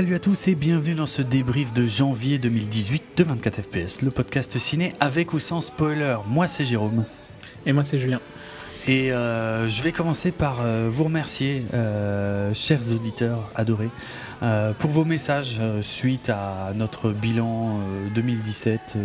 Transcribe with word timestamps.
Salut 0.00 0.14
à 0.14 0.18
tous 0.18 0.48
et 0.48 0.54
bienvenue 0.54 0.94
dans 0.94 1.04
ce 1.04 1.20
débrief 1.20 1.74
de 1.74 1.84
janvier 1.84 2.38
2018 2.38 3.18
de 3.18 3.22
24 3.22 3.60
FPS, 3.60 4.00
le 4.00 4.10
podcast 4.10 4.58
ciné 4.58 4.94
avec 4.98 5.34
ou 5.34 5.38
sans 5.38 5.60
spoiler. 5.60 6.16
Moi 6.26 6.48
c'est 6.48 6.64
Jérôme. 6.64 7.04
Et 7.66 7.74
moi 7.74 7.84
c'est 7.84 7.98
Julien. 7.98 8.18
Et 8.88 9.12
euh, 9.12 9.68
je 9.68 9.82
vais 9.82 9.92
commencer 9.92 10.30
par 10.30 10.62
euh, 10.62 10.88
vous 10.90 11.04
remercier, 11.04 11.66
euh, 11.74 12.54
chers 12.54 12.90
auditeurs 12.92 13.50
adorés, 13.54 13.90
pour 14.78 14.88
vos 14.88 15.04
messages 15.04 15.60
suite 15.82 16.30
à 16.30 16.72
notre 16.74 17.10
bilan 17.10 17.78
2017. 18.14 18.96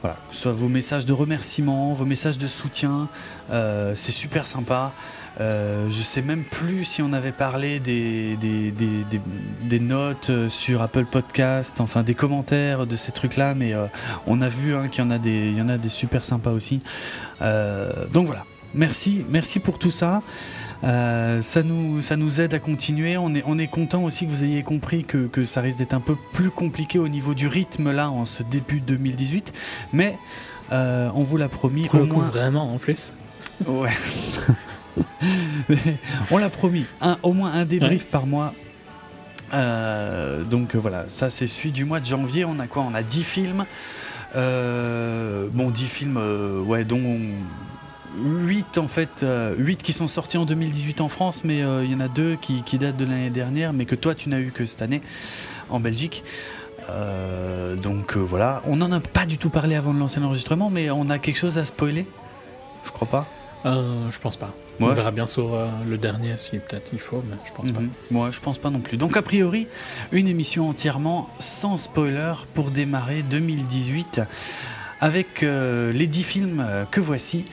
voilà, 0.00 0.16
que 0.30 0.34
ce 0.34 0.40
soit 0.40 0.52
vos 0.52 0.68
messages 0.68 1.04
de 1.04 1.12
remerciement, 1.12 1.92
vos 1.92 2.06
messages 2.06 2.38
de 2.38 2.46
soutien, 2.46 3.10
c'est 3.50 4.12
super 4.12 4.46
sympa. 4.46 4.94
Euh, 5.40 5.88
je 5.90 6.02
sais 6.02 6.22
même 6.22 6.44
plus 6.44 6.84
si 6.84 7.02
on 7.02 7.12
avait 7.12 7.32
parlé 7.32 7.78
des, 7.78 8.36
des, 8.36 8.70
des, 8.70 9.20
des, 9.62 9.80
notes 9.80 10.30
sur 10.48 10.80
Apple 10.80 11.04
Podcast, 11.04 11.80
enfin 11.80 12.02
des 12.02 12.14
commentaires 12.14 12.86
de 12.86 12.96
ces 12.96 13.12
trucs-là, 13.12 13.54
mais 13.54 13.74
euh, 13.74 13.86
on 14.26 14.40
a 14.40 14.48
vu 14.48 14.74
hein, 14.74 14.88
qu'il 14.88 15.04
y 15.04 15.06
en 15.06 15.10
a 15.10 15.18
des, 15.18 15.48
il 15.48 15.58
y 15.58 15.60
en 15.60 15.68
a 15.68 15.76
des 15.76 15.90
super 15.90 16.24
sympas 16.24 16.52
aussi. 16.52 16.80
Euh, 17.42 18.06
donc 18.12 18.26
voilà, 18.26 18.44
merci, 18.74 19.26
merci 19.28 19.60
pour 19.60 19.78
tout 19.78 19.90
ça. 19.90 20.22
ça, 20.82 21.62
nous, 21.62 22.00
ça 22.00 22.16
nous 22.16 22.40
aide 22.40 22.54
à 22.54 22.58
continuer. 22.58 23.18
On 23.18 23.34
est, 23.34 23.42
on 23.46 23.58
est 23.58 23.66
content 23.66 24.04
aussi 24.04 24.24
que 24.24 24.30
vous 24.30 24.42
ayez 24.42 24.62
compris 24.62 25.04
que, 25.04 25.26
que 25.26 25.44
ça 25.44 25.60
risque 25.60 25.78
d'être 25.78 25.94
un 25.94 26.00
peu 26.00 26.16
plus 26.32 26.50
compliqué 26.50 26.98
au 26.98 27.08
niveau 27.08 27.34
du 27.34 27.46
rythme 27.46 27.90
là 27.92 28.10
en 28.10 28.24
ce 28.24 28.42
début 28.42 28.80
2018, 28.80 29.52
mais 29.92 30.16
on 30.70 31.22
vous 31.22 31.36
l'a 31.36 31.48
promis. 31.48 31.88
Au 31.92 32.04
moins 32.06 32.24
vraiment 32.24 32.72
en 32.72 32.78
plus. 32.78 33.12
Ouais. 33.66 33.92
on 36.30 36.38
l'a 36.38 36.50
promis, 36.50 36.84
un, 37.00 37.18
au 37.22 37.32
moins 37.32 37.52
un 37.52 37.64
débrief 37.64 38.06
par 38.06 38.26
mois. 38.26 38.54
Euh, 39.54 40.42
donc 40.42 40.74
euh, 40.74 40.78
voilà, 40.78 41.04
ça 41.08 41.30
c'est 41.30 41.46
celui 41.46 41.72
du 41.72 41.84
mois 41.84 42.00
de 42.00 42.06
janvier. 42.06 42.44
On 42.44 42.58
a 42.58 42.66
quoi? 42.66 42.84
On 42.88 42.94
a 42.94 43.02
10 43.02 43.22
films. 43.22 43.64
Euh, 44.34 45.48
bon, 45.52 45.70
10 45.70 45.86
films, 45.86 46.20
ouais, 46.66 46.84
dont 46.84 47.18
8 48.18 48.78
en 48.78 48.88
fait, 48.88 49.24
8 49.56 49.82
qui 49.82 49.92
sont 49.92 50.08
sortis 50.08 50.36
en 50.36 50.44
2018 50.44 51.00
en 51.00 51.08
France, 51.08 51.42
mais 51.44 51.58
il 51.58 51.90
y 51.90 51.94
en 51.94 52.00
a 52.00 52.08
2 52.08 52.36
qui, 52.36 52.62
qui 52.62 52.78
datent 52.78 52.96
de 52.96 53.04
l'année 53.04 53.30
dernière, 53.30 53.72
mais 53.72 53.84
que 53.84 53.94
toi 53.94 54.14
tu 54.14 54.28
n'as 54.28 54.40
eu 54.40 54.50
que 54.50 54.66
cette 54.66 54.82
année 54.82 55.00
en 55.70 55.80
Belgique. 55.80 56.22
donc 57.82 58.16
voilà, 58.16 58.62
on 58.66 58.76
n'en 58.76 58.92
a 58.92 59.00
pas 59.00 59.26
du 59.26 59.38
tout 59.38 59.50
parlé 59.50 59.74
avant 59.74 59.94
de 59.94 60.00
lancer 60.00 60.20
l'enregistrement, 60.20 60.70
mais 60.70 60.90
on 60.90 61.08
a 61.08 61.18
quelque 61.18 61.38
chose 61.38 61.56
à 61.56 61.64
spoiler? 61.64 62.06
Je 62.84 62.90
crois 62.90 63.08
pas. 63.08 63.26
Je 63.72 64.18
pense 64.18 64.36
pas. 64.36 64.54
On 64.80 64.92
verra 64.92 65.10
bien 65.10 65.26
sur 65.26 65.54
euh, 65.54 65.68
le 65.88 65.96
dernier 65.96 66.36
si 66.36 66.58
peut-être 66.58 66.90
il 66.92 66.98
faut, 66.98 67.22
mais 67.28 67.36
je 67.44 67.52
pense 67.52 67.72
pas. 67.72 67.80
Mhm. 67.80 67.90
Moi, 68.10 68.30
je 68.30 68.40
pense 68.40 68.58
pas 68.58 68.70
non 68.70 68.80
plus. 68.80 68.96
Donc 68.96 69.16
a 69.16 69.22
priori, 69.22 69.66
une 70.12 70.28
émission 70.28 70.68
entièrement 70.68 71.30
sans 71.40 71.76
spoiler 71.76 72.34
pour 72.54 72.70
démarrer 72.70 73.22
2018 73.22 74.20
avec 75.00 75.42
euh, 75.42 75.92
les 75.92 76.06
10 76.06 76.22
films 76.22 76.64
euh, 76.66 76.84
que 76.90 77.00
voici 77.00 77.44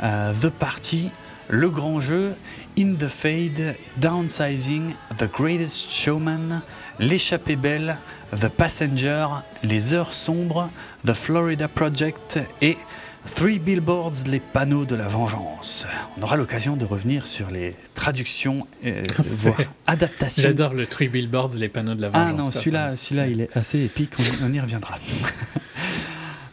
The 0.00 0.48
Party, 0.48 1.10
Le 1.50 1.68
Grand 1.68 2.00
Jeu, 2.00 2.32
In 2.78 2.94
the 2.94 3.08
Fade, 3.08 3.76
Downsizing, 3.98 4.94
The 5.18 5.30
Greatest 5.30 5.90
Showman, 5.90 6.62
L'échappée 6.98 7.56
belle, 7.56 7.98
The 8.34 8.48
Passenger, 8.48 9.26
Les 9.62 9.92
heures 9.92 10.14
sombres, 10.14 10.70
The 11.06 11.12
Florida 11.12 11.68
Project 11.68 12.38
et 12.62 12.78
Three 13.26 13.58
Billboards, 13.58 14.24
les 14.26 14.40
panneaux 14.40 14.84
de 14.84 14.94
la 14.96 15.06
vengeance. 15.06 15.86
On 16.16 16.22
aura 16.22 16.36
l'occasion 16.36 16.76
de 16.76 16.84
revenir 16.84 17.26
sur 17.26 17.50
les 17.50 17.74
traductions, 17.94 18.66
euh, 18.84 19.02
voire 19.18 19.60
adaptations. 19.86 20.42
J'adore 20.42 20.72
le 20.72 20.86
Three 20.86 21.08
Billboards, 21.08 21.54
les 21.56 21.68
panneaux 21.68 21.94
de 21.94 22.02
la 22.02 22.08
vengeance. 22.08 22.30
Ah 22.32 22.42
non, 22.42 22.50
celui-là, 22.50 22.88
celui-là, 22.88 23.26
il 23.28 23.40
est 23.42 23.56
assez 23.56 23.80
épique. 23.80 24.14
On, 24.42 24.52
y 24.52 24.60
reviendra. 24.60 24.96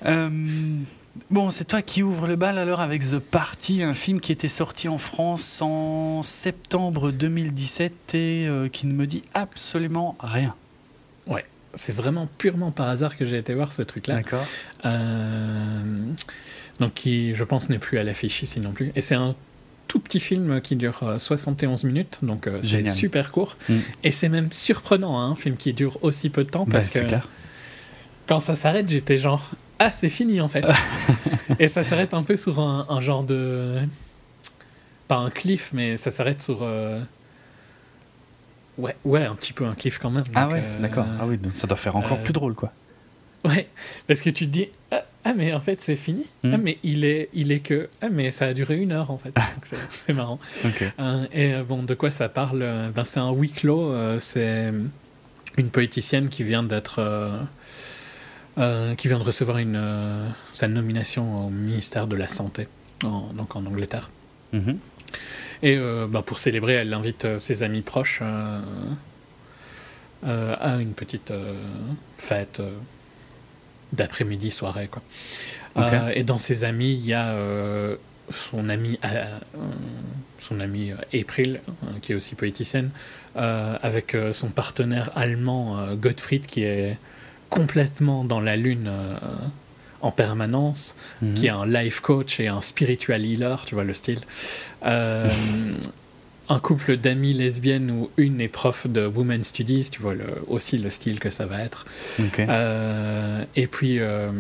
Euh, 0.06 0.29
bon, 1.31 1.50
c'est 1.50 1.66
toi 1.66 1.81
qui 1.81 2.01
ouvre 2.03 2.27
le 2.27 2.35
bal 2.38 2.59
alors 2.59 2.79
avec 2.79 3.01
The 3.01 3.17
Party, 3.17 3.83
un 3.83 3.95
film 3.95 4.22
qui 4.22 4.31
était 4.31 4.47
sorti 4.47 4.88
en 4.88 5.00
France 5.00 5.59
en 5.59 6.22
septembre 6.23 7.11
2017 7.11 8.13
et 8.13 8.47
euh, 8.47 8.69
qui 8.69 8.88
ne 8.88 8.94
me 8.94 9.07
dit 9.07 9.23
absolument 9.33 10.16
rien. 10.22 10.56
Ouais, 11.25 11.45
c'est 11.73 11.94
vraiment 11.94 12.29
purement 12.38 12.72
par 12.72 12.88
hasard 12.88 13.17
que 13.17 13.25
j'ai 13.25 13.38
été 13.38 13.53
voir 13.53 13.73
ce 13.73 13.81
truc-là. 13.81 14.17
D'accord. 14.17 14.45
Euh, 14.85 16.13
donc 16.79 16.93
qui, 16.93 17.33
je 17.33 17.43
pense, 17.43 17.69
n'est 17.69 17.79
plus 17.79 17.97
à 17.97 18.03
l'affiche 18.03 18.43
ici 18.43 18.59
non 18.59 18.71
plus. 18.71 18.91
Et 18.95 19.01
c'est 19.01 19.15
un 19.15 19.35
tout 19.88 19.99
petit 19.99 20.19
film 20.19 20.61
qui 20.61 20.75
dure 20.75 21.15
71 21.17 21.83
euh, 21.83 21.88
minutes, 21.88 22.19
donc 22.21 22.47
euh, 22.47 22.59
c'est 22.61 22.85
super 22.89 23.31
court. 23.31 23.57
Mm. 23.69 23.77
Et 24.03 24.11
c'est 24.11 24.29
même 24.29 24.51
surprenant, 24.51 25.19
hein, 25.19 25.31
un 25.31 25.35
film 25.35 25.55
qui 25.55 25.73
dure 25.73 25.97
aussi 26.03 26.29
peu 26.29 26.43
de 26.43 26.49
temps, 26.49 26.65
parce 26.65 26.93
bah, 26.93 27.01
que 27.01 27.15
quand 28.27 28.39
ça 28.39 28.55
s'arrête, 28.55 28.89
j'étais 28.89 29.17
genre, 29.17 29.49
ah, 29.79 29.91
c'est 29.91 30.09
fini 30.09 30.41
en 30.41 30.47
fait. 30.47 30.65
et 31.59 31.67
ça 31.67 31.83
s'arrête 31.83 32.13
un 32.13 32.23
peu 32.23 32.35
sur 32.35 32.59
un, 32.59 33.01
genre 33.01 33.23
de. 33.23 33.79
Pas 35.07 35.17
un 35.17 35.29
cliff, 35.29 35.71
mais 35.73 35.97
ça 35.97 36.11
s'arrête 36.11 36.41
sur. 36.41 36.59
Euh, 36.61 36.99
ouais, 38.77 38.95
ouais, 39.05 39.23
un 39.23 39.35
petit 39.35 39.53
peu 39.53 39.65
un 39.65 39.75
cliff 39.75 39.99
quand 39.99 40.11
même. 40.11 40.25
ah 40.35 40.49
ouais, 40.49 40.63
d'accord. 40.81 41.05
Ah 41.19 41.25
oui, 41.25 41.38
donc 41.38 41.55
ça 41.55 41.67
doit 41.67 41.77
faire 41.77 41.95
encore 41.95 42.19
plus 42.19 42.33
drôle, 42.33 42.55
quoi. 42.55 42.71
Ouais, 43.45 43.69
parce 44.07 44.21
que 44.21 44.29
tu 44.29 44.47
te 44.47 44.51
dis, 44.51 44.67
ah, 45.27 45.31
ah 45.31 45.33
mais 45.35 45.53
en 45.53 45.59
fait 45.59 45.81
c'est 45.81 45.97
fini. 45.97 46.25
Hmm. 46.43 46.53
Ah 46.53 46.57
mais 46.57 46.77
il 46.83 47.03
est, 47.03 47.29
il 47.33 47.51
est 47.51 47.59
que, 47.59 47.89
ah 48.01 48.07
mais 48.09 48.31
ça 48.31 48.45
a 48.45 48.53
duré 48.53 48.77
une 48.77 48.93
heure 48.93 49.11
en 49.11 49.17
fait. 49.17 49.33
c'est 49.91 50.13
marrant. 50.13 50.39
Euh, 50.99 51.25
et 51.33 51.53
euh, 51.53 51.63
bon, 51.63 51.83
de 51.83 51.93
quoi 51.93 52.11
ça 52.11 52.29
parle 52.29 52.61
euh, 52.61 52.89
ben, 52.89 53.03
C'est 53.03 53.19
un 53.19 53.31
huis 53.31 53.51
clos, 53.51 53.93
c'est 54.19 54.71
une 55.57 55.69
poéticienne 55.69 56.29
qui 56.29 56.43
vient 56.43 56.63
d'être... 56.63 57.01
qui 58.55 59.07
vient 59.07 59.19
de 59.19 59.23
recevoir 59.23 59.57
une, 59.57 60.31
sa 60.51 60.67
nomination 60.67 61.47
au 61.47 61.49
ministère 61.49 62.07
de 62.07 62.15
la 62.15 62.27
Santé, 62.29 62.67
en, 63.03 63.33
donc 63.33 63.55
en 63.55 63.65
Angleterre. 63.65 64.09
Mm-hmm. 64.53 64.77
Et 65.63 65.77
ben, 65.77 66.21
pour 66.21 66.39
célébrer, 66.39 66.73
elle 66.73 66.94
invite 66.94 67.38
ses 67.38 67.63
amis 67.63 67.81
proches 67.81 68.21
à 70.23 70.77
une 70.79 70.94
petite 70.94 71.33
fête 72.17 72.61
d'après-midi, 73.94 74.52
soirée. 74.52 74.88
Quoi. 74.88 75.02
Euh, 75.78 76.12
et 76.14 76.24
dans 76.24 76.40
ses 76.40 76.64
amis, 76.64 76.94
il 76.94 77.06
y 77.06 77.14
a 77.14 77.30
euh, 77.30 77.96
son 78.30 78.70
ami, 78.70 79.00
euh, 79.06 79.40
son 80.40 80.59
ami 80.59 80.92
April, 81.14 81.62
qui 82.02 82.12
est 82.12 82.16
aussi 82.16 82.36
poéticienne, 82.36 82.90
avec 83.36 84.18
son 84.31 84.50
partenaire 84.50 85.12
allemand 85.16 85.94
Gottfried, 85.94 86.45
qui 86.48 86.63
est 86.63 86.98
complètement 87.50 88.24
dans 88.24 88.42
la 88.42 88.57
lune 88.57 88.92
en 90.01 90.12
permanence, 90.12 90.95
mhm. 91.22 91.33
qui 91.36 91.48
est 91.48 91.51
un 91.51 91.66
life 91.66 92.01
coach 92.01 92.40
et 92.40 92.48
un 92.48 92.62
spiritual 92.62 93.25
healer, 93.25 93.57
tu 93.66 93.75
vois 93.75 93.83
le 93.83 93.94
style. 93.94 94.22
un 96.49 96.59
couple 96.59 96.97
d'amis 96.97 97.33
lesbiennes 97.33 97.91
où 97.91 98.09
une 98.17 98.39
est 98.39 98.47
prof 98.47 98.88
de 98.88 99.05
Women 99.05 99.44
Studies, 99.44 99.89
tu 99.91 100.01
vois 100.01 100.13
le, 100.13 100.25
aussi 100.47 100.77
le 100.77 100.89
style 100.89 101.19
que 101.19 101.29
ça 101.29 101.45
va 101.45 101.61
être. 101.61 101.85
Euh, 102.39 103.44
et 103.55 103.67
puis 103.67 103.99
euh, 103.99 104.31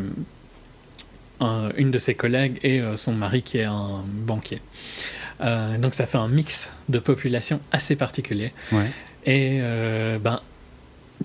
une 1.41 1.91
de 1.91 1.99
ses 1.99 2.15
collègues 2.15 2.59
et 2.63 2.79
euh, 2.79 2.95
son 2.95 3.13
mari 3.13 3.41
qui 3.41 3.57
est 3.57 3.65
un 3.65 4.03
banquier. 4.07 4.59
donc 5.41 5.93
ça 5.93 6.05
fait 6.05 6.17
un 6.17 6.29
mix 6.29 6.69
de 6.89 6.99
population 6.99 7.59
assez 7.71 7.95
particulier. 7.95 8.53
Et 9.25 9.59
ben, 10.23 10.39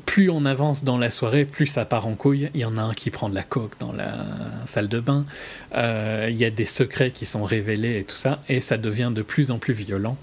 plus 0.06 0.30
on 0.30 0.44
avance 0.46 0.82
dans 0.82 0.98
la 0.98 1.10
soirée, 1.10 1.44
plus 1.44 1.66
ça 1.66 1.84
part 1.84 2.08
en 2.08 2.14
couille. 2.16 2.50
Il 2.54 2.60
y 2.60 2.64
en 2.64 2.76
a 2.76 2.82
un 2.82 2.94
qui 2.94 3.10
prend 3.10 3.28
de 3.28 3.36
la 3.36 3.44
coke 3.44 3.78
dans 3.78 3.92
la 3.92 4.26
salle 4.66 4.88
de 4.88 4.98
bain. 4.98 5.24
Il 5.76 6.36
y 6.36 6.44
a 6.44 6.50
des 6.50 6.66
secrets 6.66 7.12
qui 7.12 7.24
sont 7.24 7.44
révélés 7.44 7.98
et 8.00 8.04
tout 8.04 8.16
ça. 8.16 8.40
Et 8.48 8.60
ça 8.60 8.76
devient 8.76 9.12
de 9.14 9.22
plus 9.22 9.52
en 9.52 9.58
plus 9.58 9.74
violent. 9.74 10.16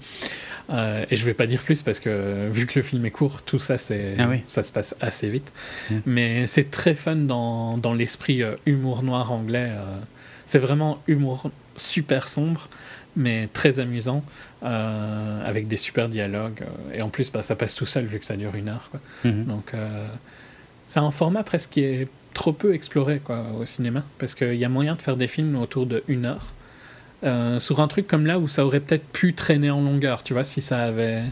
Euh, 0.70 1.04
et 1.10 1.16
je 1.16 1.24
vais 1.24 1.34
pas 1.34 1.46
dire 1.46 1.62
plus 1.62 1.82
parce 1.82 2.00
que 2.00 2.48
vu 2.48 2.66
que 2.66 2.78
le 2.78 2.82
film 2.82 3.04
est 3.04 3.10
court, 3.10 3.42
tout 3.42 3.58
ça, 3.58 3.78
c'est, 3.78 4.14
ah 4.18 4.28
ça 4.46 4.62
se 4.62 4.72
passe 4.72 4.94
assez 5.00 5.28
vite. 5.28 5.52
Mais 6.06 6.46
c'est 6.46 6.70
très 6.70 6.94
fun 6.94 7.16
dans, 7.16 7.76
dans 7.76 7.94
l'esprit 7.94 8.42
euh, 8.42 8.54
humour 8.66 9.02
noir 9.02 9.32
anglais. 9.32 9.70
Euh. 9.72 9.98
c'est 10.46 10.58
vraiment 10.58 11.02
humour 11.08 11.50
super 11.76 12.28
sombre, 12.28 12.68
mais 13.16 13.48
très 13.52 13.80
amusant, 13.80 14.22
avec 14.62 15.66
des 15.68 15.76
super 15.76 16.08
dialogues. 16.08 16.62
et 16.92 17.02
en 17.02 17.08
plus, 17.08 17.32
bah, 17.32 17.42
ça 17.42 17.56
passe 17.56 17.74
tout 17.74 17.86
seul 17.86 18.04
vu 18.04 18.18
que 18.18 18.24
ça 18.24 18.36
dure 18.36 18.54
une 18.54 18.68
heure. 18.68 18.90
Mhm. 19.24 19.44
Donc, 19.46 19.72
c'est 20.86 21.00
un 21.00 21.10
format 21.10 21.42
presque 21.42 21.70
qui 21.70 21.80
est 21.80 22.08
trop 22.34 22.52
peu 22.52 22.74
exploré 22.74 23.20
quoi, 23.20 23.46
au 23.58 23.64
cinéma, 23.64 24.04
parce 24.18 24.34
qu'il 24.34 24.54
y 24.54 24.64
a 24.64 24.68
moyen 24.68 24.94
de 24.94 25.02
faire 25.02 25.16
des 25.16 25.28
films 25.28 25.56
autour 25.56 25.86
de 25.86 26.04
une 26.06 26.26
heure. 26.26 26.52
Sur 27.22 27.80
un 27.80 27.88
truc 27.88 28.06
comme 28.06 28.26
là 28.26 28.38
où 28.38 28.48
ça 28.48 28.64
aurait 28.64 28.80
peut-être 28.80 29.06
pu 29.06 29.34
traîner 29.34 29.70
en 29.70 29.80
longueur, 29.80 30.22
tu 30.22 30.32
vois, 30.32 30.44
si 30.44 30.60
ça 30.60 30.80
avait, 30.80 31.24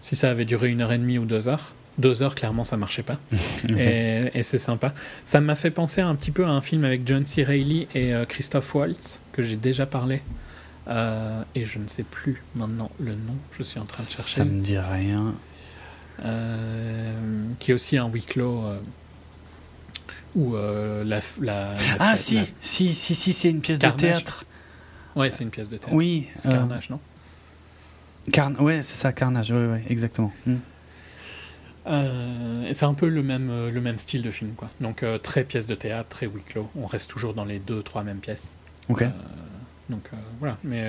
si 0.00 0.16
ça 0.16 0.30
avait 0.30 0.44
duré 0.44 0.70
une 0.70 0.80
heure 0.80 0.92
et 0.92 0.98
demie 0.98 1.18
ou 1.18 1.24
deux 1.24 1.48
heures 1.48 1.72
deux 1.98 2.22
heures, 2.22 2.34
clairement, 2.34 2.64
ça 2.64 2.76
marchait 2.76 3.02
pas. 3.02 3.18
et, 3.68 4.42
c'est 4.42 4.58
sympa. 4.58 4.94
Ça 5.24 5.40
m'a 5.40 5.54
fait 5.54 5.70
penser 5.70 6.00
un 6.00 6.14
petit 6.14 6.30
peu 6.30 6.44
à 6.44 6.50
un 6.50 6.60
film 6.60 6.84
avec 6.84 7.06
John 7.06 7.24
C. 7.24 7.42
Reilly 7.42 7.88
et 7.94 8.12
euh, 8.12 8.24
Christophe 8.24 8.74
Waltz, 8.74 9.18
que 9.32 9.42
j'ai 9.42 9.56
déjà 9.56 9.86
parlé. 9.86 10.22
Euh, 10.88 11.42
et 11.54 11.64
je 11.64 11.78
ne 11.78 11.88
sais 11.88 12.04
plus 12.04 12.42
maintenant 12.54 12.90
le 13.00 13.12
nom, 13.12 13.36
je 13.58 13.64
suis 13.64 13.80
en 13.80 13.86
train 13.86 14.04
de 14.04 14.08
chercher. 14.08 14.36
Ça 14.36 14.44
me 14.44 14.60
dit 14.60 14.78
rien. 14.78 15.34
Euh, 16.24 17.48
qui 17.58 17.72
est 17.72 17.74
aussi 17.74 17.96
un 17.96 18.08
huis 18.08 18.22
clos. 18.22 18.62
où 20.34 20.54
la, 20.54 21.20
la, 21.40 21.76
Ah, 21.98 22.16
si, 22.16 22.40
si, 22.60 22.94
si, 22.94 23.14
si, 23.14 23.32
c'est 23.32 23.50
une 23.50 23.60
pièce 23.60 23.78
de 23.78 23.88
théâtre. 23.88 24.44
Ouais, 25.16 25.30
c'est 25.30 25.42
une 25.42 25.50
pièce 25.50 25.68
de 25.68 25.78
théâtre. 25.78 25.94
Oui. 25.94 26.28
C'est 26.36 26.50
Carnage, 26.50 26.90
non? 26.90 27.00
Carn... 28.32 28.56
Ouais, 28.60 28.82
c'est 28.82 28.96
ça, 28.96 29.12
Carnage, 29.12 29.50
ouais, 29.50 29.66
ouais, 29.66 29.84
exactement. 29.88 30.32
Euh, 31.86 32.70
c'est 32.72 32.84
un 32.84 32.94
peu 32.94 33.08
le 33.08 33.22
même, 33.22 33.48
euh, 33.50 33.70
le 33.70 33.80
même 33.80 33.98
style 33.98 34.22
de 34.22 34.30
film. 34.30 34.52
Quoi. 34.54 34.70
Donc 34.80 35.02
euh, 35.02 35.18
très 35.18 35.44
pièce 35.44 35.66
de 35.66 35.74
théâtre, 35.74 36.08
très 36.08 36.26
huis 36.26 36.42
clos. 36.42 36.68
On 36.76 36.86
reste 36.86 37.10
toujours 37.10 37.34
dans 37.34 37.44
les 37.44 37.58
deux, 37.58 37.82
trois 37.82 38.02
mêmes 38.02 38.18
pièces. 38.18 38.56
Ok. 38.88 39.04
donc 39.88 40.10
voilà, 40.38 40.58
mais 40.62 40.88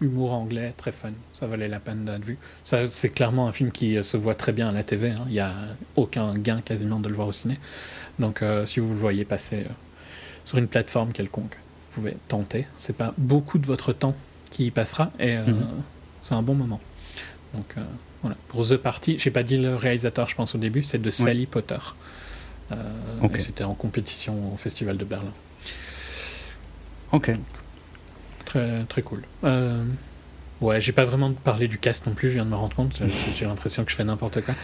humour 0.00 0.32
anglais, 0.32 0.74
très 0.76 0.92
fun. 0.92 1.12
Ça 1.32 1.46
valait 1.46 1.68
la 1.68 1.80
peine 1.80 2.04
d'être 2.04 2.24
vu. 2.24 2.36
Ça, 2.64 2.86
c'est 2.86 3.08
clairement 3.08 3.48
un 3.48 3.52
film 3.52 3.70
qui 3.70 4.02
se 4.02 4.16
voit 4.18 4.34
très 4.34 4.52
bien 4.52 4.68
à 4.68 4.72
la 4.72 4.82
TV. 4.82 5.10
Hein. 5.10 5.24
Il 5.28 5.32
n'y 5.32 5.40
a 5.40 5.54
aucun 5.96 6.36
gain 6.36 6.60
quasiment 6.60 7.00
de 7.00 7.08
le 7.08 7.14
voir 7.14 7.28
au 7.28 7.32
ciné. 7.32 7.58
Donc 8.18 8.44
si 8.66 8.80
vous 8.80 8.90
le 8.90 8.98
voyez 8.98 9.24
passer 9.24 9.64
sur 10.44 10.58
une 10.58 10.68
plateforme 10.68 11.12
quelconque, 11.12 11.56
pouvez 11.94 12.16
tenter. 12.28 12.66
C'est 12.76 12.96
pas 12.96 13.14
beaucoup 13.18 13.58
de 13.58 13.66
votre 13.66 13.92
temps 13.92 14.14
qui 14.50 14.66
y 14.66 14.70
passera 14.70 15.10
et 15.18 15.36
mhm. 15.36 15.66
c'est 16.22 16.34
un 16.34 16.42
bon 16.42 16.54
moment. 16.54 16.80
Donc 17.54 17.76
voilà. 18.22 18.36
Pour 18.48 18.66
The 18.66 18.76
Party, 18.76 19.18
j'ai 19.18 19.30
pas 19.30 19.42
dit 19.42 19.58
le 19.58 19.76
réalisateur, 19.76 20.28
je 20.28 20.34
pense 20.34 20.54
au 20.54 20.58
début, 20.58 20.82
c'est 20.82 20.98
de 20.98 21.10
Sally 21.10 21.46
Potter. 21.46 21.78
Euh, 22.72 22.76
C'était 23.38 23.64
en 23.64 23.74
compétition 23.74 24.54
au 24.54 24.56
Festival 24.56 24.96
de 24.96 25.04
Berlin. 25.04 25.32
Ok. 27.12 27.30
Très, 28.44 28.84
très 28.84 29.02
cool. 29.02 29.22
Euh, 29.44 29.84
ouais, 30.60 30.80
j'ai 30.80 30.92
pas 30.92 31.04
vraiment 31.04 31.32
parlé 31.32 31.68
du 31.68 31.78
cast 31.78 32.06
non 32.06 32.14
plus, 32.14 32.28
je 32.28 32.34
viens 32.34 32.44
de 32.44 32.50
me 32.50 32.56
rendre 32.56 32.74
compte. 32.74 33.00
J'ai 33.36 33.44
l'impression 33.44 33.84
que 33.84 33.90
je 33.90 33.96
fais 33.96 34.04
n'importe 34.04 34.40
quoi. 34.40 34.54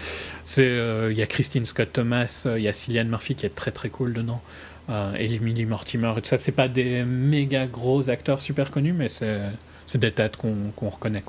Il 0.56 0.62
euh, 0.62 1.12
y 1.12 1.22
a 1.22 1.26
Christine 1.26 1.64
Scott 1.64 1.90
Thomas, 1.92 2.42
il 2.44 2.50
euh, 2.50 2.60
y 2.60 2.68
a 2.68 2.72
Cillian 2.72 3.04
Murphy 3.04 3.34
qui 3.34 3.46
est 3.46 3.54
très 3.54 3.70
très 3.70 3.88
cool 3.88 4.12
dedans. 4.12 4.42
Euh, 4.90 5.14
Emily 5.14 5.66
Mortimer 5.66 6.12
et 6.16 6.22
tout 6.22 6.28
ça. 6.28 6.38
C'est 6.38 6.52
pas 6.52 6.69
des 6.69 7.04
méga 7.04 7.66
gros 7.66 8.10
acteurs 8.10 8.40
super 8.40 8.70
connus, 8.70 8.92
mais 8.92 9.08
c'est 9.08 9.50
des 9.94 10.12
têtes 10.12 10.37
qu'on 10.37 10.72
reconnaît. 10.88 11.25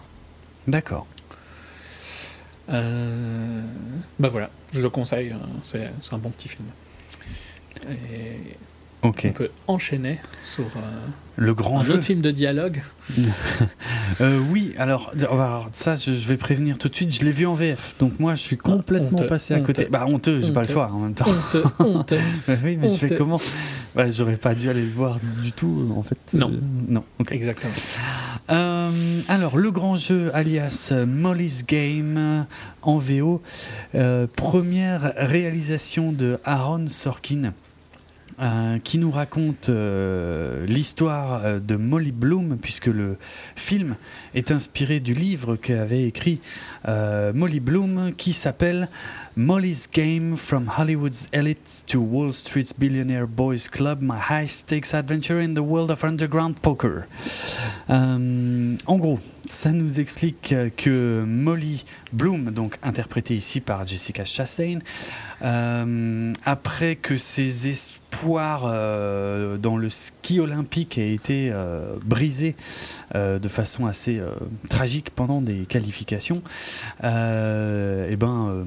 D'accord. 0.68 1.06
Euh, 2.70 3.62
bah 4.20 4.30
voilà, 4.30 4.50
je 4.72 4.82
le 4.82 4.90
conseille, 4.90 5.32
hein, 5.32 5.42
c'est 5.64 5.90
un 6.12 6.18
bon 6.18 6.30
petit 6.30 6.48
film. 6.48 6.66
Et 7.88 8.58
on 9.04 9.12
peut 9.12 9.50
enchaîner 9.68 10.20
sur 10.44 10.66
euh, 10.66 11.08
le 11.38 11.54
grand 11.54 11.80
un 11.80 11.90
autre 11.90 12.04
film 12.04 12.22
de 12.22 12.32
dialogue. 12.32 12.82
Euh, 14.20 14.40
oui, 14.52 14.74
alors, 14.78 15.12
ça, 15.72 15.96
je, 15.96 16.12
vais 16.12 16.36
prévenir 16.36 16.78
tout 16.78 16.90
de 16.90 16.96
suite. 16.96 17.14
Je 17.14 17.24
l'ai 17.24 17.32
vu 17.32 17.48
en 17.48 17.56
VF, 17.56 17.96
donc 17.98 18.20
moi, 18.20 18.36
je 18.36 18.42
suis 18.42 18.58
ah, 18.60 18.70
complètement 18.70 19.26
passé 19.26 19.54
à 19.54 19.62
côté. 19.62 19.88
Bah 19.90 20.04
honteux, 20.06 20.42
j'ai 20.42 20.52
pas 20.52 20.64
le 20.64 20.70
choix 20.70 20.92
en 20.92 21.00
même 21.00 21.14
temps. 21.14 21.26
Honteux, 21.80 22.20
oui, 22.64 22.78
mais 22.78 22.90
je 22.90 22.98
fais 22.98 23.16
comment? 23.16 23.40
Bah, 23.96 24.12
J'aurais 24.12 24.36
pas 24.36 24.54
dû 24.54 24.70
aller 24.70 24.84
le 24.84 24.92
voir 24.92 25.18
du 25.42 25.54
tout, 25.54 25.92
en 25.96 26.04
fait. 26.04 26.18
Non, 26.34 26.52
non. 26.90 27.04
Exactement. 27.32 27.74
alors, 28.50 29.58
le 29.58 29.72
grand 29.72 29.96
jeu, 29.96 30.30
alias 30.36 30.92
Molly's 31.08 31.66
Game 31.66 32.46
en 32.82 32.98
VO, 32.98 33.42
première 34.36 35.14
réalisation 35.16 36.12
de 36.12 36.38
Aaron 36.44 36.88
Sorkin. 36.88 37.54
Euh, 38.42 38.80
qui 38.80 38.98
nous 38.98 39.12
raconte 39.12 39.70
euh, 39.70 40.66
l'histoire 40.66 41.42
euh, 41.46 41.60
de 41.60 41.76
Molly 41.76 42.12
Bloom, 42.12 42.58
puisque 42.60 42.88
le 42.88 43.18
film 43.56 43.96
est 44.34 44.50
inspiré 44.50 45.00
du 45.00 45.14
livre 45.14 45.58
qu'avait 45.58 46.06
écrit 46.06 46.42
Molly 46.88 47.60
Bloom, 47.60 48.14
qui 48.18 48.34
s'appelle 48.34 48.90
Molly's 49.36 49.88
Game 49.92 50.38
From 50.38 50.72
Hollywood's 50.76 51.28
Elite 51.34 51.84
to 51.86 52.00
Wall 52.00 52.34
Street's 52.34 52.74
Billionaire 52.76 53.28
Boys 53.28 53.70
Club, 53.72 54.00
My 54.02 54.18
High 54.30 54.50
Stakes 54.50 54.96
Adventure 54.96 55.40
in 55.40 55.54
the 55.54 55.60
World 55.60 55.92
of 55.92 56.04
Underground 56.04 56.56
Poker. 56.60 57.04
en 57.90 58.98
gros, 58.98 59.20
ça 59.50 59.72
nous 59.72 60.00
explique 60.00 60.56
que 60.78 61.24
Molly 61.28 61.86
Bloom, 62.12 62.50
donc 62.50 62.80
interprétée 62.82 63.36
ici 63.36 63.60
par 63.60 63.86
Jessica 63.86 64.26
Chastain, 64.26 64.80
après 65.42 66.96
que 66.96 67.18
ses 67.18 67.68
espoir 68.12 68.64
euh, 68.66 69.58
dans 69.58 69.78
le 69.78 69.90
ski 69.90 70.40
olympique 70.40 70.98
a 70.98 71.04
été 71.04 71.50
euh, 71.52 71.96
brisé 72.04 72.56
euh, 73.16 73.40
de 73.40 73.48
façon 73.48 73.86
assez 73.86 74.22
tragique 74.70 75.12
pendant 75.12 75.42
des 75.42 75.66
qualifications, 75.66 76.42
et 77.04 77.08
eh 78.10 78.16
ben 78.16 78.66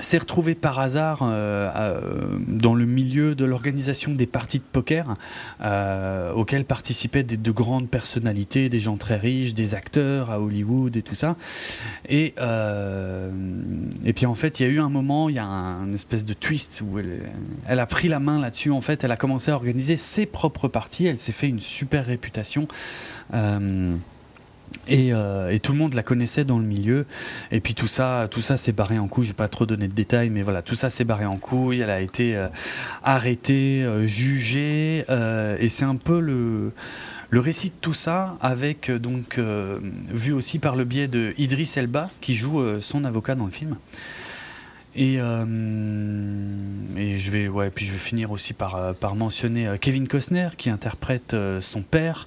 s'est 0.00 0.18
retrouvé 0.18 0.54
par 0.54 0.78
hasard 0.78 1.20
dans 1.20 2.74
le 2.74 2.86
milieu 2.86 3.34
de 3.34 3.44
l'organisation 3.44 4.12
des 4.12 4.26
parties 4.26 4.58
de 4.58 4.64
poker 4.64 5.16
auxquelles 6.34 6.64
participaient 6.64 7.22
des, 7.22 7.36
de 7.36 7.50
grandes 7.50 7.90
personnalités, 7.90 8.68
des 8.68 8.80
gens 8.80 8.96
très 8.96 9.16
riches, 9.16 9.54
des 9.54 9.74
acteurs 9.74 10.30
à 10.30 10.40
Hollywood 10.40 10.96
et 10.96 11.02
tout 11.02 11.14
ça. 11.14 11.36
Et, 12.08 12.34
et 14.04 14.12
puis 14.12 14.26
en 14.26 14.34
fait, 14.34 14.60
il 14.60 14.66
y 14.66 14.66
a 14.66 14.72
eu 14.72 14.80
un 14.80 14.88
moment, 14.88 15.28
il 15.28 15.36
y 15.36 15.38
a 15.38 15.44
un, 15.44 15.92
espèce 15.92 16.24
de 16.24 16.34
twist 16.34 16.82
où 16.82 16.98
elle, 16.98 17.78
a 17.78 17.86
pris 17.86 18.08
la 18.08 18.20
main 18.20 18.40
là-dessus. 18.40 18.70
En 18.70 18.80
fait, 18.80 19.04
elle 19.04 19.12
a 19.12 19.16
commencé 19.16 19.50
à 19.50 19.54
organiser 19.54 19.96
ses 19.96 20.26
propres 20.26 20.68
parties. 20.68 21.06
Elle 21.06 21.18
s'est 21.18 21.32
fait 21.32 21.48
une 21.48 21.60
super 21.60 22.06
réputation. 22.06 22.68
Euh, 23.34 23.96
euh, 24.90 25.50
et, 25.50 25.60
tout 25.60 25.72
le 25.72 25.78
monde 25.78 25.94
la 25.94 26.02
connaissait 26.02 26.44
dans 26.44 26.58
le 26.58 26.64
milieu. 26.64 27.06
Et 27.50 27.60
puis 27.60 27.74
tout 27.74 27.86
ça, 27.86 28.28
tout 28.30 28.40
ça 28.40 28.56
s'est 28.56 28.72
barré 28.72 28.98
en 28.98 29.08
couille. 29.08 29.24
Je 29.24 29.30
vais 29.30 29.36
pas 29.36 29.48
trop 29.48 29.66
donner 29.66 29.88
de 29.88 29.94
détails, 29.94 30.30
mais 30.30 30.42
voilà, 30.42 30.62
tout 30.62 30.74
ça 30.74 30.90
s'est 30.90 31.04
barré 31.04 31.26
en 31.26 31.36
couille. 31.36 31.80
Elle 31.80 31.90
a 31.90 32.00
été 32.00 32.36
euh, 32.36 32.48
arrêtée, 33.02 33.86
jugée, 34.06 35.04
et 35.08 35.68
c'est 35.68 35.84
un 35.84 35.96
peu 35.96 36.20
le 36.20 36.72
récit 37.32 37.68
de 37.68 37.74
tout 37.80 37.94
ça, 37.94 38.36
avec 38.40 38.90
donc 38.90 39.38
vu 40.10 40.32
aussi 40.32 40.58
par 40.58 40.76
le 40.76 40.84
biais 40.84 41.08
de 41.08 41.34
Idris 41.38 41.72
Elba 41.76 42.10
qui 42.20 42.34
joue 42.34 42.80
son 42.80 43.04
avocat 43.04 43.34
dans 43.34 43.46
le 43.46 43.50
film. 43.50 43.76
Et, 44.98 45.20
euh, 45.20 45.44
je 46.96 47.30
vais, 47.30 47.70
puis 47.70 47.86
je 47.86 47.92
vais 47.92 47.98
finir 47.98 48.32
aussi 48.32 48.52
par, 48.52 48.74
euh, 48.74 48.92
par 48.94 49.14
mentionner 49.14 49.68
euh, 49.68 49.76
Kevin 49.76 50.08
Costner 50.08 50.48
qui 50.56 50.70
interprète 50.70 51.36
son 51.60 51.82
père, 51.82 52.26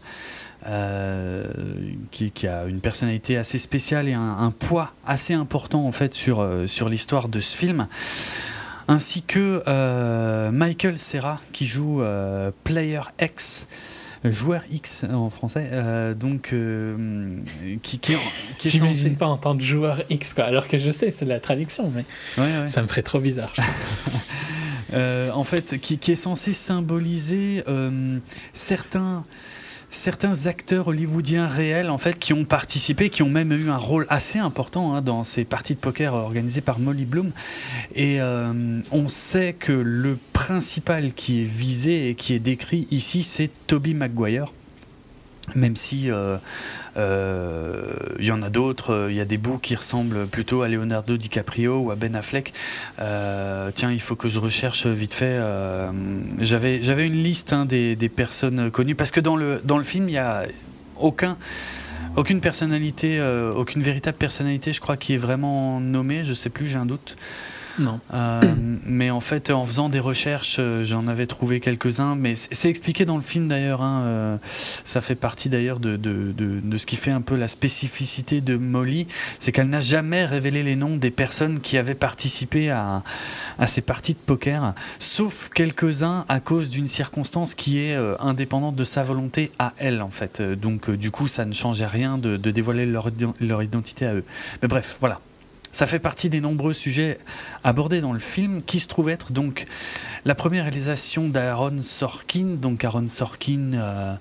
qui, 2.12 2.32
qui, 2.32 2.48
a 2.48 2.66
une 2.66 2.82
personnalité 2.82 3.38
assez 3.38 3.58
spéciale 3.58 4.08
et 4.08 4.14
un, 4.14 4.54
poids 4.58 4.94
assez 5.06 5.34
important 5.34 5.86
en 5.88 5.92
fait 5.92 6.14
sur, 6.14 6.48
sur 6.68 6.90
l'histoire 6.90 7.30
de 7.30 7.40
ce 7.40 7.58
film. 7.58 7.88
Ainsi 8.88 9.22
que 9.22 9.64
Michael 10.52 11.00
Serra 11.00 11.40
qui 11.52 11.68
joue 11.68 12.04
Player 12.64 13.02
X 13.20 13.68
joueur 14.30 14.62
X 14.72 15.06
en 15.12 15.30
français, 15.30 15.70
euh, 15.72 16.14
donc 16.14 16.54
euh, 16.54 17.38
qui, 17.82 18.00
qui, 18.00 18.14
qui 18.58 18.70
J'imagine 18.70 19.04
censé... 19.04 19.16
pas 19.16 19.28
entendre 19.28 19.62
joueur 19.62 20.04
X, 20.10 20.34
quoi, 20.34 20.44
alors 20.44 20.68
que 20.68 20.78
je 20.78 20.92
sais, 20.92 21.12
c'est 21.12 21.26
la 21.26 21.40
traduction, 21.40 21.92
mais 21.96 22.06
ça 22.68 22.82
me 22.82 22.88
ferait 22.88 23.02
trop 23.02 23.20
bizarre. 23.20 23.54
euh, 24.94 25.32
en 25.32 25.44
fait, 25.44 25.80
qui, 25.80 25.98
qui, 25.98 26.12
est 26.12 26.16
censé 26.16 26.54
symboliser 26.54 27.64
euh, 27.68 28.20
certains 28.54 29.26
certains 29.92 30.48
acteurs 30.48 30.88
hollywoodiens 30.88 31.48
réels 31.48 31.90
en 31.90 31.98
fait 31.98 32.18
qui 32.18 32.34
ont 32.34 32.46
participé, 32.46 33.10
qui 33.10 33.22
ont 33.22 33.30
même 33.30 33.52
eu 33.52 33.70
un 33.70 33.78
rôle 33.78 34.08
assez 34.10 34.40
important 34.40 34.96
hein, 34.96 35.02
dans 35.02 35.24
ces 35.24 35.44
parties 35.44 35.76
de 35.76 35.80
poker 35.80 36.14
organisées 36.14 36.62
par 36.62 36.80
Molly 36.80 37.06
Bloom. 37.06 37.32
Et 37.94 38.20
euh, 38.22 38.82
on 38.92 39.10
sait 39.10 39.54
que 39.54 39.74
le 39.74 40.18
principal 40.34 41.14
qui 41.14 41.42
est 41.42 41.46
visé 41.46 42.10
et 42.10 42.16
qui 42.16 42.34
est 42.34 42.40
décrit 42.40 42.88
ici, 42.90 43.24
c'est 43.24 43.52
Toby 43.68 43.94
Maguire. 43.94 44.52
Même 45.56 45.76
si 45.76 46.10
euh, 46.10 46.38
euh, 46.98 47.94
il 48.20 48.26
y 48.26 48.32
en 48.32 48.42
a 48.42 48.50
d'autres, 48.50 49.08
il 49.10 49.16
y 49.16 49.20
a 49.20 49.26
des 49.26 49.38
bouts 49.38 49.58
qui 49.58 49.76
ressemblent 49.76 50.28
plutôt 50.28 50.62
à 50.62 50.68
Leonardo 50.68 51.18
DiCaprio 51.18 51.80
ou 51.80 51.92
à 51.92 51.96
Ben 51.96 52.16
Affleck. 52.16 52.54
Euh, 53.00 53.72
tiens, 53.76 53.92
il 53.92 54.02
faut 54.02 54.16
que 54.16 54.30
je 54.30 54.40
recherche 54.40 54.86
vite 54.88 55.14
fait. 55.14 55.40
j'avais 56.40 56.82
j'avais 56.82 57.08
une 57.08 57.24
liste 57.24 57.54
hein, 57.54 57.66
des, 57.66 57.96
des, 57.96 58.10
personnes 58.10 58.72
connues 58.72 58.96
parce 58.96 59.12
que 59.12 59.20
dans 59.20 59.36
le 59.36 59.62
dans 59.64 59.78
le 59.78 59.84
film 59.84 60.10
il 60.10 60.14
y 60.14 60.18
a 60.18 60.46
aucun 60.98 61.38
aucune 62.16 62.42
personnalité, 62.42 63.22
aucune 63.56 63.82
véritable 63.82 64.18
personnalité, 64.18 64.74
je 64.74 64.82
crois, 64.82 64.98
qui 64.98 65.14
est 65.14 65.18
vraiment 65.18 65.80
nommée. 65.80 66.26
Je 66.26 66.34
sais 66.34 66.50
plus, 66.50 66.68
j'ai 66.68 66.78
un 66.78 66.86
doute. 66.86 67.16
Non. 67.80 68.00
Euh, 68.14 68.42
mais 68.86 69.10
en 69.10 69.20
fait, 69.20 69.50
en 69.50 69.66
faisant 69.66 69.90
des 69.90 70.00
recherches, 70.00 70.58
euh, 70.60 70.84
j'en 70.84 71.08
avais 71.08 71.28
trouvé 71.28 71.60
quelques-uns. 71.60 72.16
Mais 72.16 72.36
c'est 72.36 72.70
expliqué 72.70 73.06
dans 73.06 73.16
le 73.16 73.22
film 73.22 73.48
d'ailleurs. 73.48 73.82
Hein, 73.82 74.04
euh, 74.04 74.38
ça 74.86 75.02
fait 75.02 75.16
partie 75.16 75.50
d'ailleurs 75.50 75.80
de, 75.80 75.98
de, 75.98 76.32
de, 76.32 76.60
de, 76.62 76.78
ce 76.78 76.86
qui 76.86 76.96
fait 76.96 77.12
un 77.12 77.22
peu 77.22 77.36
la 77.36 77.48
spécificité 77.48 78.42
de 78.42 78.58
Molly, 78.58 79.08
c'est 79.40 79.52
qu'elle 79.52 79.70
n'a 79.70 79.80
jamais 79.80 80.26
révélé 80.26 80.64
les 80.64 80.76
noms 80.76 80.98
des 80.98 81.12
personnes 81.12 81.60
qui 81.60 81.78
avaient 81.78 81.96
participé 81.96 82.70
à, 82.70 83.04
à 83.60 83.68
ces 83.68 83.82
parties 83.82 84.14
de 84.14 84.20
poker, 84.20 84.74
sauf 85.00 85.50
quelques-uns 85.54 86.26
à 86.28 86.40
cause 86.40 86.70
d'une 86.70 86.88
circonstance 86.88 87.56
qui 87.56 87.80
est 87.80 87.96
indépendante 88.20 88.76
de 88.76 88.84
sa 88.84 89.04
volonté 89.04 89.52
à 89.60 89.74
elle 89.78 90.02
en 90.02 90.10
fait. 90.10 90.42
Donc 90.42 90.90
du 90.90 91.12
coup, 91.12 91.28
ça 91.28 91.46
ne 91.46 91.54
changeait 91.54 91.86
rien 91.88 92.18
de, 92.18 92.38
dévoiler 92.38 92.86
leur, 92.86 93.10
leur 93.40 93.64
identité 93.64 94.06
à 94.06 94.14
eux. 94.16 94.26
Mais 94.62 94.68
bref, 94.68 94.98
voilà. 95.00 95.20
Ça 95.72 95.88
fait 95.88 96.00
partie 96.00 96.30
des 96.30 96.42
nombreux 96.42 96.74
sujets 96.74 97.20
abordés 97.64 98.02
dans 98.02 98.14
le 98.14 98.20
film, 98.20 98.62
qui 98.64 98.80
se 98.80 98.88
trouve 98.88 99.10
être 99.10 99.32
donc 99.32 99.68
la 100.26 100.36
première 100.36 100.66
réalisation 100.66 101.30
d'Aaron 101.30 101.82
Sorkin. 101.82 102.58
Donc 102.62 102.84
Aaron 102.84 103.08
Sorkin, 103.08 103.74
euh, 103.74 104.14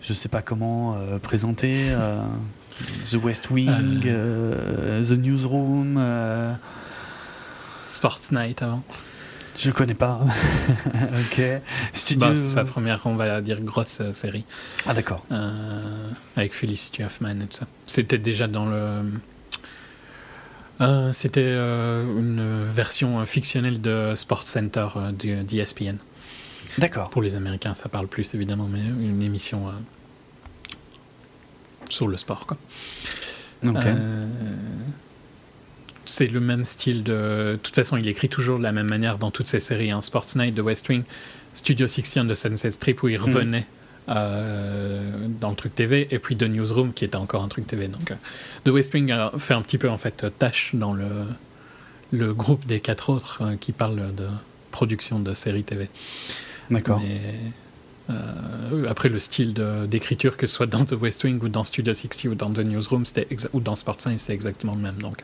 je 0.00 0.12
ne 0.12 0.16
sais 0.16 0.28
pas 0.28 0.40
comment 0.40 0.96
euh, 0.96 1.18
présenter, 1.18 1.90
euh, 1.90 2.22
The 3.10 3.16
West 3.22 3.50
Wing, 3.50 4.00
The 4.00 5.12
Newsroom. 5.12 6.02
Sports 7.86 8.20
Night 8.32 8.62
avant. 8.62 8.82
Je 9.58 9.70
connais 9.70 9.94
pas. 9.94 10.20
ok. 10.94 11.42
Studio... 11.92 12.28
Bah, 12.28 12.34
c'est 12.34 12.48
sa 12.48 12.64
première, 12.64 13.00
on 13.06 13.16
va 13.16 13.40
dire, 13.40 13.60
grosse 13.60 14.02
série. 14.12 14.44
Ah 14.86 14.94
d'accord. 14.94 15.24
avec 16.36 16.54
Felicity 16.54 17.02
Huffman 17.02 17.42
et 17.42 17.46
tout 17.46 17.58
ça. 17.58 17.66
C'était 17.84 18.18
déjà 18.18 18.46
dans 18.46 18.66
le 18.66 19.02
euh, 20.80 21.12
c'était 21.12 21.42
euh, 21.44 22.04
une 22.04 22.64
version 22.64 23.24
fictionnelle 23.26 23.80
de 23.80 24.12
Sports 24.14 24.44
Center 24.44 24.88
euh, 24.96 25.42
d'ESPN. 25.42 25.96
D'accord. 26.78 27.10
Pour 27.10 27.22
les 27.22 27.34
Américains, 27.34 27.74
ça 27.74 27.88
parle 27.88 28.06
plus 28.06 28.34
évidemment, 28.34 28.68
mais 28.70 28.80
une 28.80 29.22
émission 29.22 29.72
sur 31.88 32.06
le 32.06 32.16
sport. 32.16 32.46
Quoi. 32.46 32.56
c'est 36.04 36.28
le 36.28 36.40
même 36.40 36.64
style 36.64 37.02
de. 37.02 37.52
De 37.52 37.58
toute 37.60 37.74
façon, 37.74 37.96
il 37.96 38.06
écrit 38.06 38.28
toujours 38.28 38.58
de 38.58 38.62
la 38.62 38.70
même 38.70 38.86
manière 38.86 39.18
dans 39.18 39.32
toutes 39.32 39.48
ses 39.48 39.60
séries. 39.60 39.90
Hein. 39.90 40.00
Sports 40.00 40.36
Night 40.36 40.54
de 40.54 40.62
West 40.62 40.88
Wing, 40.88 41.02
Studio 41.54 41.88
60 41.88 42.28
de 42.28 42.34
Sunset 42.34 42.70
Strip, 42.70 43.02
où 43.02 43.08
il 43.08 43.18
hmm. 43.18 43.24
revenait 43.24 43.66
euh, 44.08 45.26
dans 45.40 45.50
le 45.50 45.56
truc 45.56 45.74
TV, 45.74 46.08
et 46.10 46.18
puis 46.18 46.34
The 46.34 46.44
Newsroom 46.44 46.94
qui 46.94 47.04
était 47.04 47.16
encore 47.16 47.42
un 47.42 47.48
truc 47.48 47.66
TV. 47.66 47.88
Donc, 47.88 48.10
euh, 48.10 48.14
The 48.64 48.70
West 48.70 48.94
Wing 48.94 49.12
fait 49.36 49.52
un 49.52 49.60
petit 49.60 49.76
peu 49.76 49.90
en 49.90 49.98
fait 49.98 50.24
tâche 50.38 50.70
dans 50.74 50.94
le, 50.94 51.26
le 52.12 52.32
groupe 52.32 52.64
des 52.66 52.80
quatre 52.80 53.10
autres 53.10 53.42
euh, 53.42 53.56
qui 53.60 53.72
parlent 53.72 54.14
de 54.14 54.26
production 54.70 55.20
de 55.20 55.34
séries 55.34 55.64
TV. 55.64 55.90
D'accord. 56.70 57.02
après 58.88 59.08
le 59.10 59.18
style 59.18 59.54
d'écriture, 59.88 60.36
que 60.38 60.46
ce 60.46 60.54
soit 60.54 60.66
dans 60.66 60.84
The 60.84 60.92
West 60.92 61.24
Wing 61.24 61.42
ou 61.42 61.48
dans 61.48 61.64
Studio 61.64 61.92
60 61.92 62.32
ou 62.32 62.34
dans 62.34 62.50
The 62.50 62.60
Newsroom, 62.60 63.04
ou 63.52 63.60
dans 63.60 63.74
Sports 63.74 64.00
Science, 64.00 64.22
c'est 64.22 64.34
exactement 64.34 64.74
le 64.74 64.80
même. 64.80 64.96
Donc, 64.96 65.22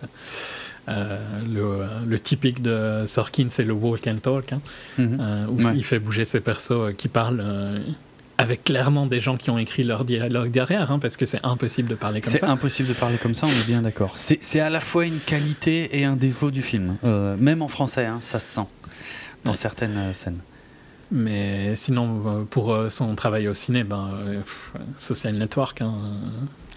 le, 0.88 1.86
le, 2.06 2.20
typique 2.20 2.60
de 2.60 3.04
Sorkin, 3.06 3.46
c'est 3.48 3.64
le 3.64 3.72
walk 3.72 4.06
and 4.06 4.18
talk, 4.18 4.52
hein, 4.52 4.60
mm-hmm. 4.98 5.46
où 5.48 5.60
il 5.74 5.84
fait 5.84 5.98
bouger 5.98 6.26
ses 6.26 6.40
persos 6.40 6.94
qui 6.96 7.08
parlent 7.08 7.42
avec 8.36 8.64
clairement 8.64 9.06
des 9.06 9.20
gens 9.20 9.36
qui 9.36 9.50
ont 9.50 9.58
écrit 9.58 9.84
leur 9.84 10.04
dialogue 10.04 10.50
derrière, 10.50 10.90
hein, 10.90 10.98
parce 10.98 11.16
que 11.16 11.26
c'est 11.26 11.44
impossible 11.44 11.88
de 11.88 11.94
parler 11.94 12.20
comme 12.20 12.32
ça. 12.32 12.38
C'est 12.38 12.46
impossible 12.46 12.88
de 12.88 12.94
parler 12.94 13.16
comme 13.16 13.34
ça, 13.34 13.46
on 13.46 13.50
est 13.50 13.66
bien 13.66 13.82
d'accord. 13.82 14.14
C'est 14.16 14.60
à 14.60 14.70
la 14.70 14.80
fois 14.80 15.06
une 15.06 15.20
qualité 15.20 15.98
et 15.98 16.04
un 16.04 16.16
défaut 16.16 16.50
du 16.50 16.62
film. 16.62 16.96
Euh, 17.04 17.36
même 17.36 17.62
en 17.62 17.68
français, 17.68 18.06
hein, 18.06 18.18
ça 18.20 18.38
se 18.38 18.46
sent 18.46 18.66
dans 19.44 19.54
certaines 19.54 19.96
euh, 19.96 20.12
scènes. 20.12 20.40
Mais 21.12 21.76
sinon, 21.76 22.22
euh, 22.26 22.44
pour 22.44 22.76
son 22.88 23.14
travail 23.14 23.46
au 23.46 23.54
ciné, 23.54 23.84
ben, 23.84 24.42
Social 24.96 25.34
Network. 25.34 25.80
Hein, 25.82 25.94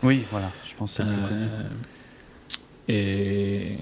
oui, 0.03 0.23
voilà, 0.31 0.51
je 0.69 0.75
pense 0.75 0.91
que 0.91 1.03
c'est 1.03 1.09
le 1.09 1.15
plus 1.15 1.27
connu. 1.27 1.47
Et... 2.89 3.77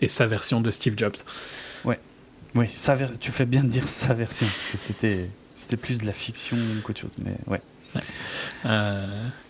et 0.00 0.08
sa 0.08 0.26
version 0.26 0.60
de 0.60 0.70
Steve 0.70 0.94
Jobs. 0.96 1.16
Ouais, 1.84 2.00
oui, 2.54 2.68
tu 3.20 3.32
fais 3.32 3.44
bien 3.44 3.64
de 3.64 3.68
dire 3.68 3.86
sa 3.86 4.14
version, 4.14 4.46
parce 4.46 4.70
que 4.72 4.78
c'était 4.78 5.28
c'était 5.66 5.76
plus 5.76 5.98
de 5.98 6.06
la 6.06 6.12
fiction 6.12 6.56
qu'autre 6.84 7.00
chose, 7.00 7.14
mais 7.18 7.34
ouais. 7.48 7.60
Euh, 8.66 9.06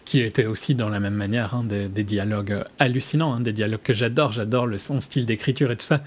qui 0.06 0.20
était 0.20 0.46
aussi 0.46 0.75
dans 0.75 0.88
la 0.88 0.99
même 0.99 1.14
manière 1.14 1.54
hein, 1.54 1.64
des, 1.64 1.88
dialogues 2.04 2.64
hallucinants, 2.78 3.35
hein, 3.35 3.40
des 3.40 3.52
dialogues 3.52 3.82
que 3.82 3.92
j'adore, 3.92 4.32
j'adore 4.32 4.66
le 4.66 4.78
son 4.78 5.00
style 5.00 5.26
d'écriture 5.26 5.70
et 5.73 5.76
tout 5.76 5.85
ça. 5.85 6.02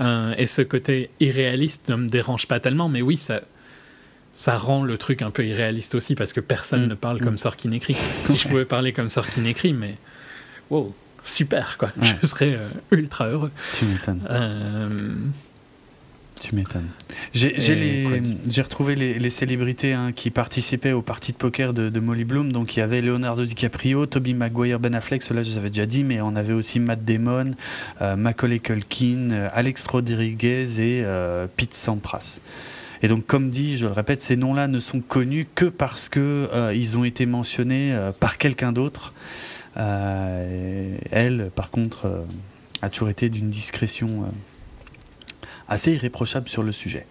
Euh, 0.00 0.34
et 0.36 0.44
ce 0.46 0.60
côté 0.60 1.08
irréaliste 1.20 1.88
ne 1.88 1.96
me 1.96 2.08
dérange 2.08 2.46
pas 2.46 2.60
tellement, 2.60 2.90
mais 2.90 3.00
oui, 3.00 3.16
ça, 3.16 3.40
ça 4.32 4.58
rend 4.58 4.82
le 4.82 4.98
truc 4.98 5.22
un 5.22 5.30
peu 5.30 5.46
irréaliste 5.46 5.94
aussi 5.94 6.14
parce 6.14 6.34
que 6.34 6.40
personne 6.40 6.84
mm. 6.84 6.88
ne 6.88 6.94
parle 6.94 7.20
comme 7.20 7.34
mm. 7.34 7.38
Sorkin 7.38 7.70
écrit. 7.70 7.96
Si 8.26 8.36
je 8.36 8.48
pouvais 8.48 8.66
parler 8.66 8.92
comme 8.92 9.08
Sorkin 9.08 9.44
écrit, 9.44 9.72
mais 9.72 9.94
wow, 10.68 10.94
super 11.22 11.78
quoi, 11.78 11.92
je 12.02 12.26
serais 12.26 12.54
euh, 12.54 12.68
ultra 12.90 13.28
heureux. 13.28 13.52
Tu 13.78 13.86
m'étonnes. 13.86 15.32
Tu 16.40 16.54
m'étonnes. 16.54 16.88
J'ai 17.32 18.62
retrouvé 18.62 18.94
les, 18.94 19.30
célébrités 19.30 19.92
hein, 19.92 20.12
qui 20.12 20.30
participaient 20.30 20.92
aux 20.92 21.02
parties 21.02 21.32
de 21.32 21.36
poker 21.36 21.72
de, 21.72 22.00
Molly 22.00 22.24
Bloom. 22.24 22.52
Donc 22.52 22.76
il 22.76 22.80
y 22.80 22.82
avait 22.82 23.00
Leonardo 23.00 23.44
DiCaprio, 23.44 24.06
Toby 24.06 24.34
Maguire, 24.34 24.80
Ben 24.80 24.94
Affleck, 24.94 25.22
cela 25.22 25.42
je 25.42 25.52
vous 25.52 25.58
avais 25.58 25.70
déjà 25.70 25.86
dit, 25.86 26.04
mais 26.04 26.20
on 26.20 26.36
avait 26.36 26.52
aussi 26.52 26.80
Matt 26.80 27.04
Damon, 27.04 27.52
euh, 28.02 28.16
Macaulay 28.16 28.58
Culkin, 28.58 29.30
euh, 29.30 29.48
Alex 29.52 29.86
Rodriguez 29.86 30.80
et 30.80 31.02
euh, 31.04 31.46
Pete 31.56 31.74
Sampras. 31.74 32.40
Et 33.02 33.08
donc, 33.08 33.26
comme 33.26 33.50
dit, 33.50 33.76
je 33.76 33.86
le 33.86 33.92
répète, 33.92 34.22
ces 34.22 34.36
noms-là 34.36 34.66
ne 34.66 34.80
sont 34.80 35.00
connus 35.00 35.46
que 35.54 35.66
parce 35.66 36.08
que 36.08 36.72
ils 36.74 36.96
ont 36.96 37.04
été 37.04 37.26
mentionnés 37.26 37.94
par 38.18 38.38
quelqu'un 38.38 38.72
d'autre. 38.72 39.12
elle, 39.76 41.50
par 41.54 41.68
contre, 41.70 42.24
a 42.80 42.88
toujours 42.88 43.10
été 43.10 43.28
d'une 43.28 43.50
discrétion 43.50 44.32
assez 45.74 45.92
irréprochable 45.92 46.48
sur 46.48 46.62
le 46.62 46.72
sujet. 46.72 47.06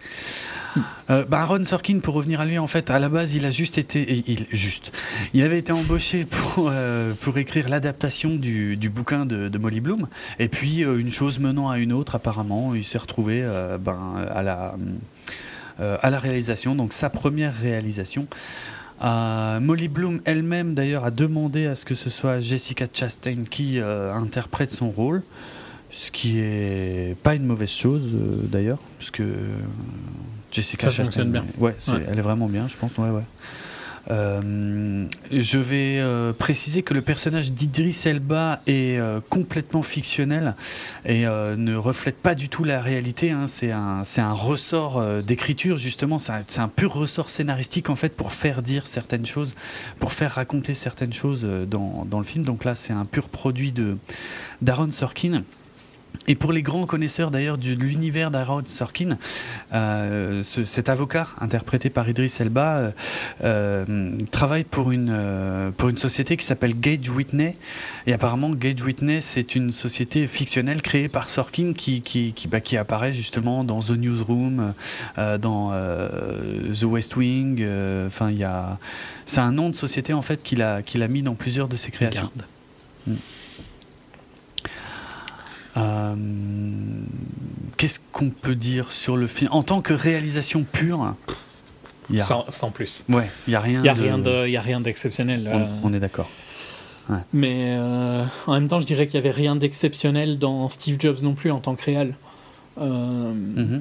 Euh, 1.10 1.24
bah, 1.24 1.40
Aaron 1.42 1.64
Sorkin, 1.64 2.00
pour 2.00 2.14
revenir 2.14 2.40
à 2.40 2.44
lui, 2.44 2.58
en 2.58 2.66
fait, 2.66 2.90
à 2.90 2.98
la 2.98 3.08
base, 3.08 3.34
il 3.34 3.46
a 3.46 3.50
juste 3.50 3.78
été, 3.78 4.24
il, 4.26 4.46
juste, 4.50 4.92
il 5.32 5.42
avait 5.42 5.58
été 5.58 5.72
embauché 5.72 6.24
pour 6.24 6.68
euh, 6.68 7.14
pour 7.20 7.38
écrire 7.38 7.68
l'adaptation 7.68 8.34
du, 8.34 8.76
du, 8.76 8.88
bouquin 8.88 9.26
de, 9.26 9.58
Molly 9.58 9.80
Bloom. 9.80 10.08
Et 10.38 10.48
puis 10.48 10.84
euh, 10.84 10.98
une 10.98 11.12
chose 11.12 11.38
menant 11.38 11.70
à 11.70 11.78
une 11.78 11.92
autre, 11.92 12.14
apparemment, 12.14 12.74
il 12.74 12.84
s'est 12.84 12.98
retrouvé 12.98 13.42
ben, 13.80 14.26
à 14.30 14.42
la 14.42 14.74
à 15.78 16.08
la 16.08 16.20
réalisation, 16.20 16.76
donc 16.76 16.92
sa 16.92 17.10
première 17.10 17.54
réalisation. 17.54 18.26
Molly 19.02 19.88
Bloom 19.88 20.20
elle-même, 20.24 20.74
d'ailleurs, 20.74 21.04
a 21.04 21.10
demandé 21.10 21.66
à 21.66 21.74
ce 21.74 21.84
que 21.84 21.94
ce 21.96 22.10
soit 22.10 22.40
Jessica 22.40 22.86
Chastain 22.92 23.44
qui 23.50 23.80
interprète 23.80 24.70
son 24.70 24.90
rôle. 24.90 25.22
Ce 25.94 26.10
qui 26.10 26.40
est 26.40 27.16
pas 27.22 27.36
une 27.36 27.46
mauvaise 27.46 27.70
chose 27.70 28.02
euh, 28.14 28.42
d'ailleurs, 28.42 28.80
parce 28.98 29.12
que 29.12 29.22
euh, 29.22 29.46
Jessica 30.50 30.90
Ça 30.90 31.04
Chastain, 31.04 31.26
bien. 31.26 31.44
Ouais, 31.56 31.76
elle 32.08 32.18
est 32.18 32.22
vraiment 32.22 32.48
bien, 32.48 32.66
je 32.66 32.74
pense. 32.76 32.98
Ouais, 32.98 33.10
ouais. 33.10 33.22
Euh, 34.10 35.06
je 35.30 35.56
vais 35.56 36.02
préciser 36.36 36.82
que 36.82 36.94
le 36.94 37.00
personnage 37.00 37.52
d'Idris 37.52 37.98
Elba 38.04 38.60
est 38.66 39.00
complètement 39.30 39.82
fictionnel 39.82 40.56
et 41.06 41.24
ne 41.24 41.74
reflète 41.76 42.16
pas 42.16 42.34
du 42.34 42.50
tout 42.50 42.64
la 42.64 42.82
réalité. 42.82 43.30
Hein. 43.30 43.46
C'est 43.46 43.70
un, 43.70 44.02
un 44.18 44.32
ressort 44.32 45.02
d'écriture 45.22 45.78
justement. 45.78 46.18
C'est 46.18 46.32
un, 46.32 46.64
un, 46.64 46.68
pur 46.68 46.92
ressort 46.92 47.30
scénaristique 47.30 47.88
en 47.88 47.96
fait 47.96 48.14
pour 48.14 48.34
faire 48.34 48.62
dire 48.62 48.86
certaines 48.88 49.24
choses, 49.24 49.54
pour 50.00 50.12
faire 50.12 50.32
raconter 50.32 50.74
certaines 50.74 51.14
choses 51.14 51.46
dans, 51.66 52.04
dans 52.04 52.18
le 52.18 52.26
film. 52.26 52.44
Donc 52.44 52.64
là, 52.64 52.74
c'est 52.74 52.92
un 52.92 53.06
pur 53.06 53.28
produit 53.28 53.72
de 53.72 53.96
d'Aaron 54.60 54.90
Sorkin. 54.90 55.44
Et 56.26 56.34
pour 56.34 56.52
les 56.52 56.62
grands 56.62 56.86
connaisseurs 56.86 57.30
d'ailleurs 57.30 57.58
de 57.58 57.70
l'univers 57.72 58.30
d'Harold 58.30 58.68
Sorkin, 58.68 59.18
euh, 59.74 60.42
ce, 60.42 60.64
cet 60.64 60.88
avocat 60.88 61.28
interprété 61.38 61.90
par 61.90 62.08
Idris 62.08 62.32
Elba 62.40 62.76
euh, 62.76 62.90
euh, 63.42 64.12
travaille 64.30 64.64
pour 64.64 64.90
une 64.90 65.10
euh, 65.10 65.70
pour 65.70 65.90
une 65.90 65.98
société 65.98 66.36
qui 66.36 66.46
s'appelle 66.46 66.78
Gage 66.80 67.10
Whitney. 67.10 67.56
Et 68.06 68.14
apparemment 68.14 68.50
Gage 68.50 68.82
Whitney 68.82 69.20
c'est 69.20 69.54
une 69.54 69.70
société 69.70 70.26
fictionnelle 70.26 70.80
créée 70.80 71.08
par 71.08 71.28
Sorkin 71.28 71.74
qui 71.74 72.00
qui 72.00 72.32
qui, 72.32 72.48
bah, 72.48 72.60
qui 72.60 72.78
apparaît 72.78 73.12
justement 73.12 73.62
dans 73.62 73.80
The 73.80 73.90
Newsroom, 73.90 74.72
dans 75.16 75.72
The 75.72 76.84
West 76.84 77.16
Wing. 77.16 77.62
Enfin 78.06 78.30
il 78.30 78.38
y 78.38 78.44
a 78.44 78.78
c'est 79.26 79.40
un 79.40 79.52
nom 79.52 79.68
de 79.68 79.76
société 79.76 80.14
en 80.14 80.22
fait 80.22 80.42
qu'il 80.42 80.62
a 80.62 80.82
qu'il 80.82 81.02
a 81.02 81.08
mis 81.08 81.22
dans 81.22 81.34
plusieurs 81.34 81.68
de 81.68 81.76
ses 81.76 81.90
créations. 81.90 82.30
Mm. 83.06 83.14
Euh, 85.76 86.14
Qu'est-ce 87.76 87.98
qu'on 88.12 88.30
peut 88.30 88.54
dire 88.54 88.92
sur 88.92 89.16
le 89.16 89.26
film? 89.26 89.50
En 89.52 89.62
tant 89.62 89.80
que 89.80 89.92
réalisation 89.92 90.64
pure, 90.64 91.14
y 92.10 92.20
a... 92.20 92.24
sans, 92.24 92.44
sans, 92.48 92.70
plus. 92.70 93.04
Ouais, 93.08 93.28
il 93.46 93.50
n'y 93.50 93.56
a 93.56 93.60
rien. 93.60 93.80
Il 93.80 93.82
n'y 93.82 94.56
a, 94.56 94.60
rien 94.60 94.80
d'exceptionnel. 94.80 95.50
On, 95.52 95.60
euh... 95.60 95.66
on, 95.82 95.92
est 95.92 96.00
d'accord. 96.00 96.28
Ouais. 97.08 97.18
Mais 97.32 97.74
euh, 97.76 98.24
en 98.46 98.52
même 98.52 98.68
temps, 98.68 98.80
je 98.80 98.86
dirais 98.86 99.06
qu'il 99.06 99.20
n'y 99.20 99.26
avait 99.26 99.36
rien 99.36 99.56
d'exceptionnel 99.56 100.38
dans 100.38 100.68
Steve 100.68 100.96
Jobs 101.00 101.22
non 101.22 101.34
plus 101.34 101.50
en 101.50 101.60
tant 101.60 101.74
que 101.74 101.84
réel. 101.84 102.14
Euh, 102.78 103.32
mm 103.32 103.56
-hmm. 103.56 103.80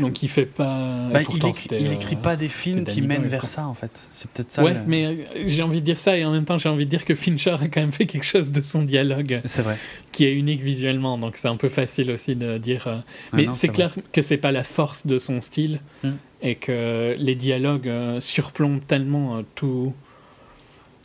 Donc 0.00 0.22
il 0.22 0.28
fait 0.28 0.46
pas. 0.46 1.08
Bah, 1.12 1.20
il, 1.22 1.46
écrit, 1.46 1.68
il 1.78 1.92
écrit 1.92 2.16
pas 2.16 2.36
des 2.36 2.48
films 2.48 2.84
qui 2.84 3.02
mènent 3.02 3.26
vers 3.26 3.46
ça 3.46 3.66
en 3.66 3.74
fait. 3.74 3.90
C'est 4.12 4.30
peut-être 4.30 4.50
ça. 4.50 4.62
Ouais, 4.62 4.74
le... 4.74 4.80
mais 4.86 5.04
euh, 5.04 5.14
j'ai 5.46 5.62
envie 5.62 5.80
de 5.80 5.84
dire 5.84 5.98
ça 5.98 6.16
et 6.16 6.24
en 6.24 6.32
même 6.32 6.44
temps 6.44 6.58
j'ai 6.58 6.68
envie 6.68 6.84
de 6.84 6.90
dire 6.90 7.04
que 7.04 7.14
Fincher 7.14 7.56
a 7.60 7.68
quand 7.68 7.80
même 7.80 7.92
fait 7.92 8.06
quelque 8.06 8.24
chose 8.24 8.50
de 8.52 8.60
son 8.60 8.82
dialogue. 8.82 9.40
C'est 9.44 9.62
vrai. 9.62 9.78
Qui 10.10 10.24
est 10.24 10.34
unique 10.34 10.62
visuellement, 10.62 11.18
donc 11.18 11.36
c'est 11.36 11.48
un 11.48 11.56
peu 11.56 11.68
facile 11.68 12.10
aussi 12.10 12.36
de 12.36 12.58
dire. 12.58 12.86
Euh... 12.86 12.98
mais 13.32 13.46
c'est 13.52 13.68
clair 13.68 13.90
vrai. 13.90 14.02
que 14.12 14.22
c'est 14.22 14.36
pas 14.36 14.52
la 14.52 14.64
force 14.64 15.06
de 15.06 15.18
son 15.18 15.40
style 15.40 15.80
mm. 16.04 16.10
et 16.42 16.54
que 16.54 17.14
les 17.18 17.34
dialogues 17.34 17.88
euh, 17.88 18.20
surplombent 18.20 18.84
tellement 18.86 19.36
euh, 19.36 19.42
tout 19.54 19.92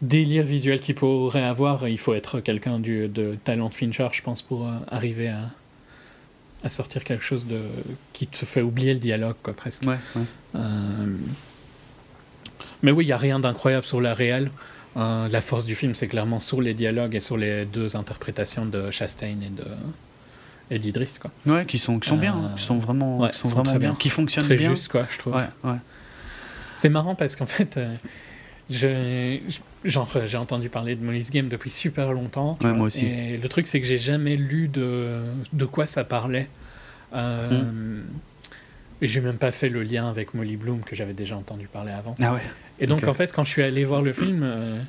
délire 0.02 0.44
visuel 0.44 0.80
qu'il 0.80 0.96
pourrait 0.96 1.44
avoir. 1.44 1.88
Il 1.88 1.98
faut 1.98 2.14
être 2.14 2.40
quelqu'un 2.40 2.80
de 2.80 3.38
talent 3.44 3.70
de 3.70 3.74
Fincher, 3.74 4.08
je 4.12 4.22
pense, 4.22 4.42
pour 4.42 4.68
euh, 4.68 4.72
arriver 4.88 5.30
à 5.30 5.52
à 6.64 6.70
sortir 6.70 7.04
quelque 7.04 7.24
chose 7.24 7.46
de 7.46 7.62
qui 8.14 8.28
te 8.28 8.46
fait 8.46 8.62
oublier 8.62 8.94
le 8.94 9.00
dialogue 9.00 9.36
quoi 9.44 9.54
presque 9.54 9.84
ouais, 9.84 9.98
ouais. 10.16 10.22
Euh... 10.56 11.16
mais 12.82 12.92
oui 12.92 13.06
il 13.06 13.08
y 13.08 13.12
a 13.12 13.18
rien 13.18 13.40
d'incroyable 13.40 13.86
sur 13.86 14.02
la 14.02 14.14
réelle 14.14 14.50
euh, 14.96 15.28
la 15.28 15.42
force 15.42 15.66
du 15.66 15.76
film 15.76 15.94
c'est 15.94 16.08
clairement 16.08 16.40
sur 16.40 16.62
les 16.62 16.74
dialogues 16.74 17.16
et 17.16 17.20
sur 17.20 17.38
les 17.38 17.66
deux 17.66 17.96
interprétations 17.96 18.66
de 18.66 18.90
Chastain 18.90 19.38
et 19.42 19.50
de 19.50 19.66
et 20.70 20.80
d'Idris 20.80 21.18
quoi 21.22 21.32
ouais 21.46 21.66
qui 21.66 21.78
sont 21.78 22.00
qui 22.00 22.10
sont 22.10 22.18
bien 22.18 22.36
euh... 22.36 22.56
qui 22.56 22.64
sont 22.64 22.80
vraiment 22.80 23.20
ouais, 23.20 23.30
qui 23.32 23.38
sont, 23.38 23.50
sont 23.50 23.56
vraiment 23.56 23.72
bien. 23.72 23.90
bien 23.90 23.96
qui 23.96 24.10
fonctionnent 24.10 24.46
très 24.46 24.56
bien 24.56 24.70
juste 24.70 24.90
quoi 24.90 25.06
je 25.10 25.20
trouve 25.20 25.36
ouais, 25.36 25.50
ouais. 25.64 25.78
c'est 26.76 26.90
marrant 26.90 27.14
parce 27.14 27.36
qu'en 27.36 27.46
fait 27.46 27.78
euh, 27.78 27.96
je, 28.70 29.40
genre 29.90 30.10
j'ai 30.26 30.38
entendu 30.38 30.70
parler 30.70 30.96
de 30.96 31.04
Molly's 31.04 31.32
Game 31.32 31.48
depuis 31.48 31.70
super 31.70 32.12
longtemps 32.14 32.58
ouais, 32.64 32.74
moi 32.74 32.88
aussi 32.88 33.06
et 33.06 33.38
le 33.38 33.50
truc 33.50 33.68
c'est 33.68 33.80
que 33.80 33.88
j'ai 33.88 33.98
jamais 33.98 34.36
lu 34.36 34.68
de 34.68 35.22
de 35.54 35.66
quoi 35.66 35.86
ça 35.86 36.04
parlait 36.04 36.48
euh, 37.14 37.64
mm. 37.64 38.04
et 39.02 39.08
j'ai 39.08 39.22
même 39.22 39.38
pas 39.38 39.52
fait 39.52 39.70
le 39.70 39.84
lien 39.84 40.10
avec 40.10 40.34
Molly 40.34 40.58
Bloom 40.58 40.82
que 40.82 40.96
j'avais 40.96 41.14
déjà 41.14 41.38
entendu 41.38 41.68
parler 41.68 41.92
avant 41.92 42.16
ah 42.22 42.34
ouais 42.34 42.42
et 42.80 42.88
donc 42.88 43.00
okay. 43.00 43.08
en 43.08 43.14
fait 43.14 43.32
quand 43.32 43.44
je 43.44 43.50
suis 43.50 43.64
allé 43.64 43.86
voir 43.86 44.02
le 44.02 44.14
film 44.14 44.42
euh, 44.44 44.82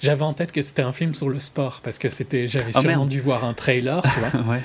j'avais 0.00 0.22
en 0.22 0.32
tête 0.32 0.52
que 0.52 0.62
c'était 0.62 0.82
un 0.82 0.92
film 0.92 1.14
sur 1.14 1.28
le 1.28 1.40
sport 1.40 1.80
parce 1.82 1.98
que 1.98 2.08
c'était 2.08 2.48
j'avais 2.48 2.72
oh, 2.74 2.80
sûrement 2.80 2.98
merde. 2.98 3.08
dû 3.08 3.20
voir 3.20 3.44
un 3.44 3.54
trailer 3.54 4.02
tu 4.02 4.20
vois 4.20 4.40
ouais. 4.52 4.60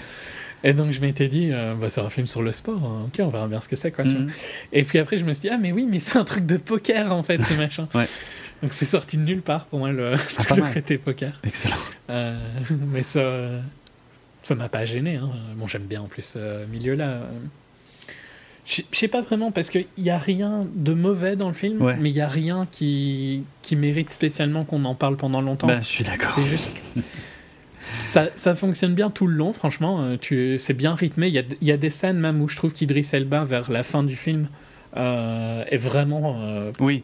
Et 0.65 0.71
donc 0.73 0.91
je 0.91 1.01
m'étais 1.01 1.27
dit, 1.27 1.49
euh, 1.51 1.75
bah, 1.75 1.89
c'est 1.89 1.99
un 1.99 2.09
film 2.09 2.25
sur 2.25 2.41
le 2.41 2.53
sport, 2.53 2.81
hein. 2.85 3.07
ok, 3.07 3.19
on 3.19 3.27
verra 3.27 3.47
bien 3.47 3.59
ce 3.59 3.67
que 3.67 3.75
c'est. 3.75 3.91
quoi. 3.91 4.05
Mm 4.05 4.27
-hmm. 4.27 4.29
Et 4.71 4.83
puis 4.83 4.97
après 4.97 5.17
je 5.17 5.25
me 5.25 5.33
suis 5.33 5.41
dit, 5.41 5.49
ah 5.49 5.57
mais 5.57 5.73
oui, 5.73 5.85
mais 5.89 5.99
c'est 5.99 6.17
un 6.17 6.23
truc 6.23 6.45
de 6.45 6.55
poker 6.55 7.11
en 7.11 7.21
fait, 7.21 7.41
ce 7.41 7.53
machin. 7.65 7.87
ouais. 7.93 8.07
Donc 8.63 8.74
c'est 8.74 8.86
sorti 8.86 9.17
de 9.17 9.24
nulle 9.24 9.41
part 9.41 9.65
pour 9.65 9.79
moi 9.79 9.91
le, 9.91 10.13
ah, 10.50 10.55
le 10.55 10.74
côté 10.74 10.98
poker. 10.98 11.39
Excellent. 11.43 11.75
Euh, 12.10 12.39
mais 12.88 13.03
ça 13.03 13.22
ça 14.41 14.55
m'a 14.55 14.70
pas 14.70 14.86
gêné. 14.86 15.17
Hein. 15.17 15.29
Bon, 15.55 15.67
j'aime 15.67 15.84
bien 15.84 16.01
en 16.01 16.08
plus 16.08 16.24
ce 16.24 16.65
milieu-là. 16.65 17.24
Je 18.65 18.82
sais 18.93 19.10
pas 19.10 19.22
vraiment 19.22 19.51
parce 19.51 19.70
qu'il 19.70 19.86
n'y 19.98 20.10
a 20.10 20.17
rien 20.17 20.62
de 20.74 20.93
mauvais 20.93 21.36
dans 21.36 21.50
le 21.50 21.53
film, 21.53 21.82
ouais. 21.82 21.98
mais 22.00 22.10
il 22.10 22.13
n'y 22.13 22.22
a 22.22 22.29
rien 22.29 22.65
qui, 22.72 23.43
qui 23.62 23.75
mérite 23.75 24.10
spécialement 24.10 24.63
qu'on 24.63 24.86
en 24.86 24.96
parle 24.96 25.17
pendant 25.17 25.41
longtemps. 25.41 25.67
Ben, 25.67 25.82
je 25.82 25.88
suis 25.88 26.05
d'accord. 26.05 26.32
C'est 26.32 26.46
juste. 26.46 26.72
ça, 28.00 28.29
ça 28.36 28.55
fonctionne 28.55 28.96
bien 28.96 29.10
tout 29.10 29.27
le 29.27 29.36
long, 29.36 29.51
franchement. 29.51 30.15
Tu, 30.17 30.58
c'est 30.60 30.74
bien 30.74 30.96
rythmé. 30.96 31.27
Il 31.27 31.34
y 31.34 31.39
a, 31.39 31.43
y 31.62 31.72
a 31.74 31.77
des 31.77 31.89
scènes 31.89 32.17
même 32.17 32.41
où 32.41 32.48
je 32.48 32.55
trouve 32.55 32.72
qu'Idris 32.72 33.10
Elba, 33.12 33.43
vers 33.43 33.69
la 33.69 33.84
fin 33.84 34.02
du 34.02 34.15
film, 34.15 34.47
euh, 34.95 35.63
est 35.69 35.78
vraiment. 35.78 36.41
Euh, 36.41 36.71
oui, 36.80 37.04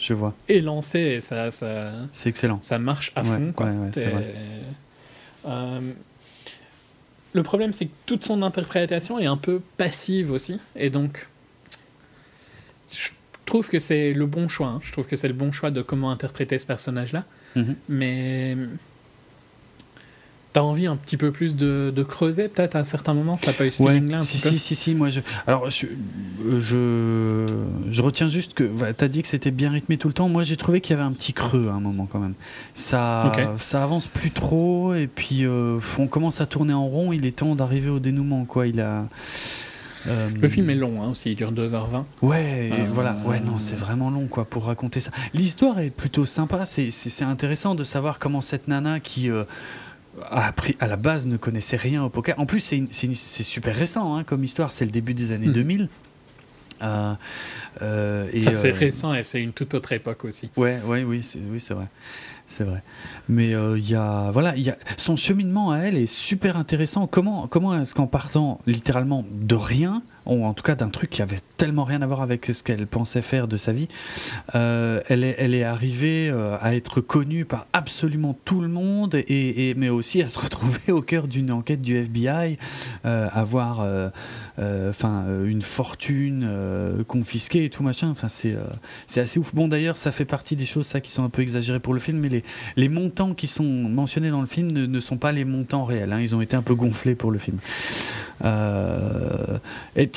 je 0.00 0.14
vois. 0.14 0.34
Élancé 0.48 0.98
et 0.98 1.20
ça. 1.20 1.50
ça 1.50 1.92
c'est 2.12 2.30
excellent. 2.30 2.58
Ça 2.62 2.78
marche 2.78 3.12
à 3.14 3.22
ouais, 3.22 3.28
fond. 3.28 3.52
Quoi. 3.52 3.66
Ouais, 3.66 3.76
ouais, 3.76 3.90
c'est 3.92 4.08
vrai. 4.08 4.34
Euh, 5.46 5.80
le 7.32 7.42
problème, 7.42 7.72
c'est 7.72 7.86
que 7.86 7.92
toute 8.06 8.24
son 8.24 8.42
interprétation 8.42 9.18
est 9.18 9.26
un 9.26 9.36
peu 9.36 9.60
passive 9.76 10.32
aussi. 10.32 10.58
Et 10.74 10.90
donc, 10.90 11.28
je 12.92 13.10
trouve 13.44 13.68
que 13.68 13.78
c'est 13.78 14.12
le 14.14 14.26
bon 14.26 14.48
choix. 14.48 14.68
Hein. 14.68 14.80
Je 14.82 14.90
trouve 14.90 15.06
que 15.06 15.16
c'est 15.16 15.28
le 15.28 15.34
bon 15.34 15.52
choix 15.52 15.70
de 15.70 15.82
comment 15.82 16.10
interpréter 16.10 16.58
ce 16.58 16.66
personnage-là. 16.66 17.24
Mm 17.54 17.62
-hmm. 17.62 17.74
Mais 17.88 18.56
T'as 20.52 20.62
envie 20.62 20.86
un 20.86 20.96
petit 20.96 21.16
peu 21.16 21.30
plus 21.30 21.54
de, 21.54 21.92
de 21.94 22.02
creuser 22.02 22.48
peut-être 22.48 22.74
à 22.74 22.80
un 22.80 22.84
certain 22.84 23.14
moment 23.14 23.38
T'as 23.40 23.52
pas 23.52 23.66
eu 23.66 23.70
ce 23.70 23.80
ouais, 23.84 23.94
feeling-là 23.94 24.16
un 24.16 24.20
si, 24.20 24.36
si, 24.36 24.58
si, 24.58 24.74
si, 24.74 24.94
moi 24.96 25.08
je. 25.08 25.20
Alors, 25.46 25.70
je, 25.70 25.86
je, 26.58 27.46
je 27.88 28.02
retiens 28.02 28.28
juste 28.28 28.54
que. 28.54 28.68
T'as 28.90 29.06
dit 29.06 29.22
que 29.22 29.28
c'était 29.28 29.52
bien 29.52 29.70
rythmé 29.70 29.96
tout 29.96 30.08
le 30.08 30.14
temps. 30.14 30.28
Moi, 30.28 30.42
j'ai 30.42 30.56
trouvé 30.56 30.80
qu'il 30.80 30.96
y 30.96 30.98
avait 30.98 31.08
un 31.08 31.12
petit 31.12 31.34
creux 31.34 31.68
à 31.70 31.74
un 31.74 31.80
moment 31.80 32.08
quand 32.10 32.18
même. 32.18 32.34
Ça, 32.74 33.30
okay. 33.32 33.46
ça 33.58 33.84
avance 33.84 34.08
plus 34.08 34.32
trop 34.32 34.92
et 34.94 35.06
puis 35.06 35.44
euh, 35.44 35.78
on 35.98 36.08
commence 36.08 36.40
à 36.40 36.46
tourner 36.46 36.74
en 36.74 36.86
rond. 36.86 37.12
Il 37.12 37.26
est 37.26 37.36
temps 37.36 37.54
d'arriver 37.54 37.90
au 37.90 38.00
dénouement, 38.00 38.44
quoi. 38.44 38.66
Il 38.66 38.80
a. 38.80 39.04
Euh... 40.08 40.30
Le 40.34 40.48
film 40.48 40.68
est 40.70 40.74
long 40.74 41.02
hein, 41.02 41.10
aussi, 41.10 41.30
il 41.30 41.36
dure 41.36 41.52
2h20. 41.52 42.04
Ouais, 42.22 42.70
euh... 42.72 42.86
voilà, 42.90 43.18
ouais, 43.24 43.38
non, 43.38 43.58
c'est 43.58 43.76
vraiment 43.76 44.10
long 44.10 44.26
quoi 44.26 44.46
pour 44.46 44.64
raconter 44.64 44.98
ça. 44.98 45.12
L'histoire 45.34 45.78
est 45.78 45.90
plutôt 45.90 46.24
sympa, 46.24 46.64
c'est 46.64 47.22
intéressant 47.22 47.74
de 47.76 47.84
savoir 47.84 48.18
comment 48.18 48.40
cette 48.40 48.66
nana 48.66 48.98
qui. 48.98 49.30
A 50.30 50.46
appris, 50.46 50.76
à 50.80 50.86
la 50.86 50.96
base 50.96 51.26
ne 51.26 51.36
connaissait 51.36 51.76
rien 51.76 52.02
au 52.02 52.10
poker. 52.10 52.38
En 52.38 52.46
plus, 52.46 52.60
c'est 52.60 53.14
super 53.44 53.74
récent 53.74 54.16
hein, 54.16 54.24
comme 54.24 54.42
histoire, 54.42 54.72
c'est 54.72 54.84
le 54.84 54.90
début 54.90 55.14
des 55.14 55.32
années 55.32 55.46
mmh. 55.46 55.52
2000. 55.52 55.88
Euh, 56.82 57.14
euh, 57.82 58.28
enfin, 58.38 58.52
c'est 58.52 58.72
euh... 58.72 58.76
récent 58.76 59.14
et 59.14 59.22
c'est 59.22 59.40
une 59.40 59.52
toute 59.52 59.74
autre 59.74 59.92
époque 59.92 60.24
aussi. 60.24 60.50
Ouais, 60.56 60.80
ouais, 60.84 61.04
oui, 61.04 61.22
c'est 61.22 61.38
oui, 61.38 61.62
vrai. 61.70 61.86
C'est 62.46 62.64
vrai. 62.64 62.82
Mais 63.28 63.50
il 63.50 63.54
euh, 63.54 63.78
y 63.78 63.94
a 63.94 64.30
voilà, 64.32 64.56
il 64.56 64.62
y 64.62 64.70
a 64.70 64.76
son 64.96 65.16
cheminement 65.16 65.70
à 65.70 65.78
elle 65.78 65.96
est 65.96 66.06
super 66.06 66.56
intéressant. 66.56 67.06
Comment 67.06 67.46
comment 67.46 67.80
est-ce 67.80 67.94
qu'en 67.94 68.06
partant 68.06 68.60
littéralement 68.66 69.24
de 69.30 69.54
rien, 69.54 70.02
ou 70.26 70.44
en 70.44 70.54
tout 70.54 70.62
cas 70.62 70.74
d'un 70.74 70.88
truc 70.88 71.10
qui 71.10 71.22
avait 71.22 71.40
tellement 71.56 71.84
rien 71.84 72.02
à 72.02 72.06
voir 72.06 72.22
avec 72.22 72.46
ce 72.46 72.62
qu'elle 72.62 72.86
pensait 72.86 73.22
faire 73.22 73.48
de 73.48 73.56
sa 73.56 73.72
vie, 73.72 73.88
euh, 74.54 75.00
elle 75.08 75.24
est 75.24 75.36
elle 75.38 75.54
est 75.54 75.64
arrivée 75.64 76.28
euh, 76.28 76.56
à 76.60 76.74
être 76.74 77.00
connue 77.00 77.44
par 77.44 77.66
absolument 77.72 78.36
tout 78.44 78.60
le 78.60 78.68
monde 78.68 79.14
et, 79.14 79.74
mais 79.76 79.88
aussi 79.88 80.22
à 80.22 80.28
se 80.28 80.38
retrouver 80.44 80.92
au 80.92 81.02
cœur 81.02 81.28
d'une 81.28 81.50
enquête 81.50 81.82
du 81.82 81.96
FBI, 81.96 82.58
euh, 83.04 83.28
avoir 83.32 83.86
enfin 84.60 85.24
une 85.44 85.62
fortune 85.62 86.48
confisquée 87.08 87.64
et 87.64 87.70
tout 87.70 87.82
machin. 87.82 88.08
Enfin 88.10 88.28
c'est 88.28 89.20
assez 89.20 89.38
ouf. 89.38 89.54
Bon 89.54 89.68
d'ailleurs 89.68 89.96
ça 89.96 90.12
fait 90.12 90.24
partie 90.24 90.56
des 90.56 90.66
choses 90.66 90.92
qui 91.02 91.10
sont 91.10 91.24
un 91.24 91.30
peu 91.30 91.42
exagérées 91.42 91.80
pour 91.80 91.94
le 91.94 92.00
film, 92.00 92.18
mais 92.18 92.42
les 92.76 92.88
montants 92.88 93.34
qui 93.34 93.46
sont 93.46 93.64
mentionnés 93.64 94.30
dans 94.30 94.40
le 94.40 94.46
film 94.46 94.70
ne, 94.70 95.00
sont 95.00 95.16
pas 95.16 95.32
les 95.32 95.44
montants 95.44 95.84
réels. 95.84 96.12
Hein. 96.12 96.20
Ils 96.20 96.34
ont 96.34 96.40
été 96.40 96.56
un 96.56 96.62
peu 96.62 96.74
gonflés 96.74 97.14
pour 97.14 97.30
le 97.30 97.38
film. 97.38 97.58
Euh, 98.44 99.58
et 99.96 100.10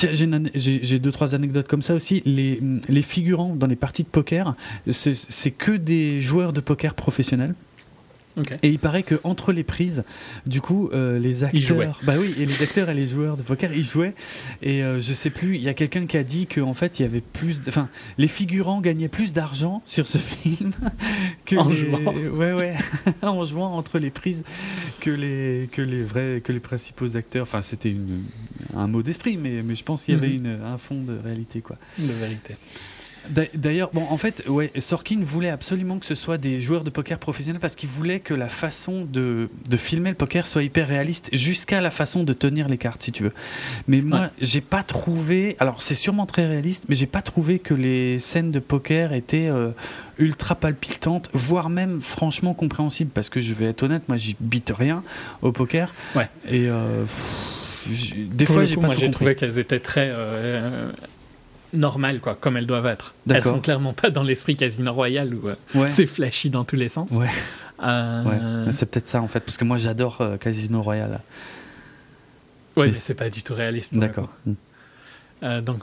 j'ai 0.54 0.98
deux 0.98 1.12
trois 1.12 1.34
anecdotes 1.34 1.68
comme 1.68 1.82
ça 1.82 1.94
aussi. 1.94 2.22
Les, 2.24 2.60
les 2.88 3.02
figurants 3.02 3.54
dans 3.54 3.66
les 3.66 3.76
parties 3.76 4.02
de 4.02 4.08
poker, 4.08 4.54
c'est 4.90 5.50
que 5.50 5.72
des 5.72 6.20
joueurs 6.20 6.52
de 6.52 6.60
poker 6.60 6.94
professionnels. 6.94 7.54
Okay. 8.36 8.56
Et 8.62 8.68
il 8.68 8.78
paraît 8.80 9.04
que 9.04 9.20
entre 9.22 9.52
les 9.52 9.62
prises, 9.62 10.02
du 10.44 10.60
coup, 10.60 10.90
euh, 10.92 11.20
les 11.20 11.44
acteurs, 11.44 12.00
bah 12.02 12.14
oui, 12.18 12.34
et 12.36 12.44
les 12.46 12.62
acteurs 12.62 12.88
et 12.90 12.94
les 12.94 13.06
joueurs 13.06 13.36
de 13.36 13.42
poker, 13.42 13.72
ils 13.72 13.84
jouaient. 13.84 14.14
Et 14.60 14.82
euh, 14.82 14.98
je 14.98 15.14
sais 15.14 15.30
plus, 15.30 15.54
il 15.56 15.62
y 15.62 15.68
a 15.68 15.74
quelqu'un 15.74 16.06
qui 16.06 16.16
a 16.16 16.24
dit 16.24 16.46
que 16.46 16.60
en 16.60 16.74
fait, 16.74 16.98
il 16.98 17.02
y 17.02 17.04
avait 17.06 17.20
plus, 17.20 17.60
enfin, 17.68 17.88
les 18.18 18.26
figurants 18.26 18.80
gagnaient 18.80 19.06
plus 19.08 19.32
d'argent 19.32 19.82
sur 19.86 20.08
ce 20.08 20.18
film 20.42 20.72
que 21.46 21.54
en 21.56 21.68
les... 21.68 21.76
jouant. 21.76 22.12
ouais, 22.12 22.52
ouais, 22.52 22.74
en 23.22 23.44
jouant 23.44 23.72
entre 23.76 24.00
les 24.00 24.10
prises 24.10 24.44
que 25.00 25.10
les 25.10 25.68
que 25.70 25.82
les 25.82 26.02
vrais 26.02 26.40
que 26.42 26.50
les 26.52 26.60
principaux 26.60 27.16
acteurs. 27.16 27.44
Enfin, 27.44 27.62
c'était 27.62 27.94
un 28.76 28.86
mot 28.88 29.02
d'esprit, 29.02 29.36
mais 29.36 29.62
mais 29.62 29.76
je 29.76 29.84
pense 29.84 30.04
qu'il 30.04 30.14
y 30.14 30.16
avait 30.16 30.24
Mhm. 30.28 30.34
une, 30.46 30.60
un 30.64 30.78
fond 30.78 31.00
de 31.02 31.16
réalité, 31.22 31.60
quoi. 31.60 31.76
De 31.98 32.12
vérité. 32.12 32.56
D'ailleurs, 33.30 33.90
bon, 33.92 34.06
en 34.10 34.16
fait, 34.16 34.44
ouais, 34.48 34.70
Sorkin 34.78 35.20
voulait 35.22 35.50
absolument 35.50 35.98
que 35.98 36.06
ce 36.06 36.14
soit 36.14 36.38
des 36.38 36.60
joueurs 36.60 36.84
de 36.84 36.90
poker 36.90 37.18
professionnels 37.18 37.60
parce 37.60 37.74
qu'il 37.74 37.88
voulait 37.88 38.20
que 38.20 38.34
la 38.34 38.48
façon 38.48 39.04
de, 39.04 39.48
de, 39.68 39.76
filmer 39.76 40.10
le 40.10 40.16
poker 40.16 40.46
soit 40.46 40.62
hyper 40.62 40.88
réaliste 40.88 41.28
jusqu'à 41.32 41.80
la 41.80 41.90
façon 41.90 42.22
de 42.22 42.32
tenir 42.32 42.68
les 42.68 42.78
cartes, 42.78 43.02
si 43.02 43.12
tu 43.12 43.22
veux. 43.22 43.32
Mais 43.88 44.00
moi, 44.00 44.30
j'ai 44.40 44.60
pas 44.60 44.82
trouvé. 44.82 45.56
Alors, 45.58 45.82
c'est 45.82 45.94
sûrement 45.94 46.26
très 46.26 46.46
réaliste, 46.46 46.84
mais 46.88 46.94
j'ai 46.94 47.06
pas 47.06 47.22
trouvé 47.22 47.58
que 47.58 47.74
les 47.74 48.18
scènes 48.18 48.50
de 48.50 48.60
poker 48.60 49.12
étaient 49.12 49.48
euh, 49.48 49.70
ultra 50.18 50.54
palpitantes, 50.54 51.30
voire 51.32 51.70
même 51.70 52.00
franchement 52.00 52.54
compréhensibles. 52.54 53.10
Parce 53.14 53.30
que 53.30 53.40
je 53.40 53.54
vais 53.54 53.66
être 53.66 53.82
honnête, 53.82 54.08
moi, 54.08 54.16
j'y 54.16 54.36
bite 54.40 54.72
rien 54.76 55.02
au 55.42 55.52
poker. 55.52 55.92
Ouais. 56.14 56.28
Et. 56.48 56.68
Euh, 56.68 57.04
des 57.86 58.46
fois, 58.46 58.64
j'ai 58.64 58.76
pas 58.76 58.86
moi, 58.86 58.94
j'ai 58.94 59.10
trouvé 59.10 59.34
qu'elles 59.34 59.58
étaient 59.58 59.80
très 59.80 60.10
euh, 60.10 60.90
normales, 61.74 62.20
quoi, 62.20 62.34
comme 62.34 62.56
elles 62.56 62.66
doivent 62.66 62.86
être. 62.86 63.14
Elles 63.28 63.44
sont 63.44 63.60
clairement 63.60 63.92
pas 63.92 64.10
dans 64.10 64.22
l'esprit 64.22 64.56
Casino 64.56 64.92
Royal 64.92 65.34
où 65.34 65.48
euh, 65.48 65.86
c'est 65.90 66.06
flashy 66.06 66.50
dans 66.50 66.64
tous 66.64 66.76
les 66.76 66.88
sens. 66.88 67.10
Ouais. 67.10 67.28
Euh, 67.82 68.68
c'est 68.70 68.90
peut-être 68.90 69.08
ça 69.08 69.20
en 69.20 69.28
fait, 69.28 69.40
parce 69.40 69.56
que 69.56 69.64
moi 69.64 69.76
j'adore 69.76 70.22
Casino 70.40 70.82
Royale. 70.82 71.20
Oui, 72.76 72.88
mais 72.88 72.92
c'est 72.94 73.14
pas 73.14 73.30
du 73.30 73.42
tout 73.42 73.54
réaliste. 73.54 73.94
D'accord. 73.94 74.30
Donc, 75.42 75.82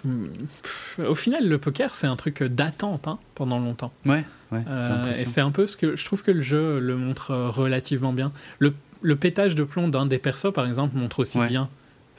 au 1.08 1.14
final, 1.14 1.48
le 1.48 1.58
poker, 1.60 1.94
c'est 1.94 2.08
un 2.08 2.16
truc 2.16 2.42
d'attente 2.42 3.08
hein, 3.08 3.20
pendant 3.36 3.60
longtemps. 3.60 3.92
Ouais, 4.08 4.24
ouais. 4.52 4.64
et 5.20 5.26
c'est 5.26 5.42
un 5.42 5.52
peu 5.52 5.68
ce 5.68 5.78
que 5.78 5.96
je 5.96 6.04
trouve 6.04 6.24
que 6.24 6.32
le 6.32 6.42
jeu 6.42 6.80
le 6.80 6.96
montre 6.96 7.36
relativement 7.36 8.12
bien. 8.12 8.32
Le, 8.58 8.74
le 9.02 9.16
pétage 9.16 9.54
de 9.54 9.64
plomb 9.64 9.88
d'un 9.88 10.08
des 10.08 10.18
persos, 10.18 10.52
par 10.52 10.66
exemple, 10.66 10.98
montre 10.98 11.20
aussi 11.20 11.40
bien 11.48 11.70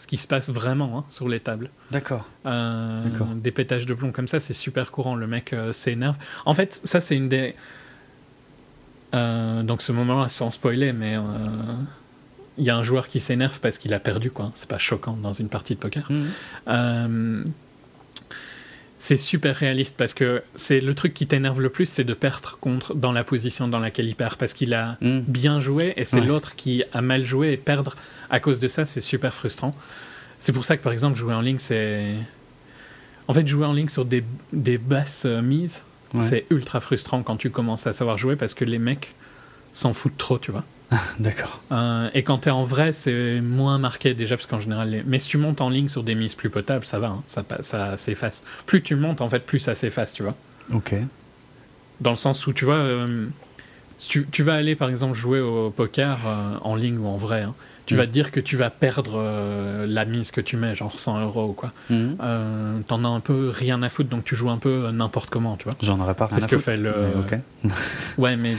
ce 0.02 0.08
qui 0.08 0.16
se 0.16 0.26
passe 0.26 0.50
vraiment 0.50 0.98
hein, 0.98 1.04
sur 1.08 1.28
les 1.28 1.38
tables. 1.38 1.70
D'accord. 1.92 2.26
Euh, 2.44 3.04
des 3.36 3.52
pétages 3.52 3.86
de 3.86 3.94
plomb 3.94 4.10
comme 4.10 4.26
ça, 4.26 4.40
c'est 4.40 4.52
super 4.52 4.90
courant. 4.90 5.14
Le 5.14 5.28
mec 5.28 5.52
euh, 5.52 5.70
s'énerve. 5.70 6.16
En 6.44 6.54
fait, 6.54 6.80
ça, 6.82 7.00
c'est 7.00 7.14
une 7.14 7.28
des. 7.28 7.54
Euh, 9.14 9.62
donc, 9.62 9.80
ce 9.80 9.92
moment-là, 9.92 10.28
sans 10.28 10.50
spoiler, 10.50 10.92
mais 10.92 11.16
il 12.58 12.64
y 12.64 12.70
a 12.70 12.76
un 12.76 12.82
joueur 12.82 13.06
qui 13.06 13.20
s'énerve 13.20 13.60
parce 13.60 13.78
qu'il 13.78 13.94
a 13.94 14.00
perdu, 14.00 14.32
quoi. 14.32 14.50
C'est 14.54 14.68
pas 14.68 14.78
choquant 14.78 15.16
dans 15.16 15.34
une 15.34 15.48
partie 15.48 15.76
de 15.76 15.78
poker. 15.78 16.10
Mhm 16.10 17.52
c'est 19.02 19.16
super 19.16 19.56
réaliste 19.56 19.96
parce 19.96 20.14
que 20.14 20.44
c'est 20.54 20.78
le 20.78 20.94
truc 20.94 21.12
qui 21.12 21.26
t'énerve 21.26 21.60
le 21.60 21.70
plus, 21.70 21.86
c'est 21.86 22.04
de 22.04 22.14
perdre 22.14 22.56
contre 22.60 22.94
dans 22.94 23.10
la 23.10 23.24
position 23.24 23.66
dans 23.66 23.80
laquelle 23.80 24.06
il 24.06 24.14
perd 24.14 24.36
parce 24.36 24.54
qu'il 24.54 24.74
a 24.74 24.96
mm. 25.00 25.22
bien 25.26 25.58
joué 25.58 25.92
et 25.96 26.04
c'est 26.04 26.20
l'autre 26.20 26.54
qui 26.54 26.84
a 26.92 27.02
mal 27.02 27.26
joué 27.26 27.50
et 27.50 27.56
perdre 27.56 27.96
à 28.32 28.40
cause 28.40 28.58
de 28.58 28.66
ça, 28.66 28.84
c'est 28.84 29.00
super 29.00 29.32
frustrant. 29.32 29.72
C'est 30.40 30.52
pour 30.52 30.64
ça 30.64 30.76
que 30.76 30.82
par 30.82 30.92
exemple 30.92 31.16
jouer 31.16 31.34
en 31.34 31.40
ligne, 31.40 31.60
c'est 31.60 32.16
en 33.28 33.34
fait 33.34 33.46
jouer 33.46 33.66
en 33.66 33.72
ligne 33.72 33.88
sur 33.88 34.04
des, 34.04 34.24
des 34.52 34.78
basses 34.78 35.24
euh, 35.24 35.40
mises, 35.40 35.82
c'est 36.20 36.44
ultra 36.50 36.80
frustrant 36.80 37.22
quand 37.22 37.36
tu 37.36 37.48
commences 37.48 37.86
à 37.86 37.94
savoir 37.94 38.18
jouer 38.18 38.36
parce 38.36 38.52
que 38.52 38.66
les 38.66 38.78
mecs 38.78 39.14
s'en 39.72 39.94
foutent 39.94 40.18
trop, 40.18 40.38
tu 40.38 40.50
vois. 40.50 40.64
D'accord. 41.18 41.62
Euh, 41.72 42.10
et 42.12 42.22
quand 42.22 42.38
tu 42.38 42.48
es 42.48 42.52
en 42.52 42.64
vrai, 42.64 42.92
c'est 42.92 43.40
moins 43.40 43.78
marqué 43.78 44.14
déjà, 44.14 44.36
parce 44.36 44.46
qu'en 44.46 44.60
général, 44.60 45.02
mais 45.06 45.18
si 45.18 45.28
tu 45.28 45.38
montes 45.38 45.60
en 45.60 45.70
ligne 45.70 45.88
sur 45.88 46.02
des 46.02 46.14
mises 46.14 46.34
plus 46.34 46.50
potables, 46.50 46.84
ça 46.84 46.98
va, 46.98 47.08
hein, 47.08 47.22
ça, 47.24 47.44
ça 47.60 47.96
s'efface. 47.96 48.44
Plus 48.66 48.82
tu 48.82 48.94
montes, 48.94 49.20
en 49.20 49.28
fait, 49.28 49.46
plus 49.46 49.58
ça 49.58 49.74
s'efface, 49.74 50.12
tu 50.12 50.22
vois. 50.22 50.36
Ok. 50.72 50.94
Dans 52.00 52.10
le 52.10 52.16
sens 52.16 52.46
où, 52.46 52.52
tu 52.52 52.64
vois, 52.64 52.76
euh, 52.76 53.26
tu, 53.98 54.26
tu, 54.30 54.42
vas 54.42 54.54
aller, 54.54 54.74
par 54.74 54.90
exemple, 54.90 55.14
jouer 55.14 55.40
au 55.40 55.70
poker 55.70 56.18
euh, 56.26 56.56
en 56.60 56.74
ligne 56.74 56.98
ou 56.98 57.06
en 57.06 57.16
vrai, 57.16 57.42
hein, 57.42 57.54
tu 57.86 57.96
vas 57.96 58.04
mm. 58.04 58.06
te 58.06 58.12
dire 58.12 58.30
que 58.30 58.40
tu 58.40 58.56
vas 58.56 58.70
perdre 58.70 59.86
la 59.86 60.04
mise 60.04 60.30
que 60.30 60.40
tu 60.40 60.56
mets, 60.56 60.74
genre 60.74 60.98
100 60.98 61.20
euros 61.22 61.48
ou 61.48 61.52
quoi. 61.52 61.72
Mm. 61.90 62.82
T'en 62.86 63.04
as 63.04 63.08
un 63.08 63.20
peu 63.20 63.48
rien 63.48 63.82
à 63.82 63.88
foutre, 63.88 64.08
donc 64.08 64.24
tu 64.24 64.34
joues 64.36 64.50
un 64.50 64.58
peu 64.58 64.90
n'importe 64.90 65.30
comment, 65.30 65.56
tu 65.56 65.64
vois. 65.64 65.74
J'en 65.82 65.98
aurais 66.00 66.14
pas 66.14 66.26
rien 66.26 66.38
C'est 66.38 66.44
ce 66.44 66.48
que 66.48 66.58
fait 66.58 66.76
le. 66.76 66.94
ouais, 68.18 68.36
mais 68.36 68.56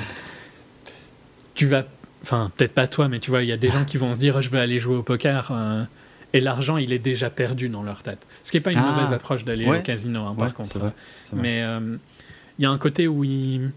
tu 1.56 1.68
vas 1.68 1.84
Enfin, 2.24 2.52
peut-être 2.56 2.74
pas 2.74 2.88
toi, 2.88 3.10
mais 3.10 3.20
tu 3.20 3.30
vois, 3.30 3.44
il 3.44 3.50
y 3.50 3.52
a 3.52 3.58
des 3.58 3.70
gens 3.70 3.84
qui 3.84 3.98
vont 3.98 4.14
se 4.14 4.20
dire 4.20 4.42
je 4.42 4.50
vais 4.50 4.60
aller 4.60 4.80
jouer 4.80 4.96
au 4.96 5.04
poker. 5.04 5.50
Euh, 5.52 5.84
et 6.32 6.40
l'argent, 6.40 6.78
il 6.78 6.94
est 6.94 7.00
déjà 7.00 7.30
perdu 7.30 7.68
dans 7.70 7.84
leur 7.84 8.02
tête. 8.02 8.26
Ce 8.42 8.50
qui 8.50 8.58
n'est 8.58 8.62
pas 8.62 8.72
une 8.72 8.80
ah. 8.80 8.94
mauvaise 8.94 9.12
approche 9.12 9.44
d'aller 9.44 9.70
au 9.70 9.82
casino, 9.82 10.26
hein, 10.26 10.36
par 10.38 10.54
contre. 10.54 10.80
Mais 11.34 11.62
euh, 11.62 11.98
il 12.58 12.64
y 12.64 12.66
a 12.66 12.72
un 12.72 12.78
côté 12.78 13.08
où 13.08 13.24
ils, 13.26 13.72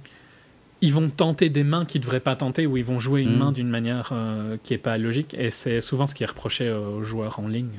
ils 0.87 0.95
vont 0.95 1.11
tenter 1.11 1.49
des 1.49 1.65
mains 1.65 1.85
qu'ils 1.85 2.01
ne 2.01 2.05
devraient 2.05 2.21
pas 2.21 2.37
tenter, 2.37 2.67
où 2.67 2.77
ils 2.77 2.85
vont 2.85 3.01
jouer 3.01 3.23
une 3.23 3.35
hmm. 3.35 3.39
main 3.39 3.53
d'une 3.53 3.69
manière 3.69 4.11
euh, 4.13 4.57
qui 4.63 4.73
n'est 4.73 4.79
pas 4.79 4.99
logique. 4.99 5.35
Et 5.39 5.51
c'est 5.51 5.81
souvent 5.81 6.07
ce 6.07 6.15
qui 6.15 6.23
est 6.23 6.27
reproché 6.27 6.71
aux 6.71 7.03
joueurs 7.03 7.41
en 7.41 7.49
ligne 7.49 7.79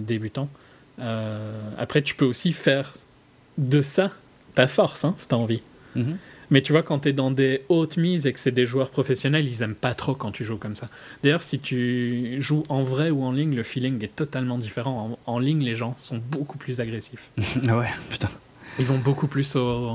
débutants. 0.00 0.48
après, 1.78 2.02
tu 2.02 2.14
peux 2.14 2.26
aussi 2.26 2.52
faire 2.52 2.92
de 3.58 3.82
ça 3.82 4.10
ta 4.54 4.66
force, 4.66 5.04
hein, 5.04 5.14
si 5.16 5.28
tu 5.28 5.34
as 5.34 5.38
envie. 5.38 5.62
Mhm. 5.94 6.18
Mais 6.50 6.62
tu 6.62 6.72
vois, 6.72 6.82
quand 6.82 7.00
tu 7.00 7.10
es 7.10 7.12
dans 7.12 7.30
des 7.30 7.62
hautes 7.68 7.96
mises 7.96 8.26
et 8.26 8.32
que 8.32 8.40
c'est 8.40 8.50
des 8.50 8.66
joueurs 8.66 8.90
professionnels, 8.90 9.46
ils 9.46 9.62
aiment 9.62 9.76
pas 9.76 9.94
trop 9.94 10.14
quand 10.14 10.32
tu 10.32 10.44
joues 10.44 10.56
comme 10.56 10.74
ça. 10.74 10.88
D'ailleurs, 11.22 11.42
si 11.42 11.60
tu 11.60 12.36
joues 12.40 12.64
en 12.68 12.82
vrai 12.82 13.10
ou 13.10 13.22
en 13.22 13.30
ligne, 13.30 13.54
le 13.54 13.62
feeling 13.62 14.02
est 14.02 14.14
totalement 14.14 14.58
différent. 14.58 15.16
En, 15.26 15.38
ligne, 15.38 15.62
les 15.62 15.76
gens 15.76 15.94
sont 15.96 16.18
beaucoup 16.18 16.58
plus 16.58 16.80
agressifs. 16.80 17.30
ah 17.68 17.76
ouais, 17.78 17.90
putain. 18.10 18.28
Ils 18.78 18.84
vont 18.84 18.98
beaucoup 18.98 19.28
plus 19.28 19.54
au. 19.56 19.92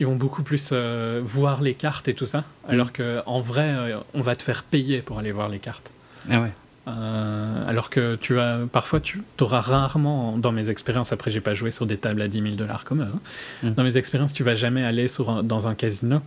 Ils 0.00 0.06
vont 0.06 0.16
beaucoup 0.16 0.42
plus 0.42 0.70
euh, 0.72 1.20
voir 1.22 1.62
les 1.62 1.74
cartes 1.74 2.08
et 2.08 2.14
tout 2.14 2.26
ça, 2.26 2.44
alors 2.68 2.88
mm. 2.88 3.22
qu'en 3.24 3.40
vrai, 3.40 3.68
euh, 3.68 3.98
on 4.12 4.20
va 4.20 4.34
te 4.34 4.42
faire 4.42 4.64
payer 4.64 5.02
pour 5.02 5.18
aller 5.18 5.32
voir 5.32 5.48
les 5.48 5.60
cartes. 5.60 5.90
Ah 6.30 6.40
ouais. 6.40 6.52
Euh, 6.86 7.68
alors 7.68 7.88
que 7.90 8.16
tu 8.16 8.34
vas, 8.34 8.60
parfois, 8.70 9.00
tu 9.00 9.22
auras 9.40 9.60
rarement, 9.60 10.36
dans 10.36 10.52
mes 10.52 10.68
expériences, 10.68 11.12
après 11.12 11.30
j'ai 11.30 11.40
pas 11.40 11.54
joué 11.54 11.70
sur 11.70 11.86
des 11.86 11.96
tables 11.96 12.20
à 12.20 12.28
10 12.28 12.42
000 12.42 12.54
dollars 12.56 12.84
comme 12.84 13.02
eux, 13.02 13.08
hein. 13.14 13.20
mm. 13.62 13.74
dans 13.74 13.84
mes 13.84 13.96
expériences, 13.96 14.34
tu 14.34 14.42
vas 14.42 14.54
jamais 14.54 14.84
aller 14.84 15.08
sur 15.08 15.42
dans 15.42 15.68
un 15.68 15.74
casino, 15.74 16.20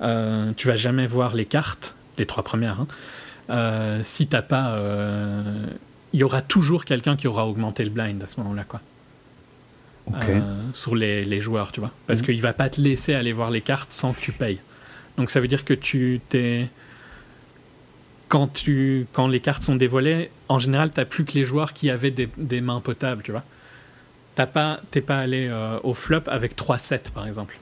tu 0.00 0.66
vas 0.66 0.76
jamais 0.76 1.06
voir 1.06 1.34
les 1.34 1.46
cartes, 1.46 1.94
les 2.18 2.26
trois 2.26 2.42
premières, 2.42 2.84
hein. 3.48 4.02
si 4.02 4.26
t'as 4.26 4.42
pas, 4.42 4.76
il 6.12 6.20
y 6.20 6.24
aura 6.24 6.42
toujours 6.42 6.84
quelqu'un 6.84 7.16
qui 7.16 7.28
aura 7.28 7.46
augmenté 7.46 7.84
le 7.84 7.90
blind 7.90 8.20
à 8.22 8.26
ce 8.26 8.40
moment-là, 8.40 8.64
quoi. 8.64 8.80
Sur 10.74 10.94
les, 10.94 11.24
les, 11.24 11.40
joueurs, 11.40 11.72
tu 11.72 11.80
vois, 11.80 11.92
parce 12.06 12.20
mm. 12.20 12.24
qu'il 12.24 12.40
va 12.40 12.52
pas 12.52 12.68
te 12.68 12.80
laisser 12.80 13.14
aller 13.14 13.32
voir 13.32 13.50
les 13.50 13.60
cartes 13.60 13.92
sans 13.92 14.12
que 14.12 14.20
tu 14.20 14.32
payes. 14.32 14.58
Donc 15.16 15.30
ça 15.30 15.40
veut 15.40 15.48
dire 15.48 15.64
que 15.64 15.74
tu 15.74 16.20
t'es 16.28 16.68
quand, 18.32 18.48
tu, 18.48 19.06
quand 19.12 19.28
les 19.28 19.40
cartes 19.40 19.62
sont 19.62 19.76
dévoilées, 19.76 20.30
en 20.48 20.58
général, 20.58 20.90
tu 20.90 20.98
n'as 20.98 21.04
plus 21.04 21.26
que 21.26 21.34
les 21.34 21.44
joueurs 21.44 21.74
qui 21.74 21.90
avaient 21.90 22.10
des, 22.10 22.30
des 22.38 22.62
mains 22.62 22.80
potables, 22.80 23.22
tu 23.22 23.30
vois. 23.30 23.44
Tu 24.36 24.42
pas, 24.46 24.80
pas 25.06 25.18
allé 25.18 25.48
euh, 25.50 25.78
au 25.82 25.92
flop 25.92 26.22
avec 26.28 26.56
3 26.56 26.78
sets, 26.78 27.10
par 27.12 27.26
exemple. 27.26 27.58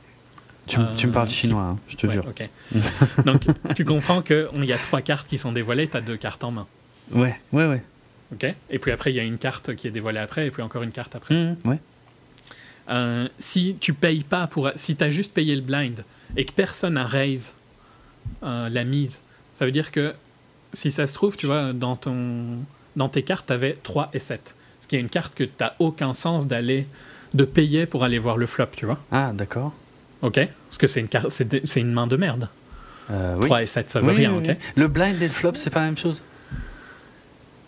Tu, 0.69 0.79
tu 0.97 1.09
me 1.09 1.13
parles 1.13 1.27
euh, 1.27 1.31
chinois, 1.31 1.63
hein, 1.63 1.79
je 1.89 1.97
te 1.97 2.07
jure. 2.07 2.25
Ok. 2.29 2.49
Donc, 3.25 3.43
tu 3.75 3.85
comprends 3.85 4.23
qu'il 4.23 4.65
y 4.65 4.73
a 4.73 4.79
3 4.79 5.01
cartes 5.03 5.27
qui 5.27 5.39
sont 5.39 5.51
dévoilées, 5.51 5.89
tu 5.89 5.97
as 5.97 6.03
2 6.03 6.17
cartes 6.17 6.45
en 6.45 6.53
main. 6.53 6.69
Ouais, 7.11 7.41
ouais, 7.53 7.67
ouais. 7.67 7.83
Ok. 8.33 8.47
Et 8.71 8.79
puis 8.79 8.93
après, 8.93 9.11
il 9.11 9.17
y 9.17 9.21
a 9.21 9.25
une 9.25 9.39
carte 9.39 9.75
qui 9.75 9.89
est 9.89 9.91
dévoilée 9.91 10.21
après, 10.21 10.47
et 10.47 10.51
puis 10.53 10.63
encore 10.63 10.85
une 10.85 10.93
carte 10.93 11.17
après. 11.17 11.35
Mmh, 11.35 11.57
ouais. 11.65 11.81
Euh, 12.91 13.29
si 13.39 13.77
tu 13.81 13.93
payes 13.93 14.25
pas 14.25 14.47
pour. 14.47 14.71
Si 14.75 14.97
tu 14.97 15.05
as 15.05 15.11
juste 15.11 15.33
payé 15.33 15.55
le 15.55 15.63
blind 15.63 16.05
et 16.37 16.45
que 16.45 16.53
personne 16.53 16.95
n'a 16.95 17.07
raise 17.07 17.55
la 18.43 18.85
mise, 18.85 19.21
ça 19.53 19.65
veut 19.65 19.73
dire 19.73 19.91
que 19.91 20.15
si 20.73 20.91
ça 20.91 21.07
se 21.07 21.15
trouve, 21.15 21.37
tu 21.37 21.47
vois, 21.47 21.73
dans, 21.73 21.97
ton, 21.97 22.59
dans 22.97 23.09
tes 23.09 23.23
cartes, 23.23 23.47
tu 23.47 23.53
avais 23.53 23.77
3 23.83 24.11
et 24.13 24.19
7. 24.19 24.55
Ce 24.79 24.87
qui 24.87 24.97
est 24.97 25.01
une 25.01 25.09
carte 25.09 25.35
que 25.35 25.45
tu 25.45 25.51
n'as 25.61 25.75
aucun 25.79 26.13
sens 26.13 26.47
d'aller 26.47 26.87
de 27.35 27.45
payer 27.45 27.87
pour 27.87 28.05
aller 28.05 28.19
voir 28.19 28.37
le 28.37 28.47
flop, 28.47 28.67
tu 28.77 28.87
vois. 28.87 28.99
Ah, 29.11 29.33
d'accord. 29.35 29.73
Ok? 30.23 30.41
Parce 30.67 30.79
que 30.79 30.87
c'est 30.87 31.01
une, 31.01 31.09
carte, 31.09 31.31
c'est, 31.31 31.65
une 31.77 31.93
main 31.93 32.07
de 32.07 32.17
merde. 32.17 32.49
Euh, 33.11 33.37
3 33.39 33.63
et 33.63 33.67
7, 33.67 33.91
ça 33.91 34.01
veut 34.01 34.13
rien, 34.13 34.35
ok? 34.35 34.57
Le 34.77 34.89
blind 34.89 35.21
et 35.21 35.27
le 35.27 35.33
flop, 35.33 35.53
c'est 35.57 35.71
pas 35.71 35.81
la 35.81 35.87
même 35.87 35.99
chose? 35.99 36.23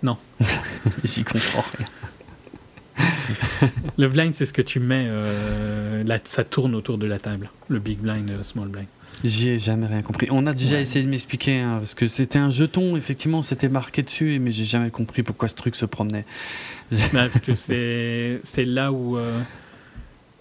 Non. 0.03 0.17
J'y 1.05 1.25
comprends 1.25 1.65
rien. 1.77 1.87
le 3.99 4.09
blind, 4.09 4.35
c'est 4.35 4.47
ce 4.47 4.53
que 4.53 4.63
tu 4.63 4.81
mets, 4.81 5.07
euh, 5.09 6.05
ça 6.25 6.45
tourne 6.45 6.75
autour 6.75 6.99
de 6.99 7.07
la 7.07 7.19
table. 7.19 7.51
Le 7.69 7.79
big 7.79 7.99
blind, 7.99 8.31
le 8.31 8.43
small 8.43 8.69
blind. 8.69 8.87
J'y 9.25 9.59
jamais 9.61 9.87
rien 9.87 10.03
compris. 10.03 10.29
On 10.31 10.47
a 10.47 10.53
déjà 10.53 10.81
essayé 10.81 11.05
de 11.05 11.11
m'expliquer, 11.11 11.61
hein, 11.61 11.77
parce 11.79 11.95
que 11.95 12.09
c'était 12.09 12.39
un 12.39 12.51
jeton, 12.51 12.97
effectivement, 12.97 13.43
c'était 13.43 13.69
marqué 13.69 14.03
dessus, 14.03 14.39
mais 14.41 14.51
j'ai 14.51 14.65
jamais 14.65 14.91
compris 14.91 15.23
pourquoi 15.23 15.49
ce 15.49 15.55
truc 15.55 15.77
se 15.77 15.87
promenait. 15.87 16.25
parce 17.13 17.41
que 17.41 17.55
c'est 17.55 18.65
là 18.65 18.93
où. 18.93 19.17
Euh, 19.17 19.41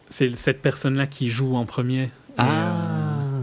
c'est 0.10 0.36
cette 0.36 0.62
personne-là 0.62 1.08
qui 1.08 1.30
joue 1.30 1.56
en 1.56 1.65
premier. 1.65 2.10
ah. 2.38 2.48
Euh, 2.48 3.41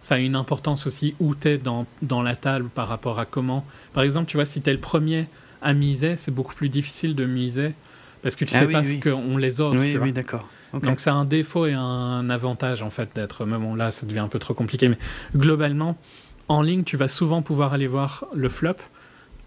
ça 0.00 0.14
a 0.14 0.18
une 0.18 0.36
importance 0.36 0.86
aussi 0.86 1.14
où 1.20 1.34
tu 1.34 1.48
es 1.48 1.58
dans, 1.58 1.84
dans, 2.00 2.22
la 2.22 2.34
table 2.34 2.70
par 2.70 2.88
rapport 2.88 3.18
à 3.18 3.26
comment. 3.26 3.66
Par 3.92 4.04
exemple, 4.04 4.30
tu 4.30 4.38
vois, 4.38 4.46
si 4.46 4.62
tu 4.62 4.70
es 4.70 4.72
le 4.72 4.78
premier 4.80 5.26
à 5.60 5.74
miser, 5.74 6.16
c'est 6.16 6.30
beaucoup 6.30 6.54
plus 6.54 6.70
difficile 6.70 7.14
de 7.14 7.26
miser 7.26 7.74
parce 8.22 8.36
que 8.36 8.44
tu 8.44 8.54
ah 8.54 8.60
sais 8.60 8.66
pas 8.66 8.84
ce 8.84 8.94
qu'ont 8.96 9.36
les 9.36 9.60
autres. 9.60 9.78
Oui, 9.78 9.96
oui, 9.96 10.12
d'accord. 10.12 10.48
Donc 10.74 11.00
c'est 11.00 11.10
un 11.10 11.24
défaut 11.24 11.66
et 11.66 11.72
un 11.72 12.28
avantage 12.30 12.82
en 12.82 12.90
fait 12.90 13.10
d'être. 13.14 13.46
Mais 13.46 13.58
bon, 13.58 13.74
là, 13.74 13.90
ça 13.90 14.06
devient 14.06 14.18
un 14.20 14.28
peu 14.28 14.38
trop 14.38 14.54
compliqué. 14.54 14.88
Mais 14.88 14.98
globalement, 15.34 15.96
en 16.48 16.62
ligne, 16.62 16.84
tu 16.84 16.96
vas 16.96 17.08
souvent 17.08 17.42
pouvoir 17.42 17.72
aller 17.72 17.86
voir 17.86 18.26
le 18.34 18.48
flop 18.48 18.76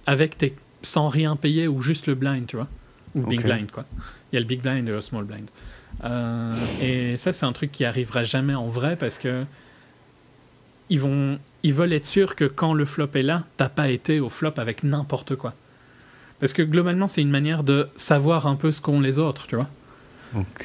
avec 0.05 0.38
tes 0.38 0.55
sans 0.84 1.10
rien 1.10 1.36
payer 1.36 1.67
ou 1.67 1.81
juste 1.81 2.07
le 2.07 2.15
blind, 2.15 2.47
tu 2.47 2.55
vois, 2.55 2.67
ou 3.13 3.21
big 3.21 3.43
blind 3.43 3.69
quoi. 3.69 3.86
Il 4.31 4.36
y 4.36 4.38
a 4.38 4.39
le 4.39 4.47
big 4.47 4.62
blind 4.62 4.88
et 4.88 4.91
le 4.91 5.01
small 5.01 5.25
blind. 5.25 5.47
Euh, 6.03 6.55
et 6.81 7.15
ça, 7.17 7.34
c'est 7.34 7.45
un 7.45 7.51
truc 7.51 7.71
qui 7.71 7.86
arrivera 7.86 8.23
jamais 8.23 8.55
en 8.55 8.67
vrai 8.67 8.95
parce 8.95 9.19
que 9.19 9.45
ils 10.89 10.99
vont, 10.99 11.39
ils 11.63 11.73
veulent 11.73 11.93
être 11.93 12.05
sûrs 12.05 12.36
que 12.36 12.45
quand 12.45 12.73
le 12.73 12.86
flop 12.86 13.10
est 13.13 13.21
là, 13.21 13.45
t'as 13.57 13.69
pas 13.69 13.89
été 13.89 14.19
au 14.19 14.29
flop 14.29 14.53
avec 14.57 14.84
n'importe 14.84 15.36
quoi. 15.36 15.53
Parce 16.41 16.54
que 16.54 16.63
globalement, 16.63 17.08
c'est 17.08 17.21
une 17.21 17.30
manière 17.30 17.63
de 17.63 17.88
savoir 17.95 18.47
un 18.47 18.56
peu 18.56 18.71
ce 18.71 18.82
qu'ont 18.82 18.99
les 18.99 19.19
autres, 19.19 19.47
tu 19.47 19.56
vois. 19.56 19.69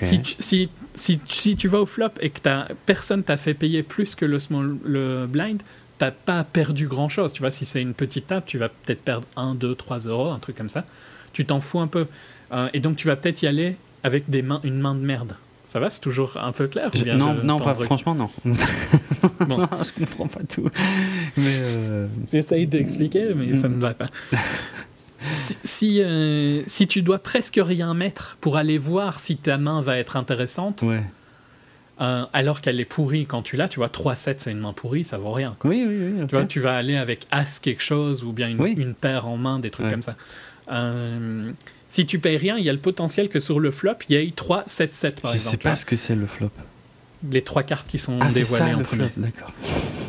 Si, 0.00 0.22
tu, 0.22 0.36
si, 0.38 0.70
si, 0.94 1.20
si, 1.26 1.56
tu 1.56 1.68
vas 1.68 1.80
au 1.80 1.86
flop 1.86 2.10
et 2.20 2.30
que 2.30 2.48
as, 2.48 2.68
personne 2.86 3.22
t'a 3.22 3.36
fait 3.36 3.52
payer 3.52 3.82
plus 3.82 4.14
que 4.14 4.24
le, 4.24 4.38
small, 4.38 4.76
le 4.84 5.26
blind, 5.26 5.60
t'as 5.98 6.12
pas 6.12 6.44
perdu 6.44 6.86
grand 6.86 7.08
chose. 7.08 7.32
Tu 7.32 7.40
vois, 7.40 7.50
si 7.50 7.64
c'est 7.64 7.82
une 7.82 7.92
petite 7.92 8.28
table, 8.28 8.44
tu 8.46 8.58
vas 8.58 8.68
peut-être 8.68 9.02
perdre 9.02 9.26
1, 9.36 9.54
2, 9.54 9.74
3 9.74 9.98
euros, 10.06 10.30
un 10.30 10.38
truc 10.38 10.56
comme 10.56 10.68
ça. 10.68 10.84
Tu 11.32 11.44
t'en 11.44 11.60
fous 11.60 11.80
un 11.80 11.88
peu. 11.88 12.06
Euh, 12.52 12.68
et 12.72 12.80
donc, 12.80 12.96
tu 12.96 13.06
vas 13.06 13.16
peut-être 13.16 13.42
y 13.42 13.46
aller 13.46 13.76
avec 14.02 14.30
des 14.30 14.40
mains, 14.40 14.60
une 14.64 14.78
main 14.78 14.94
de 14.94 15.00
merde. 15.00 15.36
Ça 15.68 15.80
va, 15.80 15.90
c'est 15.90 16.00
toujours 16.00 16.38
un 16.40 16.52
peu 16.52 16.68
clair 16.68 16.90
Non, 17.16 17.34
non 17.42 17.58
pas, 17.58 17.74
franchement, 17.74 18.14
non. 18.14 18.30
non, 19.46 19.68
je 19.82 20.00
comprends 20.00 20.28
pas 20.28 20.44
tout. 20.44 20.70
Mais 21.36 21.58
euh... 21.60 22.06
J'essaye 22.32 22.66
d'expliquer, 22.66 23.34
mais 23.34 23.60
ça 23.60 23.68
ne 23.68 23.80
va 23.80 23.92
pas. 23.92 24.06
si, 25.64 26.02
euh, 26.02 26.62
si, 26.66 26.86
tu 26.86 27.02
dois 27.02 27.18
presque 27.18 27.58
rien 27.62 27.94
mettre 27.94 28.36
pour 28.40 28.56
aller 28.56 28.78
voir 28.78 29.20
si 29.20 29.36
ta 29.36 29.58
main 29.58 29.80
va 29.80 29.98
être 29.98 30.16
intéressante, 30.16 30.82
ouais. 30.82 31.02
euh, 32.00 32.24
alors 32.32 32.60
qu'elle 32.60 32.80
est 32.80 32.84
pourrie 32.84 33.26
quand 33.26 33.42
tu 33.42 33.56
l'as, 33.56 33.68
tu 33.68 33.78
vois, 33.78 33.88
3-7 33.88 34.34
c'est 34.38 34.50
une 34.52 34.60
main 34.60 34.72
pourrie, 34.72 35.04
ça 35.04 35.18
vaut 35.18 35.32
rien. 35.32 35.56
Oui, 35.64 35.84
oui, 35.86 35.96
oui. 35.98 36.22
Okay. 36.22 36.26
Tu 36.28 36.34
vois, 36.36 36.44
tu 36.44 36.60
vas 36.60 36.76
aller 36.76 36.96
avec 36.96 37.26
As 37.30 37.60
quelque 37.60 37.82
chose 37.82 38.24
ou 38.24 38.32
bien 38.32 38.48
une, 38.48 38.60
oui. 38.60 38.74
une 38.76 38.94
paire 38.94 39.26
en 39.26 39.36
main, 39.36 39.58
des 39.58 39.70
trucs 39.70 39.86
ouais. 39.86 39.92
comme 39.92 40.02
ça. 40.02 40.16
Euh, 40.70 41.52
si 41.88 42.06
tu 42.06 42.18
payes 42.18 42.36
rien, 42.36 42.56
il 42.58 42.64
y 42.64 42.68
a 42.68 42.72
le 42.72 42.78
potentiel 42.78 43.28
que 43.28 43.38
sur 43.38 43.60
le 43.60 43.70
flop, 43.70 43.94
il 44.08 44.16
y 44.16 44.18
ait 44.18 44.32
3, 44.34 44.64
7, 44.66 44.94
7 44.94 45.20
par 45.20 45.32
je 45.32 45.36
exemple. 45.36 45.56
Je 45.56 45.62
sais 45.62 45.70
pas 45.70 45.76
ce 45.76 45.84
que 45.84 45.96
c'est 45.96 46.16
le 46.16 46.26
flop. 46.26 46.50
Les 47.30 47.42
trois 47.42 47.62
cartes 47.62 47.88
qui 47.88 47.98
sont 47.98 48.18
ah, 48.20 48.28
dévoilées 48.28 48.72
ça, 48.72 48.78
en 48.78 48.82
premier. 48.82 49.08
D'accord. 49.16 49.52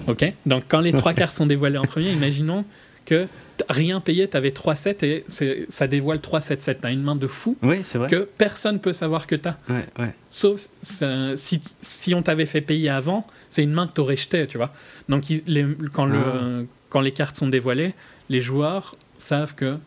Ok 0.08 0.34
Donc 0.46 0.64
quand 0.68 0.82
les 0.82 0.92
trois 0.92 1.14
cartes 1.14 1.36
sont 1.36 1.46
dévoilées 1.46 1.78
en 1.78 1.86
premier, 1.86 2.12
imaginons 2.12 2.66
que 3.06 3.28
rien 3.70 4.00
payé, 4.00 4.28
tu 4.30 4.38
avais 4.38 4.52
3 4.52 4.76
7 4.76 5.04
et 5.04 5.26
ça 5.70 5.88
dévoile 5.88 6.20
3 6.22 6.42
7 6.42 6.62
7. 6.62 6.82
Tu 6.82 6.88
as 6.88 6.92
une 6.92 7.02
main 7.04 7.16
de 7.16 7.28
fou 7.28 7.58
oui, 7.62 7.82
vrai. 7.94 8.08
que 8.10 8.28
personne 8.38 8.80
peut 8.80 8.94
savoir 8.94 9.28
que 9.28 9.36
tu 9.36 9.48
as. 9.48 9.58
Ouais, 9.70 9.86
ouais. 10.00 10.14
Sauf 10.30 10.62
si, 10.82 11.62
si 11.82 12.14
on 12.16 12.22
t'avait 12.22 12.46
fait 12.46 12.62
payer 12.62 12.90
avant, 12.90 13.26
c'est 13.50 13.64
une 13.64 13.74
main 13.74 13.88
que 13.88 13.94
tu 13.94 14.02
aurais 14.02 14.16
jetée, 14.16 14.48
tu 14.48 14.58
vois. 14.58 14.72
Donc 15.10 15.30
il, 15.30 15.42
les, 15.48 15.66
quand, 15.94 16.06
le, 16.06 16.18
Ah. 16.20 16.62
quand 16.90 17.02
les 17.02 17.12
cartes 17.12 17.38
sont 17.38 17.48
dévoilées, 17.48 17.94
les 18.30 18.42
joueurs 18.42 18.96
savent 19.18 19.56
que 19.56 19.78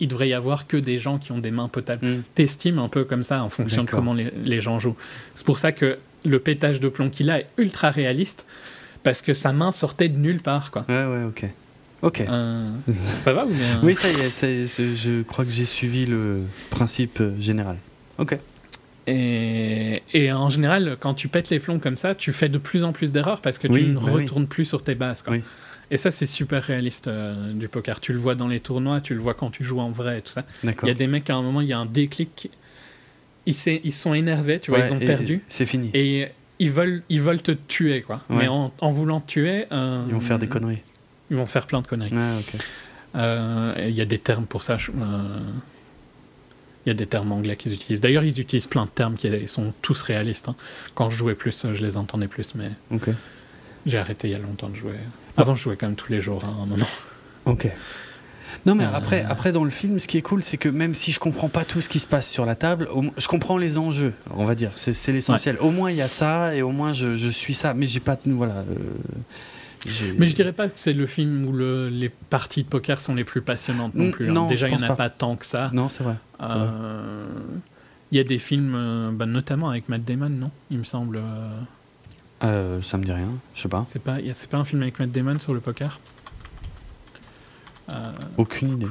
il 0.00 0.08
devrait 0.08 0.28
y 0.28 0.34
avoir 0.34 0.66
que 0.66 0.76
des 0.76 0.98
gens 0.98 1.18
qui 1.18 1.30
ont 1.30 1.38
des 1.38 1.52
mains 1.52 1.68
potables. 1.68 2.04
Mm. 2.04 2.22
T'estimes 2.34 2.80
un 2.80 2.88
peu 2.88 3.04
comme 3.04 3.22
ça 3.22 3.44
en 3.44 3.48
fonction 3.48 3.84
de 3.84 3.90
comment 3.90 4.12
les, 4.12 4.32
les 4.44 4.58
gens 4.60 4.80
jouent. 4.80 4.96
C'est 5.36 5.46
pour 5.46 5.58
ça 5.58 5.70
que 5.70 5.98
le 6.24 6.38
pétage 6.40 6.80
de 6.80 6.88
plomb 6.88 7.10
qu'il 7.10 7.30
a 7.30 7.40
est 7.40 7.46
ultra 7.58 7.90
réaliste 7.90 8.44
parce 9.04 9.22
que 9.22 9.32
sa 9.34 9.52
main 9.52 9.70
sortait 9.70 10.08
de 10.08 10.18
nulle 10.18 10.40
part, 10.40 10.70
quoi. 10.72 10.84
Ouais, 10.88 11.04
ouais, 11.04 11.24
ok. 11.24 11.44
Ok. 12.04 12.20
Euh, 12.20 12.70
ça 13.20 13.32
va 13.32 13.46
ou 13.46 13.50
bien 13.50 13.80
Oui, 13.82 13.94
ça 13.94 14.10
y 14.10 14.20
est, 14.20 14.28
ça 14.28 14.46
y 14.46 14.62
est, 14.62 14.96
je 14.96 15.22
crois 15.22 15.44
que 15.44 15.50
j'ai 15.50 15.64
suivi 15.64 16.04
le 16.04 16.42
principe 16.68 17.18
euh, 17.20 17.32
général. 17.40 17.76
Ok. 18.18 18.38
Et, 19.06 20.02
et, 20.12 20.32
en 20.32 20.50
général, 20.50 20.96
quand 21.00 21.14
tu 21.14 21.28
pètes 21.28 21.50
les 21.50 21.58
plombs 21.58 21.78
comme 21.78 21.96
ça, 21.96 22.14
tu 22.14 22.32
fais 22.32 22.48
de 22.48 22.58
plus 22.58 22.84
en 22.84 22.92
plus 22.92 23.10
d'erreurs 23.10 23.40
parce 23.40 23.58
que 23.58 23.68
tu 23.68 23.82
ne 23.82 23.94
bah 23.94 24.00
retournes 24.10 24.42
oui. 24.42 24.48
plus 24.48 24.64
sur 24.66 24.82
tes 24.82 24.94
bases. 24.94 25.22
Quoi. 25.22 25.34
Oui. 25.34 25.42
Et 25.90 25.96
ça, 25.96 26.10
c'est 26.10 26.26
super 26.26 26.62
réaliste 26.62 27.08
euh, 27.08 27.52
du 27.52 27.68
poker. 27.68 28.00
Tu 28.00 28.12
le 28.12 28.18
vois 28.18 28.34
dans 28.34 28.48
les 28.48 28.60
tournois, 28.60 29.00
tu 29.00 29.14
le 29.14 29.20
vois 29.20 29.34
quand 29.34 29.50
tu 29.50 29.64
joues 29.64 29.80
en 29.80 29.90
vrai 29.90 30.18
et 30.18 30.22
tout 30.22 30.30
ça. 30.32 30.44
Il 30.62 30.74
y 30.88 30.90
a 30.90 30.94
des 30.94 31.06
mecs 31.06 31.28
à 31.30 31.34
un 31.34 31.42
moment, 31.42 31.62
il 31.62 31.68
y 31.68 31.72
a 31.72 31.78
un 31.78 31.86
déclic. 31.86 32.50
Ils, 33.46 33.54
ils 33.66 33.92
sont 33.92 34.14
énervés, 34.14 34.60
tu 34.60 34.70
vois, 34.70 34.80
ouais, 34.80 34.88
ils 34.88 34.92
ont 34.94 34.98
perdu. 34.98 35.42
C'est 35.48 35.66
fini. 35.66 35.90
Et 35.92 36.28
ils 36.58 36.70
veulent, 36.70 37.02
ils 37.08 37.20
veulent 37.20 37.42
te 37.42 37.52
tuer, 37.52 38.02
quoi. 38.02 38.22
Ouais. 38.28 38.36
Mais 38.40 38.48
en, 38.48 38.72
en, 38.78 38.90
voulant 38.90 39.20
te 39.20 39.26
tuer. 39.26 39.66
Euh, 39.72 40.04
ils 40.08 40.14
vont 40.14 40.20
faire 40.20 40.38
des 40.38 40.48
conneries. 40.48 40.82
Ils 41.30 41.36
vont 41.36 41.46
faire 41.46 41.66
plein 41.66 41.80
de 41.82 41.86
conneries. 41.86 42.12
Ok. 42.12 42.60
Euh, 43.16 43.74
Il 43.88 43.94
y 43.94 44.00
a 44.00 44.04
des 44.04 44.18
termes 44.18 44.46
pour 44.46 44.62
ça. 44.62 44.74
euh, 44.74 45.38
Il 46.86 46.88
y 46.88 46.90
a 46.90 46.94
des 46.94 47.06
termes 47.06 47.32
anglais 47.32 47.56
qu'ils 47.56 47.72
utilisent. 47.72 48.00
D'ailleurs, 48.00 48.24
ils 48.24 48.38
utilisent 48.40 48.66
plein 48.66 48.84
de 48.84 48.90
termes 48.90 49.16
qui 49.16 49.48
sont 49.48 49.72
tous 49.82 50.02
réalistes. 50.02 50.48
Hein. 50.48 50.56
Quand 50.94 51.10
je 51.10 51.16
jouais 51.18 51.34
plus, 51.34 51.66
je 51.72 51.82
les 51.82 51.96
entendais 51.96 52.28
plus, 52.28 52.54
mais 52.54 52.70
okay. 52.90 53.12
j'ai 53.86 53.98
arrêté 53.98 54.28
il 54.28 54.32
y 54.32 54.34
a 54.34 54.38
longtemps 54.38 54.68
de 54.68 54.74
jouer. 54.76 54.94
Avant, 55.36 55.54
je 55.54 55.62
jouais 55.62 55.76
quand 55.76 55.86
même 55.86 55.96
tous 55.96 56.12
les 56.12 56.20
jours 56.20 56.44
hein, 56.44 56.54
à 56.58 56.62
un 56.62 56.66
moment. 56.66 56.86
Ok. 57.46 57.68
Non, 58.66 58.74
mais 58.74 58.84
Euh. 58.84 58.92
après, 58.94 59.22
après, 59.22 59.52
dans 59.52 59.64
le 59.64 59.70
film, 59.70 59.98
ce 59.98 60.06
qui 60.08 60.16
est 60.16 60.22
cool, 60.22 60.42
c'est 60.42 60.56
que 60.56 60.68
même 60.70 60.94
si 60.94 61.12
je 61.12 61.18
comprends 61.18 61.48
pas 61.50 61.64
tout 61.66 61.80
ce 61.82 61.88
qui 61.90 62.00
se 62.00 62.06
passe 62.06 62.26
sur 62.28 62.46
la 62.46 62.54
table, 62.54 62.88
au- 62.94 63.04
je 63.18 63.26
comprends 63.28 63.58
les 63.58 63.76
enjeux, 63.76 64.14
on 64.30 64.44
va 64.46 64.54
dire. 64.54 64.70
C'est 64.76 65.12
l'essentiel. 65.12 65.58
Au 65.60 65.70
moins, 65.70 65.90
il 65.90 65.96
y 65.98 66.02
a 66.02 66.08
ça, 66.08 66.54
et 66.54 66.62
au 66.62 66.70
moins, 66.70 66.92
je, 66.94 67.16
je 67.16 67.28
suis 67.28 67.54
ça. 67.54 67.74
Mais 67.74 67.86
j'ai 67.86 68.00
pas. 68.00 68.16
Voilà. 68.24 68.64
Mais 70.18 70.26
je 70.26 70.34
dirais 70.34 70.52
pas 70.52 70.68
que 70.68 70.78
c'est 70.78 70.92
le 70.92 71.06
film 71.06 71.46
où 71.46 71.52
le- 71.52 71.88
les 71.88 72.08
parties 72.08 72.62
de 72.64 72.68
poker 72.68 73.00
sont 73.00 73.14
les 73.14 73.24
plus 73.24 73.42
passionnantes 73.42 73.94
non 73.94 74.04
N- 74.04 74.10
plus. 74.12 74.30
hein. 74.30 74.32
non, 74.32 74.46
Déjà, 74.46 74.68
il 74.68 74.76
n'y 74.76 74.82
en 74.82 74.84
a 74.84 74.88
pas. 74.88 74.96
pas. 74.96 75.10
tant 75.10 75.36
que 75.36 75.44
ça. 75.46 75.70
Non, 75.72 75.88
c'est 75.88 76.02
vrai. 76.04 76.16
Euh, 76.42 77.26
Il 78.12 78.16
y 78.16 78.20
a 78.20 78.24
des 78.24 78.38
films, 78.38 78.74
euh, 78.76 79.10
bah, 79.12 79.26
notamment 79.26 79.68
avec 79.70 79.88
Matt 79.88 80.04
Damon, 80.04 80.28
non 80.28 80.50
Il 80.70 80.78
me 80.78 80.84
semble. 80.84 81.20
euh, 82.42 82.80
ça 82.82 82.96
me 82.98 83.04
dit 83.04 83.12
rien, 83.12 83.30
je 83.54 83.62
sais 83.62 83.68
pas. 83.68 83.82
C'est 83.84 83.98
pas, 84.02 84.14
a- 84.14 84.32
c'est 84.34 84.48
pas 84.48 84.58
un 84.58 84.64
film 84.64 84.82
avec 84.82 84.98
Matt 84.98 85.10
Damon 85.10 85.38
sur 85.38 85.52
le 85.54 85.60
poker? 85.60 85.98
Aucune 88.36 88.72
idée. 88.72 88.86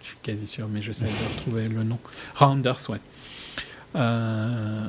Je 0.00 0.06
suis 0.08 0.16
quasi 0.22 0.46
sûr, 0.46 0.68
mais 0.68 0.82
j'essaie 0.82 1.04
de 1.06 1.36
retrouver 1.36 1.68
le 1.68 1.84
nom. 1.84 1.98
Rounders, 2.34 2.90
ouais. 2.90 3.00
Euh, 3.94 4.86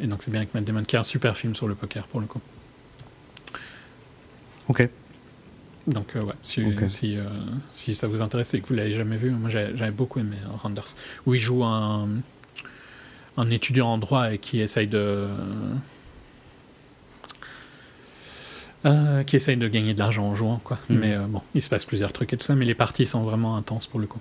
Et 0.00 0.06
donc 0.06 0.22
c'est 0.22 0.30
bien 0.30 0.40
avec 0.40 0.52
Matt 0.54 0.64
Damon, 0.64 0.82
qui 0.84 0.96
est 0.96 0.98
un 0.98 1.02
super 1.04 1.36
film 1.36 1.54
sur 1.54 1.68
le 1.68 1.74
poker 1.74 2.06
pour 2.08 2.20
le 2.20 2.26
coup. 2.26 2.40
Ok. 4.72 4.88
Donc 5.86 6.16
euh, 6.16 6.22
ouais, 6.22 6.32
si, 6.42 6.64
Ok. 6.64 6.88
si, 6.88 7.18
euh, 7.18 7.24
si 7.74 7.94
ça 7.94 8.06
vous 8.06 8.22
intéresse 8.22 8.54
et 8.54 8.60
que 8.60 8.66
vous 8.68 8.74
l'avez 8.74 8.92
jamais 8.92 9.18
vu, 9.18 9.30
moi 9.30 9.50
j'avais 9.50 9.90
beaucoup 9.90 10.18
aimé 10.20 10.36
Rounders, 10.62 10.94
où 11.26 11.34
il 11.34 11.40
joue 11.40 11.62
un, 11.62 12.08
un 13.36 13.50
étudiant 13.50 13.88
en 13.88 13.98
droit 13.98 14.32
et 14.32 14.38
qui 14.38 14.60
essaye 14.60 14.86
de 14.86 15.28
euh, 18.86 19.22
qui 19.24 19.36
essaye 19.36 19.56
de 19.56 19.68
gagner 19.68 19.92
de 19.94 19.98
l'argent 19.98 20.24
en 20.24 20.34
jouant 20.34 20.60
quoi. 20.64 20.78
Mhm. 20.88 20.98
Mais 20.98 21.16
bon, 21.28 21.42
il 21.54 21.60
se 21.62 21.68
passe 21.68 21.84
plusieurs 21.84 22.12
trucs 22.12 22.32
et 22.32 22.36
tout 22.36 22.44
ça, 22.44 22.54
mais 22.54 22.64
les 22.64 22.74
parties 22.74 23.06
sont 23.06 23.22
vraiment 23.22 23.56
intenses 23.56 23.86
pour 23.86 24.00
le 24.00 24.06
coup. 24.06 24.20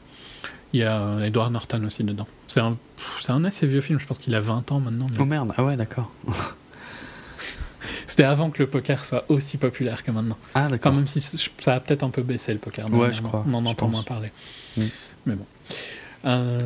Il 0.74 0.80
y 0.80 0.84
a 0.84 1.20
Edward 1.26 1.52
Norton 1.52 1.84
aussi 1.86 2.04
dedans. 2.04 2.28
C'est 2.48 2.60
un, 2.60 2.78
un 3.28 3.44
assez 3.46 3.68
vieux 3.68 3.82
film, 3.82 4.00
je 4.00 4.06
pense 4.06 4.20
qu'il 4.20 4.34
a 4.36 4.40
20 4.40 4.72
ans 4.72 4.80
maintenant. 4.80 5.08
mais- 5.12 5.18
Oh 5.20 5.26
merde, 5.26 5.54
ah 5.58 5.64
ouais, 5.64 5.76
d'accord. 5.78 6.12
C'était 8.12 8.24
avant 8.26 8.50
que 8.50 8.62
le 8.62 8.67
poker 8.67 9.06
soit 9.06 9.24
aussi 9.30 9.56
populaire 9.56 10.04
que 10.04 10.12
maintenant. 10.12 10.38
Ah 10.54 10.63
Quand 10.63 10.69
d'accord. 10.71 10.93
même 10.93 11.08
si 11.08 11.21
ça 11.21 11.76
a 11.76 11.80
peut-être 11.80 12.04
un 12.04 12.10
peu 12.10 12.21
baissé 12.21 12.52
le 12.52 12.60
poker. 12.60 12.88
Ouais, 12.88 12.91
maintenant, 12.91 13.13
je 13.13 13.21
crois, 13.21 13.45
On 13.47 13.54
en 13.54 13.65
entend 13.65 13.88
moins 13.88 14.04
parler. 14.04 14.34
Mm. 14.76 14.82
Mais 15.28 15.36
bon. 15.36 15.45
Euh, 16.26 16.60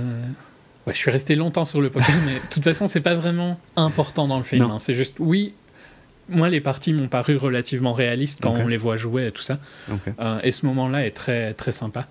Ouais, 0.87 0.93
je 0.93 0.97
suis 0.97 1.11
resté 1.11 1.35
longtemps 1.35 1.65
sur 1.65 1.81
le 1.81 1.91
poker, 1.91 2.15
mais 2.25 2.33
de 2.35 2.47
toute 2.49 2.63
façon, 2.63 2.87
c'est 2.87 3.01
pas 3.01 3.13
vraiment 3.13 3.59
important 3.75 4.27
dans 4.27 4.39
le 4.39 4.43
film. 4.43 4.63
Hein. 4.65 4.79
C'est 4.79 4.95
juste, 4.95 5.17
oui, 5.19 5.53
moi, 6.29 6.49
les 6.49 6.61
parties 6.61 6.93
m'ont 6.93 7.07
paru 7.07 7.37
relativement 7.37 7.93
réalistes 7.93 8.39
quand 8.41 8.53
on 8.53 8.67
les 8.67 8.77
voit 8.77 8.95
jouer 8.95 9.27
et 9.27 9.31
tout 9.31 9.43
ça. 9.43 9.59
Euh, 10.19 10.39
et 10.41 10.51
ce 10.51 10.65
moment-là 10.65 11.05
est 11.05 11.11
très, 11.11 11.53
très 11.53 11.73
sympa. 11.73 12.07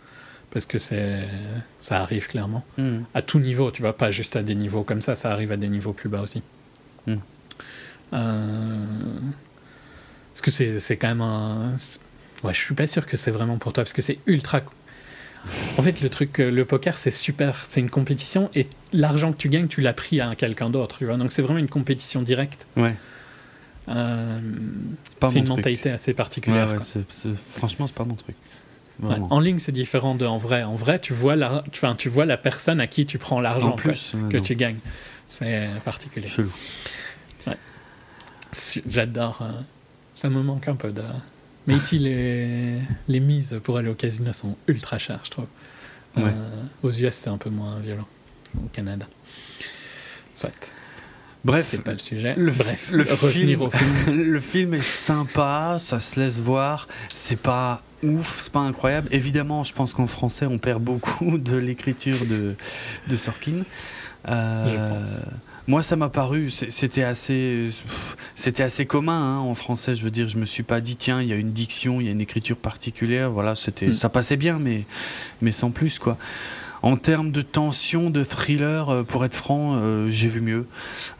Parce 0.52 0.66
que 0.66 0.78
c'est, 0.78 1.22
ça 1.80 2.00
arrive 2.02 2.28
clairement. 2.28 2.64
Hmm. 2.78 3.00
À 3.14 3.22
tout 3.22 3.40
niveau, 3.40 3.72
tu 3.72 3.82
vois, 3.82 3.96
pas 3.96 4.12
juste 4.12 4.36
à 4.36 4.44
des 4.44 4.54
niveaux 4.54 4.84
comme 4.84 5.00
ça, 5.00 5.16
ça 5.16 5.32
arrive 5.32 5.50
à 5.50 5.56
des 5.56 5.68
niveaux 5.68 5.92
plus 5.92 6.08
bas 6.08 6.20
aussi. 6.20 6.42
Mm. 7.08 7.16
Euh, 8.12 8.84
Parce 10.32 10.40
que 10.42 10.50
c'est, 10.50 10.96
quand 10.96 11.08
même 11.08 11.20
un. 11.20 11.76
Ouais, 12.42 12.52
je 12.52 12.58
suis 12.60 12.74
pas 12.74 12.86
sûr 12.86 13.06
que 13.06 13.16
c'est 13.16 13.30
vraiment 13.30 13.56
pour 13.58 13.72
toi, 13.72 13.84
parce 13.84 13.92
que 13.92 14.02
c'est 14.02 14.18
ultra. 14.26 14.60
En 15.78 15.82
fait, 15.82 16.00
le 16.00 16.08
truc, 16.08 16.40
euh, 16.40 16.50
le 16.50 16.64
poker, 16.64 16.96
c'est 16.96 17.10
super. 17.10 17.64
C'est 17.66 17.80
une 17.80 17.90
compétition 17.90 18.50
et 18.54 18.66
l'argent 18.92 19.32
que 19.32 19.36
tu 19.36 19.48
gagnes, 19.48 19.68
tu 19.68 19.80
l'as 19.82 19.92
pris 19.92 20.20
à 20.20 20.34
quelqu'un 20.34 20.70
d'autre. 20.70 21.04
Donc 21.04 21.32
c'est 21.32 21.42
vraiment 21.42 21.58
une 21.58 21.68
compétition 21.68 22.22
directe. 22.22 22.66
Ouais. 22.76 22.94
Euh, 23.88 24.38
c'est 25.20 25.38
une 25.38 25.44
truc. 25.44 25.48
mentalité 25.48 25.90
assez 25.90 26.12
Ouais, 26.12 26.14
particulière. 26.16 26.70
ouais, 26.72 26.78
c'est- 26.82 27.04
c'est- 27.10 27.34
franchement, 27.58 27.86
c'est 27.86 27.94
pas 27.94 28.04
mon 28.06 28.14
truc. 28.14 28.36
Ouais. 29.02 29.16
En 29.28 29.40
ligne, 29.40 29.58
c'est 29.58 29.72
différent 29.72 30.14
de 30.14 30.24
en 30.24 30.38
vrai. 30.38 30.62
En 30.62 30.76
vrai, 30.76 30.98
tu 30.98 31.12
vois 31.12 31.36
la, 31.36 31.62
tu, 31.72 31.84
enfin, 31.84 31.94
tu 31.94 32.08
vois 32.08 32.24
la 32.24 32.36
personne 32.38 32.80
à 32.80 32.86
qui 32.86 33.04
tu 33.04 33.18
prends 33.18 33.40
l'argent 33.40 33.76
ouais, 33.84 33.94
que 34.30 34.36
non. 34.38 34.42
tu 34.42 34.54
gagnes. 34.56 34.78
C'est 35.28 35.68
particulier. 35.84 36.28
Chelou. 36.28 36.52
J'adore. 38.86 39.38
euh, 39.42 39.52
Ça 40.14 40.28
me 40.30 40.42
manque 40.42 40.68
un 40.68 40.76
peu 40.76 40.92
de. 40.92 41.02
Mais 41.66 41.76
ici, 41.76 41.98
les, 41.98 42.78
les 43.08 43.20
mises 43.20 43.58
pour 43.62 43.78
aller 43.78 43.88
au 43.88 43.94
casino 43.94 44.32
sont 44.32 44.56
ultra 44.68 44.98
chères, 44.98 45.20
je 45.24 45.30
trouve. 45.30 45.46
Euh, 46.18 46.30
aux 46.82 46.90
US, 46.92 47.14
c'est 47.14 47.30
un 47.30 47.38
peu 47.38 47.50
moins 47.50 47.78
violent. 47.80 48.06
Au 48.56 48.68
Canada. 48.68 49.06
Soit. 50.34 50.72
Bref, 51.44 51.66
c'est 51.70 51.82
pas 51.82 51.92
le 51.92 51.98
sujet. 51.98 52.34
le, 52.36 52.52
Bref, 52.52 52.90
le 52.92 53.02
revenir 53.02 53.58
film, 53.58 53.62
au 53.62 53.70
film. 53.70 53.92
le 54.32 54.40
film 54.40 54.74
est 54.74 54.82
sympa, 54.82 55.76
ça 55.78 56.00
se 56.00 56.18
laisse 56.20 56.38
voir. 56.38 56.86
C'est 57.14 57.38
pas 57.40 57.82
ouf, 58.02 58.40
c'est 58.42 58.52
pas 58.52 58.60
incroyable. 58.60 59.08
Évidemment, 59.10 59.64
je 59.64 59.72
pense 59.74 59.92
qu'en 59.92 60.06
français, 60.06 60.46
on 60.46 60.58
perd 60.58 60.82
beaucoup 60.82 61.36
de 61.38 61.56
l'écriture 61.56 62.24
de, 62.26 62.54
de 63.08 63.16
Sorkin. 63.16 63.62
je 64.26 64.88
pense. 64.88 65.22
Moi, 65.66 65.82
ça 65.82 65.96
m'a 65.96 66.10
paru, 66.10 66.50
c'était 66.50 67.04
assez, 67.04 67.70
c'était 68.36 68.62
assez 68.62 68.84
commun 68.84 69.18
hein, 69.18 69.38
en 69.38 69.54
français. 69.54 69.94
Je 69.94 70.04
veux 70.04 70.10
dire, 70.10 70.28
je 70.28 70.36
me 70.36 70.44
suis 70.44 70.62
pas 70.62 70.82
dit 70.82 70.96
tiens, 70.96 71.22
il 71.22 71.28
y 71.28 71.32
a 71.32 71.36
une 71.36 71.52
diction, 71.52 72.00
il 72.00 72.06
y 72.06 72.08
a 72.08 72.12
une 72.12 72.20
écriture 72.20 72.56
particulière. 72.56 73.30
Voilà, 73.30 73.54
c'était, 73.54 73.88
mm. 73.88 73.94
ça 73.94 74.10
passait 74.10 74.36
bien, 74.36 74.58
mais, 74.58 74.84
mais 75.40 75.52
sans 75.52 75.70
plus 75.70 75.98
quoi. 75.98 76.18
En 76.84 76.98
termes 76.98 77.32
de 77.32 77.40
tension, 77.40 78.10
de 78.10 78.22
thriller, 78.24 78.90
euh, 78.90 79.04
pour 79.04 79.24
être 79.24 79.32
franc, 79.32 79.78
euh, 79.78 80.10
j'ai 80.10 80.28
vu 80.28 80.42
mieux. 80.42 80.66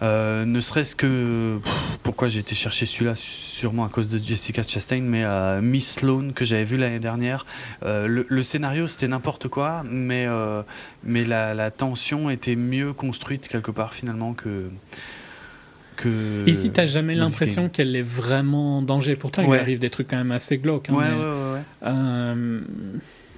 Euh, 0.03 0.45
ne 0.45 0.61
serait-ce 0.61 0.95
que 0.95 1.59
pourquoi 2.03 2.29
j'ai 2.29 2.41
été 2.41 2.55
chercher 2.55 2.85
celui-là, 2.85 3.15
sûrement 3.17 3.87
à 3.87 3.89
cause 3.89 4.11
de 4.11 4.23
Jessica 4.23 4.63
Chastain, 4.63 5.01
mais 5.01 5.25
Miss 5.63 5.95
Sloane 5.95 6.35
que 6.35 6.45
j'avais 6.45 6.65
vu 6.65 6.77
l'année 6.77 6.99
dernière. 6.99 7.47
Le, 7.83 8.43
scénario 8.43 8.89
c'était 8.89 9.09
n'importe 9.09 9.49
quoi, 9.49 9.83
mais 9.89 10.29
mais 11.03 11.25
la, 11.25 11.71
tension 11.71 12.29
était 12.29 12.57
mieux 12.57 12.93
construite 12.93 13.49
quelque 13.49 13.71
part 13.71 13.95
finalement 13.95 14.35
que 14.35 14.69
que 15.97 16.47
Ici, 16.47 16.73
t'as 16.73 16.85
jamais 16.85 17.15
l'impression 17.15 17.71
qu'elle 17.71 17.97
est 17.97 18.03
vraiment 18.03 18.79
en 18.79 18.83
danger. 18.83 19.17
Pourtant, 19.17 19.51
il 19.51 19.59
arrive 19.59 19.79
des 19.79 19.91
trucs 19.91 20.09
quand 20.09 20.19
même 20.19 20.33
assez 20.33 20.59
glauques. 20.59 20.91
Hein, 20.91 20.95
ouais, 20.95 21.09
ouais, 21.09 21.91
ouais, 21.93 22.61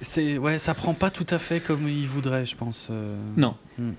c'est 0.01 0.37
ouais, 0.37 0.59
ça 0.59 0.73
prend 0.73 0.93
pas 0.93 1.09
tout 1.09 1.25
à 1.29 1.37
fait 1.37 1.59
comme 1.59 1.87
il 1.87 2.07
voudrait, 2.07 2.45
je 2.45 2.55
pense. 2.55 2.87
Euh. 2.91 3.17
Non. 3.35 3.55
Hmm. 3.77 3.91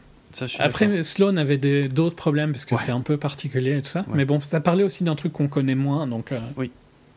Après, 0.58 1.02
Sloan 1.02 1.36
avait 1.36 1.88
d'autres 1.88 2.14
problèmes 2.14 2.52
parce 2.52 2.64
que 2.64 2.76
c'était 2.76 2.92
un 2.92 3.00
peu 3.00 3.16
particulier 3.16 3.78
et 3.78 3.82
tout 3.82 3.88
ça. 3.88 4.04
Mais 4.12 4.24
bon, 4.24 4.40
ça 4.40 4.60
parlait 4.60 4.84
aussi 4.84 5.02
d'un 5.04 5.14
truc 5.14 5.32
qu'on 5.32 5.48
connaît 5.48 5.74
moins, 5.74 6.06
donc. 6.06 6.32
Euh. 6.32 6.40
Oui. 6.56 6.70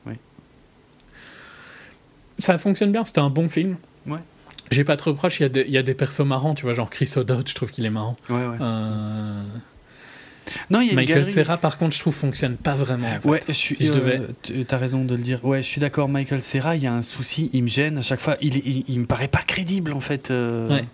Oui. 0.06 0.13
Ça 2.39 2.58
fonctionne 2.58 2.91
bien. 2.91 3.04
C'était 3.06 3.20
un 3.20 3.30
bon 3.30 3.50
film. 3.50 3.76
Ouais. 4.08 4.20
J'ai 4.72 4.86
pas. 4.86 4.96
Il 4.96 5.46
y, 5.46 5.60
il 5.60 5.72
y, 5.72 5.78
a 5.78 5.84
des 5.84 5.94
persos 5.94 6.22
marrants, 6.22 6.56
tu 6.56 6.63
vois, 6.63 6.74
genre 6.74 6.89
Chris 6.89 7.12
O'Dowd, 7.17 7.48
je 7.48 7.54
trouve 7.54 7.72
qu'il 7.72 7.86
est 7.86 7.89
marrant. 7.89 8.15
Ouais, 8.30 8.48
ouais. 8.48 8.58
Euh... 8.62 9.44
Non, 10.70 10.82
il 10.82 10.90
y 10.90 10.92
a 10.92 10.94
Michael 10.94 11.26
Serra, 11.26 11.58
par 11.58 11.78
contre, 11.78 11.96
je 11.96 12.00
trouve 12.00 12.16
fonctionne 12.16 12.56
pas 12.56 12.76
vraiment. 12.76 13.08
Ouais, 13.24 13.42
je 13.48 13.54
suis. 13.54 13.76
Si 13.76 13.88
je 13.88 13.94
devais... 13.94 14.22
Euh, 14.52 14.64
T'as 14.68 14.78
raison 14.78 15.06
de 15.06 15.16
le 15.16 15.22
dire. 15.22 15.44
Ouais, 15.44 15.62
je 15.62 15.68
suis 15.68 15.82
d'accord. 15.82 16.10
Michael 16.10 16.42
Serra, 16.42 16.76
il 16.76 16.84
y 16.84 16.88
a 16.88 16.94
un 16.94 17.02
souci, 17.02 17.50
il 17.54 17.64
me 17.64 17.68
gêne 17.68 17.98
à 17.98 18.02
chaque 18.02 18.20
fois. 18.20 18.38
Il, 18.42 18.56
il, 18.58 18.84
il 18.88 19.00
me 19.00 19.06
paraît 19.06 19.28
pas 19.28 19.44
crédible 19.46 19.94
en 19.94 20.02
fait. 20.02 20.32
Euh... 20.32 20.70
Ouais 20.70 20.86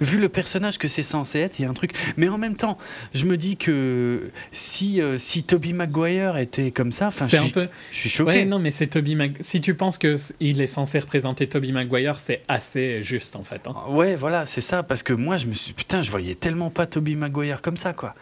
vu 0.00 0.18
le 0.18 0.28
personnage 0.28 0.78
que 0.78 0.88
c'est 0.88 1.02
censé 1.02 1.40
être, 1.40 1.58
il 1.58 1.62
y 1.62 1.64
a 1.64 1.70
un 1.70 1.74
truc. 1.74 1.92
Mais 2.16 2.28
en 2.28 2.38
même 2.38 2.56
temps, 2.56 2.78
je 3.14 3.26
me 3.26 3.36
dis 3.36 3.56
que 3.56 4.30
si, 4.52 5.00
euh, 5.00 5.18
si 5.18 5.42
Toby 5.42 5.72
Maguire 5.72 6.36
était 6.36 6.70
comme 6.70 6.92
ça, 6.92 7.08
enfin, 7.08 7.26
c'est 7.26 7.38
un 7.38 7.48
peu. 7.48 7.68
Je 7.92 7.98
suis 7.98 8.10
choqué. 8.10 8.30
Ouais, 8.30 8.44
non, 8.44 8.58
mais 8.58 8.70
c'est 8.70 8.88
Toby 8.88 9.14
Mag... 9.14 9.36
Si 9.40 9.60
tu 9.60 9.74
penses 9.74 9.98
que 9.98 10.16
il 10.40 10.60
est 10.60 10.66
censé 10.66 10.98
représenter 10.98 11.48
Toby 11.48 11.72
Maguire, 11.72 12.18
c'est 12.18 12.42
assez 12.48 13.02
juste 13.02 13.36
en 13.36 13.42
fait. 13.42 13.66
Hein. 13.66 13.74
Ouais, 13.90 14.16
voilà, 14.16 14.46
c'est 14.46 14.60
ça. 14.60 14.82
Parce 14.82 15.02
que 15.02 15.12
moi, 15.12 15.36
je 15.36 15.46
me 15.46 15.54
suis 15.54 15.72
putain, 15.72 16.02
je 16.02 16.10
voyais 16.10 16.34
tellement 16.34 16.70
pas 16.70 16.86
Toby 16.86 17.16
Maguire 17.16 17.62
comme 17.62 17.76
ça, 17.76 17.92
quoi. 17.92 18.14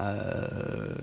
Euh, 0.00 0.94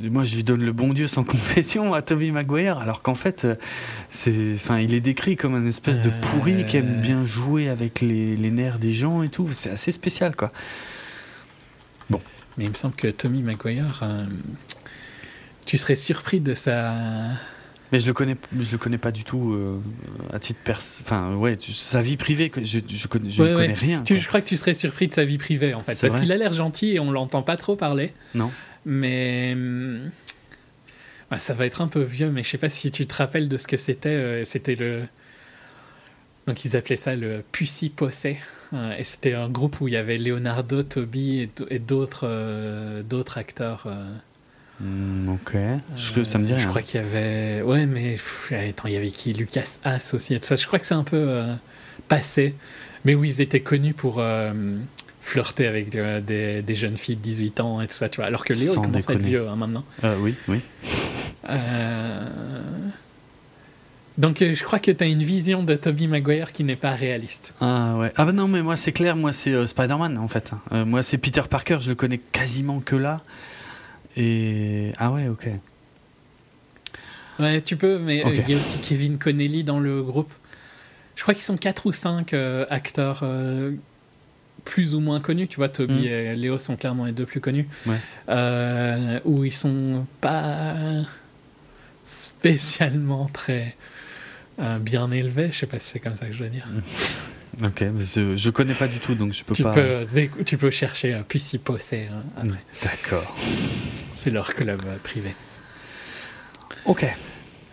moi, 0.00 0.24
je 0.24 0.34
lui 0.34 0.44
donne 0.44 0.64
le 0.64 0.72
bon 0.72 0.92
Dieu 0.92 1.06
sans 1.06 1.24
confession 1.24 1.94
à 1.94 2.02
Toby 2.02 2.30
Maguire, 2.30 2.78
alors 2.78 3.02
qu'en 3.02 3.14
fait, 3.14 3.44
euh, 3.44 3.54
c'est, 4.10 4.54
enfin, 4.54 4.78
il 4.78 4.94
est 4.94 5.00
décrit 5.00 5.36
comme 5.36 5.54
un 5.54 5.66
espèce 5.66 6.00
de 6.00 6.10
pourri 6.22 6.64
qui 6.66 6.76
aime 6.76 7.00
bien 7.00 7.24
jouer 7.24 7.68
avec 7.68 8.00
les, 8.00 8.36
nerfs 8.50 8.78
des 8.78 8.92
gens 8.92 9.22
et 9.22 9.28
tout. 9.28 9.48
C'est 9.52 9.70
assez 9.70 9.92
spécial, 9.92 10.36
quoi. 10.36 10.52
Bon. 12.10 12.20
Mais 12.58 12.64
il 12.64 12.70
me 12.70 12.74
semble 12.74 12.94
que 12.94 13.08
Tommy 13.08 13.42
Maguire, 13.42 14.00
euh, 14.02 14.26
tu 15.66 15.78
serais 15.78 15.96
surpris 15.96 16.40
de 16.40 16.54
sa. 16.54 16.94
Mais 17.92 18.00
je 18.00 18.06
le 18.06 18.14
connais, 18.14 18.36
je 18.58 18.72
le 18.72 18.78
connais 18.78 18.98
pas 18.98 19.10
du 19.10 19.22
tout 19.22 19.54
à 20.32 20.38
titre 20.38 20.60
perso. 20.64 21.02
Enfin, 21.04 21.34
ouais, 21.34 21.58
sa 21.60 22.00
vie 22.00 22.16
privée, 22.16 22.50
je, 22.56 22.62
je, 22.62 22.78
ne 22.78 23.54
connais 23.54 23.74
rien. 23.74 24.02
je 24.08 24.26
crois 24.26 24.40
que 24.40 24.48
tu 24.48 24.56
serais 24.56 24.74
surpris 24.74 25.08
de 25.08 25.12
sa 25.12 25.24
vie 25.24 25.38
privée, 25.38 25.74
en 25.74 25.82
fait, 25.82 26.00
parce 26.00 26.18
qu'il 26.20 26.32
a 26.32 26.36
l'air 26.36 26.52
gentil 26.52 26.92
et 26.92 27.00
on 27.00 27.10
l'entend 27.10 27.42
pas 27.42 27.56
trop 27.56 27.76
parler. 27.76 28.14
Non. 28.34 28.50
Mais 28.84 29.54
bah, 31.32 31.38
ça 31.38 31.54
va 31.54 31.64
être 31.64 31.80
un 31.80 31.88
peu 31.88 32.02
vieux, 32.02 32.30
mais 32.30 32.42
je 32.42 32.50
sais 32.50 32.58
pas 32.58 32.68
si 32.68 32.90
tu 32.90 33.06
te 33.06 33.14
rappelles 33.14 33.48
de 33.48 33.56
ce 33.56 33.66
que 33.66 33.78
c'était. 33.78 34.10
Euh, 34.10 34.44
c'était 34.44 34.74
le. 34.74 35.04
Donc 36.46 36.66
ils 36.66 36.76
appelaient 36.76 36.94
ça 36.94 37.16
le 37.16 37.42
Pussy 37.52 37.88
Possé. 37.88 38.38
Euh, 38.74 38.94
et 38.98 39.04
c'était 39.04 39.32
un 39.32 39.48
groupe 39.48 39.80
où 39.80 39.88
il 39.88 39.94
y 39.94 39.96
avait 39.96 40.18
Leonardo, 40.18 40.82
Toby 40.82 41.48
et, 41.70 41.78
d'autres 41.78 42.26
euh, 42.28 43.02
d'autres 43.02 43.38
acteurs. 43.38 43.88
Hmm, 44.82 45.28
ok. 45.28 45.56
Je, 45.96 46.24
ça 46.24 46.38
me 46.38 46.46
dit 46.46 46.54
Je 46.56 46.66
crois 46.66 46.82
qu'il 46.82 47.00
y 47.00 47.04
avait. 47.04 47.62
Ouais, 47.62 47.86
mais. 47.86 48.16
attends, 48.68 48.88
il 48.88 48.94
y 48.94 48.96
avait 48.96 49.10
qui? 49.10 49.32
Lucas 49.32 49.78
Haas 49.84 50.12
aussi 50.14 50.34
et 50.34 50.40
tout 50.40 50.46
ça. 50.46 50.56
Je 50.56 50.66
crois 50.66 50.78
que 50.78 50.86
c'est 50.86 50.94
un 50.94 51.04
peu 51.04 51.44
passé. 52.08 52.54
Mais 53.04 53.14
oui, 53.14 53.30
ils 53.30 53.40
étaient 53.40 53.60
connus 53.60 53.94
pour 53.94 54.20
flirter 55.22 55.66
avec 55.68 55.94
euh, 55.94 56.20
des, 56.20 56.62
des, 56.62 56.74
jeunes 56.74 56.98
filles 56.98 57.16
de 57.16 57.22
18 57.22 57.60
ans 57.60 57.80
et 57.80 57.86
tout 57.86 57.94
ça, 57.94 58.08
tu 58.08 58.16
vois. 58.16 58.26
Alors 58.26 58.44
que 58.44 58.52
Léo, 58.52 58.72
il 58.72 58.80
commence 58.80 59.08
à 59.08 59.14
être 59.14 59.20
vieux 59.20 59.48
hein, 59.48 59.56
maintenant. 59.56 59.84
Euh, 60.04 60.16
oui, 60.20 60.34
oui. 60.48 60.60
Euh... 61.48 62.28
Donc 64.18 64.42
euh, 64.42 64.52
je 64.52 64.62
crois 64.64 64.78
que 64.78 64.90
tu 64.90 65.02
as 65.02 65.06
une 65.06 65.22
vision 65.22 65.62
de 65.62 65.74
Toby 65.74 66.06
Maguire 66.08 66.52
qui 66.52 66.64
n'est 66.64 66.76
pas 66.76 66.90
réaliste. 66.90 67.54
Ah 67.60 67.96
ouais. 67.96 68.12
Ah 68.16 68.24
bah 68.26 68.32
non, 68.32 68.48
mais 68.48 68.62
moi 68.62 68.76
c'est 68.76 68.92
clair, 68.92 69.16
moi 69.16 69.32
c'est 69.32 69.66
Spider-Man 69.66 70.18
en 70.18 70.28
fait. 70.28 70.50
moi 70.70 71.02
c'est 71.02 71.18
Peter 71.18 71.42
Parker, 71.48 71.78
je 71.80 71.90
le 71.90 71.94
connais 71.94 72.18
quasiment 72.18 72.80
que 72.80 72.96
là. 72.96 73.22
Et 74.16 74.92
ah 74.98 75.10
ouais, 75.10 75.28
ok. 75.28 75.48
Ouais, 77.38 77.60
tu 77.60 77.76
peux, 77.76 77.98
mais 77.98 78.22
il 78.24 78.50
y 78.50 78.54
a 78.54 78.56
aussi 78.56 78.78
Kevin 78.78 79.18
Connelly 79.18 79.64
dans 79.64 79.80
le 79.80 80.02
groupe. 80.02 80.32
Je 81.16 81.22
crois 81.22 81.34
qu'ils 81.34 81.42
sont 81.42 81.56
4 81.56 81.86
ou 81.86 81.92
5 81.92 82.34
acteurs 82.68 83.24
plus 84.64 84.94
ou 84.94 85.00
moins 85.00 85.20
connus. 85.20 85.48
Tu 85.48 85.56
vois, 85.56 85.68
Toby 85.68 86.02
mm. 86.02 86.06
et 86.06 86.36
Léo 86.36 86.58
sont 86.58 86.76
clairement 86.76 87.04
les 87.04 87.12
deux 87.12 87.26
plus 87.26 87.40
connus. 87.40 87.68
Euh, 88.28 89.20
où 89.24 89.44
ils 89.44 89.52
sont 89.52 90.06
pas 90.20 90.74
spécialement 92.04 93.28
très 93.32 93.76
euh, 94.60 94.78
bien 94.78 95.10
élevés. 95.10 95.50
Je 95.52 95.58
sais 95.58 95.66
pas 95.66 95.78
si 95.78 95.88
c'est 95.88 96.00
comme 96.00 96.14
ça 96.14 96.26
que 96.26 96.32
je 96.32 96.44
veux 96.44 96.50
dire. 96.50 96.66
Ok, 97.62 97.82
mais 97.82 98.04
je, 98.04 98.36
je 98.36 98.50
connais 98.50 98.74
pas 98.74 98.88
du 98.88 98.98
tout, 98.98 99.14
donc 99.14 99.32
je 99.32 99.44
peux 99.44 99.54
tu 99.54 99.62
pas. 99.62 99.72
Peux, 99.72 100.06
tu 100.44 100.56
peux 100.56 100.70
chercher 100.70 101.12
un 101.12 101.22
Pussy 101.22 101.58
Possé 101.58 102.08
hein, 102.10 102.46
D'accord. 102.82 103.36
C'est 104.14 104.30
leur 104.30 104.54
club 104.54 104.80
euh, 104.86 104.96
privé. 105.02 105.34
Ok. 106.86 107.06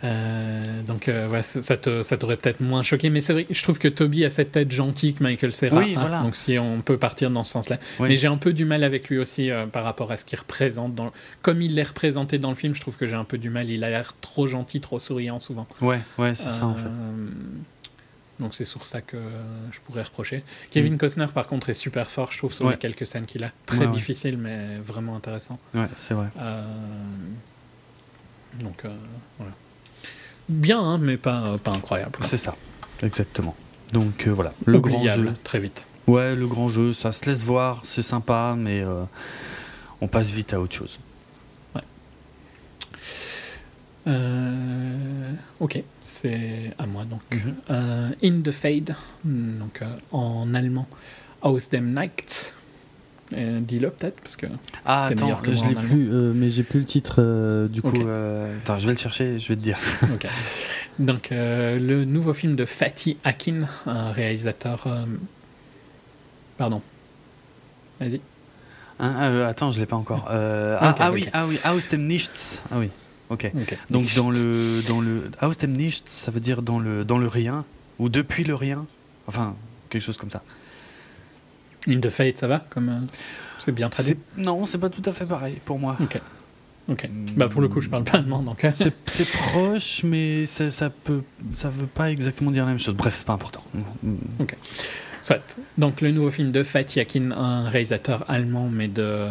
Euh, 0.03 0.81
donc 0.83 1.09
euh, 1.09 1.27
ouais, 1.27 1.41
ça, 1.41 1.61
ça 1.61 2.17
t'aurait 2.17 2.37
peut-être 2.37 2.61
moins 2.61 2.83
choqué, 2.83 3.09
mais 3.09 3.19
c'est 3.19 3.33
vrai, 3.33 3.47
je 3.49 3.63
trouve 3.63 3.79
que 3.79 3.87
Toby 3.89 4.23
a 4.23 4.29
cette 4.29 4.53
tête 4.53 4.71
gentille 4.71 5.13
que 5.13 5.23
Michael 5.23 5.51
Serra 5.51 5.79
oui, 5.79 5.93
voilà. 5.93 6.21
donc 6.21 6.37
si 6.37 6.57
on 6.57 6.81
peut 6.81 6.97
partir 6.97 7.29
dans 7.29 7.43
ce 7.43 7.51
sens-là. 7.51 7.79
Mais 7.99 8.15
j'ai 8.15 8.27
un 8.27 8.37
peu 8.37 8.53
du 8.53 8.63
mal 8.63 8.83
avec 8.83 9.09
lui 9.09 9.17
aussi 9.17 9.51
euh, 9.51 9.65
par 9.65 9.83
rapport 9.83 10.11
à 10.11 10.17
ce 10.17 10.23
qu'il 10.23 10.39
représente. 10.39 10.95
Dans... 10.95 11.11
Comme 11.41 11.61
il 11.61 11.75
l'est 11.75 11.83
représenté 11.83 12.37
dans 12.37 12.49
le 12.49 12.55
film, 12.55 12.73
je 12.75 12.81
trouve 12.81 12.97
que 12.97 13.05
j'ai 13.05 13.15
un 13.15 13.25
peu 13.25 13.37
du 13.37 13.49
mal. 13.49 13.69
Il 13.69 13.83
a 13.83 13.89
l'air 13.89 14.13
trop 14.21 14.47
gentil, 14.47 14.79
trop 14.79 14.99
souriant 14.99 15.39
souvent. 15.39 15.67
Ouais, 15.81 15.99
ouais, 16.17 16.33
c'est 16.35 16.49
ça 16.49 16.65
en 16.65 16.75
fait. 16.75 16.89
Donc 18.39 18.53
c'est 18.53 18.65
sur 18.65 18.85
ça 18.85 19.01
que 19.01 19.17
je 19.71 19.79
pourrais 19.81 20.03
reprocher. 20.03 20.43
Kevin 20.71 20.93
mm. 20.93 20.97
Costner 20.97 21.27
par 21.33 21.47
contre 21.47 21.69
est 21.69 21.73
super 21.73 22.09
fort, 22.09 22.31
je 22.31 22.37
trouve, 22.37 22.53
sur 22.53 22.69
les 22.69 22.77
quelques 22.77 23.05
scènes 23.05 23.25
qu'il 23.25 23.43
a. 23.43 23.51
Très 23.65 23.87
difficile, 23.87 24.37
mais 24.37 24.77
vraiment 24.77 25.15
intéressant. 25.15 25.59
Ouais, 25.73 25.87
c'est 25.97 26.13
vrai. 26.13 26.27
Donc 28.59 28.83
voilà 29.37 29.53
bien, 30.49 30.79
hein, 30.79 30.97
mais 30.97 31.17
pas, 31.17 31.57
pas 31.63 31.71
incroyable. 31.71 32.19
C'est 32.21 32.37
ça, 32.37 32.55
exactement. 33.01 33.55
Donc 33.93 34.27
euh, 34.27 34.31
voilà, 34.31 34.53
le 34.65 34.79
grand 34.79 35.03
jeu. 35.03 35.33
très 35.43 35.59
vite. 35.59 35.85
Ouais, 36.07 36.35
le 36.35 36.47
grand 36.47 36.69
jeu, 36.69 36.91
ça 36.91 37.11
se 37.11 37.25
laisse 37.25 37.43
voir, 37.43 37.81
c'est 37.83 38.01
sympa, 38.01 38.55
mais 38.57 38.81
euh, 38.81 39.03
on 40.01 40.07
passe 40.07 40.29
vite 40.29 40.53
à 40.53 40.59
autre 40.59 40.75
chose. 40.75 40.99
Euh, 44.07 45.31
ok, 45.59 45.83
c'est 46.01 46.73
à 46.77 46.85
moi 46.85 47.05
donc. 47.05 47.21
Mhm. 47.31 48.15
In 48.23 48.41
the 48.41 48.51
Fade, 48.51 48.95
donc 49.23 49.81
en 50.11 50.53
allemand, 50.53 50.87
Aus 51.41 51.69
dem 51.71 51.93
Night. 51.93 52.53
Euh, 53.33 53.59
dis-le 53.59 53.91
peut-être 53.91 54.19
parce 54.21 54.35
que 54.35 54.47
ah 54.87 55.05
attends 55.05 55.39
je 55.43 55.63
l'ai 55.67 55.75
plus 55.75 56.11
euh, 56.11 56.33
mais 56.33 56.49
j'ai 56.49 56.63
plus 56.63 56.79
le 56.79 56.85
titre 56.85 57.17
euh, 57.19 57.67
du 57.67 57.83
coup 57.83 57.89
attends 58.63 58.79
je 58.79 58.87
vais 58.87 58.93
le 58.93 58.97
chercher 58.97 59.37
je 59.37 59.49
vais 59.49 59.55
te 59.55 59.61
dire. 59.61 59.77
Donc 60.99 61.29
le 61.31 62.05
nouveau 62.05 62.33
film 62.33 62.55
de 62.55 62.65
Fatih 62.65 63.17
Akin 63.23 63.67
un 63.85 64.11
réalisateur 64.11 64.87
pardon. 66.57 66.81
Vas-y. 67.99 68.19
Hein, 68.99 69.45
attends 69.47 69.71
je 69.71 69.79
l'ai 69.79 69.85
pas 69.85 69.95
encore. 69.95 70.27
Ah, 70.27 70.95
ah, 70.97 71.11
oui 71.11 71.27
ah 71.31 71.45
oui 71.45 71.59
Aus 71.65 71.87
dem 71.91 72.07
Nichts. 72.07 72.63
Ah 72.71 72.79
oui 72.79 72.89
ok 73.29 73.51
donc 73.89 74.13
dans 74.15 74.31
le 74.31 74.81
dans 74.87 75.01
le 75.01 75.29
Aus 75.41 75.53
dem 75.59 75.73
Nichts 75.73 76.09
ça 76.09 76.31
veut 76.31 76.39
dire 76.39 76.61
dans 76.61 76.79
le 76.79 77.05
dans 77.05 77.17
le 77.17 77.27
rien 77.27 77.65
ou 77.99 78.09
depuis 78.09 78.43
le 78.43 78.55
rien 78.55 78.85
enfin 79.27 79.55
quelque 79.89 80.03
chose 80.03 80.17
comme 80.17 80.31
ça 80.31 80.41
In 81.87 81.99
the 81.99 82.09
Fate, 82.09 82.37
ça 82.37 82.47
va 82.47 82.59
comme 82.69 82.89
euh, 82.89 82.99
C'est 83.57 83.71
bien 83.71 83.89
traduit 83.89 84.17
Non, 84.37 84.65
c'est 84.65 84.77
pas 84.77 84.89
tout 84.89 85.01
à 85.05 85.13
fait 85.13 85.25
pareil 85.25 85.59
pour 85.63 85.79
moi. 85.79 85.97
Ok. 86.01 86.19
Ok. 86.89 87.07
Bah 87.35 87.47
pour 87.47 87.61
le 87.61 87.67
coup, 87.67 87.81
je 87.81 87.89
parle 87.89 88.03
pas 88.03 88.17
allemand, 88.17 88.41
donc. 88.41 88.63
Euh. 88.65 88.71
c'est 88.73 89.29
proche, 89.31 90.03
mais 90.03 90.45
ça, 90.45 90.71
ça 90.71 90.89
peut, 90.89 91.21
ça 91.51 91.69
veut 91.69 91.87
pas 91.87 92.11
exactement 92.11 92.51
dire 92.51 92.65
la 92.65 92.71
même 92.71 92.79
chose. 92.79 92.95
Bref, 92.95 93.15
c'est 93.17 93.27
pas 93.27 93.33
important. 93.33 93.63
Ok. 94.39 94.55
Soit. 95.21 95.57
Donc 95.77 96.01
le 96.01 96.11
nouveau 96.11 96.31
film 96.31 96.51
de 96.51 96.63
Fatih 96.63 96.99
Akin, 96.99 97.31
un 97.31 97.69
réalisateur 97.69 98.25
allemand 98.29 98.69
mais 98.71 98.87
de 98.87 99.27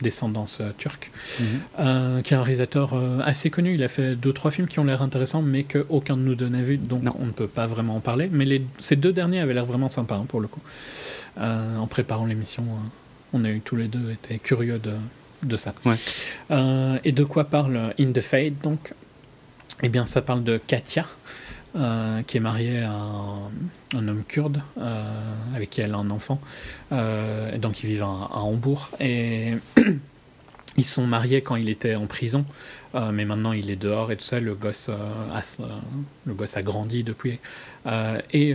descendance 0.00 0.58
euh, 0.60 0.70
turque, 0.76 1.10
mhm. 1.38 1.46
euh, 1.80 2.22
qui 2.22 2.34
est 2.34 2.36
un 2.36 2.42
réalisateur 2.42 2.94
euh, 2.94 3.20
assez 3.22 3.50
connu. 3.50 3.74
Il 3.74 3.82
a 3.82 3.88
fait 3.88 4.16
deux 4.16 4.32
trois 4.32 4.50
films 4.50 4.66
qui 4.66 4.78
ont 4.78 4.84
l'air 4.84 5.02
intéressants 5.02 5.42
mais 5.42 5.64
qu'aucun 5.64 6.16
de 6.16 6.22
nous 6.22 6.34
deux 6.34 6.48
n'a 6.48 6.62
vu, 6.62 6.76
donc 6.76 7.02
on 7.18 7.26
ne 7.26 7.32
peut 7.32 7.48
pas 7.48 7.66
vraiment 7.66 7.96
en 7.96 8.00
parler. 8.00 8.28
Mais 8.32 8.44
les, 8.44 8.62
ces 8.78 8.96
deux 8.96 9.12
derniers 9.12 9.40
avaient 9.40 9.54
l'air 9.54 9.66
vraiment 9.66 9.88
sympas 9.88 10.16
hein, 10.16 10.26
pour 10.28 10.40
le 10.40 10.48
coup. 10.48 10.62
en 11.38 11.86
préparant 11.86 12.26
l'émission, 12.26 12.64
on 13.32 13.44
a 13.44 13.50
eu 13.50 13.60
tous 13.60 13.76
les 13.76 13.88
deux 13.88 14.10
été 14.10 14.38
curieux 14.38 14.78
de, 14.78 14.94
de 15.42 15.56
ça. 15.56 15.74
et 17.04 17.12
de 17.12 17.24
quoi 17.24 17.44
parle 17.44 17.94
In 17.98 18.12
the 18.12 18.20
Fade 18.20 18.54
donc? 18.62 18.92
Eh 19.82 19.88
bien 19.88 20.06
ça 20.06 20.22
parle 20.22 20.42
de 20.42 20.58
Katia. 20.58 21.06
Euh, 21.76 22.22
qui 22.22 22.38
est 22.38 22.40
mariée 22.40 22.80
à 22.80 22.92
un, 22.92 23.50
homme 23.94 24.24
kurde 24.26 24.60
euh, 24.78 25.34
avec 25.54 25.70
qui 25.70 25.80
elle 25.80 25.94
a 25.94 25.98
un 25.98 26.10
enfant. 26.10 26.40
Euh, 26.92 27.56
donc 27.58 27.82
ils 27.82 27.86
vivent 27.86 28.02
à, 28.02 28.38
Hambourg. 28.38 28.90
Et 29.00 29.54
ils 30.76 30.84
sont 30.84 31.06
mariés 31.06 31.42
quand 31.42 31.56
il 31.56 31.68
était 31.68 31.94
en 31.94 32.06
prison, 32.06 32.44
mais 32.94 33.24
maintenant 33.24 33.52
il 33.52 33.70
est 33.70 33.76
dehors 33.76 34.12
et 34.12 34.16
tout 34.16 34.24
ça. 34.24 34.40
Le 34.40 34.54
gosse, 34.54 34.88
a, 34.88 35.42
le 36.24 36.34
gosse 36.34 36.56
a 36.56 36.62
grandi 36.62 37.02
depuis. 37.02 37.40
et 38.32 38.54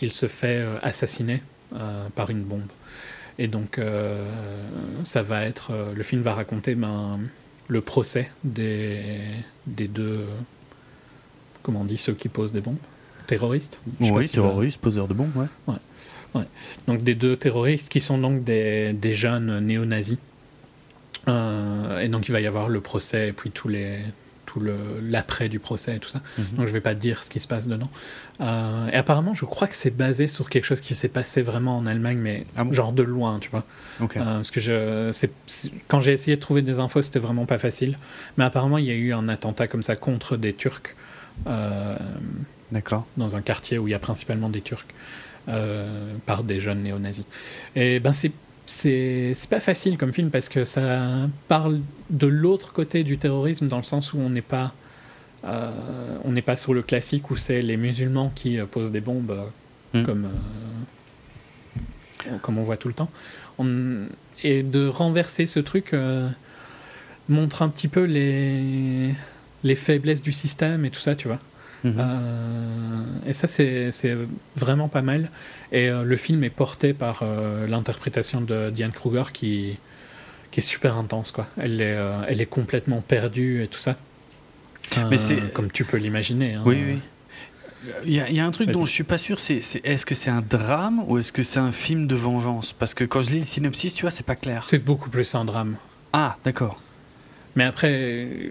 il 0.00 0.12
se 0.12 0.26
fait 0.26 0.66
assassiner 0.82 1.42
par 2.14 2.30
une 2.30 2.42
bombe. 2.42 2.68
Et 3.38 3.46
donc 3.46 3.80
ça 5.04 5.22
va 5.22 5.44
être. 5.44 5.72
le 5.94 6.02
film 6.02 6.22
va 6.22 6.34
raconter 6.34 6.74
ben, 6.74 7.20
le 7.68 7.80
procès 7.80 8.30
des, 8.42 9.20
des 9.66 9.86
deux 9.86 10.26
comment 11.62 11.82
on 11.82 11.84
dit, 11.84 11.98
ceux 11.98 12.14
qui 12.14 12.28
posent 12.28 12.52
des 12.52 12.62
bombes 12.62 12.78
Terroristes 13.28 13.78
Oui, 14.00 14.28
terroristes, 14.28 14.78
poseurs 14.78 15.06
de 15.06 15.14
bombes, 15.14 15.36
ouais. 15.36 15.74
ouais. 16.34 16.44
Donc 16.86 17.02
des 17.04 17.14
deux 17.14 17.36
terroristes 17.36 17.90
qui 17.90 18.00
sont 18.00 18.18
donc 18.18 18.42
des, 18.42 18.92
des 18.94 19.14
jeunes 19.14 19.60
néo-nazis. 19.60 20.18
Euh, 21.28 22.00
et 22.00 22.08
donc 22.08 22.26
il 22.28 22.32
va 22.32 22.40
y 22.40 22.46
avoir 22.46 22.68
le 22.68 22.80
procès 22.80 23.28
et 23.28 23.32
puis 23.32 23.50
tous 23.50 23.68
les, 23.68 23.98
tout 24.46 24.62
l'après 25.02 25.50
du 25.50 25.58
procès 25.58 25.96
et 25.96 25.98
tout 25.98 26.08
ça. 26.08 26.22
Mhm. 26.38 26.44
Donc 26.56 26.66
je 26.68 26.72
vais 26.72 26.80
pas 26.80 26.94
dire 26.94 27.22
ce 27.22 27.28
qui 27.28 27.38
se 27.38 27.46
passe 27.46 27.68
dedans. 27.68 27.90
Euh, 28.40 28.88
et 28.88 28.94
apparemment, 28.94 29.34
je 29.34 29.44
crois 29.44 29.68
que 29.68 29.76
c'est 29.76 29.94
basé 29.94 30.26
sur 30.26 30.48
quelque 30.48 30.64
chose 30.64 30.80
qui 30.80 30.94
s'est 30.94 31.08
passé 31.08 31.42
vraiment 31.42 31.76
en 31.76 31.86
Allemagne, 31.86 32.16
mais 32.16 32.46
ah 32.56 32.64
genre 32.70 32.92
de 32.92 33.02
loin, 33.02 33.40
tu 33.40 33.50
vois. 33.50 33.64
Euh, 34.00 34.06
parce 34.14 34.50
que 34.50 34.60
je, 34.60 35.12
quand 35.86 36.00
j'ai 36.00 36.12
essayé 36.12 36.36
de 36.36 36.40
trouver 36.40 36.62
des 36.62 36.78
infos, 36.78 37.02
c'était 37.02 37.18
vraiment 37.18 37.44
pas 37.44 37.58
facile. 37.58 37.98
Mais 38.38 38.44
apparemment, 38.44 38.78
il 38.78 38.86
y 38.86 38.90
a 38.90 38.94
eu 38.94 39.12
un 39.12 39.28
attentat 39.28 39.66
comme 39.68 39.82
ça 39.82 39.96
contre 39.96 40.38
des 40.38 40.54
Turcs 40.54 40.94
D'accord. 42.72 43.06
Dans 43.16 43.36
un 43.36 43.42
quartier 43.42 43.78
où 43.78 43.88
il 43.88 43.92
y 43.92 43.94
a 43.94 43.98
principalement 43.98 44.50
des 44.50 44.60
Turcs, 44.60 44.86
euh, 45.48 46.14
par 46.26 46.44
des 46.44 46.60
jeunes 46.60 46.82
néo-nazis. 46.82 47.24
Et 47.74 48.00
ben 48.00 48.12
c'est 48.12 48.32
c'est 48.66 49.34
pas 49.48 49.60
facile 49.60 49.96
comme 49.96 50.12
film 50.12 50.28
parce 50.28 50.50
que 50.50 50.64
ça 50.64 51.26
parle 51.48 51.80
de 52.10 52.26
l'autre 52.26 52.74
côté 52.74 53.02
du 53.02 53.16
terrorisme 53.16 53.66
dans 53.66 53.78
le 53.78 53.82
sens 53.82 54.12
où 54.12 54.18
on 54.18 54.28
n'est 54.28 54.42
pas 54.42 54.74
euh, 55.44 56.18
on 56.24 56.32
n'est 56.32 56.42
pas 56.42 56.54
sur 56.54 56.74
le 56.74 56.82
classique 56.82 57.30
où 57.30 57.36
c'est 57.36 57.62
les 57.62 57.78
musulmans 57.78 58.30
qui 58.34 58.58
posent 58.70 58.92
des 58.92 59.00
bombes 59.00 59.50
hmm. 59.94 60.02
comme 60.02 60.28
comme 62.42 62.58
on 62.58 62.62
voit 62.62 62.76
tout 62.76 62.88
le 62.88 62.94
temps. 62.94 63.10
et 64.42 64.62
de 64.62 64.86
renverser 64.86 65.46
ce 65.46 65.60
truc 65.60 65.94
montre 67.30 67.62
un 67.62 67.70
petit 67.70 67.88
peu 67.88 68.04
les 68.04 69.14
les 69.64 69.74
faiblesses 69.74 70.22
du 70.22 70.32
système 70.32 70.84
et 70.84 70.90
tout 70.90 71.00
ça, 71.00 71.16
tu 71.16 71.28
vois. 71.28 71.40
Mhm. 71.84 71.94
Euh, 71.98 73.02
et 73.26 73.32
ça, 73.32 73.46
c'est 73.46 74.16
vraiment 74.56 74.88
pas 74.88 75.02
mal. 75.02 75.30
Et 75.72 75.88
euh, 75.88 76.02
le 76.02 76.16
film 76.16 76.44
est 76.44 76.50
porté 76.50 76.92
par 76.92 77.20
euh, 77.22 77.66
l'interprétation 77.66 78.40
de 78.40 78.70
Diane 78.70 78.92
Kruger 78.92 79.24
qui, 79.32 79.78
qui 80.50 80.60
est 80.60 80.62
super 80.62 80.96
intense, 80.96 81.32
quoi. 81.32 81.46
Elle 81.56 81.80
est, 81.80 81.98
elle 82.28 82.40
est 82.40 82.46
complètement 82.46 83.00
perdue 83.00 83.62
et 83.62 83.68
tout 83.68 83.78
ça. 83.78 83.96
Mais 85.10 85.18
comme 85.52 85.70
tu 85.70 85.84
peux 85.84 85.98
l'imaginer. 85.98 86.54
Hein. 86.54 86.62
Oui, 86.64 86.82
oui. 86.86 86.98
Il 88.04 88.12
y, 88.12 88.18
a, 88.18 88.28
il 88.28 88.34
y, 88.34 88.40
a 88.40 88.44
un 88.44 88.50
truc 88.50 88.70
dont 88.70 88.84
je 88.84 88.90
suis 88.90 89.04
pas 89.04 89.18
sûr, 89.18 89.38
c'est 89.38 89.60
est-ce 89.84 90.04
que 90.04 90.16
c'est 90.16 90.30
un 90.30 90.42
drame 90.42 91.04
ou 91.06 91.18
est-ce 91.18 91.30
que 91.30 91.44
c'est 91.44 91.60
un 91.60 91.70
film 91.70 92.08
de 92.08 92.16
vengeance? 92.16 92.72
Parce 92.72 92.92
que 92.92 93.04
quand 93.04 93.22
je 93.22 93.30
lis 93.30 93.38
le 93.38 93.46
synopsis, 93.46 93.94
tu 93.94 94.02
vois, 94.02 94.10
c'est 94.10 94.26
pas 94.26 94.34
clair. 94.34 94.64
C'est 94.66 94.84
beaucoup 94.84 95.10
plus 95.10 95.32
un 95.36 95.44
drame. 95.44 95.76
Ah, 96.12 96.36
d'accord. 96.44 96.82
Mais 97.54 97.62
après, 97.62 98.50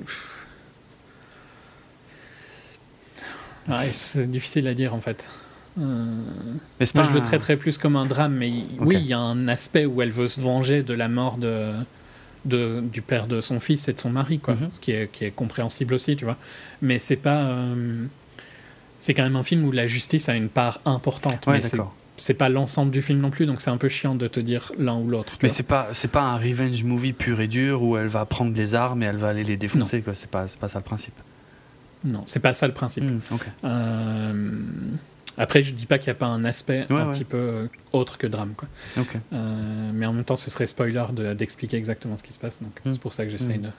c'est 3.92 4.30
difficile 4.30 4.68
à 4.68 4.74
dire 4.74 4.94
en 4.94 5.02
fait. 5.02 5.28
Euh... 5.80 6.24
Moi, 6.96 7.04
je 7.04 7.12
le 7.12 7.22
traiterais 7.22 7.58
plus 7.58 7.78
comme 7.78 7.96
un 7.96 8.06
drame, 8.06 8.34
mais 8.34 8.52
oui, 8.80 8.98
il 9.00 9.06
y 9.06 9.14
a 9.14 9.20
un 9.20 9.48
aspect 9.48 9.86
où 9.86 10.02
elle 10.02 10.12
veut 10.12 10.28
se 10.28 10.42
venger 10.42 10.84
de 10.84 10.94
la 10.94 11.08
mort 11.08 11.38
de, 11.38 11.74
de 12.46 12.82
du 12.82 13.02
père 13.02 13.28
de 13.28 13.42
son 13.42 13.60
fils 13.60 13.88
et 13.88 13.94
de 13.94 14.00
son 14.00 14.10
mari, 14.10 14.40
quoi. 14.40 14.56
Mhm. 14.56 14.70
Ce 14.72 14.80
qui 14.80 14.92
est, 14.92 15.12
qui 15.12 15.26
est, 15.26 15.32
compréhensible 15.32 15.94
aussi, 15.94 16.16
tu 16.16 16.26
vois. 16.26 16.38
Mais 16.82 16.98
c'est 16.98 17.16
pas. 17.16 17.44
Euh, 17.44 18.06
c'est 19.00 19.14
quand 19.14 19.24
même 19.24 19.36
un 19.36 19.44
film 19.44 19.66
où 19.66 19.72
la 19.72 19.86
justice 19.86 20.30
a 20.30 20.36
une 20.36 20.50
part 20.50 20.82
importante. 20.86 21.46
Ouais, 21.46 21.60
c'est 22.20 22.34
pas 22.34 22.50
l'ensemble 22.50 22.92
du 22.92 23.04
film 23.04 23.20
non 23.20 23.30
plus, 23.30 23.46
donc 23.46 23.62
c'est 23.62 23.70
un 23.70 23.78
peu 23.78 23.90
chiant 23.90 24.16
de 24.16 24.28
te 24.28 24.40
dire 24.40 24.72
l'un 24.80 24.98
ou 24.98 25.08
l'autre. 25.08 25.34
Mais 25.44 25.50
c'est 25.50 25.62
pas 25.62 25.90
c'est 25.94 26.08
pas 26.10 26.24
un 26.24 26.38
revenge 26.38 26.84
movie 26.84 27.14
pur 27.14 27.40
et 27.40 27.48
dur 27.48 27.84
où 27.84 27.96
elle 27.96 28.08
va 28.08 28.26
prendre 28.26 28.54
des 28.54 28.74
armes 28.74 29.04
et 29.04 29.06
elle 29.06 29.18
va 29.18 29.28
aller 29.28 29.44
les 29.44 29.58
défoncer, 29.58 30.02
quoi. 30.02 30.16
C'est 30.16 30.32
pas, 30.32 30.48
pas 30.60 30.68
ça 30.68 30.80
le 30.80 30.84
principe. 30.84 31.14
Non, 32.08 32.22
c'est 32.26 32.40
pas 32.40 32.54
ça 32.54 32.68
le 32.68 32.74
principe. 32.74 33.04
Hmm, 33.04 33.20
euh, 33.64 34.62
après, 35.38 35.62
je 35.62 35.74
dis 35.74 35.86
pas 35.86 36.00
qu'il 36.00 36.08
n'y 36.08 36.18
a 36.18 36.20
pas 36.20 36.28
un 36.28 36.46
aspect 36.46 36.86
un 36.90 37.12
petit 37.12 37.26
peu 37.26 37.38
euh, 37.38 37.68
autre 37.92 38.18
que 38.18 38.26
drame. 38.28 38.54
Quoi. 38.56 38.68
Euh, 39.34 39.92
mais 39.94 40.06
en 40.06 40.14
même 40.14 40.24
temps, 40.24 40.36
ce 40.36 40.50
serait 40.50 40.66
spoiler 40.66 41.06
d'expliquer 41.36 41.78
exactement 41.78 42.18
ce 42.18 42.24
qui 42.24 42.34
se 42.34 42.40
passe. 42.40 42.62
Donc 42.62 42.80
hmm. 42.86 42.94
c'est 42.94 43.02
pour 43.02 43.14
ça 43.14 43.26
que 43.26 43.30
j'essaye 43.30 43.60
hmm. 43.60 43.72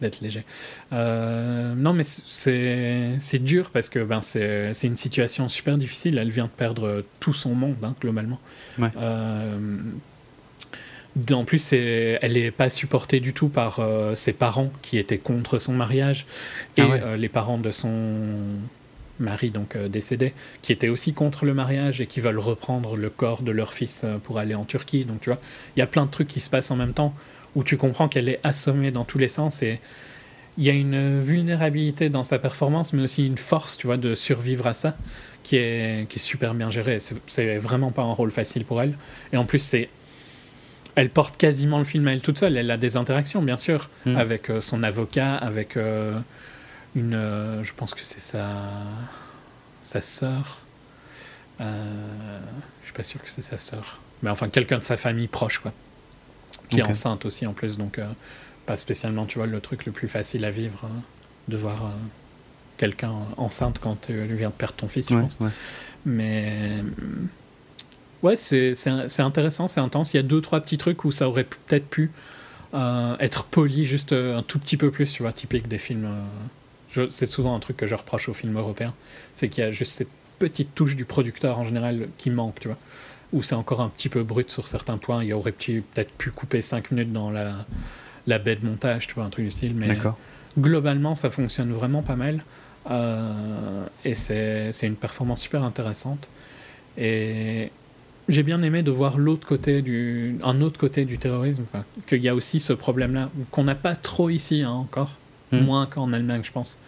d'être 0.00 0.20
léger. 0.20 0.44
non, 0.90 1.92
mais 1.92 2.02
c'est 2.02 3.38
dur 3.38 3.70
parce 3.70 3.88
que 3.88 4.00
ben, 4.00 4.20
c'est 4.20 4.74
une 4.82 4.96
situation 4.96 5.48
super 5.48 5.78
difficile. 5.78 6.18
Elle 6.18 6.30
vient 6.30 6.46
de 6.46 6.50
perdre 6.50 7.04
tout 7.20 7.34
son 7.34 7.54
monde, 7.54 7.76
hein, 7.82 7.94
globalement. 8.00 8.40
En 11.32 11.44
plus, 11.44 11.72
elle 11.72 12.32
n'est 12.34 12.50
pas 12.50 12.68
supportée 12.68 13.20
du 13.20 13.32
tout 13.32 13.48
par 13.48 13.80
euh, 13.80 14.14
ses 14.14 14.34
parents 14.34 14.70
qui 14.82 14.98
étaient 14.98 15.18
contre 15.18 15.56
son 15.56 15.72
mariage 15.72 16.26
et 16.76 16.82
ah 16.82 16.92
euh, 16.92 17.16
les 17.16 17.30
parents 17.30 17.56
de 17.56 17.70
son 17.70 18.36
mari 19.18 19.48
donc 19.48 19.76
euh, 19.76 19.88
décédé 19.88 20.34
qui 20.60 20.72
étaient 20.72 20.90
aussi 20.90 21.14
contre 21.14 21.46
le 21.46 21.54
mariage 21.54 22.02
et 22.02 22.06
qui 22.06 22.20
veulent 22.20 22.38
reprendre 22.38 22.96
le 22.96 23.08
corps 23.08 23.40
de 23.40 23.50
leur 23.50 23.72
fils 23.72 24.04
pour 24.24 24.38
aller 24.38 24.54
en 24.54 24.66
Turquie. 24.66 25.06
Donc 25.06 25.20
tu 25.20 25.30
vois, 25.30 25.40
il 25.74 25.80
y 25.80 25.82
a 25.82 25.86
plein 25.86 26.04
de 26.04 26.10
trucs 26.10 26.28
qui 26.28 26.40
se 26.40 26.50
passent 26.50 26.70
en 26.70 26.76
même 26.76 26.92
temps 26.92 27.14
où 27.54 27.64
tu 27.64 27.78
comprends 27.78 28.08
qu'elle 28.08 28.28
est 28.28 28.40
assommée 28.44 28.90
dans 28.90 29.04
tous 29.04 29.18
les 29.18 29.28
sens 29.28 29.62
et 29.62 29.80
il 30.58 30.64
y 30.64 30.70
a 30.70 30.72
une 30.72 31.20
vulnérabilité 31.20 32.08
dans 32.08 32.24
sa 32.24 32.38
performance, 32.38 32.94
mais 32.94 33.02
aussi 33.02 33.26
une 33.26 33.36
force, 33.36 33.76
tu 33.76 33.86
vois, 33.86 33.98
de 33.98 34.14
survivre 34.14 34.66
à 34.66 34.72
ça 34.72 34.96
qui 35.42 35.56
est, 35.56 36.08
qui 36.08 36.16
est 36.16 36.22
super 36.22 36.54
bien 36.54 36.70
gérée. 36.70 36.98
C'est 37.26 37.56
vraiment 37.58 37.90
pas 37.90 38.02
un 38.02 38.12
rôle 38.12 38.30
facile 38.30 38.64
pour 38.64 38.80
elle. 38.80 38.94
Et 39.34 39.36
en 39.36 39.44
plus, 39.44 39.58
c'est 39.58 39.90
elle 40.96 41.10
porte 41.10 41.36
quasiment 41.36 41.78
le 41.78 41.84
film 41.84 42.08
à 42.08 42.12
elle 42.12 42.22
toute 42.22 42.38
seule. 42.38 42.56
Elle 42.56 42.70
a 42.70 42.78
des 42.78 42.96
interactions, 42.96 43.42
bien 43.42 43.58
sûr, 43.58 43.90
mm. 44.06 44.16
avec 44.16 44.50
euh, 44.50 44.60
son 44.60 44.82
avocat, 44.82 45.36
avec 45.36 45.76
euh, 45.76 46.18
une. 46.96 47.14
Euh, 47.14 47.62
je 47.62 47.72
pense 47.74 47.94
que 47.94 48.02
c'est 48.02 48.20
sa. 48.20 48.48
sa 49.84 50.00
sœur. 50.00 50.58
je 51.60 51.64
suis 52.82 52.94
pas 52.94 53.04
sûr 53.04 53.22
que 53.22 53.30
c'est 53.30 53.42
sa 53.42 53.58
sœur. 53.58 54.00
Mais 54.22 54.30
enfin, 54.30 54.48
quelqu'un 54.48 54.78
de 54.78 54.84
sa 54.84 54.96
famille 54.96 55.28
proche, 55.28 55.58
quoi. 55.58 55.72
Qui 56.70 56.80
est 56.80 56.82
enceinte 56.82 57.26
aussi, 57.26 57.46
en 57.46 57.52
plus. 57.52 57.76
Donc, 57.76 58.00
pas 58.64 58.76
spécialement, 58.76 59.26
tu 59.26 59.38
vois, 59.38 59.46
le 59.46 59.60
truc 59.60 59.84
le 59.84 59.92
plus 59.92 60.08
facile 60.08 60.44
à 60.44 60.50
vivre, 60.50 60.80
hein, 60.84 61.02
de 61.46 61.56
voir 61.56 61.92
quelqu'un 62.78 63.12
enceinte 63.36 63.78
quand 63.78 64.06
tu 64.06 64.14
viens 64.34 64.48
de 64.48 64.54
perdre 64.54 64.74
ton 64.74 64.88
fils, 64.88 65.08
je 65.10 65.14
pense. 65.14 65.38
Mais 66.06 66.82
ouais, 68.26 68.36
c'est 68.36 69.20
intéressant, 69.20 69.68
c'est 69.68 69.80
intense. 69.80 70.14
Il 70.14 70.18
y 70.18 70.20
a 70.20 70.22
deux, 70.22 70.40
trois 70.40 70.60
petits 70.60 70.78
trucs 70.78 71.04
où 71.04 71.12
ça 71.12 71.28
aurait 71.28 71.44
peut-être 71.44 71.86
pu 71.86 72.10
euh, 72.74 73.16
être 73.20 73.44
poli 73.44 73.86
juste 73.86 74.12
euh, 74.12 74.36
un 74.36 74.42
tout 74.42 74.58
petit 74.58 74.76
peu 74.76 74.90
plus, 74.90 75.12
tu 75.12 75.22
vois, 75.22 75.32
typique 75.32 75.68
des 75.68 75.78
films. 75.78 76.06
Euh, 76.06 77.06
c'est 77.10 77.30
souvent 77.30 77.54
un 77.54 77.60
truc 77.60 77.76
que 77.76 77.86
je 77.86 77.94
reproche 77.94 78.28
aux 78.28 78.34
films 78.34 78.56
européens, 78.56 78.94
c'est 79.34 79.48
qu'il 79.48 79.62
y 79.62 79.66
a 79.66 79.70
juste 79.70 79.92
cette 79.92 80.08
petite 80.38 80.74
touche 80.74 80.96
du 80.96 81.04
producteur 81.04 81.58
en 81.58 81.64
général 81.64 82.08
qui 82.18 82.30
manque, 82.30 82.58
tu 82.60 82.68
vois. 82.68 82.78
Où 83.32 83.42
c'est 83.42 83.54
encore 83.54 83.80
un 83.80 83.88
petit 83.88 84.08
peu 84.08 84.22
brut 84.22 84.50
sur 84.50 84.66
certains 84.66 84.96
points. 84.96 85.22
Il 85.22 85.28
y 85.28 85.32
aurait 85.32 85.52
peut-être 85.52 86.12
pu 86.12 86.30
couper 86.30 86.60
5 86.60 86.92
minutes 86.92 87.12
dans 87.12 87.30
la, 87.30 87.66
la 88.26 88.38
baie 88.38 88.56
de 88.56 88.64
montage, 88.64 89.06
tu 89.08 89.14
vois, 89.14 89.24
un 89.24 89.30
truc 89.30 89.44
du 89.44 89.50
style. 89.50 89.74
Mais 89.74 89.98
globalement, 90.58 91.14
ça 91.14 91.30
fonctionne 91.30 91.72
vraiment 91.72 92.02
pas 92.02 92.16
mal. 92.16 92.44
et 94.04 94.14
c'est 94.14 94.72
une 94.82 94.96
performance 94.96 95.42
super 95.42 95.64
intéressante. 95.64 96.28
Et 96.96 97.70
j'ai 98.28 98.42
bien 98.42 98.62
aimé 98.62 98.82
de 98.82 98.90
voir 98.90 99.18
l'autre 99.18 99.46
côté 99.46 99.82
du, 99.82 100.38
un 100.42 100.60
autre 100.60 100.78
côté 100.78 101.04
du 101.04 101.18
terrorisme, 101.18 101.64
qu'il 102.06 102.22
y 102.22 102.28
a 102.28 102.34
aussi 102.34 102.60
ce 102.60 102.72
problème-là 102.72 103.30
qu'on 103.50 103.64
n'a 103.64 103.74
pas 103.74 103.94
trop 103.94 104.30
ici 104.30 104.62
hein, 104.62 104.70
encore, 104.70 105.10
hmm. 105.52 105.58
moins 105.58 105.86
qu'en 105.86 106.12
Allemagne, 106.12 106.42
je 106.42 106.52
pense. 106.52 106.78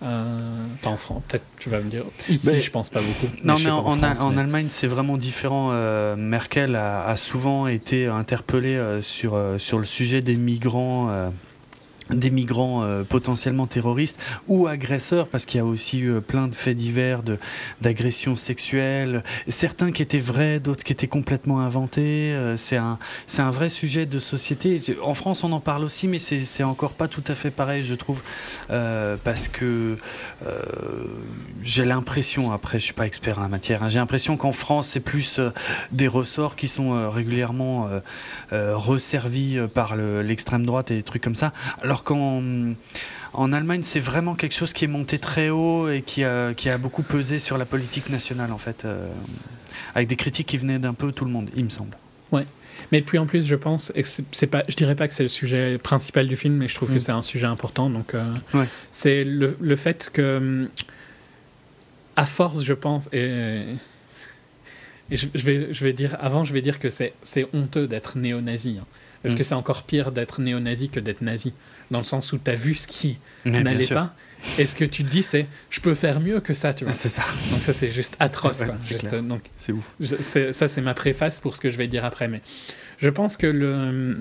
enfin, 0.00 0.90
en 0.90 0.96
France, 0.96 1.22
peut-être 1.28 1.44
tu 1.58 1.68
vas 1.70 1.80
me 1.80 1.90
dire. 1.90 2.04
Ici, 2.28 2.62
je 2.62 2.70
pense 2.70 2.88
pas 2.88 3.00
beaucoup. 3.00 3.32
Non, 3.44 3.54
mais, 3.62 3.70
en, 3.70 4.36
Allemagne, 4.36 4.68
c'est 4.70 4.86
vraiment 4.86 5.16
différent. 5.16 5.72
Merkel 6.16 6.76
a, 6.76 7.04
a, 7.06 7.16
souvent 7.16 7.66
été 7.66 8.06
interpellée 8.06 9.00
sur, 9.02 9.38
sur 9.58 9.78
le 9.78 9.84
sujet 9.84 10.22
des 10.22 10.36
migrants 10.36 11.32
des 12.10 12.30
migrants 12.30 12.82
euh, 12.82 13.04
potentiellement 13.04 13.66
terroristes 13.66 14.18
ou 14.46 14.66
agresseurs 14.66 15.28
parce 15.28 15.44
qu'il 15.44 15.58
y 15.58 15.60
a 15.60 15.64
aussi 15.64 16.00
eu 16.00 16.20
plein 16.20 16.48
de 16.48 16.54
faits 16.54 16.76
divers 16.76 17.22
de 17.22 17.38
d'agressions 17.80 18.36
sexuelles. 18.36 19.22
Certains 19.48 19.92
qui 19.92 20.02
étaient 20.02 20.18
vrais 20.18 20.60
d'autres 20.60 20.84
qui 20.84 20.92
étaient 20.92 21.06
complètement 21.06 21.60
inventés. 21.60 22.32
Euh, 22.32 22.56
c'est 22.56 22.76
un 22.76 22.98
c'est 23.26 23.42
un 23.42 23.50
vrai 23.50 23.68
sujet 23.68 24.06
de 24.06 24.18
société. 24.18 24.80
En 25.02 25.14
France 25.14 25.44
on 25.44 25.52
en 25.52 25.60
parle 25.60 25.84
aussi 25.84 26.08
mais 26.08 26.18
c'est 26.18 26.44
c'est 26.44 26.62
encore 26.62 26.92
pas 26.92 27.08
tout 27.08 27.24
à 27.26 27.34
fait 27.34 27.50
pareil 27.50 27.84
je 27.84 27.94
trouve 27.94 28.22
euh, 28.70 29.16
parce 29.22 29.48
que 29.48 29.96
j'ai 31.62 31.84
l'impression 31.84 32.52
après 32.52 32.78
je 32.78 32.84
suis 32.84 32.94
pas 32.94 33.06
expert 33.06 33.38
en 33.38 33.42
la 33.42 33.48
matière 33.48 33.82
hein, 33.82 33.88
j'ai 33.88 33.98
l'impression 33.98 34.36
qu'en 34.36 34.52
France 34.52 34.88
c'est 34.88 35.00
plus 35.00 35.40
des 35.92 36.08
ressorts 36.08 36.56
qui 36.56 36.68
sont 36.68 37.10
régulièrement 37.10 37.88
resservis 38.50 39.58
par 39.74 39.96
l'extrême 39.96 40.64
droite 40.64 40.90
et 40.90 40.96
des 40.96 41.02
trucs 41.02 41.22
comme 41.22 41.34
ça. 41.34 41.52
Alors 41.82 41.97
alors 41.98 42.04
qu'en 42.04 42.42
en 43.32 43.52
Allemagne, 43.52 43.82
c'est 43.82 44.00
vraiment 44.00 44.34
quelque 44.34 44.54
chose 44.54 44.72
qui 44.72 44.84
est 44.84 44.88
monté 44.88 45.18
très 45.18 45.50
haut 45.50 45.90
et 45.90 46.02
qui 46.02 46.24
a, 46.24 46.54
qui 46.54 46.70
a 46.70 46.78
beaucoup 46.78 47.02
pesé 47.02 47.38
sur 47.38 47.58
la 47.58 47.64
politique 47.64 48.08
nationale, 48.08 48.52
en 48.52 48.58
fait, 48.58 48.84
euh, 48.84 49.08
avec 49.94 50.08
des 50.08 50.16
critiques 50.16 50.46
qui 50.46 50.58
venaient 50.58 50.78
d'un 50.78 50.94
peu 50.94 51.12
tout 51.12 51.24
le 51.24 51.30
monde, 51.30 51.50
il 51.56 51.64
me 51.64 51.70
semble. 51.70 51.96
Ouais. 52.32 52.46
Mais 52.92 53.02
puis 53.02 53.18
en 53.18 53.26
plus, 53.26 53.46
je 53.46 53.54
pense, 53.54 53.92
et 53.96 54.04
c'est 54.04 54.46
pas, 54.46 54.64
je 54.68 54.76
dirais 54.76 54.94
pas 54.94 55.08
que 55.08 55.14
c'est 55.14 55.24
le 55.24 55.28
sujet 55.28 55.78
principal 55.78 56.28
du 56.28 56.36
film, 56.36 56.54
mais 56.54 56.68
je 56.68 56.74
trouve 56.74 56.88
que 56.88 56.94
mm. 56.94 57.00
c'est 57.00 57.12
un 57.12 57.22
sujet 57.22 57.46
important. 57.46 57.90
Donc, 57.90 58.14
euh, 58.14 58.34
c'est 58.90 59.24
le, 59.24 59.56
le, 59.60 59.76
fait 59.76 60.10
que, 60.12 60.68
à 62.16 62.26
force, 62.26 62.62
je 62.62 62.74
pense, 62.74 63.08
et, 63.12 63.64
et 65.10 65.16
je, 65.16 65.26
vais, 65.34 65.72
je 65.72 65.84
vais 65.84 65.92
dire, 65.92 66.16
avant, 66.20 66.44
je 66.44 66.52
vais 66.52 66.62
dire 66.62 66.78
que 66.78 66.88
c'est 66.90 67.12
honteux 67.52 67.88
d'être 67.88 68.16
néo-nazi. 68.16 68.78
Hein. 68.80 68.86
parce 69.22 69.34
mm. 69.34 69.38
que 69.38 69.44
c'est 69.44 69.54
encore 69.54 69.82
pire 69.82 70.12
d'être 70.12 70.40
néo-nazi 70.40 70.88
que 70.88 71.00
d'être 71.00 71.20
nazi 71.20 71.52
dans 71.90 71.98
le 71.98 72.04
sens 72.04 72.32
où 72.32 72.38
tu 72.38 72.50
as 72.50 72.54
vu 72.54 72.74
ce 72.74 72.86
qui 72.86 73.18
n'allait 73.44 73.86
pas. 73.86 74.14
Et 74.56 74.66
ce 74.66 74.76
que 74.76 74.84
tu 74.84 75.02
te 75.02 75.10
dis, 75.10 75.22
c'est 75.22 75.46
je 75.68 75.80
peux 75.80 75.94
faire 75.94 76.20
mieux 76.20 76.40
que 76.40 76.54
ça, 76.54 76.72
tu 76.72 76.84
vois. 76.84 76.92
C'est 76.92 77.08
ça. 77.08 77.22
Donc 77.50 77.60
ça, 77.62 77.72
c'est 77.72 77.90
juste 77.90 78.16
atroce. 78.20 78.62
c'est 79.56 79.72
ouf. 79.72 79.84
ça, 80.52 80.68
c'est 80.68 80.80
ma 80.80 80.94
préface 80.94 81.40
pour 81.40 81.56
ce 81.56 81.60
que 81.60 81.70
je 81.70 81.76
vais 81.76 81.88
dire 81.88 82.04
après. 82.04 82.28
Mais 82.28 82.40
je 82.98 83.10
pense 83.10 83.36
que 83.36 83.46
le. 83.46 84.18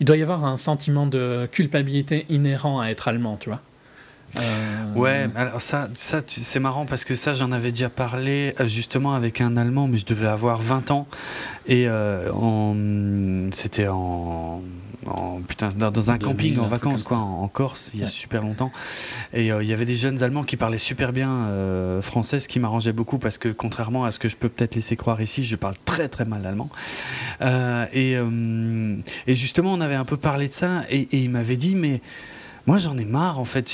Il 0.00 0.06
doit 0.06 0.16
y 0.16 0.22
avoir 0.22 0.44
un 0.44 0.56
sentiment 0.56 1.06
de 1.06 1.48
culpabilité 1.52 2.26
inhérent 2.28 2.80
à 2.80 2.88
être 2.88 3.06
allemand, 3.06 3.36
tu 3.36 3.48
vois. 3.48 3.62
Euh, 4.40 4.94
ouais, 4.94 5.28
alors 5.36 5.60
ça, 5.60 5.88
ça 5.94 6.20
c'est 6.26 6.58
marrant 6.58 6.86
parce 6.86 7.04
que 7.04 7.14
ça, 7.14 7.32
j'en 7.34 7.52
avais 7.52 7.70
déjà 7.70 7.88
parlé 7.88 8.54
euh, 8.58 8.66
justement 8.66 9.14
avec 9.14 9.40
un 9.40 9.56
Allemand, 9.56 9.86
mais 9.86 9.98
je 9.98 10.06
devais 10.06 10.26
avoir 10.26 10.60
20 10.60 10.90
ans. 10.90 11.06
Et 11.66 11.86
euh, 11.88 13.50
c'était 13.52 13.88
en, 13.88 14.62
putain, 15.46 15.70
dans, 15.70 16.10
un 16.10 16.18
camping 16.18 16.58
en 16.58 16.66
vacances, 16.66 17.02
quoi, 17.02 17.18
en, 17.18 17.48
Corse, 17.48 17.90
il 17.94 18.00
y 18.00 18.04
a 18.04 18.06
super 18.06 18.42
longtemps. 18.42 18.72
Et 19.32 19.46
il 19.48 19.66
y 19.66 19.72
avait 19.72 19.84
des 19.84 19.96
jeunes 19.96 20.22
Allemands 20.22 20.44
qui 20.44 20.56
parlaient 20.56 20.78
super 20.78 21.12
bien 21.12 21.48
français, 22.02 22.40
ce 22.40 22.48
qui 22.48 22.60
m'arrangeait 22.60 22.92
beaucoup 22.92 23.18
parce 23.18 23.38
que 23.38 23.48
contrairement 23.48 24.04
à 24.04 24.12
ce 24.12 24.18
que 24.18 24.28
je 24.28 24.36
peux 24.36 24.48
peut-être 24.48 24.74
laisser 24.74 24.96
croire 24.96 25.20
ici, 25.20 25.44
je 25.44 25.56
parle 25.56 25.74
très 25.84 26.08
très 26.08 26.24
mal 26.24 26.46
allemand. 26.46 26.70
et, 27.40 28.16
et 29.26 29.34
justement, 29.34 29.72
on 29.72 29.80
avait 29.80 29.94
un 29.94 30.04
peu 30.04 30.16
parlé 30.16 30.48
de 30.48 30.52
ça 30.52 30.84
et, 30.90 31.00
et 31.12 31.18
il 31.18 31.30
m'avait 31.30 31.56
dit, 31.56 31.74
mais 31.74 32.00
moi, 32.66 32.78
j'en 32.78 32.96
ai 32.96 33.04
marre, 33.04 33.38
en 33.38 33.44
fait. 33.44 33.70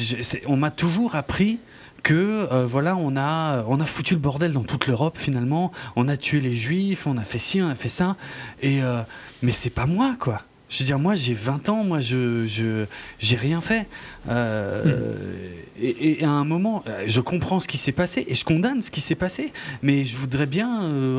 On 0.46 0.56
m'a 0.56 0.70
toujours 0.70 1.14
appris 1.14 1.60
que 2.02 2.48
euh, 2.50 2.64
voilà 2.66 2.96
on 2.96 3.14
a 3.14 3.62
on 3.68 3.78
a 3.78 3.84
foutu 3.84 4.14
le 4.14 4.20
bordel 4.20 4.52
dans 4.52 4.62
toute 4.62 4.86
l'Europe 4.86 5.18
finalement 5.18 5.70
on 5.96 6.08
a 6.08 6.16
tué 6.16 6.40
les 6.40 6.54
juifs 6.54 7.06
on 7.06 7.18
a 7.18 7.24
fait 7.24 7.38
ci 7.38 7.60
on 7.60 7.68
a 7.68 7.74
fait 7.74 7.90
ça 7.90 8.16
et 8.62 8.82
euh, 8.82 9.02
mais 9.42 9.52
c'est 9.52 9.68
pas 9.68 9.84
moi 9.84 10.16
quoi 10.18 10.40
je 10.70 10.78
veux 10.78 10.84
dire 10.86 10.98
moi 10.98 11.14
j'ai 11.14 11.34
20 11.34 11.68
ans 11.68 11.84
moi 11.84 12.00
je 12.00 12.46
je 12.46 12.86
j'ai 13.18 13.36
rien 13.36 13.60
fait 13.60 13.86
euh, 14.28 14.84
hmm. 14.84 15.82
et, 15.82 16.24
à 16.24 16.30
un 16.30 16.44
moment 16.44 16.82
je 17.06 17.20
comprends 17.20 17.60
ce 17.60 17.68
qui 17.68 17.76
s'est 17.76 17.92
passé 17.92 18.24
et 18.26 18.34
je 18.34 18.44
condamne 18.44 18.82
ce 18.82 18.90
qui 18.90 19.00
s'est 19.00 19.14
passé 19.14 19.52
mais 19.82 20.04
je 20.04 20.16
voudrais 20.16 20.46
bien 20.46 20.70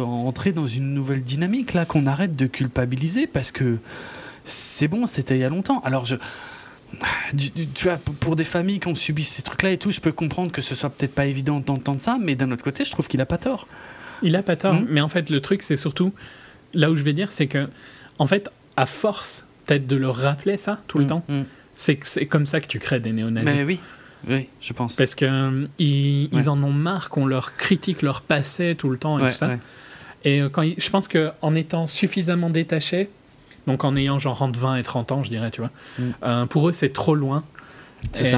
entrer 0.04 0.54
dans 0.54 0.66
une 0.66 0.94
nouvelle 0.94 1.22
dynamique 1.22 1.74
là 1.74 1.86
qu'on 1.86 2.08
arrête 2.08 2.36
de 2.36 2.48
culpabiliser 2.48 3.28
parce 3.28 3.52
que 3.52 3.78
c'est 4.46 4.88
bon 4.88 5.06
c'était 5.06 5.36
il 5.36 5.42
y 5.42 5.44
a 5.44 5.50
longtemps 5.50 5.82
alors 5.82 6.06
je 6.06 6.16
tu 7.38 7.86
vois, 7.86 7.98
pour 7.98 8.36
des 8.36 8.44
familles 8.44 8.80
qui 8.80 8.88
ont 8.88 8.96
subi 8.96 9.24
ces 9.24 9.42
trucs-là 9.42 9.72
et 9.72 9.78
tout, 9.78 9.92
je 9.92 10.02
peux 10.02 10.12
comprendre 10.12 10.52
que 10.52 10.62
ce 10.62 10.76
soit 10.76 10.90
peut-être 10.90 11.16
pas 11.16 11.26
évident 11.26 11.60
d'entendre 11.60 12.02
ça, 12.02 12.18
mais 12.20 12.36
d'un 12.36 12.52
autre 12.52 12.64
côté, 12.64 12.86
je 12.86 12.92
trouve 12.92 13.08
qu'il 13.08 13.22
a 13.22 13.26
pas 13.26 13.38
tort. 13.38 13.68
Il 14.22 14.36
a 14.36 14.44
pas 14.44 14.56
tort, 14.56 14.76
hmm. 14.76 14.88
mais 14.90 15.02
en 15.02 15.08
fait, 15.08 15.30
le 15.30 15.40
truc, 15.40 15.62
c'est 15.62 15.78
surtout 15.78 16.14
là 16.74 16.92
où 16.92 16.96
je 16.96 17.04
vais 17.04 17.14
dire, 17.14 17.32
c'est 17.32 17.48
que, 17.48 17.70
en 18.20 18.28
fait, 18.28 18.50
à 18.82 18.88
force 18.88 19.46
peut-être 19.66 19.86
de 19.86 19.96
leur 19.96 20.16
rappeler 20.16 20.58
ça 20.58 20.80
tout 20.88 20.98
le 20.98 21.06
hmm, 21.06 21.08
temps, 21.08 21.24
hmm. 21.30 21.42
c'est 21.76 22.00
c'est 22.04 22.26
comme 22.26 22.48
ça 22.48 22.60
que 22.60 22.66
tu 22.66 22.80
crées 22.80 23.00
des 23.00 23.12
néo-nazis. 23.12 23.54
Mais 23.54 23.64
oui. 23.64 23.80
Oui, 24.28 24.50
je 24.60 24.74
pense. 24.74 24.96
Parce 24.96 25.16
que 25.16 25.26
euh, 25.26 25.68
ils, 25.80 26.50
en 26.50 26.62
ont 26.64 26.72
marre 26.72 27.10
qu'on 27.10 27.26
leur 27.26 27.56
critique 27.58 28.04
leur 28.04 28.22
passé 28.22 28.76
tout 28.78 28.90
le 28.90 28.98
temps 28.98 29.18
et 29.18 29.32
tout 29.32 29.36
ça. 29.36 29.52
Et 30.24 30.42
euh, 30.42 30.50
quand 30.50 30.64
je 30.64 30.90
pense 30.90 31.08
qu'en 31.08 31.56
étant 31.56 31.88
suffisamment 31.88 32.52
détaché, 32.52 33.10
donc 33.66 33.84
en 33.84 33.96
ayant 33.96 34.20
genre 34.20 34.42
entre 34.42 34.60
20 34.60 34.76
et 34.76 34.84
30 34.84 35.12
ans, 35.12 35.24
je 35.24 35.30
dirais, 35.30 35.50
tu 35.50 35.62
vois. 35.62 35.72
Mm. 35.98 36.04
Euh, 36.24 36.46
pour 36.46 36.70
eux, 36.70 36.72
c'est 36.72 36.94
trop 36.94 37.16
loin. 37.16 37.44
C'est 38.14 38.32
ça. 38.32 38.38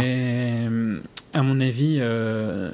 À 1.33 1.41
mon 1.41 1.59
avis, 1.59 1.97
euh, 1.99 2.71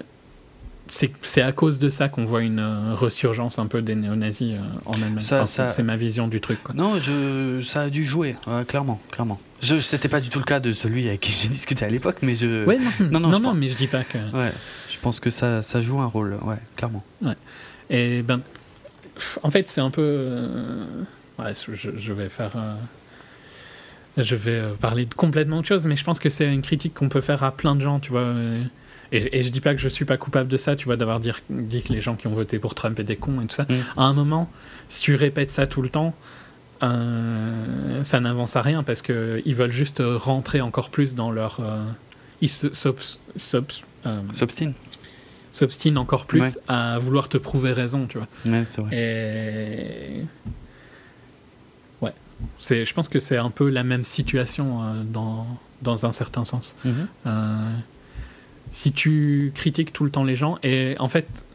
c'est 0.89 1.41
à 1.41 1.51
cause 1.51 1.79
de 1.79 1.89
ça 1.89 2.09
qu'on 2.09 2.25
voit 2.25 2.41
une 2.41 2.93
resurgence 2.93 3.59
un 3.59 3.67
peu 3.67 3.81
des 3.81 3.95
néo-nazis 3.95 4.55
en 4.85 4.93
Allemagne. 4.93 5.23
c'est 5.45 5.83
ma 5.83 5.95
vision 5.95 6.27
du 6.27 6.41
truc. 6.41 6.59
Non, 6.73 6.97
je, 6.97 7.61
ça 7.61 7.81
a 7.81 7.89
dû 7.89 8.05
jouer, 8.05 8.35
clairement, 8.67 8.99
clairement. 9.11 9.39
Je, 9.61 9.79
c'était 9.79 10.07
pas 10.07 10.21
du 10.21 10.29
tout 10.29 10.39
le 10.39 10.45
cas 10.45 10.59
de 10.59 10.71
celui 10.71 11.07
avec 11.07 11.19
qui 11.19 11.33
j'ai 11.33 11.49
discuté 11.49 11.83
à 11.83 11.89
l'époque, 11.89 12.17
mais 12.21 12.33
je. 12.35 12.65
Ouais, 12.65 12.79
non, 12.99 13.19
non, 13.19 13.39
non, 13.39 13.53
mais 13.53 13.67
je 13.67 13.75
dis 13.75 13.87
pas 13.87 14.03
que. 14.03 14.17
Ouais, 14.17 14.51
je 14.91 14.97
pense 14.99 15.19
que 15.19 15.29
ça, 15.29 15.61
ça 15.61 15.81
joue 15.81 15.99
un 15.99 16.05
rôle, 16.05 16.37
ouais, 16.43 16.57
clairement. 16.75 17.03
Ouais. 17.21 17.35
Et 17.89 18.21
ben, 18.21 18.41
en 19.43 19.51
fait, 19.51 19.67
c'est 19.67 19.81
un 19.81 19.91
peu 19.91 20.47
je, 21.73 22.13
vais 22.13 22.29
faire. 22.29 22.51
Euh, 22.55 22.75
je 24.17 24.35
vais 24.35 24.51
euh, 24.51 24.73
parler 24.73 25.05
de 25.05 25.13
complètement 25.13 25.57
autre 25.57 25.67
chose, 25.67 25.85
mais 25.85 25.95
je 25.95 26.03
pense 26.03 26.19
que 26.19 26.29
c'est 26.29 26.51
une 26.51 26.61
critique 26.61 26.93
qu'on 26.93 27.09
peut 27.09 27.21
faire 27.21 27.43
à 27.43 27.51
plein 27.51 27.75
de 27.75 27.81
gens, 27.81 27.99
tu 27.99 28.11
vois. 28.11 28.33
Et, 29.11 29.41
je 29.41 29.49
dis 29.49 29.61
pas 29.61 29.73
que 29.73 29.81
je 29.81 29.89
suis 29.89 30.05
pas 30.05 30.17
coupable 30.17 30.49
de 30.49 30.57
ça, 30.57 30.75
tu 30.75 30.85
vois, 30.85 30.95
d'avoir 30.95 31.19
dit, 31.19 31.31
dit, 31.49 31.81
que 31.81 31.91
les 31.93 32.01
gens 32.01 32.15
qui 32.15 32.27
ont 32.27 32.33
voté 32.33 32.59
pour 32.59 32.75
Trump 32.75 32.99
étaient 32.99 33.15
cons 33.15 33.41
et 33.41 33.47
tout 33.47 33.55
ça. 33.55 33.63
Mm. 33.63 33.75
À 33.97 34.03
un 34.03 34.13
moment, 34.13 34.49
si 34.87 35.01
tu 35.01 35.15
répètes 35.15 35.51
ça 35.51 35.65
tout 35.67 35.81
le 35.81 35.89
temps, 35.89 36.13
euh, 36.83 38.03
ça 38.03 38.19
n'avance 38.19 38.55
à 38.55 38.61
rien 38.61 38.83
parce 38.83 39.01
qu'ils 39.01 39.55
veulent 39.55 39.71
juste 39.71 40.01
rentrer 40.05 40.61
encore 40.61 40.89
plus 40.89 41.15
dans 41.15 41.31
leur. 41.31 41.59
ils 42.41 42.49
s'obstinent 42.49 43.03
s'obstinent 45.51 45.97
encore 45.97 46.25
plus 46.27 46.59
à 46.67 46.99
vouloir 46.99 47.27
te 47.27 47.37
prouver 47.37 47.71
raison, 47.73 48.05
tu 48.05 48.19
vois. 48.19 48.27
Ouais, 48.45 48.63
c'est 48.65 48.81
vrai. 48.81 48.95
Et 48.95 50.25
je 52.69 52.93
pense 52.93 53.07
que 53.07 53.19
c'est 53.19 53.37
un 53.37 53.49
peu 53.49 53.69
la 53.69 53.83
même 53.83 54.03
situation 54.03 54.83
euh, 54.83 55.03
dans, 55.03 55.45
dans 55.81 56.05
un 56.05 56.11
certain 56.11 56.45
sens. 56.45 56.75
Mhm. 56.85 57.07
Euh, 57.25 57.71
si 58.69 58.91
tu 58.91 59.51
critiques 59.55 59.93
tout 59.93 60.03
le 60.03 60.11
temps 60.11 60.23
les 60.23 60.35
gens, 60.35 60.57
et 60.63 60.95
en 60.99 61.07
fait, 61.07 61.45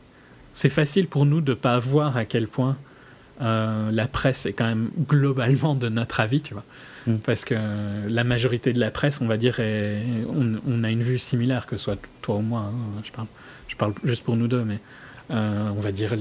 c'est 0.52 0.68
facile 0.68 1.06
pour 1.06 1.26
nous 1.26 1.40
de 1.40 1.52
ne 1.52 1.54
pas 1.56 1.78
voir 1.78 2.16
à 2.16 2.24
quel 2.24 2.48
point 2.48 2.76
euh, 3.40 3.90
la 3.90 4.06
presse 4.06 4.46
est 4.46 4.52
quand 4.52 4.66
même 4.66 4.90
globalement 5.08 5.74
de 5.74 5.88
notre 5.88 6.20
avis, 6.20 6.40
tu 6.40 6.54
vois. 6.54 6.64
Mhm. 7.06 7.20
Parce 7.20 7.44
que 7.44 7.54
la 8.08 8.24
majorité 8.24 8.72
de 8.72 8.80
la 8.80 8.90
presse, 8.90 9.20
on 9.20 9.26
va 9.26 9.36
dire, 9.36 9.56
on, 9.58 10.84
a 10.84 10.90
une 10.90 11.02
vue 11.02 11.18
similaire, 11.18 11.66
que 11.66 11.76
ce 11.76 11.84
soit 11.84 11.98
toi 12.22 12.36
ou 12.36 12.42
moi. 12.42 12.60
Hein, 12.60 13.02
je, 13.04 13.12
parle, 13.12 13.26
je 13.68 13.76
parle 13.76 13.94
juste 14.04 14.24
pour 14.24 14.36
nous 14.36 14.48
deux, 14.48 14.64
mais 14.64 14.80
on 15.30 15.80
va 15.80 15.92
dire 15.92 16.14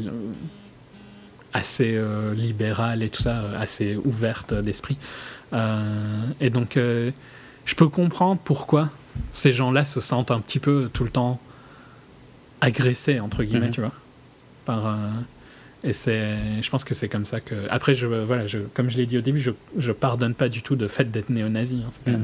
assez 1.54 1.94
euh, 1.96 2.34
libérale 2.34 3.04
et 3.04 3.10
tout 3.10 3.22
ça, 3.22 3.52
assez 3.58 3.96
ouverte 3.96 4.54
d'esprit. 4.54 4.98
Euh, 5.54 6.26
et 6.42 6.50
donc, 6.50 6.78
euh, 6.78 7.12
je 7.66 7.76
peux 7.76 7.88
comprendre 7.88 8.42
pourquoi 8.44 8.90
ces 9.32 9.52
gens-là 9.52 9.86
se 9.86 10.02
sentent 10.02 10.32
un 10.32 10.40
petit 10.40 10.60
peu 10.60 10.90
tout 10.92 11.04
le 11.04 11.10
temps 11.10 11.40
agressés, 12.62 13.20
entre 13.20 13.44
guillemets, 13.44 13.68
mhm. 13.68 13.74
tu 13.74 13.82
vois. 13.82 13.94
Par, 14.66 14.98
et 15.84 15.92
c'est, 15.92 16.62
je 16.62 16.70
pense 16.70 16.86
que 16.86 16.94
c'est 16.94 17.10
comme 17.10 17.26
ça 17.26 17.42
que. 17.42 17.56
Après, 17.70 17.94
je, 17.94 18.08
voilà, 18.08 18.48
je, 18.48 18.60
comme 18.60 18.90
je 18.90 18.98
l'ai 18.98 19.06
dit 19.06 19.18
au 19.18 19.22
début, 19.22 19.42
je, 19.42 19.52
je 19.78 19.92
pardonne 19.92 20.34
pas 20.34 20.48
du 20.48 20.62
tout 20.62 20.76
le 20.76 20.88
fait 20.88 21.12
d'être 21.12 21.30
néo-nazi. 21.30 21.84
Hein, 22.08 22.20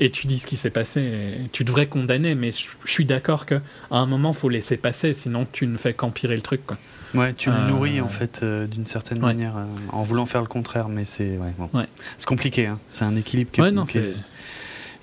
et 0.00 0.10
tu 0.10 0.26
dis 0.26 0.38
ce 0.38 0.46
qui 0.46 0.56
s'est 0.56 0.70
passé. 0.70 1.38
tu 1.52 1.64
devrais 1.64 1.86
condamner, 1.86 2.34
mais 2.34 2.50
je, 2.52 2.66
suis 2.84 3.04
d'accord 3.04 3.46
qu'à 3.46 3.60
un 3.90 4.06
moment, 4.06 4.32
faut 4.32 4.48
laisser 4.48 4.76
passer, 4.76 5.14
sinon 5.14 5.46
tu 5.50 5.66
ne 5.66 5.76
fais 5.76 5.94
qu'empirer 5.94 6.36
le 6.36 6.42
truc. 6.42 6.66
Quoi. 6.66 6.76
Ouais, 7.14 7.32
tu 7.32 7.48
le 7.48 7.68
nourris 7.68 8.00
en 8.00 8.08
fait 8.08 8.40
euh, 8.42 8.66
d'une 8.66 8.86
certaine 8.86 9.20
manière 9.20 9.56
euh, 9.56 9.64
en 9.90 10.02
voulant 10.02 10.26
faire 10.26 10.40
le 10.40 10.48
contraire, 10.48 10.88
mais 10.88 11.04
c'est 11.04 11.38
ouais, 11.38 11.54
bon. 11.56 11.70
c'est 12.18 12.26
compliqué. 12.26 12.66
Hein. 12.66 12.80
C'est 12.90 13.04
un 13.04 13.14
équilibre 13.14 13.52
qui 13.52 13.98
est, 13.98 14.14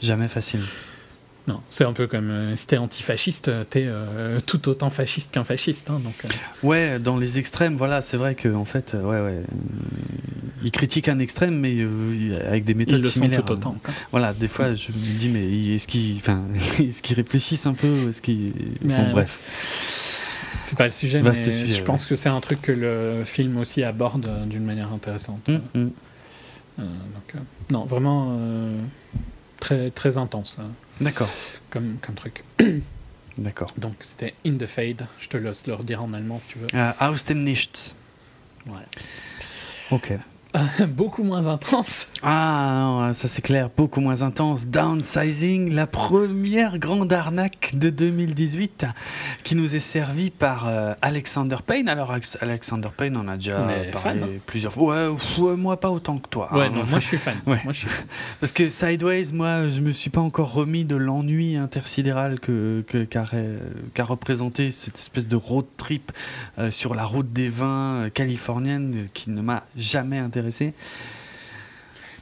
jamais 0.02 0.28
facile. 0.28 0.62
Non, 1.48 1.62
c'est 1.70 1.86
un 1.86 1.94
peu 1.94 2.06
comme 2.06 2.30
euh, 2.30 2.56
si 2.56 2.68
t'es 2.68 2.78
antifasciste, 2.78 3.52
t'es 3.70 3.86
euh, 3.88 4.40
tout 4.46 4.70
autant 4.70 4.92
fasciste 4.92 5.32
qu'un 5.32 5.44
fasciste. 5.44 5.90
Hein, 5.90 6.00
donc, 6.04 6.14
euh. 6.24 6.28
Ouais, 6.62 7.00
dans 7.00 7.18
les 7.18 7.40
extrêmes, 7.40 7.76
voilà, 7.76 8.02
c'est 8.02 8.18
vrai 8.18 8.36
qu'en 8.36 8.56
en 8.56 8.66
fait, 8.66 8.94
ouais, 8.94 9.22
ouais, 9.22 9.42
ils 10.64 10.72
critiquent 10.72 11.10
un 11.10 11.18
extrême, 11.18 11.58
mais 11.58 11.78
avec 12.48 12.64
des 12.64 12.76
méthodes 12.76 13.00
ils 13.00 13.04
le 13.04 13.10
similaires. 13.10 13.40
Sont 13.40 13.46
tout 13.46 13.54
autant. 13.54 13.78
Voilà, 14.12 14.34
des 14.34 14.48
fois, 14.48 14.76
je 14.76 14.92
me 14.92 14.98
dis, 14.98 15.30
mais 15.30 15.76
est-ce 15.76 15.88
qu'ils, 15.88 16.18
enfin, 16.18 16.44
est-ce 16.80 17.02
qu'ils 17.02 17.16
réfléchissent 17.16 17.66
un 17.66 17.74
peu, 17.74 18.10
est-ce 18.10 18.22
qu'ils, 18.22 18.54
bon, 18.82 19.12
bref. 19.12 19.40
C'est 20.64 20.78
pas 20.78 20.86
le 20.86 20.92
sujet, 20.92 21.22
mais 21.22 21.68
je 21.68 21.84
pense 21.84 22.06
que 22.06 22.16
c'est 22.16 22.30
un 22.30 22.40
truc 22.40 22.62
que 22.62 22.72
le 22.72 23.24
film 23.26 23.58
aussi 23.58 23.84
aborde 23.84 24.48
d'une 24.48 24.64
manière 24.64 24.94
intéressante. 24.94 25.42
Hum, 25.50 25.62
hum. 25.74 25.92
donc, 26.78 27.42
non, 27.72 27.86
vraiment 27.86 28.38
très 29.60 29.90
très 29.90 30.18
intense. 30.18 30.58
Hein. 30.62 30.72
D'accord. 31.02 31.30
Comme, 31.70 31.98
comme 32.02 32.16
truc. 32.16 32.44
D'accord. 33.38 33.74
Donc 33.78 33.96
c'était 34.02 34.34
In 34.46 34.58
the 34.58 34.68
Fade. 34.68 35.08
Je 35.20 35.28
te 35.28 35.38
laisse 35.38 35.68
le 35.68 35.74
redire 35.74 36.04
en 36.04 36.14
allemand 36.14 36.40
si 36.40 36.50
tu 36.50 36.60
veux. 36.60 36.68
Uh, 36.74 36.94
aus 37.00 37.24
dem 37.28 37.44
Nichts. 37.44 37.96
Ouais. 38.68 38.84
Ok. 39.90 40.14
beaucoup 40.88 41.24
moins 41.24 41.48
intense. 41.48 42.08
Ah, 42.24 43.12
ça 43.14 43.28
c'est 43.28 43.42
clair, 43.42 43.70
beaucoup 43.76 44.02
moins 44.02 44.22
intense. 44.22 44.68
Downsizing, 44.68 45.74
la 45.74 45.88
première 45.88 46.78
grande 46.78 47.14
arnaque 47.14 47.72
de 47.74 47.90
2018 47.90 48.86
qui 49.44 49.56
nous 49.56 49.76
est 49.76 49.80
servie 49.80 50.30
par 50.30 50.68
euh, 50.68 50.94
Alexander 51.02 51.58
Payne. 51.66 51.90
Alors, 51.90 52.14
Alexander 52.42 52.90
Payne, 52.96 53.18
on 53.18 53.28
a 53.28 53.36
déjà 53.36 53.66
parlé 53.92 54.22
hein. 54.22 54.28
plusieurs 54.46 54.74
fois. 54.74 55.12
Ouais, 55.12 55.56
moi 55.56 55.80
pas 55.80 55.90
autant 55.90 56.18
que 56.18 56.28
toi. 56.28 56.54
Ouais, 56.54 56.70
non, 56.70 56.84
moi 56.86 57.00
je 57.00 57.08
suis 57.08 57.18
fan. 57.18 57.38
Moi, 57.46 57.58
je 57.72 57.80
suis 57.80 57.88
Parce 58.40 58.52
que 58.52 58.70
Sideways, 58.70 59.32
moi 59.34 59.68
je 59.68 59.82
me 59.82 59.92
suis 59.92 60.10
pas 60.10 60.22
encore 60.22 60.54
remis 60.54 60.86
de 60.86 60.96
l'ennui 60.96 61.56
intersidéral 61.56 62.40
que, 62.40 62.84
qu'a, 63.10 64.04
représenté 64.04 64.72
cette 64.72 64.98
espèce 64.98 65.28
de 65.28 65.36
road 65.36 65.66
trip 65.78 66.12
euh, 66.58 66.72
sur 66.72 66.96
la 66.96 67.06
route 67.06 67.32
des 67.32 67.50
vins 67.50 68.06
euh, 68.06 68.10
californienne 68.10 69.08
qui 69.14 69.30
ne 69.30 69.42
m'a 69.42 69.64
jamais 69.76 70.18
intéressé 70.18 70.41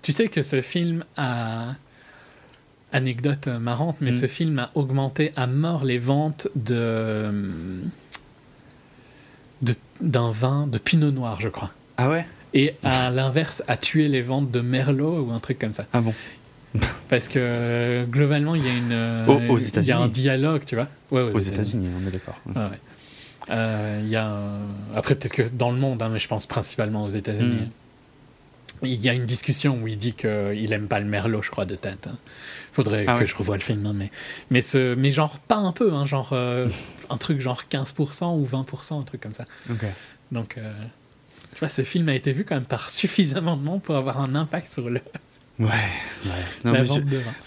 tu 0.01 0.11
sais 0.11 0.27
que 0.27 0.41
ce 0.41 0.61
film 0.61 1.03
a. 1.17 1.75
Anecdote 2.91 3.45
marrante, 3.45 3.97
mais 4.01 4.09
mm. 4.09 4.15
ce 4.15 4.25
film 4.25 4.57
a 4.57 4.71
augmenté 4.73 5.31
à 5.35 5.45
mort 5.45 5.85
les 5.85 5.99
ventes 5.99 6.47
de. 6.55 7.31
d'un 10.01 10.31
vin 10.31 10.65
de 10.65 10.79
Pinot 10.79 11.11
Noir, 11.11 11.39
je 11.39 11.49
crois. 11.49 11.69
Ah 11.97 12.09
ouais? 12.09 12.25
Et 12.55 12.73
à 12.81 13.11
l'inverse, 13.11 13.61
a 13.67 13.77
tué 13.77 14.07
les 14.07 14.21
ventes 14.21 14.49
de 14.49 14.59
Merlot 14.59 15.25
ou 15.25 15.31
un 15.31 15.39
truc 15.39 15.59
comme 15.59 15.73
ça. 15.73 15.85
Ah 15.93 16.01
bon? 16.01 16.15
Parce 17.09 17.27
que 17.27 18.05
globalement, 18.05 18.55
il 18.55 18.65
y 18.65 18.69
a 18.69 18.73
une. 18.73 19.69
il 19.75 19.83
y 19.83 19.91
a 19.91 19.99
un 19.99 20.07
dialogue, 20.07 20.63
tu 20.65 20.75
vois. 20.75 20.87
Ouais, 21.11 21.21
aux, 21.21 21.39
États-Unis, 21.39 21.89
on 21.95 22.07
est 22.07 22.11
d'accord. 22.11 22.39
Euh, 23.49 23.99
il 24.03 24.09
y 24.09 24.15
a 24.15 24.37
Après, 24.95 25.15
peut-être 25.15 25.33
que 25.33 25.41
dans 25.49 25.71
le 25.71 25.77
monde, 25.77 26.01
hein, 26.01 26.09
mais 26.09 26.19
je 26.19 26.27
pense 26.27 26.45
principalement 26.45 27.03
aux 27.03 27.09
États-Unis. 27.09 27.61
Mm. 27.61 27.69
Il 28.83 29.01
y 29.01 29.09
a 29.09 29.13
une 29.13 29.25
discussion 29.25 29.79
où 29.81 29.87
il 29.87 29.97
dit 29.97 30.13
qu'il 30.13 30.73
aime 30.73 30.87
pas 30.87 30.99
le 30.99 31.05
merlot, 31.05 31.41
je 31.41 31.51
crois, 31.51 31.65
de 31.65 31.75
tête. 31.75 32.03
Il 32.05 32.09
hein. 32.09 32.17
Faudrait 32.71 33.05
ah 33.07 33.19
que 33.19 33.25
je 33.25 33.35
revoie 33.35 33.55
le 33.55 33.61
film, 33.61 33.85
hein, 33.85 33.93
mais, 33.93 34.11
mais, 34.49 34.61
ce, 34.61 34.95
mais 34.95 35.11
genre 35.11 35.39
pas 35.39 35.57
un 35.57 35.71
peu, 35.71 35.93
hein, 35.93 36.05
genre 36.05 36.29
euh, 36.33 36.67
un 37.09 37.17
truc 37.17 37.41
genre 37.41 37.63
15% 37.69 38.39
ou 38.39 38.45
20%, 38.45 38.99
un 38.99 39.03
truc 39.03 39.21
comme 39.21 39.33
ça. 39.33 39.45
Donc, 40.31 40.57
euh, 40.57 40.71
je 41.55 41.59
vois, 41.59 41.69
ce 41.69 41.83
film 41.83 42.09
a 42.09 42.15
été 42.15 42.31
vu 42.31 42.45
quand 42.45 42.55
même 42.55 42.65
par 42.65 42.89
suffisamment 42.89 43.57
de 43.57 43.63
monde 43.63 43.81
pour 43.81 43.95
avoir 43.95 44.21
un 44.21 44.35
impact 44.35 44.71
sur 44.71 44.89
le. 44.89 45.01
Ouais, 45.59 45.67
ouais. 46.25 46.31
mais, 46.63 46.83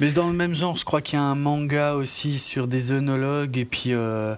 mais, 0.01 0.11
dans 0.11 0.29
le 0.29 0.35
même 0.35 0.55
genre, 0.55 0.77
je 0.77 0.85
crois 0.85 1.01
qu'il 1.01 1.19
y 1.19 1.23
a 1.23 1.25
un 1.25 1.35
manga 1.35 1.95
aussi 1.95 2.39
sur 2.39 2.69
des 2.69 2.93
œnologues 2.93 3.57
et 3.57 3.65
puis. 3.65 3.93
Euh, 3.95 4.35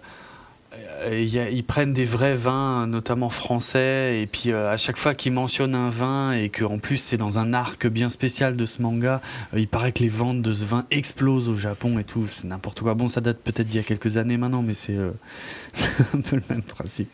euh, 1.05 1.49
ils 1.53 1.65
prennent 1.65 1.93
des 1.93 2.05
vrais 2.05 2.35
vins, 2.35 2.87
notamment 2.87 3.29
français, 3.29 4.21
et 4.23 4.27
puis 4.27 4.51
euh, 4.51 4.71
à 4.71 4.77
chaque 4.77 4.97
fois 4.97 5.15
qu'ils 5.15 5.33
mentionnent 5.33 5.75
un 5.75 5.91
vin 5.91 6.33
et 6.33 6.49
qu'en 6.49 6.79
plus 6.79 6.97
c'est 6.97 7.17
dans 7.17 7.39
un 7.39 7.53
arc 7.53 7.87
bien 7.87 8.11
spécial 8.11 8.57
de 8.57 8.67
ce 8.67 8.81
manga, 8.81 9.21
euh, 9.53 9.61
il 9.61 9.69
paraît 9.69 9.93
que 9.93 10.03
les 10.03 10.09
ventes 10.09 10.43
de 10.43 10.53
ce 10.53 10.65
vin 10.65 10.87
explosent 10.91 11.49
au 11.49 11.57
Japon 11.57 11.99
et 11.99 12.05
tout. 12.05 12.27
C'est 12.29 12.45
n'importe 12.45 12.81
quoi. 12.81 12.95
Bon, 12.95 13.09
ça 13.09 13.21
date 13.21 13.39
peut-être 13.39 13.67
d'il 13.67 13.77
y 13.77 13.81
a 13.81 13.83
quelques 13.85 14.17
années 14.17 14.37
maintenant, 14.37 14.63
mais 14.63 14.75
c'est 14.75 14.97
un 16.15 16.21
peu 16.21 16.37
le 16.37 16.43
même 16.49 16.63
principe. 16.63 17.11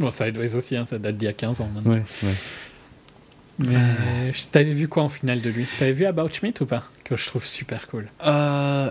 Bon, 0.00 0.10
ça 0.10 0.30
doit 0.30 0.44
aussi, 0.44 0.76
hein, 0.76 0.84
ça 0.84 0.98
date 0.98 1.16
d'il 1.16 1.26
y 1.26 1.28
a 1.28 1.32
15 1.34 1.60
ans 1.60 1.70
maintenant. 1.74 1.92
Ouais, 1.92 2.04
ouais. 2.22 2.34
Mais 3.58 4.32
t'avais 4.52 4.72
vu 4.72 4.86
quoi 4.86 5.02
en 5.02 5.08
finale 5.08 5.40
de 5.40 5.50
lui? 5.50 5.66
T'avais 5.78 5.92
vu 5.92 6.06
About 6.06 6.28
Schmidt 6.32 6.62
ou 6.62 6.66
pas? 6.66 6.84
Que 7.02 7.16
je 7.16 7.26
trouve 7.26 7.44
super 7.44 7.88
cool. 7.88 8.06
Euh 8.24 8.90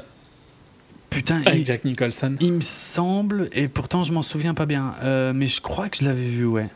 Putain, 1.09 1.41
Avec 1.45 1.65
Jack 1.65 1.85
Nicholson. 1.85 2.35
Il 2.41 2.53
me 2.53 2.61
semble, 2.61 3.49
et 3.53 3.67
pourtant 3.67 4.03
je 4.03 4.11
m'en 4.11 4.23
souviens 4.23 4.53
pas 4.53 4.65
bien, 4.65 4.93
euh, 5.03 5.33
mais 5.33 5.47
je 5.47 5.61
crois 5.61 5.89
que 5.89 5.97
je 5.97 6.05
l'avais 6.05 6.27
vu, 6.27 6.45
ouais. 6.45 6.69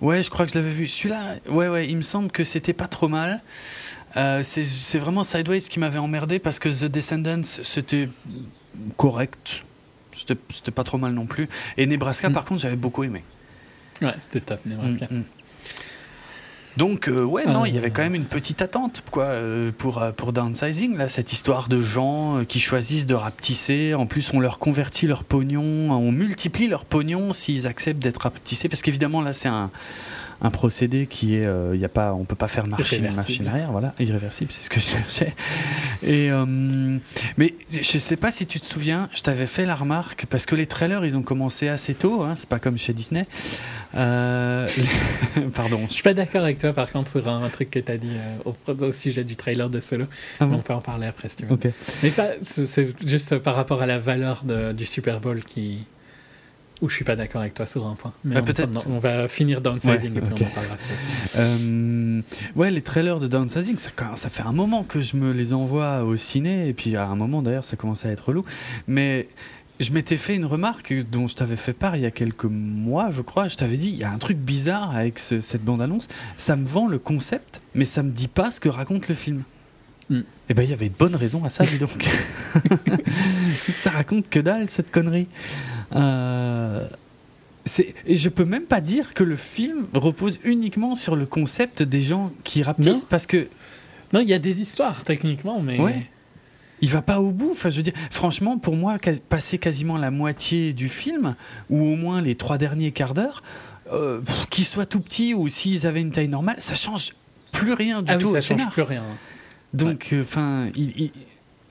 Ouais, 0.00 0.22
je 0.22 0.30
crois 0.30 0.46
que 0.46 0.52
je 0.52 0.58
l'avais 0.58 0.70
vu. 0.70 0.88
Celui-là, 0.88 1.36
ouais, 1.48 1.68
ouais, 1.68 1.88
il 1.88 1.96
me 1.96 2.02
semble 2.02 2.30
que 2.30 2.42
c'était 2.42 2.72
pas 2.72 2.88
trop 2.88 3.08
mal. 3.08 3.42
Euh, 4.16 4.42
c'est 4.42 4.98
vraiment 4.98 5.24
Sideways 5.24 5.60
qui 5.60 5.78
m'avait 5.78 5.98
emmerdé 5.98 6.38
parce 6.38 6.58
que 6.58 6.68
The 6.68 6.90
Descendants, 6.90 7.42
c'était 7.44 8.08
correct. 8.96 9.62
C'était 10.14 10.70
pas 10.70 10.84
trop 10.84 10.98
mal 10.98 11.12
non 11.12 11.26
plus. 11.26 11.48
Et 11.76 11.86
Nebraska, 11.86 12.28
mm. 12.28 12.32
par 12.32 12.44
contre, 12.44 12.62
j'avais 12.62 12.76
beaucoup 12.76 13.04
aimé. 13.04 13.22
Ouais, 14.02 14.14
c'était 14.20 14.40
top, 14.40 14.60
Nebraska. 14.64 15.06
Mm, 15.10 15.18
mm. 15.18 15.24
Donc 16.76 17.08
euh, 17.08 17.24
ouais, 17.24 17.46
non, 17.46 17.64
il 17.64 17.74
y 17.74 17.78
avait 17.78 17.90
quand 17.90 18.02
même 18.02 18.14
une 18.14 18.24
petite 18.24 18.62
attente 18.62 19.02
quoi 19.10 19.24
euh, 19.24 19.72
pour 19.76 20.02
euh, 20.02 20.12
pour 20.12 20.32
downsizing 20.32 20.96
là, 20.96 21.08
cette 21.08 21.32
histoire 21.32 21.68
de 21.68 21.82
gens 21.82 22.44
qui 22.46 22.60
choisissent 22.60 23.06
de 23.06 23.14
rapetisser. 23.14 23.94
En 23.94 24.06
plus, 24.06 24.32
on 24.32 24.40
leur 24.40 24.58
convertit 24.58 25.06
leur 25.06 25.24
pognon, 25.24 25.90
on 25.90 26.12
multiplie 26.12 26.68
leur 26.68 26.84
pognon 26.84 27.32
s'ils 27.32 27.66
acceptent 27.66 28.02
d'être 28.02 28.22
rapetissés, 28.22 28.68
parce 28.68 28.82
qu'évidemment 28.82 29.20
là, 29.20 29.32
c'est 29.32 29.48
un 29.48 29.70
un 30.42 30.50
procédé 30.50 31.06
qui 31.06 31.34
est, 31.34 31.42
il 31.42 31.46
euh, 31.46 31.76
y 31.76 31.84
a 31.84 31.88
pas, 31.88 32.14
on 32.14 32.24
peut 32.24 32.36
pas 32.36 32.48
faire 32.48 32.66
marcher 32.66 33.00
machine 33.00 33.46
arrière, 33.46 33.70
voilà, 33.72 33.94
irréversible, 33.98 34.50
c'est 34.52 34.64
ce 34.64 34.70
que 34.70 34.80
je 34.80 34.86
cherchais. 34.86 35.34
Et 36.02 36.30
euh, 36.30 36.46
mais 37.36 37.54
je 37.70 37.98
sais 37.98 38.16
pas 38.16 38.30
si 38.30 38.46
tu 38.46 38.58
te 38.58 38.66
souviens, 38.66 39.10
je 39.12 39.20
t'avais 39.20 39.46
fait 39.46 39.66
la 39.66 39.74
remarque 39.74 40.26
parce 40.30 40.46
que 40.46 40.54
les 40.54 40.66
trailers 40.66 41.04
ils 41.04 41.16
ont 41.16 41.22
commencé 41.22 41.68
assez 41.68 41.94
tôt, 41.94 42.22
hein, 42.22 42.34
c'est 42.36 42.48
pas 42.48 42.58
comme 42.58 42.78
chez 42.78 42.94
Disney. 42.94 43.26
Euh, 43.94 44.66
pardon. 45.54 45.84
Je 45.88 45.94
suis 45.94 46.02
pas 46.02 46.14
d'accord 46.14 46.42
avec 46.42 46.58
toi 46.58 46.72
par 46.72 46.90
contre 46.90 47.10
sur 47.10 47.28
un, 47.28 47.48
truc 47.50 47.70
que 47.70 47.78
tu 47.78 47.92
as 47.92 47.98
dit 47.98 48.16
au, 48.44 48.54
au, 48.68 48.92
sujet 48.92 49.24
du 49.24 49.36
trailer 49.36 49.68
de 49.68 49.80
Solo. 49.80 50.06
Ah 50.38 50.46
on 50.46 50.58
peut 50.58 50.72
en 50.72 50.80
parler 50.80 51.06
après 51.06 51.28
si 51.28 51.36
tu 51.36 51.44
veux. 51.44 51.58
Mais 52.02 52.12
c'est 52.42 53.06
juste 53.06 53.38
par 53.38 53.56
rapport 53.56 53.82
à 53.82 53.86
la 53.86 53.98
valeur 53.98 54.44
de, 54.44 54.72
du 54.72 54.86
Super 54.86 55.20
Bowl 55.20 55.42
qui 55.44 55.86
ou 56.80 56.88
je 56.88 56.94
suis 56.94 57.04
pas 57.04 57.16
d'accord 57.16 57.40
avec 57.40 57.54
toi 57.54 57.66
sur 57.66 57.86
un 57.86 57.94
point. 57.94 58.12
Mais 58.24 58.42
peut-être. 58.42 58.70
On, 58.88 58.98
va 58.98 59.28
finir 59.28 59.60
Downsizing 59.60 60.16
et 60.16 60.20
puis 60.20 60.30
on 60.32 60.44
en 60.44 60.50
parlera. 60.50 60.76
Euh, 61.36 62.22
ouais, 62.56 62.70
les 62.70 62.82
trailers 62.82 63.20
de 63.20 63.28
Downsizing, 63.28 63.78
ça, 63.78 63.90
ça 64.16 64.28
fait 64.28 64.42
un 64.42 64.52
moment 64.52 64.84
que 64.84 65.00
je 65.00 65.16
me 65.16 65.32
les 65.32 65.52
envoie 65.52 66.02
au 66.04 66.16
ciné, 66.16 66.68
et 66.68 66.72
puis 66.72 66.96
à 66.96 67.06
un 67.06 67.16
moment 67.16 67.42
d'ailleurs, 67.42 67.64
ça 67.64 67.76
commençait 67.76 68.08
à 68.08 68.12
être 68.12 68.28
relou. 68.28 68.44
Mais 68.86 69.28
je 69.80 69.92
m'étais 69.92 70.18
fait 70.18 70.36
une 70.36 70.44
remarque 70.44 70.92
dont 71.10 71.26
je 71.26 71.34
t'avais 71.34 71.56
fait 71.56 71.72
part 71.72 71.96
il 71.96 72.02
y 72.02 72.06
a 72.06 72.10
quelques 72.10 72.44
mois, 72.44 73.10
je 73.10 73.22
crois. 73.22 73.48
Je 73.48 73.56
t'avais 73.56 73.78
dit, 73.78 73.88
il 73.88 73.96
y 73.96 74.04
a 74.04 74.10
un 74.10 74.18
truc 74.18 74.36
bizarre 74.36 74.94
avec 74.94 75.18
cette 75.18 75.64
bande-annonce. 75.64 76.06
Ça 76.36 76.54
me 76.54 76.66
vend 76.66 76.86
le 76.86 76.98
concept, 76.98 77.62
mais 77.74 77.86
ça 77.86 78.02
me 78.02 78.10
dit 78.10 78.28
pas 78.28 78.50
ce 78.50 78.60
que 78.60 78.68
raconte 78.68 79.08
le 79.08 79.14
film. 79.14 79.42
Et 80.10 80.14
hmm. 80.14 80.24
Eh 80.50 80.54
ben, 80.54 80.62
il 80.64 80.70
y 80.70 80.72
avait 80.72 80.88
de 80.88 80.94
bonnes 80.94 81.16
raisons 81.16 81.44
à 81.44 81.50
ça, 81.50 81.64
dis 81.64 81.78
donc. 81.78 82.06
ça 83.52 83.90
raconte 83.90 84.28
que 84.28 84.40
dalle, 84.40 84.68
cette 84.68 84.90
connerie. 84.90 85.28
Euh, 85.94 86.86
et 88.06 88.16
je 88.16 88.28
peux 88.28 88.44
même 88.44 88.64
pas 88.64 88.80
dire 88.80 89.14
que 89.14 89.22
le 89.22 89.36
film 89.36 89.86
repose 89.92 90.40
uniquement 90.44 90.94
sur 90.94 91.14
le 91.16 91.26
concept 91.26 91.82
des 91.82 92.02
gens 92.02 92.32
qui 92.44 92.62
rapetissent 92.62 93.04
parce 93.04 93.26
que. 93.26 93.48
Non, 94.12 94.20
il 94.20 94.28
y 94.28 94.34
a 94.34 94.38
des 94.38 94.60
histoires 94.60 95.04
techniquement, 95.04 95.60
mais. 95.60 95.78
Ouais. 95.78 96.06
Il 96.82 96.88
va 96.88 97.02
pas 97.02 97.20
au 97.20 97.30
bout. 97.30 97.50
Enfin, 97.52 97.68
je 97.68 97.76
veux 97.76 97.82
dire, 97.82 97.92
franchement, 98.10 98.56
pour 98.56 98.74
moi, 98.74 98.96
passer 99.28 99.58
quasiment 99.58 99.98
la 99.98 100.10
moitié 100.10 100.72
du 100.72 100.88
film, 100.88 101.36
ou 101.68 101.82
au 101.82 101.94
moins 101.94 102.22
les 102.22 102.36
trois 102.36 102.56
derniers 102.56 102.90
quarts 102.90 103.12
d'heure, 103.12 103.42
euh, 103.92 104.22
qu'ils 104.48 104.64
soient 104.64 104.86
tout 104.86 105.00
petits 105.00 105.34
ou 105.34 105.48
s'ils 105.48 105.86
avaient 105.86 106.00
une 106.00 106.12
taille 106.12 106.28
normale, 106.28 106.56
ça 106.60 106.74
change 106.74 107.12
plus 107.52 107.74
rien 107.74 108.00
du 108.00 108.10
ah 108.10 108.16
tout. 108.16 108.28
Oui, 108.28 108.32
ça 108.32 108.40
change 108.40 108.70
plus 108.70 108.82
rien. 108.82 109.02
Donc, 109.74 110.08
euh, 110.12 110.22
enfin, 110.22 110.68
il, 110.74 111.10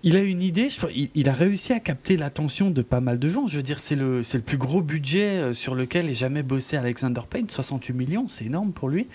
il 0.04 0.16
a 0.16 0.22
une 0.22 0.42
idée, 0.42 0.70
il, 1.16 1.30
a 1.30 1.34
réussi 1.34 1.74
à 1.74 1.80
capter 1.80 2.16
l'attention 2.16 2.72
de 2.72 2.82
pas 2.82 3.02
mal 3.02 3.20
de 3.20 3.30
gens. 3.30 3.48
Je 3.48 3.58
veux 3.58 3.64
dire, 3.64 3.80
c'est 3.80 3.96
le, 3.96 4.22
le 4.22 4.40
plus 4.40 4.58
gros 4.58 4.82
budget 4.82 5.38
euh, 5.38 5.54
sur 5.54 5.76
lequel 5.76 6.10
ait 6.10 6.14
jamais 6.14 6.44
bossé 6.44 6.78
Alexander 6.78 7.22
Payne, 7.30 7.50
68 7.50 7.94
millions, 7.94 8.28
c'est 8.28 8.46
énorme 8.46 8.72
pour 8.72 8.90
lui. 8.90 9.08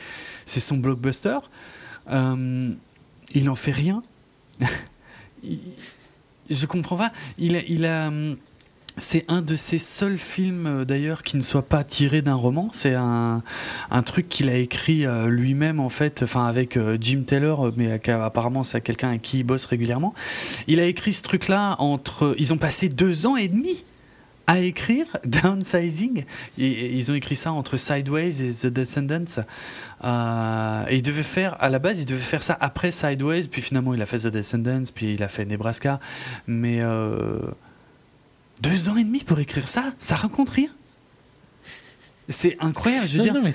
C'est 0.46 0.60
son 0.60 0.76
blockbuster. 0.76 1.38
Euh, 2.10 2.72
il 3.32 3.48
en 3.48 3.54
fait 3.54 3.72
rien. 3.72 4.02
je 6.50 6.66
comprends 6.66 6.96
pas. 6.96 7.12
Il, 7.38 7.62
il 7.68 7.86
a. 7.86 8.12
c'est 8.98 9.24
un 9.28 9.42
de 9.42 9.56
ses 9.56 9.78
seuls 9.78 10.18
films 10.18 10.66
euh, 10.66 10.84
d'ailleurs 10.84 11.22
qui 11.22 11.36
ne 11.36 11.42
soit 11.42 11.66
pas 11.66 11.82
tiré 11.82 12.22
d'un 12.22 12.34
roman. 12.34 12.70
C'est 12.72 12.94
un, 12.94 13.42
truc 14.06 14.28
qu'il 14.28 14.48
a 14.48 14.56
écrit 14.56 15.06
euh, 15.06 15.28
lui-même 15.28 15.80
en 15.80 15.88
fait, 15.88 16.22
enfin 16.22 16.46
avec 16.46 16.76
euh, 16.76 16.96
Jim 17.00 17.22
Taylor, 17.26 17.72
mais 17.76 18.00
apparemment 18.08 18.62
c'est 18.62 18.80
quelqu'un 18.80 19.08
avec 19.08 19.22
qui 19.22 19.40
il 19.40 19.44
bosse 19.44 19.64
régulièrement. 19.64 20.14
Il 20.68 20.78
a 20.78 20.84
écrit 20.84 21.12
ce 21.12 21.22
truc-là 21.22 21.76
entre. 21.78 22.34
Ils 22.38 22.52
ont 22.52 22.58
passé 22.58 22.88
deux 22.88 23.26
ans 23.26 23.36
et 23.36 23.48
demi 23.48 23.84
à 24.46 24.60
écrire 24.60 25.06
Downsizing. 25.24 26.24
Ils 26.58 27.10
ont 27.10 27.14
écrit 27.14 27.36
ça 27.36 27.50
entre 27.50 27.76
Sideways 27.76 28.42
et 28.42 28.52
The 28.52 28.66
Descendants. 28.66 29.42
et 30.04 30.96
il 30.96 31.02
devait 31.02 31.22
faire, 31.22 31.56
à 31.60 31.68
la 31.68 31.78
base, 31.78 31.98
il 31.98 32.04
devait 32.04 32.20
faire 32.20 32.42
ça 32.42 32.56
après 32.60 32.90
Sideways, 32.90 33.48
puis 33.50 33.62
finalement 33.62 33.94
il 33.94 34.02
a 34.02 34.06
fait 34.06 34.18
The 34.18 34.26
Descendants, 34.28 34.84
puis 34.94 35.14
il 35.14 35.22
a 35.22 35.28
fait 35.28 35.46
Nebraska. 35.46 35.98
Mais 36.46 36.82
deux 38.60 38.88
ans 38.88 38.96
et 38.96 39.04
demi 39.04 39.20
pour 39.20 39.38
écrire 39.38 39.68
ça 39.68 39.92
Ça 39.98 40.16
raconte 40.16 40.50
rien 40.50 40.70
c'est 42.28 42.56
incroyable, 42.60 43.06
je 43.06 43.18
veux 43.18 43.22
dire. 43.22 43.34
Non, 43.34 43.42
mais 43.42 43.52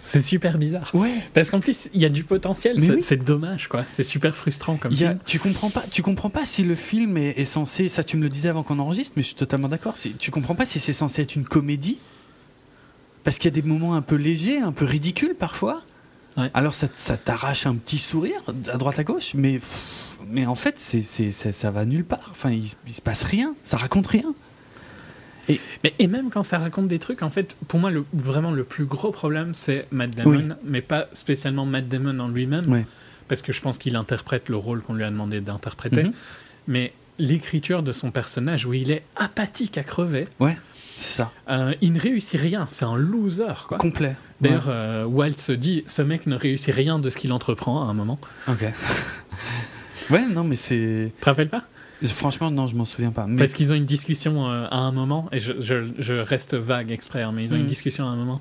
c'est 0.00 0.22
super 0.22 0.58
bizarre. 0.58 0.90
Ouais. 0.94 1.14
Parce 1.32 1.50
qu'en 1.50 1.60
plus, 1.60 1.88
il 1.92 2.00
y 2.00 2.04
a 2.04 2.08
du 2.08 2.24
potentiel. 2.24 2.78
C'est 3.00 3.16
dommage, 3.16 3.68
quoi. 3.68 3.84
C'est 3.86 4.04
super 4.04 4.34
frustrant 4.36 4.76
comme 4.76 4.94
ça. 4.94 5.14
Tu 5.26 5.38
comprends 5.38 5.70
pas. 5.70 5.84
Tu 5.90 6.02
comprends 6.02 6.30
pas 6.30 6.44
si 6.44 6.62
le 6.62 6.74
film 6.74 7.16
est, 7.16 7.44
censé. 7.44 7.88
Ça, 7.88 8.04
tu 8.04 8.16
me 8.16 8.22
le 8.22 8.28
disais 8.28 8.48
avant 8.48 8.62
qu'on 8.62 8.78
enregistre, 8.78 9.14
mais 9.16 9.22
je 9.22 9.28
suis 9.28 9.36
totalement 9.36 9.68
d'accord. 9.68 9.94
Tu 10.18 10.30
comprends 10.30 10.54
pas 10.54 10.66
si 10.66 10.80
c'est 10.80 10.92
censé 10.92 11.22
être 11.22 11.34
une 11.34 11.44
comédie, 11.44 11.98
parce 13.24 13.38
qu'il 13.38 13.46
y 13.46 13.58
a 13.58 13.60
des 13.60 13.66
moments 13.66 13.94
un 13.94 14.02
peu 14.02 14.16
légers, 14.16 14.58
un 14.58 14.72
peu 14.72 14.84
ridicules 14.84 15.34
parfois. 15.34 15.82
Ouais. 16.36 16.50
Alors 16.52 16.74
ça, 16.74 16.88
ça 16.94 17.16
t'arrache 17.16 17.66
un 17.66 17.76
petit 17.76 17.98
sourire 17.98 18.42
à 18.72 18.76
droite 18.76 18.98
à 18.98 19.04
gauche, 19.04 19.34
mais 19.34 19.60
mais 20.28 20.46
en 20.46 20.54
fait, 20.54 20.78
c'est, 20.78 21.02
ça, 21.02 21.52
ça 21.52 21.70
va 21.70 21.84
nulle 21.84 22.04
part. 22.04 22.28
Enfin, 22.30 22.50
il, 22.50 22.70
il, 22.86 22.94
se 22.94 23.00
passe 23.00 23.22
rien, 23.22 23.54
ça 23.64 23.76
raconte 23.76 24.06
rien. 24.06 24.34
Et, 25.48 25.60
mais, 25.82 25.94
et 25.98 26.06
même 26.06 26.30
quand 26.30 26.42
ça 26.42 26.58
raconte 26.58 26.88
des 26.88 26.98
trucs, 26.98 27.22
en 27.22 27.30
fait, 27.30 27.54
pour 27.68 27.78
moi, 27.78 27.90
le, 27.90 28.04
vraiment 28.12 28.50
le 28.50 28.64
plus 28.64 28.86
gros 28.86 29.12
problème, 29.12 29.54
c'est 29.54 29.86
Matt 29.90 30.10
Damon, 30.10 30.56
mais 30.64 30.80
pas 30.80 31.06
spécialement 31.12 31.66
Matt 31.66 31.88
Damon 31.88 32.18
en 32.20 32.28
lui-même, 32.28 32.84
parce 33.28 33.42
que 33.42 33.52
je 33.52 33.60
pense 33.60 33.78
qu'il 33.78 33.96
interprète 33.96 34.48
le 34.48 34.56
rôle 34.56 34.82
qu'on 34.82 34.94
lui 34.94 35.04
a 35.04 35.10
demandé 35.10 35.40
d'interpréter, 35.40 36.04
mhm. 36.04 36.12
mais 36.66 36.92
l'écriture 37.18 37.82
de 37.82 37.92
son 37.92 38.10
personnage, 38.10 38.66
où 38.66 38.72
il 38.72 38.90
est 38.90 39.04
apathique 39.16 39.78
à 39.78 39.82
crever. 39.82 40.28
Ouais. 40.40 40.56
C'est 40.96 41.16
ça. 41.16 41.32
Euh, 41.48 41.74
il 41.80 41.92
ne 41.92 42.00
réussit 42.00 42.40
rien, 42.40 42.66
c'est 42.70 42.84
un 42.84 42.96
loser. 42.96 43.66
Quoi. 43.68 43.78
Complet. 43.78 44.14
D'ailleurs, 44.40 44.66
euh, 44.68 45.04
Walt 45.04 45.36
se 45.36 45.52
dit 45.52 45.82
ce 45.86 46.02
mec 46.02 46.26
ne 46.26 46.36
réussit 46.36 46.74
rien 46.74 46.98
de 46.98 47.10
ce 47.10 47.16
qu'il 47.16 47.32
entreprend 47.32 47.86
à 47.86 47.90
un 47.90 47.94
moment. 47.94 48.18
Ok. 48.48 48.64
Ouais, 50.10 50.26
non, 50.26 50.44
mais 50.44 50.56
c'est. 50.56 51.12
Tu 51.14 51.20
te 51.20 51.24
rappelles 51.26 51.48
pas? 51.48 51.64
Franchement, 52.02 52.50
non, 52.50 52.66
je 52.66 52.74
m'en 52.74 52.84
souviens 52.84 53.12
pas. 53.12 53.26
Parce 53.38 53.52
qu'ils 53.52 53.72
ont 53.72 53.76
une 53.76 53.86
discussion 53.86 54.50
euh, 54.50 54.66
à 54.70 54.78
un 54.78 54.92
moment, 54.92 55.28
et 55.32 55.40
je, 55.40 55.52
je, 55.60 56.14
reste 56.14 56.54
vague 56.54 56.90
exprès, 56.90 57.22
hein, 57.22 57.32
mais 57.32 57.44
ils 57.44 57.54
ont 57.54 57.56
une 57.56 57.64
mm. 57.64 57.68
discussion 57.68 58.06
à 58.06 58.10
un 58.10 58.16
moment 58.16 58.40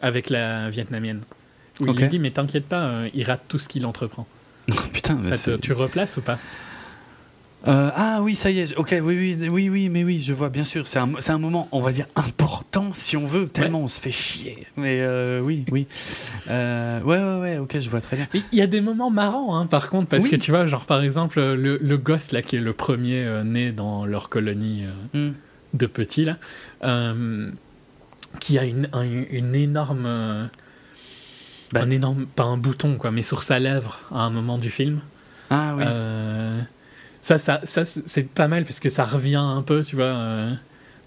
avec 0.00 0.30
la 0.30 0.70
vietnamienne. 0.70 1.22
Où 1.80 1.86
il 1.86 1.96
lui 1.96 2.08
dit 2.08 2.18
Mais 2.18 2.30
t'inquiète 2.30 2.66
pas, 2.66 2.82
euh, 2.82 3.08
il 3.14 3.24
rate 3.24 3.42
tout 3.48 3.58
ce 3.58 3.68
qu'il 3.68 3.86
entreprend. 3.86 4.26
putain, 4.92 5.18
Ça 5.34 5.58
tu 5.58 5.72
replaces 5.72 6.18
ou 6.18 6.20
pas? 6.20 6.38
Euh, 7.68 7.90
ah 7.94 8.20
oui, 8.22 8.36
ça 8.36 8.50
y 8.50 8.60
est. 8.60 8.76
Ok, 8.76 8.94
oui, 9.02 9.36
oui, 9.38 9.48
oui, 9.50 9.68
oui, 9.68 9.88
mais 9.90 10.02
oui, 10.02 10.22
je 10.22 10.32
vois 10.32 10.48
bien 10.48 10.64
sûr. 10.64 10.86
C'est 10.86 10.98
un, 10.98 11.10
un, 11.26 11.38
moment, 11.38 11.68
on 11.72 11.80
va 11.80 11.92
dire 11.92 12.06
important 12.16 12.92
si 12.94 13.16
on 13.16 13.26
veut, 13.26 13.48
tellement 13.48 13.80
on 13.80 13.88
se 13.88 14.00
fait 14.00 14.10
chier. 14.10 14.66
Mais 14.76 15.00
euh, 15.02 15.40
oui, 15.40 15.66
oui. 15.70 15.86
Euh, 16.48 17.00
ouais, 17.02 17.18
ouais, 17.18 17.40
ouais. 17.40 17.58
Ok, 17.58 17.78
je 17.78 17.90
vois 17.90 18.00
très 18.00 18.16
bien. 18.16 18.28
Il 18.32 18.58
y 18.58 18.62
a 18.62 18.66
des 18.66 18.80
moments 18.80 19.10
marrants, 19.10 19.58
hein, 19.58 19.66
par 19.66 19.90
contre, 19.90 20.08
parce 20.08 20.26
que 20.26 20.36
tu 20.36 20.50
vois, 20.50 20.66
genre 20.66 20.86
par 20.86 21.02
exemple 21.02 21.38
le, 21.38 21.76
le, 21.76 21.96
gosse 21.98 22.32
là 22.32 22.40
qui 22.40 22.56
est 22.56 22.60
le 22.60 22.72
premier 22.72 23.42
né 23.44 23.72
dans 23.72 24.06
leur 24.06 24.30
colonie 24.30 24.84
hmm. 25.12 25.30
de 25.74 25.86
petits 25.86 26.24
là, 26.24 26.38
qui 28.38 28.58
a 28.58 28.64
une, 28.64 28.88
une 29.30 29.54
énorme, 29.54 30.48
bah. 31.72 31.82
un 31.82 31.90
énorme, 31.90 32.24
pas 32.24 32.44
un 32.44 32.56
bouton 32.56 32.96
quoi, 32.96 33.10
mais 33.10 33.22
sur 33.22 33.42
sa 33.42 33.58
lèvre 33.58 34.00
à 34.10 34.22
un 34.22 34.30
moment 34.30 34.56
du 34.56 34.70
film. 34.70 35.00
Ah 35.50 35.74
oui. 35.76 35.84
Ça, 37.22 37.38
ça, 37.38 37.60
ça 37.64 37.84
c'est 37.84 38.28
pas 38.28 38.48
mal 38.48 38.64
parce 38.64 38.80
que 38.80 38.88
ça 38.88 39.04
revient 39.04 39.36
un 39.36 39.62
peu, 39.62 39.84
tu 39.84 39.96
vois, 39.96 40.04
euh, 40.06 40.54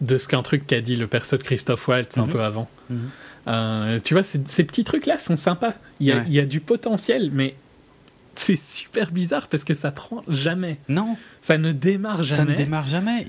de 0.02 0.18
ce 0.18 0.28
qu'un 0.28 0.44
truc 0.44 0.68
qu'a 0.68 0.82
dit 0.82 0.96
le 0.96 1.08
perso 1.08 1.38
de 1.38 1.44
Christophe 1.44 1.88
Waltz 1.88 2.18
un 2.18 2.26
mhm. 2.26 2.30
peu 2.30 2.44
avant. 2.44 2.70
Mhm. 2.90 3.10
Euh, 3.48 4.00
tu 4.00 4.14
vois, 4.14 4.24
ces 4.24 4.64
petits 4.64 4.84
trucs-là 4.84 5.18
sont 5.18 5.36
sympas. 5.36 5.74
Il 6.00 6.08
y, 6.08 6.12
a, 6.12 6.24
il 6.28 6.34
y 6.34 6.40
a 6.40 6.46
du 6.46 6.60
potentiel, 6.60 7.30
mais 7.34 7.56
c'est 8.36 8.58
super 8.58 9.12
bizarre 9.12 9.48
parce 9.48 9.64
que 9.64 9.74
ça 9.74 9.92
prend 9.92 10.24
jamais. 10.28 10.78
Non. 10.90 11.18
Ça 11.42 11.58
ne 11.58 11.72
démarre 11.72 12.24
jamais. 12.24 12.38
Ça 12.38 12.46
ne 12.46 12.56
démarre 12.56 12.88
jamais. 12.88 13.26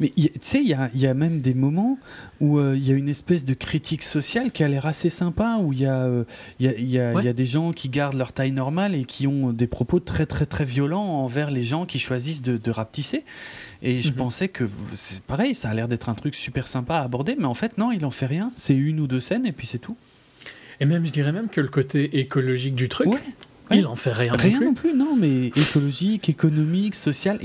mais 0.00 0.12
tu 0.16 0.30
sais, 0.40 0.60
il 0.60 0.68
y 0.68 0.74
a, 0.74 0.90
y 0.94 1.06
a, 1.06 1.14
même 1.14 1.40
des 1.40 1.54
moments 1.54 1.98
où 2.40 2.58
euh, 2.58 2.76
il 2.76 2.86
y 2.86 2.92
a 2.92 2.94
une 2.94 3.08
espèce 3.08 3.44
de 3.44 3.54
critique 3.54 4.02
sociale 4.02 4.50
qui 4.50 4.64
a 4.64 4.68
l'air 4.68 4.86
assez 4.86 5.08
sympa, 5.08 5.58
où 5.60 5.72
il 5.72 5.80
y, 5.80 5.86
euh, 5.86 6.24
y, 6.60 6.66
a, 6.66 6.72
y, 6.78 6.98
a, 6.98 7.22
y 7.22 7.28
a 7.28 7.32
des 7.32 7.46
gens 7.46 7.72
qui 7.72 7.88
gardent 7.88 8.16
leur 8.16 8.32
taille 8.32 8.52
normale 8.52 8.94
et 8.94 9.04
qui 9.04 9.26
ont 9.26 9.52
des 9.52 9.66
propos 9.66 10.00
très 10.00 10.26
très 10.26 10.46
très 10.46 10.64
violents 10.64 11.22
envers 11.22 11.50
les 11.50 11.64
gens 11.64 11.86
qui 11.86 11.98
choisissent 11.98 12.42
de, 12.42 12.56
de 12.56 12.70
rapetisser. 12.70 13.24
Et 13.82 14.00
je 14.00 14.10
mhm. 14.10 14.16
pensais 14.16 14.48
que 14.48 14.68
c'est 14.94 15.22
pareil, 15.22 15.54
ça 15.54 15.70
a 15.70 15.74
l'air 15.74 15.88
d'être 15.88 16.08
un 16.08 16.14
truc 16.14 16.34
super 16.34 16.66
sympa 16.66 16.96
à 16.96 17.02
aborder, 17.02 17.36
mais 17.38 17.46
en 17.46 17.54
fait 17.54 17.78
non, 17.78 17.92
il 17.92 18.04
en 18.04 18.10
fait 18.10 18.26
rien. 18.26 18.52
C'est 18.56 18.76
une 18.76 19.00
ou 19.00 19.06
deux 19.06 19.20
scènes 19.20 19.46
et 19.46 19.52
puis 19.52 19.66
c'est 19.66 19.78
tout. 19.78 19.96
Et 20.80 20.86
même, 20.86 21.06
je 21.06 21.12
dirais 21.12 21.32
même 21.32 21.48
que 21.48 21.60
le 21.60 21.68
côté 21.68 22.18
écologique 22.18 22.74
du 22.74 22.88
truc, 22.88 23.08
il 23.70 23.86
en 23.86 23.96
fait 23.96 24.12
rien, 24.12 24.34
rien 24.34 24.60
non 24.60 24.74
plus. 24.74 24.94
non 24.94 25.16
mais 25.16 25.46
écologique, 25.48 26.28
économique, 26.28 26.94
social, 26.94 27.38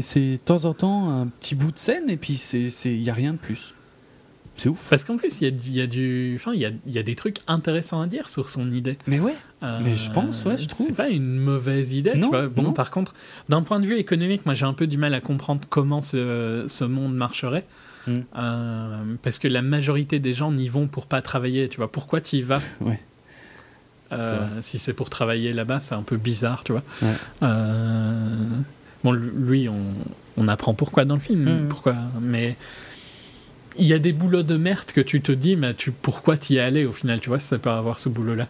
c'est 0.00 0.20
de 0.20 0.36
temps 0.36 0.64
en 0.64 0.74
temps 0.74 1.10
un 1.10 1.26
petit 1.28 1.54
bout 1.54 1.72
de 1.72 1.78
scène 1.78 2.10
et 2.10 2.16
puis 2.16 2.40
il 2.84 3.02
n'y 3.02 3.10
a 3.10 3.14
rien 3.14 3.32
de 3.32 3.38
plus. 3.38 3.74
C'est 4.56 4.68
ouf. 4.68 4.86
Parce 4.90 5.04
qu'en 5.04 5.16
plus, 5.16 5.40
il 5.40 5.48
y, 5.48 5.72
y 5.72 5.80
a, 5.80 5.86
du, 5.86 6.34
enfin, 6.36 6.52
il 6.54 6.60
y 6.60 6.66
a, 6.66 6.70
y 6.86 6.98
a 6.98 7.02
des 7.02 7.16
trucs 7.16 7.38
intéressants 7.46 8.00
à 8.00 8.06
dire 8.06 8.28
sur 8.28 8.48
son 8.48 8.70
idée. 8.70 8.98
Mais 9.06 9.18
ouais. 9.18 9.34
Euh, 9.62 9.80
mais 9.82 9.96
je 9.96 10.10
pense, 10.10 10.44
ouais, 10.44 10.58
je 10.58 10.68
trouve. 10.68 10.86
C'est 10.86 10.92
pas 10.92 11.08
une 11.08 11.38
mauvaise 11.38 11.92
idée. 11.94 12.14
Non, 12.14 12.28
tu 12.28 12.36
vois. 12.36 12.48
Bon, 12.48 12.72
par 12.72 12.90
contre, 12.90 13.14
d'un 13.48 13.62
point 13.62 13.80
de 13.80 13.86
vue 13.86 13.96
économique, 13.96 14.44
moi, 14.44 14.54
j'ai 14.54 14.66
un 14.66 14.74
peu 14.74 14.86
du 14.86 14.98
mal 14.98 15.14
à 15.14 15.20
comprendre 15.20 15.62
comment 15.68 16.00
ce, 16.00 16.64
ce 16.68 16.84
monde 16.84 17.14
marcherait. 17.14 17.64
Hmm. 18.06 18.20
Euh, 18.36 19.14
parce 19.22 19.38
que 19.38 19.48
la 19.48 19.62
majorité 19.62 20.18
des 20.18 20.34
gens 20.34 20.52
n'y 20.52 20.68
vont 20.68 20.86
pour 20.86 21.06
pas 21.06 21.22
travailler. 21.22 21.68
Tu 21.68 21.78
vois, 21.78 21.90
pourquoi 21.90 22.20
tu 22.20 22.36
y 22.36 22.42
vas? 22.42 22.60
Ouais. 22.80 23.00
Euh, 24.12 24.46
si 24.60 24.78
c'est 24.78 24.92
pour 24.92 25.10
travailler 25.10 25.52
là-bas, 25.52 25.80
c'est 25.80 25.94
un 25.94 26.02
peu 26.02 26.16
bizarre, 26.16 26.64
tu 26.64 26.72
vois. 26.72 26.82
Euh, 27.42 28.46
bon, 29.04 29.12
lui, 29.12 29.68
on, 29.68 29.82
on, 30.36 30.48
apprend 30.48 30.74
pourquoi 30.74 31.04
dans 31.04 31.14
le 31.14 31.20
film, 31.20 31.44
mmh. 31.44 31.68
pourquoi, 31.68 31.96
mais 32.20 32.56
il 33.78 33.86
y 33.86 33.92
a 33.92 33.98
des 33.98 34.12
boulots 34.12 34.42
de 34.42 34.56
merde 34.56 34.86
que 34.92 35.00
tu 35.00 35.20
te 35.20 35.32
dis, 35.32 35.56
mais 35.56 35.74
tu, 35.74 35.92
pourquoi 35.92 36.36
t'y 36.36 36.56
es 36.56 36.60
allé 36.60 36.84
au 36.84 36.92
final, 36.92 37.20
tu 37.20 37.28
vois, 37.28 37.40
ça 37.40 37.58
peut 37.58 37.70
avoir 37.70 37.98
ce 37.98 38.08
boulot-là? 38.08 38.48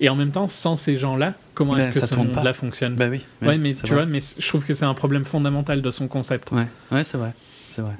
Et 0.00 0.08
en 0.08 0.16
même 0.16 0.30
temps, 0.30 0.48
sans 0.48 0.76
ces 0.76 0.96
gens-là, 0.96 1.34
comment 1.54 1.76
est-ce 1.76 2.00
que 2.00 2.04
ce 2.04 2.14
monde-là 2.14 2.52
fonctionne? 2.52 2.96
Bah 2.96 3.08
oui. 3.08 3.24
ouais, 3.42 3.58
mais 3.58 3.74
tu 3.74 3.94
vois, 3.94 4.06
mais 4.06 4.18
je 4.20 4.46
trouve 4.46 4.64
que 4.64 4.74
c'est 4.74 4.84
un 4.84 4.94
problème 4.94 5.24
fondamental 5.24 5.82
de 5.82 5.90
son 5.90 6.08
concept. 6.08 6.50
Ouais, 6.50 6.66
ouais 6.90 7.04
c'est 7.04 7.16
vrai. 7.16 7.32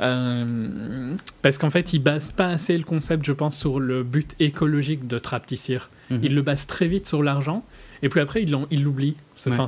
Euh, 0.01 1.15
parce 1.43 1.59
qu'en 1.59 1.71
fait, 1.71 1.93
il 1.93 1.99
base 2.01 2.31
pas 2.31 2.49
assez 2.49 2.77
le 2.77 2.85
concept, 2.85 3.25
je 3.25 3.33
pense, 3.33 3.57
sur 3.57 3.81
le 3.81 4.03
but 4.03 4.35
écologique 4.41 5.07
de 5.07 5.19
Traptissir. 5.19 5.91
Mhm. 6.11 6.21
Il 6.23 6.35
le 6.35 6.43
base 6.43 6.67
très 6.67 6.87
vite 6.87 7.07
sur 7.07 7.23
l'argent, 7.23 7.65
et 8.03 8.09
puis 8.09 8.21
après, 8.21 8.43
il 8.43 8.83
l'oublie. 8.83 9.17
Enfin, 9.47 9.67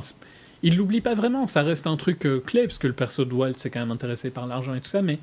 il 0.63 0.75
l'oublie 0.75 1.01
pas 1.01 1.13
vraiment, 1.13 1.47
ça 1.47 1.61
reste 1.61 1.87
un 1.87 1.97
truc 1.97 2.25
euh, 2.25 2.39
clé, 2.39 2.63
parce 2.63 2.79
que 2.79 2.87
le 2.87 2.93
perso 2.93 3.25
de 3.25 3.33
Walt 3.33 3.53
s'est 3.57 3.69
quand 3.69 3.79
même 3.79 3.91
intéressé 3.91 4.29
par 4.29 4.47
l'argent 4.47 4.73
et 4.73 4.81
tout 4.81 4.87
ça, 4.87 5.01
mais 5.01 5.19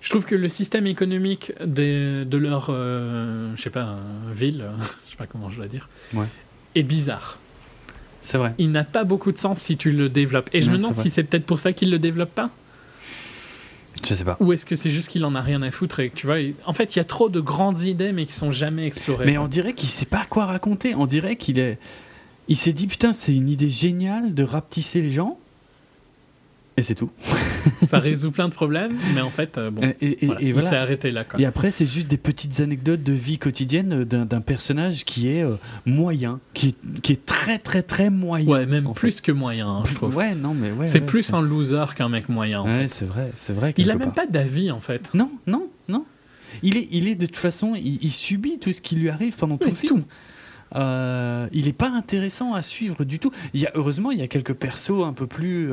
je 0.00 0.10
trouve 0.10 0.24
que 0.24 0.34
le 0.34 0.48
système 0.48 0.86
économique 0.86 1.52
de 1.64 2.36
leur, 2.36 2.66
euh, 2.70 3.52
je 3.56 3.62
sais 3.62 3.70
pas, 3.70 3.98
ville, 4.32 4.64
je 5.06 5.10
sais 5.12 5.16
pas 5.16 5.26
comment 5.26 5.50
je 5.50 5.56
dois 5.56 5.68
dire, 5.68 5.88
est 6.74 6.82
bizarre. 6.82 7.38
C'est 8.20 8.38
vrai. 8.38 8.54
Il 8.58 8.70
n'a 8.70 8.84
pas 8.84 9.04
beaucoup 9.04 9.32
de 9.32 9.38
sens 9.38 9.60
si 9.60 9.76
tu 9.76 9.90
le 9.90 10.08
développes. 10.08 10.48
Et 10.52 10.62
je 10.62 10.70
me 10.70 10.76
demande 10.76 10.96
si 10.96 11.10
c'est 11.10 11.24
peut-être 11.24 11.44
pour 11.44 11.58
ça 11.58 11.72
qu'il 11.72 11.90
le 11.90 11.98
développe 11.98 12.32
pas. 12.32 12.50
Je 14.06 14.14
sais 14.14 14.24
pas. 14.24 14.36
Ou 14.40 14.52
est-ce 14.52 14.66
que 14.66 14.74
c'est 14.74 14.90
juste 14.90 15.08
qu'il 15.08 15.24
en 15.24 15.34
a 15.34 15.40
rien 15.40 15.62
à 15.62 15.70
foutre 15.70 16.00
et 16.00 16.10
que 16.10 16.16
tu 16.16 16.26
vois, 16.26 16.36
en 16.66 16.72
fait, 16.72 16.94
il 16.94 16.98
y 16.98 17.00
a 17.00 17.04
trop 17.04 17.28
de 17.28 17.40
grandes 17.40 17.82
idées 17.82 18.12
mais 18.12 18.26
qui 18.26 18.32
sont 18.32 18.52
jamais 18.52 18.86
explorées. 18.86 19.26
Mais 19.26 19.38
on 19.38 19.48
dirait 19.48 19.74
qu'il 19.74 19.88
sait 19.88 20.06
pas 20.06 20.24
quoi 20.28 20.46
raconter. 20.46 20.94
On 20.94 21.06
dirait 21.06 21.36
qu'il 21.36 21.58
est, 21.58 21.78
il 22.48 22.56
s'est 22.56 22.72
dit 22.72 22.86
putain, 22.86 23.12
c'est 23.12 23.34
une 23.34 23.48
idée 23.48 23.70
géniale 23.70 24.34
de 24.34 24.42
rapetisser 24.44 25.00
les 25.00 25.12
gens. 25.12 25.38
Et 26.76 26.82
c'est 26.82 26.94
tout. 26.94 27.10
ça 27.84 27.98
résout 27.98 28.30
plein 28.30 28.48
de 28.48 28.54
problèmes, 28.54 28.96
mais 29.14 29.20
en 29.20 29.30
fait, 29.30 29.58
euh, 29.58 29.70
bon, 29.70 29.82
et, 30.00 30.26
il 30.40 30.62
s'est 30.62 30.76
arrêté 30.76 31.10
là. 31.10 31.26
Et 31.38 31.44
après, 31.44 31.70
c'est 31.70 31.84
juste 31.84 32.08
des 32.08 32.16
petites 32.16 32.60
anecdotes 32.60 33.02
de 33.02 33.12
vie 33.12 33.38
quotidienne 33.38 34.04
d'un 34.04 34.40
personnage 34.40 35.04
qui 35.04 35.28
est 35.28 35.42
euh, 35.42 35.56
moyen, 35.84 36.40
qui 36.54 36.68
est, 36.68 37.00
qui 37.02 37.12
est, 37.12 37.26
très 37.26 37.58
très 37.58 37.82
très 37.82 38.08
moyen. 38.08 38.48
Ouais, 38.48 38.66
même 38.66 38.92
plus 38.94 39.20
que 39.20 39.32
moyen, 39.32 39.68
hein, 39.68 39.82
je 39.86 39.94
trouve. 39.94 40.16
Ouais, 40.16 40.34
non, 40.34 40.54
mais 40.54 40.72
ouais. 40.72 40.86
C'est 40.86 41.00
plus 41.00 41.32
un 41.34 41.42
loser 41.42 41.84
qu'un 41.94 42.08
mec 42.08 42.28
moyen. 42.28 42.62
En 42.62 42.66
ouais, 42.66 42.88
c'est 42.88 43.04
vrai, 43.04 43.32
c'est 43.34 43.52
vrai. 43.52 43.74
Il 43.76 43.90
a 43.90 43.96
même 43.96 44.12
pas 44.12 44.26
d'avis 44.26 44.70
en 44.70 44.80
fait. 44.80 45.12
Non, 45.12 45.30
non, 45.46 45.68
non. 45.88 46.06
Il 46.62 46.76
est, 46.76 46.88
il 46.90 47.08
est 47.08 47.14
de 47.14 47.26
toute 47.26 47.36
façon, 47.36 47.74
il, 47.74 48.12
subit 48.12 48.58
tout 48.58 48.72
ce 48.72 48.80
qui 48.80 48.96
lui 48.96 49.08
arrive 49.08 49.36
pendant 49.36 49.58
tout 49.58 49.68
le 49.68 49.74
film. 49.74 50.04
Euh, 50.74 51.48
il 51.52 51.68
est 51.68 51.74
pas 51.74 51.90
intéressant 51.90 52.54
à 52.54 52.62
suivre 52.62 53.04
du 53.04 53.18
tout. 53.18 53.30
Il 53.52 53.60
y 53.60 53.66
a, 53.66 53.70
heureusement, 53.74 54.10
il 54.10 54.18
y 54.18 54.22
a 54.22 54.28
quelques 54.28 54.54
persos 54.54 55.04
un 55.04 55.12
peu 55.12 55.26
plus 55.26 55.70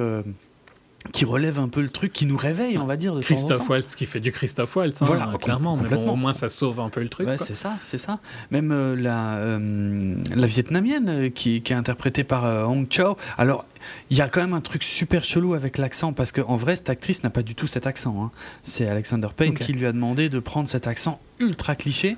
qui 1.14 1.26
relève 1.26 1.60
un 1.60 1.70
peu 1.70 1.82
le 1.82 1.89
truc, 1.89 2.12
qui 2.12 2.26
nous 2.26 2.38
réveille, 2.38 2.78
on 2.78 2.86
va 2.86 2.97
dire. 2.97 3.16
De 3.16 3.22
Christophe 3.22 3.68
Waltz 3.70 3.95
qui 3.95 4.06
fait 4.06 4.20
du 4.20 4.32
Christophe 4.32 4.76
Waltz, 4.76 5.02
hein, 5.02 5.06
voilà, 5.06 5.32
clairement, 5.41 5.78
mais 5.78 5.89
bon, 5.89 6.12
au 6.12 6.16
moins 6.16 6.34
ça 6.34 6.50
sauve 6.50 6.80
un 6.80 6.89
peu 6.89 7.02
le 7.02 7.10
truc. 7.10 7.28
Ouais, 7.28 7.38
c'est 7.38 7.56
ça, 7.56 7.78
c'est 7.82 7.97
ça. 7.97 8.20
Même 8.52 8.72
euh, 8.72 8.95
la, 8.95 9.36
euh, 9.38 10.16
la 10.36 10.47
vietnamienne 10.47 11.10
euh, 11.10 11.30
qui, 11.30 11.62
qui, 11.62 11.74
est 11.74 11.76
interprétée 11.76 12.24
par 12.24 12.43
Hong 12.70 12.88
Chow. 12.91 13.18
Alors, 13.38 13.66
il 14.10 14.18
y 14.18 14.22
a 14.22 14.28
quand 14.28 14.41
même 14.41 14.54
un 14.54 14.62
truc 14.62 14.84
super 14.84 15.24
chelou 15.24 15.54
avec 15.54 15.78
l'accent, 15.78 16.12
parce 16.12 16.32
qu'en 16.32 16.58
vrai, 16.58 16.76
cette 16.76 16.89
actrice 16.89 17.24
n'a 17.24 17.30
pas 17.30 17.43
du 17.43 17.56
tout 17.56 17.68
cet 17.68 17.88
accent. 17.88 18.22
Hein. 18.22 18.32
C'est 18.64 18.88
Alexander 18.88 19.30
Payne 19.36 19.54
qui 19.54 19.74
lui 19.74 19.86
a 19.86 19.91
demandé 19.91 20.30
de 20.30 20.39
prendre 20.39 20.68
cet 20.68 20.86
accent 20.86 21.20
ultra 21.39 21.76
cliché. 21.76 22.18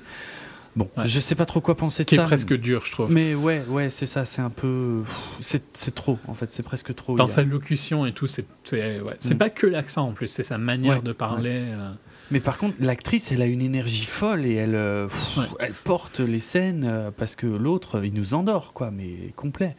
Bon, 0.74 0.88
je 1.04 1.20
sais 1.20 1.34
pas 1.34 1.44
trop 1.44 1.60
quoi 1.60 1.76
penser 1.76 2.04
de 2.04 2.08
qui 2.08 2.16
ça. 2.16 2.22
Qui 2.22 2.24
est 2.24 2.28
presque 2.28 2.54
dur, 2.54 2.84
je 2.86 2.92
trouve. 2.92 3.12
Mais 3.12 3.34
ouais, 3.34 3.62
ouais, 3.68 3.90
c'est 3.90 4.06
ça, 4.06 4.24
c'est 4.24 4.40
un 4.40 4.50
peu. 4.50 5.02
C'est 5.40 5.94
trop, 5.94 6.18
en 6.26 6.34
fait, 6.34 6.52
c'est 6.52 6.62
presque 6.62 6.94
trop. 6.94 7.14
Dans 7.14 7.26
sa 7.26 7.42
locution 7.42 8.06
et 8.06 8.12
tout, 8.12 8.26
c'est 8.26 8.46
ouais. 8.72 9.00
mm. 9.00 9.34
pas 9.34 9.50
que 9.50 9.66
l'accent 9.66 10.08
en 10.08 10.12
plus, 10.12 10.28
c'est 10.28 10.42
sa 10.42 10.58
manière 10.58 11.02
de 11.02 11.12
parler. 11.12 11.64
Euh. 11.66 11.92
Mais 12.30 12.40
par 12.40 12.56
contre, 12.56 12.76
l'actrice, 12.80 13.30
elle 13.30 13.42
a 13.42 13.46
une 13.46 13.60
énergie 13.60 14.06
folle 14.06 14.46
et 14.46 14.54
elle, 14.54 14.74
euh, 14.74 15.08
elle 15.58 15.74
porte 15.74 16.20
les 16.20 16.40
scènes 16.40 16.84
euh, 16.86 17.10
parce 17.14 17.36
que 17.36 17.46
l'autre, 17.46 18.02
il 18.02 18.14
nous 18.14 18.32
endort, 18.32 18.72
quoi, 18.72 18.90
mais 18.90 19.32
complet. 19.36 19.76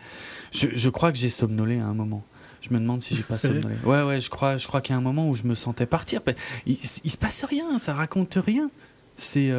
Je, 0.52 0.68
je 0.72 0.90
crois 0.90 1.12
que 1.12 1.18
j'ai 1.18 1.30
somnolé 1.30 1.80
à 1.80 1.86
un 1.86 1.96
moment. 1.96 2.24
Je 2.62 2.72
me 2.72 2.80
demande 2.80 3.02
si 3.02 3.16
j'ai 3.16 3.24
pas 3.24 3.38
somnolé. 3.38 3.76
Ouais, 3.84 4.04
ouais, 4.04 4.22
je 4.22 4.30
crois, 4.30 4.58
je 4.58 4.68
crois 4.68 4.82
qu'il 4.82 4.94
y 4.94 4.96
a 4.96 5.00
un 5.00 5.04
moment 5.04 5.28
où 5.28 5.34
je 5.34 5.44
me 5.44 5.56
sentais 5.56 5.88
partir. 5.88 6.22
Il, 6.68 6.78
il, 7.04 7.10
se 7.10 7.18
passe 7.18 7.44
rien, 7.44 7.80
ça 7.80 7.96
raconte 7.96 8.38
rien. 8.40 8.70
C'est. 9.16 9.52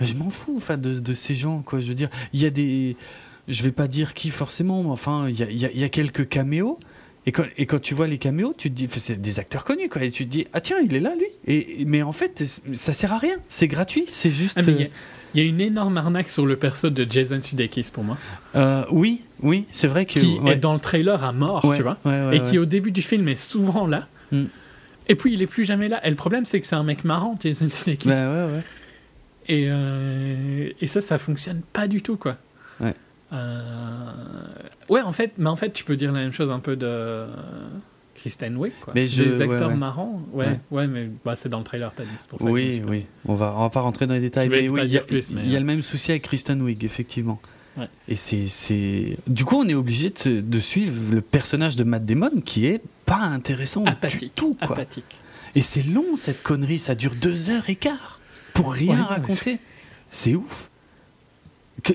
Je 0.00 0.14
m'en 0.14 0.30
fous 0.30 0.54
enfin, 0.56 0.78
de, 0.78 0.98
de, 0.98 1.14
ces 1.14 1.34
gens, 1.34 1.62
quoi. 1.62 1.80
Je 1.80 1.88
veux 1.88 1.94
dire, 1.94 2.08
il 2.32 2.40
y 2.40 2.46
a 2.46 2.50
des. 2.50 2.96
Je 3.48 3.62
vais 3.62 3.72
pas 3.72 3.88
dire 3.88 4.14
qui 4.14 4.30
forcément, 4.30 4.82
mais 4.82 4.90
enfin, 4.90 5.28
il 5.28 5.38
y 5.38 5.42
a, 5.42 5.70
y 5.70 5.84
a, 5.84 5.88
quelques 5.88 6.28
caméos. 6.28 6.78
Et 7.26 7.32
quand, 7.32 7.44
et 7.58 7.66
quand, 7.66 7.80
tu 7.80 7.94
vois 7.94 8.06
les 8.06 8.18
caméos, 8.18 8.54
tu 8.56 8.70
te 8.70 8.74
dis, 8.74 8.88
c'est 8.90 9.20
des 9.20 9.38
acteurs 9.38 9.64
connus, 9.64 9.88
quoi. 9.88 10.02
Et 10.02 10.10
tu 10.10 10.26
te 10.26 10.30
dis, 10.30 10.46
ah 10.52 10.60
tiens, 10.60 10.78
il 10.82 10.94
est 10.94 11.00
là, 11.00 11.14
lui. 11.14 11.26
Et, 11.46 11.84
mais 11.84 12.02
en 12.02 12.12
fait, 12.12 12.44
ça 12.72 12.92
sert 12.92 13.12
à 13.12 13.18
rien. 13.18 13.36
C'est 13.48 13.68
gratuit. 13.68 14.04
C'est 14.08 14.30
juste. 14.30 14.58
Ah, 14.58 14.62
il 15.34 15.40
y, 15.42 15.44
a 15.44 15.48
une 15.48 15.60
énorme 15.60 15.96
arnaque 15.96 16.28
sur 16.28 16.44
le 16.44 16.56
perso 16.56 16.90
de 16.90 17.06
Jason 17.08 17.40
Sudeikis 17.40 17.90
pour 17.92 18.02
moi. 18.02 18.18
Euh, 18.56 18.84
oui, 18.90 19.22
oui, 19.42 19.66
c'est 19.70 19.86
vrai 19.86 20.06
que. 20.06 20.18
Qui 20.18 20.40
est 20.46 20.56
dans 20.56 20.72
le 20.72 20.80
trailer 20.80 21.22
à 21.22 21.32
mort, 21.32 21.74
tu 21.76 21.82
vois. 21.82 21.98
et 22.32 22.40
qui 22.40 22.58
au 22.58 22.64
début 22.64 22.90
du 22.90 23.02
film 23.02 23.28
est 23.28 23.36
souvent 23.36 23.86
là. 23.86 24.08
Mm. 24.32 24.44
Et 25.08 25.16
puis 25.16 25.32
il 25.32 25.42
est 25.42 25.46
plus 25.46 25.64
jamais 25.64 25.88
là. 25.88 26.04
Et 26.06 26.10
le 26.10 26.16
problème, 26.16 26.44
c'est 26.44 26.60
que 26.60 26.66
c'est 26.66 26.76
un 26.76 26.84
mec 26.84 27.04
marrant, 27.04 27.36
Jason 27.42 27.68
Sudeikis. 27.68 28.08
Bah, 28.08 28.14
ouais, 28.14 28.52
ouais. 28.52 28.62
Et, 29.48 29.66
euh, 29.68 30.70
et 30.80 30.86
ça, 30.86 31.00
ça 31.00 31.18
fonctionne 31.18 31.62
pas 31.72 31.88
du 31.88 32.02
tout, 32.02 32.16
quoi. 32.16 32.36
Ouais. 32.80 32.94
Euh, 33.32 34.12
ouais, 34.88 35.00
en 35.00 35.12
fait, 35.12 35.34
mais 35.38 35.48
en 35.48 35.56
fait, 35.56 35.72
tu 35.72 35.84
peux 35.84 35.96
dire 35.96 36.12
la 36.12 36.20
même 36.20 36.32
chose 36.32 36.50
un 36.50 36.58
peu 36.58 36.76
de 36.76 37.26
Kristen 38.14 38.56
Wiig, 38.56 38.72
quoi. 38.80 38.92
Mais 38.94 39.02
je... 39.02 39.24
des 39.24 39.40
acteurs 39.40 39.74
marrants. 39.76 40.22
Ouais, 40.32 40.60
ouais, 40.70 40.86
mais 40.86 41.08
bah, 41.24 41.36
c'est 41.36 41.48
dans 41.48 41.58
le 41.58 41.64
trailer, 41.64 41.92
t'as 41.94 42.04
dit. 42.04 42.10
C'est 42.18 42.28
pour 42.28 42.40
ça 42.40 42.50
oui, 42.50 42.82
oui. 42.86 43.06
On 43.26 43.34
va, 43.34 43.54
on 43.56 43.62
va 43.62 43.70
pas 43.70 43.80
rentrer 43.80 44.06
dans 44.06 44.14
les 44.14 44.20
détails. 44.20 44.48
Mais 44.48 44.68
oui, 44.68 44.80
il 44.84 44.90
y, 44.90 44.98
a, 44.98 45.00
plus, 45.00 45.32
mais... 45.32 45.46
y 45.46 45.56
a 45.56 45.60
le 45.60 45.64
même 45.64 45.82
souci 45.82 46.10
avec 46.10 46.22
Kristen 46.22 46.60
Wiig, 46.60 46.84
effectivement. 46.84 47.40
Ouais. 47.76 47.88
Et 48.08 48.16
c'est, 48.16 48.48
c'est, 48.48 49.16
du 49.26 49.44
coup, 49.44 49.56
on 49.56 49.68
est 49.68 49.74
obligé 49.74 50.10
de, 50.10 50.40
de, 50.40 50.58
suivre 50.58 51.14
le 51.14 51.20
personnage 51.20 51.76
de 51.76 51.84
Matt 51.84 52.04
Damon 52.04 52.40
qui 52.44 52.66
est 52.66 52.82
pas 53.06 53.20
intéressant 53.20 53.84
apathique, 53.84 54.20
du 54.20 54.30
tout. 54.30 54.54
Quoi. 54.54 54.72
Apathique. 54.72 55.20
Et 55.54 55.62
c'est 55.62 55.82
long 55.82 56.16
cette 56.16 56.42
connerie, 56.42 56.78
ça 56.78 56.94
dure 56.94 57.14
deux 57.14 57.50
heures 57.50 57.68
et 57.68 57.76
quart 57.76 58.19
pour 58.54 58.72
rien 58.72 59.04
raconter. 59.04 59.58
C'est 60.10 60.34
ouf. 60.34 60.70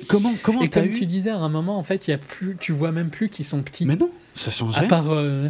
comment 0.08 0.34
comment 0.41 0.62
Et 0.62 0.70
comme 0.70 0.91
tu 0.93 1.06
disais 1.06 1.30
à 1.30 1.38
un 1.38 1.49
moment, 1.49 1.78
en 1.78 1.84
fait, 1.84 2.08
il 2.08 2.12
y 2.12 2.14
a 2.14 2.18
plus, 2.18 2.58
tu 2.60 2.72
vois 2.72 2.91
même 2.91 3.10
plus 3.10 3.30
qu'ils 3.30 3.45
sont 3.45 3.62
petits. 3.62 3.86
Mais 3.86 3.95
non, 3.95 4.10
ça 4.34 4.51
change 4.51 4.78
À 4.78 4.84
part, 4.84 5.12
euh, 5.12 5.49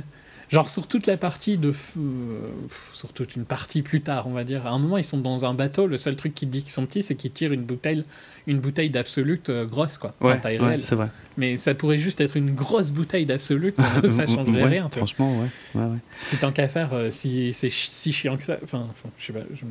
genre 0.49 0.69
sur 0.69 0.87
toute 0.87 1.05
la 1.05 1.15
partie 1.15 1.57
de, 1.57 1.69
euh, 1.97 2.49
sur 2.93 3.13
toute 3.13 3.35
une 3.35 3.45
partie 3.45 3.83
plus 3.83 4.01
tard, 4.01 4.27
on 4.27 4.31
va 4.31 4.43
dire. 4.43 4.65
À 4.65 4.71
un 4.71 4.79
moment, 4.79 4.97
ils 4.97 5.03
sont 5.03 5.19
dans 5.19 5.45
un 5.45 5.53
bateau. 5.53 5.85
Le 5.85 5.97
seul 5.97 6.15
truc 6.15 6.33
qui 6.33 6.47
dit 6.47 6.63
qu'ils 6.63 6.71
sont 6.71 6.87
petits, 6.87 7.03
c'est 7.03 7.15
qu'ils 7.15 7.31
tirent 7.31 7.53
une 7.53 7.63
bouteille, 7.63 8.03
une 8.47 8.59
bouteille 8.59 8.89
d'absolute 8.89 9.49
euh, 9.49 9.65
grosse, 9.65 9.99
quoi. 9.99 10.15
Enfin, 10.19 10.37
taille 10.37 10.59
ouais, 10.59 10.79
c'est 10.79 10.95
vrai. 10.95 11.09
Mais 11.37 11.55
ça 11.57 11.75
pourrait 11.75 11.99
juste 11.99 12.19
être 12.19 12.35
une 12.35 12.55
grosse 12.55 12.91
bouteille 12.91 13.27
d'absolute. 13.27 13.75
ça 14.07 14.25
changerait 14.25 14.65
rien. 14.65 14.89
Franchement, 14.89 15.39
ouais. 15.39 15.49
ouais, 15.75 15.85
ouais. 15.85 16.37
tant 16.41 16.51
qu'à 16.51 16.67
faire, 16.67 16.91
si 17.09 17.53
c'est 17.53 17.69
si 17.69 18.11
chiant 18.11 18.37
que 18.37 18.43
ça, 18.43 18.57
enfin, 18.63 18.87
je 19.19 19.25
sais 19.25 19.33
pas. 19.33 19.41
Je 19.53 19.65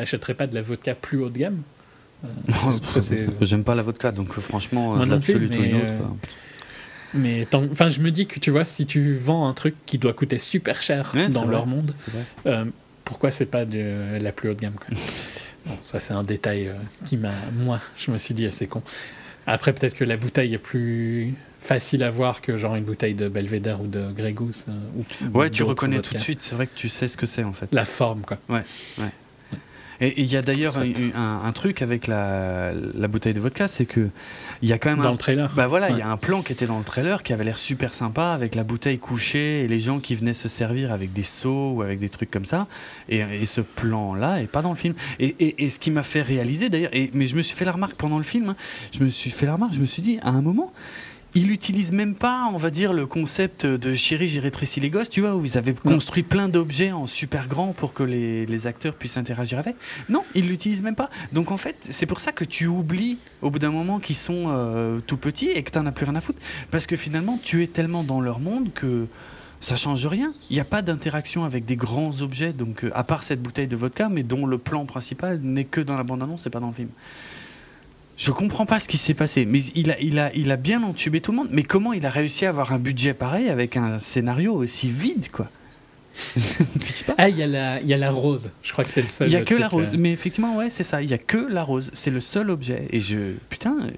t'achèterais 0.00 0.34
pas 0.34 0.46
de 0.46 0.54
la 0.54 0.62
vodka 0.62 0.94
plus 0.94 1.18
haut 1.18 1.28
de 1.28 1.38
gamme? 1.38 1.62
Euh, 2.24 3.28
J'aime 3.40 3.64
pas 3.64 3.74
la 3.74 3.82
vodka, 3.82 4.12
donc 4.12 4.36
euh, 4.36 4.40
franchement, 4.40 4.96
Moi 4.96 5.06
l'absolute 5.06 5.50
ou 5.52 5.62
une 5.62 5.76
autre. 5.76 5.84
Euh, 5.86 6.28
mais 7.14 7.46
enfin, 7.54 7.88
je 7.88 8.00
me 8.00 8.10
dis 8.10 8.26
que 8.26 8.38
tu 8.38 8.50
vois, 8.50 8.64
si 8.64 8.86
tu 8.86 9.16
vends 9.16 9.48
un 9.48 9.54
truc 9.54 9.74
qui 9.86 9.98
doit 9.98 10.12
coûter 10.12 10.38
super 10.38 10.82
cher 10.82 11.12
dans 11.30 11.46
leur 11.46 11.66
monde, 11.66 11.94
pourquoi 13.04 13.30
c'est 13.30 13.46
pas 13.46 13.64
de 13.64 14.18
la 14.20 14.32
plus 14.32 14.50
haute 14.50 14.60
gamme 14.60 14.74
bon, 15.66 15.76
Ça, 15.82 15.98
c'est 15.98 16.14
un 16.14 16.22
détail 16.22 16.70
qui 17.06 17.16
m'a, 17.16 17.32
moi, 17.52 17.80
je 17.96 18.10
me 18.10 18.18
suis 18.18 18.34
dit 18.34 18.46
assez 18.46 18.66
con. 18.66 18.82
Après, 19.46 19.72
peut-être 19.72 19.94
que 19.94 20.04
la 20.04 20.16
bouteille 20.16 20.54
est 20.54 20.58
plus 20.58 21.34
facile 21.60 22.02
à 22.04 22.10
voir 22.10 22.40
que 22.40 22.56
genre 22.56 22.76
une 22.76 22.84
bouteille 22.84 23.14
de 23.14 23.28
Belvedere 23.28 23.80
ou 23.80 23.86
de 23.86 24.12
Grey 24.12 24.32
Goose. 24.32 24.66
ouais, 25.34 25.50
tu 25.50 25.62
reconnais 25.64 26.00
tout 26.00 26.14
de 26.14 26.20
suite. 26.20 26.42
C'est 26.42 26.54
vrai 26.54 26.66
que 26.66 26.76
tu 26.76 26.88
sais 26.88 27.08
ce 27.08 27.16
que 27.16 27.26
c'est 27.26 27.42
en 27.42 27.52
fait. 27.52 27.68
La 27.72 27.84
forme, 27.84 28.22
quoi. 28.22 28.38
Ouais, 28.48 28.64
ouais. 28.98 29.10
Et 30.00 30.22
il 30.22 30.32
y 30.32 30.36
a 30.36 30.42
d'ailleurs 30.42 30.78
un, 30.78 31.42
un, 31.44 31.52
truc 31.52 31.82
avec 31.82 32.06
la, 32.06 32.72
la 32.72 33.08
bouteille 33.08 33.34
de 33.34 33.40
vodka, 33.40 33.68
c'est 33.68 33.84
que 33.84 34.08
il 34.62 34.68
y 34.68 34.72
a 34.72 34.78
quand 34.78 34.90
même 34.90 35.00
dans 35.00 35.10
un, 35.10 35.12
le 35.12 35.18
trailer. 35.18 35.52
Bah 35.54 35.66
voilà, 35.66 35.90
il 35.90 35.98
y 35.98 36.02
a 36.02 36.08
un 36.08 36.16
plan 36.16 36.42
qui 36.42 36.52
était 36.52 36.66
dans 36.66 36.78
le 36.78 36.84
trailer 36.84 37.22
qui 37.22 37.32
avait 37.32 37.44
l'air 37.44 37.58
super 37.58 37.92
sympa 37.92 38.28
avec 38.28 38.54
la 38.54 38.64
bouteille 38.64 38.98
couchée 38.98 39.64
et 39.64 39.68
les 39.68 39.80
gens 39.80 40.00
qui 40.00 40.14
venaient 40.14 40.34
se 40.34 40.48
servir 40.48 40.92
avec 40.92 41.12
des 41.12 41.22
seaux 41.22 41.72
ou 41.72 41.82
avec 41.82 41.98
des 41.98 42.08
trucs 42.08 42.30
comme 42.30 42.46
ça. 42.46 42.66
Et, 43.08 43.18
et 43.18 43.46
ce 43.46 43.60
plan-là 43.60 44.40
est 44.40 44.46
pas 44.46 44.62
dans 44.62 44.70
le 44.70 44.76
film. 44.76 44.94
Et, 45.18 45.36
et, 45.38 45.64
et 45.64 45.68
ce 45.68 45.78
qui 45.78 45.90
m'a 45.90 46.02
fait 46.02 46.22
réaliser 46.22 46.70
d'ailleurs, 46.70 46.92
mais 47.12 47.26
je 47.26 47.36
me 47.36 47.42
suis 47.42 47.56
fait 47.56 47.64
la 47.64 47.72
remarque 47.72 47.94
pendant 47.94 48.18
le 48.18 48.24
film. 48.24 48.50
Hein, 48.50 48.56
je 48.92 49.04
me 49.04 49.10
suis 49.10 49.30
fait 49.30 49.46
la 49.46 49.54
remarque, 49.54 49.74
je 49.74 49.80
me 49.80 49.86
suis 49.86 50.02
dit 50.02 50.18
à 50.22 50.30
un 50.30 50.40
moment 50.40 50.72
il 51.34 51.50
utilise 51.50 51.92
même 51.92 52.14
pas, 52.14 52.48
on 52.52 52.56
va 52.56 52.70
dire, 52.70 52.92
le 52.92 53.06
concept 53.06 53.64
de 53.64 53.94
chérie, 53.94 54.28
j'ai 54.28 54.40
rétréci 54.40 54.80
les 54.80 54.90
gosses, 54.90 55.08
tu 55.08 55.20
vois, 55.20 55.36
où 55.36 55.44
ils 55.44 55.56
avaient 55.56 55.74
construit 55.74 56.22
plein 56.22 56.48
d'objets 56.48 56.92
en 56.92 57.06
super 57.06 57.46
grand 57.46 57.72
pour 57.72 57.92
que 57.92 58.02
les, 58.02 58.46
les, 58.46 58.66
acteurs 58.66 58.94
puissent 58.94 59.16
interagir 59.16 59.58
avec. 59.58 59.76
Non, 60.08 60.24
il 60.34 60.48
l'utilise 60.48 60.82
même 60.82 60.96
pas. 60.96 61.10
Donc 61.32 61.50
en 61.50 61.56
fait, 61.56 61.76
c'est 61.82 62.06
pour 62.06 62.20
ça 62.20 62.32
que 62.32 62.44
tu 62.44 62.66
oublies 62.66 63.18
au 63.42 63.50
bout 63.50 63.58
d'un 63.58 63.70
moment 63.70 64.00
qu'ils 64.00 64.16
sont 64.16 64.46
euh, 64.48 65.00
tout 65.06 65.16
petits 65.16 65.50
et 65.50 65.62
que 65.62 65.70
tu 65.70 65.78
n'en 65.78 65.86
as 65.86 65.92
plus 65.92 66.04
rien 66.04 66.16
à 66.16 66.20
foutre. 66.20 66.40
Parce 66.70 66.86
que 66.86 66.96
finalement, 66.96 67.38
tu 67.42 67.62
es 67.62 67.68
tellement 67.68 68.02
dans 68.02 68.20
leur 68.20 68.40
monde 68.40 68.72
que 68.72 69.06
ça 69.60 69.76
change 69.76 70.06
rien. 70.06 70.32
Il 70.48 70.54
n'y 70.54 70.60
a 70.60 70.64
pas 70.64 70.82
d'interaction 70.82 71.44
avec 71.44 71.64
des 71.64 71.76
grands 71.76 72.22
objets, 72.22 72.52
donc 72.52 72.84
euh, 72.84 72.90
à 72.94 73.04
part 73.04 73.22
cette 73.22 73.42
bouteille 73.42 73.68
de 73.68 73.76
vodka, 73.76 74.08
mais 74.08 74.22
dont 74.22 74.46
le 74.46 74.58
plan 74.58 74.84
principal 74.86 75.38
n'est 75.40 75.64
que 75.64 75.80
dans 75.80 75.96
la 75.96 76.02
bande-annonce 76.02 76.46
et 76.46 76.50
pas 76.50 76.60
dans 76.60 76.68
le 76.68 76.74
film. 76.74 76.90
Je 78.20 78.32
comprends 78.32 78.66
pas 78.66 78.78
ce 78.78 78.86
qui 78.86 78.98
s'est 78.98 79.14
passé, 79.14 79.46
mais 79.46 79.60
il 79.74 79.90
a, 79.90 79.98
il, 79.98 80.18
a, 80.18 80.30
il 80.34 80.50
a 80.50 80.56
bien 80.56 80.82
entubé 80.82 81.22
tout 81.22 81.30
le 81.30 81.38
monde. 81.38 81.48
Mais 81.52 81.62
comment 81.62 81.94
il 81.94 82.04
a 82.04 82.10
réussi 82.10 82.44
à 82.44 82.50
avoir 82.50 82.74
un 82.74 82.78
budget 82.78 83.14
pareil 83.14 83.48
avec 83.48 83.78
un 83.78 83.98
scénario 83.98 84.52
aussi 84.54 84.90
vide, 84.90 85.30
quoi? 85.30 85.48
Ah, 87.16 87.30
il 87.30 87.36
y, 87.36 87.42
a 87.42 87.46
la, 87.46 87.80
y 87.80 87.94
a 87.94 87.96
la 87.96 88.10
rose. 88.10 88.50
Je 88.62 88.72
crois 88.72 88.84
que 88.84 88.90
c'est 88.90 89.00
le 89.02 89.08
seul. 89.08 89.28
Il 89.28 89.32
y 89.32 89.36
a 89.36 89.44
que 89.44 89.54
la 89.54 89.68
rose. 89.68 89.88
Euh. 89.92 89.96
Mais 89.98 90.12
effectivement, 90.12 90.56
ouais, 90.56 90.68
c'est 90.68 90.84
ça. 90.84 91.02
Il 91.02 91.10
y 91.10 91.14
a 91.14 91.18
que 91.18 91.38
la 91.38 91.62
rose. 91.62 91.90
C'est 91.94 92.10
le 92.10 92.20
seul 92.20 92.50
objet. 92.50 92.88
Et 92.90 93.00
je. 93.00 93.36
Putain, 93.48 93.76
euh, 93.80 93.90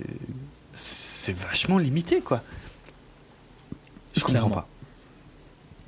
c'est 0.74 1.34
vachement 1.36 1.78
limité, 1.78 2.20
quoi. 2.20 2.42
Je 4.16 4.22
comprends 4.22 4.50
pas. 4.50 4.68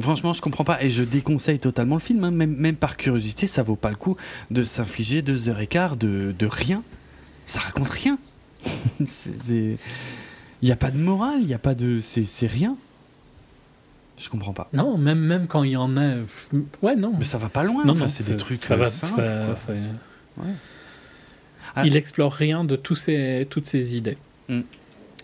Franchement, 0.01 0.33
je 0.33 0.41
comprends 0.41 0.65
pas 0.65 0.83
et 0.83 0.91
je 0.91 1.05
déconseille 1.05 1.61
totalement 1.61 1.97
le 1.97 2.01
film. 2.01 2.25
Hein. 2.25 2.33
Même, 2.33 2.57
même 2.57 2.77
par 2.77 2.97
curiosité, 2.97 3.47
ça 3.47 3.63
vaut 3.63 3.77
pas 3.77 3.91
le 3.91 3.97
coup 3.97 4.17
de 4.51 4.65
s'infliger 4.65 5.23
deux 5.23 5.49
heures 5.49 5.61
et 5.61 5.69
quart 5.69 5.97
de, 5.97 6.35
de 6.37 6.47
rien 6.47 6.83
ça 7.47 7.61
raconte 7.61 7.89
rien. 7.89 8.19
Il 9.01 10.69
n'y 10.69 10.73
a 10.73 10.77
pas 10.77 10.91
de 10.91 10.97
morale, 10.97 11.41
il 11.41 11.47
n'y 11.47 11.53
a 11.53 11.59
pas 11.59 11.75
de. 11.75 12.01
C'est 12.01 12.47
rien. 12.47 12.79
Je 14.17 14.31
comprends 14.31 14.55
pas. 14.55 14.71
Non, 14.73 14.97
même, 14.97 15.19
même 15.19 15.47
quand 15.47 15.63
il 15.63 15.73
y 15.73 15.77
en 15.77 15.97
a. 15.99 16.15
Ouais, 16.81 16.97
non. 16.97 17.13
Mais 17.19 17.25
ça 17.25 17.37
va 17.37 17.51
pas 17.51 17.65
loin. 17.65 17.87
enfin, 17.87 18.09
c'est 18.09 18.27
des 18.27 18.39
trucs. 18.39 18.65
Ça 18.65 18.77
va, 18.77 18.89
simples, 18.89 19.23
ça, 19.55 19.73
ouais. 19.73 20.55
Ah. 21.77 21.85
il 21.85 21.97
explore 21.97 22.33
rien 22.33 22.65
de 22.65 22.77
tous 22.77 22.95
ces, 22.95 23.47
toutes 23.51 23.67
ces 23.67 23.97
idées. 23.97 24.17
Hmm. 24.49 24.63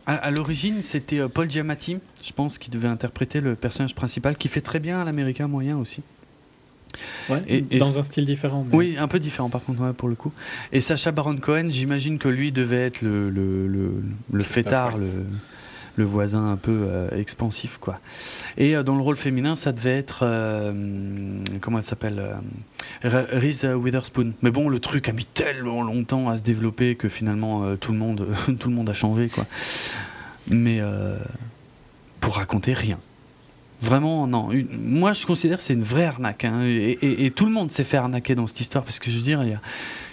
À, 0.07 0.31
l'origine, 0.31 0.83
c'était 0.83 1.21
euh, 1.21 1.29
Paul 1.29 1.49
Giamatti, 1.49 1.99
je 2.23 2.33
pense, 2.33 2.59
qui 2.59 2.69
devait 2.69 2.89
interpréter 2.89 3.41
le 3.41 3.55
personnage 3.55 3.95
principal, 3.95 4.37
qui 4.37 4.49
fait 4.49 4.61
très 4.61 4.81
bien 4.81 5.01
à 5.01 5.05
l'américain 5.05 5.47
moyen 5.47 5.79
aussi. 5.79 6.03
Ouais, 7.29 7.43
et, 7.47 7.61
dans 7.79 7.99
un 7.99 8.03
style 8.03 8.25
différent. 8.25 8.67
Oui, 8.73 8.97
un 8.99 9.09
peu 9.09 9.19
différent 9.19 9.51
par 9.51 9.63
contre, 9.63 9.93
pour 9.93 10.09
le 10.09 10.15
coup. 10.15 10.33
Et 10.73 10.81
Sacha 10.81 11.13
Baron 11.13 11.37
Cohen, 11.37 11.69
j'imagine 11.71 12.19
que 12.19 12.29
lui 12.29 12.53
devait 12.53 12.87
être 12.87 13.03
le, 13.03 13.31
le, 13.31 13.67
le, 13.67 14.03
le 14.33 14.45
fêtard, 14.45 14.99
le, 14.99 15.07
le, 15.97 16.05
voisin 16.05 16.51
un 16.51 16.57
peu 16.57 16.87
euh, 16.89 17.09
expansif, 17.11 17.79
quoi. 17.79 18.01
Et 18.57 18.77
euh, 18.77 18.83
dans 18.83 18.97
le 18.97 19.03
rôle 19.03 19.17
féminin, 19.17 19.57
ça 19.57 19.73
devait 19.73 19.97
être. 19.97 20.21
Euh, 20.23 21.43
comment 21.61 21.79
elle 21.79 21.85
s'appelle 21.85 22.23
Reese 23.03 23.65
Witherspoon. 23.65 24.33
Mais 24.43 24.51
bon, 24.51 24.69
le 24.69 24.79
truc 24.81 25.09
a 25.09 25.13
mis 25.13 25.27
tellement 25.27 25.83
longtemps 25.83 26.29
à 26.29 26.39
se 26.39 26.43
développer 26.43 26.97
que 26.97 27.09
finalement, 27.09 27.77
tout, 27.77 27.93
le 27.93 27.99
monde, 27.99 28.27
tout 28.59 28.69
le 28.69 28.75
monde 28.75 28.91
a 28.91 28.95
changé, 28.95 29.29
quoi. 29.29 29.47
Mais 30.49 30.81
pour 32.21 32.37
raconter 32.37 32.73
rien 32.73 32.99
Vraiment, 33.83 34.27
non. 34.27 34.51
moi, 34.79 35.15
je 35.15 35.25
considère 35.25 35.57
que 35.57 35.63
c'est 35.63 35.73
une 35.73 35.83
vraie 35.83 36.05
arnaque. 36.05 36.45
Hein, 36.45 36.65
et, 36.65 37.33
tout 37.35 37.47
le 37.47 37.53
monde 37.53 37.73
s'est 37.73 37.85
fait 37.85 37.97
arnaquer 37.97 38.35
dans 38.35 38.47
cette 38.47 38.61
histoire. 38.61 38.85
Parce 38.85 38.99
que 38.99 39.11
je 39.11 39.17
veux 39.17 39.23
dire, 39.23 39.43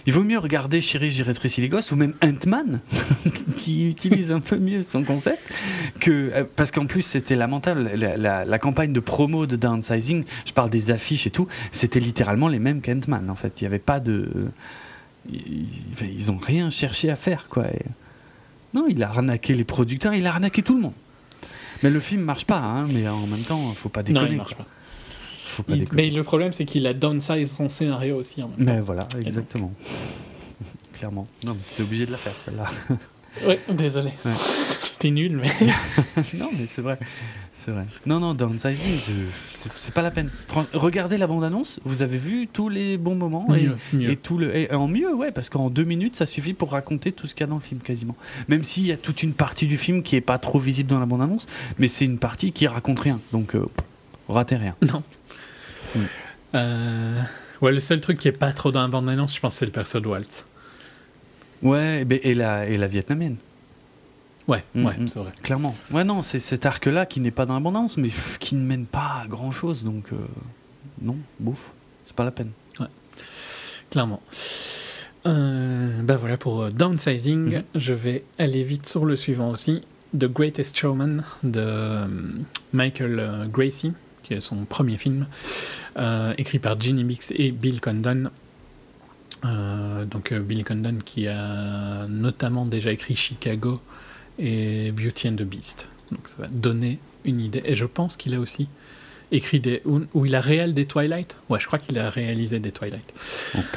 il, 0.06 0.14
vaut 0.14 0.24
mieux 0.24 0.40
regarder 0.40 0.80
Chérie, 0.80 1.12
j'ai 1.12 1.70
gosses, 1.70 1.92
ou 1.92 1.98
même 1.98 2.14
Ant-Man, 2.24 2.80
qui 3.58 3.90
utilise 3.90 4.32
un 4.32 4.40
peu 4.40 4.58
mieux 4.58 4.84
son 4.84 5.04
concept. 5.04 5.40
Euh, 6.08 6.46
parce 6.56 6.72
qu'en 6.72 6.86
plus, 6.86 7.02
c'était 7.02 7.36
lamentable. 7.36 7.92
La, 7.94 8.60
campagne 8.60 8.94
de 8.94 9.02
promo 9.02 9.46
de 9.46 9.58
Downsizing, 9.58 10.24
je 10.46 10.54
parle 10.54 10.70
des 10.70 10.90
affiches 10.90 11.28
et 11.28 11.32
tout, 11.32 11.48
c'était 11.74 12.00
littéralement 12.00 12.48
les 12.48 12.60
mêmes 12.60 12.82
qu'Ant-Man. 12.82 13.30
En 13.30 13.36
fait, 13.36 13.60
il 13.60 13.66
n'y 13.66 13.68
avait 13.68 13.80
pas 13.80 14.00
de. 14.00 14.30
Ils 15.30 16.28
n'ont 16.28 16.38
rien 16.38 16.70
cherché 16.70 17.10
à 17.10 17.18
faire, 17.18 17.48
quoi. 17.50 17.66
non, 18.74 18.86
il 18.88 19.04
a 19.04 19.10
arnaqué 19.10 19.54
les 19.56 19.66
producteurs, 19.66 20.14
il 20.14 20.26
a 20.26 20.30
arnaqué 20.30 20.62
tout 20.62 20.74
le 20.74 20.82
monde. 20.82 20.94
Mais 21.84 21.90
le 21.90 22.00
film 22.00 22.22
marche 22.22 22.46
pas, 22.46 22.60
hein, 22.60 22.88
mais 22.92 23.08
en 23.08 23.28
même 23.28 23.42
temps, 23.42 23.74
faut 23.76 23.90
pas 23.90 24.04
déconner. 24.04 24.26
Non, 24.26 24.32
il 24.32 24.38
marche 24.38 24.56
pas. 24.56 24.66
Faut 25.46 25.64
pas 25.64 25.76
déconner. 25.76 26.04
Mais 26.04 26.10
le 26.10 26.24
problème, 26.24 26.54
c'est 26.54 26.66
qu'il 26.66 26.86
a 26.88 26.94
downsize 26.94 27.52
son 27.52 27.70
scénario 27.70 28.16
aussi. 28.18 28.42
En 28.42 28.50
même 28.50 28.58
mais 28.60 28.80
voilà, 28.80 29.08
exactement. 29.26 29.74
Clairement. 30.94 31.28
Non, 31.44 31.54
mais 31.54 31.60
c'était 31.64 31.84
obligé 31.84 32.06
de 32.06 32.12
la 32.12 32.18
faire, 32.18 32.34
celle-là. 32.44 32.66
oui, 33.46 33.56
désolé. 33.70 34.12
C'était 34.82 35.12
nul, 35.12 35.38
mais. 35.38 35.50
non, 36.34 36.50
mais 36.52 36.66
c'est 36.68 36.82
vrai. 36.82 36.98
C'est 37.54 37.72
vrai. 37.72 37.86
Non, 38.06 38.20
non, 38.20 38.34
downsizing, 38.34 39.00
c'est 39.76 39.94
pas 39.94 40.02
la 40.02 40.12
peine. 40.12 40.32
Regardez 40.74 41.18
la 41.18 41.28
bande-annonce, 41.28 41.80
vous 41.84 42.02
avez 42.02 42.18
vu 42.18 42.48
tous 42.48 42.70
les 42.70 42.98
bons 42.98 43.16
moments 43.16 43.48
et, 43.54 44.16
tout 44.16 44.38
le 44.38 44.56
et 44.56 44.72
en 44.72 44.88
mieux, 44.88 45.14
ouais, 45.14 45.32
parce 45.32 45.50
qu'en 45.50 45.70
deux 45.70 45.84
minutes, 45.84 46.16
ça 46.16 46.26
suffit 46.26 46.54
pour 46.54 46.72
raconter 46.72 47.12
tout 47.12 47.28
ce 47.28 47.34
qu'il 47.34 47.42
y 47.42 47.44
a 47.44 47.48
dans 47.48 47.56
le 47.56 47.62
film 47.62 47.82
quasiment. 47.82 48.16
Même 48.48 48.64
s'il 48.64 48.86
y 48.86 48.92
a 48.92 48.98
toute 48.98 49.22
une 49.22 49.34
partie 49.34 49.66
du 49.66 49.78
film 49.78 50.04
qui 50.04 50.16
est 50.16 50.22
pas 50.22 50.38
trop 50.38 50.60
visible 50.60 50.90
dans 50.90 51.00
la 51.00 51.06
bande-annonce, 51.06 51.48
mais 51.78 51.88
c'est 51.88 52.06
une 52.06 52.20
partie 52.20 52.52
qui 52.52 52.68
raconte 52.68 53.00
rien, 53.00 53.20
donc 53.32 53.56
euh, 53.56 53.66
ratez 54.30 54.56
rien. 54.56 54.76
Non. 54.82 55.04
Mm. 55.96 56.00
Euh, 56.56 57.22
ouais, 57.62 57.72
le 57.72 57.80
seul 57.80 58.02
truc 58.02 58.20
qui 58.20 58.28
est 58.28 58.32
pas 58.34 58.52
trop 58.52 58.72
dans 58.72 58.82
la 58.82 58.88
bande-annonce, 58.88 59.36
je 59.36 59.40
pense, 59.40 59.56
c'est 59.56 59.66
le 59.66 59.72
perso 59.72 60.00
de 60.00 60.08
Walt. 60.08 60.46
Ouais, 61.62 62.06
et, 62.10 62.32
et 62.32 62.34
la, 62.34 62.68
et 62.68 62.78
la 62.78 62.88
vietnamienne. 62.88 63.38
Ouais, 64.48 64.64
mm, 64.76 64.86
ouais, 64.86 64.98
mm. 64.98 65.08
c'est 65.08 65.20
vrai. 65.20 65.32
Clairement. 65.44 65.76
Ouais, 65.92 66.04
non, 66.04 66.22
c'est 66.22 66.40
cet 66.40 66.66
arc-là 66.66 67.06
qui 67.06 67.20
n'est 67.20 67.32
pas 67.32 67.46
dans 67.46 67.54
l'abondance, 67.54 67.98
mais 67.98 68.10
qui 68.40 68.56
ne 68.56 68.62
mène 68.62 68.86
pas 68.86 69.22
à 69.24 69.28
grand-chose. 69.28 69.84
Donc, 69.84 70.14
euh, 70.14 70.18
non, 71.02 71.18
bouffe. 71.40 71.74
C'est 72.06 72.16
pas 72.16 72.24
la 72.24 72.32
peine. 72.32 72.52
Ouais. 72.80 72.88
Clairement. 73.90 74.22
Euh, 75.26 76.02
ben 76.04 76.16
voilà 76.16 76.38
pour 76.38 76.62
euh, 76.62 76.70
Downsizing. 76.70 77.50
Mm-hmm. 77.52 77.64
Je 77.76 77.94
vais 77.94 78.24
aller 78.38 78.64
vite 78.64 78.88
sur 78.88 79.04
le 79.04 79.16
suivant 79.18 79.50
aussi. 79.50 79.82
The 80.18 80.26
Greatest 80.26 80.78
Showman 80.78 81.24
de 81.44 82.06
Michael 82.72 83.50
Gracie, 83.52 83.92
qui 84.24 84.36
est 84.36 84.40
son 84.40 84.64
premier 84.64 84.96
film, 84.96 85.28
écrit 86.38 86.60
par 86.60 86.80
Ginny 86.80 87.04
Mix 87.04 87.34
et 87.36 87.52
Bill 87.52 87.82
Condon. 87.82 88.30
Donc 89.44 90.34
Bill 90.34 90.64
Condon 90.64 91.00
qui 91.04 91.28
a 91.28 92.08
notamment 92.08 92.66
déjà 92.66 92.92
écrit 92.92 93.16
Chicago 93.16 93.82
et 94.40 94.92
Beauty 94.92 95.30
and 95.30 95.36
the 95.36 95.44
Beast. 95.44 95.88
Donc 96.12 96.28
ça 96.28 96.36
va 96.40 96.48
donner 96.48 97.00
une 97.26 97.40
idée. 97.40 97.62
Et 97.66 97.76
je 97.76 97.86
pense 97.86 98.16
qu'il 98.16 98.34
a 98.34 98.40
aussi 98.40 98.68
écrit 99.32 99.60
des. 99.60 99.82
Ou, 99.86 100.26
il 100.26 100.36
a 100.36 100.42
réel 100.42 100.74
des 100.74 100.86
Twilight 100.86 101.38
Ouais, 101.50 101.60
je 101.60 101.68
crois 101.68 101.80
qu'il 101.80 101.98
a 102.00 102.10
réalisé 102.10 102.60
des 102.60 102.72
Twilight. 102.72 103.14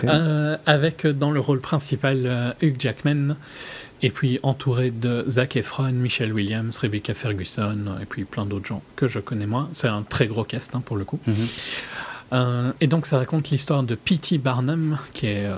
Euh, 0.05 0.57
avec 0.67 1.05
euh, 1.05 1.13
dans 1.13 1.31
le 1.31 1.41
rôle 1.41 1.61
principal 1.61 2.23
euh, 2.27 2.53
Hugh 2.63 2.77
Jackman, 2.79 3.37
et 4.03 4.11
puis 4.11 4.39
entouré 4.43 4.91
de 4.91 5.25
Zac 5.29 5.57
Efron, 5.57 5.93
Michelle 5.93 6.33
Williams, 6.33 6.77
Rebecca 6.79 7.15
Ferguson, 7.15 7.97
et 8.01 8.07
puis 8.07 8.25
plein 8.25 8.47
d'autres 8.47 8.67
gens 8.67 8.83
que 8.97 9.09
je 9.09 9.19
connais 9.19 9.47
moins. 9.47 9.69
C'est 9.73 9.89
un 9.89 10.03
très 10.03 10.27
gros 10.27 10.45
cast 10.45 10.75
hein, 10.75 10.83
pour 10.85 10.97
le 10.97 11.05
coup. 11.05 11.21
Mhm. 12.33 12.75
et 12.81 12.87
donc 12.87 13.07
ça 13.07 13.19
raconte 13.19 13.51
l'histoire 13.51 13.83
de 13.83 13.95
P.T. 13.95 14.39
Barnum, 14.39 14.99
qui 15.13 15.27
est 15.27 15.49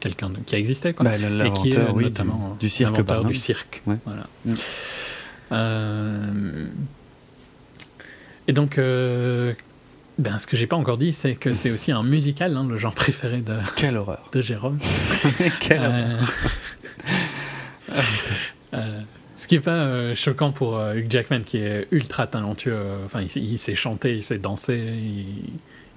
quelqu'un 0.00 0.30
qui 0.44 0.54
a 0.54 0.58
existé, 0.58 0.92
quoi. 0.92 1.04
Bah, 1.04 1.16
et 1.16 1.52
qui 1.52 1.70
est 1.70 1.90
oui, 1.90 2.04
notamment 2.04 2.56
du, 2.60 2.68
cirque. 2.68 3.00
du 3.26 3.34
cirque. 3.34 3.82
Voilà. 3.86 4.26
Mm. 4.44 4.54
Euh, 5.52 6.66
et 8.46 8.52
donc, 8.52 8.78
euh, 8.78 9.54
ben, 10.18 10.38
ce 10.38 10.46
que 10.46 10.56
j'ai 10.56 10.66
pas 10.66 10.76
encore 10.76 10.98
dit, 10.98 11.12
c'est 11.12 11.34
que 11.34 11.52
c'est 11.52 11.70
aussi 11.70 11.90
un 11.92 12.02
musical, 12.02 12.56
hein, 12.56 12.66
le 12.68 12.76
genre 12.76 12.94
préféré 12.94 13.38
de, 13.38 13.58
Quelle 13.76 13.96
horreur. 13.96 14.28
de 14.32 14.40
Jérôme. 14.42 14.78
Quelle 15.60 15.78
horreur. 15.78 16.32
Euh, 18.72 19.02
ce 19.44 19.48
qui 19.48 19.56
est 19.56 19.60
pas 19.60 20.14
choquant 20.14 20.52
pour 20.52 20.80
Hugh 20.80 21.06
Jackman, 21.10 21.40
qui 21.42 21.58
est 21.58 21.86
ultra 21.90 22.26
talentueux. 22.26 22.78
Enfin, 23.04 23.20
il, 23.36 23.58
sait 23.58 23.74
chanter, 23.74 24.16
il 24.16 24.22
sait 24.22 24.38
danser, 24.38 24.94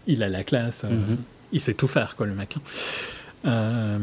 il, 0.06 0.22
a 0.22 0.28
la 0.28 0.44
classe, 0.44 0.84
mm-hmm. 0.84 1.16
il 1.54 1.62
sait 1.62 1.74
tout 1.74 1.88
faire, 1.88 2.18
quoi, 2.18 2.26
le 2.26 2.36
mec. 2.36 2.56
Hein. 2.58 2.62
Euh, 3.46 4.00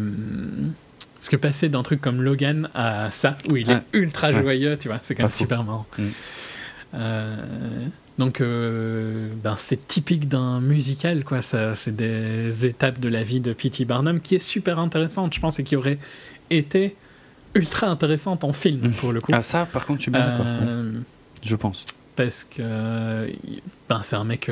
parce 1.14 1.28
que 1.28 1.36
passer 1.36 1.68
d'un 1.68 1.82
truc 1.82 2.01
comme 2.01 2.22
Logan 2.22 2.70
à 2.72 3.11
ça, 3.11 3.36
où 3.51 3.57
il 3.59 3.70
est 3.70 3.82
ultra 3.92 4.32
joyeux, 4.32 4.78
tu 4.78 4.88
vois, 4.88 5.01
c'est 5.03 5.14
quand 5.14 5.24
même 5.24 5.30
super 5.30 5.62
marrant. 5.62 5.84
Mm. 5.99 6.05
Euh, 6.95 7.36
donc, 8.16 8.40
euh, 8.40 9.28
ben, 9.42 9.57
c'est 9.59 9.86
typique 9.88 10.26
d'un 10.26 10.61
musical, 10.61 11.22
quoi. 11.22 11.42
C'est 11.42 11.95
des 11.95 12.64
étapes 12.64 12.99
de 12.99 13.11
la 13.11 13.22
vie 13.22 13.40
de 13.40 13.53
P.T. 13.53 13.84
Barnum 13.84 14.22
qui 14.22 14.36
est 14.36 14.38
super 14.38 14.78
intéressante, 14.78 15.34
je 15.34 15.40
pense, 15.40 15.59
et 15.59 15.64
qui 15.64 15.76
aurait 15.76 15.99
été 16.49 16.97
ultra 17.55 17.88
intéressante 17.88 18.44
en 18.44 18.52
film, 18.52 18.88
mm. 18.88 18.92
pour 18.92 19.12
le 19.12 19.20
coup. 19.20 19.32
Ah, 19.34 19.42
ça, 19.42 19.66
par 19.66 19.86
contre, 19.86 20.00
je 20.00 20.05
suis 20.05 20.11
bien 20.11 20.26
d'accord. 20.26 20.46
Je 21.42 21.57
pense. 21.57 21.84
Parce 22.16 22.44
que 22.44 23.32
ben, 23.88 24.02
c'est 24.02 24.16
un 24.16 24.24
mec. 24.24 24.50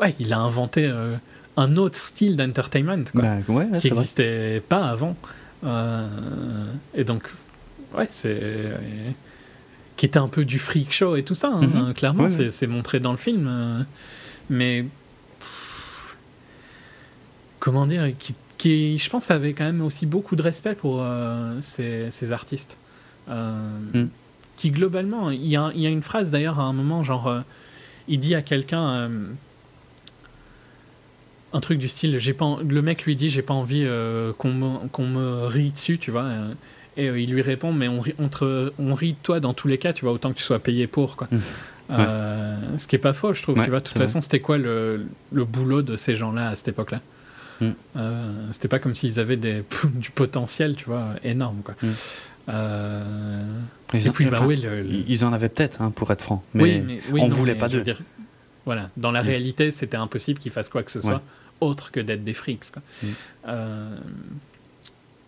ouais, 0.00 0.14
il 0.18 0.32
a 0.32 0.38
inventé 0.38 0.92
un 1.56 1.76
autre 1.76 1.98
style 1.98 2.36
d'entertainment 2.36 3.04
bah, 3.14 3.36
qui 3.80 3.90
n'existait 3.90 4.62
pas 4.68 4.88
avant. 4.88 5.16
Euh, 5.64 6.06
et 6.94 7.04
donc, 7.04 7.22
ouais, 7.96 8.06
c'est. 8.08 8.72
qui 9.96 10.06
était 10.06 10.18
un 10.18 10.28
peu 10.28 10.44
du 10.44 10.58
freak 10.58 10.92
show 10.92 11.16
et 11.16 11.22
tout 11.22 11.34
ça, 11.34 11.48
hein, 11.48 11.66
mhm. 11.66 11.94
clairement, 11.94 12.28
c'est 12.28 12.66
montré 12.66 13.00
dans 13.00 13.12
le 13.12 13.18
film. 13.18 13.46
Euh, 13.48 13.82
mais. 14.50 14.84
comment 17.58 17.86
dire 17.86 18.12
qui, 18.18 18.34
qui, 18.58 18.98
je 18.98 19.10
pense, 19.10 19.30
avait 19.30 19.52
quand 19.52 19.64
même 19.64 19.82
aussi 19.82 20.06
beaucoup 20.06 20.36
de 20.36 20.42
respect 20.42 20.74
pour 20.74 21.02
euh, 21.02 21.58
ces, 21.60 22.32
artistes. 22.32 22.76
Mm. 23.28 24.06
Qui, 24.56 24.70
globalement, 24.70 25.30
il 25.30 25.46
y, 25.46 25.56
a, 25.56 25.70
il 25.74 25.80
y 25.80 25.86
a 25.86 25.90
une 25.90 26.02
phrase 26.02 26.30
d'ailleurs 26.30 26.60
à 26.60 26.62
un 26.62 26.72
moment, 26.72 27.02
genre, 27.02 27.42
il 28.08 28.20
dit 28.20 28.34
à 28.34 28.42
quelqu'un 28.42 29.10
un 31.56 31.60
truc 31.60 31.78
du 31.78 31.88
style 31.88 32.18
j'ai 32.18 32.34
pas 32.34 32.58
le 32.66 32.82
mec 32.82 33.04
lui 33.04 33.16
dit 33.16 33.28
j'ai 33.28 33.42
pas 33.42 33.54
envie 33.54 33.84
euh, 33.84 34.32
qu'on 34.34 34.52
me, 34.52 35.06
me 35.06 35.46
rit 35.46 35.72
dessus 35.72 35.98
tu 35.98 36.10
vois 36.10 36.24
euh, 36.24 36.54
et 36.96 37.08
euh, 37.08 37.20
il 37.20 37.32
lui 37.32 37.42
répond 37.42 37.72
mais 37.72 37.88
on 37.88 38.00
rit, 38.00 38.14
on, 38.18 38.94
rit 38.94 39.12
de 39.12 39.18
toi 39.22 39.40
dans 39.40 39.54
tous 39.54 39.68
les 39.68 39.78
cas 39.78 39.92
tu 39.92 40.04
vois 40.04 40.12
autant 40.12 40.32
que 40.32 40.38
tu 40.38 40.42
sois 40.42 40.58
payé 40.58 40.86
pour 40.86 41.16
quoi 41.16 41.28
mmh. 41.30 42.78
ce 42.78 42.86
qui 42.86 42.96
est 42.96 43.00
pas 43.00 43.14
faux 43.14 43.32
je 43.32 43.42
trouve 43.42 43.62
tu 43.62 43.70
vois 43.70 43.80
de 43.80 43.84
toute 43.84 43.98
façon 43.98 44.20
c'était 44.20 44.40
quoi 44.40 44.58
le, 44.58 45.06
le, 45.32 45.44
boulot 45.44 45.82
de 45.82 45.96
ces 45.96 46.14
gens 46.14 46.32
là 46.32 46.50
à 46.50 46.56
cette 46.56 46.68
époque 46.68 46.90
là 46.90 47.00
mmh. 47.60 47.72
c'était 48.52 48.68
pas 48.68 48.78
comme 48.78 48.94
s'ils 48.94 49.20
avaient 49.20 49.36
des, 49.36 49.64
du 49.94 50.10
potentiel 50.10 50.76
tu 50.76 50.86
vois 50.86 51.14
énorme 51.24 51.62
quoi 51.62 51.74
mmh. 51.82 51.88
et 53.94 54.10
puis, 54.10 54.26
bah, 54.26 54.42
oui, 54.46 54.64
ils 55.08 55.24
en 55.24 55.32
avaient 55.32 55.48
peut-être, 55.48 55.80
hein, 55.82 55.90
pour 55.90 56.10
être 56.12 56.22
franc. 56.22 56.44
Mais, 56.54 56.82
oui, 57.10 57.20
on 57.20 57.28
voulait 57.28 57.54
pas 57.54 57.68
de. 57.68 57.82
Voilà, 58.64 58.90
dans 58.96 59.12
la 59.12 59.22
réalité, 59.22 59.70
c'était 59.70 59.96
impossible 59.96 60.40
qu'ils 60.40 60.52
fassent 60.52 60.68
quoi 60.68 60.82
que 60.82 60.90
ce 60.90 61.00
soit 61.00 61.22
autre 61.60 61.90
que 61.90 62.00
d'être 62.00 62.24
des 62.24 62.34
freaks. 62.34 62.72
Quoi. 62.72 62.82
Mm. 63.02 63.06
Euh, 63.48 63.96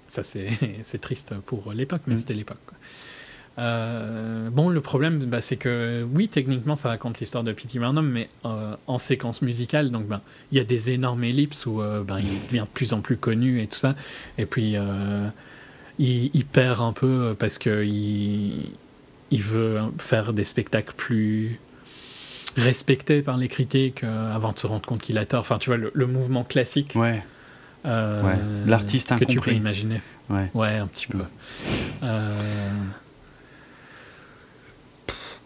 ça, 0.08 0.22
c'est 0.22 0.98
triste 1.00 1.34
pour 1.46 1.72
l'époque, 1.72 2.02
mais 2.06 2.14
mm. 2.14 2.18
c'était 2.18 2.34
l'époque. 2.34 2.58
Euh, 3.58 4.50
bon, 4.50 4.68
le 4.68 4.80
problème, 4.80 5.18
bah, 5.24 5.40
c'est 5.40 5.56
que 5.56 6.06
oui, 6.14 6.28
techniquement, 6.28 6.76
ça 6.76 6.88
raconte 6.88 7.18
l'histoire 7.18 7.44
de 7.44 7.52
P.T. 7.52 7.78
Barnum, 7.78 8.08
mais 8.08 8.28
euh, 8.44 8.76
en 8.86 8.98
séquence 8.98 9.42
musicale, 9.42 9.90
donc 9.90 10.06
ben, 10.06 10.20
il 10.52 10.58
y 10.58 10.60
a 10.60 10.64
des 10.64 10.90
énormes 10.90 11.24
ellipses 11.24 11.66
où 11.66 11.82
ben, 12.06 12.18
il 12.20 12.46
devient 12.46 12.64
de 12.64 12.72
plus 12.72 12.92
en 12.92 13.00
plus 13.00 13.16
connu 13.16 13.60
et 13.60 13.66
tout 13.66 13.76
ça, 13.76 13.96
et 14.36 14.46
puis 14.46 14.76
il, 15.98 16.30
il, 16.32 16.44
perd 16.44 16.80
un 16.80 16.92
peu 16.92 17.34
parce 17.36 17.58
que 17.58 17.84
il, 17.84 18.70
il 19.30 19.42
veut 19.42 19.80
faire 19.98 20.32
des 20.32 20.44
spectacles 20.44 20.94
plus 20.96 21.58
respecté 22.56 23.22
par 23.22 23.36
les 23.36 23.48
critiques 23.48 24.04
euh, 24.04 24.34
avant 24.34 24.52
de 24.52 24.58
se 24.58 24.66
rendre 24.66 24.86
compte 24.86 25.00
qu'il 25.00 25.18
a 25.18 25.24
tort. 25.24 25.40
Enfin, 25.40 25.58
tu 25.58 25.70
vois, 25.70 25.76
le, 25.76 26.06
mouvement 26.06 26.44
classique. 26.44 26.92
Ouais. 26.94 27.22
Euh, 27.86 28.66
L'artiste 28.66 29.16
Que 29.16 29.24
tu 29.24 29.40
peux 29.40 29.52
imaginer. 29.52 30.00
Ouais. 30.28 30.50
Ouais, 30.54 30.76
un 30.76 30.86
petit 30.86 31.06
peu. 31.06 31.22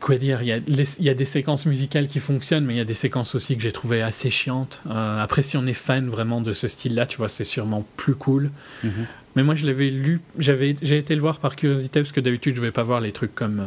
Euh, 0.02 0.06
quoi 0.06 0.16
dire 0.16 0.42
il 0.42 0.48
y, 0.48 0.52
a 0.52 0.58
il 0.58 1.04
y, 1.04 1.08
a 1.08 1.14
des 1.14 1.24
séquences 1.24 1.66
musicales 1.66 2.08
qui 2.08 2.18
fonctionnent, 2.18 2.64
mais 2.64 2.74
il 2.74 2.78
y 2.78 2.80
a 2.80 2.84
des 2.84 2.94
séquences 2.94 3.34
aussi 3.34 3.56
que 3.56 3.62
j'ai 3.62 3.72
trouvées 3.72 4.02
assez 4.02 4.30
chiantes. 4.30 4.82
après, 4.88 5.42
si 5.42 5.56
on 5.56 5.66
est 5.66 5.72
fan 5.74 6.08
vraiment 6.08 6.40
de 6.40 6.52
ce 6.52 6.68
style-là, 6.68 7.06
tu 7.06 7.18
vois, 7.18 7.28
c'est 7.28 7.44
sûrement 7.44 7.84
plus 7.96 8.14
cool. 8.14 8.50
Mm-hmm. 8.84 8.90
Mais 9.36 9.42
moi, 9.42 9.54
je 9.54 9.66
l'avais 9.66 9.88
lu, 9.88 10.20
j'avais, 10.38 10.76
j'ai 10.82 10.98
été 10.98 11.14
le 11.14 11.20
voir 11.20 11.38
par 11.38 11.56
curiosité, 11.56 12.00
parce 12.00 12.12
que 12.12 12.20
d'habitude, 12.20 12.56
je 12.56 12.60
vais 12.60 12.72
pas 12.72 12.82
voir 12.82 13.00
les 13.00 13.12
trucs 13.12 13.34
comme 13.34 13.64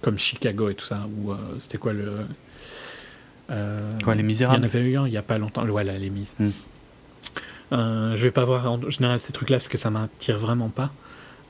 comme 0.00 0.18
Chicago 0.18 0.70
et 0.70 0.74
tout 0.74 0.86
ça, 0.86 1.06
ou 1.22 1.32
c'était 1.58 1.78
quoi 1.78 1.92
le. 1.92 2.26
quoi, 4.02 4.14
Les 4.14 4.22
Misérables 4.22 4.58
Il 4.58 4.62
y 4.62 4.64
en 4.64 4.68
avait 4.68 4.90
eu 4.90 4.96
un 4.96 5.06
il 5.06 5.10
n'y 5.10 5.18
a 5.18 5.22
pas 5.22 5.38
longtemps, 5.38 5.64
voilà, 5.66 5.96
Les 5.98 6.10
Mises. 6.10 6.34
Hmm. 6.38 6.50
je 7.70 8.22
vais 8.22 8.30
pas 8.30 8.44
voir 8.44 8.70
en 8.70 8.88
général 8.88 9.20
ces 9.20 9.32
trucs-là 9.32 9.58
parce 9.58 9.68
que 9.68 9.78
ça 9.78 9.90
m'attire 9.90 10.38
vraiment 10.38 10.70
pas. 10.70 10.90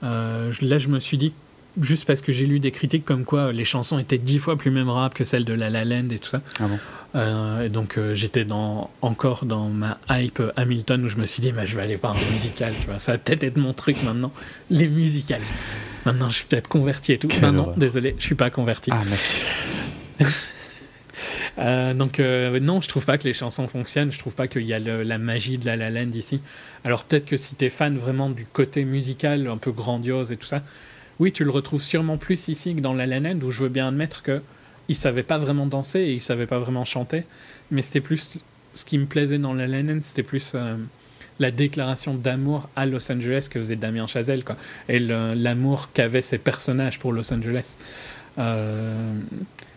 là, 0.02 0.50
je 0.50 0.88
me 0.88 0.98
suis 0.98 1.16
dit 1.16 1.32
juste 1.81 2.05
parce 2.05 2.23
que 2.23 2.33
j'ai 2.33 2.47
lu 2.47 2.61
des 2.61 2.71
critiques 2.71 3.05
comme 3.05 3.25
quoi 3.25 3.53
les 3.53 3.64
chansons 3.64 3.99
étaient 3.99 4.18
dix 4.18 4.39
fois 4.39 4.57
plus 4.57 4.71
mémorables 4.71 5.14
que 5.14 5.25
celles 5.25 5.45
de 5.45 5.53
La 5.53 5.71
La 5.71 5.85
Land 5.85 6.09
et 6.11 6.18
tout 6.18 6.29
ça. 6.29 6.41
Ah 6.59 6.66
bon 6.66 6.79
euh, 7.16 7.64
et 7.64 7.68
donc 7.68 7.99
euh, 7.99 8.14
j'étais 8.14 8.45
dans, 8.45 8.91
encore 9.03 9.45
dans 9.45 9.68
ma 9.68 9.99
hype 10.09 10.41
Hamilton 10.57 11.05
où 11.05 11.09
je 11.09 11.16
me 11.16 11.27
suis 11.27 11.41
dit 11.41 11.51
bah, 11.51 11.66
je 11.66 11.75
vais 11.75 11.83
aller 11.83 11.97
voir 11.97 12.16
un 12.16 12.31
musical, 12.31 12.73
tu 12.81 12.87
vois. 12.87 12.99
ça 13.01 13.12
va 13.12 13.18
peut-être 13.18 13.43
être 13.43 13.57
mon 13.57 13.73
truc 13.73 13.97
maintenant, 14.05 14.33
les 14.71 14.89
musicals. 14.89 15.43
Maintenant 16.05 16.29
je 16.29 16.37
suis 16.37 16.47
peut-être 16.47 16.68
converti 16.68 17.12
et 17.12 17.18
tout. 17.18 17.29
non, 17.43 17.73
désolé, 17.77 18.14
je 18.18 18.25
suis 18.25 18.37
pas 18.37 18.51
converti. 18.51 18.93
Ah, 18.93 19.03
euh, 21.59 21.95
donc 21.95 22.21
non, 22.21 22.81
je 22.81 22.89
trouve 22.89 23.05
pas 23.05 23.18
que 23.18 23.25
les 23.25 23.33
chansons 23.33 23.66
fonctionnent, 23.66 24.12
je 24.12 24.18
trouve 24.18 24.35
pas 24.35 24.47
qu'il 24.47 24.62
y 24.62 24.73
a 24.73 24.79
la 24.79 25.18
magie 25.18 25.59
de 25.59 25.66
La 25.66 25.75
La 25.75 25.91
Land 25.91 26.12
ici. 26.14 26.41
Alors 26.85 27.05
peut-être 27.05 27.27
que 27.27 27.37
si 27.37 27.57
tu 27.57 27.64
es 27.64 27.71
fan 27.71 27.99
vraiment 27.99 28.31
du 28.31 28.47
côté 28.47 28.85
musical 28.85 29.49
un 29.49 29.57
peu 29.57 29.73
grandiose 29.73 30.31
et 30.31 30.37
tout 30.37 30.47
ça, 30.47 30.62
oui, 31.21 31.33
tu 31.33 31.45
le 31.45 31.51
retrouves 31.51 31.83
sûrement 31.83 32.16
plus 32.16 32.49
ici 32.49 32.75
que 32.75 32.81
dans 32.81 32.95
La 32.95 33.07
La 33.07 33.21
Land, 33.21 33.41
où 33.43 33.51
je 33.51 33.62
veux 33.62 33.68
bien 33.68 33.89
admettre 33.89 34.23
que 34.23 34.41
il 34.89 34.97
savait 34.97 35.23
pas 35.23 35.39
vraiment 35.39 35.66
danser 35.66 36.01
et 36.01 36.14
il 36.14 36.21
savait 36.21 36.47
pas 36.47 36.59
vraiment 36.59 36.85
chanter, 36.85 37.25
mais 37.71 37.83
c'était 37.83 38.01
plus 38.01 38.39
ce 38.75 38.85
qui 38.85 38.99
me 38.99 39.07
plaisait 39.07 39.39
dans 39.39 39.53
La 39.53 39.68
La 39.68 39.83
Land, 39.83 40.01
c'était 40.03 40.25
plus 40.25 40.53
euh, 40.55 40.77
la 41.39 41.51
déclaration 41.51 42.14
d'amour 42.14 42.68
à 42.75 42.87
Los 42.87 43.12
Angeles 43.12 43.49
que 43.51 43.61
faisait 43.61 43.77
Damien 43.77 44.07
Chazelle, 44.07 44.43
quoi, 44.43 44.57
et 44.89 44.99
l'amour 44.99 45.91
qu'avaient 45.93 46.23
ces 46.23 46.39
personnages 46.39 46.99
pour 46.99 47.12
Los 47.12 47.33
Angeles. 47.33 47.77
Euh, 48.39 49.14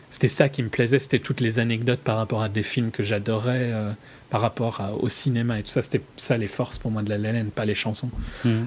c'était 0.10 0.30
ça 0.30 0.48
qui 0.48 0.64
me 0.64 0.70
plaisait, 0.70 1.00
c'était 1.00 1.20
toutes 1.20 1.42
les 1.42 1.60
anecdotes 1.60 2.00
par 2.00 2.18
rapport 2.18 2.42
à 2.42 2.50
des 2.50 2.64
films 2.64 2.92
que 2.92 3.04
j'adorais, 3.04 3.72
euh, 3.72 3.92
par 4.30 4.42
rapport 4.42 4.98
au 5.00 5.10
cinéma 5.10 5.60
et 5.60 5.64
tout 5.64 5.70
ça. 5.70 5.82
C'était 5.82 6.02
ça 6.18 6.38
les 6.38 6.48
forces 6.48 6.80
pour 6.80 6.90
moi 6.90 7.04
de 7.04 7.10
La 7.10 7.18
La 7.18 7.34
Land, 7.34 7.50
pas 7.54 7.66
les 7.66 7.76
chansons. 7.76 8.12
Mmh. 8.46 8.62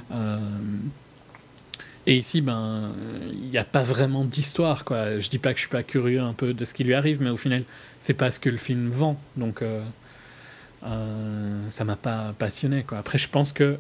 Et 2.07 2.17
ici, 2.17 2.41
ben, 2.41 2.93
il 3.33 3.51
n'y 3.51 3.59
a 3.59 3.65
pas 3.65 3.83
vraiment 3.83 4.25
d'histoire, 4.25 4.85
quoi. 4.85 5.19
Je 5.19 5.29
dis 5.29 5.39
pas 5.39 5.53
que 5.53 5.57
je 5.57 5.63
suis 5.63 5.71
pas 5.71 5.83
curieux 5.83 6.21
un 6.21 6.35
peu 6.35 6.55
de 6.55 6.65
ce 6.65 6.73
qui 6.73 6.85
lui 6.85 6.95
arrive, 6.95 7.21
mais 7.21 7.31
au 7.31 7.37
final, 7.37 7.65
c'est 7.99 8.15
pas 8.15 8.31
ce 8.31 8.39
que 8.39 8.49
le 8.49 8.59
film 8.59 8.89
vend, 8.89 9.19
donc 9.37 9.61
euh, 9.61 9.83
euh, 10.85 11.63
ça 11.69 11.85
m'a 11.85 11.97
pas 11.97 12.33
passionné, 12.39 12.85
quoi. 12.85 12.99
Après, 12.99 13.19
je 13.19 13.29
pense 13.29 13.53
que 13.53 13.77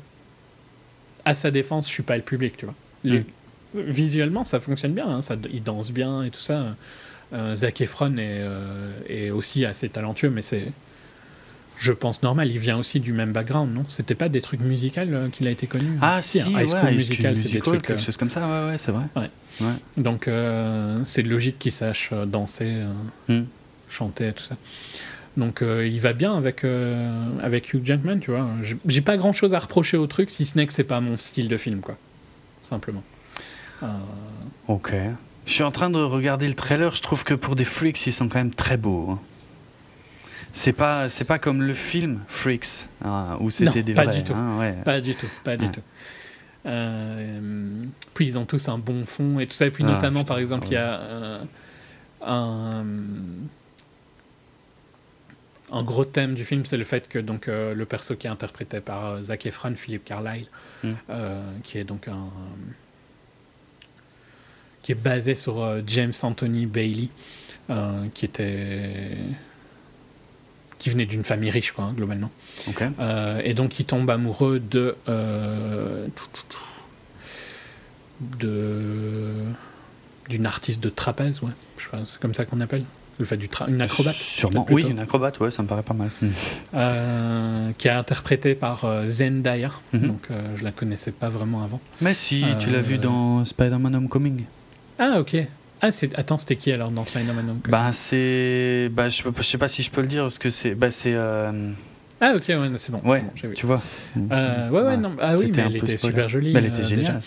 à 1.24 1.35
sa 1.35 1.53
défense, 1.53 1.87
je 1.87 1.93
suis 1.93 2.03
pas 2.03 2.16
le 2.16 2.22
public, 2.22 2.57
tu 2.57 2.66
vois. 2.66 2.74
Mm. 3.05 3.22
Visuellement, 3.74 4.45
ça 4.45 4.59
fonctionne 4.59 4.93
bien, 4.93 5.07
hein, 5.07 5.20
ça, 5.20 5.37
il 5.53 5.62
danse 5.62 5.93
bien 5.93 6.24
et 6.24 6.31
tout 6.31 6.41
ça. 6.41 6.74
Euh, 7.33 7.55
Zac 7.55 7.81
Efron 7.81 8.16
est, 8.16 8.45
est 9.09 9.31
aussi 9.31 9.64
assez 9.64 9.89
talentueux, 9.89 10.31
mais 10.31 10.43
c'est 10.43 10.72
je 11.77 11.93
pense 11.93 12.22
normal. 12.22 12.51
Il 12.51 12.59
vient 12.59 12.79
aussi 12.79 13.01
du 13.01 13.12
même 13.12 13.33
background, 13.33 13.74
non? 13.74 13.85
C'était 13.89 14.14
pas 14.14 14.29
des 14.29 14.41
trucs 14.41 14.61
musicaux 14.61 15.01
euh, 15.01 15.29
qu'il 15.29 15.47
a 15.47 15.51
été 15.51 15.66
connu? 15.66 15.99
Ah 16.01 16.22
si, 16.22 16.39
high 16.39 16.68
school 16.68 16.95
musical, 16.95 17.37
c'est 17.37 17.51
des 17.51 17.61
trucs 17.61 17.83
quelque 17.83 18.01
euh, 18.01 18.05
chose 18.05 18.16
comme 18.16 18.31
ça. 18.31 18.47
Ouais, 18.47 18.70
ouais, 18.70 18.79
c'est 18.79 18.93
vrai. 18.93 19.05
Ouais. 19.16 19.70
Donc 19.97 20.29
euh, 20.29 21.01
c'est 21.05 21.22
logique 21.22 21.59
qu'il 21.59 21.72
sache 21.72 22.12
danser, 22.12 22.83
hmm. 23.29 23.43
chanter, 23.89 24.33
tout 24.33 24.45
ça. 24.45 24.57
Donc 25.37 25.62
il 25.62 26.01
va 26.01 26.12
bien 26.14 26.35
avec 26.35 26.64
avec 27.43 27.72
Hugh 27.72 27.85
Jackman, 27.85 28.18
tu 28.20 28.31
vois. 28.31 28.49
J'ai 28.87 29.01
pas 29.01 29.16
grand 29.16 29.33
chose 29.33 29.55
à 29.55 29.59
reprocher 29.59 29.97
au 29.97 30.07
truc, 30.07 30.31
si 30.31 30.47
ce 30.47 30.57
n'est 30.57 30.66
que 30.66 30.72
c'est 30.72 30.85
pas 30.85 31.01
mon 31.01 31.16
style 31.16 31.49
de 31.49 31.57
film, 31.57 31.81
quoi. 31.81 31.97
Simplement. 32.62 33.03
Ok. 34.68 34.93
Je 35.47 35.53
suis 35.53 35.62
en 35.62 35.70
train 35.70 35.91
de 35.91 35.99
regarder 35.99 36.49
le 36.49 36.55
trailer. 36.55 36.95
Je 36.95 37.03
trouve 37.03 37.22
que 37.22 37.35
pour 37.35 37.55
des 37.55 37.64
freaks, 37.64 38.05
ils 38.07 38.12
sont 38.12 38.29
quand 38.29 38.39
même 38.39 38.51
très 38.51 38.77
beaux. 38.77 39.11
Hein. 39.11 39.20
C'est 40.57 40.73
pas, 40.73 41.11
c'est 41.11 41.25
pas 41.25 41.39
comme 41.39 41.63
le 41.63 41.75
film 41.75 42.23
Freaks, 42.29 42.89
hein, 43.05 43.37
où 43.41 43.51
c'était 43.51 43.83
des 43.83 43.93
pas 43.93 44.07
Du 44.07 44.25
tout. 44.25 44.33
Hein, 44.33 44.77
pas 44.87 45.03
du 45.03 45.15
tout, 45.15 45.29
pas 45.45 45.59
du 45.59 45.71
tout. 45.71 45.83
Euh, 46.65 47.85
puis 48.15 48.27
ils 48.27 48.39
ont 48.39 48.47
tous 48.47 48.67
un 48.69 48.79
bon 48.79 49.05
fond 49.05 49.39
et 49.39 49.47
tout 49.47 49.53
ça. 49.53 49.67
Et 49.67 49.71
puis 49.71 49.85
ah, 49.87 49.93
notamment, 49.93 50.25
par 50.25 50.39
exemple, 50.39 50.67
il 50.69 50.73
y 50.73 50.77
a 50.77 50.99
euh, 50.99 51.45
un, 52.23 52.85
un, 55.71 55.83
gros 55.85 56.07
thème 56.07 56.35
du 56.35 56.45
film, 56.45 56.65
c'est 56.65 56.79
le 56.79 56.85
fait 56.85 57.07
que 57.07 57.19
donc 57.19 57.49
euh, 57.49 57.75
le 57.75 57.85
perso 57.85 58.17
qui 58.17 58.27
est 58.27 58.31
interprété 58.31 58.81
par 58.81 59.23
Zac 59.23 59.45
Efron, 59.45 59.75
Philippe 59.77 60.07
Carlyle, 60.07 60.47
hmm. 60.83 60.95
qui 61.63 61.79
est 61.79 61.85
donc 61.85 62.09
un 62.09 62.31
qui 64.83 64.93
est 64.93 64.97
basé 64.97 65.35
sur 65.35 65.83
James 65.87 66.15
Anthony 66.23 66.65
Bailey, 66.65 67.11
qui 68.15 68.25
était 68.25 69.19
qui 70.79 70.91
venait 70.91 71.07
d'une 71.07 71.24
famille 71.24 71.51
riche, 71.51 71.72
quoi, 71.72 71.87
hein, 71.87 71.93
globalement. 71.95 72.31
Euh, 73.01 73.41
et 73.45 73.55
donc, 73.55 73.79
il 73.81 73.85
tombe 73.85 74.09
amoureux 74.11 74.61
de. 74.61 74.97
Euh, 75.09 76.07
de 78.20 79.33
d'une 80.29 80.47
artiste 80.47 80.83
de 80.83 80.89
trapèze, 80.89 81.41
ouais. 81.43 81.53
C'est 82.05 82.18
comme 82.18 82.35
ça 82.35 82.45
qu'on 82.45 82.61
appelle. 82.61 82.85
Le 83.18 83.24
fait 83.24 83.37
du 83.37 83.49
une 83.68 83.81
acrobate. 83.81 84.16
Sûrement. 84.16 84.66
Oui, 84.68 84.85
une 84.87 84.99
acrobate, 84.99 85.39
ouais, 85.41 85.51
ça 85.51 85.62
me 85.62 85.68
paraît 85.68 85.83
pas 85.85 85.95
mal. 85.95 86.11
Hmm. 86.20 86.29
Euh, 86.74 87.72
qui 87.79 87.89
est 87.89 87.93
interprétée 87.93 88.55
par 88.55 88.85
Zendaya. 89.07 89.70
Mhm. 89.93 90.07
Donc, 90.07 90.29
je 90.55 90.64
la 90.64 90.72
connaissais 90.72 91.12
pas 91.12 91.31
vraiment 91.31 91.62
avant. 91.62 91.81
Mais 92.01 92.12
si, 92.12 92.45
tu 92.61 92.70
l'as 92.70 92.81
vu 92.81 92.99
dans 92.99 93.45
Spider-Man 93.45 93.95
Homecoming. 93.95 94.43
Ah, 94.99 95.20
ok. 95.20 95.37
Ah, 95.87 96.07
attends, 96.16 96.39
c'était 96.39 96.57
qui 96.57 96.72
alors 96.72 96.91
dans 96.91 97.05
Spider-Man 97.05 97.61
Bah, 97.68 97.91
c'est. 97.93 98.89
Bah, 98.91 99.09
je, 99.09 99.22
je 99.37 99.43
sais 99.43 99.59
pas 99.59 99.68
si 99.68 99.82
je 99.82 99.91
peux 99.91 100.01
le 100.01 100.09
dire, 100.09 100.22
parce 100.22 100.39
que 100.39 100.51
c'est. 100.51 100.74
Bah, 100.74 100.91
c'est. 100.91 101.14
Euh, 101.14 101.70
ah, 102.20 102.34
ok, 102.34 102.45
ouais, 102.49 102.70
c'est 102.76 102.93
bon. 102.93 103.01
Ouais, 103.05 103.22
tu 103.55 103.66
vois. 103.66 103.82
Euh, 104.16 104.70
ouais, 104.70 104.82
ouais, 104.82 104.97
non. 104.97 105.16
Ah 105.20 105.37
oui, 105.37 105.53
mais 105.55 105.62
elle 105.62 105.76
était 105.76 105.97
super 105.97 106.28
jolie. 106.28 106.53
Bah, 106.53 106.61
elle 106.61 106.66
était 106.66 106.80
euh, 106.80 106.89
géniale. 106.89 107.22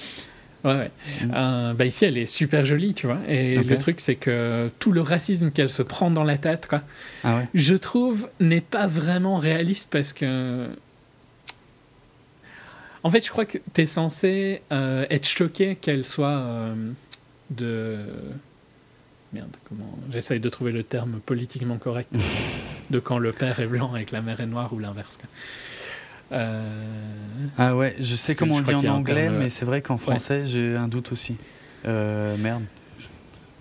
Ouais, 0.66 0.74
ouais. 0.74 0.92
Mm. 1.26 1.74
bah 1.74 1.86
ici, 1.86 2.04
elle 2.04 2.18
est 2.18 2.26
super 2.26 2.66
jolie, 2.66 2.94
tu 2.94 3.08
vois. 3.08 3.20
Et 3.30 3.64
le 3.64 3.78
truc, 3.78 4.02
c'est 4.02 4.16
que 4.16 4.70
tout 4.80 4.92
le 4.92 5.02
racisme 5.02 5.52
qu'elle 5.52 5.70
se 5.70 5.84
prend 5.84 6.12
dans 6.12 6.26
la 6.26 6.38
tête, 6.38 6.68
quoi, 6.68 6.82
ah 7.24 7.38
ouais. 7.38 7.48
je 7.54 7.76
trouve, 7.76 8.30
n'est 8.42 8.60
pas 8.60 8.88
vraiment 8.88 9.38
réaliste 9.38 9.90
parce 9.92 10.12
que. 10.12 10.68
En 13.04 13.10
fait, 13.10 13.26
je 13.26 13.32
crois 13.32 13.46
que 13.46 13.60
tu 13.74 13.82
es 13.82 13.86
censé 13.86 14.62
être 14.70 15.28
choqué 15.28 15.78
qu'elle 15.78 16.04
soit 16.04 16.74
de 17.52 18.00
merde 19.34 19.56
comment 19.68 19.98
j'essaye 20.12 20.40
de 20.40 20.50
trouver 20.50 20.72
le 20.72 20.84
terme 20.84 21.20
politiquement 21.26 21.78
correct 21.78 22.14
de 22.90 23.00
quand 23.00 23.18
le 23.18 23.32
père 23.32 23.60
est 23.60 23.68
blanc 23.68 23.96
et 23.96 24.06
que 24.06 24.14
la 24.14 24.22
mère 24.22 24.40
est 24.40 24.46
noire 24.46 24.74
ou 24.74 24.80
l'inverse 24.80 25.20
euh, 26.32 26.62
ah 27.58 27.76
ouais 27.76 27.96
je 28.00 28.16
sais 28.16 28.36
comment 28.36 28.56
on 28.56 28.60
le 28.60 28.66
dit 28.66 28.76
en 28.76 28.96
anglais 28.96 29.30
mais 29.30 29.50
c'est 29.50 29.66
vrai 29.66 29.82
qu'en 29.82 29.98
français 29.98 30.46
j'ai 30.46 30.76
un 30.76 30.88
doute 30.88 31.12
aussi. 31.12 31.36
Euh, 31.86 32.38
merde. 32.38 32.64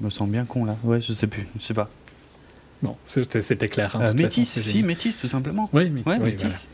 Je 0.01 0.05
me 0.05 0.11
sens 0.11 0.29
bien 0.29 0.45
con 0.45 0.65
là. 0.65 0.77
Ouais 0.85 1.01
je 1.01 1.13
sais 1.13 1.27
plus 1.27 1.47
je 1.59 1.65
sais 1.65 1.75
pas. 1.75 1.89
Bon 2.83 2.97
c'était 3.07 3.69
clair 3.69 3.97
hein, 3.97 4.09
euh, 4.09 4.13
métis 4.13 4.61
si 4.61 4.83
métis 4.83 5.17
tout 5.17 5.29
simplement. 5.29 5.71
Oui, 5.73 5.91
ouais, 6.05 6.19
métis. 6.19 6.67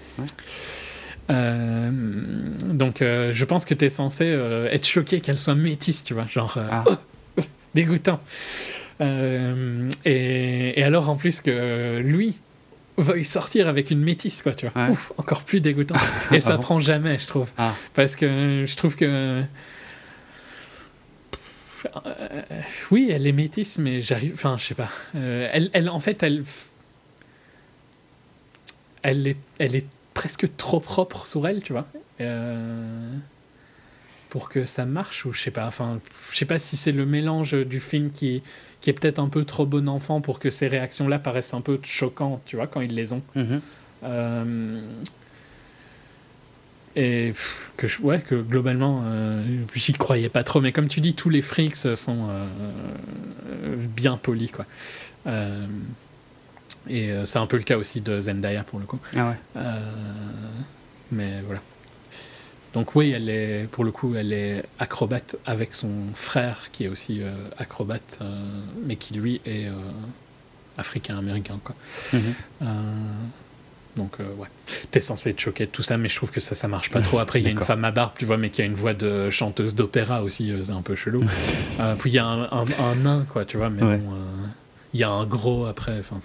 euh, 1.31 1.91
donc, 2.63 3.01
euh, 3.01 3.33
je 3.33 3.45
pense 3.45 3.65
que 3.65 3.75
tu 3.75 3.85
es 3.85 3.91
censé 3.91 4.25
euh, 4.25 4.69
être 4.71 4.87
choqué 4.87 5.21
qu'elle 5.21 5.39
soit 5.39 5.55
métisse, 5.55 6.05
tu 6.05 6.15
vois, 6.15 6.27
genre 6.27 6.59
ah. 6.59 6.85
dégoûtant. 7.75 8.21
Et, 9.01 10.83
alors, 10.83 11.09
en 11.09 11.17
plus, 11.17 11.41
que 11.41 11.99
lui 11.99 12.35
veuille 12.97 13.25
sortir 13.25 13.69
avec 13.69 13.91
une 13.91 14.01
métisse, 14.01 14.43
quoi, 14.43 14.55
tu 14.55 14.69
vois, 14.69 14.89
Ouf, 14.89 15.13
encore 15.19 15.43
plus 15.43 15.61
dégoûtant. 15.61 15.97
Et 16.33 16.41
ça 16.41 16.55
ah 16.55 16.59
prend 16.59 16.79
jamais, 16.79 17.19
je 17.19 17.27
trouve, 17.27 17.51
ah. 17.59 17.75
parce 17.95 18.15
que 18.15 18.65
je 18.67 18.77
trouve 18.77 18.95
que 18.95 19.43
oui, 22.91 23.11
elle 23.11 23.27
est 23.27 23.33
métisse, 23.33 23.79
mais 23.79 24.01
j'arrive. 24.01 24.33
Enfin, 24.35 24.57
je 24.59 24.65
sais 24.65 24.75
pas. 24.75 24.91
elle, 25.15 25.71
elle, 25.73 25.89
en 25.89 26.01
fait, 26.01 26.23
elle. 26.23 26.45
Elle 29.03 29.27
est, 29.27 29.37
elle 29.59 29.77
est 29.77 29.87
presque 30.15 30.57
trop 30.57 30.81
propre 30.81 31.27
sur 31.27 31.47
elle, 31.47 31.63
tu 31.63 31.73
vois. 31.73 31.87
Euh, 32.21 33.17
pour 34.31 34.49
que 34.49 34.65
ça 34.65 34.87
marche, 34.87 35.27
ou 35.27 35.33
je 35.33 35.41
sais 35.41 35.51
pas, 35.51 35.67
enfin, 35.67 36.01
je 36.33 36.39
sais 36.39 36.47
pas 36.47 36.59
si 36.59 36.77
c'est 36.77 36.93
le 36.93 37.05
mélange 37.05 37.53
du 37.53 37.81
film 37.81 38.11
qui, 38.11 38.43
qui 38.85 38.91
est 38.91 38.93
peut-être 38.93 39.19
un 39.19 39.31
peu 39.31 39.47
trop 39.47 39.65
bon 39.65 39.89
enfant 39.89 40.21
pour 40.21 40.39
que 40.39 40.51
ces 40.51 40.69
réactions-là 40.69 41.19
paraissent 41.19 41.55
un 41.55 41.63
peu 41.63 41.81
choquantes, 41.83 42.43
tu 42.45 42.57
vois, 42.57 42.67
quand 42.67 42.83
ils 42.83 42.95
les 42.95 43.15
ont. 43.15 43.23
Mhm. 43.35 43.61
Euh, 44.05 44.81
et 46.95 47.33
que, 47.79 47.87
ouais, 48.03 48.21
que 48.21 48.35
globalement, 48.35 49.03
euh, 49.07 49.43
j'y 49.75 49.95
croyais 49.95 50.29
pas 50.29 50.45
trop, 50.45 50.61
mais 50.61 50.71
comme 50.71 50.89
tu 50.89 51.01
dis, 51.01 51.15
tous 51.15 51.31
les 51.31 51.41
freaks 51.41 51.75
sont 51.75 52.29
bien 53.97 54.19
polis, 54.19 54.51
quoi. 54.53 54.67
Et 56.89 57.11
euh, 57.11 57.25
c'est 57.25 57.39
un 57.39 57.47
peu 57.47 57.57
le 57.57 57.63
cas 57.63 57.79
aussi 57.79 58.01
de 58.01 58.21
Zendaya 58.21 58.63
pour 58.65 58.79
le 58.79 58.87
coup. 58.87 58.99
Ah 59.17 59.31
ouais. 59.31 59.37
Euh, 59.57 59.91
mais 61.13 61.41
voilà. 61.43 61.61
Donc 62.75 62.95
oui, 62.97 63.11
elle 63.11 63.29
est, 63.29 63.69
pour 63.71 63.85
le 63.85 63.93
coup, 63.93 64.15
elle 64.17 64.33
est 64.33 64.65
acrobate 64.79 65.37
avec 65.47 65.75
son 65.75 65.93
frère 66.15 66.71
qui 66.73 66.85
est 66.85 66.89
aussi 66.89 67.23
acrobate, 67.57 68.19
mais 68.85 68.97
qui 68.97 69.15
lui 69.15 69.41
est 69.47 69.69
africain-américain. 70.77 71.61
Quoi. 71.63 71.77
Mhm. 72.13 72.35
Donc, 73.97 74.19
euh, 74.19 74.35
ouais. 74.35 74.49
T'es 74.91 75.01
censé 75.01 75.31
être 75.31 75.41
choqué 75.41 75.67
de 75.67 75.71
tout 75.71 75.83
ça, 75.83 75.97
mais 75.97 76.09
je 76.09 76.17
trouve 76.17 76.31
que 76.31 76.41
ça, 76.41 76.55
ça 76.55 76.69
marche 76.69 76.91
pas 76.91 77.01
trop. 77.01 77.19
Après, 77.19 77.41
il 77.41 77.45
y 77.45 77.49
a 77.49 77.51
une 77.51 77.61
femme 77.61 77.85
à 77.85 77.93
barbe, 77.93 78.13
tu 78.19 78.25
vois, 78.25 78.37
mais 78.37 78.51
qui 78.51 78.63
a 78.63 78.65
une 78.65 78.75
voix 78.75 78.95
de 78.95 79.31
chanteuse 79.31 79.75
d'opéra 79.75 80.23
aussi, 80.23 80.51
euh, 80.51 80.63
c'est 80.63 80.73
un 80.73 80.83
peu 80.83 80.95
chelou. 80.95 81.25
euh, 81.81 81.95
puis 81.95 82.11
il 82.11 82.15
y 82.15 82.19
a 82.19 82.27
un, 82.27 82.49
un, 82.51 82.95
nain, 82.97 83.25
quoi, 83.29 83.45
tu 83.45 83.57
vois, 83.57 83.71
mais 83.71 83.81
bon, 83.81 84.13
euh, 84.13 84.47
il 84.95 85.01
y 85.01 85.05
a 85.05 85.11
un 85.11 85.25
gros 85.27 85.67
après. 85.67 85.99
Enfin, 86.01 86.21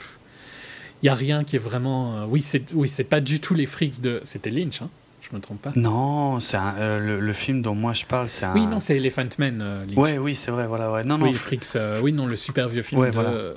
il 1.03 1.05
y 1.05 1.09
a 1.09 1.15
rien 1.15 1.43
qui 1.43 1.55
est 1.55 1.59
vraiment. 1.59 2.25
oui, 2.25 2.41
c'est 2.41 2.73
oui, 2.73 2.89
c'est 2.89 3.03
pas 3.03 3.21
du 3.21 3.39
tout 3.39 3.53
les 3.53 3.65
freaks 3.65 4.01
de. 4.01 4.19
C'était 4.23 4.49
Lynch, 4.49 4.81
hein 4.81 4.89
je 5.29 5.35
me 5.35 5.41
trompe 5.41 5.61
pas. 5.61 5.71
Non, 5.75 6.39
c'est 6.39 6.57
le, 6.57 7.19
le, 7.19 7.33
film 7.33 7.61
dont 7.61 7.75
moi 7.75 7.93
je 7.93 8.05
parle, 8.05 8.29
c'est 8.29 8.45
un. 8.45 8.53
Oui, 8.53 8.65
non, 8.65 8.79
c'est 8.79 8.97
Elephant 8.97 9.27
Man. 9.37 9.85
Ouais, 9.95 10.17
oui, 10.17 10.35
c'est 10.35 10.51
vrai, 10.51 10.67
voilà, 10.67 10.91
ouais. 10.91 11.03
Non, 11.03 11.15
oui, 11.15 11.31
non. 11.31 11.33
Freaks, 11.33 11.77
oui, 12.01 12.13
non, 12.13 12.25
le 12.25 12.35
super 12.35 12.69
vieux 12.69 12.81
film 12.81 13.05
de. 13.05 13.09
Voilà. 13.09 13.53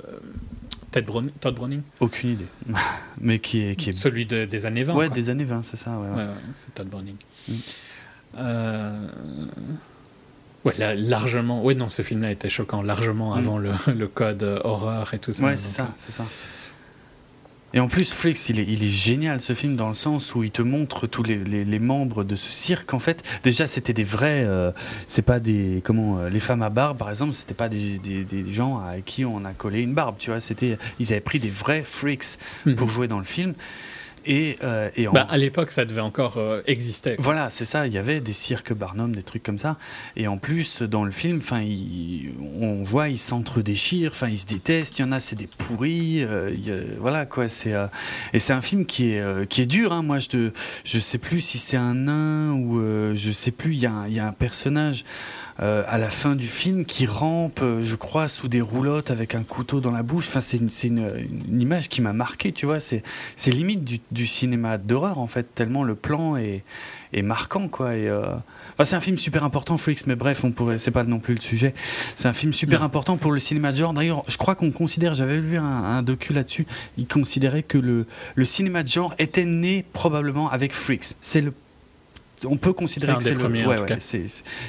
Todd 0.93 1.55
Browning 1.55 1.81
Aucune 1.99 2.31
idée. 2.31 2.45
Mais 3.21 3.39
qui 3.39 3.61
est, 3.61 3.75
qui 3.75 3.89
est... 3.89 3.93
Celui 3.93 4.25
des 4.25 4.65
années 4.65 4.83
20. 4.83 4.93
Ouais, 4.93 5.09
des 5.09 5.29
années 5.29 5.43
20, 5.43 5.63
c'est 5.63 5.77
ça. 5.77 5.97
Ouais, 5.97 6.09
ouais. 6.09 6.27
c'est 6.53 6.73
Todd 6.75 6.87
Browning. 6.87 7.15
Mm. 7.47 7.53
Euh... 8.37 9.07
Ouais, 10.65 10.73
largement. 10.95 11.63
Ouais, 11.63 11.75
non, 11.75 11.89
ce 11.89 12.03
film-là 12.03 12.31
était 12.31 12.49
choquant, 12.49 12.81
largement 12.81 13.35
mm. 13.35 13.37
avant 13.37 13.57
le, 13.57 13.71
le, 13.93 14.07
code 14.07 14.43
horreur 14.63 15.13
et 15.13 15.19
tout 15.19 15.31
ça. 15.31 15.43
Ouais, 15.43 15.57
c'est 15.57 15.75
ça, 15.75 15.93
c'est 16.05 16.13
ça. 16.13 16.25
Et 17.73 17.79
en 17.79 17.87
plus, 17.87 18.13
Flix, 18.13 18.49
il 18.49 18.59
est, 18.59 18.65
il 18.67 18.83
est 18.83 18.89
génial 18.89 19.41
ce 19.41 19.53
film 19.53 19.75
dans 19.75 19.87
le 19.87 19.95
sens 19.95 20.35
où 20.35 20.43
il 20.43 20.51
te 20.51 20.61
montre 20.61 21.07
tous 21.07 21.23
les, 21.23 21.37
les, 21.37 21.79
membres 21.79 22.23
de 22.23 22.35
ce 22.35 22.51
cirque. 22.51 22.93
En 22.93 22.99
fait, 22.99 23.23
déjà, 23.43 23.65
c'était 23.65 23.93
des 23.93 24.03
vrais. 24.03 24.43
Euh, 24.45 24.71
c'est 25.07 25.23
pas 25.23 25.39
des. 25.39 25.81
Comment. 25.83 26.19
Euh, 26.19 26.29
les 26.29 26.39
femmes 26.39 26.61
à 26.61 26.69
barbe, 26.69 26.97
par 26.97 27.09
exemple, 27.09 27.33
c'était 27.33 27.55
pas 27.55 27.69
des, 27.69 27.97
des, 27.97 28.23
des, 28.23 28.51
gens 28.51 28.77
à 28.77 29.01
qui 29.01 29.25
on 29.25 29.43
a 29.43 29.53
collé 29.53 29.81
une 29.81 29.93
barbe, 29.93 30.17
tu 30.19 30.29
vois. 30.29 30.39
C'était. 30.39 30.77
Ils 30.99 31.11
avaient 31.11 31.21
pris 31.21 31.39
des 31.39 31.49
vrais 31.49 31.83
freaks 31.83 32.37
mhm. 32.65 32.75
pour 32.75 32.89
jouer 32.89 33.07
dans 33.07 33.19
le 33.19 33.25
film. 33.25 33.53
Et, 34.25 34.57
euh, 34.63 34.89
et 34.95 35.07
bah, 35.07 35.25
à 35.29 35.37
l'époque, 35.37 35.71
ça 35.71 35.85
devait 35.85 36.01
encore 36.01 36.37
euh, 36.37 36.61
exister. 36.65 37.15
Voilà, 37.19 37.49
c'est 37.49 37.65
ça. 37.65 37.87
Il 37.87 37.93
y 37.93 37.97
avait 37.97 38.21
des 38.21 38.33
cirques 38.33 38.73
Barnum, 38.73 39.15
des 39.15 39.23
trucs 39.23 39.43
comme 39.43 39.59
ça. 39.59 39.77
Et 40.15 40.27
en 40.27 40.37
plus, 40.37 40.81
dans 40.81 41.03
le 41.03 41.11
film, 41.11 41.37
enfin, 41.37 41.63
on 42.59 42.83
voit, 42.83 43.09
ils 43.09 43.19
s'entre-déchirent, 43.19 44.11
enfin, 44.11 44.29
ils 44.29 44.39
se 44.39 44.45
détestent. 44.45 44.99
Il 44.99 45.01
y 45.03 45.05
en 45.05 45.11
a, 45.11 45.19
c'est 45.19 45.35
des 45.35 45.47
pourris. 45.47 46.23
Euh, 46.23 46.51
voilà, 46.99 47.25
quoi. 47.25 47.49
C'est 47.49 47.73
et 48.33 48.39
c'est 48.39 48.53
un 48.53 48.61
film 48.61 48.85
qui 48.85 49.11
est 49.11 49.47
qui 49.49 49.61
est 49.61 49.65
dur. 49.65 49.93
Hein. 49.93 50.03
Moi, 50.03 50.19
je 50.19 50.49
je 50.85 50.99
sais 50.99 51.17
plus 51.17 51.41
si 51.41 51.57
c'est 51.59 51.77
un 51.77 51.95
nain 51.95 52.53
ou 52.53 52.79
je 53.15 53.31
sais 53.31 53.51
plus. 53.51 53.73
Il 53.73 53.79
y 53.79 53.85
a 53.85 54.05
il 54.07 54.13
y 54.13 54.19
a 54.19 54.27
un 54.27 54.33
personnage. 54.33 55.03
Euh, 55.61 55.83
à 55.87 55.99
la 55.99 56.09
fin 56.09 56.35
du 56.35 56.47
film 56.47 56.83
qui 56.83 57.05
rampe, 57.05 57.59
euh, 57.61 57.83
je 57.83 57.95
crois, 57.95 58.27
sous 58.27 58.47
des 58.47 58.61
roulottes 58.61 59.11
avec 59.11 59.35
un 59.35 59.43
couteau 59.43 59.81
dans 59.81 59.91
la 59.91 60.01
bouche. 60.01 60.27
Enfin, 60.27 60.41
c'est 60.41 60.57
une, 60.57 60.69
une, 61.47 61.61
image 61.61 61.89
qui 61.89 62.01
m'a 62.01 62.13
marqué, 62.13 62.51
tu 62.51 62.65
vois. 62.65 62.79
C'est 62.79 63.03
limite 63.45 63.83
du, 63.83 63.99
du 64.11 64.25
cinéma 64.25 64.77
d'horreur, 64.77 65.19
en 65.19 65.27
fait, 65.27 65.53
tellement 65.53 65.83
le 65.83 65.93
plan 65.93 66.37
est, 66.37 66.63
est 67.13 67.21
marquant, 67.21 67.67
quoi. 67.67 67.95
Et, 67.95 68.07
euh... 68.07 68.33
enfin, 68.73 68.83
c'est 68.83 68.95
un 68.95 68.99
film 68.99 69.17
super 69.17 69.43
important, 69.43 69.77
Flix, 69.77 70.07
mais 70.07 70.15
bref, 70.15 70.43
on 70.43 70.51
pourrait, 70.51 70.79
c'est 70.79 70.91
pas 70.91 71.03
non 71.03 71.19
plus 71.19 71.35
le 71.35 71.41
sujet. 71.41 71.75
C'est 72.15 72.27
un 72.27 72.33
film 72.33 72.51
super 72.51 72.81
important 72.81 73.17
pour 73.17 73.31
le 73.31 73.39
cinéma 73.39 73.71
de 73.71 73.77
genre. 73.77 73.93
D'ailleurs, 73.93 74.23
je 74.27 74.37
crois 74.37 74.55
qu'on 74.55 74.71
considère, 74.71 75.13
j'avais 75.13 75.39
vu 75.39 75.57
un, 75.57 75.63
un 75.63 76.01
docu 76.01 76.33
là-dessus, 76.33 76.65
il 76.97 77.07
considérait 77.07 77.63
que 77.63 77.77
le, 77.77 78.07
le 78.33 78.45
cinéma 78.45 78.81
de 78.81 78.87
genre 78.87 79.13
était 79.19 79.45
né 79.45 79.85
probablement 79.93 80.49
avec 80.49 80.73
Freaks. 80.73 81.15
C'est 81.21 81.41
le 81.41 81.53
on 82.45 82.57
peut 82.57 82.73
considérer 82.73 83.17
que 83.17 83.23
c'est 83.23 83.33
le... 83.33 83.67
ouais, 83.67 83.79
ouais, 83.79 83.97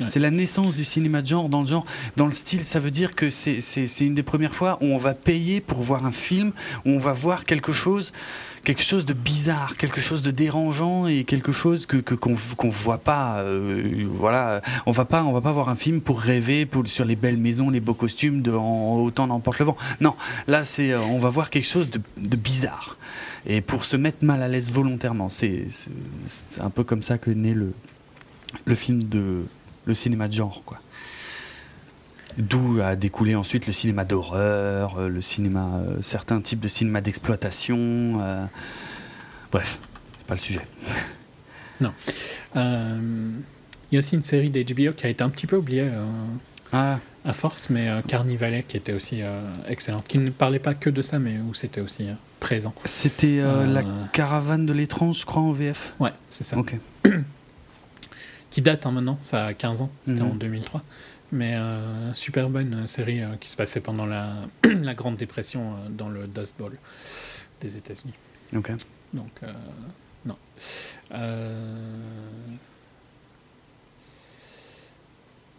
c'est 0.07 0.21
la 0.21 0.31
naissance 0.31 0.75
du 0.75 0.85
cinéma 0.85 1.23
de 1.23 1.27
genre 1.27 1.49
dans 1.49 1.63
le 1.63 1.67
genre, 1.67 1.87
dans 2.17 2.27
le 2.27 2.33
style. 2.33 2.65
Ça 2.65 2.81
veut 2.81 2.91
dire 2.91 3.15
que 3.15 3.31
c'est 3.31 4.01
une 4.01 4.15
des 4.15 4.23
premières 4.23 4.55
fois 4.55 4.79
où 4.81 4.87
on 4.87 4.99
va 4.99 5.15
payer 5.15 5.61
pour 5.61 5.81
voir 5.81 6.07
un 6.07 6.13
film, 6.13 6.53
où 6.85 6.91
on 6.91 6.99
va 6.99 7.13
voir 7.13 7.45
quelque 7.45 7.73
chose 7.73 8.13
quelque 8.65 8.83
chose 8.83 9.07
de 9.07 9.13
bizarre, 9.13 9.77
quelque 9.77 10.01
chose 10.01 10.23
de 10.23 10.31
dérangeant 10.31 11.07
et 11.07 11.25
quelque 11.25 11.53
chose 11.53 11.87
que 11.87 11.99
qu'on 11.99 12.37
qu'on 12.57 12.71
voit 12.71 12.99
pas. 12.99 13.39
Euh, 13.39 14.07
voilà, 14.11 14.63
on 14.87 14.91
va 14.91 15.05
pas 15.05 15.23
on 15.23 15.33
va 15.33 15.41
pas 15.41 15.53
voir 15.53 15.69
un 15.69 15.77
film 15.77 16.01
pour 16.01 16.21
rêver 16.21 16.67
pour, 16.67 16.87
sur 16.87 17.05
les 17.05 17.17
belles 17.17 17.37
maisons, 17.37 17.71
les 17.71 17.81
beaux 17.81 17.95
costumes 17.95 18.43
de 18.43 18.53
en, 18.53 18.97
autant 18.97 19.27
n'emporte 19.27 19.59
le 19.61 19.67
vent. 19.67 19.77
Non, 20.01 20.15
là 20.49 20.65
c'est 20.65 20.91
euh, 20.91 21.01
on 21.01 21.19
va 21.19 21.29
voir 21.29 21.51
quelque 21.51 21.69
chose 21.69 21.91
de, 21.91 22.01
de 22.17 22.37
bizarre 22.37 22.97
et 23.47 23.61
pour 23.61 23.85
se 23.85 23.97
mettre 23.97 24.25
mal 24.25 24.43
à 24.43 24.49
l'aise 24.49 24.71
volontairement. 24.73 25.29
C'est 25.31 25.67
un 26.61 26.71
peu 26.71 26.83
comme 26.83 27.03
ça 27.03 27.19
que 27.19 27.31
naît 27.31 27.55
le, 27.55 27.75
le 28.65 28.75
film 28.75 29.05
de 29.05 29.45
le 29.87 29.95
cinéma 29.95 30.29
de 30.29 30.33
genre, 30.33 30.63
quoi. 30.65 30.79
D'où 32.39 32.81
a 32.83 32.97
découlé 32.97 33.37
ensuite 33.37 33.67
le 33.67 33.73
cinéma 33.73 34.05
d'horreur, 34.05 34.99
euh, 34.99 35.09
le 35.09 35.21
cinéma, 35.21 35.77
euh, 35.77 35.99
certains 36.03 36.41
types 36.41 36.61
de 36.61 36.69
cinéma 36.69 37.01
d'exploitation. 37.01 37.77
Euh, 37.79 38.45
bref, 39.53 39.79
c'est 40.19 40.27
pas 40.27 40.35
le 40.35 40.41
sujet. 40.41 40.67
Non. 41.81 41.93
Il 42.55 43.43
y 43.91 43.97
a 43.97 43.99
aussi 43.99 44.15
une 44.15 44.23
série 44.23 44.49
d'HBO 44.49 44.93
qui 44.93 45.07
a 45.07 45.09
été 45.09 45.25
un 45.25 45.29
petit 45.29 45.49
peu 45.49 45.57
oubliée. 45.57 45.91
Ah 46.73 47.01
à 47.25 47.33
force, 47.33 47.69
mais 47.69 47.91
Carnivalet 48.07 48.63
qui 48.63 48.77
était 48.77 48.93
aussi 48.93 49.23
excellente, 49.67 50.07
qui 50.07 50.19
ne 50.19 50.31
parlait 50.31 50.61
pas 50.61 50.75
que 50.75 50.89
de 50.89 51.03
ça, 51.03 51.19
mais 51.19 51.39
où 51.41 51.53
c'était 51.53 51.81
aussi 51.81 52.07
présent. 52.39 52.73
C'était 52.85 53.41
la 53.41 53.83
caravane 54.13 54.67
de 54.67 54.73
l'étrange, 54.73 55.23
je 55.23 55.27
crois, 55.27 55.43
en 55.43 55.51
VF 55.51 55.95
Ouais, 55.99 56.13
c'est 56.31 56.45
ça. 56.45 56.57
Ok. 56.57 56.77
qui 58.55 58.63
date 58.63 58.87
hein, 58.87 58.93
maintenant, 58.93 59.19
ça 59.21 59.47
a 59.47 59.53
15 59.53 59.83
ans, 59.83 59.91
c'était 60.07 60.23
mhm. 60.23 60.31
en 60.31 60.35
2003. 60.37 60.85
Mais 61.35 61.57
super 62.15 62.49
bonne 62.49 62.87
série 62.87 63.21
qui 63.41 63.51
se 63.51 63.57
passait 63.57 63.81
pendant 63.81 64.07
la, 64.07 64.47
la 64.65 64.95
Grande 64.95 65.17
Dépression 65.17 65.75
dans 65.91 66.09
le 66.09 66.27
Dust 66.27 66.55
Bowl 66.59 66.79
des 67.61 67.77
États-Unis. 67.77 68.15
Ok. 68.55 68.71
Donc, 69.13 69.41
non. 70.25 70.37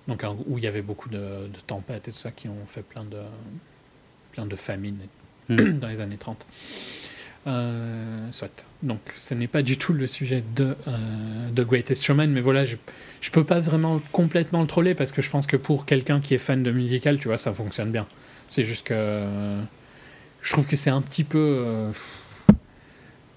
Donc, 0.07 0.23
où 0.45 0.57
il 0.57 0.63
y 0.63 0.67
avait 0.67 0.81
beaucoup 0.81 1.09
de, 1.09 1.49
tempêtes 1.65 2.07
et 2.07 2.11
tout 2.11 2.17
ça 2.17 2.31
qui 2.31 2.47
ont 2.47 2.65
fait 2.67 2.83
plein 2.83 3.03
de, 3.03 3.21
plein 4.31 4.45
de 4.45 4.55
famines 4.55 5.07
hmm. 5.49 5.79
dans 5.79 5.87
les 5.87 5.99
années 5.99 6.17
30. 6.17 6.45
Euh, 7.47 8.31
soit. 8.31 8.65
Donc, 8.81 8.99
ce 9.15 9.35
n'est 9.35 9.47
pas 9.47 9.61
du 9.61 9.77
tout 9.77 9.93
le 9.93 10.07
sujet 10.07 10.43
de 10.55 10.75
euh, 10.87 11.49
The 11.55 11.61
Greatest 11.61 12.03
Showman, 12.03 12.27
mais 12.27 12.41
voilà, 12.41 12.65
je 12.65 12.75
peux 13.31 13.43
pas 13.43 13.59
vraiment 13.59 14.01
complètement 14.11 14.61
le 14.61 14.67
troller 14.67 14.95
parce 14.95 15.11
que 15.11 15.21
je 15.21 15.29
pense 15.29 15.45
que 15.45 15.57
pour 15.57 15.85
quelqu'un 15.85 16.21
qui 16.21 16.33
est 16.33 16.39
fan 16.39 16.63
de 16.63 16.71
musical, 16.71 17.19
tu 17.19 17.27
vois, 17.27 17.37
ça 17.37 17.53
fonctionne 17.53 17.91
bien. 17.91 18.07
C'est 18.47 18.63
juste 18.63 18.87
que 18.87 19.23
je 20.41 20.51
trouve 20.51 20.65
que 20.65 20.75
c'est 20.75 20.89
un 20.89 21.01
petit 21.01 21.23
peu 21.23 21.63
euh, 21.65 21.91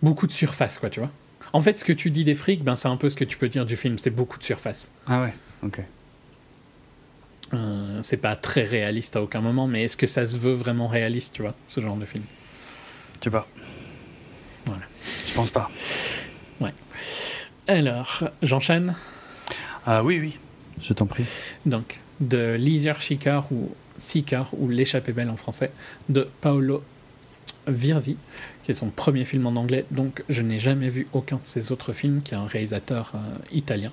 beaucoup 0.02 0.26
de 0.26 0.32
surface, 0.32 0.78
quoi, 0.78 0.90
tu 0.90 1.00
vois. 1.00 1.10
En 1.52 1.60
fait, 1.60 1.78
ce 1.78 1.84
que 1.84 1.92
tu 1.92 2.10
dis 2.10 2.24
des 2.24 2.34
frics, 2.34 2.62
ben, 2.62 2.76
c'est 2.76 2.88
un 2.88 2.96
peu 2.96 3.08
ce 3.10 3.16
que 3.16 3.24
tu 3.24 3.36
peux 3.38 3.48
dire 3.48 3.66
du 3.66 3.76
film, 3.76 3.98
c'est 3.98 4.10
beaucoup 4.10 4.38
de 4.38 4.44
surface. 4.44 4.90
Ah 5.06 5.22
ouais, 5.22 5.34
ok. 5.62 5.80
Euh, 7.54 7.98
c'est 8.02 8.18
pas 8.18 8.36
très 8.36 8.64
réaliste 8.64 9.16
à 9.16 9.22
aucun 9.22 9.40
moment, 9.40 9.66
mais 9.66 9.84
est-ce 9.84 9.96
que 9.96 10.06
ça 10.06 10.26
se 10.26 10.36
veut 10.36 10.52
vraiment 10.52 10.86
réaliste, 10.86 11.34
tu 11.34 11.42
vois, 11.42 11.54
ce 11.66 11.80
genre 11.80 11.96
de 11.96 12.04
film? 12.04 12.24
Je 13.20 13.24
sais 13.24 13.30
pas. 13.30 13.48
Je 15.26 15.34
pense 15.34 15.50
pas. 15.50 15.70
Ouais. 16.60 16.72
Alors, 17.66 18.24
j'enchaîne 18.42 18.94
Ah 19.86 20.02
oui, 20.02 20.18
oui, 20.20 20.38
je 20.82 20.92
t'en 20.92 21.06
prie. 21.06 21.24
Donc, 21.66 22.00
de 22.20 22.56
Leisure 22.58 23.00
Seeker 23.00 23.50
ou 23.52 23.70
Seeker 23.96 24.48
ou 24.52 24.68
L'échappée 24.68 25.12
belle 25.12 25.30
en 25.30 25.36
français, 25.36 25.72
de 26.08 26.28
Paolo 26.40 26.82
Virzi, 27.66 28.16
qui 28.64 28.70
est 28.70 28.74
son 28.74 28.90
premier 28.90 29.24
film 29.24 29.46
en 29.46 29.56
anglais, 29.56 29.84
donc 29.90 30.22
je 30.28 30.42
n'ai 30.42 30.58
jamais 30.58 30.88
vu 30.88 31.06
aucun 31.12 31.36
de 31.36 31.46
ses 31.46 31.72
autres 31.72 31.92
films, 31.92 32.22
qui 32.22 32.34
est 32.34 32.36
un 32.36 32.46
réalisateur 32.46 33.12
euh, 33.14 33.18
italien. 33.52 33.92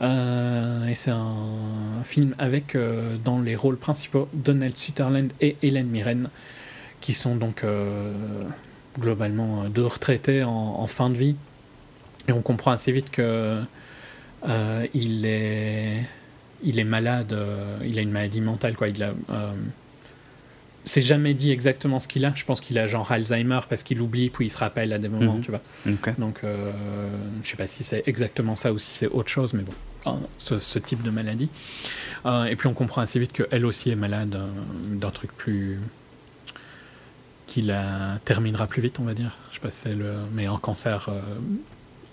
Euh, 0.00 0.86
et 0.86 0.94
c'est 0.94 1.10
un 1.10 2.02
film 2.04 2.34
avec 2.38 2.74
euh, 2.74 3.16
dans 3.24 3.40
les 3.40 3.54
rôles 3.54 3.76
principaux 3.76 4.28
Donald 4.32 4.76
Sutherland 4.76 5.32
et 5.40 5.56
Hélène 5.62 5.88
Mirren, 5.88 6.28
qui 7.00 7.14
sont 7.14 7.36
donc 7.36 7.64
globalement 8.98 9.64
deux 9.68 9.86
retraités 9.86 10.42
en, 10.44 10.86
fin 10.86 11.10
de 11.10 11.16
vie. 11.16 11.36
Et 12.28 12.32
on 12.32 12.42
comprend 12.42 12.70
assez 12.70 12.92
vite 12.92 13.10
que 13.10 13.60
il 14.94 15.26
est 15.26 16.02
il 16.64 16.78
est 16.78 16.84
malade, 16.84 17.36
il 17.84 17.98
a 17.98 18.02
une 18.02 18.12
maladie 18.12 18.40
mentale 18.40 18.76
quoi. 18.76 18.88
Il 18.88 19.02
a 19.02 19.14
c'est 20.84 21.00
jamais 21.00 21.34
dit 21.34 21.50
exactement 21.50 21.98
ce 21.98 22.08
qu'il 22.08 22.24
a. 22.24 22.32
Je 22.34 22.44
pense 22.44 22.60
qu'il 22.60 22.78
a 22.78 22.86
genre 22.86 23.10
Alzheimer 23.10 23.60
parce 23.68 23.82
qu'il 23.82 24.00
oublie 24.00 24.30
puis 24.30 24.46
il 24.46 24.50
se 24.50 24.58
rappelle 24.58 24.92
à 24.92 24.98
des 24.98 25.08
moments, 25.08 25.34
mhm. 25.34 25.42
tu 25.42 25.50
vois. 25.50 25.60
Donc, 26.18 26.40
euh, 26.44 26.72
je 27.42 27.48
sais 27.48 27.56
pas 27.56 27.66
si 27.66 27.84
c'est 27.84 28.02
exactement 28.06 28.56
ça 28.56 28.72
ou 28.72 28.78
si 28.78 28.90
c'est 28.90 29.06
autre 29.06 29.28
chose, 29.28 29.54
mais 29.54 29.62
bon, 29.62 29.72
hein, 30.06 30.18
ce, 30.38 30.78
type 30.78 31.02
de 31.02 31.10
maladie. 31.10 31.48
Euh, 32.26 32.44
et 32.44 32.56
puis 32.56 32.66
on 32.66 32.74
comprend 32.74 33.00
assez 33.00 33.18
vite 33.18 33.32
qu'elle 33.32 33.64
aussi 33.64 33.90
est 33.90 33.96
malade 33.96 34.34
euh, 34.34 34.48
d'un 34.94 35.10
truc 35.10 35.32
plus 35.36 35.78
qui 37.52 37.60
la 37.60 38.18
terminera 38.24 38.66
plus 38.66 38.80
vite, 38.80 38.98
on 38.98 39.04
va 39.04 39.12
dire. 39.12 39.36
Je 39.50 39.56
sais 39.56 39.60
pas 39.60 39.70
si 39.70 39.76
c'est 39.76 39.94
le, 39.94 40.14
mais 40.32 40.46
un 40.46 40.56
cancer 40.56 41.10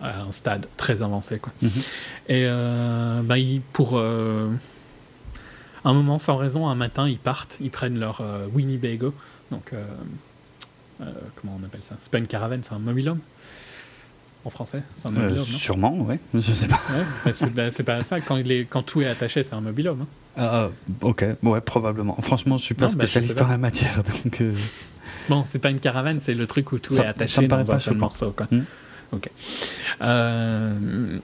à 0.01 0.21
un 0.21 0.33
stade 0.33 0.67
très 0.75 1.01
avancé. 1.01 1.39
Quoi. 1.39 1.53
Mhm. 1.61 1.71
Et 2.27 2.45
bah, 3.23 3.35
pour 3.71 3.97
un 3.99 5.93
moment 5.93 6.17
sans 6.17 6.35
raison, 6.35 6.67
un 6.67 6.75
matin, 6.75 7.07
ils 7.07 7.19
partent, 7.19 7.57
ils 7.61 7.71
prennent 7.71 7.97
leur 7.97 8.21
Winnebago. 8.53 9.13
Donc, 9.49 9.71
comment 10.97 11.57
on 11.61 11.65
appelle 11.65 11.83
ça? 11.83 11.95
C'est 12.01 12.11
pas 12.11 12.17
une 12.17 12.27
caravane, 12.27 12.61
c'est 12.61 12.73
un 12.73 12.79
mobilhome 12.79 13.19
en 14.45 14.49
français 14.49 14.83
C'est 14.97 15.07
un 15.07 15.11
mobilhome, 15.11 15.47
non? 15.49 15.57
Sûrement, 15.57 15.97
oui. 15.99 16.15
Je 16.33 16.51
sais 16.51 16.67
pas. 16.67 16.81
Bah, 17.55 17.71
c'est 17.71 17.83
pas 17.83 18.03
ça. 18.03 18.19
Quand, 18.19 18.35
il 18.35 18.51
est, 18.51 18.65
quand 18.65 18.83
tout 18.83 19.01
est 19.01 19.07
attaché, 19.07 19.43
c'est 19.43 19.55
un 19.55 19.61
mobilhome. 19.61 20.01
Hein. 20.01 20.07
Ah, 20.37 20.69
ok, 21.01 21.25
ouais, 21.43 21.61
probablement. 21.61 22.17
Franchement, 22.21 22.57
je 22.57 22.63
suis 22.63 22.75
pas 22.75 22.89
spécialiste 22.89 23.37
dans 23.37 23.47
la 23.47 23.57
matière, 23.57 24.03
donc. 24.03 24.43
Bon, 25.29 25.43
c'est 25.45 25.59
pas 25.59 25.69
une 25.69 25.79
caravane, 25.79 26.19
c'est 26.19 26.33
le 26.33 26.47
truc 26.47 26.71
où 26.71 26.79
tout 26.79 26.93
est 26.95 27.05
attaché 27.05 27.47
dans 27.47 27.71
un 27.71 27.77
seul 27.77 27.95
morceau. 27.95 28.31
Quoi. 28.31 28.47
Hmm. 28.51 28.63
Ok. 29.11 29.29
Euh, 30.01 31.19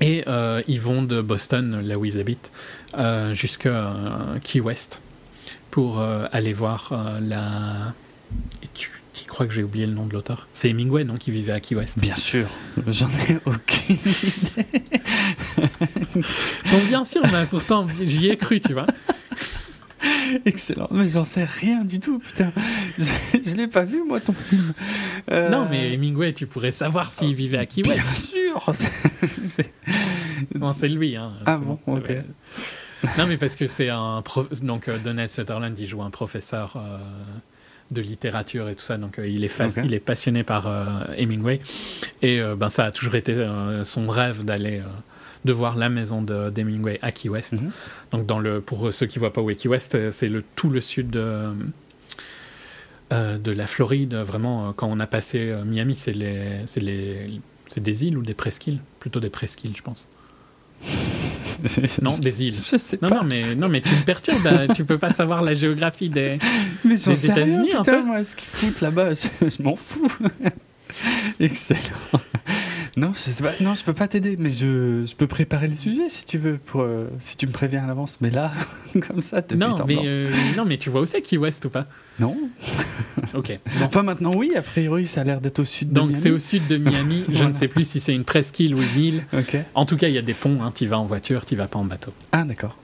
et 0.00 0.24
euh, 0.26 0.62
ils 0.66 0.80
vont 0.80 1.02
de 1.02 1.20
Boston, 1.20 1.80
là 1.84 1.98
où 1.98 2.04
ils 2.04 2.18
habitent, 2.18 2.50
euh, 2.98 3.32
jusqu'à 3.32 3.94
Key 4.42 4.60
West 4.60 5.00
pour 5.70 6.00
aller 6.00 6.52
voir 6.52 6.92
la. 7.20 7.94
Et 8.62 8.68
tu, 8.74 8.90
tu 9.14 9.24
crois 9.24 9.46
que 9.46 9.52
j'ai 9.52 9.62
oublié 9.62 9.86
le 9.86 9.94
nom 9.94 10.06
de 10.06 10.12
l'auteur? 10.12 10.48
C'est 10.52 10.68
Hemingway, 10.68 11.04
non, 11.04 11.16
qui 11.16 11.30
vivait 11.30 11.52
à 11.52 11.60
Key 11.60 11.76
West 11.76 11.98
Bien 11.98 12.16
sûr, 12.16 12.48
j'en 12.86 13.08
ai 13.28 13.38
aucune 13.46 13.96
idée. 13.96 14.66
Donc 16.70 16.84
bien 16.88 17.04
sûr, 17.04 17.22
mais 17.32 17.46
pourtant 17.46 17.86
j'y 18.00 18.28
ai 18.28 18.36
cru, 18.36 18.60
tu 18.60 18.72
vois. 18.74 18.86
Excellent, 20.44 20.88
mais 20.90 21.08
j'en 21.08 21.24
sais 21.24 21.44
rien 21.44 21.84
du 21.84 22.00
tout, 22.00 22.18
putain. 22.18 22.52
Je, 22.98 23.50
ne 23.50 23.56
l'ai 23.56 23.68
pas 23.68 23.84
vu, 23.84 24.02
moi, 24.04 24.20
ton 24.20 24.32
film. 24.32 24.72
Euh, 25.30 25.48
non, 25.48 25.66
mais 25.68 25.94
Hemingway, 25.94 26.32
tu 26.32 26.46
pourrais 26.46 26.72
savoir 26.72 27.12
s'il 27.12 27.34
vivait 27.34 27.58
à 27.58 27.66
Key 27.66 27.82
West. 27.86 28.02
Bien 28.02 28.12
sûr 28.12 28.72
c'est 30.74 30.88
lui, 30.88 31.16
hein. 31.16 31.32
Ah 31.46 31.58
bon, 31.58 31.78
ok. 31.86 32.10
Non, 33.18 33.26
mais 33.26 33.36
parce 33.36 33.56
que 33.56 33.66
c'est 33.66 33.90
un. 33.90 34.22
Donc, 34.62 34.88
euh, 34.88 34.98
Donald 34.98 35.30
Sutherland, 35.30 35.78
il 35.78 35.86
joue 35.86 36.02
un 36.02 36.10
professeur. 36.10 36.74
Euh, 36.76 36.98
de 37.90 38.00
littérature 38.00 38.70
et 38.70 38.74
tout 38.74 38.80
ça. 38.80 38.96
Donc, 38.96 39.20
il, 39.22 39.44
est 39.44 39.62
il 39.84 39.92
est 39.92 40.00
passionné 40.00 40.44
par 40.44 40.66
Hemingway. 41.18 41.60
Et 42.22 42.40
ben, 42.56 42.70
ça 42.70 42.86
a 42.86 42.90
toujours 42.90 43.16
été 43.16 43.36
son 43.84 44.08
rêve 44.08 44.46
d'aller 44.46 44.80
de 45.44 45.52
voir 45.52 45.76
la 45.76 45.88
maison 45.88 46.22
d'Hemingway 46.22 46.98
à 47.02 47.12
Key 47.12 47.28
West. 47.28 47.54
Mhm. 47.54 47.70
Donc, 48.12 48.26
dans 48.26 48.38
le, 48.38 48.60
pour 48.60 48.92
ceux 48.92 49.06
qui 49.06 49.18
ne 49.18 49.20
voient 49.20 49.32
pas 49.32 49.40
où 49.40 49.50
est 49.50 49.56
Key 49.56 49.68
West, 49.68 49.94
euh, 49.94 50.10
c'est 50.10 50.28
le, 50.28 50.44
tout 50.56 50.70
le 50.70 50.80
sud 50.80 51.10
de, 51.10 51.52
euh, 53.12 53.38
de 53.38 53.52
la 53.52 53.66
Floride. 53.66 54.14
Vraiment, 54.14 54.68
euh, 54.68 54.72
quand 54.74 54.88
on 54.88 55.00
a 55.00 55.06
passé 55.06 55.54
Miami, 55.64 55.96
c'est 55.96 56.12
les, 56.12 56.64
les, 56.76 57.40
des 57.76 58.04
îles 58.04 58.16
ou 58.16 58.22
des 58.22 58.34
presqu'îles? 58.34 58.80
Plutôt 59.00 59.20
des 59.20 59.30
presqu'îles, 59.30 59.76
je 59.76 59.82
pense. 59.82 60.06
non, 62.02 62.18
des 62.18 62.42
îles. 62.42 62.56
Je 62.56 62.76
sais 62.76 62.98
non, 63.00 63.08
pas. 63.08 63.14
Non, 63.16 63.24
mais, 63.24 63.54
non, 63.54 63.68
mais 63.68 63.80
tu 63.80 63.94
me 63.94 64.04
perturbes. 64.04 64.66
Tu 64.68 64.74
tu 64.74 64.84
peux 64.84 64.98
pas 64.98 65.12
savoir 65.12 65.42
la 65.42 65.54
géographie 65.54 66.08
des, 66.08 66.38
des 66.84 67.24
États-Unis. 67.24 67.76
en 67.76 67.84
fait. 67.84 68.02
moi, 68.02 68.22
ce 68.24 68.36
qu'ils 68.36 68.48
foutent 68.48 68.80
là-bas, 68.80 69.14
je 69.40 69.62
m'en 69.62 69.76
fous. 69.76 70.08
Excellent. 71.40 71.80
Non, 72.96 73.12
je 73.14 73.18
sais 73.18 73.42
pas. 73.42 73.52
Non, 73.60 73.74
je 73.74 73.82
peux 73.84 73.94
pas 73.94 74.06
t'aider, 74.06 74.36
mais 74.38 74.50
je, 74.50 75.04
je, 75.06 75.14
peux 75.14 75.26
préparer 75.26 75.66
le 75.66 75.74
sujet 75.74 76.08
si 76.08 76.26
tu 76.26 76.36
veux, 76.36 76.58
pour, 76.58 76.82
euh, 76.82 77.08
si 77.20 77.38
tu 77.38 77.46
me 77.46 77.52
préviens 77.52 77.84
à 77.84 77.86
l'avance. 77.86 78.18
Mais 78.20 78.30
là, 78.30 78.52
comme 79.08 79.22
ça, 79.22 79.40
t'es 79.40 79.54
non, 79.54 79.76
mais 79.86 79.96
euh, 80.04 80.30
non, 80.56 80.66
mais 80.66 80.76
tu 80.76 80.90
vois 80.90 81.00
où 81.00 81.06
c'est 81.06 81.22
Key 81.22 81.38
West 81.38 81.64
ou 81.64 81.70
pas? 81.70 81.86
Non. 82.20 82.36
ok. 83.34 83.58
Bon. 83.78 83.86
Enfin, 83.86 84.02
maintenant, 84.02 84.32
oui. 84.36 84.52
A 84.56 84.62
priori, 84.62 85.06
ça 85.06 85.22
a 85.22 85.24
l'air 85.24 85.40
d'être 85.40 85.60
au 85.60 85.64
sud 85.64 85.88
de 85.88 85.94
Donc, 85.94 86.08
Miami. 86.10 86.14
Donc, 86.14 86.22
c'est 86.22 86.30
au 86.30 86.38
sud 86.38 86.66
de 86.66 86.76
Miami. 86.76 87.24
Je 87.32 87.44
ne 87.44 87.52
sais 87.52 87.68
plus 87.68 87.88
si 87.88 87.98
c'est 87.98 88.14
une 88.14 88.24
presqu'île 88.24 88.74
ou 88.74 88.82
une 88.82 89.02
île. 89.02 89.24
Ok. 89.32 89.56
En 89.74 89.86
tout 89.86 89.96
cas, 89.96 90.08
il 90.08 90.14
y 90.14 90.18
a 90.18 90.22
des 90.22 90.34
ponts. 90.34 90.62
Hein. 90.62 90.72
Tu 90.74 90.86
vas 90.86 90.98
en 90.98 91.06
voiture, 91.06 91.46
tu 91.46 91.56
vas 91.56 91.68
pas 91.68 91.78
en 91.78 91.84
bateau. 91.84 92.12
Ah, 92.32 92.44
d'accord. 92.44 92.76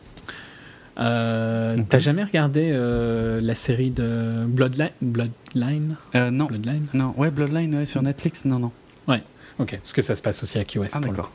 Euh, 0.98 1.76
T'as 1.88 1.98
jamais 1.98 2.24
regardé 2.24 2.70
euh, 2.72 3.40
la 3.42 3.54
série 3.54 3.90
de 3.90 4.44
Bloodline? 4.46 4.90
Bloodline 5.02 5.96
Non. 6.14 6.46
Bloodline? 6.46 6.86
Non, 6.94 7.14
ouais, 7.16 7.30
Bloodline 7.30 7.74
ouais, 7.74 7.86
sur 7.86 8.02
Netflix, 8.02 8.46
non, 8.46 8.58
non. 8.58 8.72
Ouais. 9.06 9.22
Ok, 9.58 9.76
parce 9.76 9.92
que 9.92 10.02
ça 10.02 10.14
se 10.14 10.22
passe 10.22 10.42
aussi 10.42 10.58
à 10.58 10.64
Key 10.64 10.78
West. 10.78 10.94
Ah, 10.96 11.00
d'accord. 11.00 11.32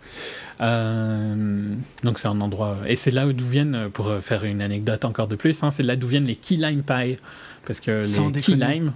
Euh, 0.62 1.76
donc 2.04 2.20
c'est 2.20 2.28
un 2.28 2.40
endroit. 2.42 2.78
Et 2.88 2.96
c'est 2.96 3.12
là 3.12 3.26
d'où 3.32 3.46
viennent, 3.46 3.90
pour 3.92 4.12
faire 4.22 4.46
une 4.46 4.62
anecdote 4.62 5.06
encore 5.06 5.28
de 5.28 5.36
plus, 5.36 5.62
hein, 5.64 5.72
c'est 5.72 5.84
là 5.84 5.96
d'où 5.96 6.08
viennent 6.08 6.26
les 6.26 6.36
key 6.36 6.56
lime 6.56 6.84
pie. 6.84 7.18
Parce 7.66 7.80
que 7.80 8.02
les 8.02 8.42
key 8.42 8.56
lime, 8.56 8.94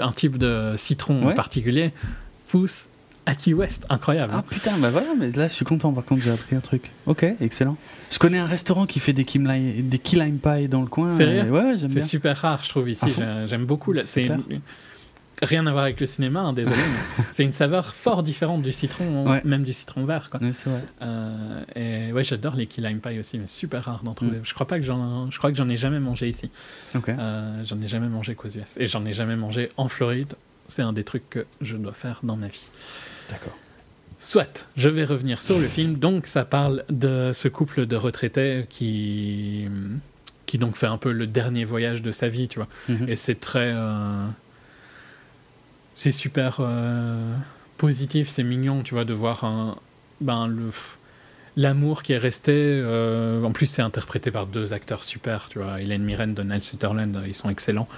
un 0.00 0.12
type 0.12 0.38
de 0.38 0.74
citron 0.76 1.28
en 1.28 1.34
particulier, 1.34 1.92
pousse 2.48 2.88
à 3.26 3.36
Key 3.36 3.54
West. 3.54 3.86
Incroyable. 3.88 4.32
Ah 4.36 4.42
putain, 4.42 4.76
bah 4.78 4.90
voilà, 4.90 5.08
mais 5.18 5.30
là 5.30 5.46
je 5.46 5.52
suis 5.52 5.64
content, 5.64 5.92
par 5.92 6.04
contre 6.04 6.22
j'ai 6.22 6.32
appris 6.32 6.56
un 6.56 6.60
truc. 6.60 6.90
Ok, 7.06 7.24
excellent. 7.40 7.76
Je 8.10 8.18
connais 8.18 8.38
un 8.38 8.46
restaurant 8.46 8.86
qui 8.86 8.98
fait 8.98 9.12
des 9.12 9.24
key 9.24 9.38
lime, 9.38 9.88
des 9.88 9.98
key 9.98 10.16
lime 10.16 10.38
pie 10.38 10.68
dans 10.68 10.80
le 10.80 10.88
coin. 10.88 11.16
C'est 11.16 11.48
ouais, 11.48 11.76
C'est 11.78 12.00
super 12.00 12.36
rare, 12.36 12.62
je 12.64 12.70
trouve, 12.70 12.88
ici. 12.90 13.06
J'aime 13.46 13.64
beaucoup. 13.64 13.94
C'est 14.04 14.28
rien 15.42 15.66
à 15.66 15.72
voir 15.72 15.84
avec 15.84 16.00
le 16.00 16.06
cinéma, 16.06 16.40
hein, 16.40 16.52
désolé, 16.52 16.76
mais 16.76 17.24
c'est 17.32 17.42
une 17.42 17.52
saveur 17.52 17.94
fort 17.94 18.22
différente 18.22 18.62
du 18.62 18.72
citron, 18.72 19.40
même 19.44 19.64
du 19.64 19.72
citron 19.72 20.04
vert. 20.04 20.30
Quoi. 20.30 20.40
Ouais, 20.40 20.50
vrai. 20.50 20.84
Euh, 21.02 21.64
et 21.74 22.12
ouais, 22.12 22.24
j'adore 22.24 22.54
les 22.54 22.66
key 22.66 22.80
lime 22.80 23.00
pie 23.00 23.18
aussi, 23.18 23.38
mais 23.38 23.46
super 23.46 23.82
rare 23.84 24.02
d'en 24.04 24.14
trouver. 24.14 24.38
Mm. 24.38 24.44
Je 24.44 24.54
crois 24.54 24.66
pas 24.66 24.78
que 24.78 24.84
j'en, 24.84 25.30
je 25.30 25.38
crois 25.38 25.50
que 25.50 25.56
j'en 25.56 25.68
ai 25.68 25.76
jamais 25.76 26.00
mangé 26.00 26.28
ici. 26.28 26.50
Euh, 27.08 27.64
j'en 27.64 27.80
ai 27.80 27.88
jamais 27.88 28.08
mangé 28.08 28.34
qu'aux 28.34 28.48
US 28.48 28.76
et 28.78 28.86
j'en 28.86 29.04
ai 29.04 29.12
jamais 29.12 29.36
mangé 29.36 29.70
en 29.76 29.88
Floride. 29.88 30.34
C'est 30.68 30.82
un 30.82 30.92
des 30.92 31.04
trucs 31.04 31.28
que 31.28 31.46
je 31.60 31.76
dois 31.76 31.92
faire 31.92 32.20
dans 32.22 32.36
ma 32.36 32.48
vie. 32.48 32.68
D'accord. 33.30 33.56
Soit, 34.18 34.66
je 34.76 34.88
vais 34.88 35.04
revenir 35.04 35.42
sur 35.42 35.58
le 35.58 35.66
film. 35.66 35.96
Donc, 35.96 36.28
ça 36.28 36.44
parle 36.44 36.84
de 36.88 37.32
ce 37.34 37.48
couple 37.48 37.86
de 37.86 37.96
retraités 37.96 38.66
qui, 38.70 39.66
qui 40.46 40.58
donc 40.58 40.76
fait 40.76 40.86
un 40.86 40.96
peu 40.96 41.10
le 41.10 41.26
dernier 41.26 41.64
voyage 41.64 42.02
de 42.02 42.12
sa 42.12 42.28
vie, 42.28 42.46
tu 42.46 42.60
vois. 42.60 42.68
Mm-hmm. 42.88 43.08
Et 43.08 43.16
c'est 43.16 43.40
très, 43.40 43.72
euh, 43.74 44.24
c'est 45.94 46.12
super 46.12 46.58
euh, 46.60 47.34
positif, 47.76 48.28
c'est 48.28 48.42
mignon, 48.42 48.82
tu 48.82 48.94
vois, 48.94 49.04
de 49.04 49.12
voir 49.12 49.44
un, 49.44 49.76
ben, 50.20 50.46
le, 50.46 50.70
l'amour 51.56 52.02
qui 52.02 52.12
est 52.12 52.18
resté. 52.18 52.52
Euh, 52.54 53.42
en 53.44 53.52
plus, 53.52 53.66
c'est 53.66 53.82
interprété 53.82 54.30
par 54.30 54.46
deux 54.46 54.72
acteurs 54.72 55.04
super, 55.04 55.48
tu 55.48 55.58
vois, 55.58 55.80
Hélène 55.80 56.02
Mirren, 56.02 56.34
Donald 56.34 56.62
Sutherland, 56.62 57.22
ils 57.26 57.34
sont 57.34 57.50
excellents. 57.50 57.88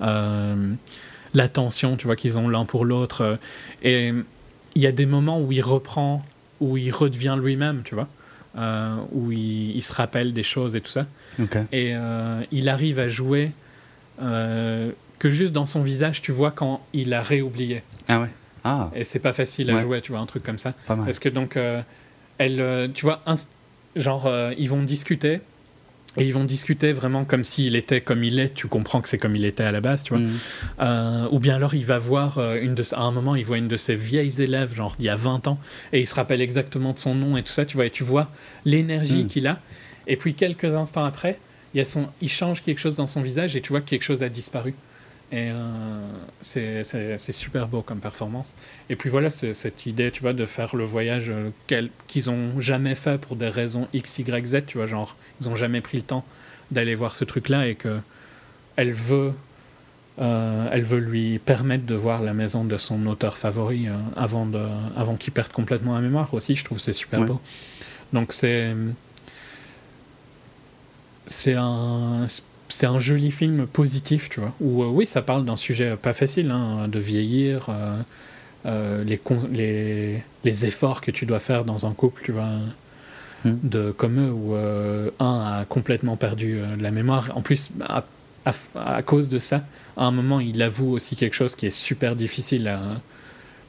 Euh, 0.00 0.74
la 1.34 1.48
tension, 1.48 1.96
tu 1.96 2.06
vois, 2.06 2.16
qu'ils 2.16 2.38
ont 2.38 2.48
l'un 2.48 2.64
pour 2.64 2.84
l'autre. 2.84 3.38
et 3.82 4.12
il 4.76 4.82
y 4.82 4.86
a 4.86 4.92
des 4.92 5.06
moments 5.06 5.40
où 5.40 5.50
il 5.50 5.62
reprend, 5.62 6.24
où 6.60 6.76
il 6.76 6.92
redevient 6.92 7.36
lui-même, 7.40 7.82
tu 7.84 7.96
vois. 7.96 8.08
où 9.12 9.32
il, 9.32 9.82
se 9.82 9.92
rappelle 9.92 10.32
des 10.32 10.42
choses 10.42 10.76
et 10.76 10.80
tout 10.80 10.90
ça. 10.90 11.06
Et 11.72 11.94
il 12.52 12.68
arrive 12.68 12.98
à 13.00 13.08
jouer 13.08 13.52
que 15.20 15.30
juste 15.30 15.52
dans 15.52 15.66
son 15.66 15.82
visage, 15.82 16.22
tu 16.22 16.32
vois 16.32 16.50
quand 16.50 16.80
il 16.92 17.14
a 17.14 17.22
réoublié. 17.22 17.84
Ah 18.08 18.22
ouais. 18.22 18.30
Ah. 18.64 18.90
Et 18.94 19.04
c'est 19.04 19.20
pas 19.20 19.32
facile 19.32 19.70
à 19.70 19.76
jouer, 19.76 20.00
tu 20.00 20.12
vois, 20.12 20.20
un 20.20 20.26
truc 20.26 20.42
comme 20.42 20.58
ça. 20.58 20.74
Parce 20.86 21.20
que 21.20 21.28
donc, 21.28 21.56
euh, 21.56 21.82
elle, 22.38 22.60
euh, 22.60 22.88
tu 22.92 23.04
vois, 23.04 23.22
genre, 23.94 24.26
euh, 24.26 24.52
ils 24.58 24.68
vont 24.68 24.82
discuter. 24.82 25.40
Et 26.16 26.24
ils 26.24 26.34
vont 26.34 26.42
discuter 26.42 26.90
vraiment 26.90 27.24
comme 27.24 27.44
s'il 27.44 27.76
était 27.76 28.00
comme 28.00 28.24
il 28.24 28.40
est. 28.40 28.52
Tu 28.52 28.66
comprends 28.66 29.00
que 29.00 29.08
c'est 29.08 29.18
comme 29.18 29.36
il 29.36 29.44
était 29.44 29.62
à 29.62 29.70
la 29.70 29.80
base, 29.80 30.02
tu 30.02 30.12
vois. 30.12 30.20
Mhm. 30.20 31.28
ou 31.30 31.38
bien 31.38 31.54
alors 31.54 31.74
il 31.74 31.86
va 31.86 31.98
voir 31.98 32.40
une 32.56 32.74
de 32.74 32.82
à 32.94 33.02
un 33.02 33.12
moment 33.12 33.36
il 33.36 33.44
voit 33.44 33.58
une 33.58 33.68
de 33.68 33.76
ses 33.76 33.94
vieilles 33.94 34.42
élèves, 34.42 34.74
genre 34.74 34.96
d'il 34.98 35.06
y 35.06 35.08
a 35.08 35.14
20 35.14 35.46
ans, 35.46 35.60
et 35.92 36.00
il 36.00 36.08
se 36.08 36.14
rappelle 36.16 36.40
exactement 36.40 36.94
de 36.94 36.98
son 36.98 37.14
nom 37.14 37.36
et 37.36 37.44
tout 37.44 37.52
ça, 37.52 37.64
tu 37.64 37.76
vois. 37.76 37.86
Et 37.86 37.90
tu 37.90 38.02
vois 38.02 38.28
l'énergie 38.64 39.22
mhm. 39.22 39.28
qu'il 39.28 39.46
a. 39.46 39.60
Et 40.08 40.16
puis 40.16 40.34
quelques 40.34 40.74
instants 40.74 41.04
après, 41.04 41.38
il, 41.74 41.78
y 41.78 41.80
a 41.80 41.84
son, 41.84 42.08
il 42.20 42.28
change 42.28 42.60
quelque 42.62 42.80
chose 42.80 42.96
dans 42.96 43.06
son 43.06 43.22
visage 43.22 43.54
et 43.54 43.60
tu 43.60 43.68
vois 43.68 43.80
que 43.80 43.88
quelque 43.88 44.02
chose 44.02 44.24
a 44.24 44.28
disparu. 44.28 44.74
Et 45.32 45.50
euh, 45.52 46.08
c'est 46.40 47.32
super 47.32 47.68
beau 47.68 47.82
comme 47.82 48.00
performance. 48.00 48.56
Et 48.88 48.96
puis 48.96 49.10
voilà, 49.10 49.30
cette 49.30 49.86
idée, 49.86 50.10
tu 50.10 50.22
vois, 50.22 50.32
de 50.32 50.44
faire 50.44 50.74
le 50.74 50.84
voyage 50.84 51.30
euh, 51.30 51.50
qu'ils 52.08 52.30
ont 52.30 52.60
jamais 52.60 52.96
fait 52.96 53.20
pour 53.20 53.36
des 53.36 53.48
raisons 53.48 53.86
X, 53.92 54.18
Y, 54.18 54.46
Z, 54.46 54.66
tu 54.66 54.78
vois, 54.78 54.86
genre, 54.86 55.16
ils 55.40 55.48
ont 55.48 55.54
jamais 55.54 55.80
pris 55.80 55.98
le 55.98 56.02
temps 56.02 56.24
d'aller 56.72 56.96
voir 56.96 57.14
ce 57.14 57.24
truc-là 57.24 57.68
et 57.68 57.76
que 57.76 58.00
elle 58.74 58.92
veut, 58.92 59.32
euh, 60.20 60.68
elle 60.72 60.82
veut 60.82 60.98
lui 60.98 61.38
permettre 61.38 61.86
de 61.86 61.94
voir 61.94 62.22
la 62.22 62.34
maison 62.34 62.64
de 62.64 62.76
son 62.76 63.06
auteur 63.06 63.38
favori 63.38 63.86
avant, 64.16 64.46
de, 64.46 64.66
avant 64.96 65.14
qu'il 65.14 65.32
perde 65.32 65.52
complètement 65.52 65.94
la 65.94 66.00
mémoire 66.00 66.34
aussi. 66.34 66.56
Je 66.56 66.64
trouve 66.64 66.78
c'est 66.78 66.92
super 66.92 67.22
beau. 67.22 67.40
Donc 68.12 68.32
c'est 68.32 68.74
c'est 71.26 71.54
un 71.54 72.26
c'est 72.70 72.86
un 72.86 73.00
joli 73.00 73.30
film 73.30 73.66
positif, 73.66 74.30
tu 74.30 74.40
vois. 74.40 74.52
Où, 74.60 74.82
euh, 74.82 74.86
oui, 74.86 75.06
ça 75.06 75.22
parle 75.22 75.44
d'un 75.44 75.56
sujet 75.56 75.96
pas 75.96 76.12
facile, 76.12 76.50
hein, 76.50 76.88
de 76.88 76.98
vieillir, 76.98 77.66
euh, 77.68 78.00
euh, 78.66 79.04
les, 79.04 79.20
les, 79.52 80.22
les, 80.44 80.66
efforts 80.66 81.00
que 81.00 81.10
tu 81.10 81.26
dois 81.26 81.40
faire 81.40 81.64
dans 81.64 81.86
un 81.86 81.92
couple, 81.92 82.22
tu 82.24 82.32
vois. 82.32 82.48
Hmm. 83.44 83.56
De, 83.62 83.90
comme 83.90 84.20
eux, 84.20 84.30
où 84.30 84.54
un 84.54 85.60
a 85.60 85.64
complètement 85.66 86.16
perdu 86.16 86.60
la 86.78 86.90
mémoire. 86.90 87.30
En 87.34 87.40
plus, 87.40 87.70
à, 87.88 88.04
à, 88.44 89.02
cause 89.02 89.30
de 89.30 89.38
ça, 89.38 89.64
à 89.96 90.04
un 90.04 90.10
moment, 90.10 90.40
il 90.40 90.60
avoue 90.60 90.92
aussi 90.92 91.16
quelque 91.16 91.34
chose 91.34 91.56
qui 91.56 91.66
est 91.66 91.70
super 91.70 92.16
difficile 92.16 92.68
à, 92.68 92.82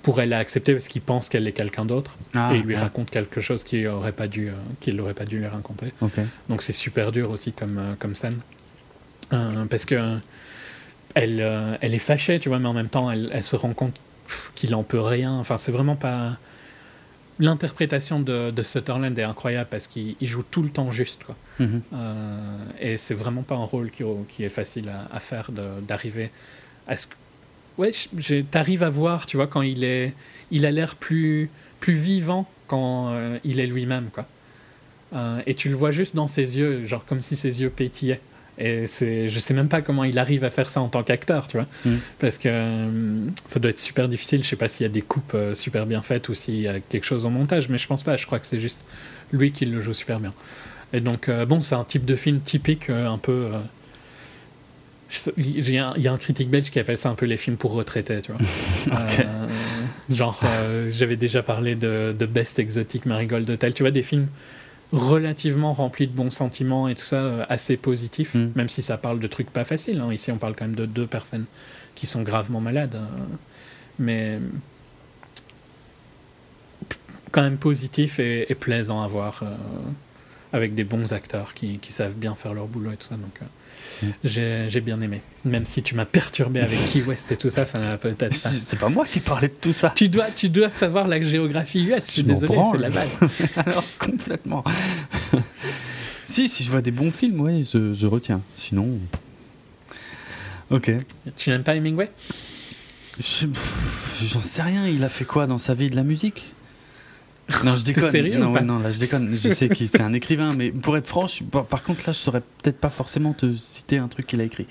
pourrait 0.03 0.25
l'accepter 0.25 0.73
parce 0.73 0.89
qu'il 0.89 1.01
pense 1.01 1.29
qu'elle 1.29 1.47
est 1.47 1.53
quelqu'un 1.53 1.85
d'autre 1.85 2.17
ah, 2.33 2.53
et 2.53 2.57
il 2.57 2.63
lui 2.63 2.75
raconte 2.75 3.11
quelque 3.11 3.39
chose 3.39 3.63
qu'il 3.63 3.83
n'aurait 3.83 4.11
pas 4.11 4.27
dû 4.27 4.49
pas 5.15 5.25
dû 5.25 5.37
lui 5.37 5.47
raconter. 5.47 5.93
Donc 6.49 6.63
c'est 6.63 6.73
super 6.73 7.11
dur 7.11 7.29
aussi 7.29 7.53
comme 7.53 7.95
comme 7.99 8.15
scène 8.15 8.39
parce 9.69 9.85
que 9.85 10.17
elle 11.15 11.77
elle 11.81 11.93
est 11.93 11.99
fâchée 11.99 12.39
tu 12.39 12.49
vois 12.49 12.59
mais 12.59 12.67
en 12.67 12.73
même 12.73 12.89
temps 12.89 13.11
elle, 13.11 13.29
elle 13.33 13.43
se 13.43 13.55
rend 13.55 13.73
compte 13.73 13.99
qu'il 14.55 14.75
en 14.75 14.83
peut 14.83 15.01
rien. 15.01 15.33
Enfin 15.33 15.57
c'est 15.57 15.71
vraiment 15.71 15.95
pas 15.95 16.37
l'interprétation 17.41 18.19
de, 18.19 18.51
de, 18.51 18.63
Sutherland 18.63 19.17
est 19.17 19.23
incroyable 19.23 19.67
parce 19.69 19.87
qu'il 19.87 20.15
joue 20.21 20.43
tout 20.43 20.61
le 20.61 20.69
temps 20.69 20.91
juste. 20.91 21.23
Quoi. 21.23 21.35
Mhm. 21.59 21.81
Euh, 21.93 22.65
et 22.79 22.97
c'est 22.97 23.15
vraiment 23.15 23.41
pas 23.41 23.55
un 23.55 23.65
rôle 23.65 23.89
qui, 23.89 24.03
qui 24.29 24.43
est 24.43 24.49
facile 24.49 24.91
à, 25.11 25.19
faire 25.19 25.51
d'arriver 25.51 26.29
à 26.87 26.95
ce 26.95 27.07
que. 27.07 27.15
Ouais, 27.77 27.91
t'arrives 28.51 28.83
à 28.83 28.89
voir, 28.89 29.25
tu 29.25 29.37
vois, 29.37 29.47
quand 29.47 29.61
il 29.61 29.83
est. 29.83 30.13
Il 30.51 30.65
a 30.65 30.71
l'air 30.71 30.95
plus, 30.95 31.49
plus 31.79 31.93
vivant 31.93 32.47
quand 32.67 33.09
euh, 33.11 33.39
il 33.43 33.59
est 33.59 33.67
lui-même, 33.67 34.09
quoi. 34.13 34.27
Euh, 35.13 35.41
et 35.45 35.55
tu 35.55 35.67
le 35.67 35.75
vois 35.75 35.91
juste 35.91 36.15
dans 36.15 36.27
ses 36.27 36.57
yeux, 36.57 36.83
genre 36.85 37.05
comme 37.05 37.21
si 37.21 37.35
ses 37.35 37.61
yeux 37.61 37.69
pétillaient. 37.69 38.21
Et 38.63 38.85
c'est, 38.85 39.27
je 39.27 39.39
sais 39.39 39.55
même 39.55 39.69
pas 39.69 39.81
comment 39.81 40.03
il 40.03 40.19
arrive 40.19 40.43
à 40.43 40.51
faire 40.51 40.69
ça 40.69 40.81
en 40.81 40.88
tant 40.88 41.01
qu'acteur, 41.01 41.47
tu 41.47 41.57
vois. 41.57 41.65
Mm. 41.83 41.95
Parce 42.19 42.38
que 42.38 42.47
euh, 42.47 43.25
ça 43.47 43.59
doit 43.59 43.71
être 43.71 43.79
super 43.79 44.07
difficile. 44.07 44.43
Je 44.43 44.49
sais 44.49 44.55
pas 44.55 44.67
s'il 44.67 44.83
y 44.83 44.89
a 44.89 44.91
des 44.93 45.01
coupes 45.01 45.33
euh, 45.33 45.55
super 45.55 45.88
bien 45.88 46.03
faites 46.03 46.29
ou 46.29 46.35
s'il 46.35 46.61
y 46.61 46.67
a 46.67 46.79
quelque 46.79 47.05
chose 47.05 47.25
au 47.25 47.31
montage, 47.31 47.69
mais 47.69 47.79
je 47.79 47.88
pense 47.88 48.03
pas. 48.03 48.17
Je 48.17 48.27
crois 48.27 48.38
que 48.38 48.45
c'est 48.45 48.59
juste 48.59 48.85
lui 49.31 49.51
qui 49.51 49.65
le 49.65 49.81
joue 49.81 49.93
super 49.93 50.19
bien. 50.19 50.31
Et 50.93 50.99
donc, 50.99 51.27
euh, 51.27 51.47
bon, 51.47 51.59
c'est 51.59 51.73
un 51.73 51.83
type 51.83 52.05
de 52.05 52.15
film 52.15 52.39
typique, 52.41 52.91
un 52.91 53.17
peu. 53.17 53.49
Il 55.38 55.69
y, 55.69 55.77
a 55.79 55.93
un 56.13 56.17
critique 56.17 56.49
belge 56.49 56.69
qui 56.69 56.79
appelle 56.79 56.97
ça 56.97 57.09
un 57.09 57.15
peu 57.15 57.25
les 57.25 57.38
films 57.38 57.57
pour 57.57 57.73
retraités, 57.73 58.21
tu 58.21 58.31
vois. 58.31 59.01
genre, 60.09 60.39
j'avais 60.91 61.17
déjà 61.17 61.43
parlé 61.43 61.75
de, 61.75 62.15
de 62.17 62.25
Best 62.25 62.59
Exotic 62.59 63.05
Marigold 63.05 63.49
Hotel, 63.49 63.73
tu 63.73 63.83
vois, 63.83 63.91
des 63.91 64.03
films 64.03 64.27
relativement 64.91 65.73
rempli 65.73 66.07
de 66.07 66.13
bons 66.13 66.31
sentiments 66.31 66.88
et 66.88 66.95
tout 66.95 67.03
ça, 67.03 67.18
euh, 67.18 67.45
assez 67.49 67.77
positif, 67.77 68.35
mm. 68.35 68.51
même 68.55 68.69
si 68.69 68.81
ça 68.81 68.97
parle 68.97 69.19
de 69.19 69.27
trucs 69.27 69.49
pas 69.49 69.63
faciles. 69.63 69.99
Hein. 69.99 70.11
Ici, 70.13 70.31
on 70.31 70.38
parle 70.38 70.55
quand 70.55 70.65
même 70.65 70.76
de 70.76 70.85
deux 70.85 71.07
personnes 71.07 71.45
qui 71.95 72.07
sont 72.07 72.23
gravement 72.23 72.61
malades. 72.61 72.95
Hein. 72.95 73.07
Mais 73.99 74.39
quand 77.31 77.41
même 77.41 77.57
positif 77.57 78.19
et, 78.19 78.55
plaisant 78.59 79.01
à 79.01 79.07
voir, 79.07 79.41
euh, 79.43 79.55
avec 80.53 80.76
des 80.76 80.84
bons 80.84 81.13
acteurs 81.13 81.53
qui, 81.53 81.77
qui, 81.80 81.91
savent 81.91 82.15
bien 82.15 82.35
faire 82.35 82.53
leur 82.53 82.68
boulot 82.68 82.91
et 82.91 82.97
tout 82.97 83.07
ça. 83.07 83.15
Donc, 83.15 83.41
euh, 83.41 83.45
j'ai 84.23 84.81
bien 84.81 84.99
aimé. 85.01 85.21
Même 85.45 85.65
si 85.65 85.83
tu 85.83 85.95
m'as 85.95 86.05
perturbé 86.05 86.59
avec 86.59 86.77
Key 86.91 87.01
West 87.01 87.31
et 87.31 87.37
tout 87.37 87.49
ça, 87.49 87.65
ça 87.65 87.79
n'a 87.79 87.97
peut-être 87.97 88.35
C'est 88.35 88.79
pas 88.79 88.89
moi 88.89 89.05
qui 89.05 89.19
parlais 89.19 89.47
de 89.47 89.53
tout 89.53 89.73
ça. 89.73 89.91
Tu 89.95 90.09
dois, 90.09 90.27
tu 90.35 90.49
dois 90.49 90.69
savoir 90.69 91.07
la 91.07 91.21
géographie 91.21 91.83
US, 91.83 92.07
je 92.07 92.11
suis 92.11 92.23
désolé, 92.23 92.55
c'est 92.71 92.79
la 92.79 92.89
base. 92.89 93.19
Alors, 93.57 93.83
complètement. 93.99 94.63
si, 96.25 96.47
si 96.47 96.63
je 96.63 96.71
vois 96.71 96.81
des 96.81 96.91
bons 96.91 97.11
films, 97.11 97.39
oui, 97.41 97.69
je, 97.71 97.93
je 97.93 98.07
retiens. 98.07 98.41
Sinon. 98.55 98.99
Ok. 100.69 100.91
Tu 101.37 101.49
n'aimes 101.49 101.63
pas 101.63 101.75
Hemingway? 101.75 102.09
J'en 103.19 104.41
sais 104.41 104.61
rien, 104.61 104.87
il 104.87 105.03
a 105.03 105.09
fait 105.09 105.25
quoi 105.25 105.45
dans 105.45 105.57
sa 105.57 105.73
vie? 105.73 105.89
De 105.89 105.95
la 105.95 106.03
musique? 106.03 106.53
Non, 107.63 107.75
je 107.77 107.83
déconne. 107.85 108.11
Sérieux 108.11 108.37
non, 108.37 108.61
non, 108.61 108.79
là, 108.79 108.91
je 108.91 108.97
déconne. 108.97 109.37
Je 109.41 109.53
sais 109.53 109.69
qu'il 109.69 109.89
c'est 109.89 110.01
un 110.01 110.13
écrivain, 110.13 110.53
mais 110.55 110.71
pour 110.71 110.97
être 110.97 111.07
franc, 111.07 111.27
par 111.69 111.83
contre, 111.83 112.01
là, 112.07 112.13
je 112.13 112.19
saurais 112.19 112.41
peut-être 112.41 112.79
pas 112.79 112.89
forcément 112.89 113.33
te 113.33 113.53
citer 113.53 113.97
un 113.97 114.07
truc 114.07 114.27
qu'il 114.27 114.41
a 114.41 114.43
écrit. 114.43 114.67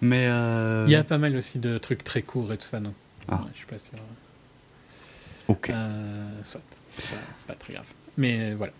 Mais 0.00 0.26
euh, 0.26 0.84
il 0.86 0.92
y 0.92 0.96
a 0.96 1.04
pas 1.04 1.18
mal 1.18 1.36
aussi 1.36 1.58
de 1.58 1.78
trucs 1.78 2.04
très 2.04 2.22
courts 2.22 2.52
et 2.52 2.56
tout 2.56 2.66
ça, 2.66 2.80
non? 2.80 2.94
Ah. 3.28 3.40
Je 3.52 3.58
suis 3.58 3.66
pas 3.66 3.78
sûr. 3.78 3.92
Ok. 5.48 5.70
Euh, 5.70 6.28
soit, 6.42 6.62
c'est 6.94 7.08
pas, 7.46 7.54
très 7.54 7.74
grave. 7.74 7.86
Mais 8.16 8.54
voilà. 8.54 8.72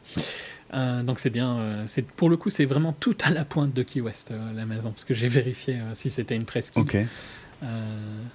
Euh, 0.73 1.03
donc 1.03 1.19
c'est 1.19 1.31
bien. 1.31 1.85
c'est 1.87 2.07
pour 2.07 2.31
le 2.31 2.37
coup, 2.37 2.49
c'est 2.49 2.65
vraiment 2.65 2.93
tout 2.93 3.17
à 3.23 3.31
la 3.31 3.45
pointe 3.45 3.75
de 3.75 3.83
Key 3.83 4.01
West, 4.01 4.33
la 4.55 4.65
maison, 4.67 4.91
parce 4.91 5.05
que 5.05 5.15
j'ai 5.15 5.29
vérifié 5.29 5.79
si 5.95 6.11
c'était 6.11 6.37
une 6.37 6.45
presqu'île. 6.45 6.83
Ok. 6.83 6.97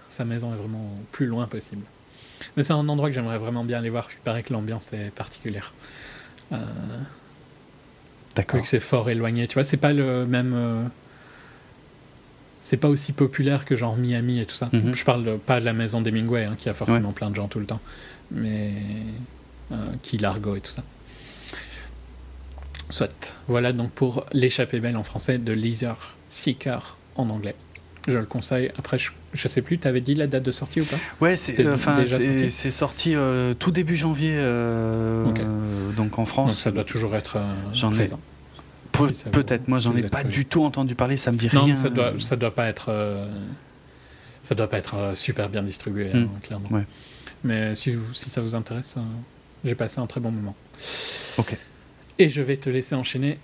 sa 0.09 0.25
maison 0.25 0.53
est 0.53 0.57
vraiment 0.57 0.93
plus 1.11 1.25
loin 1.25 1.47
possible. 1.47 1.83
Mais 2.55 2.63
c'est 2.63 2.73
un 2.73 2.87
endroit 2.87 3.09
que 3.09 3.15
j'aimerais 3.15 3.37
vraiment 3.37 3.63
bien 3.63 3.79
aller 3.79 3.89
voir. 3.89 4.07
Il 4.11 4.23
paraît 4.23 4.43
que 4.43 4.53
l'ambiance 4.53 4.91
est 4.93 5.11
particulière. 5.13 5.73
Euh... 6.51 6.57
D'accord. 8.35 8.61
que 8.61 8.67
c'est 8.67 8.79
fort 8.79 9.09
éloigné. 9.09 9.47
Tu 9.47 9.53
vois, 9.53 9.63
c'est 9.63 9.77
pas 9.77 9.93
le 9.93 10.25
même. 10.25 10.53
Euh, 10.53 10.83
c'est 12.61 12.77
pas 12.77 12.89
aussi 12.89 13.13
populaire 13.13 13.63
que 13.63 13.75
genre 13.75 13.95
Miami 13.95 14.39
et 14.39 14.45
tout 14.45 14.55
ça. 14.55 14.69
Mhm. 14.73 14.93
Je 14.93 15.05
parle 15.05 15.37
pas 15.37 15.59
de 15.59 15.65
la 15.65 15.73
maison 15.73 16.01
d'Hemingway, 16.01 16.45
hein, 16.45 16.55
qui 16.57 16.67
a 16.67 16.73
forcément 16.73 17.13
plein 17.13 17.29
de 17.29 17.35
gens 17.35 17.47
tout 17.47 17.59
le 17.59 17.65
temps. 17.65 17.81
Mais. 18.31 18.73
Euh, 19.71 19.75
qui 20.03 20.17
Largo 20.19 20.55
et 20.55 20.61
tout 20.61 20.71
ça. 20.71 20.83
Soit. 22.89 23.35
Voilà 23.47 23.73
donc 23.73 23.91
pour 23.91 24.25
L'échappée 24.31 24.79
belle 24.79 24.95
en 24.95 25.03
français 25.03 25.39
de 25.39 25.53
Leisure 25.53 26.13
Seeker 26.29 26.97
en 27.15 27.29
anglais 27.29 27.55
je 28.07 28.17
le 28.17 28.25
conseille. 28.25 28.71
Après, 28.77 28.97
je, 28.97 29.11
je 29.35 29.47
sais 29.47 29.61
plus, 29.61 29.77
tu 29.77 29.87
avais 29.87 30.01
dit 30.01 30.15
la 30.15 30.27
date 30.27 30.43
de 30.43 30.51
sortie 30.51 30.81
ou 30.81 30.85
pas 30.85 30.97
Ouais, 31.21 31.35
c'est 31.35 31.67
enfin, 31.67 31.95
c'est 32.05 32.71
sorti 32.71 33.15
euh, 33.15 33.53
tout 33.53 33.71
début 33.71 33.95
janvier, 33.95 34.33
euh, 34.33 35.25
donc 35.95 36.17
en 36.17 36.25
France. 36.25 36.51
Donc 36.51 36.59
ça 36.59 36.71
doit 36.71 36.83
toujours 36.83 37.15
être 37.15 37.37
euh, 37.37 37.89
présent. 37.91 38.19
Peut-être, 39.31 39.67
moi 39.67 39.79
j'en 39.79 39.95
ai 39.95 40.03
pas 40.03 40.23
du 40.23 40.45
tout 40.45 40.63
entendu 40.63 40.95
parler, 40.95 41.17
ça 41.17 41.31
me 41.31 41.37
dit 41.37 41.49
rien. 41.49 41.67
Non, 41.67 41.75
ça 41.75 41.89
doit, 41.89 42.13
ça 42.17 42.35
doit 42.35 42.55
pas 42.55 42.67
être, 42.67 43.27
ça 44.41 44.55
doit 44.55 44.69
pas 44.69 44.77
être 44.77 45.11
super 45.15 45.49
bien 45.49 45.63
distribué, 45.63 46.11
hein, 46.13 46.21
hmm. 46.21 46.39
clairement. 46.41 46.69
Ouais. 46.71 46.85
Mais 47.43 47.75
si, 47.75 47.93
si 48.13 48.29
ça 48.29 48.41
vous 48.41 48.55
intéresse, 48.55 48.95
j'ai 49.63 49.75
passé 49.75 49.99
un 49.99 50.07
très 50.07 50.21
bon 50.21 50.31
moment. 50.31 50.55
Ok. 51.37 51.57
Et 52.17 52.29
je 52.29 52.41
vais 52.41 52.55
te 52.55 52.69
laisser 52.69 52.95
enchaîner 52.95 53.37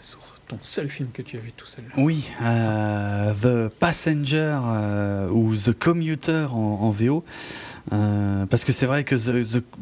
sur 0.00 0.18
ton 0.50 0.58
seul 0.62 0.88
film 0.88 1.10
que 1.12 1.22
tu 1.22 1.36
as 1.36 1.40
vu 1.40 1.52
tout 1.52 1.66
seul. 1.66 1.84
Oui, 1.96 2.24
euh, 2.42 3.32
The 3.34 3.72
Passenger 3.72 4.58
euh, 4.64 5.28
ou 5.28 5.54
The 5.54 5.72
Commuter 5.72 6.48
en, 6.50 6.90
VO. 6.90 7.24
Euh, 7.92 8.46
parce 8.46 8.64
que 8.64 8.72
c'est 8.72 8.86
vrai 8.86 9.04
que 9.04 9.14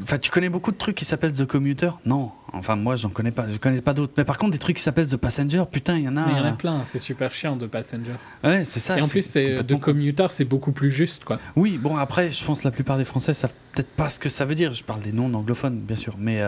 enfin, 0.03 0.19
tu 0.19 0.31
connais 0.31 0.51
beaucoup 0.51 0.71
de 0.71 0.77
trucs 0.77 0.95
qui 0.95 1.07
s'appellent 1.07 1.33
The 1.33 1.47
Commuter? 1.47 1.93
Non, 2.05 2.33
enfin 2.53 2.77
moi 2.77 2.97
j'en 2.97 3.09
connais 3.09 3.31
pas, 3.31 3.49
je 3.49 3.57
connais 3.57 3.81
pas 3.81 3.95
d'autres. 3.95 4.13
Mais 4.19 4.25
par 4.25 4.37
contre 4.37 4.53
des 4.53 4.59
trucs 4.59 4.77
qui 4.77 4.83
s'appellent 4.83 5.09
The 5.09 5.17
Passenger, 5.17 5.65
putain 5.73 5.97
il 5.97 6.05
y 6.05 6.09
en 6.09 6.19
a. 6.19 6.27
Mais 6.27 6.33
il 6.33 6.37
y 6.37 6.41
en 6.41 6.45
a 6.45 6.53
plein, 6.53 6.85
c'est 6.85 6.99
super 6.99 7.33
chiant 7.33 7.57
The 7.57 7.67
Passenger. 7.67 8.17
Ouais 8.45 8.65
c'est 8.65 8.81
ça. 8.81 8.99
Et 8.99 9.03
en 9.03 9.09
plus 9.09 9.23
c'est 9.23 9.65
The 9.67 9.79
Commuter 9.81 10.27
c'est 10.29 10.45
beaucoup 10.45 10.73
plus 10.73 10.91
juste 10.91 11.25
quoi. 11.25 11.41
Oui 11.57 11.79
bon 11.79 11.97
après 11.97 12.31
je 12.31 12.45
pense 12.45 12.61
que 12.61 12.65
la 12.65 12.73
plupart 12.73 12.99
des 12.99 13.07
Français 13.07 13.33
savent 13.33 13.55
peut-être 13.73 13.91
pas 13.91 14.11
ce 14.11 14.19
que 14.19 14.29
ça 14.29 14.45
veut 14.45 14.55
dire. 14.55 14.73
Je 14.73 14.85
parle 14.85 15.01
des 15.01 15.13
noms 15.13 15.33
anglophones 15.33 15.79
bien 15.79 15.97
sûr, 15.97 16.17
mais 16.19 16.43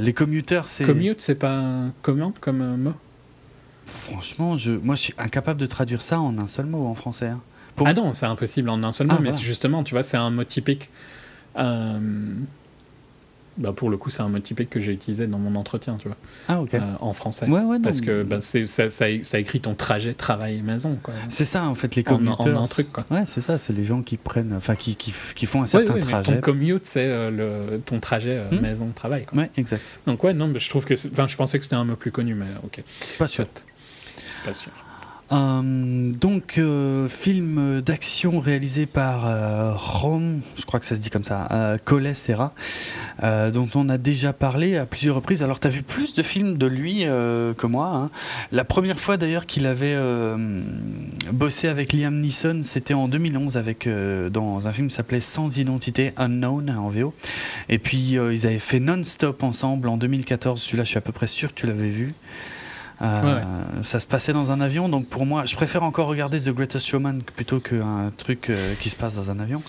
les 0.00 0.12
commuteurs 0.12 0.68
c'est. 0.68 0.84
Commute 0.84 1.20
c'est 1.20 1.34
pas 1.34 1.52
un 1.52 1.92
comment 2.02 2.32
comme 2.40 2.76
mot? 2.76 2.94
Franchement, 3.94 4.56
je, 4.56 4.72
moi, 4.72 4.96
je 4.96 5.02
suis 5.02 5.14
incapable 5.18 5.60
de 5.60 5.66
traduire 5.66 6.02
ça 6.02 6.20
en 6.20 6.36
un 6.38 6.46
seul 6.46 6.66
mot 6.66 6.86
en 6.86 6.94
français. 6.94 7.28
Hein. 7.28 7.40
Ah 7.84 7.92
non, 7.92 8.12
c'est 8.12 8.26
impossible 8.26 8.68
en 8.68 8.82
un 8.82 8.92
seul 8.92 9.06
mot, 9.06 9.14
ah, 9.18 9.22
mais 9.22 9.32
justement, 9.32 9.82
tu 9.82 9.94
vois, 9.94 10.02
c'est 10.02 10.16
un 10.16 10.30
mot 10.30 10.44
typique. 10.44 10.90
Euh, 11.56 11.98
bah 13.56 13.72
pour 13.72 13.88
le 13.88 13.96
coup, 13.96 14.10
c'est 14.10 14.22
un 14.22 14.28
mot 14.28 14.40
typique 14.40 14.68
que 14.68 14.80
j'ai 14.80 14.92
utilisé 14.92 15.28
dans 15.28 15.38
mon 15.38 15.54
entretien, 15.54 15.96
tu 15.96 16.08
vois. 16.08 16.16
Ah, 16.48 16.60
ok. 16.60 16.74
Euh, 16.74 16.80
en 17.00 17.12
français. 17.12 17.48
Ouais, 17.48 17.62
ouais, 17.62 17.78
Parce 17.78 18.00
que 18.00 18.24
bah, 18.24 18.40
ça, 18.40 18.66
ça, 18.66 18.90
ça, 18.90 19.38
écrit 19.38 19.60
ton 19.60 19.74
trajet 19.74 20.14
travail-maison. 20.14 20.98
C'est 21.28 21.44
ça, 21.44 21.64
en 21.64 21.74
fait, 21.74 21.94
les 21.94 22.02
commuteurs. 22.02 22.60
En, 22.60 22.64
un 22.64 22.66
truc, 22.66 22.92
quoi. 22.92 23.04
Ouais, 23.10 23.24
c'est 23.26 23.40
ça, 23.40 23.58
c'est 23.58 23.72
les 23.72 23.84
gens 23.84 24.02
qui 24.02 24.16
prennent, 24.16 24.54
enfin, 24.56 24.74
qui, 24.74 24.96
qui, 24.96 25.14
qui, 25.34 25.46
font 25.46 25.62
un 25.62 25.66
certain 25.66 25.98
trajet. 26.00 26.34
ton 26.34 26.40
commute, 26.40 26.86
c'est 26.86 27.06
euh, 27.06 27.30
le, 27.30 27.78
ton 27.78 28.00
trajet 28.00 28.42
hmm. 28.50 28.60
maison-travail. 28.60 29.26
Ouais, 29.32 29.50
exact. 29.56 29.82
Donc, 30.06 30.24
ouais, 30.24 30.34
non, 30.34 30.48
mais 30.48 30.58
je 30.58 30.68
trouve 30.68 30.84
que. 30.84 30.94
Enfin, 30.94 31.28
je 31.28 31.36
pensais 31.36 31.58
que 31.58 31.64
c'était 31.64 31.76
un 31.76 31.84
mot 31.84 31.96
plus 31.96 32.10
connu, 32.10 32.34
mais 32.34 32.46
ok. 32.64 32.82
Pas 33.18 33.28
sûr. 33.28 33.46
Euh, 35.32 36.12
donc, 36.12 36.58
euh, 36.58 37.08
film 37.08 37.80
d'action 37.80 38.40
réalisé 38.40 38.84
par 38.84 39.26
euh, 39.26 39.72
Rom, 39.74 40.42
je 40.56 40.64
crois 40.66 40.80
que 40.80 40.86
ça 40.86 40.96
se 40.96 41.00
dit 41.00 41.08
comme 41.08 41.24
ça, 41.24 41.48
euh, 41.50 41.78
Coles 41.82 42.14
Serra, 42.14 42.52
dont 43.22 43.68
on 43.74 43.88
a 43.88 43.96
déjà 43.96 44.32
parlé 44.32 44.76
à 44.76 44.84
plusieurs 44.84 45.16
reprises. 45.16 45.42
Alors, 45.42 45.60
tu 45.60 45.66
as 45.66 45.70
vu 45.70 45.82
plus 45.82 46.14
de 46.14 46.22
films 46.22 46.58
de 46.58 46.66
lui 46.66 47.04
que 47.04 47.66
moi. 47.66 47.86
Hein. 47.94 48.10
La 48.52 48.64
première 48.64 48.98
fois 48.98 49.16
d'ailleurs 49.16 49.46
qu'il 49.46 49.66
avait 49.66 49.96
bossé 51.32 51.68
avec 51.68 51.92
Liam 51.92 52.20
Neeson, 52.20 52.60
c'était 52.62 52.94
en 52.94 53.08
2011 53.08 53.56
avec, 53.56 53.88
dans 54.30 54.66
un 54.66 54.72
film 54.72 54.88
qui 54.88 54.94
s'appelait 54.94 55.20
Sans 55.20 55.56
identité, 55.56 56.12
Unknown 56.16 56.70
en 56.70 56.88
VO. 56.88 57.14
Et 57.68 57.78
puis, 57.78 58.18
ils 58.18 58.46
avaient 58.46 58.58
fait 58.58 58.80
Non-Stop 58.80 59.42
ensemble 59.42 59.88
en 59.88 59.96
2014. 59.96 60.60
Celui-là, 60.60 60.84
je 60.84 60.90
suis 60.90 60.98
à 60.98 61.02
peu 61.02 61.12
près 61.12 61.26
sûr 61.26 61.54
que 61.54 61.60
tu 61.60 61.66
l'avais 61.66 61.88
vu. 61.88 62.14
Ça 63.00 64.00
se 64.00 64.06
passait 64.06 64.32
dans 64.32 64.50
un 64.50 64.60
avion, 64.60 64.88
donc 64.88 65.06
pour 65.06 65.26
moi, 65.26 65.44
je 65.46 65.54
préfère 65.56 65.82
encore 65.82 66.06
regarder 66.06 66.40
The 66.40 66.50
Greatest 66.50 66.86
Showman 66.86 67.20
plutôt 67.22 67.60
qu'un 67.60 68.10
truc 68.16 68.50
qui 68.80 68.90
se 68.90 68.96
passe 68.96 69.14
dans 69.14 69.30
un 69.30 69.40
avion. 69.40 69.62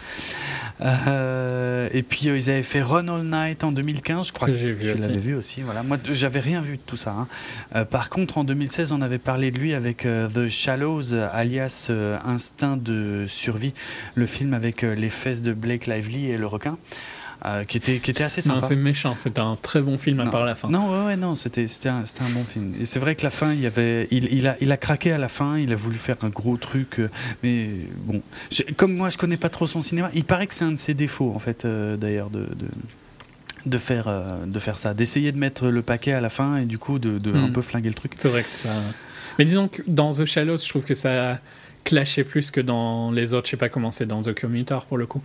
et 0.82 2.04
puis 2.04 2.28
ils 2.28 2.50
avaient 2.50 2.64
fait 2.64 2.82
Run 2.82 3.08
All 3.08 3.24
Night 3.24 3.64
en 3.64 3.72
2015, 3.72 4.28
je 4.28 4.34
crois 4.34 4.48
que, 4.48 4.56
j'ai 4.56 4.72
vu 4.72 4.94
tu 4.94 5.02
l'avais 5.02 5.18
vu 5.18 5.36
aussi. 5.36 5.62
Voilà. 5.62 5.84
Moi, 5.84 5.98
j'avais 6.12 6.40
rien 6.40 6.62
vu 6.62 6.78
de 6.78 6.82
tout 6.86 6.98
ça. 6.98 7.16
Hein. 7.74 7.86
par 7.86 8.10
contre, 8.10 8.38
en 8.38 8.44
2016, 8.44 8.92
on 8.92 9.02
avait 9.02 9.18
parlé 9.18 9.52
de 9.52 9.60
lui 9.60 9.74
avec 9.74 10.00
The 10.00 10.50
Shallows, 10.50 11.14
alias 11.14 11.92
Instinct 12.26 12.78
de 12.78 13.26
survie, 13.28 13.74
le 14.16 14.26
film 14.26 14.54
avec 14.54 14.82
les 14.82 15.10
fesses 15.10 15.42
de 15.42 15.54
Blake 15.54 15.88
Lively 15.88 16.30
et 16.30 16.38
le 16.38 16.48
requin. 16.48 16.78
Euh, 17.46 17.64
qui, 17.64 17.78
était, 17.78 18.00
qui 18.00 18.10
était 18.10 18.24
assez 18.24 18.42
sympa. 18.42 18.56
Non, 18.56 18.62
c'est 18.62 18.76
méchant, 18.76 19.16
c'était 19.18 19.42
un 19.42 19.56
très 19.62 19.80
bon 19.80 20.00
film 20.00 20.20
à 20.20 20.26
part 20.26 20.46
la 20.46 20.56
fin. 20.56 20.68
Non, 20.68 20.90
ouais, 20.90 21.06
ouais 21.06 21.16
non, 21.16 21.36
c'était 21.36 21.68
un, 21.86 22.00
un 22.00 22.30
bon 22.32 22.44
film. 22.44 22.74
Et 22.80 22.86
c'est 22.86 22.98
vrai 22.98 23.16
que 23.16 23.22
la 23.22 23.30
fin, 23.30 23.54
il, 23.54 23.60
y 23.60 23.68
avait, 23.68 24.08
il, 24.10 24.34
il, 24.34 24.48
a, 24.48 24.56
il 24.62 24.72
a 24.72 24.78
craqué 24.78 25.12
à 25.12 25.20
la 25.20 25.28
fin, 25.28 25.60
il 25.60 25.72
a 25.72 25.76
voulu 25.76 25.98
faire 25.98 26.16
un 26.24 26.30
gros 26.30 26.58
truc, 26.58 27.00
euh, 27.00 27.10
mais 27.44 27.70
bon, 27.98 28.24
comme 28.78 28.96
moi 28.96 29.10
je 29.10 29.18
connais 29.18 29.38
pas 29.38 29.50
trop 29.50 29.68
son 29.68 29.84
cinéma, 29.84 30.10
il 30.16 30.24
paraît 30.24 30.48
que 30.48 30.56
c'est 30.56 30.64
un 30.64 30.72
de 30.72 30.80
ses 30.80 30.96
défauts, 30.96 31.34
en 31.36 31.40
fait, 31.40 31.66
euh, 31.66 31.98
d'ailleurs, 31.98 32.32
de, 32.32 32.46
de, 32.46 32.68
de, 33.68 33.78
faire, 33.78 34.12
de 34.48 34.60
faire 34.60 34.80
ça, 34.80 34.96
d'essayer 34.96 35.32
de 35.32 35.38
mettre 35.38 35.68
le 35.68 35.84
paquet 35.84 36.14
à 36.14 36.22
la 36.22 36.30
fin 36.30 36.58
et 36.58 36.66
du 36.66 36.80
coup 36.80 36.98
de, 36.98 37.20
de 37.20 37.32
un 37.32 37.50
hmm. 37.50 37.54
peu 37.54 37.62
flinguer 37.62 37.90
le 37.90 37.96
truc. 37.96 38.14
C'est 38.18 38.30
vrai 38.30 38.42
que 38.42 38.50
c'est 38.50 38.68
pas. 38.68 38.76
Mais 39.38 39.46
disons 39.46 39.68
que 39.68 39.84
dans 39.86 40.12
The 40.14 40.26
Shallows, 40.26 40.58
je 40.58 40.70
trouve 40.70 40.86
que 40.86 40.96
ça 40.96 41.40
clashait 41.84 42.24
plus 42.24 42.50
que 42.50 42.62
dans 42.62 43.12
les 43.12 43.36
autres, 43.36 43.46
je 43.46 43.52
sais 43.52 43.58
pas 43.58 43.70
comment 43.70 43.92
c'est 43.92 44.08
dans 44.08 44.22
The 44.24 44.34
Commuter 44.34 44.80
pour 44.90 44.98
le 44.98 45.06
coup. 45.06 45.22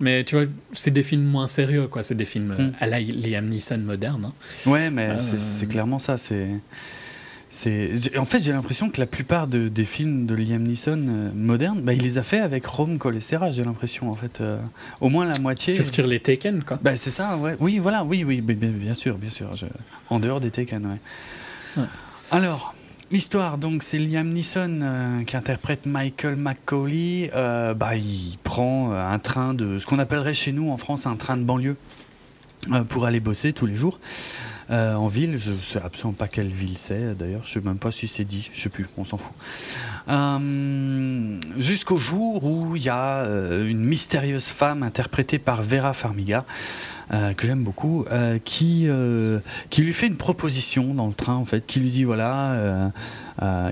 Mais 0.00 0.24
tu 0.24 0.34
vois, 0.34 0.46
c'est 0.72 0.90
des 0.90 1.02
films 1.02 1.24
moins 1.24 1.46
sérieux, 1.46 1.86
quoi. 1.86 2.02
C'est 2.02 2.14
des 2.14 2.24
films 2.24 2.54
mm. 2.58 2.72
à 2.80 2.86
la 2.86 3.00
Liam 3.00 3.46
Neeson 3.48 3.78
moderne. 3.78 4.24
Hein. 4.26 4.70
Ouais, 4.70 4.90
mais 4.90 5.10
euh, 5.10 5.16
c'est 5.38 5.66
clairement 5.66 5.98
ça. 5.98 6.16
C'est. 6.16 6.48
En 8.16 8.24
fait, 8.24 8.42
j'ai 8.42 8.52
l'impression 8.52 8.88
que 8.88 8.98
la 9.00 9.06
plupart 9.06 9.46
de, 9.46 9.68
des 9.68 9.84
films 9.84 10.24
de 10.24 10.34
Liam 10.34 10.62
Neeson 10.62 11.04
euh, 11.08 11.30
modernes, 11.34 11.82
bah, 11.82 11.92
il 11.92 12.02
les 12.02 12.16
a 12.16 12.22
fait 12.22 12.38
avec 12.38 12.64
Rome 12.64 12.98
Colessera, 12.98 13.52
j'ai 13.52 13.64
l'impression, 13.64 14.10
en 14.10 14.14
fait. 14.14 14.40
Euh, 14.40 14.58
au 15.00 15.10
moins 15.10 15.26
la 15.26 15.38
moitié. 15.38 15.74
Tu 15.74 15.82
retires 15.82 16.06
les 16.06 16.20
Taken, 16.20 16.62
quoi. 16.62 16.78
Bah, 16.80 16.96
c'est 16.96 17.10
ça, 17.10 17.36
ouais. 17.36 17.56
Oui, 17.60 17.78
voilà, 17.78 18.02
oui, 18.02 18.24
oui, 18.24 18.40
bien, 18.40 18.94
sûr, 18.94 19.18
bien 19.18 19.30
sûr. 19.30 19.50
En 20.08 20.18
dehors 20.18 20.40
des 20.40 20.50
Taken, 20.50 20.86
ouais. 20.86 21.82
ouais. 21.82 21.88
Alors, 22.30 22.74
L'histoire, 23.12 23.58
donc, 23.58 23.82
c'est 23.82 23.98
Liam 23.98 24.28
Neeson 24.28 24.78
euh, 24.82 25.24
qui 25.24 25.36
interprète 25.36 25.84
Michael 25.84 26.36
McCauley. 26.36 27.32
Euh, 27.34 27.74
bah, 27.74 27.96
il 27.96 28.38
prend 28.44 28.92
euh, 28.92 29.04
un 29.04 29.18
train 29.18 29.52
de 29.52 29.80
ce 29.80 29.86
qu'on 29.86 29.98
appellerait 29.98 30.34
chez 30.34 30.52
nous 30.52 30.70
en 30.70 30.76
France 30.76 31.06
un 31.06 31.16
train 31.16 31.36
de 31.36 31.42
banlieue 31.42 31.76
pour 32.90 33.06
aller 33.06 33.20
bosser 33.20 33.54
tous 33.54 33.64
les 33.64 33.74
jours 33.74 33.98
en 34.68 35.08
ville. 35.08 35.38
Je 35.38 35.56
sais 35.56 35.80
absolument 35.82 36.12
pas 36.12 36.28
quelle 36.28 36.48
ville 36.48 36.76
c'est 36.76 37.16
d'ailleurs. 37.16 37.40
Je 37.44 37.54
sais 37.54 37.60
même 37.60 37.78
pas 37.78 37.90
si 37.90 38.06
c'est 38.06 38.26
dit. 38.26 38.50
Je 38.52 38.60
sais 38.60 38.68
plus. 38.68 38.86
On 38.98 39.04
s'en 39.06 39.16
fout. 39.16 39.32
Jusqu'au 41.56 41.96
jour 41.96 42.44
où 42.44 42.76
il 42.76 42.82
y 42.82 42.90
a 42.90 43.24
une 43.24 43.82
mystérieuse 43.82 44.44
femme 44.44 44.82
interprétée 44.82 45.38
par 45.38 45.62
Vera 45.62 45.94
Farmiga. 45.94 46.44
Euh, 47.12 47.34
que 47.34 47.44
j'aime 47.44 47.64
beaucoup, 47.64 48.04
euh, 48.12 48.38
qui, 48.44 48.84
euh, 48.86 49.40
qui 49.68 49.82
lui 49.82 49.92
fait 49.92 50.06
une 50.06 50.16
proposition 50.16 50.94
dans 50.94 51.08
le 51.08 51.12
train, 51.12 51.34
en 51.34 51.44
fait, 51.44 51.66
qui 51.66 51.80
lui 51.80 51.90
dit 51.90 52.04
voilà, 52.04 52.92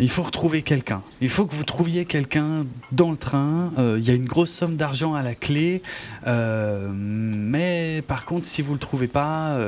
il 0.00 0.08
faut 0.10 0.22
retrouver 0.22 0.62
quelqu'un. 0.62 1.02
Il 1.20 1.28
faut 1.28 1.46
que 1.46 1.54
vous 1.54 1.64
trouviez 1.64 2.04
quelqu'un 2.04 2.66
dans 2.90 3.10
le 3.10 3.16
train. 3.16 3.72
Il 3.78 4.04
y 4.04 4.10
a 4.10 4.14
une 4.14 4.26
grosse 4.26 4.50
somme 4.50 4.76
d'argent 4.76 5.14
à 5.14 5.22
la 5.22 5.34
clé, 5.34 5.82
mais 6.26 8.02
par 8.06 8.24
contre, 8.24 8.46
si 8.46 8.62
vous 8.62 8.72
le 8.72 8.80
trouvez 8.80 9.08
pas, 9.08 9.58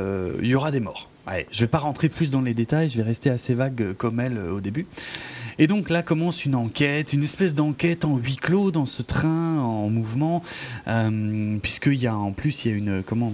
il 0.41 0.49
y 0.49 0.55
aura 0.55 0.71
des 0.71 0.81
morts. 0.81 1.09
Ouais, 1.27 1.47
je 1.53 1.61
vais 1.61 1.69
pas 1.69 1.79
rentrer 1.79 2.09
plus 2.09 2.31
dans 2.31 2.41
les 2.41 2.55
détails, 2.55 2.89
je 2.89 2.97
vais 2.97 3.03
rester 3.03 3.31
assez 3.31 3.55
vague 3.55 3.93
comme 3.99 4.21
elle 4.21 4.39
au 4.39 4.61
début. 4.61 4.87
Et 5.59 5.67
donc 5.67 5.91
là 5.91 6.03
commence 6.03 6.47
une 6.47 6.55
enquête, 6.55 7.13
une 7.13 7.23
espèce 7.23 7.55
d'enquête 7.55 8.07
en 8.07 8.17
huis 8.17 8.37
clos 8.37 8.71
dans 8.71 8.87
ce 8.87 9.03
train 9.03 9.59
en 9.59 9.91
mouvement, 9.91 10.43
puisqu'il 11.63 12.01
y 12.01 12.07
a 12.07 12.17
en 12.17 12.33
plus 12.33 12.65
il 12.65 12.71
y 12.71 12.75
a 12.75 12.77
une 12.77 13.03
comment 13.03 13.33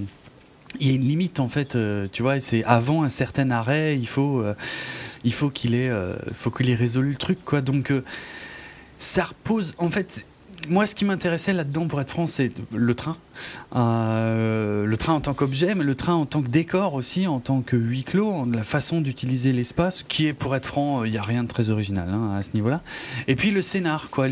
il 0.81 0.89
y 0.89 0.91
a 0.93 0.95
une 0.95 1.09
limite 1.09 1.41
en 1.41 1.49
fait, 1.49 1.75
euh, 1.77 2.09
tu 2.11 2.23
vois, 2.23 2.41
c'est 2.41 2.65
avant 2.65 3.03
un 3.03 3.09
certain 3.09 3.51
arrêt, 3.51 3.97
il 3.97 4.07
faut, 4.07 4.41
euh, 4.41 4.55
qu'il 5.53 5.75
ait, 5.75 5.89
euh, 5.89 6.17
faut 6.33 6.51
qu'il 6.51 6.71
ait 6.71 6.75
résolu 6.75 7.11
le 7.11 7.17
truc, 7.17 7.45
quoi. 7.45 7.61
Donc 7.61 7.93
ça 8.99 9.25
repose, 9.25 9.75
en 9.79 9.91
fait, 9.91 10.27
moi, 10.69 10.87
ce 10.87 10.95
qui 10.95 11.05
m'intéressait 11.05 11.53
là-dedans, 11.53 11.87
pour 11.87 12.01
être 12.01 12.11
franc, 12.11 12.27
c'est 12.27 12.53
le 12.73 12.95
train. 12.95 13.17
Euh, 13.75 14.87
le 14.87 14.97
train 14.97 15.15
en 15.15 15.21
tant 15.21 15.35
qu'objet, 15.35 15.75
mais 15.75 15.85
le 15.85 15.95
train 15.95 16.15
en 16.15 16.27
tant 16.27 16.43
que 16.43 16.49
décor 16.49 16.95
aussi, 16.95 17.27
en 17.27 17.41
tant 17.41 17.63
que 17.63 17.77
huis 17.77 18.05
clos, 18.05 18.47
la 18.53 18.65
façon 18.65 19.01
d'utiliser 19.01 19.53
l'espace, 19.53 20.05
qui 20.07 20.27
est, 20.27 20.33
pour 20.33 20.55
être 20.57 20.67
franc, 20.67 21.05
il 21.05 21.13
n'y 21.13 21.19
a 21.19 21.23
rien 21.23 21.43
de 21.43 21.49
très 21.49 21.71
original 21.71 22.09
hein, 22.11 22.37
à 22.37 22.43
ce 22.43 22.51
niveau-là. 22.55 22.83
Et 23.29 23.37
puis 23.37 23.51
le 23.51 23.63
scénar, 23.63 24.11
quoi, 24.11 24.27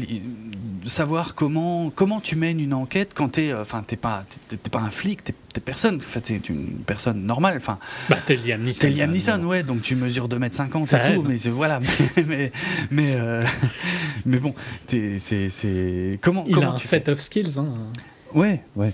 savoir 0.86 1.34
comment 1.34 1.90
comment 1.90 2.20
tu 2.20 2.36
mènes 2.36 2.60
une 2.60 2.74
enquête 2.74 3.12
quand 3.14 3.30
t'es, 3.30 3.50
euh, 3.50 3.62
enfin, 3.62 3.84
t'es 3.86 3.96
pas 3.96 4.24
t'es, 4.48 4.56
pas 4.70 4.80
un 4.80 4.90
flic, 4.90 5.24
t'es, 5.24 5.34
t'es 5.52 5.60
personne, 5.60 5.96
en 5.96 6.00
fait, 6.00 6.20
t'es 6.20 6.36
une 6.48 6.82
personne 6.86 7.24
normale, 7.24 7.56
enfin. 7.56 7.78
Bah, 8.08 8.18
t'es 8.24 8.36
Liam 8.36 8.62
Neeson. 8.62 8.80
T'es 8.80 8.90
Liam 8.90 9.10
Neeson, 9.10 9.42
ouais, 9.44 9.62
donc 9.62 9.82
tu 9.82 9.96
mesures 9.96 10.28
2m50 10.28 10.86
Ça 10.86 11.10
et 11.10 11.14
tout, 11.14 11.22
mais 11.22 11.36
voilà, 11.50 11.80
mais 12.26 12.52
mais 12.90 13.16
euh, 13.18 13.44
mais 14.26 14.38
bon, 14.38 14.54
c'est 14.88 15.18
c'est 15.18 16.18
comment 16.20 16.44
il 16.46 16.54
comment 16.54 16.72
a 16.72 16.76
un 16.76 16.78
set 16.78 17.08
of 17.08 17.20
skills, 17.20 17.58
hein. 17.58 17.74
Ouais, 18.34 18.62
ouais. 18.76 18.92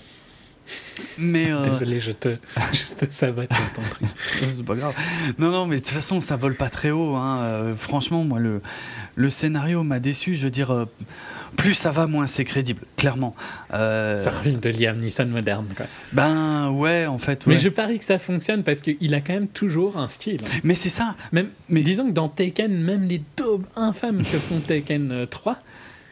Mais 1.18 1.50
euh... 1.50 1.62
Désolé, 1.62 2.00
je 2.00 2.12
te, 2.12 2.36
je 2.72 3.06
te 3.06 3.12
sabote 3.12 3.48
ton 3.48 3.82
truc. 3.90 4.08
c'est 4.54 4.64
pas 4.64 4.74
grave. 4.74 4.94
Non, 5.38 5.50
non, 5.50 5.66
mais 5.66 5.76
de 5.76 5.80
toute 5.80 5.94
façon, 5.94 6.20
ça 6.20 6.36
vole 6.36 6.54
pas 6.54 6.68
très 6.68 6.90
haut. 6.90 7.16
Hein. 7.16 7.40
Euh, 7.40 7.76
franchement, 7.76 8.24
moi, 8.24 8.38
le, 8.38 8.60
le 9.16 9.30
scénario 9.30 9.82
m'a 9.82 9.98
déçu. 9.98 10.36
Je 10.36 10.44
veux 10.44 10.50
dire, 10.50 10.70
euh, 10.70 10.84
plus 11.56 11.74
ça 11.74 11.90
va, 11.90 12.06
moins 12.06 12.26
c'est 12.26 12.44
crédible, 12.44 12.82
clairement. 12.96 13.34
Euh... 13.72 14.22
C'est 14.22 14.28
un 14.28 14.42
film 14.42 14.60
de 14.60 14.70
Liam 14.70 14.98
Neeson 14.98 15.26
moderne, 15.26 15.66
quoi. 15.76 15.86
Ben 16.12 16.70
ouais, 16.70 17.06
en 17.06 17.18
fait. 17.18 17.46
Ouais. 17.46 17.54
Mais 17.54 17.60
je 17.60 17.68
parie 17.68 17.98
que 17.98 18.04
ça 18.04 18.18
fonctionne 18.18 18.62
parce 18.62 18.80
qu'il 18.80 19.14
a 19.14 19.20
quand 19.20 19.34
même 19.34 19.48
toujours 19.48 19.96
un 19.96 20.08
style. 20.08 20.42
Mais 20.62 20.74
c'est 20.74 20.90
ça. 20.90 21.16
Même, 21.32 21.48
mais 21.68 21.82
disons 21.82 22.06
que 22.06 22.12
dans 22.12 22.28
Taken, 22.28 22.72
même 22.82 23.08
les 23.08 23.22
daubes 23.36 23.66
infâmes 23.76 24.22
que 24.22 24.38
sont 24.38 24.60
Taken 24.60 25.26
3 25.28 25.58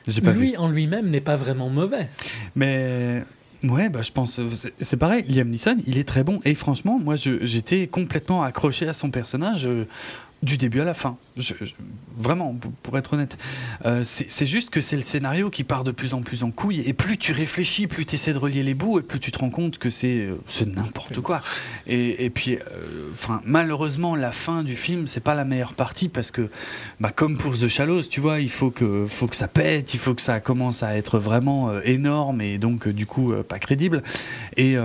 lui 0.09 0.57
en 0.57 0.69
lui-même 0.69 1.11
n'est 1.11 1.21
pas 1.21 1.37
vraiment 1.37 1.69
mauvais. 1.69 2.09
Mais 2.57 3.23
Ouais, 3.65 3.89
bah, 3.89 4.03
je 4.03 4.13
pense. 4.13 4.41
C'est 4.81 4.97
pareil, 4.97 5.25
Liam 5.29 5.49
Neeson, 5.49 5.79
il 5.87 5.99
est 5.99 6.07
très 6.07 6.23
bon. 6.23 6.41
Et 6.45 6.55
franchement, 6.55 7.01
moi, 7.03 7.17
j'étais 7.17 7.89
complètement 7.89 8.45
accroché 8.45 8.87
à 8.87 8.93
son 8.93 9.11
personnage. 9.11 9.69
Du 10.41 10.57
début 10.57 10.81
à 10.81 10.85
la 10.85 10.95
fin. 10.95 11.17
vraiment, 12.17 12.57
pour 12.85 12.97
être 12.97 13.15
honnête. 13.15 13.39
Euh, 13.85 14.05
c'est 14.05 14.47
juste 14.47 14.71
que 14.71 14.81
c'est 14.81 14.95
le 14.95 15.03
scénario 15.03 15.51
qui 15.51 15.65
part 15.65 15.83
de 15.83 15.91
plus 15.91 16.15
en 16.15 16.23
plus 16.23 16.45
en 16.45 16.53
couille. 16.53 16.81
Et 16.87 16.93
plus 16.93 17.19
tu 17.19 17.33
réfléchis, 17.33 17.89
plus 17.89 18.07
tu 18.07 18.15
essaies 18.15 18.33
de 18.33 18.39
relier 18.39 18.63
les 18.63 18.75
bouts, 18.75 19.01
et 19.01 19.03
plus 19.03 19.19
tu 19.19 19.33
te 19.33 19.39
rends 19.41 19.51
compte 19.51 19.79
que 19.79 19.91
c'est 19.91 20.29
euh, 20.29 20.39
n'importe 20.65 21.21
quoi. 21.21 21.41
Et, 21.89 22.25
et 22.25 22.31
puis, 22.31 22.57
euh, 22.57 23.41
malheureusement, 23.45 24.15
la 24.15 24.31
fin 24.31 24.63
du 24.63 24.77
film, 24.77 25.09
c'est 25.09 25.23
pas 25.23 25.35
la 25.35 25.45
meilleure 25.45 25.75
partie 25.75 26.09
parce 26.09 26.31
que, 26.31 26.51
bah, 27.01 27.11
comme 27.11 27.37
pour 27.37 27.59
The 27.59 27.67
Shallows, 27.67 28.05
tu 28.05 28.21
vois, 28.21 28.41
il 28.41 28.51
faut 28.51 28.71
que, 28.71 29.07
faut 29.09 29.27
que 29.27 29.37
ça 29.37 29.49
pète, 29.49 29.93
il 29.93 29.99
faut 29.99 30.15
que 30.15 30.23
ça 30.23 30.39
commence 30.39 30.85
à 30.85 30.97
être 30.97 31.19
vraiment 31.19 31.81
énorme 31.81 32.41
et 32.43 32.59
donc, 32.59 32.87
du 32.87 33.07
coup, 33.07 33.33
pas 33.49 33.59
crédible. 33.59 34.05
Et. 34.57 34.77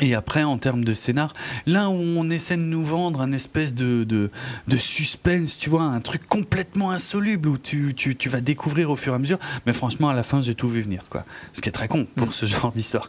Et 0.00 0.14
après, 0.14 0.42
en 0.42 0.58
termes 0.58 0.84
de 0.84 0.92
scénar, 0.92 1.34
là 1.66 1.88
où 1.88 1.94
on 1.94 2.28
essaie 2.28 2.56
de 2.56 2.62
nous 2.62 2.82
vendre 2.82 3.20
un 3.20 3.32
espèce 3.32 3.74
de, 3.74 4.04
de, 4.04 4.30
de 4.66 4.76
suspense, 4.76 5.56
tu 5.56 5.70
vois, 5.70 5.82
un 5.82 6.00
truc 6.00 6.26
complètement 6.26 6.90
insoluble 6.90 7.48
où 7.48 7.58
tu, 7.58 7.94
tu, 7.94 8.16
tu, 8.16 8.28
vas 8.28 8.40
découvrir 8.40 8.90
au 8.90 8.96
fur 8.96 9.12
et 9.12 9.16
à 9.16 9.18
mesure. 9.18 9.38
Mais 9.66 9.72
franchement, 9.72 10.08
à 10.08 10.14
la 10.14 10.24
fin, 10.24 10.42
j'ai 10.42 10.54
tout 10.54 10.68
vu 10.68 10.80
venir, 10.80 11.04
quoi. 11.10 11.24
Ce 11.52 11.60
qui 11.60 11.68
est 11.68 11.72
très 11.72 11.88
con 11.88 12.06
pour 12.16 12.28
mm. 12.28 12.32
ce 12.32 12.46
genre 12.46 12.72
d'histoire. 12.72 13.08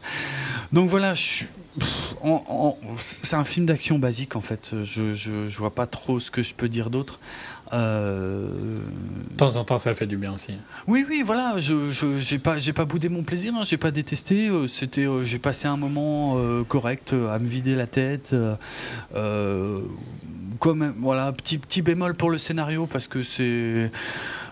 Donc 0.73 0.89
voilà, 0.89 1.13
c'est 1.15 3.35
un 3.35 3.43
film 3.43 3.65
d'action 3.65 3.99
basique 3.99 4.35
en 4.35 4.41
fait. 4.41 4.71
Je, 4.83 5.13
je, 5.13 5.47
je, 5.47 5.57
vois 5.57 5.73
pas 5.73 5.87
trop 5.87 6.19
ce 6.19 6.31
que 6.31 6.43
je 6.43 6.53
peux 6.53 6.69
dire 6.69 6.89
d'autre. 6.89 7.19
Euh... 7.73 8.49
De 9.31 9.37
temps 9.37 9.55
en 9.57 9.63
temps, 9.63 9.77
ça 9.77 9.93
fait 9.93 10.05
du 10.05 10.17
bien 10.17 10.33
aussi. 10.33 10.53
Oui, 10.87 11.05
oui, 11.07 11.23
voilà. 11.25 11.55
Je 11.57 11.91
j'ai 12.17 12.39
pas 12.39 12.59
j'ai 12.59 12.73
pas 12.73 12.85
boudé 12.85 13.09
mon 13.09 13.23
plaisir. 13.23 13.53
Hein, 13.55 13.63
j'ai 13.63 13.77
pas 13.77 13.91
détesté. 13.91 14.47
Euh, 14.47 14.67
c'était 14.67 15.05
euh, 15.05 15.23
j'ai 15.23 15.39
passé 15.39 15.67
un 15.67 15.77
moment 15.77 16.35
euh, 16.37 16.63
correct 16.63 17.13
à 17.13 17.39
me 17.39 17.47
vider 17.47 17.75
la 17.75 17.87
tête. 17.87 18.35
comme 20.59 20.93
voilà 20.99 21.31
petit 21.33 21.57
petit 21.57 21.81
bémol 21.81 22.15
pour 22.15 22.29
le 22.29 22.37
scénario 22.37 22.85
parce 22.85 23.07
que 23.07 23.23
c'est 23.23 23.91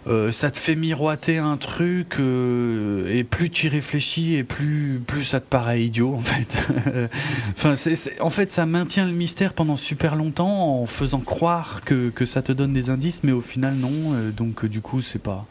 euh, 0.05 0.31
ça 0.31 0.51
te 0.51 0.57
fait 0.57 0.75
miroiter 0.75 1.37
un 1.37 1.55
truc 1.55 2.15
euh, 2.19 3.07
et 3.09 3.23
plus 3.23 3.49
tu 3.49 3.67
y 3.67 3.69
réfléchis 3.69 4.35
et 4.35 4.43
plus 4.43 5.01
plus 5.05 5.23
ça 5.23 5.39
te 5.39 5.47
paraît 5.47 5.83
idiot 5.83 6.13
en 6.13 6.21
fait. 6.21 6.57
enfin, 7.57 7.75
en 8.19 8.29
fait, 8.29 8.51
ça 8.51 8.65
maintient 8.65 9.05
le 9.05 9.13
mystère 9.13 9.53
pendant 9.53 9.77
super 9.77 10.15
longtemps 10.15 10.81
en 10.81 10.85
faisant 10.85 11.21
croire 11.21 11.81
que, 11.85 12.09
que 12.09 12.25
ça 12.25 12.41
te 12.41 12.51
donne 12.51 12.73
des 12.73 12.89
indices, 12.89 13.23
mais 13.23 13.31
au 13.31 13.41
final 13.41 13.75
non. 13.75 14.13
Euh, 14.13 14.31
donc 14.31 14.65
du 14.65 14.81
coup, 14.81 15.01
c'est 15.01 15.21
pas 15.21 15.45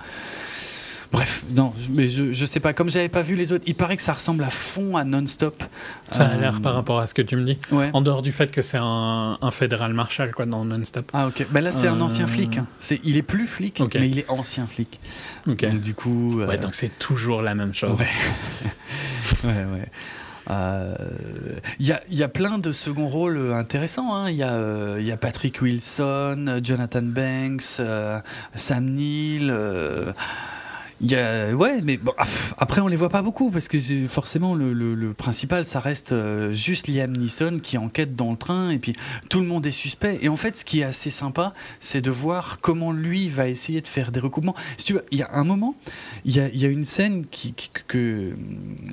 Bref, 1.13 1.45
non, 1.55 1.75
mais 1.91 2.09
je, 2.09 2.33
je 2.33 2.47
sais 2.47 2.59
pas. 2.59 2.73
Comme 2.73 2.91
j'avais 2.91 3.11
pas 3.11 3.21
vu 3.21 3.37
les 3.37 3.53
autres, 3.53 3.65
il 3.67 3.75
paraît 3.75 3.97
que 3.97 4.03
ça 4.03 4.15
ressemble 4.15 4.43
à 4.45 4.51
fond 4.51 4.97
à 4.97 5.05
Non-Stop. 5.05 5.63
Ça 6.11 6.27
a 6.27 6.37
l'air 6.37 6.61
par 6.63 6.75
rapport 6.75 6.99
à 7.01 7.07
ce 7.07 7.15
que 7.15 7.23
tu 7.23 7.37
me 7.37 7.45
dis. 7.45 7.59
En 7.93 8.01
dehors 8.01 8.23
du 8.23 8.33
fait 8.33 8.51
que 8.51 8.63
c'est 8.63 8.79
un, 8.81 9.39
un 9.41 9.51
fédéral 9.51 9.93
marshal 9.93 10.33
quoi 10.33 10.47
dans 10.47 10.65
Non-Stop. 10.65 11.11
Ah 11.13 11.27
ok. 11.27 11.47
Ben 11.51 11.61
là 11.61 11.73
c'est 11.73 11.89
un 11.89 12.01
ancien 12.01 12.27
flic. 12.27 12.59
Hein. 12.59 12.67
C'est, 12.79 13.01
il 13.05 13.17
est 13.17 13.23
plus 13.23 13.47
flic, 13.47 13.83
mais 13.95 14.09
il 14.09 14.19
est 14.19 14.31
ancien 14.31 14.67
flic. 14.67 15.01
Ok. 15.47 15.65
Donc 15.65 15.81
du 15.81 15.95
coup. 15.95 16.41
Ouais, 16.41 16.59
donc 16.59 16.75
c'est 16.75 16.99
toujours 16.99 17.43
la 17.43 17.55
même 17.55 17.75
chose. 17.75 17.99
Ouais. 17.99 18.09
ouais, 19.45 19.65
ouais. 19.75 19.89
Il 20.49 20.53
euh, 20.53 20.95
y, 21.79 21.93
a, 21.93 22.03
y, 22.11 22.23
a, 22.23 22.29
plein 22.29 22.59
de 22.59 22.73
second 22.73 23.07
rôles 23.07 23.53
intéressants. 23.53 24.27
Il 24.27 24.43
hein. 24.43 24.49
y, 24.49 24.51
euh, 24.51 25.01
y, 25.01 25.13
a 25.13 25.17
Patrick 25.17 25.63
Wilson, 25.63 26.61
Jonathan 26.63 27.03
Banks, 27.03 27.77
euh, 27.79 28.21
Sam 28.57 28.87
Neill. 28.87 29.55
Il 31.03 31.15
ouais, 31.55 31.81
mais 31.83 31.97
bon, 31.97 32.13
après 32.59 32.81
on 32.81 32.87
les 32.87 32.95
voit 32.95 33.09
pas 33.09 33.23
beaucoup 33.23 33.51
parce 33.51 33.67
que 33.67 33.79
forcément 34.07 34.55
le, 34.55 35.13
principal 35.15 35.65
ça 35.65 35.81
reste 35.81 36.13
euh, 36.13 36.53
juste 36.53 36.87
Liam 36.87 37.17
Neeson 37.17 37.59
qui 37.63 37.77
enquête 37.77 38.15
dans 38.15 38.31
le 38.31 38.37
train 38.37 38.71
et 38.71 38.79
puis 38.79 38.95
tout 39.29 39.41
le 39.41 39.47
monde 39.47 39.67
est 39.67 39.73
suspect. 39.73 40.21
Et 40.23 40.29
en 40.29 40.37
fait, 40.37 40.57
ce 40.57 40.65
qui 40.65 40.81
est 40.81 40.85
assez 40.85 41.11
sympa, 41.11 41.55
c'est 41.81 42.01
de 42.01 42.11
voir 42.11 42.59
comment 42.61 42.93
lui 42.93 43.29
va 43.29 43.49
essayer 43.49 43.81
de 43.81 43.89
faire 43.89 44.13
des 44.13 44.21
recoupements. 44.21 44.55
Si 44.79 44.85
tu 44.85 44.97
il 45.11 45.19
y 45.19 45.23
a 45.23 45.31
un 45.33 45.45
moment, 45.45 45.75
il 46.25 46.37
y 46.37 46.41
a, 46.41 46.49
y 46.49 46.65
a 46.65 46.69
une 46.69 46.85
scène 46.85 47.27
qui, 47.31 47.55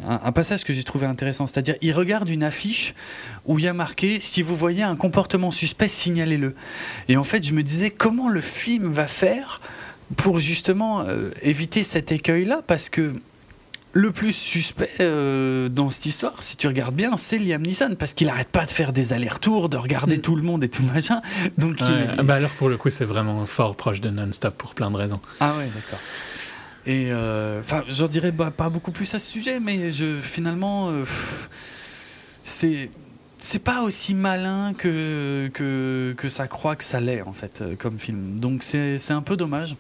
un, 0.08 0.32
passage 0.32 0.64
que 0.64 0.74
j'ai 0.74 0.84
trouvé 0.84 1.06
intéressant, 1.06 1.46
c'est-à-dire 1.46 1.76
il 1.82 1.94
regarde 1.94 2.30
une 2.30 2.44
affiche 2.44 2.96
où 3.46 3.60
il 3.60 3.66
y 3.66 3.68
a 3.68 3.74
marqué 3.74 4.20
si 4.20 4.42
vous 4.42 4.56
voyez 4.56 4.84
un 4.84 4.96
comportement 4.96 5.52
suspect, 5.52 5.88
signalez-le. 5.88 6.56
Et 7.08 7.18
en 7.18 7.24
fait, 7.24 7.44
je 7.46 7.54
me 7.54 7.62
disais 7.62 7.92
comment 7.92 8.30
le 8.30 8.42
film 8.42 8.92
va 8.92 9.08
faire 9.08 9.62
pour 10.16 10.40
justement 10.40 11.02
euh, 11.02 11.32
éviter 11.42 11.84
cet 11.84 12.12
écueil-là, 12.12 12.62
parce 12.66 12.90
que 12.90 13.14
le 13.94 14.12
plus 14.12 14.34
suspect 14.34 14.92
euh, 15.00 15.68
dans 15.70 15.90
cette 15.90 16.06
histoire, 16.06 16.44
si 16.44 16.58
tu 16.58 16.68
regardes 16.68 16.96
bien, 16.96 17.18
c'est 17.18 17.40
Liam 17.40 17.62
Neeson, 17.62 17.96
parce 17.98 18.14
qu'il 18.14 18.30
arrête 18.30 18.50
pas 18.50 18.66
de 18.66 18.72
faire 18.72 18.94
des 18.94 19.14
allers-retours, 19.14 19.70
de 19.70 19.78
regarder 19.78 20.18
mm. 20.18 20.22
tout 20.22 20.36
le 20.36 20.44
monde 20.44 20.64
et 20.64 20.70
tout 20.70 20.84
machin. 20.84 21.22
Donc 21.58 21.78
ah 21.82 22.22
bah 22.24 22.36
alors 22.36 22.52
pour 22.52 22.70
le 22.70 22.78
coup, 22.78 22.90
c'est 22.90 23.06
vraiment 23.06 23.46
fort 23.46 23.76
proche 23.76 24.02
de 24.02 24.10
non-stop 24.10 24.56
pour 24.58 24.76
plein 24.76 24.92
de 24.92 24.98
raisons. 24.98 25.20
Ah 25.40 25.56
ouais, 25.58 25.70
d'accord. 25.74 26.00
Et 26.86 27.10
euh, 27.12 27.60
enfin, 27.60 27.84
j'en 27.90 28.08
dirais 28.08 28.32
pas 28.32 28.70
beaucoup 28.70 28.92
plus 28.92 29.14
à 29.14 29.20
ce 29.20 29.28
sujet, 29.28 29.60
mais 29.60 29.92
je, 29.92 30.22
finalement, 30.22 30.92
c'est 32.44 32.90
c'est 33.42 33.60
pas 33.60 33.82
aussi 33.84 34.14
malin 34.14 34.74
que, 34.78 35.50
que, 35.54 36.14
que 36.18 36.30
ça 36.30 36.48
croit 36.48 36.76
que 36.76 36.84
ça 36.84 37.00
l'est 37.00 37.22
en 37.22 37.32
fait 37.32 37.64
comme 37.78 37.98
film. 37.98 38.40
Donc 38.40 38.64
c'est 38.64 39.12
un 39.12 39.22
peu 39.22 39.36
dommage. 39.36 39.76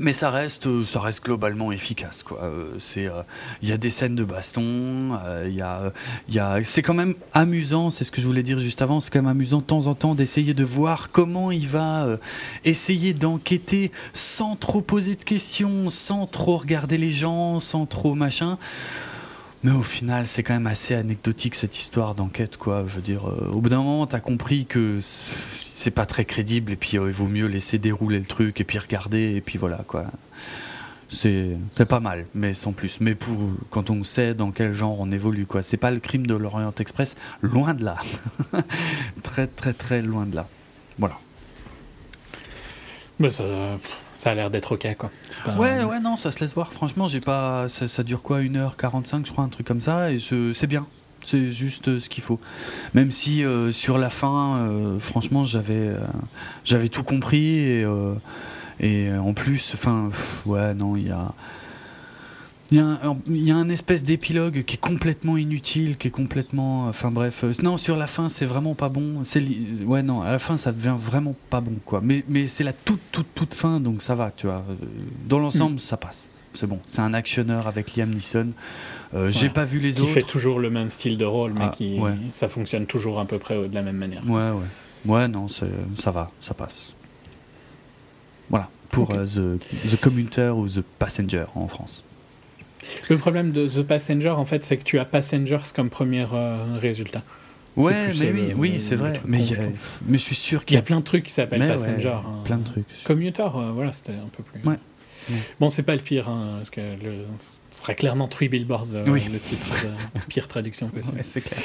Mais 0.00 0.14
ça 0.14 0.30
reste, 0.30 0.66
euh, 0.66 0.84
ça 0.86 0.98
reste 1.00 1.22
globalement 1.22 1.72
efficace, 1.72 2.22
quoi. 2.22 2.42
Euh, 2.42 2.76
c'est, 2.78 3.02
il 3.02 3.08
euh, 3.08 3.22
y 3.62 3.72
a 3.72 3.76
des 3.76 3.90
scènes 3.90 4.14
de 4.14 4.24
baston, 4.24 5.18
y 5.46 5.60
a, 5.60 5.92
il 6.28 6.64
c'est 6.64 6.82
quand 6.82 6.94
même 6.94 7.14
amusant. 7.34 7.90
C'est 7.90 8.04
ce 8.04 8.10
que 8.10 8.22
je 8.22 8.26
voulais 8.26 8.42
dire 8.42 8.60
juste 8.60 8.80
avant. 8.80 9.00
C'est 9.00 9.10
quand 9.10 9.18
même 9.18 9.30
amusant 9.30 9.58
de 9.58 9.64
temps 9.64 9.86
en 9.86 9.94
temps 9.94 10.14
d'essayer 10.14 10.54
de 10.54 10.64
voir 10.64 11.10
comment 11.12 11.50
il 11.50 11.68
va 11.68 12.06
essayer 12.64 13.12
d'enquêter 13.12 13.92
sans 14.14 14.56
trop 14.56 14.80
poser 14.80 15.16
de 15.16 15.24
questions, 15.24 15.90
sans 15.90 16.26
trop 16.26 16.56
regarder 16.56 16.96
les 16.96 17.12
gens, 17.12 17.60
sans 17.60 17.84
trop 17.84 18.14
machin. 18.14 18.56
Mais 19.62 19.72
au 19.72 19.82
final, 19.82 20.26
c'est 20.26 20.42
quand 20.42 20.54
même 20.54 20.66
assez 20.66 20.94
anecdotique 20.94 21.54
cette 21.54 21.76
histoire 21.78 22.14
d'enquête, 22.14 22.56
quoi. 22.56 22.86
Au 23.52 23.60
bout 23.60 23.68
d'un 23.68 23.82
moment, 23.82 24.06
t'as 24.06 24.20
compris 24.20 24.64
que 24.64 25.00
c'est 25.80 25.90
pas 25.90 26.04
très 26.04 26.26
crédible 26.26 26.72
et 26.72 26.76
puis 26.76 26.98
euh, 26.98 27.08
il 27.08 27.14
vaut 27.14 27.26
mieux 27.26 27.46
laisser 27.46 27.78
dérouler 27.78 28.18
le 28.18 28.26
truc 28.26 28.60
et 28.60 28.64
puis 28.64 28.78
regarder 28.78 29.34
et 29.34 29.40
puis 29.40 29.56
voilà 29.58 29.78
quoi. 29.86 30.04
C'est 31.08 31.58
pas 31.88 31.98
mal, 31.98 32.26
mais 32.34 32.54
sans 32.54 32.72
plus. 32.72 33.00
Mais 33.00 33.16
pour 33.16 33.36
quand 33.70 33.90
on 33.90 34.04
sait 34.04 34.32
dans 34.32 34.52
quel 34.52 34.74
genre 34.74 35.00
on 35.00 35.10
évolue 35.10 35.46
quoi. 35.46 35.62
C'est 35.62 35.78
pas 35.78 35.90
le 35.90 35.98
crime 35.98 36.26
de 36.26 36.34
l'Orient 36.34 36.72
Express, 36.78 37.16
loin 37.42 37.74
de 37.74 37.84
là. 37.84 37.96
très 39.22 39.46
très 39.48 39.72
très 39.72 40.02
loin 40.02 40.26
de 40.26 40.36
là. 40.36 40.46
Voilà. 40.98 41.16
Mais 43.18 43.30
ça, 43.30 43.44
ça 44.16 44.30
a 44.30 44.34
l'air 44.34 44.50
d'être 44.50 44.72
ok 44.72 44.96
quoi. 44.98 45.10
Ouais 45.56 45.82
ouais 45.82 45.98
non 45.98 46.16
ça 46.18 46.30
se 46.30 46.40
laisse 46.40 46.54
voir. 46.54 46.74
Franchement 46.74 47.08
j'ai 47.08 47.20
pas 47.20 47.70
ça, 47.70 47.88
ça, 47.88 48.02
dure 48.02 48.22
quoi 48.22 48.40
1h45 48.42 49.26
je 49.26 49.32
crois 49.32 49.44
un 49.44 49.48
truc 49.48 49.66
comme 49.66 49.80
ça 49.80 50.12
et 50.12 50.18
c'est 50.18 50.66
bien. 50.66 50.86
C'est 51.24 51.50
juste 51.50 51.88
euh, 51.88 52.00
ce 52.00 52.08
qu'il 52.08 52.22
faut. 52.22 52.40
Même 52.94 53.10
si 53.10 53.44
euh, 53.44 53.72
sur 53.72 53.98
la 53.98 54.10
fin, 54.10 54.56
euh, 54.56 54.98
franchement, 54.98 55.44
j'avais 55.44 55.90
j'avais 56.64 56.88
tout 56.88 57.02
compris 57.02 57.58
et, 57.58 57.86
et 58.80 59.12
en 59.12 59.34
plus, 59.34 59.72
enfin, 59.74 60.10
ouais, 60.46 60.74
non, 60.74 60.96
il 60.96 61.08
y 61.08 61.10
a 61.10 61.34
il 62.72 62.78
y, 62.78 62.80
a 62.80 62.84
un, 62.84 63.16
y 63.26 63.50
a 63.50 63.56
un 63.56 63.68
espèce 63.68 64.04
d'épilogue 64.04 64.62
qui 64.62 64.76
est 64.76 64.80
complètement 64.80 65.36
inutile, 65.36 65.96
qui 65.96 66.06
est 66.06 66.12
complètement. 66.12 66.86
Enfin 66.86 67.10
bref. 67.10 67.44
non, 67.64 67.76
sur 67.76 67.96
la 67.96 68.06
fin, 68.06 68.28
c'est 68.28 68.46
vraiment 68.46 68.76
pas 68.76 68.88
bon. 68.88 69.24
C'est, 69.24 69.42
ouais, 69.84 70.04
non, 70.04 70.22
à 70.22 70.30
la 70.30 70.38
fin, 70.38 70.56
ça 70.56 70.70
devient 70.70 70.94
vraiment 70.96 71.34
pas 71.50 71.60
bon, 71.60 71.74
quoi. 71.84 72.00
Mais, 72.00 72.24
mais 72.28 72.46
c'est 72.46 72.62
la 72.62 72.72
toute, 72.72 73.00
toute, 73.10 73.34
toute 73.34 73.54
fin, 73.54 73.80
donc 73.80 74.02
ça 74.02 74.14
va, 74.14 74.30
tu 74.30 74.46
vois. 74.46 74.64
Dans 75.26 75.40
l'ensemble, 75.40 75.76
mm. 75.76 75.80
ça 75.80 75.96
passe. 75.96 76.29
C'est 76.54 76.66
bon. 76.66 76.80
C'est 76.86 77.00
un 77.00 77.14
actionneur 77.14 77.66
avec 77.66 77.96
Liam 77.96 78.10
Neeson. 78.10 78.48
Euh, 79.14 79.30
j'ai 79.30 79.48
pas 79.48 79.64
vu 79.64 79.78
les 79.78 79.92
qui 79.92 80.00
autres. 80.00 80.08
Qui 80.08 80.14
fait 80.14 80.22
toujours 80.22 80.58
le 80.58 80.70
même 80.70 80.90
style 80.90 81.16
de 81.16 81.24
rôle, 81.24 81.52
mais 81.52 81.66
ah, 81.66 81.72
qui 81.74 81.98
ça 82.32 82.48
fonctionne 82.48 82.86
toujours 82.86 83.20
à 83.20 83.24
peu 83.24 83.38
près 83.38 83.68
de 83.68 83.74
la 83.74 83.82
même 83.82 83.96
manière. 83.96 84.28
Ouais, 84.28 84.50
ouais. 84.50 84.66
Ouais, 85.06 85.28
non, 85.28 85.46
ça 85.48 86.10
va, 86.10 86.30
ça 86.40 86.54
passe. 86.54 86.92
Voilà, 88.50 88.68
pour 88.90 89.12
euh, 89.12 89.24
the, 89.24 89.88
the 89.88 90.00
Commuter 90.00 90.50
ou 90.50 90.68
The 90.68 90.82
Passenger 90.98 91.44
en 91.54 91.68
France. 91.68 92.04
Le 93.08 93.16
problème 93.16 93.52
de 93.52 93.66
The 93.66 93.82
Passenger, 93.82 94.30
en 94.30 94.44
fait, 94.44 94.64
c'est 94.64 94.76
que 94.76 94.82
tu 94.82 94.98
as 94.98 95.04
Passengers 95.04 95.72
comme 95.74 95.88
premier 95.88 96.26
euh, 96.32 96.78
résultat. 96.78 97.22
Ouais, 97.76 98.08
mais 98.18 98.32
oui, 98.32 98.54
oui 98.56 98.80
c'est 98.80 98.96
vrai. 98.96 99.12
Mais, 99.24 99.44
mais, 100.06 100.18
je 100.18 100.22
suis 100.22 100.34
sûr 100.34 100.64
qu'il 100.64 100.74
y, 100.74 100.78
a 100.78 100.82
plein 100.82 100.98
de 100.98 101.04
trucs 101.04 101.24
qui 101.24 101.30
s'appellent 101.30 101.66
Passenger. 101.68 102.08
Hein. 102.08 102.40
Plein 102.44 102.58
de 102.58 102.64
trucs. 102.64 102.86
Commuter, 103.04 103.46
voilà, 103.72 103.92
c'était 103.92 104.12
un 104.12 104.28
peu 104.36 104.42
plus. 104.42 104.60
Ouais. 104.68 104.78
Bon, 105.58 105.68
c'est 105.68 105.82
pas 105.82 105.94
le 105.94 106.00
pire, 106.00 106.28
hein, 106.28 106.54
parce 106.58 106.70
que 106.70 106.80
le, 106.80 107.24
ce 107.70 107.80
sera 107.80 107.94
clairement 107.94 108.28
Three 108.28 108.48
Billboards, 108.48 108.94
euh, 108.94 109.04
le 109.04 109.38
titre 109.38 109.66
de 109.84 110.20
pire 110.28 110.48
traduction 110.48 110.88
possible. 110.88 111.20
c'est 111.22 111.40
clair. 111.40 111.60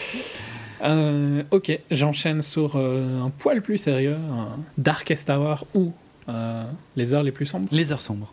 Euh, 0.84 1.44
ok, 1.52 1.80
j'enchaîne 1.92 2.42
sur 2.42 2.76
euh, 2.76 3.22
un 3.22 3.30
poil 3.30 3.62
plus 3.62 3.78
sérieux, 3.78 4.18
Darkest 4.78 5.30
Hour 5.30 5.66
ou 5.74 5.94
Les 6.96 7.14
heures 7.14 7.24
les 7.24 7.32
plus 7.32 7.46
sombres. 7.46 7.68
Les 7.72 7.92
heures 7.92 8.02
sombres. 8.02 8.32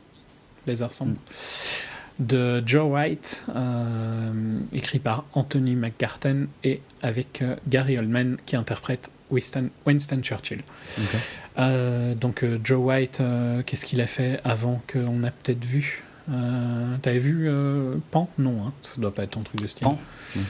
Les 0.67 0.83
heures 0.83 0.93
sombres. 0.93 1.13
Mm. 1.13 1.17
De 2.19 2.63
Joe 2.67 2.93
White, 2.93 3.45
écrit 4.73 4.99
par 4.99 5.25
Anthony 5.33 5.75
McCartan 5.75 6.45
et 6.63 6.83
avec 7.01 7.43
Gary 7.69 7.97
Oldman 7.99 8.37
qui 8.45 8.55
interprète 8.55 9.11
Winston, 9.33 9.71
Winston 9.87 10.21
Churchill. 10.23 10.61
Euh, 11.59 12.15
donc 12.15 12.45
euh, 12.45 12.59
Joe 12.63 12.79
White, 12.79 13.21
euh, 13.21 13.63
qu'est-ce 13.65 13.85
qu'il 13.85 14.01
a 14.01 14.07
fait 14.07 14.41
avant 14.45 14.81
qu'on 14.91 15.25
a 15.25 15.31
peut-être 15.31 15.65
vu 15.65 16.05
T'avais 17.03 17.19
vu 17.19 17.51
Pan? 18.13 18.31
Non, 18.39 18.67
hein, 18.67 18.73
ça 18.83 19.01
doit 19.01 19.13
pas 19.13 19.25
être 19.25 19.33
ton 19.33 19.43
truc 19.43 19.61
de 19.61 19.67
style. 19.67 19.85
Pan 19.85 19.99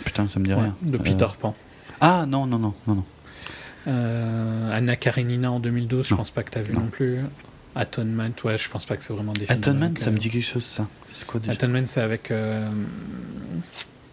Putain, 0.04 0.28
ça 0.28 0.38
me 0.38 0.44
dit 0.44 0.52
rien. 0.52 0.76
De 0.82 0.98
Peter 0.98 1.26
Pan. 1.40 1.54
Ah 2.00 2.26
non, 2.28 2.46
non, 2.46 2.58
non, 2.58 2.74
non, 2.86 3.04
non. 3.86 4.70
Anna 4.70 4.96
Karenina 4.96 5.50
en 5.50 5.60
2012, 5.60 6.08
je 6.08 6.14
pense 6.14 6.30
pas 6.30 6.42
que 6.42 6.50
t'as 6.50 6.62
vu 6.62 6.74
non, 6.74 6.86
plus. 6.88 7.20
Atonement, 7.74 8.28
ouais, 8.44 8.58
je 8.58 8.68
pense 8.68 8.84
pas 8.84 8.98
que 8.98 9.02
c'est 9.02 9.14
vraiment 9.14 9.32
des 9.32 9.46
films. 9.46 9.58
Atonement, 9.58 9.90
ça 9.96 10.10
me 10.10 10.18
dit 10.18 10.28
quelque 10.28 10.44
chose, 10.44 10.64
ça. 10.64 10.86
C'est 11.10 11.26
quoi 11.26 11.40
déjà? 11.40 11.52
Atonement, 11.52 11.86
c'est 11.86 12.02
avec, 12.02 12.30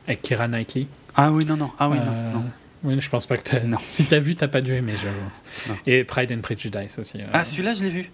avec 0.07 0.21
Kira 0.21 0.47
Knightley. 0.47 0.87
Ah 1.15 1.31
oui, 1.31 1.43
non, 1.43 1.57
non. 1.57 1.71
Ah 1.77 1.89
oui, 1.89 1.97
non, 1.97 2.39
non. 2.39 2.45
Oui, 2.83 2.99
je 2.99 3.09
pense 3.09 3.25
pas 3.25 3.37
que 3.37 3.49
t'as. 3.49 3.63
Non. 3.65 3.77
Si 3.89 4.05
t'as 4.05 4.19
vu, 4.19 4.35
t'as 4.35 4.47
pas 4.47 4.61
dû 4.61 4.73
aimer, 4.73 4.93
je 4.93 5.07
pense. 5.07 5.75
Et 5.85 6.03
Pride 6.03 6.31
and 6.31 6.41
Prejudice 6.41 6.97
aussi. 6.99 7.21
Euh. 7.21 7.25
Ah, 7.33 7.45
celui-là, 7.45 7.73
je 7.73 7.83
l'ai 7.83 7.89
vu. 7.89 8.11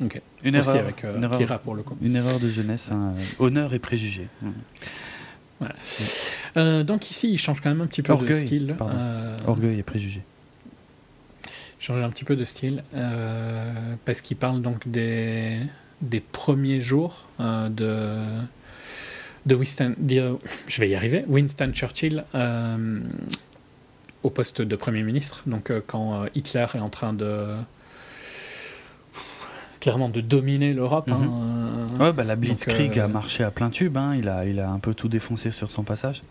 Ok. 0.00 0.20
Une 0.42 0.54
erreur, 0.54 0.76
avec 0.76 1.04
euh, 1.04 1.20
une 1.20 1.28
Kira 1.36 1.58
pour 1.58 1.74
le 1.74 1.82
coup. 1.82 1.96
Une 2.00 2.16
erreur 2.16 2.40
de 2.40 2.50
jeunesse, 2.50 2.88
hein. 2.90 3.12
honneur 3.38 3.74
et 3.74 3.78
préjugé. 3.78 4.28
Voilà. 5.58 6.84
donc 6.84 7.10
ici, 7.10 7.30
il 7.30 7.38
change 7.38 7.60
quand 7.60 7.68
même 7.68 7.82
un 7.82 7.86
petit 7.86 8.02
peu 8.02 8.16
de 8.16 8.32
style. 8.32 8.76
Orgueil 9.46 9.78
et 9.78 9.82
préjugé. 9.82 10.22
Il 11.44 11.84
change 11.84 12.02
un 12.02 12.08
petit 12.10 12.24
peu 12.24 12.34
de 12.34 12.44
style 12.44 12.82
parce 14.06 14.22
qu'il 14.22 14.38
parle 14.38 14.62
donc 14.62 14.88
des, 14.88 15.58
des 16.00 16.20
premiers 16.20 16.80
jours 16.80 17.26
de 17.38 18.40
de 19.46 19.54
Winston, 19.54 19.94
je 20.06 20.80
vais 20.80 20.88
y 20.88 20.94
arriver, 20.94 21.24
Winston 21.26 21.70
Churchill 21.72 22.24
euh, 22.34 23.00
au 24.22 24.30
poste 24.30 24.62
de 24.62 24.76
Premier 24.76 25.02
ministre, 25.02 25.42
donc 25.46 25.70
euh, 25.70 25.80
quand 25.86 26.22
euh, 26.22 26.26
Hitler 26.34 26.66
est 26.74 26.80
en 26.80 26.90
train 26.90 27.12
de 27.12 27.56
clairement 29.80 30.10
de 30.10 30.20
dominer 30.20 30.74
l'Europe. 30.74 31.10
Hein, 31.10 31.86
mhm. 31.94 32.00
ouais, 32.00 32.12
bah, 32.12 32.24
la 32.24 32.36
Blitzkrieg 32.36 32.98
a 32.98 33.08
marché 33.08 33.44
à 33.44 33.50
plein 33.50 33.70
tube, 33.70 33.96
hein, 33.96 34.14
il, 34.14 34.28
a, 34.28 34.44
il 34.44 34.60
a 34.60 34.70
un 34.70 34.78
peu 34.78 34.92
tout 34.92 35.08
défoncé 35.08 35.50
sur 35.50 35.70
son 35.70 35.84
passage. 35.84 36.22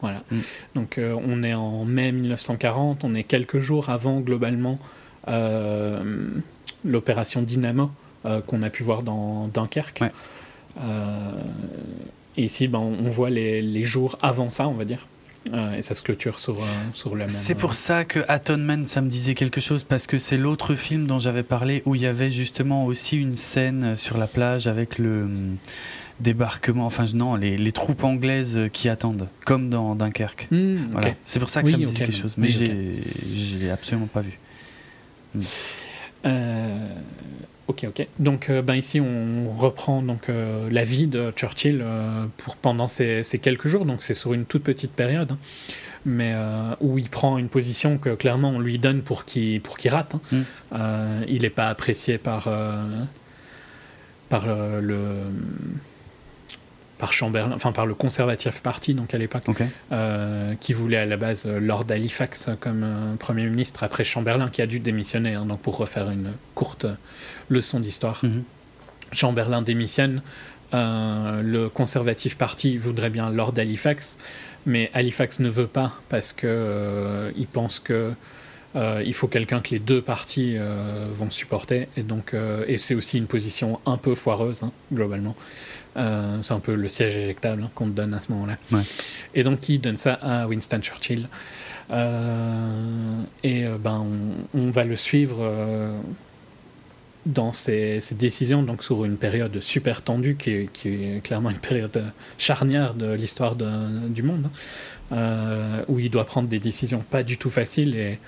Voilà. 0.00 0.22
Mm. 0.30 0.38
Donc 0.74 1.00
on 1.00 1.42
est 1.42 1.54
en 1.54 1.84
mai 1.84 2.12
1940, 2.12 3.04
on 3.04 3.14
est 3.14 3.22
quelques 3.22 3.60
jours 3.60 3.88
avant 3.88 4.20
globalement 4.20 4.78
l'opération 6.84 7.42
Dynamo 7.42 7.90
qu'on 8.46 8.62
a 8.62 8.70
pu 8.70 8.82
voir 8.82 9.02
dans 9.02 9.48
Dunkerque. 9.48 10.02
et 12.36 12.44
ici, 12.44 12.68
ben, 12.68 12.78
on 12.78 13.08
voit 13.08 13.30
les, 13.30 13.62
les, 13.62 13.84
jours 13.84 14.18
avant 14.20 14.50
ça, 14.50 14.68
on 14.68 14.74
va 14.74 14.84
dire. 14.84 15.06
Et 15.76 15.82
ça 15.82 15.94
se 15.94 16.02
clôture 16.02 16.38
sur, 16.40 16.58
sur 16.92 17.14
le 17.14 17.20
même. 17.20 17.30
C'est 17.30 17.54
pour 17.54 17.74
ça 17.74 18.04
que 18.04 18.20
Atonement, 18.28 18.84
ça 18.84 19.00
me 19.00 19.08
disait 19.08 19.34
quelque 19.34 19.60
chose, 19.60 19.84
parce 19.84 20.06
que 20.06 20.18
c'est 20.18 20.36
l'autre 20.36 20.74
film 20.74 21.06
dont 21.06 21.18
j'avais 21.18 21.42
parlé 21.42 21.82
où 21.86 21.94
il 21.94 22.02
y 22.02 22.06
avait 22.06 22.30
justement 22.30 22.86
aussi 22.86 23.16
une 23.16 23.36
scène 23.36 23.96
sur 23.96 24.18
la 24.18 24.26
plage 24.26 24.66
avec 24.66 24.98
le 24.98 25.28
débarquement, 26.20 26.86
enfin 26.86 27.06
non, 27.12 27.34
les, 27.34 27.56
les, 27.56 27.72
troupes 27.72 28.04
anglaises 28.04 28.58
qui 28.72 28.88
attendent, 28.88 29.28
comme 29.44 29.68
dans 29.68 29.94
Dunkerque. 29.94 30.48
Hmm, 30.50 30.92
voilà. 30.92 31.10
C'est 31.24 31.40
pour 31.40 31.50
ça 31.50 31.62
que 31.62 31.70
ça 31.70 31.76
me 31.76 31.84
dit 31.84 31.94
quelque 31.94 32.12
chose, 32.14 32.34
mais 32.38 32.48
oui, 32.48 33.02
j'ai 33.34 33.70
absolument 33.70 34.06
pas 34.06 34.22
vu. 34.22 34.38
Hmm. 35.34 35.40
Euh, 36.24 36.88
ok, 37.68 37.86
ok. 37.88 38.06
Donc 38.18 38.48
euh, 38.48 38.62
ben 38.62 38.74
ici 38.74 39.00
on 39.00 39.50
reprend 39.50 40.02
donc 40.02 40.28
euh, 40.28 40.68
la 40.70 40.84
vie 40.84 41.06
de 41.06 41.32
Churchill 41.32 41.84
pour 42.36 42.56
pendant 42.56 42.88
ces, 42.88 43.22
ces, 43.22 43.38
quelques 43.38 43.68
jours, 43.68 43.84
donc 43.84 44.02
c'est 44.02 44.14
sur 44.14 44.32
une 44.34 44.44
toute 44.44 44.62
petite 44.62 44.92
période. 44.92 45.32
Hein, 45.32 45.38
mais 46.08 46.36
où 46.80 46.98
il 46.98 47.10
prend 47.10 47.36
une 47.36 47.48
position 47.48 47.98
que 47.98 48.10
clairement 48.10 48.50
on 48.50 48.60
lui 48.60 48.78
donne 48.78 49.02
pour 49.02 49.24
qu'il 49.24 49.60
pour 49.60 49.76
qu'il 49.76 49.90
rate. 49.90 50.14
Hein. 50.14 50.44
Hmm. 50.70 51.24
il 51.26 51.42
n'est 51.42 51.50
pas 51.50 51.68
apprécié 51.68 52.16
par 52.16 52.48
par 54.28 54.46
le 54.46 55.22
par 56.98 57.12
Chamberlain, 57.12 57.52
enfin 57.54 57.72
par 57.72 57.86
le 57.86 57.94
Conservative 57.94 58.62
Party 58.62 58.94
donc 58.94 59.14
à 59.14 59.18
l'époque, 59.18 59.44
euh, 59.92 60.54
qui 60.60 60.72
voulait 60.72 60.96
à 60.96 61.06
la 61.06 61.16
base 61.16 61.46
euh, 61.46 61.60
Lord 61.60 61.86
Halifax 61.90 62.48
comme 62.60 62.82
euh, 62.82 63.16
premier 63.16 63.44
ministre 63.46 63.82
après 63.82 64.04
Chamberlain 64.04 64.48
qui 64.48 64.62
a 64.62 64.66
dû 64.66 64.80
démissionner 64.80 65.34
hein, 65.34 65.46
donc 65.46 65.60
pour 65.60 65.76
refaire 65.76 66.10
une 66.10 66.32
courte 66.54 66.86
leçon 67.48 67.80
d'histoire. 67.80 68.20
Mhm. 68.22 68.44
Chamberlain 69.12 69.62
démissionne, 69.62 70.20
le 70.72 71.68
Conservative 71.68 72.36
Party 72.36 72.76
voudrait 72.76 73.08
bien 73.08 73.30
Lord 73.30 73.54
Halifax, 73.56 74.18
mais 74.66 74.90
Halifax 74.94 75.38
ne 75.38 75.48
veut 75.48 75.68
pas 75.68 75.92
parce 76.08 76.32
que 76.32 77.32
il 77.36 77.46
pense 77.46 77.78
que 77.78 78.12
il 78.74 79.14
faut 79.14 79.28
quelqu'un 79.28 79.60
que 79.60 79.70
les 79.70 79.78
deux 79.78 80.02
partis 80.02 80.56
vont 81.12 81.30
supporter 81.30 81.88
et 81.96 82.02
donc 82.02 82.34
et 82.66 82.78
c'est 82.78 82.96
aussi 82.96 83.16
une 83.16 83.28
position 83.28 83.78
un 83.86 83.96
peu 83.96 84.16
foireuse 84.16 84.64
hein, 84.64 84.72
globalement. 84.92 85.36
Euh, 85.96 86.38
c'est 86.42 86.54
un 86.54 86.60
peu 86.60 86.74
le 86.74 86.88
siège 86.88 87.16
éjectable 87.16 87.62
hein, 87.62 87.70
qu'on 87.74 87.86
te 87.86 87.92
donne 87.94 88.14
à 88.14 88.20
ce 88.20 88.30
moment-là. 88.32 88.58
Et 89.34 89.42
donc, 89.42 89.68
il 89.68 89.80
donne 89.80 89.96
ça 89.96 90.14
à 90.14 90.46
Winston 90.46 90.80
Churchill. 90.80 91.28
Euh, 91.90 93.22
et 93.44 93.64
euh, 93.64 93.78
ben, 93.78 94.04
on, 94.52 94.70
va 94.70 94.84
le 94.84 94.96
suivre 94.96 95.94
dans 97.24 97.52
ses, 97.52 98.00
décisions, 98.12 98.62
donc 98.62 98.82
sur 98.82 99.04
une 99.04 99.16
période 99.16 99.60
super 99.60 100.02
tendue, 100.02 100.36
qui 100.36 100.50
est, 100.50 100.72
qui 100.72 100.88
est 100.88 101.22
clairement 101.22 101.50
une 101.50 101.58
période 101.58 102.12
charnière 102.38 102.94
de 102.94 103.12
l'histoire 103.12 103.56
du 103.56 104.22
monde, 104.22 104.50
hein, 105.12 105.82
où 105.88 105.98
il 105.98 106.10
doit 106.10 106.26
prendre 106.26 106.48
des 106.48 106.60
décisions 106.60 107.04
pas 107.08 107.22
du 107.22 107.38
tout 107.38 107.50
faciles. 107.50 107.96
Et 107.96 108.18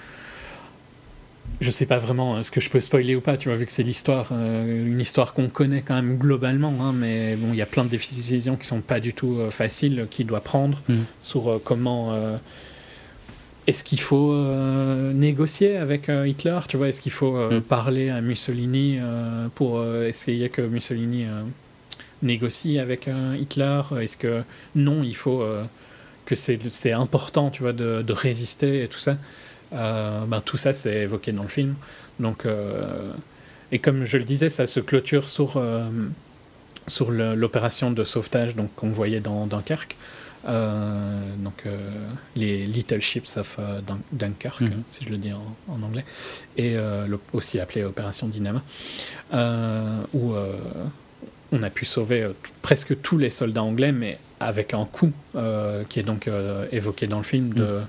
je 1.60 1.70
sais 1.70 1.86
pas 1.86 1.98
vraiment 1.98 2.36
euh, 2.36 2.42
ce 2.42 2.50
que 2.50 2.60
je 2.60 2.70
peux 2.70 2.80
spoiler 2.80 3.16
ou 3.16 3.20
pas, 3.20 3.36
tu 3.36 3.48
vois, 3.48 3.58
vu 3.58 3.66
que 3.66 3.72
c'est 3.72 3.82
l'histoire, 3.82 4.28
euh, 4.32 4.86
une 4.86 5.00
histoire 5.00 5.32
qu'on 5.32 5.48
connaît 5.48 5.82
quand 5.82 5.94
même 5.94 6.16
globalement, 6.16 6.74
hein, 6.80 6.92
mais 6.92 7.36
bon, 7.36 7.48
il 7.52 7.56
y 7.56 7.62
a 7.62 7.66
plein 7.66 7.84
de 7.84 7.90
décisions 7.90 8.56
qui 8.56 8.66
sont 8.66 8.80
pas 8.80 9.00
du 9.00 9.12
tout 9.12 9.38
euh, 9.38 9.50
faciles 9.50 10.06
qu'il 10.10 10.26
doit 10.26 10.40
prendre 10.40 10.80
mm. 10.88 10.96
sur 11.20 11.60
comment. 11.64 12.38
est-ce 13.66 13.84
qu'il 13.84 14.00
faut 14.00 14.34
négocier 15.14 15.76
avec 15.76 16.08
Hitler, 16.08 16.60
tu 16.68 16.76
vois, 16.76 16.88
est-ce 16.88 17.00
qu'il 17.00 17.12
faut 17.12 17.36
mm. 17.36 17.60
parler 17.62 18.08
à 18.08 18.20
Mussolini 18.20 18.98
pour 19.54 19.84
essayer 19.84 20.48
que 20.48 20.62
Mussolini 20.62 21.26
négocie 22.22 22.78
avec 22.78 23.10
Hitler 23.38 23.82
Est-ce 24.00 24.16
que 24.16 24.42
non, 24.74 25.02
il 25.02 25.16
faut 25.16 25.44
que 26.24 26.34
c'est 26.34 26.92
important, 26.92 27.50
tu 27.50 27.62
vois, 27.62 27.72
de, 27.72 28.02
de 28.02 28.12
résister 28.12 28.84
et 28.84 28.88
tout 28.88 28.98
ça 28.98 29.12
euh, 29.12 29.14
ben, 29.72 30.42
tout 30.44 30.56
ça 30.56 30.72
c'est 30.72 31.02
évoqué 31.02 31.32
dans 31.32 31.42
le 31.42 31.48
film. 31.48 31.74
Donc, 32.20 32.46
euh, 32.46 33.12
et 33.72 33.78
comme 33.78 34.04
je 34.04 34.18
le 34.18 34.24
disais, 34.24 34.48
ça 34.48 34.66
se 34.66 34.80
clôture 34.80 35.28
sur, 35.28 35.56
euh, 35.56 35.88
sur 36.86 37.10
l'opération 37.10 37.90
de 37.90 38.04
sauvetage 38.04 38.54
qu'on 38.76 38.90
voyait 38.90 39.20
dans 39.20 39.46
Dunkerque. 39.46 39.96
donc 40.44 41.64
les 42.34 42.64
Little 42.66 43.00
Ships 43.00 43.36
of 43.36 43.58
Dunkirk, 44.12 44.60
mhm. 44.60 44.82
si 44.88 45.04
je 45.04 45.10
le 45.10 45.18
dis 45.18 45.32
en, 45.32 45.82
anglais, 45.82 46.04
et 46.56 46.76
aussi 47.32 47.60
appelé 47.60 47.84
Opération 47.84 48.28
Dynama, 48.28 48.62
où 50.14 50.32
on 51.52 51.62
a 51.62 51.70
pu 51.70 51.84
sauver 51.84 52.26
presque 52.62 53.00
tous 53.02 53.18
les 53.18 53.30
soldats 53.30 53.62
anglais, 53.62 53.92
mais 53.92 54.18
avec 54.40 54.72
un 54.72 54.86
coup 54.86 55.12
qui 55.90 56.00
est 56.00 56.04
donc 56.04 56.30
évoqué 56.72 57.06
dans 57.06 57.18
le 57.18 57.24
film 57.24 57.52
de 57.52 57.64
mhm 57.64 57.86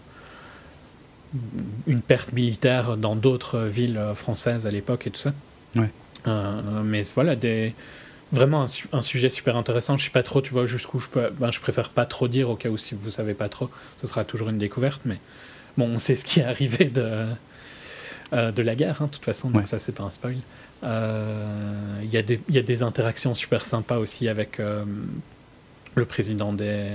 une 1.88 2.02
perte 2.02 2.34
militaire 2.34 2.98
dans 2.98 3.16
d'autres 3.16 3.60
villes 3.60 4.02
françaises 4.16 4.66
à 4.66 4.72
l'époque 4.72 5.08
et 5.08 5.12
tout 5.12 5.20
ça. 5.20 5.34
Euh, 6.28 6.84
mais 6.84 7.02
voilà, 7.16 7.36
des, 7.36 7.74
vraiment 8.32 8.66
un, 8.92 9.02
sujet 9.02 9.30
super 9.30 9.56
intéressant. 9.56 9.98
Je 9.98 10.06
sais 10.06 10.10
pas 10.10 10.24
trop, 10.24 10.42
tu 10.42 10.54
vois, 10.54 10.66
jusqu'où 10.66 11.00
je 11.00 11.08
peux. 11.08 11.30
Ben, 11.40 11.52
je 11.52 11.60
préfère 11.60 11.90
pas 11.90 12.06
trop 12.06 12.28
dire, 12.28 12.50
au 12.50 12.56
cas 12.56 12.70
où 12.70 12.78
si 12.78 12.96
vous 12.96 13.10
savez 13.10 13.34
pas 13.34 13.50
trop, 13.50 13.70
ce 13.98 14.08
sera 14.08 14.26
toujours 14.26 14.50
une 14.50 14.58
découverte. 14.58 15.02
Mais 15.06 15.20
bon, 15.78 15.86
on 15.86 15.98
sait 15.98 16.16
ce 16.16 16.26
qui 16.26 16.40
est 16.40 16.44
arrivé 16.44 16.86
de, 16.86 17.28
euh, 18.34 18.52
de 18.52 18.62
la 18.62 18.76
guerre, 18.76 19.02
hein, 19.02 19.06
de 19.06 19.12
toute 19.12 19.26
façon, 19.26 19.50
donc 19.50 19.68
ça, 19.68 19.80
c'est 19.80 19.94
pas 19.94 20.04
un 20.04 20.10
spoil. 20.10 20.38
Euh, 20.84 22.00
il 22.04 22.10
y, 22.10 22.54
y, 22.54 22.58
a 22.58 22.62
des 22.62 22.84
interactions 22.84 23.36
super 23.36 23.66
sympas 23.66 23.98
aussi 23.98 24.30
avec 24.30 24.62
le 25.96 26.06
président 26.06 26.54
des, 26.54 26.88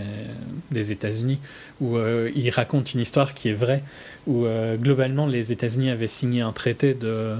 des 0.70 0.92
États-Unis, 0.92 1.38
où 1.80 1.96
euh, 1.96 2.30
il 2.34 2.48
raconte 2.50 2.94
une 2.94 3.00
histoire 3.00 3.34
qui 3.34 3.48
est 3.48 3.54
vraie, 3.54 3.82
où 4.26 4.46
euh, 4.46 4.76
globalement 4.76 5.26
les 5.26 5.52
États-Unis 5.52 5.90
avaient 5.90 6.08
signé 6.08 6.40
un 6.40 6.52
traité 6.52 6.94
de 6.94 7.34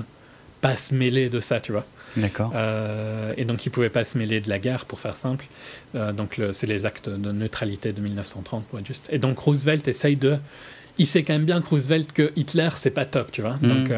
pas 0.61 0.77
se 0.77 0.95
mêler 0.95 1.29
de 1.29 1.41
ça, 1.41 1.61
tu 1.61 1.73
vois. 1.73 1.85
D'accord. 2.17 2.53
Euh, 2.55 3.35
et 3.37 3.45
donc 3.45 3.67
ils 3.67 3.71
pouvaient 3.71 3.91
pas 3.91 4.05
se 4.05 4.17
mêler 4.19 4.41
de 4.41 4.49
la 4.49 4.59
guerre, 4.59 4.85
pour 4.85 5.01
faire 5.01 5.17
simple. 5.17 5.47
donc 5.95 6.41
c'est 6.53 6.67
les 6.67 6.87
actes 6.87 7.09
de 7.09 7.33
neutralité 7.33 7.93
de 7.93 8.01
1930, 8.01 8.67
pour 8.67 8.79
être 8.79 8.87
juste. 8.87 9.09
Et 9.11 9.19
donc 9.19 9.39
Roosevelt 9.39 9.87
essaye 9.89 10.17
de 10.17 10.37
il 10.97 11.09
sait 11.09 11.25
quand 11.25 11.33
même 11.33 11.45
bien 11.45 11.61
que 11.61 11.67
Roosevelt 11.67 12.13
que 12.13 12.31
Hitler 12.37 12.69
c'est 12.77 12.93
pas 12.93 13.05
top, 13.05 13.33
tu 13.33 13.43
vois. 13.43 13.59
Mm. 13.61 13.69
Donc 13.69 13.93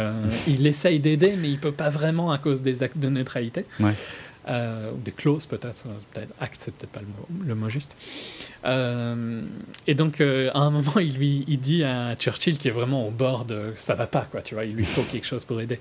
il 0.48 0.66
essaye 0.66 0.98
d'aider, 0.98 1.34
mais 1.38 1.50
il 1.50 1.58
peut 1.58 1.72
pas 1.72 1.90
vraiment 1.90 2.32
à 2.32 2.38
cause 2.38 2.62
des 2.62 2.82
actes 2.82 2.98
de 2.98 3.10
neutralité. 3.10 3.66
Ouais 3.80 3.92
euh, 4.48 4.92
ou 4.92 4.98
des 4.98 5.10
clauses 5.10 5.46
peut-être, 5.46 5.86
peut-être 6.12 6.32
acte, 6.40 6.56
c'est 6.58 6.74
peut-être 6.74 6.90
pas 6.90 7.00
le 7.00 7.06
mot, 7.06 7.44
le 7.46 7.54
mot 7.54 7.68
juste. 7.68 7.96
Euh, 8.64 9.42
et 9.86 9.94
donc 9.94 10.20
euh, 10.20 10.50
à 10.54 10.60
un 10.60 10.70
moment, 10.70 10.98
il 10.98 11.14
lui 11.14 11.44
il 11.48 11.60
dit 11.60 11.82
à 11.82 12.14
Churchill 12.16 12.58
qui 12.58 12.68
est 12.68 12.72
vraiment 12.72 13.06
au 13.08 13.10
bord 13.10 13.44
de 13.44 13.72
ça 13.76 13.94
va 13.94 14.06
pas 14.06 14.26
quoi, 14.30 14.42
tu 14.42 14.54
vois, 14.54 14.64
il 14.64 14.74
lui 14.74 14.84
faut 14.84 15.02
quelque 15.02 15.26
chose 15.26 15.44
pour 15.44 15.60
aider. 15.60 15.80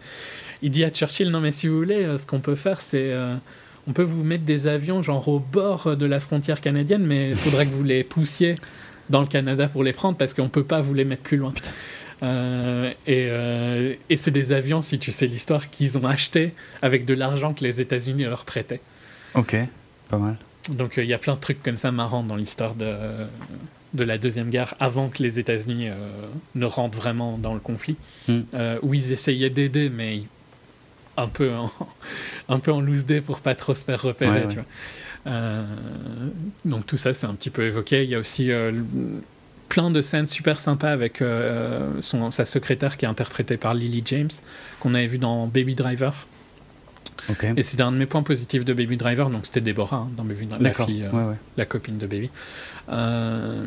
Il 0.61 0.71
dit 0.71 0.83
à 0.83 0.89
Churchill 0.89 1.29
non 1.29 1.41
mais 1.41 1.51
si 1.51 1.67
vous 1.67 1.77
voulez, 1.77 2.17
ce 2.17 2.25
qu'on 2.25 2.39
peut 2.39 2.55
faire 2.55 2.81
c'est 2.81 3.13
on 3.87 3.93
peut 3.93 4.03
vous 4.03 4.23
mettre 4.23 4.45
des 4.45 4.67
avions 4.67 5.01
genre 5.03 5.27
au 5.27 5.39
bord 5.39 5.95
de 5.95 6.05
la 6.05 6.19
frontière 6.19 6.59
canadienne, 6.59 7.05
mais 7.05 7.29
il 7.29 7.35
faudrait 7.35 7.67
que 7.67 7.71
vous 7.71 7.83
les 7.83 8.03
poussiez 8.03 8.55
dans 9.09 9.21
le 9.21 9.27
Canada 9.27 9.67
pour 9.67 9.83
les 9.83 9.93
prendre 9.93 10.17
parce 10.17 10.33
qu'on 10.33 10.49
peut 10.49 10.63
pas 10.63 10.81
vous 10.81 10.93
les 10.93 11.05
mettre 11.05 11.21
plus 11.21 11.37
loin. 11.37 11.53
Euh, 12.23 12.91
et, 13.05 13.27
euh, 13.29 13.93
et 14.09 14.17
c'est 14.17 14.31
des 14.31 14.51
avions, 14.51 14.81
si 14.81 14.99
tu 14.99 15.11
sais 15.11 15.27
l'histoire, 15.27 15.69
qu'ils 15.69 15.97
ont 15.97 16.05
achetés 16.05 16.53
avec 16.81 17.05
de 17.05 17.13
l'argent 17.13 17.53
que 17.53 17.63
les 17.63 17.81
États-Unis 17.81 18.23
leur 18.23 18.45
prêtaient. 18.45 18.81
Ok, 19.33 19.55
pas 20.09 20.17
mal. 20.17 20.37
Donc 20.69 20.97
euh, 20.97 21.03
il 21.03 21.09
y 21.09 21.13
a 21.13 21.17
plein 21.17 21.35
de 21.35 21.39
trucs 21.39 21.61
comme 21.61 21.77
ça 21.77 21.91
marrants 21.91 22.23
dans 22.23 22.35
l'histoire 22.35 22.73
de, 22.73 22.95
de 23.93 24.03
la 24.03 24.17
Deuxième 24.17 24.49
Guerre, 24.49 24.73
avant 24.79 25.09
que 25.09 25.21
les 25.21 25.39
États-Unis 25.39 25.89
ne 26.55 26.65
rentrent 26.65 26.97
vraiment 26.97 27.37
dans 27.37 27.53
le 27.53 27.59
conflit, 27.59 27.97
hmm. 28.27 28.41
où 28.81 28.93
ils 28.93 29.11
essayaient 29.11 29.49
d'aider, 29.49 29.89
mais 29.89 30.23
un 31.17 31.27
peu 31.27 31.53
en, 31.53 31.71
un 32.49 32.59
peu 32.59 32.71
en 32.71 32.81
loose 32.81 33.05
day 33.05 33.21
pour 33.21 33.39
pas 33.39 33.55
trop 33.55 33.75
se 33.75 33.83
faire 33.83 34.01
repérer. 34.01 34.47
Tu 34.47 34.55
vois. 34.55 35.35
donc 36.63 36.87
tout 36.87 36.97
ça, 36.97 37.13
c'est 37.13 37.27
un 37.27 37.35
petit 37.35 37.49
peu 37.49 37.65
évoqué. 37.65 38.03
Il 38.03 38.09
y 38.09 38.15
a 38.15 38.19
aussi 38.19 38.49
plein 39.69 39.91
de 39.91 40.01
scènes 40.01 40.27
super 40.27 40.59
sympas 40.59 40.91
avec 40.91 41.21
euh, 41.21 42.01
son, 42.01 42.31
sa 42.31 42.45
secrétaire 42.45 42.97
qui 42.97 43.05
est 43.05 43.07
interprétée 43.07 43.57
par 43.57 43.73
Lily 43.73 44.03
James, 44.05 44.29
qu'on 44.79 44.93
avait 44.93 45.07
vu 45.07 45.17
dans 45.17 45.47
Baby 45.47 45.75
Driver. 45.75 46.27
Et 47.57 47.63
c'était 47.63 47.81
un 47.81 47.91
de 47.91 47.97
mes 47.97 48.05
points 48.05 48.21
positifs 48.21 48.65
de 48.65 48.73
Baby 48.73 48.97
Driver, 48.97 49.29
donc 49.29 49.45
c'était 49.45 49.61
Deborah 49.61 49.97
hein, 49.97 50.09
dans 50.15 50.23
Baby 50.23 50.45
Driver, 50.45 50.63
la 50.63 50.85
fille, 50.85 51.05
euh, 51.11 51.33
la 51.57 51.65
copine 51.65 51.97
de 51.97 52.05
Baby, 52.05 52.29
euh, 52.89 53.65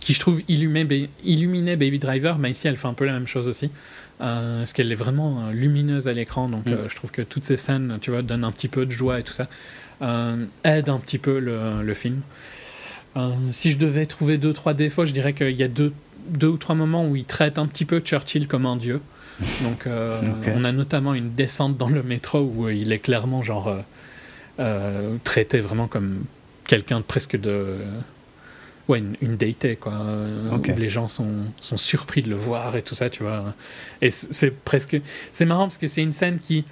qui 0.00 0.12
je 0.12 0.20
trouve 0.20 0.42
illuminait, 0.48 1.08
illuminait, 1.24 1.76
Baby 1.76 1.98
Driver, 1.98 2.36
mais 2.38 2.50
ici 2.50 2.68
elle 2.68 2.76
fait 2.76 2.88
un 2.88 2.92
peu 2.92 3.06
la 3.06 3.12
même 3.12 3.26
chose 3.26 3.48
aussi, 3.48 3.70
parce 4.18 4.74
qu'elle 4.74 4.92
est 4.92 4.96
vraiment 4.96 5.48
lumineuse 5.50 6.08
à 6.08 6.12
l'écran, 6.12 6.46
donc 6.46 6.66
mm. 6.66 6.88
je 6.88 6.94
trouve 6.94 7.10
que 7.10 7.22
toutes 7.22 7.44
ces 7.44 7.56
scènes, 7.56 7.98
tu 8.02 8.10
vois, 8.10 8.20
donnent 8.20 8.44
un 8.44 8.52
petit 8.52 8.68
peu 8.68 8.84
de 8.84 8.90
joie 8.90 9.20
et 9.20 9.22
tout 9.22 9.32
ça, 9.32 9.48
aident 10.64 10.90
un 10.90 10.98
petit 10.98 11.18
peu 11.18 11.38
le, 11.38 11.82
le 11.82 11.94
film. 11.94 12.20
Euh, 13.16 13.30
si 13.52 13.70
je 13.70 13.78
devais 13.78 14.06
trouver 14.06 14.38
deux, 14.38 14.52
trois 14.52 14.74
défauts, 14.74 15.04
je 15.04 15.12
dirais 15.12 15.32
qu'il 15.32 15.56
y 15.56 15.62
a 15.62 15.68
deux, 15.68 15.92
deux 16.28 16.48
ou 16.48 16.56
trois 16.56 16.74
moments 16.74 17.06
où 17.06 17.16
il 17.16 17.24
traite 17.24 17.58
un 17.58 17.66
petit 17.66 17.84
peu 17.84 18.00
Churchill 18.00 18.48
comme 18.48 18.66
un 18.66 18.76
dieu. 18.76 19.00
Donc, 19.62 19.86
euh, 19.86 20.20
on 20.54 20.64
a 20.64 20.72
notamment 20.72 21.14
une 21.14 21.34
descente 21.34 21.76
dans 21.76 21.88
le 21.88 22.02
métro 22.02 22.40
où 22.40 22.68
il 22.68 22.92
est 22.92 22.98
clairement 23.00 23.42
genre 23.42 23.74
traité 25.24 25.60
vraiment 25.60 25.88
comme 25.88 26.24
quelqu'un 26.66 26.98
de 26.98 27.04
presque 27.04 27.36
de 27.36 27.78
ouais, 28.88 28.98
une, 28.98 29.16
une 29.20 29.36
déité, 29.36 29.76
quoi. 29.76 29.92
Où 30.52 30.78
les 30.78 30.88
gens 30.88 31.08
sont, 31.08 31.46
sont 31.60 31.76
surpris 31.76 32.22
de 32.22 32.30
le 32.30 32.36
voir 32.36 32.76
et 32.76 32.82
tout 32.82 32.94
ça, 32.94 33.10
tu 33.10 33.22
vois. 33.22 33.54
Et 34.00 34.10
c'est 34.10 34.50
presque. 34.50 35.00
C'est 35.32 35.44
marrant 35.46 35.64
parce 35.64 35.78
que 35.78 35.88
c'est 35.88 36.02
une 36.02 36.12
scène 36.12 36.38
qui 36.38 36.64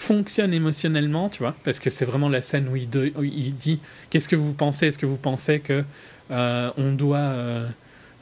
fonctionne 0.00 0.54
émotionnellement, 0.54 1.28
tu 1.28 1.40
vois, 1.40 1.54
parce 1.62 1.78
que 1.78 1.90
c'est 1.90 2.06
vraiment 2.06 2.30
la 2.30 2.40
scène 2.40 2.68
où 2.68 2.76
il, 2.76 2.88
il 3.22 3.54
dit 3.56 3.80
Qu'est-ce 4.08 4.28
que 4.30 4.36
vous 4.36 4.54
pensez? 4.54 4.86
Est-ce 4.86 4.98
que 4.98 5.04
vous 5.04 5.18
pensez 5.18 5.60
que 5.60 5.84
euh, 6.30 6.70
on 6.76 6.92
doit. 6.92 7.18
Euh, 7.18 7.68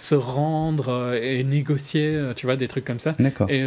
se 0.00 0.14
rendre 0.14 0.90
euh, 0.90 1.20
et 1.20 1.42
négocier, 1.42 2.30
tu 2.36 2.46
vois, 2.46 2.54
des 2.54 2.68
trucs 2.68 2.84
comme 2.84 3.00
ça? 3.00 3.14
Et 3.48 3.64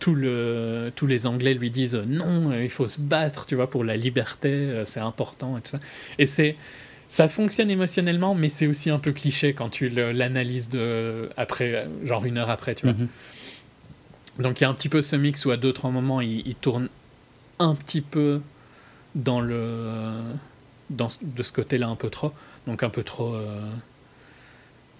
tout 0.00 0.16
le, 0.16 0.90
tous 0.96 1.06
les 1.06 1.28
Anglais 1.28 1.54
lui 1.54 1.70
disent 1.70 1.94
non, 1.94 2.52
il 2.52 2.70
faut 2.70 2.88
se 2.88 3.00
battre, 3.00 3.46
tu 3.46 3.54
vois, 3.54 3.70
pour 3.70 3.84
la 3.84 3.96
liberté, 3.96 4.82
c'est 4.84 4.98
important 4.98 5.58
et 5.58 5.60
tout 5.60 5.70
ça. 5.70 5.80
Et 6.18 6.26
c'est 6.26 6.56
ça 7.06 7.28
fonctionne 7.28 7.70
émotionnellement, 7.70 8.34
mais 8.34 8.48
c'est 8.48 8.66
aussi 8.66 8.90
un 8.90 8.98
peu 8.98 9.12
cliché 9.12 9.52
quand 9.52 9.68
tu 9.68 9.88
l'analyses 9.88 10.68
de 10.68 11.28
après, 11.36 11.86
genre 12.02 12.24
une 12.24 12.38
heure 12.38 12.50
après, 12.50 12.74
tu 12.74 12.86
vois. 12.86 12.94
Mhm. 12.94 13.06
Donc 14.38 14.60
il 14.60 14.64
y 14.64 14.66
a 14.66 14.70
un 14.70 14.74
petit 14.74 14.88
peu 14.88 15.02
ce 15.02 15.16
mix 15.16 15.44
où 15.44 15.50
à 15.50 15.56
d'autres 15.56 15.88
moments 15.88 16.20
il, 16.20 16.54
tourne 16.56 16.88
un 17.58 17.74
petit 17.74 18.00
peu 18.00 18.40
dans 19.14 19.40
le 19.40 20.12
dans 20.90 21.08
de 21.22 21.42
ce 21.42 21.52
côté-là 21.52 21.88
un 21.88 21.96
peu 21.96 22.10
trop, 22.10 22.32
donc 22.66 22.82
un 22.82 22.90
peu 22.90 23.02
trop 23.02 23.34
euh, 23.34 23.60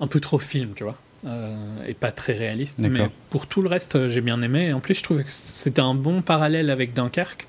un 0.00 0.06
peu 0.06 0.20
trop 0.20 0.38
film, 0.38 0.72
tu 0.74 0.84
vois. 0.84 0.96
Euh, 1.26 1.86
et 1.86 1.94
pas 1.94 2.12
très 2.12 2.34
réaliste. 2.34 2.78
Mais 2.78 3.08
pour 3.30 3.46
tout 3.46 3.62
le 3.62 3.68
reste, 3.68 4.08
j'ai 4.08 4.20
bien 4.20 4.42
aimé. 4.42 4.66
Et 4.66 4.72
en 4.72 4.80
plus, 4.80 4.94
je 4.94 5.02
trouvais 5.02 5.24
que 5.24 5.30
c'était 5.30 5.80
un 5.80 5.94
bon 5.94 6.22
parallèle 6.22 6.70
avec 6.70 6.94
Dunkerque, 6.94 7.48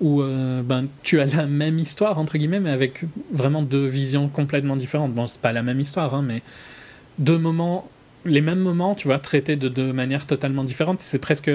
où 0.00 0.22
euh, 0.22 0.62
ben, 0.62 0.86
tu 1.02 1.20
as 1.20 1.26
la 1.26 1.46
même 1.46 1.78
histoire, 1.78 2.18
entre 2.18 2.38
guillemets, 2.38 2.60
mais 2.60 2.70
avec 2.70 3.02
vraiment 3.32 3.62
deux 3.62 3.86
visions 3.86 4.28
complètement 4.28 4.76
différentes. 4.76 5.12
Bon, 5.12 5.26
c'est 5.26 5.40
pas 5.40 5.52
la 5.52 5.62
même 5.62 5.80
histoire, 5.80 6.14
hein, 6.14 6.22
mais 6.22 6.42
deux 7.18 7.38
moments, 7.38 7.90
les 8.24 8.40
mêmes 8.40 8.60
moments, 8.60 8.94
tu 8.94 9.06
vois, 9.06 9.18
traités 9.18 9.56
de 9.56 9.68
deux 9.68 9.92
manières 9.92 10.26
totalement 10.26 10.64
différentes. 10.64 11.00
C'est 11.00 11.18
presque 11.18 11.50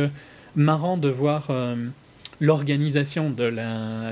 marrant 0.55 0.97
de 0.97 1.09
voir 1.09 1.47
euh, 1.49 1.75
l'organisation 2.39 3.29
de 3.29 3.53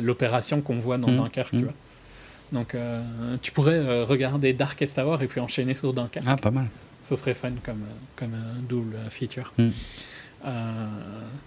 l'opération 0.02 0.62
qu'on 0.62 0.80
voit 0.80 0.98
dans 0.98 1.10
mmh, 1.10 1.18
Dunkerque, 1.18 1.52
tu 1.52 1.58
mmh. 1.58 1.64
vois. 1.64 1.74
Donc, 2.52 2.76
euh, 2.76 3.02
tu 3.42 3.52
pourrais 3.52 4.04
regarder 4.04 4.54
Darkest 4.54 4.98
Hour 5.00 5.22
et 5.24 5.28
puis 5.28 5.40
enchaîner 5.40 5.74
sur 5.74 5.94
Dunkerque. 5.94 6.26
Ah, 6.28 6.38
pas 6.38 6.52
mal. 6.52 6.68
Ce 7.02 7.16
serait 7.16 7.34
fun 7.34 7.52
comme, 7.64 7.84
comme 8.16 8.34
un 8.34 8.62
double 8.62 8.98
feature. 9.10 9.52
Mmh. 9.58 9.70
Euh, 10.46 10.88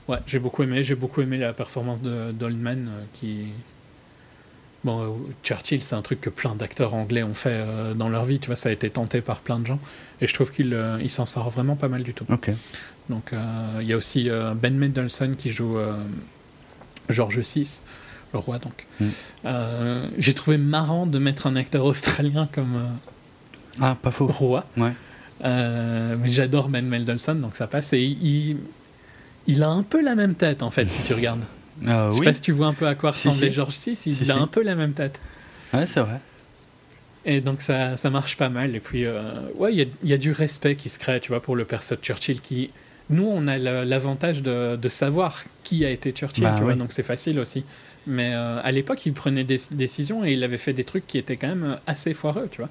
ouais, 0.08 0.18
j'ai 0.26 0.38
beaucoup 0.38 0.62
aimé. 0.62 0.82
J'ai 0.82 0.94
beaucoup 0.94 1.20
aimé 1.20 1.38
la 1.38 1.52
performance 1.52 2.00
de 2.00 2.32
d'Oldman 2.32 2.88
euh, 2.88 3.02
qui. 3.12 3.48
Bon, 4.84 5.02
euh, 5.02 5.08
Churchill, 5.42 5.82
c'est 5.82 5.94
un 5.94 6.02
truc 6.02 6.20
que 6.20 6.30
plein 6.30 6.54
d'acteurs 6.54 6.94
anglais 6.94 7.22
ont 7.22 7.34
fait 7.34 7.64
dans 7.96 8.08
leur 8.08 8.24
vie. 8.24 8.38
Tu 8.38 8.46
vois, 8.46 8.56
ça 8.56 8.68
a 8.68 8.72
été 8.72 8.90
tenté 8.90 9.20
par 9.20 9.40
plein 9.40 9.58
de 9.58 9.66
gens. 9.66 9.80
Et 10.20 10.26
je 10.26 10.34
trouve 10.34 10.50
qu'il 10.50 10.78
il 11.00 11.10
s'en 11.10 11.26
sort 11.26 11.50
vraiment 11.50 11.76
pas 11.76 11.88
mal 11.88 12.02
du 12.02 12.14
tout. 12.14 12.24
Donc, 13.08 13.32
il 13.80 13.86
y 13.86 13.92
a 13.92 13.96
aussi 13.96 14.28
Ben 14.56 14.76
Mendelsohn 14.76 15.36
qui 15.36 15.50
joue 15.50 15.76
George 17.08 17.40
VI, 17.40 17.80
le 18.32 18.38
roi, 18.38 18.58
donc. 18.58 18.86
Mm. 19.00 20.08
J'ai 20.18 20.34
trouvé 20.34 20.56
marrant 20.56 21.06
de 21.06 21.18
mettre 21.18 21.46
un 21.46 21.56
acteur 21.56 21.84
australien 21.84 22.48
comme. 22.52 22.86
ah, 23.80 23.96
pas 24.00 24.10
faux. 24.10 24.26
Roi. 24.26 24.64
Ouais. 24.76 24.92
mais 25.42 26.28
j'adore 26.28 26.68
Ben 26.68 26.86
Mendelsohn, 26.86 27.40
donc 27.40 27.56
ça 27.56 27.66
passe. 27.66 27.92
Et 27.92 28.02
il, 28.02 28.58
il 29.46 29.62
a 29.62 29.68
un 29.68 29.82
peu 29.82 30.02
la 30.02 30.14
même 30.14 30.34
tête 30.34 30.62
en 30.62 30.70
fait, 30.70 30.90
si 30.90 31.02
tu 31.02 31.14
regardes. 31.14 31.44
Euh, 31.84 32.12
je 32.12 32.18
sais 32.18 32.24
pas 32.24 32.32
si 32.32 32.40
tu 32.40 32.52
vois 32.52 32.66
un 32.66 32.74
peu 32.74 32.86
à 32.86 32.94
quoi 32.94 33.10
ressemblait 33.10 33.50
George 33.50 33.76
VI, 33.84 34.16
il 34.20 34.30
a 34.30 34.36
un 34.36 34.46
peu 34.46 34.62
la 34.62 34.74
même 34.74 34.92
tête. 34.92 35.20
Ouais, 35.74 35.86
c'est 35.86 36.00
vrai. 36.00 36.20
Et 37.24 37.40
donc 37.40 37.60
ça, 37.60 37.96
ça 37.96 38.08
marche 38.08 38.36
pas 38.36 38.48
mal. 38.48 38.76
Et 38.76 38.80
puis, 38.80 39.04
euh, 39.04 39.20
ouais, 39.56 39.74
il 39.74 39.80
y, 39.80 40.08
y, 40.08 40.12
a 40.12 40.16
du 40.16 40.30
respect 40.30 40.76
qui 40.76 40.88
se 40.88 40.98
crée, 40.98 41.18
tu 41.20 41.28
vois, 41.28 41.42
pour 41.42 41.56
le 41.56 41.64
perso 41.64 41.96
de 41.96 42.00
Churchill 42.00 42.40
qui. 42.40 42.70
Nous, 43.08 43.24
on 43.24 43.46
a 43.46 43.56
l'avantage 43.58 44.42
de, 44.42 44.74
de, 44.74 44.88
savoir 44.88 45.44
qui 45.62 45.84
a 45.84 45.90
été 45.90 46.10
Churchill, 46.10 46.42
bah 46.42 46.54
tu 46.56 46.64
vois, 46.64 46.74
donc 46.74 46.90
c'est 46.90 47.04
facile 47.04 47.38
aussi. 47.38 47.64
Mais 48.08 48.32
euh, 48.34 48.60
à 48.62 48.72
l'époque, 48.72 49.06
il 49.06 49.12
prenait 49.12 49.44
des 49.44 49.58
décisions 49.70 50.24
et 50.24 50.32
il 50.32 50.42
avait 50.42 50.56
fait 50.56 50.72
des 50.72 50.82
trucs 50.82 51.06
qui 51.06 51.16
étaient 51.16 51.36
quand 51.36 51.48
même 51.48 51.78
assez 51.86 52.14
foireux, 52.14 52.48
tu 52.50 52.62
vois. 52.62 52.70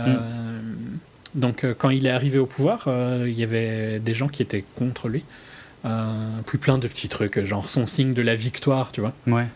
Mm. 0.00 0.98
Donc, 1.34 1.66
quand 1.78 1.90
il 1.90 2.06
est 2.06 2.10
arrivé 2.10 2.38
au 2.38 2.46
pouvoir, 2.46 2.88
il 3.26 3.32
y 3.32 3.42
avait 3.42 3.98
des 3.98 4.14
gens 4.14 4.28
qui 4.28 4.42
étaient 4.42 4.64
contre 4.76 5.08
lui. 5.08 5.24
Euh, 5.84 6.40
puis 6.46 6.58
plein 6.58 6.78
de 6.78 6.88
petits 6.88 7.08
trucs, 7.08 7.42
genre 7.44 7.68
son 7.68 7.86
signe 7.86 8.14
de 8.14 8.22
la 8.22 8.34
victoire, 8.34 8.92
tu 8.92 9.00
vois. 9.00 9.12
Ouais. 9.26 9.46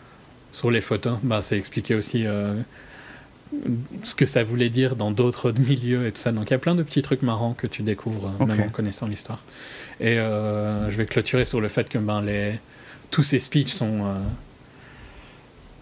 Sur 0.51 0.71
les 0.71 0.81
photos, 0.81 1.17
bah, 1.23 1.41
c'est 1.41 1.57
expliqué 1.57 1.95
aussi 1.95 2.25
euh, 2.25 2.55
ce 4.03 4.13
que 4.13 4.25
ça 4.25 4.43
voulait 4.43 4.69
dire 4.69 4.95
dans 4.95 5.11
d'autres 5.11 5.51
milieux 5.59 6.05
et 6.05 6.11
tout 6.11 6.21
ça. 6.21 6.31
Donc 6.31 6.49
il 6.49 6.51
y 6.51 6.55
a 6.55 6.59
plein 6.59 6.75
de 6.75 6.83
petits 6.83 7.01
trucs 7.01 7.23
marrants 7.23 7.53
que 7.53 7.67
tu 7.67 7.81
découvres, 7.81 8.31
euh, 8.39 8.45
même 8.45 8.61
en 8.61 8.69
connaissant 8.69 9.07
l'histoire. 9.07 9.43
Et 9.99 10.15
je 10.15 10.95
vais 10.95 11.05
clôturer 11.05 11.45
sur 11.45 11.61
le 11.61 11.67
fait 11.67 11.89
que 11.89 11.97
ben, 11.97 12.21
les... 12.21 12.59
tous 13.11 13.23
ces 13.23 13.39
speeches 13.39 13.71
sont 13.71 14.15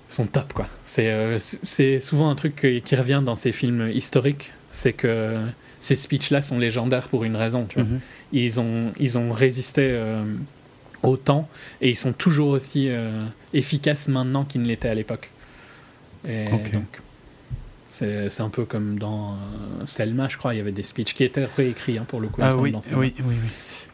sont 0.09 0.25
top 0.25 0.53
quoi. 0.53 0.67
C'est 0.85 1.37
c'est 1.37 1.99
souvent 1.99 2.29
un 2.29 2.35
truc 2.35 2.55
qui 2.55 2.95
revient 2.95 3.21
dans 3.23 3.35
ces 3.35 3.51
films 3.51 3.89
historiques, 3.93 4.53
c'est 4.71 4.93
que 4.93 5.39
ces 5.79 5.95
speeches-là 5.95 6.41
sont 6.41 6.59
légendaires 6.59 7.07
pour 7.07 7.23
une 7.23 7.35
raison. 7.35 7.65
Tu 7.65 7.79
vois. 7.79 7.89
Mhm. 7.89 7.99
ils, 8.33 8.59
ont, 8.59 8.93
ils 8.99 9.17
ont 9.17 9.31
résisté 9.31 9.81
euh, 9.83 10.23
au 11.03 11.17
temps 11.17 11.47
et 11.81 11.89
ils 11.89 11.95
sont 11.95 12.13
toujours 12.13 12.49
aussi 12.49 12.89
euh, 12.89 13.25
efficaces 13.53 14.07
maintenant 14.07 14.45
qu'ils 14.45 14.61
ne 14.61 14.67
l'étaient 14.67 14.89
à 14.89 14.95
l'époque. 14.95 15.29
Et 16.27 16.45
donc, 16.49 17.01
c'est 17.89 18.41
un 18.41 18.49
peu 18.49 18.65
comme 18.65 18.99
dans 18.99 19.31
euh, 19.31 19.85
Selma, 19.85 20.27
je 20.27 20.37
crois, 20.37 20.53
il 20.53 20.57
y 20.57 20.59
avait 20.59 20.71
des 20.71 20.83
speeches 20.83 21.15
qui 21.15 21.23
étaient 21.23 21.45
réécrits 21.45 21.97
hein, 21.97 22.05
pour 22.07 22.19
le 22.19 22.27
coup. 22.27 22.41
Ah 22.43 22.55
oui, 22.55 22.73
oui, 22.95 23.13
oui, 23.19 23.35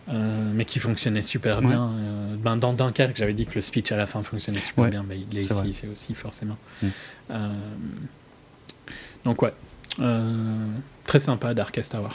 oui. 0.08 0.14
mais 0.54 0.66
qui 0.66 0.80
fonctionnaient 0.80 1.22
super 1.22 1.62
bien. 1.62 1.92
ben, 2.38 2.58
dans 2.58 2.74
Dunkerque, 2.74 3.16
j'avais 3.16 3.34
dit 3.34 3.46
que 3.46 3.56
le 3.56 3.62
speech 3.62 3.92
à 3.92 3.98
la 3.98 4.06
fin 4.06 4.24
fonctionnait 4.24 4.62
super 4.62 4.90
bien. 4.90 5.06
mais 5.08 5.20
il 5.20 5.38
est, 5.38 5.44
ici, 5.44 5.74
c'est 5.74 5.88
aussi 5.88 6.14
forcément. 6.16 6.58
Mm. 6.82 6.88
donc 9.26 9.42
ouais, 9.42 9.54
très 11.06 11.20
sympa 11.20 11.53
Darkest 11.53 11.91
Tower. 11.91 12.10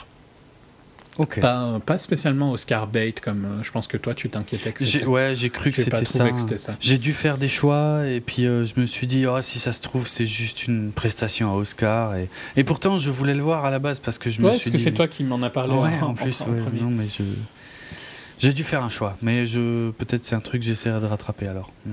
Ok. 1.18 1.40
Pas, 1.40 1.80
pas, 1.84 1.98
spécialement 1.98 2.52
Oscar 2.52 2.86
bait 2.86 3.12
comme 3.20 3.44
euh, 3.44 3.62
je 3.64 3.72
pense 3.72 3.88
que 3.88 3.96
toi 3.96 4.14
tu 4.14 4.30
t'inquiétais 4.30 4.70
que 4.72 4.84
c'était. 4.86 5.05
Ouais, 5.05 5.34
j'ai 5.34 5.50
cru 5.50 5.72
que 5.72 5.82
c'était 5.82 6.05
ça. 6.05 6.76
J'ai 6.80 6.96
dû 6.96 7.12
faire 7.12 7.38
des 7.38 7.48
choix 7.48 8.06
et 8.06 8.20
puis 8.20 8.46
euh, 8.46 8.64
je 8.64 8.80
me 8.80 8.86
suis 8.86 9.09
dit 9.09 9.26
oh, 9.26 9.40
si 9.42 9.59
ça 9.59 9.72
se 9.72 9.82
trouve 9.82 10.06
c'est 10.06 10.26
juste 10.26 10.68
une 10.68 10.92
prestation 10.92 11.50
à 11.50 11.56
Oscar 11.56 12.14
et, 12.14 12.28
et 12.56 12.62
pourtant 12.62 13.00
je 13.00 13.10
voulais 13.10 13.34
le 13.34 13.42
voir 13.42 13.64
à 13.64 13.70
la 13.70 13.80
base 13.80 13.98
parce 13.98 14.18
que 14.18 14.30
je 14.30 14.40
me 14.40 14.52
suis 14.52 14.59
parce 14.60 14.70
que 14.70 14.78
c'est 14.78 14.92
toi 14.92 15.09
qui 15.09 15.24
m'en 15.24 15.42
as 15.42 15.50
parlé 15.50 15.74
ouais, 15.74 16.00
en, 16.00 16.14
plus 16.14 16.40
non 16.80 16.90
mais 16.90 17.06
je 17.06 17.24
j'ai 18.38 18.52
dû 18.52 18.62
faire 18.62 18.84
un 18.84 18.90
choix 18.90 19.16
mais 19.20 19.48
je 19.48 19.90
peut-être 19.90 20.24
c'est 20.24 20.36
un 20.36 20.40
truc 20.40 20.60
que 20.60 20.66
j'essaierai 20.66 21.00
de 21.00 21.06
rattraper 21.06 21.48
alors. 21.48 21.72
Mm. 21.84 21.90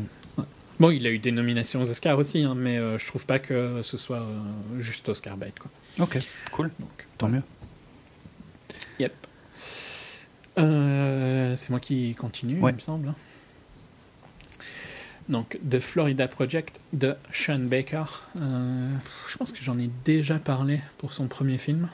Bon, 0.80 0.90
il 0.90 1.08
a 1.08 1.10
eu 1.10 1.20
des 1.20 1.32
nominations 1.32 1.82
aux 1.82 1.90
Oscars 1.90 2.18
aussi, 2.18 2.44
hein, 2.44 2.54
mais 2.56 2.78
euh, 2.78 2.98
je 2.98 3.08
trouve 3.08 3.26
pas 3.26 3.40
que 3.40 3.82
ce 3.82 3.98
soit 3.98 4.26
juste 4.78 5.08
Oscar 5.08 5.38
bait 5.38 5.54
quoi. 5.60 5.72
Ok, 6.00 6.18
cool. 6.52 6.72
Donc, 6.80 7.08
Tant 7.18 7.30
mieux. 7.30 7.44
Yep. 9.00 9.14
Euh, 10.58 11.56
c'est 11.56 11.70
moi 11.70 11.80
qui 11.80 12.14
continue, 12.16 12.58
il 12.58 12.74
me 12.74 12.80
semble. 12.80 13.10
Hein. 13.10 13.16
Donc, 15.28 15.58
The 15.70 15.80
Florida 15.80 16.28
Project 16.28 16.80
de 16.94 17.16
Sean 17.32 17.60
Baker. 17.60 18.04
Euh, 18.40 18.96
je 19.28 19.38
pense 19.38 19.52
que 19.52 19.62
j'en 19.62 19.78
ai 19.80 19.90
déjà 20.04 20.38
parlé 20.38 20.82
pour 20.98 21.14
son 21.14 21.28
premier 21.28 21.58
film. 21.58 21.90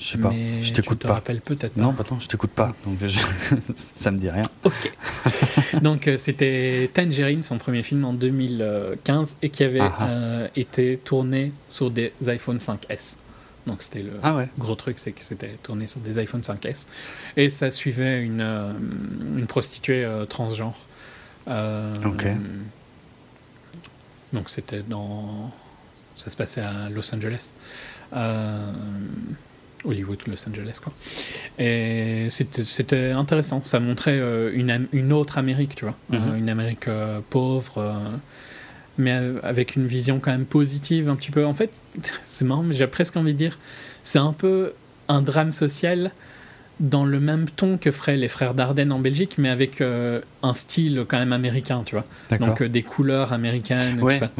Je 0.00 0.06
sais 0.06 0.18
pas, 0.18 0.32
je 0.62 0.72
t'écoute 0.72 1.02
pas. 1.02 1.14
Rappelles 1.14 1.42
peut-être 1.42 1.74
pas. 1.74 1.80
Non, 1.80 1.92
pardon, 1.92 2.18
je 2.18 2.26
t'écoute 2.26 2.52
pas, 2.52 2.74
donc 2.86 2.98
ça 3.96 4.10
me 4.10 4.16
dit 4.16 4.30
rien. 4.30 4.42
Ok. 4.64 4.92
donc 5.82 6.08
euh, 6.08 6.16
c'était 6.16 6.90
Tangerine, 6.94 7.42
son 7.42 7.58
premier 7.58 7.82
film 7.82 8.06
en 8.06 8.14
2015, 8.14 9.36
et 9.42 9.50
qui 9.50 9.62
avait 9.62 9.82
euh, 10.00 10.48
été 10.56 10.96
tourné 10.96 11.52
sur 11.68 11.90
des 11.90 12.14
iPhone 12.26 12.56
5S. 12.56 13.16
Donc 13.66 13.82
c'était 13.82 14.00
le 14.02 14.12
ah 14.22 14.42
gros 14.58 14.74
truc, 14.74 14.98
c'est 14.98 15.12
que 15.12 15.22
c'était 15.22 15.58
tourné 15.62 15.86
sur 15.86 16.00
des 16.00 16.18
iPhone 16.18 16.40
5S. 16.40 16.86
Et 17.36 17.50
ça 17.50 17.70
suivait 17.70 18.22
une, 18.22 18.40
euh, 18.40 18.72
une 19.36 19.46
prostituée 19.46 20.08
transgenre. 20.30 20.78
ok. 21.46 22.26
Donc 24.32 24.48
c'était 24.48 24.82
dans... 24.82 25.52
Ça 26.14 26.30
se 26.30 26.36
passait 26.36 26.62
à 26.62 26.88
Los 26.88 27.14
Angeles. 27.14 27.50
Hollywood, 29.84 30.18
Los 30.26 30.48
Angeles, 30.48 30.78
quoi. 30.82 30.92
Et 31.58 32.28
c'était 32.30 33.10
intéressant. 33.10 33.62
Ça 33.64 33.80
montrait 33.80 34.18
euh, 34.18 34.50
une, 34.54 34.86
une, 34.92 35.12
autre 35.12 35.38
Amérique, 35.38 35.74
tu 35.74 35.84
vois. 35.84 35.96
Euh, 36.12 36.18
mhm. 36.18 36.38
une 36.38 36.48
Amérique 36.48 36.88
euh, 36.88 37.20
pauvre, 37.30 38.00
mais 38.98 39.18
avec 39.42 39.76
une 39.76 39.86
vision 39.86 40.20
quand 40.20 40.30
même 40.30 40.46
positive, 40.46 41.08
un 41.08 41.16
petit 41.16 41.30
peu. 41.30 41.44
En 41.44 41.54
fait, 41.54 41.80
c'est 42.24 42.44
marrant, 42.44 42.62
mais 42.62 42.74
j'ai 42.74 42.86
presque 42.86 43.16
envie 43.16 43.32
de 43.32 43.38
dire, 43.38 43.58
c'est 44.02 44.18
un 44.18 44.32
peu 44.32 44.72
un 45.08 45.22
drame 45.22 45.52
social, 45.52 46.10
dans 46.78 47.04
le 47.04 47.20
même 47.20 47.46
ton 47.50 47.76
que 47.76 47.90
feraient 47.90 48.16
les 48.16 48.28
frères 48.28 48.54
Dardenne 48.54 48.90
en 48.90 49.00
Belgique, 49.00 49.34
mais 49.36 49.50
avec 49.50 49.82
un 49.82 50.54
style 50.54 51.04
quand 51.06 51.18
même 51.18 51.32
américain, 51.34 51.82
tu 51.84 51.94
vois. 51.94 52.04
Donc 52.38 52.62
des 52.62 52.82
couleurs 52.82 53.32
américaines 53.32 53.98
et 53.98 54.00
tout 54.00 54.10
ça. 54.10 54.30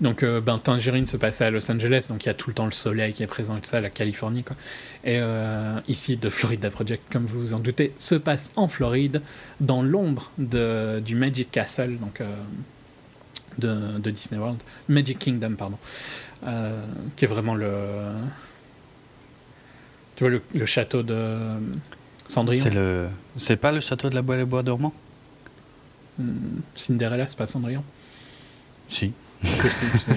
Donc, 0.00 0.22
euh, 0.22 0.40
ben, 0.40 0.58
Tangerine 0.58 1.06
se 1.06 1.16
passait 1.16 1.44
à 1.44 1.50
Los 1.50 1.70
Angeles, 1.70 2.06
donc 2.08 2.24
il 2.24 2.26
y 2.26 2.30
a 2.30 2.34
tout 2.34 2.50
le 2.50 2.54
temps 2.54 2.66
le 2.66 2.72
soleil 2.72 3.12
qui 3.12 3.22
est 3.22 3.28
présent 3.28 3.56
et 3.56 3.60
tout 3.60 3.70
ça, 3.70 3.80
la 3.80 3.90
Californie. 3.90 4.42
Quoi. 4.42 4.56
Et 5.04 5.20
euh, 5.20 5.78
ici, 5.88 6.18
The 6.18 6.30
Florida 6.30 6.70
Project, 6.70 7.04
comme 7.12 7.24
vous 7.24 7.40
vous 7.40 7.54
en 7.54 7.60
doutez, 7.60 7.92
se 7.98 8.16
passe 8.16 8.52
en 8.56 8.66
Floride, 8.66 9.22
dans 9.60 9.82
l'ombre 9.82 10.30
du 10.36 11.14
Magic 11.14 11.50
Castle, 11.50 11.98
donc 11.98 12.20
euh, 12.20 12.36
de, 13.58 14.10
Disney 14.10 14.40
World, 14.40 14.58
Magic 14.88 15.18
Kingdom, 15.18 15.54
pardon, 15.54 15.78
qui 17.16 17.24
est 17.24 17.28
vraiment 17.28 17.54
le. 17.54 17.70
Tu 20.16 20.28
vois, 20.28 20.40
le, 20.52 20.66
château 20.66 21.02
de 21.02 21.38
Cendrillon. 22.26 22.64
C'est, 22.64 22.70
le... 22.70 23.08
c'est 23.36 23.56
pas 23.56 23.72
le 23.72 23.80
château 23.80 24.10
de 24.10 24.14
la 24.14 24.22
Bois 24.22 24.38
et 24.38 24.44
Bois 24.44 24.62
dormant 24.62 24.92
hmm, 26.18 26.60
Cinderella, 26.76 27.26
c'est 27.26 27.38
pas 27.38 27.48
Cendrillon? 27.48 27.82
Si 28.88 29.12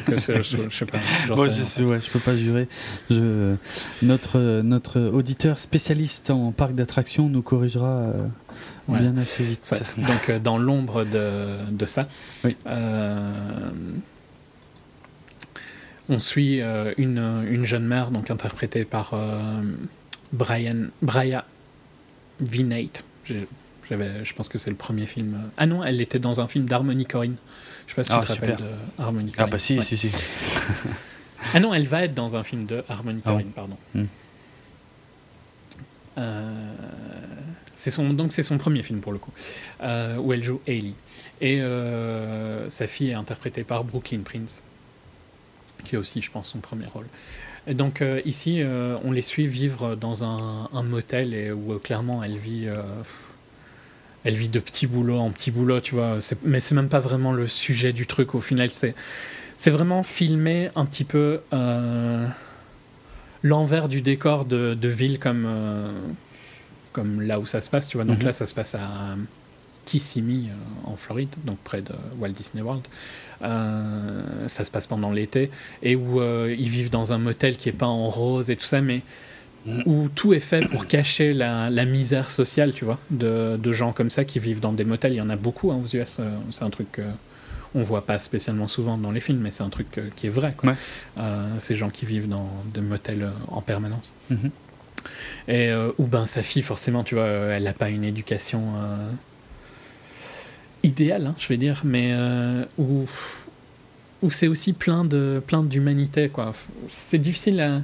que 0.05 0.17
je, 0.17 0.41
je, 0.41 0.69
sais 0.69 0.85
pas. 0.85 0.99
Moi, 1.35 1.47
je, 1.49 1.83
ouais, 1.83 2.01
je 2.01 2.09
peux 2.09 2.19
pas 2.19 2.35
jurer. 2.35 2.67
Je, 3.09 3.55
notre, 4.01 4.61
notre 4.61 4.99
auditeur 4.99 5.59
spécialiste 5.59 6.29
en 6.29 6.51
parc 6.51 6.73
d'attractions 6.73 7.29
nous 7.29 7.41
corrigera 7.41 7.87
euh, 7.87 8.27
bien 8.87 9.17
assez 9.17 9.43
vite. 9.43 9.73
Donc, 9.97 10.29
euh, 10.29 10.39
dans 10.39 10.57
l'ombre 10.57 11.03
de, 11.03 11.57
de, 11.71 11.85
ça, 11.85 12.07
oui. 12.43 12.55
euh, 12.67 13.71
on 16.09 16.19
suit 16.19 16.61
une, 16.97 17.45
une, 17.49 17.65
jeune 17.65 17.85
mère, 17.85 18.11
donc 18.11 18.31
interprétée 18.31 18.85
par 18.85 19.13
Brian, 20.31 20.85
Brian 21.01 21.43
Vinate. 22.39 23.03
Je 23.25 24.33
pense 24.33 24.49
que 24.49 24.57
c'est 24.57 24.69
le 24.69 24.75
premier 24.75 25.05
film. 25.05 25.49
Ah 25.57 25.65
non, 25.65 25.83
elle 25.83 26.01
était 26.01 26.19
dans 26.19 26.39
un 26.39 26.47
film 26.47 26.65
d'Harmony 26.65 27.05
Corinne. 27.05 27.35
Je 27.87 27.93
sais 27.93 27.95
pas 27.95 28.03
si 28.03 28.09
tu 28.09 28.15
ah, 28.15 28.21
te 28.21 28.27
rappelles 28.33 28.57
de 28.57 29.01
Harmony 29.01 29.33
Ah 29.37 29.47
bah 29.47 29.57
si, 29.57 29.81
si, 29.81 29.97
si. 29.97 30.11
ah 31.53 31.59
non, 31.59 31.73
elle 31.73 31.87
va 31.87 32.03
être 32.03 32.13
dans 32.13 32.35
un 32.35 32.43
film 32.43 32.65
de 32.65 32.83
Harmony 32.89 33.21
ah 33.25 33.29
Corinne, 33.29 33.51
pardon. 33.51 33.77
Hmm. 33.95 34.05
Euh, 36.17 36.73
c'est 37.75 37.91
son, 37.91 38.11
donc 38.13 38.31
c'est 38.31 38.43
son 38.43 38.57
premier 38.57 38.83
film 38.83 39.01
pour 39.01 39.11
le 39.11 39.19
coup, 39.19 39.31
euh, 39.81 40.17
où 40.17 40.33
elle 40.33 40.43
joue 40.43 40.59
Hailey. 40.67 40.93
Et 41.39 41.61
euh, 41.61 42.69
sa 42.69 42.87
fille 42.87 43.11
est 43.11 43.15
interprétée 43.15 43.63
par 43.63 43.83
Brooklyn 43.83 44.21
Prince, 44.21 44.63
qui 45.83 45.95
est 45.95 45.97
aussi, 45.97 46.21
je 46.21 46.31
pense, 46.31 46.49
son 46.49 46.59
premier 46.59 46.87
rôle. 46.87 47.05
Et 47.67 47.73
donc 47.73 48.01
ici, 48.23 48.61
on 49.03 49.11
les 49.11 49.21
suit 49.21 49.45
vivre 49.45 49.95
dans 49.95 50.23
un, 50.23 50.69
un 50.71 50.83
motel 50.83 51.33
et 51.33 51.51
où 51.51 51.77
clairement 51.79 52.23
elle 52.23 52.37
vit 52.37 52.65
elle 54.27 54.35
vit 54.35 54.49
de 54.49 54.59
petit 54.59 54.87
boulot 54.87 55.19
en 55.19 55.31
petit 55.31 55.51
boulot, 55.51 55.79
tu 55.79 55.95
vois. 55.95 56.19
Mais 56.43 56.59
c'est 56.59 56.75
même 56.75 56.89
pas 56.89 56.99
vraiment 56.99 57.31
le 57.31 57.47
sujet 57.47 57.93
du 57.93 58.05
truc 58.05 58.35
au 58.35 58.41
final. 58.41 58.69
C'est, 58.71 58.93
c'est 59.55 59.71
vraiment 59.71 60.03
filmer 60.03 60.69
un 60.75 60.85
petit 60.85 61.05
peu 61.05 61.39
euh, 61.53 62.27
l'envers 63.41 63.87
du 63.87 64.01
décor 64.01 64.43
de, 64.43 64.73
de 64.73 64.87
ville 64.89 65.17
comme, 65.17 65.45
euh, 65.47 65.93
comme 66.91 67.21
là 67.21 67.39
où 67.39 67.45
ça 67.45 67.61
se 67.61 67.69
passe, 67.69 67.87
tu 67.87 67.95
vois. 67.95 68.03
Donc 68.03 68.19
mhm. 68.19 68.25
là, 68.25 68.33
ça 68.33 68.45
se 68.45 68.53
passe 68.53 68.75
à 68.75 69.15
Kissimmee, 69.85 70.49
euh, 70.49 70.91
en 70.91 70.97
Floride, 70.97 71.33
donc 71.45 71.57
près 71.59 71.81
de 71.81 71.93
Walt 72.19 72.31
Disney 72.31 72.61
World. 72.61 72.83
ça 73.39 74.65
se 74.65 74.69
passe 74.69 74.87
pendant 74.87 75.13
l'été 75.13 75.51
et 75.83 75.95
où 75.95 76.21
ils 76.21 76.69
vivent 76.69 76.89
dans 76.89 77.13
un 77.13 77.17
motel 77.17 77.55
qui 77.55 77.69
est 77.69 77.79
pas 77.79 77.87
en 77.87 78.09
rose 78.09 78.49
et 78.49 78.57
tout 78.57 78.65
ça, 78.65 78.81
mais 78.81 79.03
où 79.85 80.07
tout 80.09 80.33
est 80.33 80.39
fait 80.39 80.67
pour 80.67 80.87
cacher 80.87 81.33
la, 81.33 81.85
misère 81.85 82.31
sociale, 82.31 82.73
tu 82.73 82.85
vois, 82.85 82.99
de, 83.09 83.71
gens 83.71 83.91
comme 83.91 84.09
ça 84.09 84.25
qui 84.25 84.39
vivent 84.39 84.59
dans 84.59 84.73
des 84.73 84.85
motels. 84.85 85.13
Il 85.13 85.17
y 85.17 85.21
en 85.21 85.29
a 85.29 85.35
beaucoup 85.35 85.71
hein, 85.71 85.81
aux 85.83 85.95
US. 85.95 86.17
Euh, 86.19 86.29
c'est 86.51 86.63
un 86.63 86.69
truc 86.69 86.87
qu'on 86.93 87.79
ne 87.79 87.83
voit 87.83 88.05
pas 88.05 88.17
spécialement 88.17 88.67
souvent 88.67 88.97
dans 88.97 89.11
les 89.11 89.19
films, 89.19 89.39
mais 89.39 89.51
c'est 89.51 89.63
un 89.63 89.69
truc 89.69 89.97
euh, 89.97 90.09
qui 90.15 90.27
est 90.27 90.31
vrai. 90.31 90.55
Euh, 91.17 91.59
ces 91.59 91.75
gens 91.75 91.89
qui 91.89 92.05
vivent 92.05 92.29
dans 92.29 92.49
des 92.73 92.81
motels 92.81 93.29
en 93.49 93.61
permanence. 93.61 94.15
Mm-hmm. 94.31 94.51
Et 95.47 95.71
où 95.97 96.05
ben 96.05 96.25
sa 96.25 96.41
fille, 96.41 96.63
forcément, 96.63 97.03
tu 97.03 97.15
vois, 97.15 97.27
elle 97.27 97.63
n'a 97.63 97.73
pas 97.73 97.89
une 97.89 98.03
éducation 98.03 98.73
idéale, 100.83 101.27
hein, 101.27 101.35
je 101.37 101.47
vais 101.47 101.57
dire, 101.57 101.81
mais 101.85 102.13
où, 102.77 103.05
où 104.21 104.31
c'est 104.31 104.47
aussi 104.47 104.73
plein 104.73 105.05
de 105.05 105.41
plein 105.45 105.63
d'humanité, 105.63 106.27
quoi. 106.27 106.51
C'est 106.89 107.19
difficile 107.19 107.61
à 107.61 107.81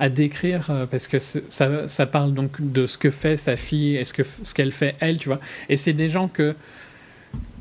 à 0.00 0.08
décrire 0.08 0.70
euh, 0.70 0.86
parce 0.86 1.06
que 1.06 1.18
ça, 1.18 1.86
ça, 1.86 2.06
parle 2.06 2.32
donc 2.32 2.56
de 2.58 2.86
ce 2.86 2.96
que 2.98 3.10
fait 3.10 3.36
sa 3.36 3.54
fille 3.54 3.96
et 3.96 4.04
ce 4.04 4.14
que 4.14 4.22
ce 4.42 4.54
qu'elle 4.54 4.72
fait 4.72 4.96
elle, 4.98 5.18
tu 5.18 5.28
vois. 5.28 5.40
Et 5.68 5.76
c'est 5.76 5.92
des 5.92 6.08
gens 6.08 6.26
que 6.26 6.56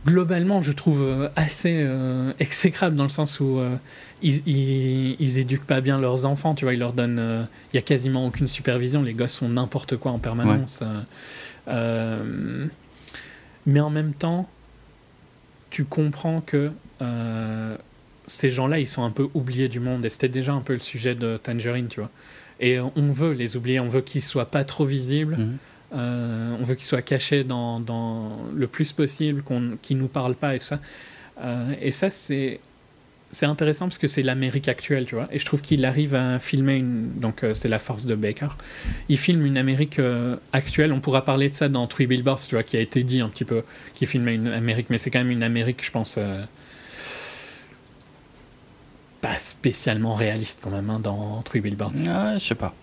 globalement 0.06 0.61
je 0.61 0.72
trouve 0.72 1.02
euh, 1.02 1.28
assez 1.36 1.82
euh, 1.84 2.32
exécrables 2.40 2.95
dans 2.95 3.03
le 3.03 3.10
sens 3.10 3.41
où 3.41 3.61
ils, 4.24 4.41
ils, 5.20 5.38
éduquent 5.38 5.68
pas 5.68 5.82
bien 5.82 5.99
leurs 5.99 6.26
enfants, 6.26 6.56
tu 6.56 6.64
vois. 6.64 6.74
Ils 6.74 6.80
leur 6.80 6.94
donnent, 6.94 7.48
il 7.74 7.76
y 7.76 7.80
a 7.80 7.82
quasiment 7.82 8.26
aucune 8.26 8.48
supervision. 8.48 9.03
Les 9.03 9.14
gosses 9.14 9.38
font 9.38 9.49
n'importe 9.49 9.98
quoi 9.98 10.14
en 10.14 10.20
permanence. 10.20 10.82
mais 13.66 13.80
en 13.82 13.90
même 13.90 14.14
temps, 14.14 14.49
tu 15.70 15.84
comprends 15.84 16.40
que 16.40 16.72
ces 18.30 18.49
gens-là, 18.49 18.80
ils 18.80 18.88
sont 18.88 19.03
un 19.03 19.11
peu 19.11 19.27
oubliés 19.34 19.68
du 19.68 19.80
monde. 19.80 20.06
Et 20.06 20.10
c'était 20.10 20.30
déjà 20.30 20.53
un 20.53 20.61
peu 20.61 20.73
le 20.73 20.80
sujet 20.80 21.15
de 21.15 21.38
Tangerine, 21.38 21.88
tu 21.88 21.99
vois. 21.99 22.11
Et 22.60 22.80
on 22.80 23.11
veut 23.11 23.31
les 23.31 23.56
oublier, 23.56 23.80
on 23.80 23.88
veut 23.88 24.01
qu'ils 24.01 24.22
soient 24.22 24.51
pas 24.51 24.64
trop 24.64 24.85
visibles. 24.85 25.38
Mhm. 25.38 25.57
Euh, 25.93 26.56
on 26.60 26.64
veut 26.64 26.76
qu'ils 26.76 26.85
soient 26.85 27.01
cachés 27.01 27.43
dans, 27.43 27.80
dans, 27.80 28.38
le 28.53 28.68
plus 28.68 28.93
possible, 28.93 29.43
qu'ils 29.81 29.97
ne 29.97 30.01
nous 30.01 30.07
parlent 30.07 30.35
pas 30.35 30.56
et 30.56 30.60
tout 30.60 30.65
ça. 30.65 30.80
Euh, 31.41 31.73
et 31.81 31.91
ça, 31.91 32.10
c'est 32.10 32.60
c'est 33.31 33.45
intéressant 33.45 33.85
parce 33.85 33.99
que 33.99 34.07
c'est 34.07 34.23
l'Amérique 34.23 34.68
actuelle, 34.68 35.06
tu 35.06 35.14
vois. 35.14 35.27
Et 35.31 35.38
je 35.38 35.45
trouve 35.45 35.61
qu'il 35.61 35.85
arrive 35.85 36.15
à 36.15 36.39
filmer 36.39 36.77
une. 36.77 37.11
Donc, 37.19 37.43
euh, 37.43 37.53
c'est 37.53 37.68
la 37.68 37.77
force 37.77 38.07
de 38.07 38.15
Baker. 38.15 38.49
Il 39.07 39.19
filme 39.19 39.45
une 39.45 39.57
Amérique 39.57 40.01
actuelle. 40.51 40.91
On 40.91 40.99
pourra 40.99 41.23
parler 41.23 41.49
de 41.49 41.53
ça 41.53 41.69
dans 41.69 41.85
Three 41.88 42.07
Billboards, 42.07 42.41
tu 42.41 42.56
vois, 42.56 42.64
qui 42.64 42.76
a 42.76 42.80
été 42.80 43.03
dit 43.03 43.22
un 43.22 43.30
petit 43.30 43.45
peu, 43.45 43.64
qui 43.93 44.06
filmait 44.06 44.35
une 44.35 44.47
Amérique, 44.47 44.88
mais 44.89 44.97
c'est 44.97 45.11
quand 45.11 45.19
même 45.19 45.31
une 45.31 45.43
Amérique, 45.43 45.85
je 45.85 45.91
pense, 45.91 46.18
pas 49.22 49.38
spécialement 49.38 50.14
réaliste 50.14 50.60
quand 50.64 50.70
même 50.70 50.90
hein, 50.90 51.00
dans 51.00 51.41
Three 51.44 51.62
Billboards. 51.62 51.94
Ah, 52.08 52.38
je 52.38 52.46
sais 52.46 52.56
pas. 52.56 52.74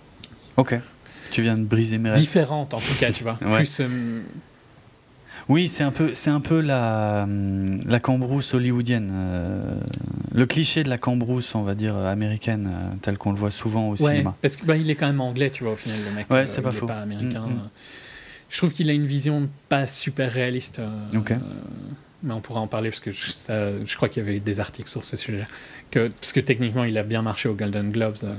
Ok. 0.56 0.78
Tu 1.30 1.42
viens 1.42 1.56
de 1.56 1.64
briser 1.64 1.98
mes 1.98 2.10
rêves. 2.10 2.18
Différente 2.18 2.74
en 2.74 2.78
tout 2.78 2.94
cas, 2.98 3.10
tu 3.10 3.22
vois. 3.22 3.34
Plus, 3.56 3.80
euh, 3.80 4.20
Oui, 5.48 5.68
c'est 5.68 5.82
un 5.82 5.90
peu, 5.90 6.14
c'est 6.14 6.30
un 6.30 6.40
peu 6.40 6.60
la, 6.60 7.22
hum, 7.24 7.80
la 7.86 8.00
cambrousse 8.00 8.54
hollywoodienne, 8.54 9.10
euh, 9.12 9.80
le 10.32 10.46
cliché 10.46 10.82
de 10.82 10.88
la 10.88 10.98
cambrousse, 10.98 11.54
on 11.54 11.62
va 11.62 11.74
dire 11.74 11.96
américaine, 11.96 12.70
euh, 12.70 12.94
tel 13.02 13.18
qu'on 13.18 13.32
le 13.32 13.38
voit 13.38 13.50
souvent 13.50 13.88
au 13.88 13.96
ouais, 13.96 14.12
cinéma. 14.12 14.36
Parce 14.40 14.56
qu'il 14.56 14.66
bah, 14.66 14.76
il 14.76 14.90
est 14.90 14.94
quand 14.94 15.06
même 15.06 15.20
anglais, 15.20 15.50
tu 15.50 15.64
vois, 15.64 15.72
au 15.72 15.76
final, 15.76 15.98
le 16.04 16.14
mec. 16.14 16.30
Ouais, 16.30 16.46
c'est 16.46 16.62
pas 16.62 16.70
il 16.72 16.78
faux. 16.78 16.86
pas 16.86 17.00
américain. 17.00 17.40
Mm, 17.40 17.54
mm. 17.54 17.70
Je 18.48 18.58
trouve 18.58 18.72
qu'il 18.72 18.88
a 18.88 18.92
une 18.92 19.06
vision 19.06 19.48
pas 19.68 19.86
super 19.86 20.30
réaliste. 20.30 20.80
ok 21.14 21.34
mais 22.26 22.34
on 22.34 22.40
pourra 22.40 22.60
en 22.60 22.66
parler 22.66 22.90
parce 22.90 23.00
que 23.00 23.12
je, 23.12 23.30
ça, 23.30 23.78
je 23.78 23.96
crois 23.96 24.08
qu'il 24.08 24.22
y 24.22 24.26
avait 24.26 24.36
eu 24.36 24.40
des 24.40 24.60
articles 24.60 24.90
sur 24.90 25.04
ce 25.04 25.16
sujet. 25.16 25.46
Que, 25.90 26.08
parce 26.08 26.32
que 26.32 26.40
techniquement, 26.40 26.84
il 26.84 26.98
a 26.98 27.04
bien 27.04 27.22
marché 27.22 27.48
au 27.48 27.54
Golden 27.54 27.92
Globes, 27.92 28.18
euh, 28.24 28.34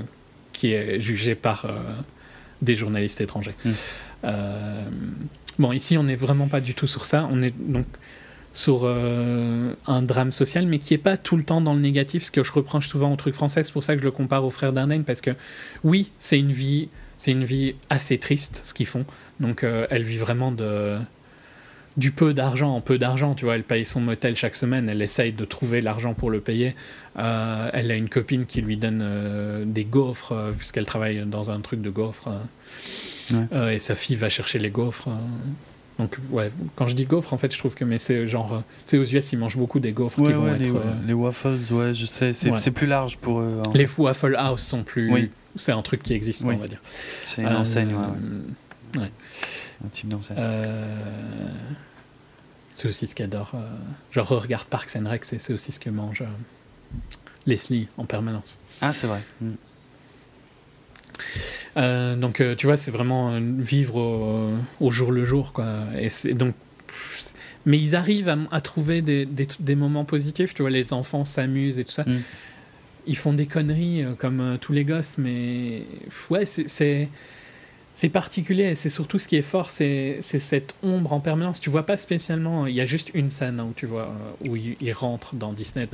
qui 0.52 0.72
est 0.72 1.00
jugé 1.00 1.34
par 1.34 1.64
euh, 1.64 1.78
des 2.60 2.74
journalistes 2.74 3.20
étrangers. 3.20 3.54
Hmm. 3.64 3.70
Euh, 4.24 4.84
bon, 5.58 5.72
ici, 5.72 5.96
on 5.96 6.04
n'est 6.04 6.16
vraiment 6.16 6.48
pas 6.48 6.60
du 6.60 6.74
tout 6.74 6.86
sur 6.86 7.06
ça. 7.06 7.28
On 7.32 7.42
est 7.42 7.54
donc 7.58 7.86
sur 8.52 8.86
un 8.88 10.02
drame 10.02 10.32
social, 10.32 10.66
mais 10.66 10.80
qui 10.80 10.92
n'est 10.92 10.98
pas 10.98 11.16
tout 11.16 11.36
le 11.36 11.44
temps 11.44 11.60
dans 11.60 11.74
le 11.74 11.80
négatif, 11.80 12.24
ce 12.24 12.30
que 12.32 12.42
je 12.42 12.50
reproche 12.50 12.88
souvent 12.88 13.12
aux 13.12 13.16
trucs 13.16 13.34
français. 13.34 13.62
C'est 13.62 13.72
pour 13.72 13.84
ça 13.84 13.94
que 13.94 14.00
je 14.00 14.04
le 14.04 14.10
compare 14.10 14.44
aux 14.44 14.50
frères 14.50 14.72
Dardenne, 14.72 15.04
parce 15.04 15.20
que 15.20 15.30
oui, 15.84 16.10
c'est 16.18 16.40
une 16.40 16.50
vie, 16.50 16.88
c'est 17.18 17.30
une 17.30 17.44
vie 17.44 17.76
assez 17.88 18.18
triste 18.18 18.62
ce 18.64 18.74
qu'ils 18.74 18.86
font. 18.86 19.04
Donc, 19.38 19.62
elle 19.62 20.02
vit 20.02 20.16
vraiment 20.16 20.50
de 20.50 20.98
du 21.98 22.12
peu 22.12 22.32
d'argent 22.32 22.74
en 22.74 22.80
peu 22.80 22.96
d'argent. 22.96 23.34
Tu 23.34 23.44
vois, 23.44 23.56
elle 23.56 23.64
paye 23.64 23.84
son 23.84 24.00
motel 24.00 24.36
chaque 24.36 24.54
semaine, 24.54 24.88
elle 24.88 25.02
essaye 25.02 25.32
de 25.32 25.44
trouver 25.44 25.80
l'argent 25.80 26.14
pour 26.14 26.30
le 26.30 26.40
payer. 26.40 26.74
Euh, 27.18 27.68
elle 27.72 27.90
a 27.90 27.96
une 27.96 28.08
copine 28.08 28.46
qui 28.46 28.62
lui 28.62 28.76
donne 28.76 29.00
euh, 29.02 29.64
des 29.66 29.84
gaufres, 29.84 30.32
euh, 30.32 30.52
puisqu'elle 30.52 30.86
travaille 30.86 31.24
dans 31.26 31.50
un 31.50 31.60
truc 31.60 31.82
de 31.82 31.90
gaufres. 31.90 32.28
et 33.52 33.78
sa 33.78 33.94
fille 33.94 34.16
va 34.16 34.28
chercher 34.28 34.58
les 34.58 34.70
gaufres. 34.70 35.08
Donc, 35.98 36.16
ouais, 36.30 36.52
quand 36.76 36.86
je 36.86 36.94
dis 36.94 37.06
gaufres, 37.06 37.32
en 37.32 37.38
fait, 37.38 37.52
je 37.52 37.58
trouve 37.58 37.74
que 37.74 37.84
mais 37.84 37.98
c'est 37.98 38.28
genre. 38.28 38.62
C'est 38.84 38.98
aux 38.98 39.04
US, 39.04 39.32
ils 39.32 39.36
mangent 39.36 39.56
beaucoup 39.56 39.80
des 39.80 39.90
gaufres 39.90 40.24
qui 40.24 40.32
vont 40.32 40.46
les, 40.54 40.68
être. 40.68 40.80
les 41.04 41.12
waffles, 41.12 41.58
ouais, 41.72 41.92
je 41.92 42.06
sais, 42.06 42.32
c'est 42.32 42.70
plus 42.70 42.86
large 42.86 43.16
pour 43.16 43.40
eux. 43.40 43.54
Hein. 43.58 43.70
Les 43.74 43.88
Waffle 43.98 44.36
House 44.36 44.62
sont 44.62 44.84
plus. 44.84 45.30
C'est 45.56 45.72
un 45.72 45.82
truc 45.82 46.04
qui 46.04 46.12
existe, 46.12 46.42
on 46.44 46.56
va 46.56 46.68
dire. 46.68 46.80
C'est 47.34 47.42
une 47.42 47.48
enseigne, 47.48 47.96
ouais. 48.96 49.10
Un 49.84 49.88
type 49.88 50.08
d'enseigne. 50.08 50.36
C'est 52.78 52.86
aussi 52.86 53.08
ce 53.08 53.16
qu'adore. 53.16 53.50
Euh, 53.54 53.58
genre, 54.12 54.28
regarde 54.28 54.68
Parks 54.68 54.94
and 54.94 55.08
Rec, 55.08 55.24
c'est 55.24 55.52
aussi 55.52 55.72
ce 55.72 55.80
que 55.80 55.90
mange 55.90 56.22
euh, 56.22 56.26
Leslie 57.44 57.88
en 57.96 58.04
permanence. 58.04 58.56
Ah, 58.80 58.92
c'est 58.92 59.08
vrai. 59.08 59.20
Mm. 59.40 59.54
donc, 62.20 62.40
tu 62.56 62.66
vois, 62.66 62.76
c'est 62.76 62.92
vraiment 62.92 63.36
vivre 63.40 64.56
au, 64.78 64.90
jour 64.92 65.10
le 65.10 65.24
jour, 65.24 65.52
quoi. 65.52 65.86
Et 65.98 66.08
c'est 66.08 66.34
donc 66.34 66.54
mais 67.66 67.80
ils 67.80 67.96
arrivent 67.96 68.32
à, 68.52 68.60
trouver 68.60 69.02
des, 69.02 69.26
des, 69.26 69.74
moments 69.74 70.04
positifs. 70.04 70.54
Tu 70.54 70.62
vois, 70.62 70.70
les 70.70 70.92
enfants 70.92 71.24
s'amusent 71.24 71.80
et 71.80 71.84
tout 71.84 71.90
ça. 71.90 72.04
Mm. 72.04 72.20
Ils 73.08 73.16
font 73.16 73.32
des 73.32 73.46
conneries 73.46 74.04
comme 74.18 74.56
tous 74.60 74.72
les 74.72 74.84
gosses, 74.84 75.18
mais 75.18 75.82
ouais, 76.30 76.44
c'est 76.44 77.08
c'est 77.98 78.10
particulier, 78.10 78.76
c'est 78.76 78.90
surtout 78.90 79.18
ce 79.18 79.26
qui 79.26 79.34
est 79.34 79.42
fort, 79.42 79.70
c'est 79.70 80.20
cette 80.20 80.76
ombre 80.84 81.12
en 81.12 81.18
permanence. 81.18 81.58
Tu 81.58 81.68
vois 81.68 81.84
pas 81.84 81.96
spécialement, 81.96 82.68
il 82.68 82.74
y 82.76 82.80
a 82.80 82.84
juste 82.84 83.10
une 83.12 83.28
scène 83.28 83.60
où 83.60 83.72
tu 83.74 83.86
vois 83.86 84.14
où 84.46 84.54
il, 84.54 84.92
rentre 84.92 85.34
dans 85.34 85.52
Disney. 85.52 85.88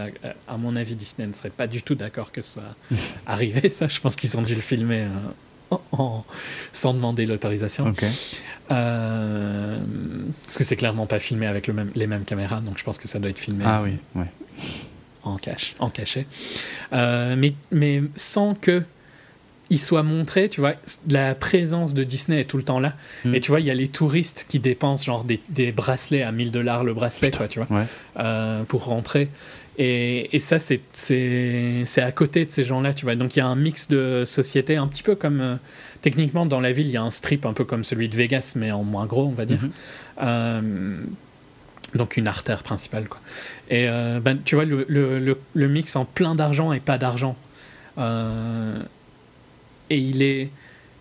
À, 0.47 0.59
mon 0.59 0.77
avis, 0.77 0.97
Disney 0.97 1.27
ne 1.27 1.33
serait 1.33 1.49
pas 1.49 1.67
du 1.67 1.83
tout 1.83 1.95
d'accord 1.95 2.31
que 2.31 2.43
ça 2.43 2.61
soit 2.91 2.99
arrivé. 3.27 3.71
Ça, 3.71 3.89
je 3.89 4.01
pense 4.01 4.17
qu'ils 4.17 4.37
ont 4.37 4.43
dû 4.43 4.55
le 4.55 4.61
filmer 4.61 5.07
euh, 5.73 5.77
sans 6.75 6.93
demander 6.93 7.25
l'autorisation. 7.25 7.95
Euh, 8.71 9.79
parce 10.45 10.59
que 10.59 10.65
c'est 10.65 10.77
clairement 10.77 11.07
pas 11.07 11.19
filmé 11.19 11.47
avec 11.47 11.67
le 11.69 11.73
même, 11.73 11.91
les 11.95 12.07
mêmes 12.07 12.27
caméras, 12.27 12.61
donc 12.61 12.77
je 12.77 12.85
pense 12.85 12.99
que 12.99 13.09
ça 13.09 13.19
doit 13.19 13.31
être 13.31 13.41
filmé. 13.41 13.65
Ah 13.67 13.81
oui, 13.83 13.93
ouais. 14.15 14.29
En 15.23 15.39
cache, 15.39 15.75
en 15.79 15.89
cachet. 15.89 16.27
Euh, 16.93 17.35
mais, 17.35 17.55
mais 17.71 18.03
sans 18.15 18.55
que 18.55 18.83
il 19.71 19.79
soit 19.79 20.03
montré, 20.03 20.49
tu 20.49 20.61
vois, 20.61 20.75
la 21.09 21.35
présence 21.35 21.95
de 21.95 22.05
Disney 22.05 22.41
est 22.41 22.45
tout 22.45 22.57
le 22.57 22.63
temps 22.63 22.81
là. 22.81 22.95
Hmm. 23.25 23.35
Et 23.35 23.41
tu 23.41 23.51
vois, 23.51 23.61
il 23.61 23.67
y 23.67 23.71
a 23.71 23.75
les 23.75 23.89
touristes 23.89 24.47
qui 24.49 24.59
dépensent 24.59 25.05
genre 25.05 25.25
des, 25.25 25.73
bracelets 25.73 26.23
à 26.23 26.33
1000 26.33 26.51
dollars 26.51 26.85
le 26.85 26.95
bracelet, 26.95 27.31
quoi, 27.31 27.49
tu 27.49 27.61
vois, 27.61 27.87
euh, 28.19 28.65
pour 28.65 28.85
rentrer. 28.85 29.31
Et, 29.77 30.37
et 30.37 30.39
ça, 30.39 30.59
c'est 30.61 30.81
à 31.97 32.13
côté 32.13 32.45
de 32.45 32.51
ces 32.51 32.63
gens-là, 32.63 32.95
tu 32.95 33.07
vois. 33.07 33.17
Donc 33.17 33.35
il 33.37 33.41
y 33.41 33.43
a 33.43 33.47
un 33.47 33.57
mix 33.57 33.89
de 33.89 34.25
société, 34.25 34.77
un 34.77 34.87
petit 34.87 35.03
peu 35.03 35.15
comme. 35.15 35.41
Euh, 35.41 35.57
techniquement, 36.03 36.45
dans 36.45 36.61
la 36.61 36.71
ville, 36.71 36.87
il 36.87 36.93
y 36.93 36.99
a 36.99 37.03
un 37.03 37.11
strip 37.11 37.47
un 37.47 37.55
peu 37.55 37.65
comme 37.65 37.83
celui 37.83 38.09
de 38.09 38.15
Vegas, 38.15 38.53
mais 38.57 38.71
en 38.71 38.85
moins 38.85 39.07
gros, 39.07 39.25
on 39.25 39.33
va 39.33 39.47
dire. 39.47 39.63
Mhm. 39.63 39.71
Euh, 40.23 41.03
donc 41.95 42.17
une 42.17 42.27
artère 42.27 42.63
principale, 42.63 43.09
quoi. 43.09 43.21
Et 43.71 43.87
ben, 43.87 44.39
tu 44.45 44.57
vois, 44.57 44.65
le, 44.65 44.85
le, 44.89 45.39
le, 45.55 45.69
mix 45.69 45.97
en 45.97 46.05
plein 46.05 46.35
d'argent 46.35 46.73
et 46.73 46.81
pas 46.81 46.99
d'argent. 46.99 47.37
Euh, 47.99 48.83
et 49.91 49.99
il 49.99 50.23
est 50.23 50.51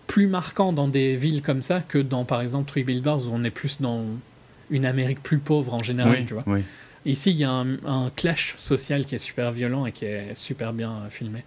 plus 0.06 0.26
marquant 0.26 0.72
dans 0.72 0.88
des 0.88 1.16
villes 1.16 1.42
comme 1.42 1.62
ça 1.62 1.80
que 1.80 1.98
dans, 1.98 2.24
par 2.24 2.40
exemple, 2.40 2.70
Three 2.70 2.84
Billboards, 2.84 3.26
où 3.26 3.30
on 3.32 3.44
est 3.44 3.50
plus 3.50 3.80
dans 3.80 4.04
une 4.70 4.86
Amérique 4.86 5.22
plus 5.22 5.38
pauvre 5.38 5.74
en 5.74 5.82
général, 5.82 6.24
tu 6.26 6.34
vois. 6.34 6.44
Ici, 7.06 7.30
il 7.30 7.36
y 7.36 7.44
a 7.44 7.50
un, 7.50 8.10
clash 8.16 8.54
social 8.56 9.04
qui 9.04 9.14
est 9.14 9.18
super 9.18 9.50
violent 9.50 9.84
et 9.86 9.92
qui 9.92 10.06
est 10.06 10.34
super 10.34 10.72
bien 10.72 11.02
filmé. 11.10 11.44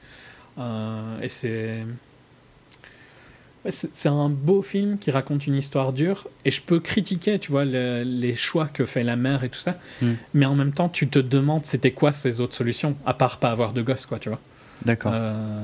Euh, 0.59 1.21
et 1.21 1.29
c'est... 1.29 1.83
c'est 3.69 4.09
un 4.09 4.29
beau 4.29 4.61
film 4.61 4.97
qui 4.99 5.09
raconte 5.09 5.47
une 5.47 5.55
histoire 5.55 5.93
dure 5.93 6.27
et 6.45 6.51
je 6.51 6.61
peux 6.61 6.79
critiquer, 6.79 7.39
tu 7.39 7.51
vois, 7.51 7.65
les 7.65 8.35
choix 8.35 8.67
que 8.67 8.85
fait 8.85 9.03
la 9.03 9.15
mère 9.15 9.43
et 9.43 9.49
tout 9.49 9.59
ça, 9.59 9.79
hmm. 10.01 10.13
mais 10.33 10.45
en 10.45 10.55
même 10.55 10.73
temps, 10.73 10.89
tu 10.89 11.07
te 11.07 11.19
demandes 11.19 11.65
c'était 11.65 11.91
quoi 11.91 12.11
ces 12.11 12.39
autres 12.39 12.55
solutions, 12.55 12.95
à 13.05 13.13
part 13.13 13.37
pas 13.37 13.49
avoir 13.49 13.73
de 13.73 13.81
gosse, 13.81 14.05
quoi, 14.05 14.19
tu 14.19 14.29
vois. 14.29 14.39
D'accord. 14.85 15.11
Euh, 15.15 15.63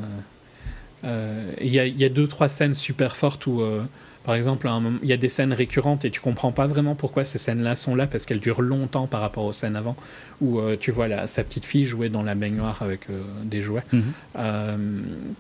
euh, 1.04 1.52
il 1.60 1.68
y, 1.68 1.78
y, 1.78 2.06
a 2.06 2.10
deux, 2.10 2.28
trois 2.28 2.50
scènes 2.50 2.74
super 2.74 3.16
fortes 3.16 3.46
où, 3.46 3.62
euh, 3.62 3.84
par 4.24 4.36
exemple, 4.36 4.70
il 5.02 5.10
y 5.10 5.14
a 5.14 5.18
des 5.18 5.30
scènes 5.30 5.54
récurrentes 5.54 6.06
et 6.06 6.12
tu 6.12 6.22
comprends 6.22 6.52
pas 6.52 6.66
vraiment 6.66 6.96
pourquoi 6.96 7.24
ces 7.24 7.38
scènes-là 7.38 7.76
sont 7.76 7.96
là 7.96 8.08
parce 8.08 8.26
qu'elles 8.26 8.40
durent 8.40 8.62
longtemps 8.62 9.08
par 9.08 9.22
rapport 9.22 9.44
aux 9.44 9.54
scènes 9.54 9.76
avant 9.76 9.96
où 10.42 10.60
euh, 10.60 10.78
tu 10.80 10.92
vois 10.92 11.08
la, 11.08 11.28
sa 11.28 11.44
petite 11.44 11.66
fille 11.66 11.86
jouer 11.86 12.10
dans 12.10 12.24
la 12.24 12.36
baignoire 12.36 12.82
avec 12.82 13.08
des 13.44 13.62
jouets. 13.62 13.84
Mhm. 13.92 15.36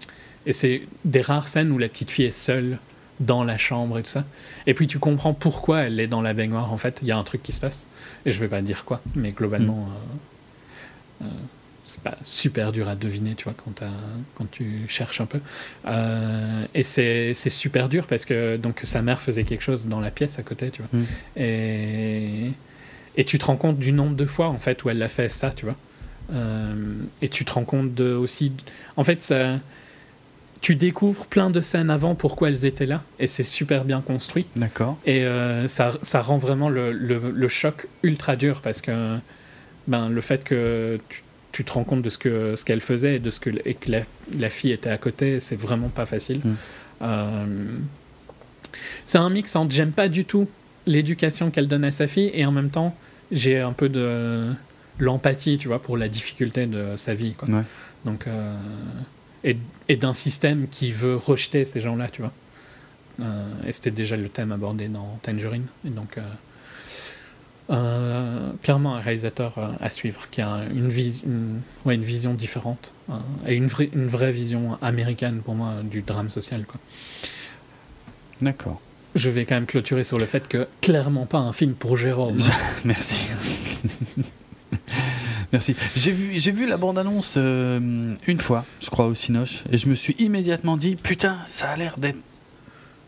et 0.45 0.53
c'est 0.53 0.83
des 1.05 1.21
rares 1.21 1.47
scènes 1.47 1.71
où 1.71 1.77
la 1.77 1.87
petite 1.87 2.11
fille 2.11 2.25
est 2.25 2.31
seule 2.31 2.77
dans 3.19 3.43
la 3.43 3.57
chambre 3.57 3.99
et 3.99 4.03
tout 4.03 4.09
ça. 4.09 4.25
Et 4.67 4.73
puis 4.73 4.87
tu 4.87 4.99
comprends 4.99 5.33
pourquoi 5.33 5.81
elle 5.81 5.99
est 5.99 6.07
dans 6.07 6.21
la 6.21 6.33
baignoire 6.33 6.73
en 6.73 6.77
fait. 6.77 6.99
Il 7.01 7.07
y 7.07 7.11
a 7.11 7.17
un 7.17 7.23
truc 7.23 7.41
qui 7.41 7.53
se 7.53 7.61
passe. 7.61 7.85
Et 8.25 8.31
je 8.31 8.39
vais 8.39 8.49
pas 8.49 8.61
dire 8.61 8.83
quoi, 8.83 9.01
mais 9.15 9.31
globalement. 9.31 9.87
Mhm 11.21 11.29
c'est 11.85 12.01
pas 12.01 12.17
super 12.23 12.71
dur 12.71 12.87
à 12.87 12.95
deviner, 12.95 13.35
tu 13.35 13.45
vois, 13.45 13.53
quand, 13.53 13.83
quand 14.35 14.51
tu 14.51 14.85
cherches 14.87 15.21
un 15.21 15.25
peu. 15.25 15.39
Euh, 15.85 16.65
et 16.73 16.83
c'est 16.83 17.33
super 17.33 17.89
dur 17.89 18.07
parce 18.07 18.25
que 18.25 18.57
donc 18.57 18.81
sa 18.83 19.01
mère 19.01 19.21
faisait 19.21 19.43
quelque 19.43 19.63
chose 19.63 19.87
dans 19.87 19.99
la 19.99 20.11
pièce 20.11 20.39
à 20.39 20.43
côté, 20.43 20.71
tu 20.71 20.81
vois. 20.81 20.99
Mm. 20.99 21.05
Et, 21.37 22.51
et 23.17 23.25
tu 23.25 23.37
te 23.37 23.45
rends 23.45 23.57
compte 23.57 23.77
du 23.79 23.91
nombre 23.91 24.15
de 24.15 24.25
fois 24.25 24.47
en 24.47 24.57
fait 24.57 24.83
où 24.83 24.89
elle 24.89 24.97
l'a 24.97 25.09
fait 25.09 25.29
ça, 25.29 25.51
tu 25.51 25.65
vois. 25.65 25.75
Euh, 26.31 26.73
et 27.21 27.29
tu 27.29 27.45
te 27.45 27.51
rends 27.51 27.65
compte 27.65 27.93
de, 27.93 28.13
aussi, 28.13 28.53
en 28.95 29.03
fait, 29.03 29.21
ça, 29.21 29.59
tu 30.61 30.75
découvres 30.75 31.25
plein 31.25 31.49
de 31.49 31.59
scènes 31.59 31.89
avant 31.89 32.15
pourquoi 32.15 32.49
elles 32.49 32.65
étaient 32.65 32.85
là 32.85 33.03
et 33.19 33.27
c'est 33.27 33.43
super 33.43 33.83
bien 33.83 34.01
construit. 34.01 34.45
D'accord. 34.55 34.97
Et 35.05 35.25
euh, 35.25 35.67
ça, 35.67 35.91
ça, 36.01 36.21
rend 36.21 36.37
vraiment 36.37 36.69
le, 36.69 36.93
le, 36.93 37.31
le, 37.31 37.47
choc 37.49 37.87
ultra 38.01 38.37
dur 38.37 38.61
parce 38.61 38.81
que 38.81 39.17
ben, 39.87 40.07
le 40.07 40.21
fait 40.21 40.43
que 40.45 40.99
tu 41.09 41.22
tu 41.53 41.63
te 41.63 41.71
rends 41.71 41.85
compte 41.85 42.01
de 42.01 42.09
ce 42.09 42.17
que 42.17 42.57
ce 42.57 42.65
qu'elle 42.65 42.81
faisait 42.81 43.15
et 43.15 43.19
de 43.19 43.29
ce 43.29 43.39
que 43.39 43.51
et 43.63 43.75
que 43.75 43.89
la, 44.37 44.49
fille 44.49 44.71
était 44.71 44.89
à 44.89 44.97
côté 44.97 45.39
c'est 45.39 45.55
vraiment 45.55 45.87
pas 45.87 46.05
facile 46.05 46.41
mm. 46.43 46.55
euh, 47.03 47.77
c'est 49.05 49.19
un 49.19 49.29
mix 49.29 49.55
entre 49.55 49.73
j'aime 49.73 49.91
pas 49.91 50.09
du 50.09 50.25
tout 50.25 50.49
l'éducation 50.85 51.51
qu'elle 51.51 51.69
donne 51.69 51.85
à 51.85 51.91
sa 51.91 52.07
fille 52.07 52.31
et 52.33 52.45
en 52.45 52.51
même 52.51 52.71
temps 52.71 52.95
j'ai 53.31 53.59
un 53.59 53.71
peu 53.71 53.87
de 53.87 54.51
l'empathie 54.99 55.57
tu 55.57 55.67
vois 55.69 55.81
pour 55.81 55.95
la 55.95 56.09
difficulté 56.09 56.65
de 56.65 56.97
sa 56.97 57.13
vie 57.13 57.35
quoi. 57.35 57.47
donc 58.03 58.27
euh, 58.27 58.57
et, 59.43 59.55
et 59.87 59.95
d'un 59.95 60.13
système 60.13 60.67
qui 60.69 60.91
veut 60.91 61.15
rejeter 61.15 61.65
ces 61.65 61.79
gens 61.79 61.95
là 61.95 62.09
tu 62.09 62.21
vois 62.21 62.33
euh, 63.21 63.47
et 63.67 63.71
c'était 63.71 63.91
déjà 63.91 64.15
le 64.15 64.27
thème 64.27 64.51
abordé 64.51 64.87
dans 64.87 65.19
Tangerine 65.21 65.67
et 65.85 65.91
donc 65.91 66.17
clairement 67.67 68.95
un 68.95 68.99
réalisateur 68.99 69.53
euh, 69.57 69.69
à 69.79 69.89
suivre 69.89 70.27
qui 70.31 70.41
a 70.41 70.63
une, 70.73 70.91
une, 71.25 71.61
ouais, 71.85 71.95
une 71.95 72.03
vision 72.03 72.33
différente 72.33 72.91
euh, 73.09 73.13
et 73.47 73.55
une, 73.55 73.67
vraie, 73.67 73.89
une 73.93 74.07
vraie 74.07 74.31
vision 74.31 74.77
américaine 74.81 75.41
pour 75.43 75.55
moi 75.55 75.75
du 75.83 76.01
drame 76.01 76.29
social. 76.29 76.65
D'accord. 78.41 78.81
Je 79.15 79.29
vais 79.29 79.45
quand 79.45 79.55
même 79.55 79.65
clôturer 79.65 80.03
sur 80.03 80.17
le 80.17 80.25
fait 80.25 80.47
que 80.47 80.67
clairement 80.81 81.25
pas 81.25 81.37
un 81.37 81.53
film 81.53 81.73
pour 81.73 81.97
Jérôme. 81.97 82.39
Merci. 82.85 83.27
Merci. 85.53 85.75
J'ai 85.95 86.11
vu, 86.11 86.39
j'ai 86.39 86.51
vu 86.51 86.67
la 86.67 86.77
bande-annonce 86.77 87.35
une 87.35 88.39
fois, 88.39 88.65
je 88.81 88.89
crois, 88.89 89.05
au 89.05 89.13
Cinoche, 89.13 89.63
et 89.71 89.77
je 89.77 89.87
me 89.87 89.93
suis 89.93 90.15
immédiatement 90.17 90.77
dit, 90.77 90.95
putain, 90.95 91.37
ça 91.47 91.69
a 91.69 91.77
l'air 91.77 91.99
d'être 91.99 92.17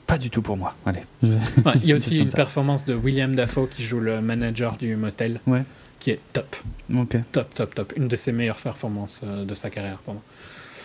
pas 0.06 0.18
du 0.18 0.30
tout 0.30 0.42
pour 0.42 0.58
moi. 0.58 0.76
Allez. 0.86 1.02
il 1.24 1.86
y 1.86 1.92
a 1.92 1.96
aussi 1.96 2.18
une 2.18 2.32
performance 2.32 2.86
de 2.86 2.94
William 2.94 3.36
Dafoe 3.36 3.68
qui 3.68 3.84
joue 3.84 4.00
le 4.00 4.22
manager 4.22 4.78
du 4.78 4.96
motel, 4.96 5.40
ouais. 5.48 5.64
qui 6.00 6.12
est 6.12 6.20
top. 6.34 6.56
Ok. 6.94 7.18
Top, 7.32 7.54
top, 7.54 7.76
top. 7.76 7.94
Une 7.96 8.08
de 8.08 8.16
ses 8.16 8.32
meilleures 8.32 8.58
performances 8.58 9.22
euh, 9.24 9.46
de 9.46 9.54
sa 9.54 9.70
carrière 9.70 9.98
pour 10.00 10.16
moi. 10.16 10.24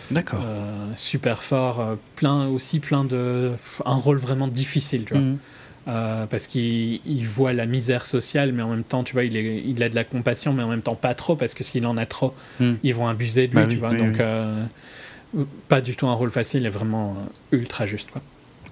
D'accord. 0.09 0.41
Euh, 0.43 0.87
super 0.95 1.43
fort, 1.43 1.79
euh, 1.79 1.95
plein 2.15 2.47
aussi 2.47 2.79
plein 2.79 3.05
de 3.05 3.51
un 3.85 3.95
rôle 3.95 4.17
vraiment 4.17 4.47
difficile, 4.47 5.05
tu 5.05 5.13
vois. 5.13 5.23
Mhm. 5.23 6.27
parce 6.29 6.47
qu'il 6.47 7.25
voit 7.25 7.53
la 7.53 7.65
misère 7.65 8.05
sociale, 8.05 8.51
mais 8.53 8.63
en 8.63 8.69
même 8.69 8.83
temps, 8.83 9.03
tu 9.03 9.13
vois, 9.13 9.23
il, 9.23 9.37
est, 9.37 9.63
il 9.65 9.81
a 9.83 9.89
de 9.89 9.95
la 9.95 10.03
compassion, 10.03 10.53
mais 10.53 10.63
en 10.63 10.67
même 10.67 10.81
temps 10.81 10.95
pas 10.95 11.13
trop, 11.13 11.35
parce 11.35 11.53
que 11.53 11.63
s'il 11.63 11.85
en 11.85 11.97
a 11.97 12.05
trop, 12.05 12.33
mhm. 12.59 12.77
ils 12.83 12.93
vont 12.95 13.07
abuser 13.07 13.47
de 13.47 13.55
lui, 13.55 13.63
bah 13.63 13.67
tu 13.67 13.77
vois. 13.77 13.93
donc, 13.93 15.47
pas 15.69 15.79
du 15.79 15.95
tout 15.95 16.07
un 16.07 16.13
rôle 16.13 16.31
facile 16.31 16.65
et 16.65 16.69
vraiment 16.69 17.15
ultra 17.51 17.85
juste, 17.85 18.11
quoi. 18.11 18.21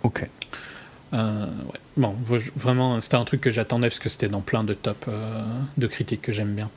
Ok. 0.03 0.27
Euh, 1.13 1.45
ouais. 1.45 1.79
Bon, 1.97 2.15
vraiment, 2.55 3.01
c'était 3.01 3.15
un 3.15 3.25
truc 3.25 3.41
que 3.41 3.51
j'attendais 3.51 3.89
parce 3.89 3.99
que 3.99 4.09
c'était 4.09 4.29
dans 4.29 4.41
plein 4.41 4.63
de 4.63 4.73
top 4.73 5.05
euh, 5.07 5.43
de 5.77 5.87
critiques 5.87 6.21
que 6.21 6.31
j'aime 6.31 6.53
bien. 6.53 6.69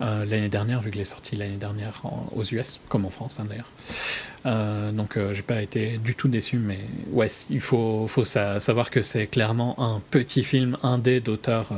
Euh, 0.00 0.24
l'année 0.24 0.48
dernière, 0.48 0.80
vu 0.80 0.90
qu'il 0.90 1.00
est 1.00 1.04
sorti 1.04 1.36
l'année 1.36 1.58
dernière 1.58 2.02
aux 2.34 2.42
US, 2.42 2.80
comme 2.88 3.04
en 3.04 3.10
France 3.10 3.38
hein, 3.38 3.46
d'ailleurs. 3.48 4.92
donc, 4.92 5.18
j'ai 5.32 5.42
pas 5.42 5.62
été 5.62 5.98
du 5.98 6.14
tout 6.14 6.28
déçu, 6.28 6.56
mais 6.56 6.80
ouais, 7.10 7.28
il 7.50 7.60
faut, 7.60 8.06
faut 8.08 8.24
savoir 8.24 8.90
que 8.90 9.02
c'est 9.02 9.26
clairement 9.26 9.78
un 9.80 10.00
petit 10.10 10.44
film 10.44 10.76
indé 10.82 11.20
d'auteur 11.20 11.68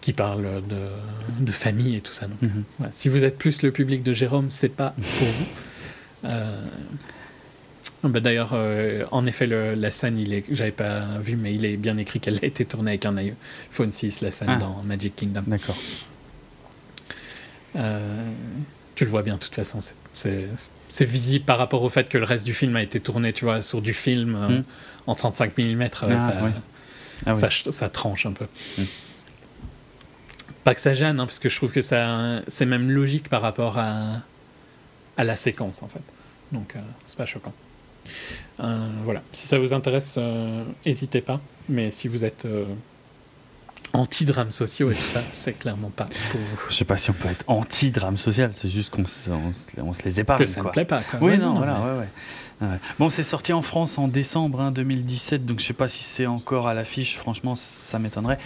qui 0.00 0.12
parle 0.12 0.62
de, 0.68 1.44
de, 1.44 1.52
famille 1.52 1.96
et 1.96 2.00
tout 2.00 2.12
ça. 2.12 2.26
Donc, 2.26 2.40
mm-hmm. 2.42 2.88
si 2.92 3.08
vous 3.08 3.24
êtes 3.24 3.38
plus 3.38 3.62
le 3.62 3.72
public 3.72 4.04
de 4.04 4.12
Jérôme, 4.12 4.50
c'est 4.50 4.68
pas 4.68 4.94
pour 5.18 5.28
vous. 5.28 6.30
Bah, 8.02 8.20
d'ailleurs, 8.20 8.50
euh, 8.52 9.04
en 9.10 9.26
effet, 9.26 9.46
la 9.46 9.90
scène, 9.90 10.18
il 10.18 10.32
est, 10.32 10.44
j'avais 10.50 10.70
pas 10.70 11.18
vu, 11.18 11.36
mais 11.36 11.54
il 11.54 11.64
est 11.64 11.76
bien 11.76 11.96
écrit 11.98 12.20
qu'elle 12.20 12.38
a 12.42 12.44
été 12.44 12.64
tournée 12.64 12.92
avec 12.92 13.06
un 13.06 13.16
iPhone 13.16 13.90
6, 13.90 14.20
la 14.20 14.30
scène 14.30 14.48
ah. 14.50 14.56
dans 14.56 14.82
Magic 14.84 15.16
Kingdom. 15.16 15.42
D'accord. 15.46 15.76
Euh, 17.74 18.30
tu 18.94 19.04
le 19.04 19.10
vois 19.10 19.22
bien, 19.22 19.34
de 19.34 19.40
toute 19.40 19.54
façon, 19.54 19.80
c'est 20.14 21.04
visible 21.04 21.44
par 21.44 21.58
rapport 21.58 21.82
au 21.82 21.88
fait 21.88 22.08
que 22.08 22.18
le 22.18 22.24
reste 22.24 22.44
du 22.44 22.54
film 22.54 22.76
a 22.76 22.82
été 22.82 23.00
tourné, 23.00 23.32
tu 23.32 23.44
vois, 23.44 23.60
sur 23.60 23.82
du 23.82 23.92
film 23.92 24.34
euh, 24.34 24.48
hmm. 24.60 24.62
en 25.06 25.14
35 25.14 25.58
mm, 25.58 25.82
ah, 25.82 26.50
ah 27.26 27.34
ça, 27.34 27.88
tranche 27.88 28.26
un 28.26 28.32
peu. 28.32 28.46
Hmm. 28.78 28.84
Pas 30.64 30.74
que 30.74 30.80
ça 30.80 30.94
gêne, 30.94 31.20
hein, 31.20 31.26
parce 31.26 31.38
que 31.38 31.48
je 31.48 31.56
trouve 31.56 31.72
que 31.72 31.80
c'est 31.80 32.66
même 32.66 32.90
logique 32.90 33.28
par 33.28 33.42
rapport 33.42 33.78
à, 33.78 34.22
à 35.16 35.24
la 35.24 35.36
séquence, 35.36 35.82
en 35.82 35.88
fait. 35.88 36.02
Donc, 36.52 36.74
c'est 37.04 37.16
pas 37.16 37.26
choquant. 37.26 37.52
Voilà, 38.58 39.22
si 39.32 39.46
ça 39.46 39.58
vous 39.58 39.72
intéresse, 39.72 40.18
n'hésitez 40.84 41.20
pas. 41.20 41.40
Mais 41.68 41.90
si 41.90 42.08
vous 42.08 42.24
êtes 42.24 42.46
anti-drames 43.92 44.52
sociaux 44.52 44.90
et 44.90 44.94
tout 44.94 45.00
ça, 45.00 45.22
c'est 45.32 45.54
clairement 45.54 45.90
pas 45.90 46.08
pour 46.30 46.40
vous. 46.40 46.58
Je 46.68 46.74
sais 46.74 46.84
pas 46.84 46.96
si 46.96 47.10
on 47.10 47.14
peut 47.14 47.28
être 47.28 47.44
anti-drame 47.46 48.16
social, 48.16 48.52
c'est 48.54 48.68
juste 48.68 48.90
qu'on 48.90 49.06
se, 49.06 49.30
on 49.30 49.92
se, 49.92 50.02
les 50.02 50.20
épargne. 50.20 50.40
Que 50.40 50.46
ça 50.46 50.62
ne 50.62 50.68
plaît 50.68 50.84
pas. 50.84 51.02
Oui, 51.20 51.38
non, 51.38 51.54
voilà, 51.54 51.80
ouais, 51.80 51.98
ouais. 51.98 52.08
Bon, 52.98 53.10
c'est 53.10 53.22
sorti 53.22 53.52
en 53.52 53.60
France 53.60 53.98
en 53.98 54.08
décembre 54.08 54.70
2017, 54.70 55.40
hein, 55.40 55.44
donc 55.46 55.60
je 55.60 55.66
sais 55.66 55.74
pas 55.74 55.88
si 55.88 56.02
c'est 56.02 56.26
encore 56.26 56.68
à 56.68 56.74
l'affiche. 56.74 57.18
Franchement, 57.18 57.54
ça 57.54 57.98
m'étonnerait. 57.98 58.38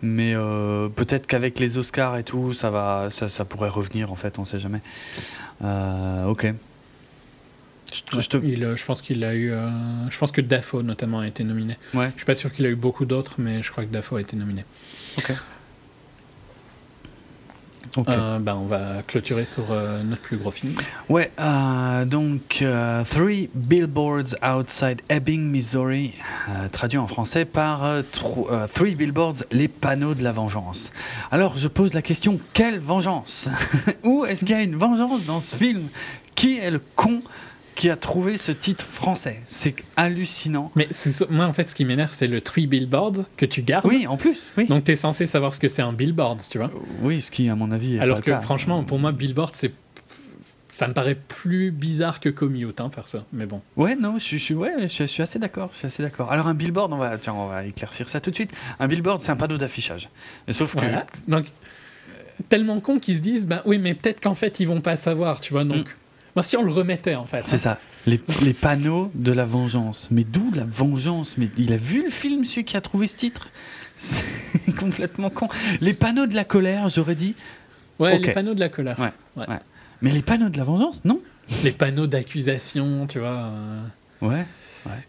Mais 0.00 0.32
euh, 0.34 0.88
peut-être 0.88 1.26
qu'avec 1.26 1.58
les 1.58 1.76
Oscars 1.76 2.16
et 2.16 2.24
tout, 2.24 2.54
ça 2.54 2.70
va, 2.70 3.08
ça, 3.10 3.28
ça, 3.28 3.44
pourrait 3.44 3.68
revenir. 3.68 4.10
En 4.10 4.16
fait, 4.16 4.38
on 4.38 4.46
sait 4.46 4.58
jamais. 4.58 4.80
Euh, 5.62 6.24
ok. 6.26 6.54
Je, 7.92 8.02
euh, 8.12 8.76
je, 8.76 8.84
pense 8.84 9.02
qu'il 9.02 9.24
a 9.24 9.34
eu. 9.34 9.52
je 10.10 10.18
pense 10.18 10.32
que 10.32 10.40
Dafoe 10.40 10.82
notamment 10.82 11.20
a 11.20 11.26
été 11.26 11.44
nominé. 11.44 11.76
Ouais. 11.94 12.10
Je 12.12 12.18
suis 12.18 12.26
pas 12.26 12.34
sûr 12.34 12.52
qu'il 12.52 12.66
a 12.66 12.68
eu 12.68 12.76
beaucoup 12.76 13.06
d'autres, 13.06 13.36
mais 13.38 13.62
je 13.62 13.70
crois 13.70 13.84
que 13.84 13.90
Dafoe 13.90 14.16
a 14.16 14.20
été 14.20 14.36
nominé. 14.36 14.64
Ok. 15.16 15.32
Euh, 18.08 18.38
ben, 18.38 18.54
on 18.54 18.66
va 18.66 19.02
clôturer 19.06 19.44
sur 19.44 19.70
euh, 19.70 20.02
notre 20.02 20.22
plus 20.22 20.36
gros 20.36 20.50
film. 20.50 20.74
Ouais, 21.08 21.30
euh, 21.40 22.04
donc 22.04 22.64
Three 23.10 23.50
Billboards 23.54 24.36
Outside 24.42 25.00
Ebbing, 25.08 25.50
Missouri, 25.50 26.14
traduit 26.72 26.98
en 26.98 27.06
français 27.06 27.44
par 27.44 28.02
Three 28.74 28.94
Billboards, 28.94 29.44
les 29.50 29.68
panneaux 29.68 30.14
de 30.14 30.22
la 30.22 30.32
vengeance. 30.32 30.92
Alors 31.30 31.56
je 31.56 31.68
pose 31.68 31.94
la 31.94 32.02
question, 32.02 32.38
quelle 32.52 32.78
vengeance? 32.78 33.48
Où 34.04 34.24
est-ce 34.24 34.44
qu'il 34.44 34.54
y 34.56 34.58
a 34.58 34.62
une 34.62 34.76
vengeance 34.76 35.24
dans 35.24 35.40
ce 35.40 35.56
film? 35.56 35.88
Qui 36.34 36.58
est 36.58 36.70
le 36.70 36.80
con? 36.94 37.22
Qui 37.78 37.90
a 37.90 37.96
trouvé 37.96 38.38
ce 38.38 38.50
titre 38.50 38.84
français. 38.84 39.40
C'est 39.46 39.76
hallucinant. 39.96 40.72
Mais 40.74 40.88
moi, 41.30 41.46
en 41.46 41.52
fait, 41.52 41.68
ce 41.68 41.76
qui 41.76 41.84
m'énerve, 41.84 42.10
c'est 42.10 42.26
le 42.26 42.40
three 42.40 42.66
billboards 42.66 43.24
que 43.36 43.46
tu 43.46 43.62
gardes. 43.62 43.86
Oui, 43.86 44.04
en 44.08 44.16
plus. 44.16 44.50
Oui. 44.56 44.66
Donc, 44.66 44.82
tu 44.82 44.90
es 44.90 44.96
censé 44.96 45.26
savoir 45.26 45.54
ce 45.54 45.60
que 45.60 45.68
c'est 45.68 45.80
un 45.80 45.92
billboard, 45.92 46.40
tu 46.50 46.58
vois. 46.58 46.72
Oui, 47.02 47.20
ce 47.20 47.30
qui, 47.30 47.48
à 47.48 47.54
mon 47.54 47.70
avis, 47.70 47.94
est 47.94 48.00
Alors 48.00 48.20
que, 48.20 48.36
franchement, 48.40 48.82
pour 48.82 48.98
moi, 48.98 49.12
billboard, 49.12 49.54
c'est 49.54 49.72
ça 50.72 50.86
me 50.86 50.92
paraît 50.92 51.16
plus 51.16 51.72
bizarre 51.72 52.20
que 52.20 52.28
commute, 52.28 52.80
hein, 52.80 52.88
perso. 52.88 53.18
Mais 53.32 53.46
bon. 53.46 53.62
Ouais, 53.76 53.96
non, 53.96 54.18
je, 54.18 54.36
suis, 54.36 54.54
ouais, 54.54 54.88
je, 54.88 55.04
suis 55.04 55.22
assez 55.22 55.38
d'accord. 55.40 55.70
Je 55.72 55.78
suis 55.78 55.86
assez 55.86 56.02
d'accord. 56.04 56.30
Alors 56.30 56.46
un 56.46 56.54
billboard, 56.54 56.92
on 56.92 56.98
va, 56.98 57.18
tiens, 57.18 57.34
on 57.34 57.48
va 57.48 57.64
éclaircir 57.64 58.08
ça 58.08 58.20
tout 58.20 58.30
de 58.30 58.36
suite. 58.36 58.52
Un 58.78 58.86
billboard, 58.86 59.20
c'est 59.22 59.32
un 59.32 59.36
panneau 59.36 59.56
d'affichage. 59.56 60.08
Sauf 60.50 60.76
que. 60.76 60.86
Donc, 61.26 61.46
tellement 62.48 62.78
con 62.78 63.00
qu'ils 63.00 63.16
se 63.16 63.22
disent, 63.22 63.48
bah 63.48 63.62
oui, 63.66 63.78
mais 63.78 63.94
peut-être 63.94 64.20
qu'en 64.20 64.36
fait 64.36 64.60
ils 64.60 64.66
vont 64.66 64.80
pas 64.80 64.94
savoir, 64.94 65.40
tu 65.40 65.52
vois. 65.52 65.64
Donc, 65.64 65.88
mm 65.88 65.97
si 66.42 66.56
on 66.56 66.62
le 66.62 66.72
remettait, 66.72 67.14
en 67.14 67.26
fait. 67.26 67.42
C'est 67.46 67.56
hein. 67.56 67.58
ça. 67.58 67.80
Les, 68.06 68.20
les, 68.42 68.54
panneaux 68.54 69.10
de 69.14 69.32
la 69.32 69.44
vengeance. 69.44 70.08
Mais 70.10 70.24
d'où 70.24 70.50
la 70.54 70.64
vengeance? 70.64 71.36
Mais 71.36 71.48
il 71.58 71.72
a 71.72 71.76
vu 71.76 72.04
le 72.04 72.10
film, 72.10 72.44
celui 72.44 72.64
qui 72.64 72.76
a 72.76 72.80
trouvé 72.80 73.06
ce 73.06 73.16
titre? 73.16 73.50
C'est 73.96 74.74
complètement 74.78 75.30
con. 75.30 75.48
Les 75.80 75.92
panneaux 75.92 76.26
de 76.26 76.34
la 76.34 76.44
colère, 76.44 76.88
j'aurais 76.88 77.16
dit. 77.16 77.34
Ouais, 77.98 78.18
les 78.18 78.32
panneaux 78.32 78.54
de 78.54 78.60
la 78.60 78.68
colère. 78.68 78.98
Ouais, 79.36 79.44
Mais 80.00 80.10
les 80.10 80.22
panneaux 80.22 80.48
de 80.48 80.56
la 80.56 80.64
vengeance, 80.64 81.04
non 81.04 81.20
Les 81.64 81.72
panneaux 81.72 82.06
d'accusation, 82.06 83.06
tu 83.06 83.18
vois. 83.18 83.50
Euh. 83.52 83.80
Ouais. 84.22 84.46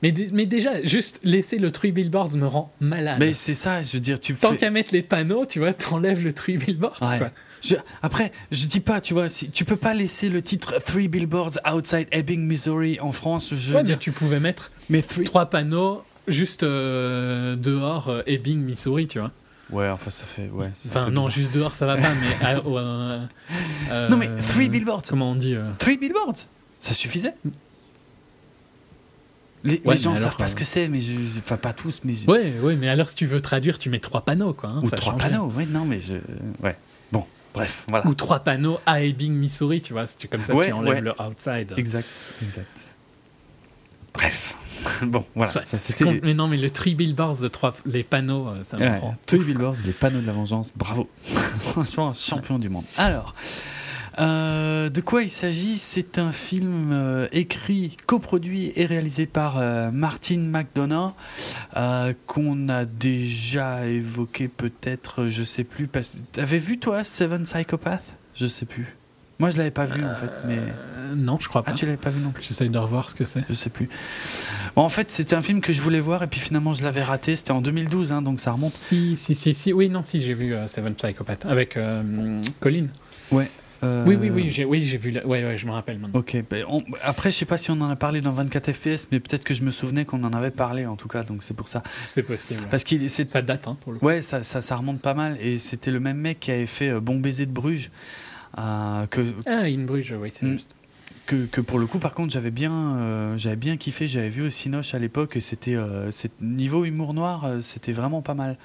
Mais, 0.02 0.14
mais, 0.34 0.46
déjà, 0.46 0.82
juste 0.84 1.20
laisser 1.24 1.58
le 1.58 1.72
tree 1.72 1.92
billboards 1.92 2.36
me 2.36 2.48
rend 2.48 2.74
malade. 2.80 3.18
Mais 3.20 3.34
c'est 3.34 3.54
ça, 3.54 3.82
je 3.82 3.94
veux 3.94 4.00
dire, 4.00 4.20
tu 4.20 4.34
Tant 4.36 4.56
qu'à 4.56 4.70
mettre 4.70 4.94
les 4.94 5.02
panneaux, 5.02 5.46
tu 5.46 5.60
vois, 5.60 5.74
t'enlèves 5.74 6.24
le 6.24 6.34
tree 6.34 6.58
billboards, 6.58 7.00
quoi. 7.00 7.32
Je, 7.62 7.76
après, 8.02 8.32
je 8.52 8.66
dis 8.66 8.80
pas, 8.80 9.02
tu 9.02 9.14
vois, 9.14 9.30
si, 9.30 9.50
tu 9.52 9.66
peux 9.66 9.76
pas 9.76 9.94
laisser 9.94 10.30
le 10.30 10.42
titre 10.42 10.76
Three 10.86 11.08
Billboards 11.08 11.60
Outside 11.72 12.08
Ebbing, 12.12 12.46
Missouri 12.46 13.00
en 13.00 13.12
France. 13.12 13.54
Je 13.56 13.74
ouais, 13.74 13.84
dire, 13.84 14.00
tu 14.00 14.12
pouvais 14.12 14.40
mettre 14.40 14.72
mais 14.90 15.02
trois 15.02 15.48
panneaux 15.48 16.04
juste 16.28 16.64
euh, 16.64 17.56
dehors 17.56 18.10
euh, 18.10 18.22
Ebbing, 18.28 18.60
Missouri, 18.60 19.08
tu 19.08 19.20
vois. 19.20 19.32
Ouais, 19.72 19.90
enfin 19.90 20.10
ça 20.10 20.26
fait. 20.26 20.50
Ouais, 20.50 20.72
enfin 20.88 21.12
non, 21.12 21.30
juste 21.30 21.54
dehors 21.54 21.76
ça 21.76 21.86
va 21.86 21.98
pas, 21.98 22.10
mais. 22.14 22.48
Euh, 23.92 24.08
non 24.08 24.18
mais 24.18 24.30
Three 24.38 24.70
Billboards. 24.70 25.02
Comment 25.08 25.32
on 25.32 25.36
dit 25.36 25.56
Three 25.80 25.98
Billboards 25.98 26.46
Ça 26.80 26.94
suffisait 26.94 27.34
les, 29.64 29.82
gens 29.98 30.14
ne 30.14 30.18
savent 30.18 30.38
pas 30.38 30.48
ce 30.48 30.56
que 30.56 30.64
c'est, 30.64 30.88
mais 30.88 31.02
je, 31.02 31.14
enfin 31.40 31.58
pas 31.58 31.74
tous, 31.74 32.02
mais. 32.04 32.14
Ouais, 32.28 32.60
ouais, 32.60 32.76
mais 32.76 32.88
alors 32.88 33.10
si 33.10 33.16
tu 33.16 33.26
veux 33.26 33.42
traduire, 33.42 33.78
tu 33.78 33.90
mets 33.90 34.00
trois 34.00 34.22
panneaux, 34.22 34.54
quoi. 34.54 34.70
Hein, 34.70 34.82
Ou 34.84 34.90
trois 34.90 35.18
panneaux, 35.18 35.48
ouais, 35.48 35.66
non, 35.66 35.86
mais 35.86 36.00
je, 36.00 36.16
ouais. 36.64 36.76
Bref, 37.60 37.86
voilà. 37.88 38.08
Ou 38.08 38.14
trois 38.14 38.40
panneaux 38.40 38.80
à 38.86 39.02
Ebbing, 39.02 39.34
Missouri, 39.34 39.82
tu 39.82 39.94
vois, 39.94 40.08
c'est 40.08 40.28
comme 40.28 40.44
ça 40.44 40.54
tu 40.54 40.72
enlèves 40.72 41.04
le 41.04 41.14
outside. 41.22 41.74
Exact, 41.78 42.08
exact. 42.42 42.80
Bref. 44.14 44.56
bon, 45.02 45.26
voilà. 45.36 45.52
Ça, 45.52 45.62
c'était 45.78 46.06
Mais 46.24 46.34
non, 46.34 46.48
mais 46.48 46.58
le 46.58 46.70
three 46.70 46.96
billboards 46.96 47.40
de 47.40 47.48
trois, 47.50 47.76
les 47.86 48.04
panneaux, 48.04 48.48
euh, 48.48 48.64
ça 48.64 48.78
me 48.78 48.84
ouais, 48.84 48.96
prend. 48.96 49.16
Three 49.26 49.40
billboards, 49.40 49.76
les 49.86 49.92
panneaux 49.92 50.22
de 50.22 50.26
la 50.26 50.32
vengeance, 50.32 50.72
bravo. 50.76 51.10
Franchement, 51.72 52.14
champion 52.14 52.60
du 52.60 52.70
monde. 52.70 52.86
Alors, 52.98 53.36
euh, 54.20 54.90
de 54.90 55.02
quoi 55.02 55.24
il 55.24 55.30
s'agit? 55.30 55.80
C'est 55.80 56.18
un 56.18 56.32
film 56.32 56.92
euh, 56.92 57.28
écrit, 57.32 57.98
coproduit 58.06 58.74
et 58.76 58.86
réalisé 58.86 59.26
par 59.26 59.58
euh, 59.58 59.92
Martin 59.92 60.40
McDonough 60.40 61.14
qu'on 62.28 62.70
a 62.70 62.86
déjà 62.86 63.86
évoqué 63.88 64.48
peut-être, 64.48 65.28
je 65.30 65.44
sais 65.44 65.64
plus. 65.64 65.90
T'avais 66.34 66.58
vu 66.58 66.80
toi 66.80 67.04
Seven 67.04 67.44
Psychopaths? 67.44 68.04
Je 68.36 68.48
sais 68.48 68.66
plus. 68.66 68.96
Moi 69.40 69.52
je 69.52 69.58
l'avais 69.58 69.72
pas 69.72 69.86
vu 69.86 70.04
en 70.04 70.16
fait, 70.16 70.32
mais 70.46 70.60
non, 71.16 71.38
je 71.40 71.48
crois 71.48 71.64
pas. 71.64 71.72
Ah, 71.74 71.76
tu 71.76 71.86
l'avais 71.86 71.98
pas 71.98 72.10
vu 72.10 72.20
non 72.20 72.32
plus. 72.32 72.44
J'essaye 72.44 72.70
de 72.70 72.78
revoir 72.78 73.10
ce 73.10 73.16
que 73.16 73.24
c'est. 73.24 73.46
Je 73.50 73.54
sais 73.54 73.70
plus. 73.70 73.88
Bon, 74.76 74.82
en 74.82 74.90
fait, 74.90 75.12
c'était 75.12 75.36
un 75.36 75.42
film 75.42 75.62
que 75.62 75.72
je 75.72 75.82
voulais 75.82 76.02
voir 76.02 76.24
et 76.24 76.28
puis 76.28 76.42
finalement 76.42 76.74
je 76.74 76.84
l'avais 76.84 77.04
raté. 77.04 77.38
C'était 77.38 77.52
en 77.52 77.62
2012, 77.62 78.12
hein, 78.12 78.22
donc 78.22 78.42
ça 78.42 78.52
remonte. 78.52 78.70
Si, 78.70 79.16
si, 79.16 79.36
si, 79.36 79.54
si. 79.54 79.72
Oui, 79.72 79.88
non, 79.88 80.04
si, 80.04 80.20
j'ai 80.20 80.34
vu 80.34 80.54
Seven 80.68 80.94
Psychopaths 80.94 81.46
avec 81.46 81.80
Colin. 82.60 82.88
Ouais. 83.32 83.50
Euh, 83.84 84.04
oui, 84.06 84.16
oui, 84.20 84.30
oui, 84.30 84.50
j'ai 84.50 84.66
oui, 84.66 84.82
vu. 84.82 85.12
La... 85.12 85.26
Ouais, 85.26 85.44
ouais, 85.44 85.58
je 85.58 85.66
me 85.66 85.72
rappelle 85.72 86.00
maintenant. 86.00 86.20
Ok. 86.20 86.38
Ben, 86.50 86.66
après, 87.02 87.32
je 87.32 87.38
sais 87.38 87.46
pas 87.46 87.58
si 87.58 87.72
on 87.72 87.80
en 87.82 87.90
a 87.90 87.96
parlé 87.96 88.22
dans 88.22 88.32
24 88.32 88.72
FPS, 88.74 89.08
mais 89.12 89.20
peut-être 89.20 89.44
que 89.44 89.54
je 89.54 89.64
me 89.64 89.72
souvenais 89.72 90.06
qu'on 90.06 90.24
en 90.24 90.34
avait 90.34 90.52
parlé 90.52 90.86
en 90.86 90.96
tout 90.96 91.08
cas, 91.08 91.24
donc 91.24 91.44
c'est 91.44 91.54
pour 91.54 91.70
ça. 91.70 91.84
C'est 92.06 92.24
possible. 92.24 92.64
Parce 92.70 92.84
qu'il 92.84 93.10
ça 93.10 93.42
date 93.42 93.68
hein, 93.68 93.78
pour 93.82 93.94
le 93.94 94.00
coup. 94.00 94.06
Ouais, 94.06 94.22
ça, 94.22 94.44
ça, 94.44 94.62
ça, 94.62 94.76
remonte 94.76 95.02
pas 95.02 95.14
mal 95.14 95.38
et 95.42 95.58
c'était 95.58 95.92
le 95.92 96.00
même 96.00 96.18
mec 96.18 96.40
qui 96.40 96.52
avait 96.52 96.66
fait 96.66 96.90
euh, 96.90 97.00
Bon 97.00 97.20
baiser 97.20 97.46
de 97.46 97.52
Bruges. 97.52 97.90
Euh, 98.58 99.06
que... 99.08 99.34
Ah, 99.46 99.64
In 99.64 99.86
Bruges, 99.86 100.14
oui, 100.20 100.30
c'est 100.32 100.46
hmm. 100.46 100.54
juste. 100.54 100.72
Que, 101.26 101.46
que, 101.46 101.62
pour 101.62 101.78
le 101.80 101.86
coup, 101.86 102.00
par 102.00 102.14
contre, 102.14 102.34
j'avais 102.34 102.50
bien, 102.50 103.38
j'avais 103.38 103.56
bien 103.56 103.78
kiffé. 103.78 104.08
J'avais 104.08 104.30
vu 104.30 104.48
au 104.48 104.50
Cinoche 104.50 104.96
à 104.96 105.00
l'époque 105.00 105.38
et 105.38 105.42
c'était 105.42 105.76
niveau 106.42 106.86
humour 106.86 107.14
noir, 107.14 107.48
c'était 107.62 107.92
vraiment 107.92 108.24
pas 108.24 108.34
mal. 108.34 108.58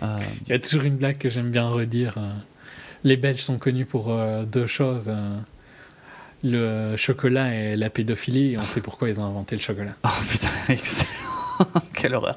Il 0.00 0.48
y 0.48 0.52
a 0.54 0.58
toujours 0.58 0.84
une 0.84 0.96
blague 0.96 1.18
que 1.18 1.28
j'aime 1.28 1.50
bien 1.50 1.68
redire 1.68 2.16
les 3.06 3.16
Belges 3.16 3.40
sont 3.40 3.58
connus 3.58 3.86
pour 3.86 4.10
euh, 4.10 4.42
deux 4.44 4.66
choses 4.66 5.04
euh, 5.08 5.38
le 6.42 6.96
chocolat 6.96 7.54
et 7.54 7.76
la 7.76 7.88
pédophilie, 7.88 8.54
et 8.54 8.58
on 8.58 8.66
sait 8.66 8.80
pourquoi 8.80 9.08
ils 9.08 9.20
ont 9.20 9.24
inventé 9.24 9.54
le 9.54 9.62
chocolat. 9.62 9.94
Oh 10.04 10.08
putain, 10.28 10.48
excellent 10.68 11.06
Quelle 11.94 12.14
horreur. 12.14 12.36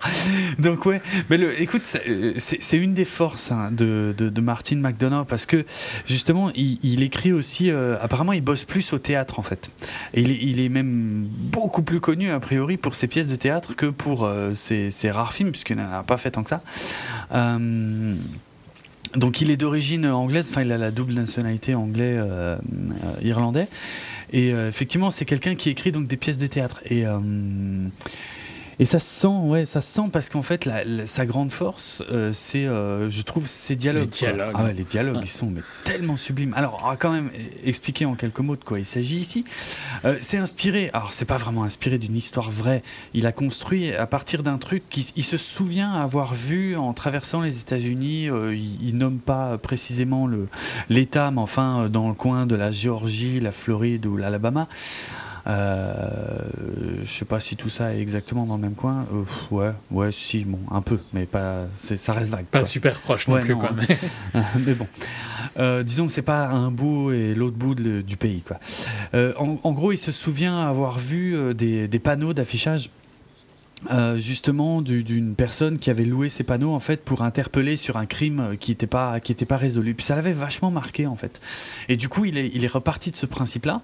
Donc 0.60 0.86
ouais, 0.86 1.02
mais 1.30 1.38
le, 1.38 1.60
écoute, 1.60 1.82
euh, 2.08 2.34
c'est 2.38 2.78
une 2.78 2.94
des 2.94 3.04
forces 3.04 3.52
hein, 3.52 3.72
de, 3.72 4.14
de, 4.16 4.42
Martin 4.42 4.78
McDonough 4.78 5.26
parce 5.26 5.48
que 5.48 5.66
justement, 6.06 6.52
il, 6.56 7.04
écrit 7.04 7.34
aussi. 7.34 7.70
apparemment, 7.72 8.34
il 8.34 8.42
bosse 8.42 8.64
plus 8.64 8.94
au 8.94 9.00
théâtre 9.00 9.40
en 9.40 9.44
fait. 9.44 9.72
Il, 10.14 10.62
est 10.62 10.70
même 10.70 11.28
beaucoup 11.28 11.82
plus 11.82 12.00
connu 12.00 12.32
a 12.32 12.40
priori 12.40 12.78
pour 12.78 12.96
ses 12.96 13.08
pièces 13.08 13.28
de 13.28 13.36
théâtre 13.36 13.76
que 13.76 13.88
pour 13.88 14.30
ses, 14.56 14.92
rares 15.12 15.34
films, 15.34 15.52
puisqu'il 15.52 15.78
n'en 15.78 15.92
a 15.92 16.04
pas 16.04 16.18
fait 16.18 16.32
tant 16.32 16.44
que 16.44 16.50
ça. 16.50 16.62
Donc 19.16 19.42
il 19.42 19.50
est 19.50 19.58
d'origine 19.58 20.06
anglaise, 20.06 20.48
enfin 20.50 20.62
il 20.62 20.72
a 20.72 20.78
la 20.78 20.92
double 20.92 21.14
nationalité 21.14 21.74
anglais-irlandais. 21.74 23.68
Euh, 23.70 23.76
et 24.32 24.54
euh, 24.54 24.70
effectivement, 24.70 25.10
c'est 25.10 25.26
quelqu'un 25.26 25.56
qui 25.56 25.70
écrit 25.70 25.92
donc 25.92 26.08
des 26.08 26.18
pièces 26.18 26.38
de 26.38 26.48
théâtre. 26.48 26.80
Et 26.86 27.08
euh, 27.08 27.18
et 28.80 28.86
ça 28.86 29.00
se 29.00 29.06
sent, 29.06 29.28
ouais, 29.28 29.66
ça 29.66 29.82
se 29.82 29.92
sent 29.92 30.10
parce 30.14 30.30
qu'en 30.30 30.42
fait, 30.42 30.70
sa 31.06 31.26
grande 31.26 31.52
force, 31.52 32.02
euh, 32.12 32.32
c'est, 32.34 32.66
euh, 32.66 33.10
je 33.10 33.22
trouve, 33.24 33.46
ses 33.46 33.76
dialogues. 33.76 34.04
Les 34.04 34.08
dialogues. 34.08 34.56
Ah 34.58 34.64
ouais, 34.64 34.74
les 34.74 34.86
dialogues, 34.86 35.20
ils 35.22 35.30
sont 35.30 35.48
mais 35.48 35.62
tellement 35.84 36.16
sublimes. 36.16 36.54
Alors, 36.56 36.82
on 36.86 36.90
va 36.90 36.96
quand 36.96 37.12
même 37.12 37.30
expliquer 37.66 38.06
en 38.06 38.16
quelques 38.16 38.40
mots 38.40 38.56
de 38.56 38.64
quoi 38.64 38.80
il 38.80 38.86
s'agit 38.86 39.18
ici. 39.18 39.44
Euh, 40.06 40.18
c'est 40.22 40.38
inspiré, 40.38 40.90
alors 40.94 41.12
c'est 41.12 41.26
pas 41.26 41.36
vraiment 41.36 41.66
inspiré 41.66 41.98
d'une 41.98 42.16
histoire 42.16 42.50
vraie. 42.50 42.82
Il 43.14 43.28
a 43.28 43.34
construit 43.34 43.94
à 43.94 44.08
partir 44.08 44.44
d'un 44.44 44.58
truc 44.58 44.84
qu'il 44.90 45.26
se 45.26 45.36
souvient 45.36 45.92
avoir 45.92 46.34
vu 46.34 46.78
en 46.78 46.94
traversant 46.94 47.42
les 47.42 47.60
États-Unis. 47.60 48.28
il, 48.28 48.82
il, 48.82 48.98
nomme 48.98 49.20
pas 49.20 49.58
précisément 49.58 50.26
le 50.26 50.48
l'État, 50.90 51.32
mais 51.32 51.42
enfin 51.42 51.90
dans 51.90 52.08
le 52.08 52.14
coin 52.14 52.46
de 52.46 52.56
la 52.56 52.72
Géorgie, 52.72 53.42
la 53.42 53.52
Floride 53.52 54.06
ou 54.06 54.16
l'Alabama. 54.16 54.70
Je 55.50 57.12
sais 57.12 57.26
pas 57.26 57.40
si 57.40 57.56
tout 57.56 57.70
ça 57.70 57.94
est 57.94 58.02
exactement 58.02 58.46
dans 58.46 58.56
le 58.56 58.62
même 58.62 58.76
coin. 58.76 59.06
ouais, 59.52 59.72
ouais, 59.92 60.12
si, 60.12 60.44
bon, 60.44 60.60
un 60.72 60.82
peu, 60.82 61.00
mais 61.14 61.26
pas, 61.26 61.68
ça 61.76 62.14
reste 62.14 62.30
vague. 62.30 62.46
Pas 62.46 62.64
super 62.64 63.00
proche 63.02 63.28
non 63.28 63.40
plus, 63.40 63.56
quoi. 63.56 63.72
mais 64.66 64.74
bon. 64.76 64.88
disons 65.84 66.08
que 66.08 66.12
c'est 66.12 66.22
pas 66.22 66.48
un 66.48 66.72
bout 66.72 67.12
et 67.12 67.34
l'autre 67.34 67.58
bout 67.58 67.76
du 67.76 68.18
pays. 68.18 68.44
Quoi. 68.44 68.60
En, 69.38 69.72
gros, 69.72 69.92
il 69.92 69.98
se 69.98 70.12
souvient 70.12 70.68
avoir 70.68 71.00
vu 71.00 71.54
des, 71.54 71.88
des 71.88 72.00
panneaux 72.00 72.34
d'affichage 72.34 72.90
euh, 73.92 74.18
justement 74.18 74.82
d'une 74.82 75.36
personne 75.36 75.80
qui 75.80 75.90
avait 75.90 76.04
loué 76.04 76.28
ces 76.28 76.44
panneaux 76.44 76.74
en 76.74 76.80
fait 76.80 77.04
pour 77.04 77.22
interpeller 77.22 77.78
sur 77.78 77.96
un 77.96 78.06
crime 78.06 78.58
qui 78.60 78.72
n'était 78.72 78.88
pas 78.88 79.20
qui 79.20 79.34
pas 79.34 79.58
résolu. 79.58 79.94
Puis 79.94 80.06
ça 80.06 80.16
l'avait 80.16 80.34
vachement 80.34 80.70
marqué 80.70 81.08
en 81.08 81.16
fait. 81.16 81.40
Et 81.88 81.96
du 81.96 82.10
coup 82.10 82.26
il 82.26 82.38
est 82.38 82.52
il 82.54 82.66
est 82.66 82.72
reparti 82.72 83.12
de 83.12 83.16
ce 83.16 83.26
principe-là. 83.26 83.82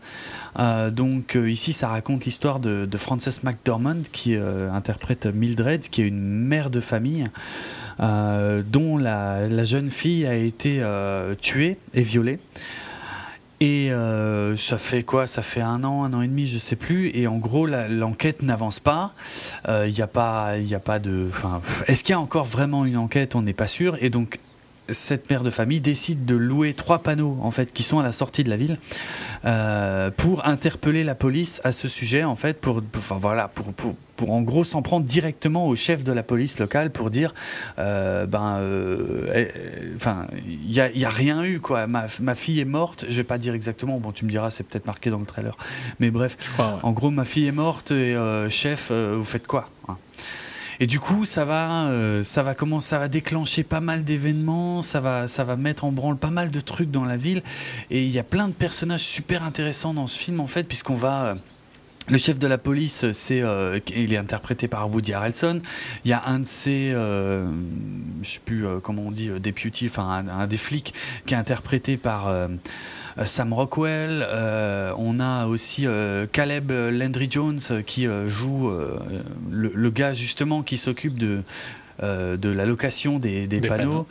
Euh, 0.59 0.91
donc 0.91 1.37
euh, 1.37 1.49
ici 1.49 1.71
ça 1.71 1.87
raconte 1.87 2.25
l'histoire 2.25 2.59
de, 2.59 2.85
de, 2.85 2.97
Frances 2.97 3.43
McDormand 3.43 4.03
qui 4.11 4.35
interprète 4.35 5.27
Mildred 5.27 5.87
qui 5.89 6.01
est 6.01 6.07
une 6.07 6.19
mère 6.19 6.69
de 6.69 6.79
famille 6.79 7.29
dont 7.99 8.97
la, 8.97 9.47
la, 9.47 9.63
jeune 9.63 9.89
fille 9.89 10.25
a 10.25 10.35
été 10.35 10.83
tuée 11.41 11.77
et 11.93 12.01
violée. 12.01 12.39
Et 13.61 13.91
euh, 13.91 14.57
ça 14.57 14.77
fait 14.77 15.03
quoi? 15.03 15.27
Ça 15.27 15.41
fait 15.41 15.61
un 15.61 15.83
an, 15.83 16.03
un 16.03 16.13
an 16.13 16.21
et 16.21 16.27
demi, 16.27 16.45
je 16.45 16.57
sais 16.57 16.75
plus. 16.75 17.09
Et 17.15 17.27
en 17.27 17.37
gros, 17.37 17.65
l'enquête 17.65 18.41
n'avance 18.41 18.79
pas. 18.79 19.13
Il 19.65 19.71
euh, 19.71 19.89
n'y 19.89 20.01
a 20.01 20.07
pas, 20.07 20.57
il 20.57 20.73
a 20.75 20.79
pas 20.79 20.99
de. 20.99 21.29
Est-ce 21.87 22.03
qu'il 22.03 22.11
y 22.11 22.15
a 22.15 22.19
encore 22.19 22.45
vraiment 22.45 22.85
une 22.85 22.97
enquête? 22.97 23.35
On 23.35 23.41
n'est 23.41 23.53
pas 23.53 23.67
sûr. 23.67 23.97
Et 24.01 24.09
donc, 24.09 24.39
cette 24.89 25.29
mère 25.29 25.43
de 25.43 25.49
famille 25.49 25.81
décide 25.81 26.25
de 26.25 26.35
louer 26.35 26.73
trois 26.73 26.99
panneaux 26.99 27.37
en 27.41 27.51
fait 27.51 27.73
qui 27.73 27.83
sont 27.83 27.99
à 27.99 28.03
la 28.03 28.11
sortie 28.11 28.43
de 28.43 28.49
la 28.49 28.57
ville 28.57 28.77
euh, 29.45 30.11
pour 30.11 30.45
interpeller 30.45 31.03
la 31.03 31.15
police 31.15 31.61
à 31.63 31.71
ce 31.71 31.87
sujet 31.87 32.23
en 32.23 32.35
fait 32.35 32.59
pour, 32.59 32.81
enfin 32.97 33.17
voilà 33.19 33.47
pour, 33.47 33.73
pour, 33.73 33.95
pour 34.15 34.31
en 34.31 34.41
gros 34.41 34.63
s'en 34.63 34.81
prendre 34.81 35.05
directement 35.05 35.67
au 35.67 35.75
chef 35.75 36.03
de 36.03 36.11
la 36.11 36.23
police 36.23 36.59
locale 36.59 36.91
pour 36.91 37.09
dire 37.09 37.33
euh, 37.79 38.25
ben 38.25 38.57
euh, 38.59 39.31
eh, 39.33 39.95
enfin 39.95 40.27
il 40.45 40.71
y 40.71 40.79
a, 40.79 40.91
y 40.91 41.05
a, 41.05 41.09
rien 41.09 41.43
eu 41.43 41.59
quoi. 41.59 41.87
Ma, 41.87 42.05
ma, 42.21 42.35
fille 42.35 42.59
est 42.59 42.65
morte. 42.65 43.05
Je 43.09 43.17
vais 43.17 43.23
pas 43.23 43.37
dire 43.37 43.53
exactement. 43.53 43.99
Bon 43.99 44.11
tu 44.11 44.25
me 44.25 44.29
diras 44.29 44.51
c'est 44.51 44.63
peut-être 44.63 44.85
marqué 44.85 45.09
dans 45.09 45.19
le 45.19 45.25
trailer. 45.25 45.57
Mais 45.99 46.11
bref 46.11 46.37
en 46.59 46.91
gros 46.91 47.09
ma 47.09 47.25
fille 47.25 47.47
est 47.47 47.51
morte 47.51 47.91
et 47.91 48.15
chef 48.49 48.91
vous 48.91 49.23
faites 49.23 49.47
quoi 49.47 49.69
hein? 49.87 49.97
Et 50.79 50.87
du 50.87 50.99
coup, 50.99 51.25
ça 51.25 51.45
va, 51.45 51.87
euh, 51.87 52.23
ça 52.23 52.43
va 52.43 52.53
commencer, 52.53 52.89
ça 52.89 52.99
va 52.99 53.07
déclencher 53.07 53.63
pas 53.63 53.79
mal 53.79 54.03
d'événements, 54.03 54.81
ça 54.81 54.99
va, 54.99 55.27
ça 55.27 55.43
va 55.43 55.55
mettre 55.55 55.85
en 55.85 55.91
branle 55.91 56.17
pas 56.17 56.29
mal 56.29 56.51
de 56.51 56.59
trucs 56.59 56.91
dans 56.91 57.05
la 57.05 57.17
ville. 57.17 57.43
Et 57.89 58.03
il 58.03 58.11
y 58.11 58.19
a 58.19 58.23
plein 58.23 58.47
de 58.47 58.53
personnages 58.53 59.03
super 59.03 59.43
intéressants 59.43 59.93
dans 59.93 60.07
ce 60.07 60.17
film 60.17 60.39
en 60.39 60.47
fait, 60.47 60.63
puisqu'on 60.63 60.95
va 60.95 61.25
euh, 61.25 61.35
le 62.07 62.19
chef 62.19 62.37
de 62.37 62.45
la 62.45 62.59
police, 62.59 63.11
c'est, 63.13 63.41
euh, 63.41 63.79
il 63.95 64.13
est 64.13 64.17
interprété 64.17 64.67
par 64.67 64.89
Woody 64.91 65.13
Harrelson. 65.13 65.61
Il 66.03 66.11
y 66.11 66.13
a 66.13 66.23
un 66.27 66.39
de 66.39 66.45
ses, 66.45 66.91
euh, 66.93 67.47
je 68.21 68.29
sais 68.29 68.39
plus 68.45 68.65
comment 68.83 69.03
on 69.07 69.11
dit, 69.11 69.27
deputy, 69.39 69.87
enfin 69.87 70.23
un, 70.27 70.45
des 70.45 70.57
flics 70.57 70.93
qui 71.25 71.33
est 71.33 71.37
interprété 71.37 71.97
par 71.97 72.27
euh, 72.27 72.47
Sam 73.23 73.53
Rockwell. 73.53 74.25
Euh, 74.27 74.91
on 74.97 75.19
a 75.19 75.45
aussi 75.45 75.87
euh, 75.87 76.25
Caleb 76.29 76.71
Landry 76.71 77.29
Jones 77.31 77.61
qui 77.85 78.07
joue 78.27 78.71
le, 79.49 79.89
gars 79.89 80.13
justement 80.13 80.63
qui 80.63 80.77
s'occupe 80.77 81.17
de, 81.17 81.43
de 82.01 82.49
la 82.49 82.65
location 82.65 83.19
des, 83.19 83.47
panneaux. 83.61 84.07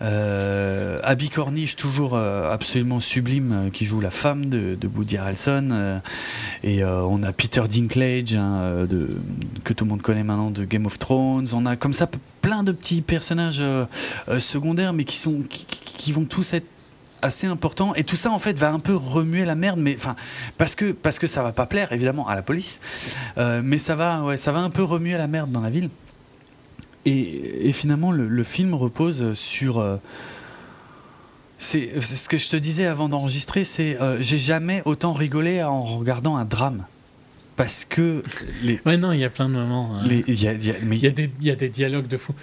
Abby 0.00 1.30
Cornish, 1.30 1.76
toujours 1.76 2.18
absolument 2.18 3.00
sublime, 3.00 3.70
qui 3.72 3.86
joue 3.86 4.00
la 4.00 4.10
femme 4.10 4.46
de, 4.46 4.74
de 4.74 4.86
Woody 4.86 5.16
Harrelson. 5.16 6.00
et 6.62 6.84
on 6.84 7.22
a 7.22 7.32
Peter 7.32 7.62
Dinklage, 7.68 8.34
hein, 8.34 8.86
de, 8.88 9.16
que 9.64 9.72
tout 9.72 9.84
le 9.84 9.90
monde 9.90 10.02
connaît 10.02 10.24
maintenant 10.24 10.50
de 10.50 10.64
Game 10.64 10.84
of 10.84 10.98
Thrones. 10.98 11.48
On 11.54 11.64
a 11.64 11.76
comme 11.76 11.94
ça 11.94 12.08
plein 12.42 12.62
de 12.62 12.72
petits 12.72 13.00
personnages 13.00 13.62
secondaires, 14.38 14.92
mais 14.92 15.04
qui, 15.04 15.16
sont, 15.16 15.42
qui, 15.48 16.12
vont 16.12 16.24
tous 16.24 16.52
être 16.52 16.66
assez 17.26 17.46
important. 17.46 17.94
Et 17.94 18.04
tout 18.04 18.16
ça 18.16 18.30
en 18.30 18.38
fait 18.38 18.54
va 18.58 18.70
un 18.70 18.78
peu 18.78 18.94
remuer 18.94 19.44
la 19.44 19.54
merde 19.54 19.78
mais 19.78 19.94
enfin 19.96 20.16
parce 20.58 20.74
que 20.74 20.92
parce 20.92 21.18
que 21.18 21.26
ça 21.26 21.42
va 21.42 21.52
pas 21.52 21.66
plaire 21.66 21.92
évidemment 21.92 22.26
à 22.28 22.34
la 22.34 22.42
police. 22.42 22.80
Euh, 23.38 23.60
mais 23.62 23.78
ça 23.78 23.94
va 23.94 24.22
ouais 24.22 24.36
ça 24.36 24.52
va 24.52 24.60
un 24.60 24.70
peu 24.70 24.82
remuer 24.82 25.16
la 25.16 25.26
merde 25.26 25.50
dans 25.50 25.60
la 25.60 25.70
ville. 25.70 25.90
Et, 27.04 27.68
et 27.68 27.72
finalement 27.72 28.10
le, 28.10 28.42
film 28.42 28.74
repose 28.74 29.34
sur 29.34 29.78
euh, 29.78 29.96
c'est 31.58 32.00
ce 32.00 32.28
que 32.28 32.36
je 32.36 32.48
te 32.48 32.56
disais 32.56 32.86
avant 32.86 33.08
d'enregistrer 33.08 33.62
c'est 33.62 34.00
euh, 34.00 34.20
j'ai 34.20 34.38
jamais 34.38 34.82
autant 34.84 35.12
rigolé 35.12 35.62
en 35.62 35.84
regardant 35.84 36.36
un 36.36 36.44
drame 36.44 36.84
parce 37.56 37.84
que 37.84 38.22
les... 38.62 38.80
ouais 38.84 38.96
non 38.96 39.12
il 39.12 39.20
y 39.20 39.24
a 39.24 39.30
plein 39.30 39.48
de 39.48 39.54
moments 39.54 40.02
il 40.04 40.42
y, 40.42 40.46
a, 40.46 40.54
mais... 40.82 40.98
y, 40.98 41.06
a 41.06 41.10
des, 41.10 41.30
y 41.40 41.50
a 41.50 41.56
des 41.56 41.68
dialogues 41.68 42.08
de 42.08 42.16
fou. 42.16 42.34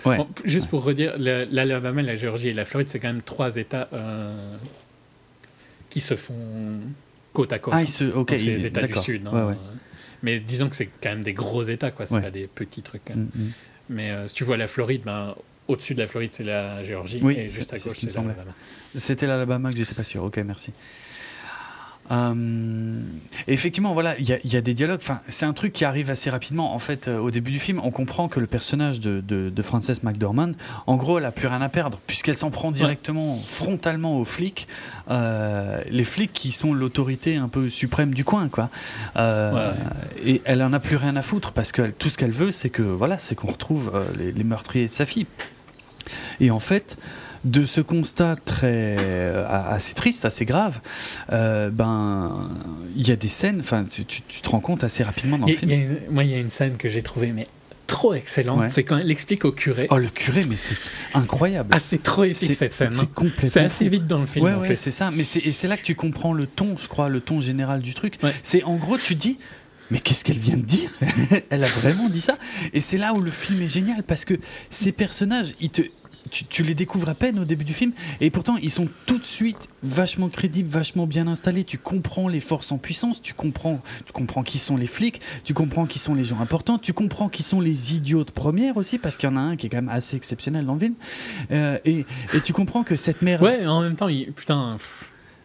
Juste 0.43 0.69
pour 0.69 0.83
redire 0.83 1.15
l'Alabama 1.17 2.01
la 2.01 2.15
Géorgie 2.15 2.49
et 2.49 2.51
la 2.51 2.65
Floride 2.65 2.89
c'est 2.89 2.99
quand 2.99 3.09
même 3.09 3.21
trois 3.21 3.55
États 3.57 3.89
euh, 3.93 4.57
qui 5.89 6.01
se 6.01 6.15
font 6.15 6.79
côte 7.31 7.53
à 7.53 7.59
côte 7.59 7.73
ah, 7.77 7.85
se... 7.85 8.05
okay, 8.05 8.37
c'est 8.37 8.45
les 8.45 8.65
États 8.65 8.87
du 8.87 8.95
Sud 8.97 9.27
hein. 9.27 9.55
mais 10.23 10.39
disons 10.39 10.69
que 10.69 10.75
c'est 10.75 10.89
quand 11.01 11.09
même 11.09 11.23
des 11.23 11.33
gros 11.33 11.63
États 11.63 11.91
quoi 11.91 12.05
c'est 12.05 12.21
pas 12.21 12.31
des 12.31 12.47
petits 12.47 12.81
trucs 12.81 13.09
hein. 13.11 13.15
mm, 13.15 13.39
mm. 13.41 13.51
mais 13.89 14.11
euh, 14.11 14.27
si 14.27 14.35
tu 14.35 14.43
vois 14.43 14.57
la 14.57 14.67
Floride 14.67 15.03
ben, 15.05 15.35
au-dessus 15.67 15.93
de 15.93 15.99
la 15.99 16.07
Floride 16.07 16.31
c'est 16.33 16.43
la 16.43 16.83
Géorgie 16.83 17.21
et 17.29 17.47
juste 17.47 17.73
à 17.73 17.77
gauche 17.77 17.97
c'est 17.99 18.13
l'Alabama. 18.15 18.53
C'était 18.95 19.27
l'Alabama 19.27 19.71
que 19.71 19.77
j'étais 19.77 19.95
pas 19.95 20.03
sûr. 20.03 20.23
Ok 20.23 20.37
merci 20.37 20.71
euh, 22.11 23.01
effectivement, 23.47 23.93
voilà, 23.93 24.17
il 24.19 24.27
y, 24.27 24.57
a 24.57 24.61
des 24.61 24.73
dialogues. 24.73 24.99
Enfin, 25.01 25.21
c'est 25.29 25.45
un 25.45 25.53
truc 25.53 25.73
qui 25.73 25.85
arrive 25.85 26.09
assez 26.09 26.29
rapidement. 26.29 26.73
En 26.73 26.79
fait, 26.79 27.07
euh, 27.07 27.17
au 27.17 27.31
début 27.31 27.51
du 27.51 27.59
film, 27.59 27.79
on 27.83 27.91
comprend 27.91 28.27
que 28.27 28.39
le 28.39 28.47
personnage 28.47 28.99
de, 28.99 29.21
de, 29.21 29.61
Frances 29.61 30.03
McDormand, 30.03 30.51
en 30.87 30.97
gros, 30.97 31.17
elle 31.17 31.25
a 31.25 31.31
plus 31.31 31.47
rien 31.47 31.61
à 31.61 31.69
perdre 31.69 31.99
puisqu'elle 32.05 32.35
s'en 32.35 32.51
prend 32.51 32.71
directement, 32.71 33.39
frontalement 33.45 34.19
aux 34.19 34.25
flics. 34.25 34.67
Euh, 35.09 35.81
les 35.89 36.03
flics 36.03 36.33
qui 36.33 36.51
sont 36.51 36.73
l'autorité 36.73 37.37
un 37.37 37.47
peu 37.47 37.69
suprême 37.69 38.13
du 38.13 38.25
coin, 38.25 38.49
quoi. 38.49 38.69
Et 40.25 40.41
elle 40.45 40.61
en 40.63 40.73
a 40.73 40.79
plus 40.79 40.97
rien 40.97 41.15
à 41.15 41.21
foutre 41.21 41.51
parce 41.51 41.71
que 41.71 41.89
tout 41.89 42.09
ce 42.09 42.17
qu'elle 42.17 42.31
veut, 42.31 42.51
c'est 42.51 42.69
que 42.69 42.81
voilà, 42.81 43.17
c'est 43.17 43.35
qu'on 43.35 43.47
retrouve 43.47 43.91
les, 44.17 44.31
les 44.31 44.43
meurtriers 44.43 44.87
de 44.87 44.91
sa 44.91 45.05
fille. 45.05 45.27
Et 46.41 46.51
en 46.51 46.59
fait 46.59 46.97
de 47.43 47.65
ce 47.65 47.81
constat 47.81 48.37
très 48.45 48.95
euh, 48.99 49.45
assez 49.47 49.93
triste, 49.93 50.25
assez 50.25 50.45
grave, 50.45 50.79
euh, 51.31 51.69
ben 51.69 52.49
il 52.95 53.07
y 53.07 53.11
a 53.11 53.15
des 53.15 53.27
scènes, 53.27 53.59
enfin 53.59 53.85
tu, 53.89 54.05
te 54.05 54.49
rends 54.49 54.59
compte 54.59 54.83
assez 54.83 55.03
rapidement 55.03 55.37
dans 55.37 55.47
le 55.47 55.53
film. 55.53 55.97
moi, 56.09 56.23
il 56.23 56.31
y 56.31 56.35
a 56.35 56.37
une 56.37 56.49
scène 56.49 56.77
que 56.77 56.89
j'ai 56.89 57.03
trouvée 57.03 57.31
mais 57.31 57.47
trop 57.85 58.13
excellente, 58.13 58.69
c'est 58.69 58.83
quand 58.83 58.97
elle 58.97 59.11
explique 59.11 59.45
au 59.45 59.51
curé. 59.51 59.87
Oh 59.89 59.97
le 59.97 60.07
curé, 60.07 60.41
mais 60.49 60.55
c'est 60.55 60.77
incroyable. 61.13 61.69
Ah 61.73 61.79
c'est 61.79 62.01
trop 62.01 62.23
épique 62.23 62.55
cette 62.55 62.73
scène. 62.73 62.91
C'est 62.91 63.01
hein. 63.01 63.09
complètement. 63.13 63.49
C'est 63.49 63.59
assez 63.59 63.87
vite 63.87 64.07
dans 64.07 64.19
le 64.19 64.25
film. 64.25 64.45
Ouais, 64.45 64.53
ouais 64.53 64.75
c'est 64.75 64.91
ça. 64.91 65.11
Mais 65.11 65.25
c'est 65.25 65.39
et 65.39 65.51
c'est 65.51 65.67
là 65.67 65.77
que 65.77 65.83
tu 65.83 65.93
comprends 65.93 66.33
le 66.33 66.47
ton, 66.47 66.77
je 66.77 66.87
crois, 66.87 67.09
le 67.09 67.19
ton 67.19 67.41
général 67.41 67.81
du 67.81 67.93
truc. 67.93 68.15
C'est 68.41 68.63
en 68.63 68.75
gros 68.75 68.97
tu 68.97 69.15
dis 69.15 69.37
mais 69.91 69.99
qu'est-ce 69.99 70.23
qu'elle 70.23 70.39
vient 70.39 70.57
de 70.57 70.63
dire? 70.63 70.89
Elle 71.51 71.63
a 71.63 71.67
vraiment 71.67 72.09
dit 72.09 72.21
ça 72.21 72.39
Et 72.73 72.81
c'est 72.81 72.97
là 72.97 73.13
où 73.13 73.21
le 73.21 73.29
film 73.29 73.61
est 73.61 73.67
génial 73.67 74.01
parce 74.01 74.25
que 74.25 74.35
ces 74.71 74.91
personnages, 74.91 75.53
ils 75.59 75.69
te, 75.69 75.83
tu, 76.31 76.63
les 76.63 76.75
découvres 76.75 77.09
à 77.09 77.15
peine 77.15 77.39
au 77.39 77.45
début 77.45 77.63
du 77.63 77.73
film, 77.73 77.91
et 78.21 78.29
pourtant 78.29 78.57
ils 78.57 78.71
sont 78.71 78.87
tout 79.05 79.17
de 79.17 79.23
suite 79.23 79.67
vachement 79.81 80.29
crédibles, 80.29 80.69
vachement 80.69 81.07
bien 81.07 81.27
installés. 81.27 81.63
Tu 81.63 81.77
comprends 81.77 82.27
les 82.27 82.39
forces 82.39 82.71
en 82.71 82.77
puissance, 82.77 83.21
tu 83.21 83.33
comprends, 83.33 83.81
tu 84.05 84.11
comprends 84.13 84.43
qui 84.43 84.59
sont 84.59 84.77
les 84.77 84.87
flics, 84.87 85.21
tu 85.43 85.53
comprends 85.53 85.85
qui 85.85 85.99
sont 85.99 86.15
les 86.15 86.23
gens 86.23 86.39
importants, 86.39 86.77
tu 86.77 86.93
comprends 86.93 87.29
qui 87.29 87.43
sont 87.43 87.61
les 87.61 87.93
idiots 87.93 88.23
de 88.23 88.31
première 88.31 88.77
aussi, 88.77 88.97
parce 88.97 89.15
qu'il 89.15 89.29
y 89.29 89.31
en 89.31 89.37
a 89.37 89.41
un 89.41 89.55
qui 89.55 89.67
est 89.67 89.69
quand 89.69 89.77
même 89.77 89.89
assez 89.89 90.15
exceptionnel 90.15 90.65
dans 90.65 90.73
le 90.73 90.79
film. 90.79 90.95
Euh, 91.51 91.77
et, 91.85 92.05
tu 92.43 92.53
comprends 92.53 92.83
que 92.83 92.95
cette 92.95 93.21
mère. 93.21 93.41
Ouais, 93.41 93.65
en 93.65 93.81
même 93.81 93.95
temps, 93.95 94.07
putain. 94.35 94.77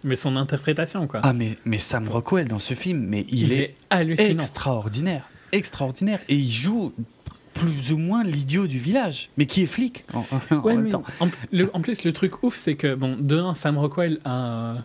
mais 0.05 0.17
son 0.17 0.37
interprétation, 0.37 1.07
quoi. 1.07 1.21
Ah, 1.23 1.33
mais, 1.33 1.57
mais 1.65 1.79
Sam 1.79 2.09
Rockwell 2.09 2.49
dans 2.49 2.59
ce 2.59 2.75
film, 2.75 3.01
mais 3.01 3.27
il, 3.29 3.53
est, 3.53 3.75
hallucinant. 3.91 4.43
extraordinaire. 4.43 5.29
Extraordinaire. 5.53 6.21
Et 6.29 6.37
il 6.37 6.51
joue 6.51 6.93
plus 7.59 7.93
ou 7.93 7.99
moins 7.99 8.25
l'idiot 8.25 8.67
du 8.67 8.79
village, 8.79 9.31
mais 9.37 9.47
qui 9.47 9.63
est 9.63 9.67
flic 9.67 10.05
en, 10.13 10.25
même 10.65 10.89
temps. 10.89 11.03
En, 11.21 11.81
plus, 11.81 12.05
le 12.05 12.13
truc 12.13 12.43
ouf, 12.43 12.57
c'est 12.57 12.75
que, 12.75 12.95
bon, 12.95 13.17
de 13.19 13.39
un, 13.39 13.55
Sam 13.55 13.79
Rockwell 13.79 14.21
a, 14.25 14.77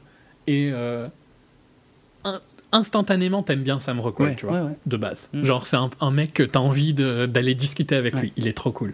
et 0.47 0.71
euh, 0.73 1.07
instantanément, 2.71 3.43
t'aimes 3.43 3.63
bien 3.63 3.79
Sam 3.79 3.99
Rockwell, 3.99 4.35
tu 4.35 4.45
vois, 4.45 4.71
de 4.85 4.97
base. 4.97 5.29
Mm. 5.33 5.43
Genre, 5.43 5.65
c'est 5.65 5.77
un, 5.99 6.11
mec 6.11 6.33
que 6.33 6.43
t'as 6.43 6.59
envie 6.59 6.93
d'aller 6.93 7.55
discuter 7.55 7.95
avec 7.95 8.15
lui. 8.15 8.33
Il 8.37 8.47
est 8.47 8.53
trop 8.53 8.71
cool. 8.71 8.93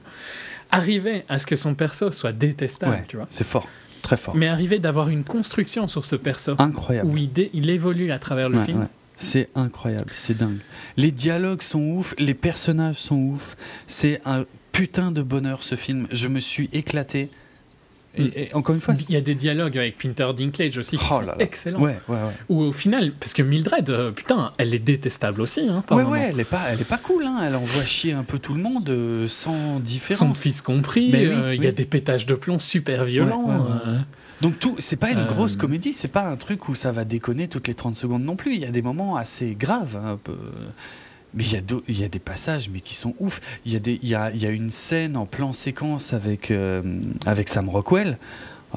Arriver 0.71 1.25
à 1.29 1.39
ce 1.39 1.47
que 1.47 1.55
son 1.55 1.73
perso 1.73 2.11
soit 2.11 2.31
détestable, 2.31 3.05
tu 3.07 3.17
vois. 3.17 3.25
C'est 3.29 3.45
fort. 3.45 3.67
Très 4.01 4.15
fort. 4.15 4.35
Mais 4.35 4.47
arriver 4.47 4.79
d'avoir 4.79 5.09
une 5.09 5.25
construction 5.25 5.87
sur 5.89 6.05
ce 6.05 6.15
perso. 6.15 6.55
Incroyable. 6.57 7.09
Où 7.09 7.17
il, 7.17 7.31
il 7.53 7.69
évolue 7.69 8.11
à 8.11 8.19
travers 8.19 8.49
le 8.49 8.61
film. 8.61 8.87
C'est 9.19 9.49
incroyable, 9.53 10.11
c'est 10.13 10.37
dingue. 10.37 10.59
Les 10.95 11.11
dialogues 11.11 11.61
sont 11.61 11.81
ouf, 11.81 12.15
les 12.17 12.33
personnages 12.33 12.95
sont 12.95 13.17
ouf. 13.17 13.57
C'est 13.87 14.21
un 14.25 14.45
putain 14.71 15.11
de 15.11 15.21
bonheur 15.21 15.61
ce 15.61 15.75
film. 15.75 16.07
Je 16.09 16.27
me 16.27 16.39
suis 16.39 16.69
éclaté. 16.71 17.29
Et, 18.17 18.49
encore 18.53 18.73
une 18.73 18.81
fois, 18.81 18.95
il 19.07 19.13
y 19.13 19.17
a 19.17 19.21
des 19.21 19.35
dialogues 19.35 19.77
avec 19.77 19.97
Peter 19.97 20.27
Dinklage 20.35 20.77
aussi 20.77 20.97
qui 20.97 21.05
oh 21.11 21.15
sont 21.15 21.37
excellents. 21.37 21.79
Ouais, 21.79 21.99
ouais, 22.07 22.15
ouais. 22.15 22.33
Ou 22.49 22.61
au 22.61 22.71
final, 22.71 23.13
parce 23.13 23.33
que 23.33 23.43
Mildred, 23.43 23.89
euh, 23.89 24.11
putain, 24.11 24.51
elle 24.57 24.73
est 24.73 24.79
détestable 24.79 25.41
aussi. 25.41 25.61
Hein, 25.69 25.83
ouais, 25.91 26.03
ouais, 26.03 26.29
elle 26.31 26.39
est 26.39 26.43
pas, 26.43 26.63
elle 26.69 26.81
est 26.81 26.87
pas 26.87 26.97
cool. 26.97 27.25
Hein. 27.25 27.39
Elle 27.45 27.55
envoie 27.55 27.85
chier 27.85 28.13
un 28.13 28.23
peu 28.23 28.39
tout 28.39 28.55
le 28.55 28.61
monde 28.61 28.89
euh, 28.89 29.27
sans 29.27 29.79
différence. 29.79 30.19
Son 30.19 30.33
fils 30.33 30.61
compris. 30.61 31.11
Euh, 31.13 31.53
il 31.53 31.63
y 31.63 31.67
a 31.67 31.71
des 31.71 31.85
pétages 31.85 32.25
de 32.25 32.33
plomb 32.35 32.57
super 32.57 33.05
violents. 33.05 33.61
Donc 34.41 34.59
tout, 34.59 34.75
c'est 34.79 34.95
pas 34.95 35.11
une 35.11 35.25
grosse 35.25 35.55
comédie, 35.55 35.93
c'est 35.93 36.07
pas 36.07 36.23
un 36.23 36.37
truc 36.37 36.69
où 36.69 36.75
ça 36.75 36.91
va 36.91 37.03
déconner 37.03 37.47
toutes 37.47 37.67
les 37.67 37.73
30 37.73 37.95
secondes 37.95 38.23
non 38.23 38.35
plus. 38.35 38.55
Il 38.55 38.61
y 38.61 38.65
a 38.65 38.71
des 38.71 38.81
moments 38.81 39.15
assez 39.15 39.55
graves. 39.57 39.97
Un 39.97 40.17
peu. 40.17 40.37
Mais 41.33 41.43
il 41.43 41.53
y, 41.53 41.57
a 41.57 41.61
il 41.87 41.99
y 41.99 42.03
a 42.03 42.07
des 42.07 42.19
passages 42.19 42.69
mais 42.69 42.81
qui 42.81 42.95
sont 42.95 43.13
ouf. 43.19 43.39
Il 43.65 43.73
y, 43.73 43.75
a 43.75 43.79
des, 43.79 43.99
il, 44.01 44.09
y 44.09 44.15
a, 44.15 44.31
il 44.31 44.41
y 44.41 44.47
a 44.47 44.49
une 44.49 44.71
scène 44.71 45.15
en 45.15 45.25
plan 45.25 45.53
séquence 45.53 46.13
avec, 46.13 46.49
euh, 46.49 46.81
avec 47.25 47.49
Sam 47.49 47.69
Rockwell. 47.69 48.17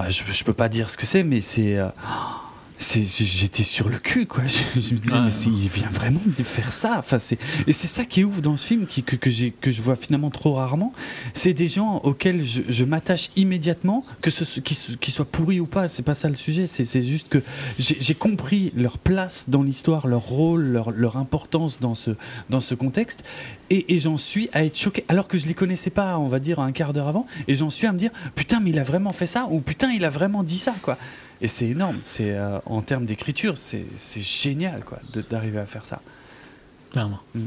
Je, 0.08 0.22
je 0.30 0.44
peux 0.44 0.52
pas 0.52 0.68
dire 0.68 0.90
ce 0.90 0.96
que 0.96 1.06
c'est, 1.06 1.22
mais 1.22 1.40
c'est. 1.40 1.78
Euh, 1.78 1.88
j'étais 2.82 3.62
sur 3.62 3.88
le 3.88 3.98
cul 3.98 4.26
quoi. 4.26 4.44
Je, 4.74 4.94
me 4.94 4.98
disais 4.98 5.20
mais 5.20 5.30
il 5.46 5.68
vient 5.68 5.88
vraiment 5.88 6.20
de 6.26 6.42
faire 6.42 6.72
ça. 6.72 6.96
Enfin 6.98 7.18
c'est 7.18 7.38
et 7.66 7.72
c'est 7.72 7.86
ça 7.86 8.04
qui 8.04 8.20
est 8.20 8.24
ouf 8.24 8.40
dans 8.40 8.56
ce 8.56 8.66
film 8.66 8.86
qui, 8.86 9.02
que, 9.02 9.16
que 9.16 9.30
j'ai 9.30 9.52
que 9.52 9.70
je 9.70 9.80
vois 9.82 9.96
finalement 9.96 10.30
trop 10.30 10.54
rarement. 10.54 10.92
C'est 11.34 11.52
des 11.52 11.68
gens 11.68 12.00
auxquels 12.04 12.44
je, 12.44 12.62
je 12.68 12.84
m'attache 12.84 13.30
immédiatement 13.36 14.04
que 14.20 14.30
ce 14.30 14.60
qu'ils 14.60 15.14
soient 15.14 15.24
pourris 15.24 15.60
ou 15.60 15.66
pas 15.66 15.88
c'est 15.88 16.02
pas 16.02 16.14
ça 16.14 16.28
le 16.28 16.36
sujet. 16.36 16.66
C'est 16.66 17.02
juste 17.02 17.28
que 17.28 17.42
j'ai 17.78 18.14
compris 18.14 18.72
leur 18.76 18.98
place 18.98 19.44
dans 19.48 19.62
l'histoire 19.62 20.06
leur 20.06 20.22
rôle 20.22 20.64
leur, 20.64 20.90
leur 20.90 21.16
importance 21.16 21.80
dans 21.80 21.94
ce 21.94 22.10
dans 22.50 22.60
ce 22.60 22.74
contexte. 22.74 23.22
Et, 23.70 23.94
et 23.94 23.98
j'en 23.98 24.16
suis 24.16 24.50
à 24.52 24.64
être 24.64 24.76
choqué. 24.76 25.04
Alors 25.08 25.28
que 25.28 25.38
je 25.38 25.46
les 25.46 25.54
connaissais 25.54 25.90
pas 25.90 26.18
on 26.18 26.28
va 26.28 26.40
dire 26.40 26.58
un 26.58 26.72
quart 26.72 26.92
d'heure 26.92 27.08
avant. 27.08 27.26
Et 27.48 27.54
j'en 27.54 27.70
suis 27.70 27.86
à 27.86 27.92
me 27.92 27.98
dire 27.98 28.10
putain 28.34 28.60
mais 28.60 28.70
il 28.70 28.78
a 28.78 28.84
vraiment 28.84 29.12
fait 29.12 29.26
ça 29.26 29.46
ou 29.50 29.60
putain 29.60 29.92
il 29.92 30.04
a 30.04 30.10
vraiment 30.10 30.42
dit 30.42 30.58
ça 30.58 30.74
quoi 30.82 30.98
et 31.42 31.48
c'est 31.48 31.66
énorme. 31.66 31.98
C'est 32.02 32.30
euh, 32.30 32.58
en 32.64 32.80
termes 32.80 33.04
d'écriture, 33.04 33.58
c'est 33.58 33.84
génial 34.16 34.84
quoi, 34.84 35.00
d'arriver 35.28 35.58
à 35.58 35.66
faire 35.66 35.84
ça. 35.84 36.00
Clairement. 36.92 37.20
Mm. 37.34 37.40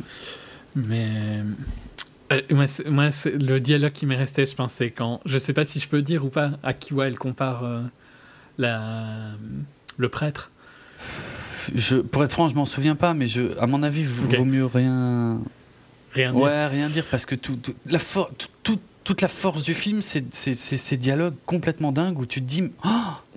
Mais 0.76 1.42
euh, 2.34 2.42
moi, 2.52 2.66
moi 2.88 3.10
le 3.26 3.60
dialogue 3.60 3.94
qui 3.94 4.06
m'est 4.06 4.18
resté, 4.18 4.46
je 4.46 4.54
pense, 4.54 4.74
c'est 4.74 4.92
quand 4.92 5.22
je 5.26 5.38
sais 5.38 5.54
pas 5.54 5.64
si 5.64 5.80
je 5.80 5.88
peux 5.88 6.02
dire 6.02 6.26
ou 6.26 6.30
pas 6.30 6.52
à 6.62 6.74
qui 6.74 6.94
elle 7.00 7.18
compare 7.18 7.64
euh, 7.64 7.82
la, 8.58 9.32
le 9.98 10.10
prêtre. 10.10 10.52
Je, 11.74 11.96
pour 11.96 12.24
être 12.24 12.34
franc, 12.34 12.50
je 12.50 12.56
m'en 12.56 12.66
souviens 12.66 12.96
pas, 12.96 13.14
mais 13.14 13.28
je, 13.28 13.58
à 13.60 13.66
mon 13.66 13.82
avis, 13.82 14.02
il 14.02 14.08
vaut 14.08 14.46
mieux 14.46 14.66
rien. 14.66 15.40
Rien 16.12 16.32
dire. 16.32 16.42
Ouais, 16.42 16.68
rien 16.68 16.90
dire 16.90 17.06
parce 17.10 17.26
que 17.26 17.36
tout, 17.36 17.58
la 17.86 18.00
toute 19.06 19.22
la 19.22 19.30
force 19.30 19.64
du 19.64 19.74
film, 19.74 20.02
c'est 20.02 20.26
ces 20.34 20.98
dialogues 20.98 21.36
complètement 21.46 21.94
dingues 21.94 22.20
où 22.20 22.26
tu 22.26 22.42
te 22.42 22.46
dis 22.46 22.64
oh 22.84 22.90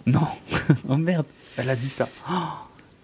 non, 0.06 0.26
oh 0.88 0.96
merde, 0.96 1.26
elle 1.56 1.70
a 1.70 1.76
dit 1.76 1.90
ça. 1.90 2.08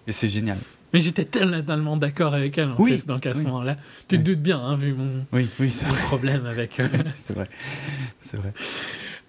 Et 0.07 0.11
c'est 0.11 0.27
génial. 0.27 0.57
Mais 0.91 0.99
j'étais 0.99 1.25
tellement 1.25 1.97
d'accord 1.97 2.33
avec 2.33 2.57
elle 2.57 2.69
en 2.69 2.75
oui, 2.77 2.97
fait, 2.97 3.05
dans 3.05 3.19
ce 3.21 3.43
moment-là. 3.43 3.77
Tu 4.07 4.17
te 4.17 4.23
doutes 4.23 4.41
bien, 4.41 4.59
hein, 4.59 4.75
vu 4.75 4.93
mon, 4.93 5.25
oui, 5.33 5.47
oui, 5.59 5.75
problème 6.07 6.45
avec. 6.45 6.79
Euh, 6.79 6.87
c'est 7.13 7.33
vrai, 7.33 7.49
c'est 8.21 8.37
vrai. 8.37 8.53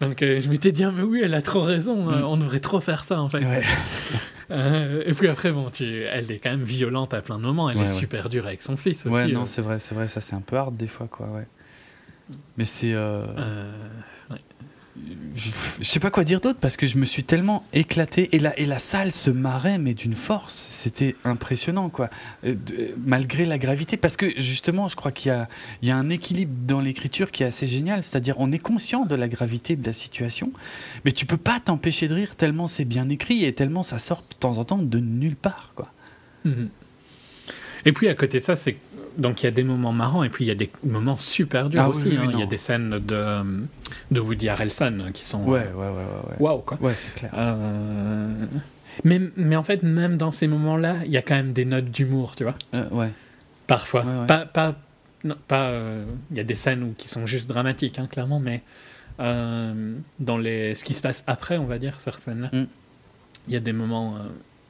Donc 0.00 0.22
euh, 0.22 0.40
je 0.40 0.48
m'étais 0.48 0.72
dit, 0.72 0.84
ah, 0.84 0.92
mais 0.92 1.02
oui, 1.02 1.20
elle 1.22 1.34
a 1.34 1.42
trop 1.42 1.62
raison, 1.62 2.08
euh, 2.08 2.20
mm. 2.20 2.24
on 2.24 2.36
devrait 2.36 2.60
trop 2.60 2.80
faire 2.80 3.04
ça 3.04 3.20
en 3.20 3.28
fait. 3.28 3.42
et 4.50 5.12
puis 5.12 5.28
après, 5.28 5.52
bon, 5.52 5.70
tu, 5.70 6.04
elle 6.04 6.30
est 6.30 6.38
quand 6.38 6.50
même 6.50 6.62
violente 6.62 7.12
à 7.12 7.20
plein 7.20 7.36
de 7.36 7.42
moments, 7.42 7.68
elle 7.68 7.80
est 7.80 7.86
super 7.86 8.30
dure 8.30 8.46
avec 8.46 8.62
son 8.62 8.78
fils 8.78 9.04
aussi. 9.04 9.14
Ouais, 9.14 9.26
non, 9.26 9.44
c'est 9.44 9.62
vrai, 9.62 9.78
c'est 9.78 9.94
vrai, 9.94 10.08
ça 10.08 10.22
c'est 10.22 10.36
un 10.36 10.40
peu 10.40 10.56
hard 10.56 10.76
des 10.76 10.86
fois, 10.86 11.08
quoi, 11.08 11.26
ouais. 11.26 11.46
Mais 12.56 12.64
c'est 12.64 12.94
je, 15.34 15.84
sais 15.84 16.00
pas 16.00 16.10
quoi 16.10 16.24
dire 16.24 16.40
d'autre 16.40 16.58
parce 16.58 16.76
que 16.76 16.86
je 16.86 16.98
me 16.98 17.04
suis 17.04 17.24
tellement 17.24 17.64
éclaté 17.72 18.34
et 18.34 18.38
la, 18.38 18.58
et 18.58 18.64
la 18.64 18.78
salle 18.78 19.12
se 19.12 19.30
marrait 19.30 19.78
mais 19.78 19.94
d'une 19.94 20.14
force. 20.14 20.54
C'était 20.54 21.14
impressionnant 21.24 21.90
quoi. 21.90 22.08
Euh, 22.44 22.54
malgré 23.04 23.44
la 23.44 23.58
gravité. 23.58 23.96
Parce 23.96 24.16
que 24.16 24.30
justement 24.40 24.88
je 24.88 24.96
crois 24.96 25.12
qu'il 25.12 25.30
y 25.30 25.34
a, 25.34 25.48
il 25.82 25.88
y 25.88 25.90
a 25.90 25.96
un 25.96 26.08
équilibre 26.08 26.52
dans 26.66 26.80
l'écriture 26.80 27.30
qui 27.30 27.42
est 27.42 27.46
assez 27.46 27.66
génial. 27.66 28.02
C'est-à-dire 28.02 28.36
on 28.38 28.52
est 28.52 28.58
conscient 28.58 29.04
de 29.04 29.14
la 29.14 29.28
gravité 29.28 29.76
de 29.76 29.86
la 29.86 29.92
situation 29.92 30.52
mais 31.04 31.12
tu 31.12 31.26
peux 31.26 31.36
pas 31.36 31.60
t'empêcher 31.60 32.08
de 32.08 32.14
rire 32.14 32.36
tellement 32.36 32.66
c'est 32.66 32.84
bien 32.84 33.08
écrit 33.08 33.44
et 33.44 33.52
tellement 33.52 33.82
ça 33.82 33.98
sort 33.98 34.24
de 34.30 34.34
temps 34.36 34.58
en 34.58 34.64
temps 34.64 34.78
de 34.78 34.98
nulle 34.98 35.36
part 35.36 35.72
quoi. 35.74 35.92
Mhm. 36.44 36.68
et 37.84 37.92
puis 37.92 38.08
à 38.08 38.14
côté 38.14 38.38
de 38.38 38.42
ça 38.42 38.56
c'est 38.56 38.76
donc 39.18 39.42
il 39.42 39.46
y 39.46 39.48
a 39.48 39.52
des 39.52 39.64
moments 39.64 39.92
marrants 39.92 40.22
et 40.22 40.28
puis 40.28 40.44
il 40.44 40.48
y 40.48 40.50
a 40.50 40.54
des 40.54 40.70
moments 40.84 41.18
super 41.18 41.68
durs 41.68 41.82
ah 41.82 41.88
aussi. 41.88 42.16
Hein. 42.16 42.30
il 42.32 42.38
y 42.38 42.42
a 42.42 42.46
des 42.46 42.56
scènes 42.56 42.98
de, 42.98 43.66
de 44.10 44.20
Woody 44.20 44.48
Harrelson 44.48 45.10
qui 45.12 45.24
sont. 45.24 45.44
Ouais, 45.44 45.60
ouais, 45.60 45.74
ouais. 45.74 45.88
ouais, 45.88 46.36
Waouh, 46.38 46.60
quoi. 46.60 46.78
Ouais, 46.80 46.94
c'est 46.94 47.14
clair. 47.14 47.30
Euh, 47.34 48.46
mais, 49.04 49.20
mais 49.36 49.56
en 49.56 49.62
fait, 49.62 49.82
même 49.82 50.16
dans 50.16 50.30
ces 50.30 50.46
moments-là, 50.48 50.96
il 51.04 51.10
y 51.10 51.16
a 51.16 51.22
quand 51.22 51.34
même 51.34 51.52
des 51.52 51.64
notes 51.64 51.90
d'humour, 51.90 52.36
tu 52.36 52.44
vois. 52.44 52.54
Euh, 52.74 52.88
ouais. 52.90 53.10
Parfois. 53.66 54.04
Pas. 54.26 54.46
pas 54.46 54.76
pas, 55.48 55.70
euh, 55.70 56.04
il 56.30 56.36
y 56.36 56.40
a 56.40 56.44
des 56.44 56.54
scènes 56.54 56.84
où, 56.84 56.94
qui 56.96 57.08
sont 57.08 57.26
juste 57.26 57.48
dramatiques, 57.48 57.98
hein, 57.98 58.06
clairement, 58.08 58.38
mais 58.38 58.62
dans 59.18 60.38
les, 60.38 60.76
ce 60.76 60.84
qui 60.84 60.94
se 60.94 61.02
passe 61.02 61.24
après, 61.26 61.56
on 61.56 61.64
va 61.64 61.78
dire, 61.78 62.00
ces 62.00 62.12
scènes-là, 62.12 62.50
mm. 62.52 62.66
il 63.48 63.54
y 63.54 63.56
a 63.56 63.60
des 63.60 63.72
moments 63.72 64.18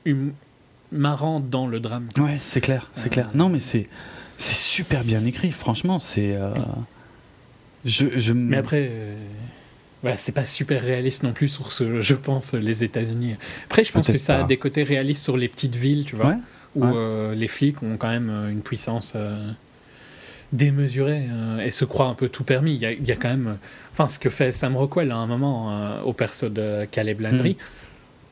hum, 0.07 0.33
marrants 0.93 1.41
dans 1.41 1.67
le 1.67 1.79
drame. 1.79 2.09
Ouais, 2.17 2.39
c'est 2.41 2.63
clair, 2.63 2.91
c'est 2.95 3.11
clair. 3.11 3.29
Non, 3.35 3.51
mais 3.51 3.61
c'est 3.61 3.87
c'est 4.39 4.55
super 4.55 5.05
bien 5.05 5.25
écrit, 5.25 5.51
franchement, 5.51 5.99
c'est. 5.99 6.35
Euh, 6.35 6.51
je, 7.85 8.07
je... 8.19 8.33
Mais 8.33 8.57
après, 8.57 8.89
euh, 8.91 9.17
voilà, 10.03 10.17
c'est 10.19 10.33
pas 10.33 10.47
super 10.47 10.83
réaliste 10.83 11.23
non 11.23 11.33
plus 11.33 11.49
sur 11.49 11.73
ce, 11.73 12.01
je 12.01 12.15
pense, 12.15 12.53
les 12.55 12.85
États-Unis. 12.85 13.37
Après, 13.65 13.85
je 13.85 13.93
pense 13.93 14.07
que 14.07 14.19
ça 14.19 14.41
a 14.41 14.45
des 14.45 14.57
côtés 14.57 14.83
réalistes 14.83 15.23
sur 15.23 15.37
les 15.37 15.49
petites 15.49 15.77
villes, 15.77 16.05
tu 16.05 16.17
vois, 16.17 16.37
où 16.75 16.85
euh, 16.85 17.35
les 17.35 17.49
flics 17.49 17.83
ont 17.83 17.97
quand 17.97 18.11
même 18.11 18.31
une 18.51 18.63
puissance 18.63 19.15
démesurée 20.53 21.29
et 21.65 21.71
se 21.71 21.85
croient 21.85 22.09
un 22.09 22.15
peu 22.15 22.29
tout 22.29 22.45
permis. 22.45 22.75
Il 22.75 22.81
y 22.81 22.87
a, 22.87 22.93
il 22.93 23.07
y 23.07 23.13
a 23.13 23.17
quand 23.17 23.29
même. 23.29 23.59
Enfin, 23.93 24.09
ce 24.09 24.19
que 24.19 24.29
fait 24.29 24.53
Sam 24.53 24.77
Rockwell 24.77 25.11
à 25.11 25.17
un 25.17 25.27
moment 25.27 26.03
au 26.03 26.13
perso 26.13 26.49
de 26.49 26.87
Caleb 26.91 27.21
Landry. 27.21 27.53
Hmm. 27.53 27.57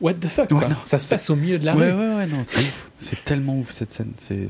What 0.01 0.15
the 0.15 0.27
fuck, 0.27 0.49
quoi. 0.49 0.69
Ça 0.83 0.99
se 0.99 1.09
passe 1.09 1.29
au 1.29 1.35
milieu 1.35 1.57
de 1.57 1.65
la 1.65 1.73
rue. 1.73 1.81
Ouais, 1.81 1.93
ouais, 1.93 2.15
ouais, 2.15 2.27
non, 2.27 2.43
c'est 2.43 2.59
C'est 2.99 3.23
tellement 3.23 3.57
ouf 3.57 3.71
cette 3.71 3.93
scène. 3.93 4.11
C'est. 4.17 4.49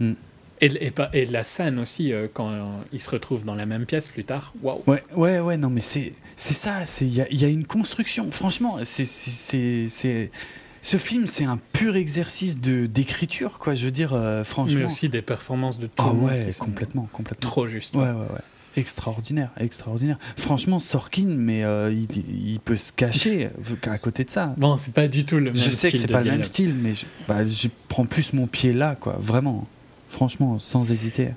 Mm. 0.00 0.14
Et, 0.60 0.92
et, 1.12 1.24
la 1.26 1.44
scène 1.44 1.78
aussi, 1.78 2.12
euh, 2.12 2.26
quand 2.32 2.50
euh, 2.50 2.62
ils 2.92 3.00
se 3.00 3.10
retrouvent 3.10 3.44
dans 3.44 3.54
la 3.54 3.66
même 3.66 3.86
pièce 3.86 4.08
plus 4.08 4.24
tard, 4.24 4.54
waouh! 4.62 4.82
Ouais, 4.86 5.02
ouais, 5.14 5.40
ouais, 5.40 5.56
non, 5.56 5.68
mais 5.68 5.80
c'est 5.80 6.14
ça, 6.36 6.82
il 7.00 7.14
y 7.14 7.20
a, 7.20 7.30
y 7.30 7.44
a, 7.44 7.48
une 7.48 7.66
construction. 7.66 8.30
Franchement, 8.30 8.78
c'est 8.84 9.04
ce 9.04 10.96
film, 10.96 11.26
c'est 11.26 11.44
un 11.44 11.58
pur 11.72 11.96
exercice 11.96 12.58
d'écriture, 12.58 13.58
quoi. 13.58 13.74
Je 13.74 13.84
veux 13.84 13.90
dire, 13.90 14.14
euh, 14.14 14.44
franchement. 14.44 14.78
Mais 14.78 14.84
aussi 14.84 15.08
des 15.08 15.22
performances 15.22 15.78
de 15.78 15.86
tout 15.86 15.92
ah 15.98 16.12
le 16.12 16.14
monde 16.14 16.30
ouais, 16.30 16.50
complètement, 16.58 17.08
complètement. 17.12 17.50
Trop 17.50 17.66
juste. 17.66 17.94
Ouais, 17.96 18.04
ouais, 18.04 18.12
ouais. 18.12 18.40
Extraordinaire, 18.76 19.50
extraordinaire. 19.58 20.18
Franchement, 20.36 20.78
Sorkin, 20.78 21.28
mais 21.28 21.60
il, 21.92 22.06
il, 22.52 22.60
peut 22.60 22.76
se 22.76 22.92
cacher 22.92 23.50
à 23.82 23.98
côté 23.98 24.24
de 24.24 24.30
ça. 24.30 24.54
Bon, 24.56 24.76
c'est 24.76 24.94
pas 24.94 25.08
du 25.08 25.24
tout 25.24 25.36
le 25.36 25.44
même 25.44 25.56
style. 25.56 25.70
Je 25.70 25.76
sais 25.76 25.92
que 25.92 25.98
c'est 25.98 26.06
pas 26.06 26.22
le 26.22 26.30
même 26.30 26.44
style, 26.44 26.74
mais 26.74 26.94
je, 26.94 27.06
bah, 27.28 27.46
je 27.46 27.68
prends 27.88 28.06
plus 28.06 28.32
mon 28.32 28.46
pied 28.46 28.72
là, 28.72 28.96
quoi. 28.98 29.16
Vraiment. 29.20 29.66
Franchement, 30.14 30.60
sans 30.60 30.92
hésiter. 30.92 31.30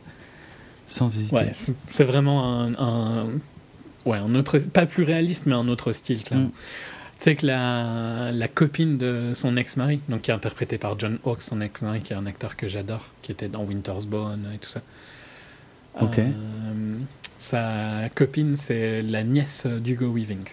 Sans 0.88 1.08
hésiter. 1.18 1.36
Ouais, 1.36 1.52
c'est 1.90 2.04
vraiment 2.04 2.64
un, 2.78 3.26
Ouais, 4.06 4.20
un 4.20 4.36
autre. 4.36 4.60
Pas 4.60 4.86
plus 4.86 5.04
réaliste, 5.04 5.48
mais 5.48 5.56
un 5.56 5.68
autre 5.68 5.92
style. 5.92 6.20
Mm. 6.32 6.46
Tu 6.46 6.52
sais 7.18 7.36
que 7.36 7.48
la, 7.48 8.32
la, 8.32 8.48
copine 8.48 9.00
de 9.00 9.32
son 9.34 9.58
ex-mari, 9.58 10.00
donc 10.10 10.22
qui 10.22 10.32
est 10.32 10.34
interprétée 10.36 10.78
par 10.78 11.00
John 11.00 11.18
Hawkes, 11.26 11.42
son 11.42 11.60
ex-mari, 11.62 12.02
qui 12.02 12.14
est 12.14 12.16
un 12.16 12.28
acteur 12.28 12.56
que 12.56 12.68
j'adore, 12.68 13.08
qui 13.24 13.32
était 13.32 13.48
dans 13.48 13.64
Winter's 13.64 14.06
Bone 14.06 14.48
et 14.54 14.60
tout 14.60 14.70
ça. 14.70 14.82
Ok. 16.00 16.20
Euh, 16.20 16.32
sa 17.40 18.10
copine, 18.14 18.56
c'est 18.56 19.02
la 19.02 19.24
nièce 19.24 19.66
d'Hugo 19.66 20.14
Weaving. 20.14 20.44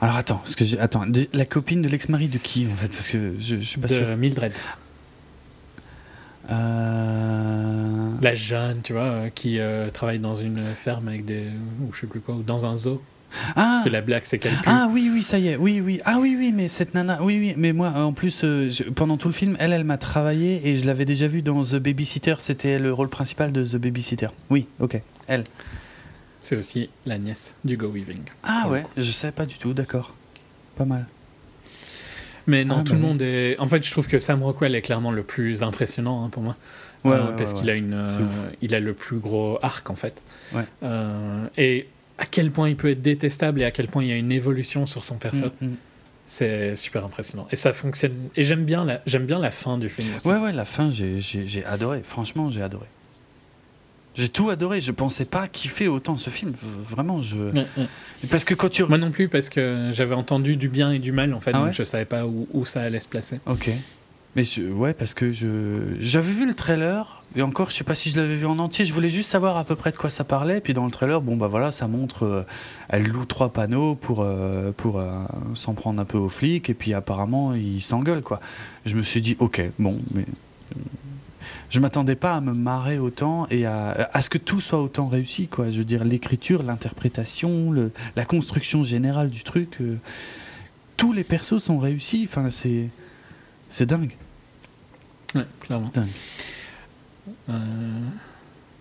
Alors 0.00 0.16
attends, 0.16 0.38
parce 0.38 0.56
que 0.56 0.78
attends, 0.80 1.04
la 1.32 1.46
copine 1.46 1.82
de 1.82 1.88
l'ex-mari 1.88 2.26
de 2.26 2.38
qui 2.38 2.66
en 2.66 2.74
fait? 2.74 2.88
Parce 2.88 3.06
que 3.06 3.34
je, 3.38 3.56
je 3.56 3.64
suis 3.64 3.80
pas 3.80 3.86
de 3.86 3.94
sûr. 3.94 4.16
Mildred. 4.16 4.52
Euh... 6.50 8.10
La 8.22 8.34
Jeanne, 8.34 8.80
tu 8.82 8.92
vois, 8.92 9.02
euh, 9.02 9.28
qui 9.34 9.58
euh, 9.58 9.90
travaille 9.90 10.18
dans 10.18 10.34
une 10.34 10.74
ferme 10.74 11.08
avec 11.08 11.24
des. 11.24 11.46
ou 11.82 11.92
je 11.92 12.00
sais 12.00 12.06
plus 12.06 12.20
quoi, 12.20 12.34
ou 12.34 12.42
dans 12.42 12.66
un 12.66 12.76
zoo. 12.76 13.02
Ah 13.50 13.52
Parce 13.54 13.84
que 13.84 13.88
la 13.90 14.00
blague, 14.00 14.22
c'est 14.24 14.38
qu'elle. 14.38 14.52
Ah 14.66 14.88
oui, 14.90 15.10
oui, 15.12 15.22
ça 15.22 15.38
y 15.38 15.48
est, 15.48 15.56
oui, 15.56 15.80
oui. 15.80 16.00
Ah 16.04 16.18
oui, 16.20 16.36
oui, 16.38 16.52
mais 16.52 16.68
cette 16.68 16.94
nana, 16.94 17.22
oui, 17.22 17.38
oui, 17.38 17.54
mais 17.56 17.72
moi, 17.72 17.90
en 17.90 18.12
plus, 18.12 18.42
euh, 18.44 18.70
pendant 18.94 19.16
tout 19.16 19.28
le 19.28 19.34
film, 19.34 19.56
elle, 19.58 19.72
elle 19.72 19.84
m'a 19.84 19.98
travaillé 19.98 20.68
et 20.68 20.76
je 20.76 20.86
l'avais 20.86 21.04
déjà 21.04 21.26
vue 21.26 21.42
dans 21.42 21.62
The 21.62 21.76
Babysitter, 21.76 22.36
c'était 22.38 22.78
le 22.78 22.92
rôle 22.92 23.08
principal 23.08 23.52
de 23.52 23.64
The 23.64 23.76
Babysitter. 23.76 24.28
Oui, 24.50 24.66
ok, 24.80 25.00
elle. 25.26 25.44
C'est 26.42 26.56
aussi 26.56 26.90
la 27.06 27.18
nièce 27.18 27.54
d'Hugo 27.64 27.88
Weaving. 27.88 28.20
Ah 28.42 28.68
ouais, 28.68 28.84
je 28.96 29.10
savais 29.10 29.32
pas 29.32 29.46
du 29.46 29.56
tout, 29.56 29.72
d'accord. 29.72 30.14
Pas 30.76 30.84
mal. 30.84 31.06
Mais 32.46 32.64
non, 32.64 32.78
ah, 32.80 32.84
tout 32.84 32.94
le 32.94 33.00
bah 33.00 33.06
monde 33.06 33.22
est. 33.22 33.58
En 33.58 33.66
fait, 33.66 33.84
je 33.84 33.90
trouve 33.90 34.06
que 34.06 34.18
Sam 34.18 34.42
Rockwell 34.42 34.74
est 34.74 34.82
clairement 34.82 35.12
le 35.12 35.22
plus 35.22 35.62
impressionnant 35.62 36.24
hein, 36.24 36.28
pour 36.28 36.42
moi. 36.42 36.56
Ouais, 37.04 37.16
euh, 37.16 37.36
parce 37.36 37.52
qu'il 37.52 37.68
a 37.68 37.74
une, 37.74 37.92
euh, 37.92 38.08
il 38.62 38.74
a 38.74 38.80
le 38.80 38.94
plus 38.94 39.18
gros 39.18 39.58
arc 39.62 39.90
en 39.90 39.94
fait. 39.94 40.22
Euh, 40.82 41.46
et 41.58 41.86
à 42.18 42.24
quel 42.24 42.50
point 42.50 42.70
il 42.70 42.76
peut 42.76 42.90
être 42.90 43.02
détestable 43.02 43.60
et 43.60 43.64
à 43.64 43.70
quel 43.70 43.88
point 43.88 44.02
il 44.02 44.08
y 44.08 44.12
a 44.12 44.16
une 44.16 44.32
évolution 44.32 44.86
sur 44.86 45.04
son 45.04 45.16
personnage. 45.16 45.52
Mm, 45.60 45.66
mm. 45.66 45.76
C'est 46.26 46.74
super 46.76 47.04
impressionnant. 47.04 47.46
Et 47.52 47.56
ça 47.56 47.74
fonctionne. 47.74 48.14
Et 48.34 48.44
j'aime 48.44 48.64
bien, 48.64 48.86
la... 48.86 49.02
j'aime 49.04 49.26
bien 49.26 49.38
la 49.38 49.50
fin 49.50 49.76
du 49.76 49.90
film 49.90 50.08
Ouais, 50.24 50.38
ouais, 50.38 50.52
la 50.52 50.64
fin, 50.64 50.90
j'ai 50.90 51.64
adoré. 51.66 52.00
Franchement, 52.02 52.48
j'ai 52.48 52.62
adoré. 52.62 52.86
J'ai 54.14 54.28
tout 54.28 54.50
adoré. 54.50 54.80
Je 54.80 54.92
pensais 54.92 55.24
pas 55.24 55.48
kiffer 55.48 55.88
autant 55.88 56.16
ce 56.18 56.30
film. 56.30 56.52
Vraiment, 56.62 57.22
je. 57.22 57.36
Parce 58.30 58.44
que 58.44 58.54
quand 58.54 58.68
tu. 58.68 58.84
Moi 58.84 58.98
non 58.98 59.10
plus, 59.10 59.28
parce 59.28 59.48
que 59.48 59.90
j'avais 59.92 60.14
entendu 60.14 60.56
du 60.56 60.68
bien 60.68 60.92
et 60.92 60.98
du 60.98 61.12
mal, 61.12 61.34
en 61.34 61.40
fait, 61.40 61.52
ah 61.54 61.64
donc 61.64 61.72
je 61.72 61.82
savais 61.82 62.04
pas 62.04 62.26
où, 62.26 62.46
où, 62.52 62.64
ça 62.64 62.82
allait 62.82 63.00
se 63.00 63.08
placer. 63.08 63.40
Ok. 63.46 63.70
Mais 64.36 64.42
ouais, 64.58 64.94
parce 64.94 65.14
que 65.14 65.30
je 65.30 65.94
j'avais 66.00 66.32
vu 66.32 66.46
le 66.46 66.54
trailer 66.54 67.22
et 67.36 67.42
encore, 67.42 67.70
je 67.70 67.76
sais 67.76 67.84
pas 67.84 67.94
si 67.94 68.10
je 68.10 68.16
l'avais 68.16 68.36
vu 68.36 68.46
en 68.46 68.58
entier. 68.58 68.84
Je 68.84 68.92
voulais 68.92 69.08
juste 69.08 69.30
savoir 69.30 69.56
à 69.56 69.64
peu 69.64 69.74
près 69.76 69.90
de 69.90 69.96
quoi 69.96 70.10
ça 70.10 70.24
parlait. 70.24 70.60
Puis 70.60 70.74
dans 70.74 70.84
le 70.84 70.90
trailer, 70.90 71.20
bon 71.20 71.36
bah 71.36 71.48
voilà, 71.48 71.70
ça 71.72 71.88
montre, 71.88 72.24
euh, 72.24 72.42
elle 72.88 73.06
loue 73.06 73.24
trois 73.24 73.52
panneaux 73.52 73.94
pour 73.94 74.22
euh, 74.22 74.72
pour 74.76 74.98
euh, 74.98 75.24
s'en 75.54 75.74
prendre 75.74 76.00
un 76.00 76.04
peu 76.04 76.18
aux 76.18 76.28
flics. 76.28 76.70
Et 76.70 76.74
puis 76.74 76.94
apparemment, 76.94 77.54
il 77.54 77.82
s'engueule 77.82 78.22
quoi. 78.22 78.40
Je 78.86 78.96
me 78.96 79.02
suis 79.02 79.20
dit, 79.20 79.36
ok, 79.38 79.62
bon, 79.78 80.00
mais 80.12 80.24
je 81.70 81.80
m'attendais 81.80 82.16
pas 82.16 82.34
à 82.34 82.40
me 82.40 82.52
marrer 82.52 82.98
autant 82.98 83.46
et 83.50 83.66
à, 83.66 84.10
à, 84.12 84.20
ce 84.20 84.30
que 84.30 84.38
tout 84.38 84.60
soit 84.60 84.82
autant 84.82 85.08
réussi 85.08 85.48
quoi. 85.48 85.70
Je 85.70 85.78
veux 85.78 85.84
dire, 85.84 86.04
l'écriture, 86.04 86.62
l'interprétation, 86.62 87.70
le, 87.70 87.92
la 88.16 88.24
construction 88.24 88.84
générale 88.84 89.30
du 89.30 89.42
truc, 89.42 89.78
tous 90.96 91.12
les 91.12 91.24
persos 91.24 91.58
sont 91.58 91.78
réussis. 91.78 92.26
Enfin, 92.28 92.50
c'est 92.50 92.88
c'est 93.70 93.86
dingue. 93.86 94.16
Ouais, 95.34 95.46
clairement. 95.60 95.90
Euh, 97.48 98.00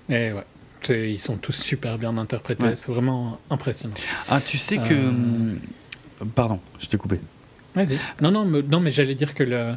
et 0.10 0.34
ouais. 0.34 0.46
Ils 0.90 1.20
sont 1.20 1.38
tous 1.38 1.54
super 1.54 1.98
bien 1.98 2.18
interprétés, 2.18 2.76
c'est 2.76 2.90
vraiment 2.90 3.40
impressionnant. 3.50 3.96
Ah, 4.28 4.42
tu 4.42 4.58
sais 4.58 4.78
que. 4.78 4.94
Euh, 4.94 5.56
pardon, 6.36 6.60
je 6.78 6.88
t'ai 6.88 6.98
coupé. 6.98 7.22
Vas-y. 7.74 7.98
Non, 8.22 8.32
non, 8.32 8.44
mais, 8.44 8.62
non, 8.64 8.82
mais 8.82 8.92
j'allais 8.92 9.16
dire 9.16 9.34
que 9.34 9.44
le, 9.44 9.76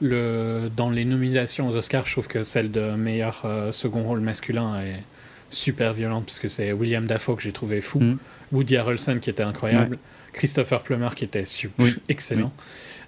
le, 0.00 0.70
dans 0.74 0.90
les 0.90 1.04
nominations 1.04 1.68
aux 1.68 1.76
Oscars, 1.76 2.06
je 2.06 2.12
trouve 2.12 2.28
que 2.28 2.42
celle 2.42 2.70
de 2.70 2.92
meilleur 2.92 3.42
euh, 3.44 3.72
second 3.72 4.02
rôle 4.02 4.20
masculin 4.20 4.80
est 4.80 5.02
super 5.50 5.92
violente, 5.92 6.24
puisque 6.24 6.48
c'est 6.48 6.72
William 6.72 7.06
Dafoe 7.06 7.36
que 7.36 7.42
j'ai 7.42 7.52
trouvé 7.52 7.80
fou, 7.80 7.98
hum. 7.98 8.18
Woody 8.52 8.76
Harrelson 8.76 9.18
qui 9.20 9.30
était 9.30 9.42
incroyable, 9.42 9.98
Christopher 10.32 10.82
Plummer 10.82 11.10
qui 11.14 11.24
était 11.24 11.44
super, 11.44 11.86
excellent. 12.08 12.52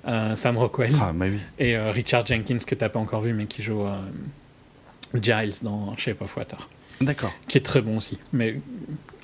Euh, 0.06 0.34
Sam 0.34 0.58
Rockwell 0.58 0.92
ah, 1.00 1.12
bah 1.14 1.26
et 1.60 1.76
euh, 1.76 1.92
Richard 1.92 2.26
Jenkins 2.26 2.58
que 2.58 2.74
tu 2.74 2.82
n'as 2.82 2.88
pas 2.88 2.98
encore 2.98 3.20
vu 3.20 3.32
mais 3.32 3.46
qui 3.46 3.62
joue 3.62 3.86
Giles 5.14 5.52
dans 5.62 5.96
Shape 5.96 6.20
of 6.20 6.36
Water. 6.36 6.68
D'accord. 7.00 7.32
Qui 7.46 7.58
est 7.58 7.62
très 7.62 7.80
bon 7.80 7.98
aussi, 7.98 8.18
mais 8.32 8.60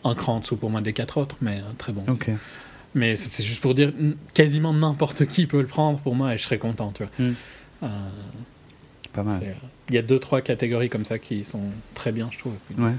un 0.05 0.15
cran 0.15 0.37
en 0.37 0.41
dessous 0.41 0.57
pour 0.57 0.71
moi 0.71 0.81
des 0.81 0.93
quatre 0.93 1.19
autres, 1.19 1.37
mais 1.41 1.63
très 1.79 1.93
bon. 1.93 2.05
Aussi. 2.07 2.21
Mais 2.95 3.17
c'est 3.17 3.43
juste 3.43 3.61
pour 3.61 3.75
dire, 3.75 3.93
quasiment 4.35 4.73
n'importe 4.73 5.27
qui 5.27 5.47
peut 5.47 5.61
le 5.61 5.67
prendre 5.67 5.99
pour 5.99 6.15
moi 6.15 6.35
et 6.35 6.39
je 6.39 6.45
serais 6.45 6.59
content, 6.59 6.93
tu 6.93 7.03
vois. 7.03 7.13
Hmm. 7.19 7.35
Pas 7.81 9.23
mal. 9.23 9.41
Il 9.89 9.95
y 9.95 9.99
a 9.99 10.03
deux 10.03 10.19
trois 10.19 10.41
catégories 10.41 10.89
comme 10.89 11.05
ça 11.05 11.19
qui 11.19 11.45
sont 11.45 11.63
très 11.95 12.13
bien, 12.13 12.29
je 12.31 12.39
trouve. 12.39 12.55
Ouais. 12.77 12.93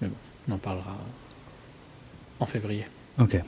Mais 0.00 0.08
bon, 0.08 0.14
on 0.48 0.52
en 0.52 0.58
parlera 0.58 0.96
en 2.40 2.46
février. 2.46 2.86
Ok. 3.18 3.40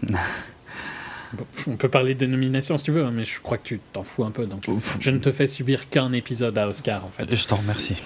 on 1.67 1.77
peut 1.77 1.91
parler 1.91 2.15
de 2.15 2.25
nomination 2.27 2.79
si 2.79 2.85
tu 2.85 2.91
veux, 2.93 3.05
hein, 3.05 3.11
mais 3.13 3.25
je 3.25 3.39
crois 3.41 3.59
que 3.59 3.65
tu 3.69 3.81
t'en 3.93 4.03
fous 4.03 4.25
un 4.25 4.31
peu. 4.31 4.47
Donc 4.47 4.65
je 5.01 5.11
ne 5.11 5.19
te 5.19 5.31
fais 5.31 5.47
subir 5.47 5.91
qu'un 5.91 6.13
épisode 6.13 6.57
à 6.57 6.69
Oscar 6.69 7.05
en 7.05 7.11
fait. 7.11 7.35
Je 7.35 7.47
t'en 7.47 7.57
remercie. 7.57 7.97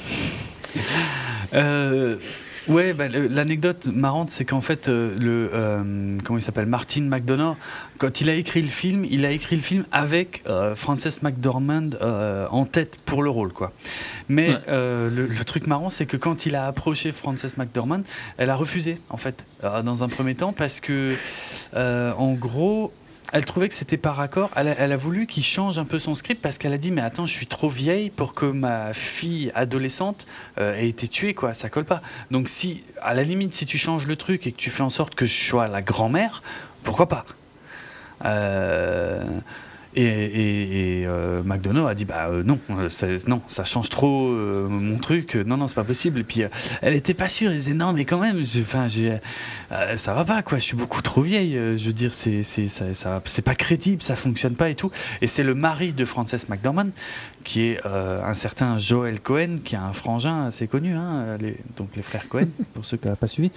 euh, 1.55 2.17
ouais, 2.69 2.93
bah, 2.93 3.09
l'anecdote 3.09 3.87
marrante, 3.87 4.31
c'est 4.31 4.45
qu'en 4.45 4.61
fait, 4.61 4.89
euh, 4.89 5.17
le 5.19 5.51
euh, 5.53 6.19
comment 6.25 6.39
il 6.39 6.43
s'appelle, 6.43 6.67
Martin 6.67 7.03
McDonough, 7.03 7.57
quand 7.99 8.21
il 8.21 8.31
a 8.31 8.35
écrit 8.35 8.63
le 8.63 8.69
film, 8.69 9.05
il 9.09 9.25
a 9.25 9.31
écrit 9.31 9.57
le 9.57 9.63
film 9.63 9.85
avec 9.93 10.43
euh, 10.47 10.75
Frances 10.75 11.23
McDormand 11.23 11.91
en 12.51 12.65
tête 12.65 12.97
pour 13.05 13.23
le 13.23 13.31
rôle, 13.31 13.53
quoi. 13.53 13.73
Mais 14.29 14.57
le, 14.69 15.09
le, 15.09 15.45
truc 15.45 15.67
marrant, 15.67 15.91
c'est 15.91 16.07
que 16.07 16.17
quand 16.17 16.47
il 16.47 16.55
a 16.55 16.67
approché 16.67 17.13
Frances 17.13 17.57
McDormand, 17.57 18.03
elle 18.39 18.51
a 18.51 18.57
refusé, 18.57 18.99
en 19.11 19.17
fait, 19.17 19.45
dans 19.63 20.03
un 20.03 20.09
premier 20.09 20.35
temps, 20.35 20.53
parce 20.53 20.81
que, 20.81 21.15
en 21.75 22.33
gros, 22.35 22.93
elle 23.33 23.47
trouvait 23.47 23.69
que 23.69 23.75
c'était 23.75 23.97
par 23.97 24.21
accord. 24.21 24.51
Elle 24.57 24.69
a, 24.69 24.97
voulu 24.97 25.27
qu'il 25.27 25.43
change 25.43 25.79
un 25.79 25.85
peu 25.85 25.99
son 25.99 26.15
script 26.15 26.41
parce 26.43 26.59
qu'elle 26.59 26.75
a 26.75 26.79
dit 26.79 26.91
mais 26.91 27.01
attends, 27.01 27.27
je 27.27 27.33
suis 27.33 27.47
trop 27.47 27.69
vieille 27.69 28.11
pour 28.11 28.35
que 28.35 28.45
ma 28.45 28.93
fille 28.93 29.51
adolescente 29.55 30.27
euh, 30.59 30.77
ait 30.77 30.89
été 30.89 31.09
tuée 31.09 31.33
quoi. 31.33 31.55
Ça 31.55 31.71
colle 31.71 31.87
pas. 31.87 32.03
Donc 32.31 32.49
si 32.49 32.85
à 33.01 33.15
la 33.15 33.25
limite 33.25 33.55
si 33.55 33.65
tu 33.65 33.79
changes 33.79 34.07
le 34.07 34.17
truc 34.17 34.47
et 34.47 34.53
que 34.53 34.59
tu 34.59 34.71
fais 34.71 34.83
en 34.83 34.91
sorte 34.91 35.15
que 35.15 35.25
je 35.25 35.49
sois 35.49 35.67
la 35.67 35.81
grand-mère, 35.81 36.43
pourquoi 36.85 37.09
pas? 37.09 37.25
Euh, 38.25 39.25
et, 39.95 41.01
et, 41.01 41.07
euh, 41.07 41.43
McDonough 41.43 41.87
a 41.87 41.95
dit 41.95 42.05
bah 42.05 42.29
euh, 42.31 42.43
non, 42.43 42.59
euh, 42.71 42.89
non, 43.27 43.43
ça 43.49 43.65
change 43.65 43.91
trop 43.91 44.29
mon 44.31 44.99
truc. 44.99 45.35
Non, 45.35 45.57
non, 45.57 45.69
c'est 45.69 45.75
pas 45.75 45.85
possible. 45.85 46.21
Et 46.21 46.25
puis 46.25 46.43
elle 46.81 46.95
était 46.95 47.15
pas 47.15 47.29
sûre. 47.29 47.51
Elle 47.51 47.59
disait 47.59 47.75
non, 47.75 47.93
mais 47.93 48.05
quand 48.05 48.19
même, 48.19 48.43
enfin, 48.61 48.89
ça 49.97 50.15
va 50.15 50.25
pas 50.25 50.43
quoi. 50.43 50.59
Je 50.59 50.65
suis 50.65 50.77
beaucoup 50.77 51.03
trop 51.03 51.21
vieille. 51.21 51.53
je 51.53 51.85
veux 51.85 51.93
dire, 51.93 52.15
c'est 52.15 52.43
c'est 52.43 52.69
ça, 52.69 52.95
ça 52.95 53.23
c'est 53.27 53.43
pas 53.43 53.55
crédible, 53.55 54.03
ça 54.03 54.17
fonctionne 54.17 54.55
pas 54.55 54.71
et 54.71 54.75
tout. 54.75 54.91
Et 55.21 55.27
c'est 55.27 55.43
le 55.43 55.55
mari 55.55 55.93
de 55.93 56.05
Frances 56.05 56.49
McDormand 56.49 56.91
qui 57.45 57.63
est 57.63 57.85
un 57.85 58.35
certain 58.35 58.79
Joel 58.79 59.21
Cohen, 59.21 59.59
qui 59.65 59.75
a 59.77 59.83
un 59.83 59.93
frangin 59.93 60.47
assez 60.47 60.69
connu, 60.69 60.95
hein, 60.95 61.37
les, 61.41 61.57
donc 61.77 61.89
les 61.97 62.03
frères 62.03 62.29
Cohen, 62.29 62.47
pour 62.75 62.85
ceux 62.85 62.97
qui 62.97 63.09
n'ont 63.09 63.17
pas 63.17 63.29
suivi. 63.29 63.51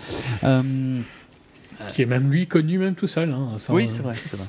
qui 1.90 2.02
est 2.02 2.06
même 2.06 2.32
lui 2.32 2.48
connu 2.48 2.78
même 2.80 2.96
tout 2.96 3.08
seul. 3.08 3.32
Hein, 3.32 3.58
oui, 3.70 3.88
c'est 3.88 4.02
vrai, 4.02 4.16
c'est 4.16 4.36
vrai. 4.36 4.48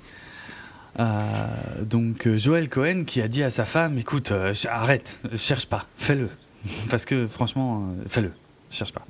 Euh, 0.98 1.46
donc 1.82 2.26
euh, 2.26 2.38
Joël 2.38 2.68
Cohen 2.68 3.04
qui 3.04 3.20
a 3.20 3.28
dit 3.28 3.42
à 3.42 3.50
sa 3.50 3.64
femme, 3.64 3.98
écoute, 3.98 4.30
euh, 4.30 4.54
arrête, 4.68 5.18
cherche 5.34 5.66
pas, 5.66 5.86
fais-le. 5.96 6.30
Parce 6.90 7.04
que 7.04 7.26
franchement, 7.26 7.86
fais-le, 8.08 8.32
cherche 8.70 8.92
pas. 8.92 9.04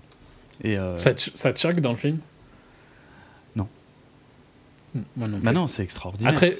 Ça, 0.96 1.12
ça 1.16 1.52
te 1.52 1.58
choque 1.58 1.80
dans 1.80 1.92
le 1.92 1.98
film? 1.98 2.18
Non 5.16 5.38
bah 5.42 5.52
non, 5.52 5.66
c'est 5.66 5.82
extraordinaire. 5.82 6.32
Après, 6.32 6.54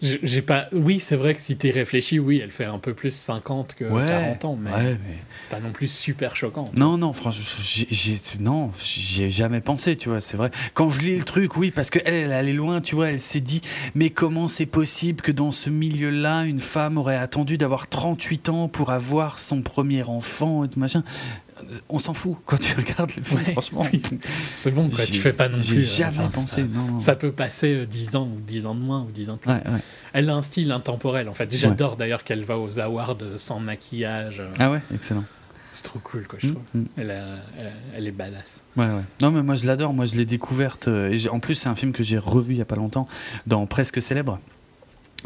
j'ai 0.00 0.42
pas. 0.42 0.68
Oui, 0.72 1.00
c'est 1.00 1.16
vrai 1.16 1.34
que 1.34 1.40
si 1.40 1.56
tu 1.56 1.70
réfléchi, 1.70 2.18
oui, 2.18 2.40
elle 2.42 2.50
fait 2.50 2.64
un 2.64 2.78
peu 2.78 2.94
plus 2.94 3.14
50 3.14 3.74
que 3.74 3.84
40 3.84 4.44
ans, 4.44 4.58
mais, 4.60 4.96
c'est 5.40 5.50
pas 5.50 5.60
non 5.60 5.72
plus 5.72 5.88
super 5.88 6.36
choquant. 6.36 6.70
Non, 6.74 6.98
non, 6.98 7.12
franchement, 7.12 7.44
j'ai 7.62 8.20
non, 8.40 8.70
j'y 8.78 9.24
ai 9.24 9.30
jamais 9.30 9.60
pensé, 9.60 9.96
tu 9.96 10.08
vois, 10.08 10.20
c'est 10.20 10.36
vrai. 10.36 10.50
Quand 10.74 10.90
je 10.90 11.00
lis 11.00 11.16
le 11.16 11.24
truc, 11.24 11.56
oui, 11.56 11.70
parce 11.70 11.90
qu'elle, 11.90 12.14
elle 12.14 12.32
allait 12.32 12.52
loin, 12.52 12.80
tu 12.80 12.94
vois, 12.94 13.10
elle 13.10 13.20
s'est 13.20 13.40
dit, 13.40 13.62
mais 13.94 14.10
comment 14.10 14.48
c'est 14.48 14.66
possible 14.66 15.22
que 15.22 15.32
dans 15.32 15.52
ce 15.52 15.70
milieu-là, 15.70 16.44
une 16.44 16.60
femme 16.60 16.98
aurait 16.98 17.16
attendu 17.16 17.58
d'avoir 17.58 17.88
38 17.88 18.48
ans 18.48 18.68
pour 18.68 18.90
avoir 18.90 19.38
son 19.38 19.62
premier 19.62 20.02
enfant 20.02 20.64
et 20.64 20.68
tout 20.68 20.78
machin? 20.78 21.02
On 21.88 21.98
s'en 21.98 22.14
fout 22.14 22.36
quand 22.46 22.58
tu 22.58 22.74
regardes 22.76 23.14
le 23.16 23.22
film, 23.22 23.40
franchement. 23.52 23.84
C'est 24.52 24.70
bon, 24.70 24.88
quoi, 24.90 25.04
tu 25.04 25.18
fais 25.18 25.32
pas 25.32 25.48
non 25.48 25.58
plus. 25.58 25.82
J'ai 25.82 26.04
euh, 26.04 26.10
jamais 26.10 26.28
pensé, 26.28 26.62
non, 26.62 26.98
Ça 26.98 27.16
peut 27.16 27.32
passer 27.32 27.86
10 27.86 28.14
euh, 28.14 28.18
ans 28.18 28.28
ou 28.28 28.40
10 28.40 28.66
ans 28.66 28.74
de 28.74 28.80
moins 28.80 29.02
ou 29.02 29.10
10 29.10 29.30
ans 29.30 29.34
de 29.34 29.38
plus. 29.38 29.52
Elle 30.12 30.30
a 30.30 30.34
un 30.34 30.42
style 30.42 30.70
intemporel, 30.72 31.28
en 31.28 31.34
fait. 31.34 31.54
J'adore 31.54 31.96
d'ailleurs 31.96 32.24
qu'elle 32.24 32.44
va 32.44 32.58
aux 32.58 32.78
awards 32.78 33.18
sans 33.36 33.60
maquillage. 33.60 34.40
Euh. 34.40 34.52
Ah 34.58 34.70
ouais, 34.70 34.80
excellent. 34.94 35.24
C'est 35.70 35.84
trop 35.84 35.98
cool, 35.98 36.26
quoi, 36.26 36.38
je 36.40 36.48
mm, 36.48 36.50
trouve. 36.50 36.64
Mm. 36.74 36.84
Elle, 36.96 37.22
elle, 37.94 38.06
est 38.06 38.12
badass. 38.12 38.62
Ouais, 38.76 38.86
ouais. 38.86 39.02
Non, 39.20 39.30
mais 39.30 39.42
moi, 39.42 39.54
je 39.54 39.66
l'adore. 39.66 39.92
Moi, 39.92 40.06
je 40.06 40.16
l'ai 40.16 40.24
découverte. 40.24 40.88
et 40.88 41.28
en 41.28 41.40
plus, 41.40 41.56
c'est 41.56 41.68
un 41.68 41.76
film 41.76 41.92
que 41.92 42.02
j'ai 42.02 42.18
revu 42.18 42.54
il 42.54 42.58
y 42.58 42.62
a 42.62 42.66
pas 42.66 42.76
longtemps 42.76 43.06
dans 43.46 43.66
Presque 43.66 44.00
Célèbre 44.00 44.40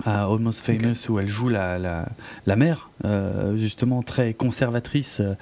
à 0.05 0.24
Almost 0.24 0.64
Famous 0.64 1.09
où 1.09 1.19
elle 1.19 1.28
joue 1.28 1.48
la, 1.48 1.78
la, 1.78 2.09
la 2.47 2.56
mère, 2.56 2.90
euh, 3.05 3.56
justement 3.56 4.02
très 4.02 4.32
conservatrice 4.32 5.20
euh, 5.20 5.35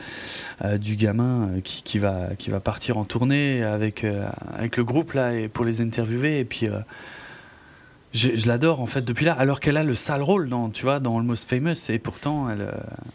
euh, 0.65 0.79
du 0.79 0.97
gamin 0.97 1.61
qui, 1.63 1.83
qui, 1.83 1.99
va, 1.99 2.35
qui 2.37 2.51
va 2.51 2.61
partir 2.61 2.99
en 2.99 3.05
tournée 3.05 3.63
avec, 3.63 4.05
avec 4.53 4.77
le 4.77 4.85
groupe 4.85 5.13
là 5.13 5.35
et 5.35 5.49
pour 5.49 5.65
les 5.65 5.81
interviewer. 5.81 6.41
Et 6.41 6.45
puis 6.45 6.67
je, 8.13 8.35
je 8.35 8.47
l'adore 8.49 8.81
en 8.81 8.87
fait 8.87 9.03
depuis 9.03 9.25
là, 9.25 9.35
alors 9.35 9.61
qu'elle 9.61 9.77
a 9.77 9.85
le 9.85 9.95
sale 9.95 10.23
rôle 10.23 10.49
dans, 10.49 10.69
tu 10.69 10.83
vois, 10.83 10.99
dans 10.99 11.19
Almost 11.19 11.49
Famous 11.49 11.89
et 11.89 11.99
pourtant 11.99 12.51
elle, 12.51 12.69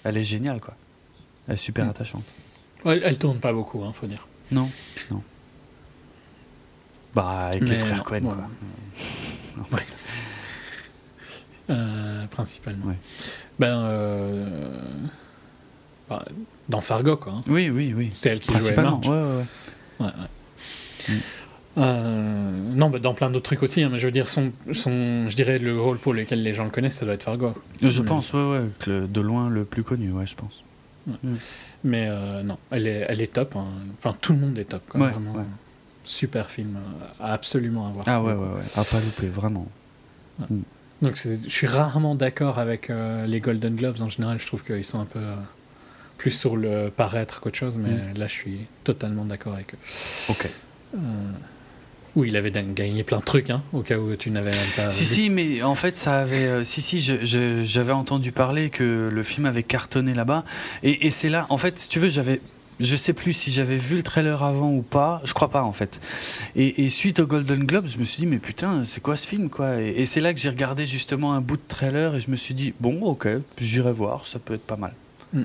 elle 0.03 0.17
est 0.17 0.23
géniale 0.23 0.61
quoi. 0.61 0.75
Elle 1.47 1.55
est 1.55 1.57
super 1.57 1.85
mm. 1.85 1.89
attachante. 1.89 2.25
elle 2.85 3.17
tourne 3.17 3.39
pas 3.39 3.53
beaucoup, 3.53 3.83
hein, 3.83 3.91
faut 3.93 4.07
dire. 4.07 4.27
Non, 4.51 4.69
non. 5.11 5.21
Bah, 7.13 7.49
avec 7.51 7.67
les 7.67 7.77
frères 7.77 8.03
Cohen, 8.03 8.21
quoi. 8.21 8.49
En 9.61 9.77
fait. 9.77 9.85
Euh, 11.69 12.25
principalement. 12.27 12.93
Ben, 13.59 13.79
euh, 13.79 14.69
bah, 16.09 16.25
dans 16.69 16.81
Fargo, 16.81 17.17
quoi. 17.17 17.33
Hein. 17.33 17.41
Oui, 17.47 17.69
oui, 17.69 17.93
oui. 17.95 18.11
C'est 18.13 18.29
elle 18.29 18.39
qui 18.39 18.53
jouait 18.53 18.75
Marge. 18.75 19.07
Ouais, 19.07 19.15
ouais, 19.15 20.05
ouais. 20.05 20.07
Mm. 21.09 21.13
Euh, 21.77 22.51
non, 22.75 22.89
bah, 22.89 22.99
dans 22.99 23.13
plein 23.13 23.29
d'autres 23.29 23.45
trucs 23.45 23.63
aussi, 23.63 23.81
hein, 23.81 23.89
mais 23.91 23.99
je 23.99 24.05
veux 24.05 24.11
dire, 24.11 24.29
son, 24.29 24.51
son, 24.71 25.27
je 25.27 25.35
dirais 25.35 25.57
le 25.57 25.79
rôle 25.79 25.97
pour 25.97 26.13
lequel 26.13 26.41
les 26.41 26.53
gens 26.53 26.63
le 26.63 26.69
connaissent, 26.69 26.97
ça 26.99 27.05
doit 27.05 27.15
être 27.15 27.23
Fargo. 27.23 27.53
Je 27.81 28.01
pense, 28.01 28.31
ouais, 28.33 28.49
ouais, 28.49 28.65
que 28.79 29.07
de 29.07 29.21
loin 29.21 29.49
le 29.49 29.65
plus 29.65 29.83
connu, 29.83 30.11
ouais, 30.11 30.27
je 30.27 30.35
pense. 30.35 30.63
Mm. 31.07 31.35
Mais 31.83 32.09
non, 32.43 32.57
elle 32.71 32.87
est, 32.87 33.05
elle 33.09 33.21
est 33.21 33.33
top. 33.33 33.55
Hein. 33.55 33.65
Enfin, 33.97 34.15
tout 34.21 34.33
le 34.33 34.39
monde 34.39 34.57
est 34.57 34.65
top, 34.65 34.83
quoi, 34.87 35.09
vraiment. 35.09 35.33
super 36.03 36.51
film 36.51 36.77
à 37.19 37.33
absolument 37.33 37.87
avoir. 37.87 38.05
Ah 38.07 38.21
ouais, 38.21 38.33
ouais, 38.33 38.39
ouais, 38.39 38.63
à 38.75 38.83
pas 38.83 38.99
louper, 38.99 39.27
vraiment. 39.27 39.67
Mm. 40.49 40.61
Donc 41.01 41.17
je 41.17 41.49
suis 41.49 41.67
rarement 41.67 42.15
d'accord 42.15 42.57
avec 42.57 42.89
les 43.27 43.39
Golden 43.39 43.75
Globes. 43.75 44.01
En 44.01 44.09
général, 44.09 44.39
je 44.39 44.47
trouve 44.47 44.63
qu'ils 44.63 44.85
sont 44.85 44.99
un 44.99 45.05
peu 45.05 45.19
plus 46.17 46.31
sur 46.31 46.55
le 46.55 46.89
paraître 46.89 47.39
qu'autre 47.39 47.57
chose, 47.57 47.77
mais 47.77 47.91
mm. 47.91 48.17
là, 48.17 48.27
je 48.27 48.33
suis 48.33 48.59
totalement 48.83 49.25
d'accord 49.25 49.53
avec 49.53 49.73
eux. 49.73 49.77
Ok. 50.29 50.49
Euh, 50.95 50.97
oui, 52.15 52.29
il 52.29 52.37
avait 52.37 52.51
gagné 52.51 53.03
plein 53.03 53.19
de 53.19 53.23
trucs, 53.23 53.49
hein, 53.49 53.61
au 53.73 53.81
cas 53.81 53.97
où 53.97 54.15
tu 54.15 54.31
n'avais 54.31 54.51
pas. 54.75 54.89
Si, 54.89 55.05
si, 55.05 55.29
mais 55.29 55.61
en 55.63 55.75
fait, 55.75 55.97
ça 55.97 56.19
avait. 56.19 56.45
Euh, 56.45 56.63
si, 56.63 56.81
si, 56.81 56.99
j'avais 56.99 57.91
entendu 57.91 58.31
parler 58.31 58.69
que 58.69 59.09
le 59.11 59.23
film 59.23 59.45
avait 59.45 59.63
cartonné 59.63 60.13
là-bas. 60.13 60.45
Et, 60.81 61.09
c'est 61.11 61.29
là, 61.29 61.45
en 61.49 61.57
fait, 61.57 61.77
si 61.77 61.89
tu 61.89 61.99
veux, 61.99 62.09
j'avais. 62.09 62.41
Je 62.79 62.95
sais 62.95 63.13
plus 63.13 63.33
si 63.33 63.51
j'avais 63.51 63.77
vu 63.77 63.97
le 63.97 64.03
trailer 64.03 64.43
avant 64.43 64.71
ou 64.71 64.81
pas. 64.81 65.21
Je 65.25 65.33
crois 65.33 65.49
pas, 65.49 65.63
en 65.63 65.73
fait. 65.73 65.99
Et, 66.55 66.89
suite 66.89 67.19
au 67.19 67.27
Golden 67.27 67.65
Globe, 67.65 67.87
je 67.87 67.97
me 67.97 68.03
suis 68.03 68.19
dit, 68.19 68.27
mais 68.27 68.39
putain, 68.39 68.83
c'est 68.85 69.01
quoi 69.01 69.15
ce 69.15 69.25
film, 69.27 69.49
quoi? 69.49 69.81
Et, 69.81 70.05
c'est 70.05 70.21
là 70.21 70.33
que 70.33 70.39
j'ai 70.39 70.49
regardé 70.49 70.85
justement 70.85 71.33
un 71.33 71.41
bout 71.41 71.57
de 71.57 71.67
trailer 71.67 72.15
et 72.15 72.19
je 72.19 72.29
me 72.29 72.35
suis 72.35 72.53
dit, 72.53 72.73
bon, 72.79 73.01
ok, 73.03 73.27
j'irai 73.57 73.93
voir, 73.93 74.27
ça 74.27 74.39
peut 74.39 74.53
être 74.53 74.65
pas 74.65 74.77
mal. 74.77 74.93
Mm. 75.33 75.43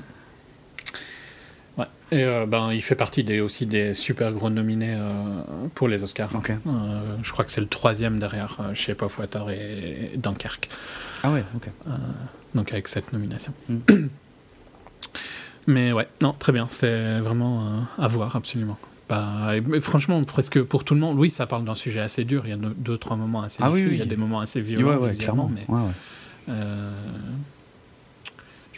Et 2.13 2.25
euh, 2.25 2.45
ben, 2.47 2.73
il 2.73 2.83
fait 2.83 2.97
partie 2.97 3.23
des, 3.23 3.41
aussi 3.41 3.67
des 3.67 3.95
super 3.95 4.33
gros 4.33 4.51
nominés 4.51 4.97
euh, 4.99 5.43
pour 5.75 5.87
les 5.87 6.03
Oscars. 6.03 6.31
Euh, 6.35 7.17
je 7.23 7.33
crois 7.33 7.45
que 7.45 7.53
c'est 7.53 7.61
le 7.61 7.69
troisième 7.69 8.19
derrière 8.19 8.59
Shape 8.75 9.03
of 9.03 9.19
Water 9.19 9.49
et 9.51 10.13
Dunkerque. 10.17 10.69
Ah 11.23 11.31
ouais, 11.31 11.45
ok. 11.55 11.69
donc 12.55 12.73
avec 12.73 12.89
cette 12.89 13.13
nomination. 13.13 13.53
Hmm. 13.69 13.79
Mais 15.67 15.93
ouais, 15.93 16.09
non, 16.23 16.35
très 16.39 16.53
bien. 16.53 16.67
C'est 16.69 17.21
vraiment 17.21 17.85
à 17.99 18.07
voir, 18.09 18.37
absolument. 18.37 18.79
Pas, 19.09 19.55
franchement, 19.81 20.23
presque 20.25 20.63
pour 20.63 20.85
tout 20.85 20.95
le 20.95 21.01
monde, 21.01 21.19
oui, 21.19 21.31
ça 21.31 21.47
parle 21.47 21.65
d'un 21.65 21.75
sujet 21.75 22.01
assez 22.01 22.25
dur. 22.25 22.43
Il 22.47 22.51
y 22.51 22.53
a 22.53 22.57
deux, 22.57 22.99
trois 22.99 23.17
moments 23.17 23.43
assez 23.43 23.59
ah, 23.61 23.69
difficiles. 23.69 23.89
Oui, 23.89 23.95
Il 23.97 23.99
y 23.99 24.03
a 24.03 24.07
des 24.07 24.17
moments 24.17 24.41
assez 24.41 24.61
violents. 24.61 24.99
Ouais, 24.99 25.15
clairement. 25.15 25.51
Mais, 25.53 25.67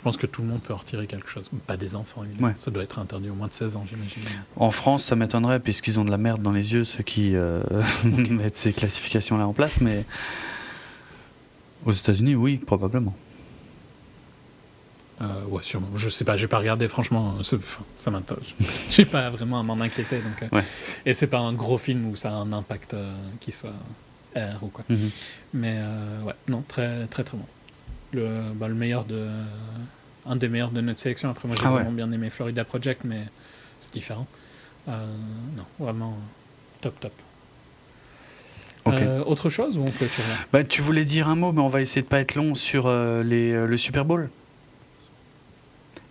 je 0.02 0.04
pense 0.04 0.16
que 0.16 0.26
tout 0.26 0.42
le 0.42 0.48
monde 0.48 0.60
peut 0.60 0.74
en 0.74 0.78
retirer 0.78 1.06
quelque 1.06 1.28
chose. 1.28 1.48
Pas 1.64 1.76
des 1.76 1.94
enfants, 1.94 2.24
évidemment. 2.24 2.52
Ça 2.58 2.72
doit 2.72 2.82
être 2.82 2.98
interdit 2.98 3.30
au 3.30 3.36
moins 3.36 3.46
de 3.46 3.52
16 3.52 3.76
ans, 3.76 3.84
j'imagine. 3.88 4.20
En 4.56 4.72
France, 4.72 5.04
ça 5.04 5.14
m'étonnerait, 5.14 5.60
puisqu'ils 5.60 6.00
ont 6.00 6.04
de 6.04 6.10
la 6.10 6.18
merde 6.18 6.42
dans 6.42 6.50
les 6.50 6.72
yeux, 6.72 6.82
ceux 6.82 7.04
qui 7.04 7.36
euh, 7.36 7.62
mettent 8.04 8.56
ces 8.56 8.72
classifications-là 8.72 9.46
en 9.46 9.52
place, 9.52 9.80
mais 9.80 10.04
aux 11.84 11.92
États-Unis, 11.92 12.34
oui, 12.34 12.56
probablement. 12.56 13.14
Euh, 15.22 15.44
ouais, 15.48 15.62
sûrement. 15.62 15.88
Je 15.94 16.08
sais 16.08 16.24
pas, 16.24 16.36
j'ai 16.36 16.48
pas 16.48 16.58
regardé, 16.58 16.88
franchement, 16.88 17.36
ça 17.98 18.10
m'intéresse. 18.10 18.54
j'ai 18.90 19.04
pas 19.04 19.30
vraiment 19.30 19.60
à 19.60 19.62
m'en 19.62 19.80
inquiéter. 19.80 20.18
Donc, 20.18 20.50
euh, 20.52 20.60
Et 21.06 21.14
c'est 21.14 21.28
pas 21.28 21.38
un 21.38 21.52
gros 21.52 21.78
film 21.78 22.06
où 22.06 22.16
ça 22.16 22.30
a 22.30 22.34
un 22.34 22.52
impact 22.52 22.96
qui 23.40 23.52
soit 23.52 23.74
R 24.34 24.62
ou 24.62 24.68
quoi. 24.68 24.84
Mhm. 24.88 25.10
Mais 25.54 25.80
ouais, 26.24 26.34
non, 26.48 26.62
très 26.66 27.06
très 27.06 27.22
très 27.22 27.36
bon 27.36 27.46
le, 28.12 28.52
bah, 28.54 28.68
le 28.68 28.74
meilleur 28.74 29.04
de 29.04 29.28
un 30.26 30.36
des 30.36 30.48
meilleurs 30.48 30.70
de 30.70 30.80
notre 30.80 31.00
sélection. 31.00 31.30
Après, 31.30 31.48
moi, 31.48 31.56
j'ai 31.58 31.66
ah 31.66 31.70
vraiment 31.70 31.90
bien 31.90 32.10
aimé 32.12 32.30
Florida 32.30 32.64
Project, 32.64 33.02
mais 33.04 33.22
c'est 33.78 33.92
différent. 33.92 34.26
Euh, 34.88 35.06
non, 35.56 35.64
vraiment 35.78 36.16
top, 36.80 36.98
top. 37.00 37.12
Euh, 38.88 39.22
autre 39.24 39.48
chose 39.48 39.78
ou 39.78 39.82
on 39.82 39.90
peut 39.90 40.08
bah, 40.52 40.64
Tu 40.64 40.82
voulais 40.82 41.04
dire 41.04 41.28
un 41.28 41.36
mot, 41.36 41.52
mais 41.52 41.60
on 41.60 41.68
va 41.68 41.80
essayer 41.80 42.02
de 42.02 42.06
pas 42.06 42.18
être 42.18 42.34
long 42.34 42.56
sur 42.56 42.86
euh, 42.86 43.22
les, 43.22 43.52
le 43.66 43.76
Super 43.76 44.04
Bowl? 44.04 44.28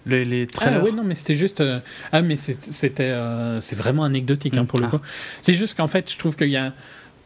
Les, 0.05 0.25
les 0.25 0.47
ah 0.59 0.79
oui, 0.83 0.93
non, 0.93 1.03
mais 1.03 1.15
c'était 1.15 1.35
juste. 1.35 1.63
ah, 2.11 2.21
mais 2.21 2.35
c'était 2.35 3.15
c'est 3.59 3.75
vraiment 3.75 4.03
anecdotique 4.03 4.57
hein, 4.57 4.65
pour 4.65 4.79
le 4.79 4.87
coup. 4.87 4.99
C'est 5.41 5.53
juste 5.53 5.77
qu'en 5.77 5.87
fait, 5.87 6.11
je 6.11 6.17
trouve 6.17 6.35
qu'il 6.35 6.49
y 6.49 6.57
a. 6.57 6.73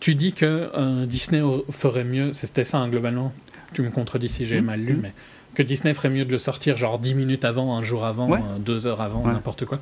Tu 0.02 0.14
dis 0.14 0.34
que 0.34 1.06
Disney 1.06 1.42
ferait 1.72 2.04
mieux, 2.04 2.34
c'était 2.34 2.66
ça 2.66 2.80
hein, 2.80 2.90
globalement, 2.90 3.34
tu 3.74 3.82
me 3.82 3.90
contredis 3.90 4.30
si 4.30 4.46
j'ai 4.46 4.62
mmh, 4.62 4.66
mal 4.66 4.82
lu, 4.82 4.94
mmh. 4.94 5.00
mais 5.02 5.14
que 5.56 5.64
Disney 5.64 5.94
ferait 5.94 6.10
mieux 6.10 6.26
de 6.26 6.32
le 6.32 6.38
sortir 6.38 6.78
genre 6.78 7.00
10 7.00 7.16
minutes 7.16 7.46
avant, 7.46 7.76
un 7.76 7.84
jour 7.84 8.06
avant, 8.06 8.32
euh, 8.32 8.38
deux 8.60 8.86
heures 8.86 9.02
avant, 9.02 9.26
n'importe 9.26 9.66
quoi. 9.66 9.80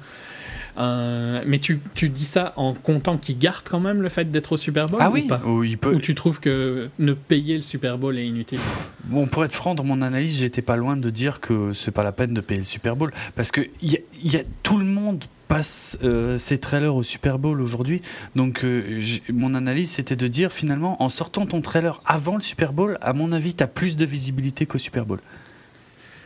Euh, 0.77 1.43
mais 1.45 1.59
tu, 1.59 1.79
tu, 1.93 2.09
dis 2.09 2.25
ça 2.25 2.53
en 2.55 2.73
comptant 2.73 3.17
qu'il 3.17 3.37
garde 3.37 3.63
quand 3.69 3.79
même 3.79 4.01
le 4.01 4.09
fait 4.09 4.31
d'être 4.31 4.53
au 4.53 4.57
Super 4.57 4.89
Bowl 4.89 4.99
ah 5.03 5.11
oui, 5.11 5.23
ou 5.25 5.27
pas 5.27 5.41
ou, 5.45 5.63
il 5.63 5.77
peut... 5.77 5.93
ou 5.93 5.99
tu 5.99 6.15
trouves 6.15 6.39
que 6.39 6.89
ne 6.97 7.13
payer 7.13 7.55
le 7.55 7.61
Super 7.61 7.99
Bowl 7.99 8.17
est 8.17 8.25
inutile 8.25 8.59
Bon, 9.03 9.27
pour 9.27 9.45
être 9.45 9.53
franc, 9.53 9.75
dans 9.75 9.83
mon 9.83 10.01
analyse, 10.01 10.37
j'étais 10.37 10.63
pas 10.63 10.75
loin 10.75 10.97
de 10.97 11.09
dire 11.11 11.41
que 11.41 11.73
c'est 11.73 11.91
pas 11.91 12.03
la 12.03 12.11
peine 12.11 12.33
de 12.33 12.41
payer 12.41 12.61
le 12.61 12.65
Super 12.65 12.95
Bowl 12.95 13.13
parce 13.35 13.51
que 13.51 13.61
y 13.81 13.99
y 14.23 14.37
a, 14.37 14.41
tout 14.63 14.77
le 14.77 14.85
monde 14.85 15.25
passe 15.47 15.99
euh, 16.03 16.39
ses 16.39 16.57
trailers 16.57 16.95
au 16.95 17.03
Super 17.03 17.37
Bowl 17.37 17.61
aujourd'hui. 17.61 18.01
Donc 18.35 18.63
euh, 18.63 18.99
mon 19.31 19.53
analyse 19.53 19.91
c'était 19.91 20.15
de 20.15 20.27
dire 20.27 20.51
finalement 20.51 21.03
en 21.03 21.09
sortant 21.09 21.45
ton 21.45 21.61
trailer 21.61 22.01
avant 22.05 22.35
le 22.35 22.41
Super 22.41 22.73
Bowl, 22.73 22.97
à 23.01 23.13
mon 23.13 23.31
avis, 23.31 23.53
tu 23.53 23.63
as 23.63 23.67
plus 23.67 23.95
de 23.95 24.05
visibilité 24.05 24.65
qu'au 24.65 24.79
Super 24.79 25.05
Bowl. 25.05 25.19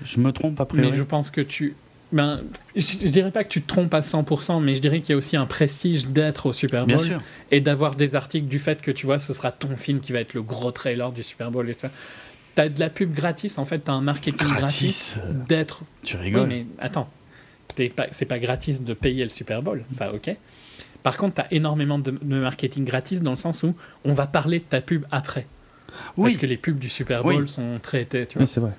Je 0.03 0.19
me 0.19 0.31
trompe 0.31 0.61
après. 0.61 0.79
Mais 0.79 0.93
je 0.93 1.03
pense 1.03 1.31
que 1.31 1.41
tu 1.41 1.75
ben, 2.11 2.41
je, 2.75 3.07
dirais 3.07 3.31
pas 3.31 3.43
que 3.43 3.49
tu 3.49 3.61
te 3.61 3.67
trompes 3.67 3.93
à 3.93 3.99
100%, 3.99 4.63
mais 4.63 4.75
je 4.75 4.81
dirais 4.81 5.01
qu'il 5.01 5.09
y 5.09 5.13
a 5.13 5.17
aussi 5.17 5.35
un 5.35 5.45
prestige 5.45 6.07
d'être 6.07 6.45
au 6.47 6.53
Super 6.53 6.87
Bowl 6.87 7.19
et 7.51 7.59
d'avoir 7.59 7.95
des 7.95 8.15
articles 8.15 8.47
du 8.47 8.59
fait 8.59 8.81
que 8.81 8.91
tu 8.91 9.05
vois, 9.05 9.19
ce 9.19 9.33
sera 9.33 9.51
ton 9.51 9.75
film 9.75 9.99
qui 9.99 10.13
va 10.13 10.19
être 10.19 10.33
le 10.33 10.41
gros 10.41 10.71
trailer 10.71 11.11
du 11.11 11.23
Super 11.23 11.51
Bowl 11.51 11.69
et 11.69 11.73
ça. 11.73 11.91
T'as 12.55 12.69
de 12.69 12.79
la 12.79 12.89
pub 12.89 13.13
gratis, 13.13 13.57
en 13.57 13.65
fait, 13.65 13.79
t'as 13.79 13.93
un 13.93 14.01
marketing 14.01 14.47
gratis, 14.47 15.15
euh, 15.17 15.31
d'être. 15.47 15.83
Tu 16.01 16.17
rigoles. 16.17 16.47
mais 16.47 16.65
attends, 16.79 17.09
c'est 17.75 18.25
pas 18.25 18.39
gratis 18.39 18.81
de 18.81 18.93
payer 18.93 19.23
le 19.23 19.29
Super 19.29 19.61
Bowl, 19.61 19.83
ça 19.91 20.13
ok. 20.13 20.35
Par 21.03 21.17
contre, 21.17 21.35
tu 21.35 21.41
as 21.41 21.53
énormément 21.53 21.99
de, 21.99 22.11
marketing 22.11 22.83
gratis 22.83 23.21
dans 23.21 23.31
le 23.31 23.37
sens 23.37 23.63
où 23.63 23.75
on 24.03 24.13
va 24.13 24.27
parler 24.27 24.59
de 24.59 24.63
ta 24.63 24.81
pub 24.81 25.05
après. 25.11 25.45
Oui. 26.15 26.29
Parce 26.29 26.37
que 26.37 26.45
les 26.45 26.57
pubs 26.57 26.79
du 26.79 26.89
Super 26.89 27.21
Bowl 27.21 27.47
sont 27.47 27.79
traitées, 27.81 28.25
tu 28.25 28.37
vois. 28.37 28.47
c'est 28.47 28.59
vrai. 28.59 28.71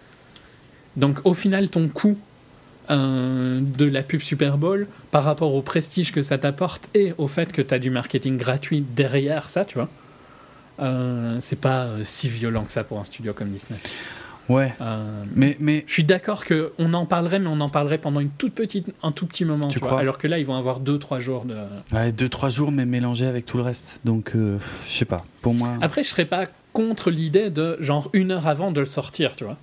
Donc 0.97 1.21
au 1.25 1.35
final, 1.35 1.69
ton 1.69 1.89
coût 1.89 2.19
euh, 2.91 3.61
de 3.61 3.85
la 3.85 4.03
pub 4.03 4.21
Super 4.21 4.59
Bowl 4.59 4.87
par 5.11 5.25
rapport 5.25 5.55
au 5.55 5.63
prestige 5.63 6.13
que 6.13 6.23
ça 6.23 6.39
t'apporte 6.39 6.89
et 6.95 7.15
au 7.19 7.27
fait 7.27 7.53
que 7.53 7.63
tu 7.63 7.75
as 7.75 7.79
du 7.79 7.91
marketing 7.91 8.37
gratuit 8.39 8.81
derrière 8.81 9.49
ça, 9.49 9.65
tu 9.65 9.75
vois, 9.75 9.89
euh, 10.81 11.39
c'est 11.41 11.61
pas 11.61 11.85
euh, 11.85 12.01
si 12.05 12.29
violent 12.29 12.65
que 12.65 12.73
ça 12.73 12.85
pour 12.85 13.01
un 13.01 13.05
studio 13.05 13.33
comme 13.33 13.51
Disney. 13.51 13.79
Ouais. 14.49 14.75
Euh, 14.81 15.25
mais, 15.35 15.57
mais 15.61 15.85
je 15.87 15.93
suis 15.93 16.05
d'accord 16.05 16.45
que 16.45 16.73
on 16.79 16.95
en 16.95 17.05
parlerait, 17.05 17.39
mais 17.39 17.49
on 17.49 17.61
en 17.61 17.69
parlerait 17.69 17.99
pendant 17.99 18.21
une 18.21 18.31
toute 18.31 18.55
petite, 18.55 18.87
un 19.03 19.13
tout 19.13 19.27
petit 19.27 19.45
moment. 19.45 19.69
Tu, 19.69 19.81
crois? 19.81 20.01
Alors 20.01 20.17
que 20.17 20.27
là, 20.27 20.39
ils 20.39 20.47
vont 20.47 20.57
avoir 20.57 20.81
deux, 20.81 20.99
trois 20.99 21.21
jours 21.21 21.45
de. 21.45 21.57
Ouais, 21.93 22.13
deux, 22.13 22.29
trois 22.29 22.49
jours, 22.49 22.73
mais 22.73 22.87
mélangés 22.87 23.27
avec 23.27 23.45
tout 23.45 23.59
le 23.59 23.63
reste. 23.63 24.01
Donc, 24.05 24.33
je 24.35 24.59
sais 24.91 25.05
pas. 25.05 25.25
Pour 25.43 25.53
moi. 25.53 25.75
Après, 25.83 26.03
je 26.03 26.09
serais 26.09 26.25
pas 26.25 26.47
contre 26.73 27.11
l'idée 27.11 27.51
de 27.51 27.77
genre 27.81 28.09
une 28.15 28.31
heure 28.31 28.47
avant 28.47 28.73
de 28.73 28.81
le 28.81 28.87
sortir, 28.87 29.37
tu 29.37 29.45
vois. 29.45 29.59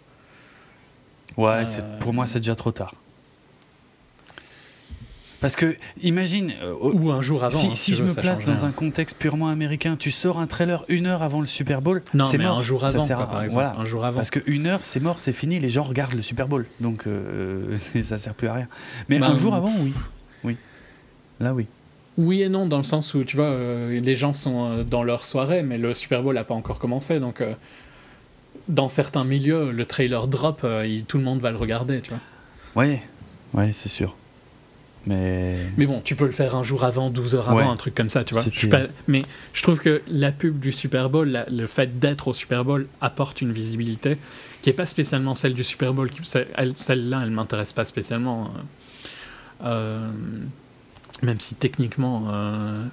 Ouais, 1.38 1.64
pour 2.00 2.14
moi, 2.14 2.28
c'est 2.28 2.40
déjà 2.40 2.56
trop 2.56 2.72
tard. 2.72 2.94
Parce 5.46 5.56
que, 5.56 5.76
imagine. 6.02 6.54
Euh, 6.64 6.74
Ou 6.82 7.12
un 7.12 7.22
jour 7.22 7.44
avant. 7.44 7.76
Si, 7.76 7.92
hein, 7.92 7.96
je 8.00 8.04
me 8.04 8.12
place 8.16 8.44
dans 8.44 8.66
un 8.66 8.72
contexte 8.72 9.16
purement 9.16 9.50
américain, 9.50 9.96
tu 9.96 10.10
sors 10.10 10.40
un 10.40 10.48
trailer 10.48 10.84
une 10.88 11.06
heure 11.06 11.22
avant 11.22 11.40
le 11.40 11.46
Super 11.46 11.84
Bowl. 11.84 12.02
Non, 12.16 12.28
mais 12.32 12.40
mort. 12.40 12.58
un 12.58 12.62
jour 12.64 12.84
avant, 12.84 13.06
par 13.06 13.44
exemple. 13.44 13.52
Voilà. 13.54 13.76
Un 13.78 13.86
jour 13.86 14.04
avant. 14.06 14.18
Parce 14.18 14.32
qu'une 14.32 14.66
heure, 14.66 14.80
c'est 14.82 15.00
mort, 15.00 15.20
c'est 15.20 15.34
fini, 15.34 15.60
les 15.60 15.70
gens 15.70 15.84
regardent 15.84 16.16
le 16.16 16.24
Super 16.24 16.48
Bowl. 16.48 16.66
Donc, 16.80 17.06
euh, 17.06 17.78
ça 18.02 18.18
sert 18.18 18.34
plus 18.34 18.48
à 18.48 18.54
rien. 18.54 18.68
Mais 19.08 19.20
bah, 19.20 19.28
un 19.28 19.38
jour 19.38 19.54
avant, 19.54 19.72
oui. 19.82 19.94
Oui. 20.44 20.58
Là, 21.40 21.54
oui. 21.54 21.68
Oui 22.18 22.42
et 22.42 22.50
non, 22.50 22.66
dans 22.66 22.80
le 22.80 22.84
sens 22.84 23.14
où, 23.14 23.24
tu 23.24 23.36
vois, 23.36 23.46
euh, 23.46 24.00
les 24.02 24.16
gens 24.16 24.34
sont 24.34 24.84
dans 24.84 25.04
leur 25.04 25.26
soirée, 25.26 25.62
mais 25.62 25.78
le 25.78 25.94
Super 25.94 26.24
Bowl 26.24 26.34
n'a 26.34 26.44
pas 26.44 26.56
encore 26.56 26.80
commencé. 26.80 27.20
Donc, 27.20 27.44
dans 28.68 28.90
certains 28.90 29.26
milieux, 29.26 29.70
le 29.70 29.86
trailer 29.86 30.28
drop, 30.28 30.66
tout 31.08 31.18
le 31.20 31.24
monde 31.24 31.40
va 31.40 31.52
le 31.52 31.58
regarder, 31.58 32.02
tu 32.02 32.10
vois. 32.10 32.84
Oui, 32.84 32.98
ouais, 33.54 33.74
c'est 33.74 33.90
sûr. 33.90 34.16
Mais... 35.08 35.58
mais 35.78 35.86
bon, 35.86 36.02
tu 36.04 36.16
peux 36.16 36.26
le 36.26 36.32
faire 36.32 36.56
un 36.56 36.64
jour 36.64 36.84
avant, 36.84 37.10
12 37.10 37.36
heures 37.36 37.50
avant, 37.50 37.72
un 37.72 37.76
truc 37.76 37.94
comme 37.94 38.10
ça, 38.10 38.24
tu 38.24 38.34
vois. 38.34 38.44
Je 38.52 38.68
pas... 38.68 38.84
Mais 39.08 39.22
je 39.54 39.62
trouve 39.62 39.80
que 39.80 40.02
la 40.08 40.32
pub 40.32 40.60
du 40.60 40.72
Super 40.72 41.10
Bowl, 41.10 41.46
le 41.50 41.68
fait 41.68 42.00
d'être 42.00 42.28
au 42.28 42.34
Super 42.34 42.66
Bowl 42.66 42.88
apporte 43.02 43.42
une 43.42 43.52
visibilité 43.52 44.18
qui 44.62 44.70
n'est 44.70 44.76
pas 44.76 44.86
spécialement 44.86 45.36
celle 45.36 45.54
du 45.54 45.64
Super 45.64 45.94
Bowl. 45.94 46.10
Celle-là, 46.24 47.20
elle 47.24 47.30
ne 47.30 47.36
m'intéresse 47.36 47.74
pas 47.74 47.86
spécialement. 47.86 48.46
Euh, 48.46 49.66
euh, 49.66 50.12
même 51.22 51.40
si 51.40 51.56
techniquement, 51.56 52.28
euh, 52.30 52.84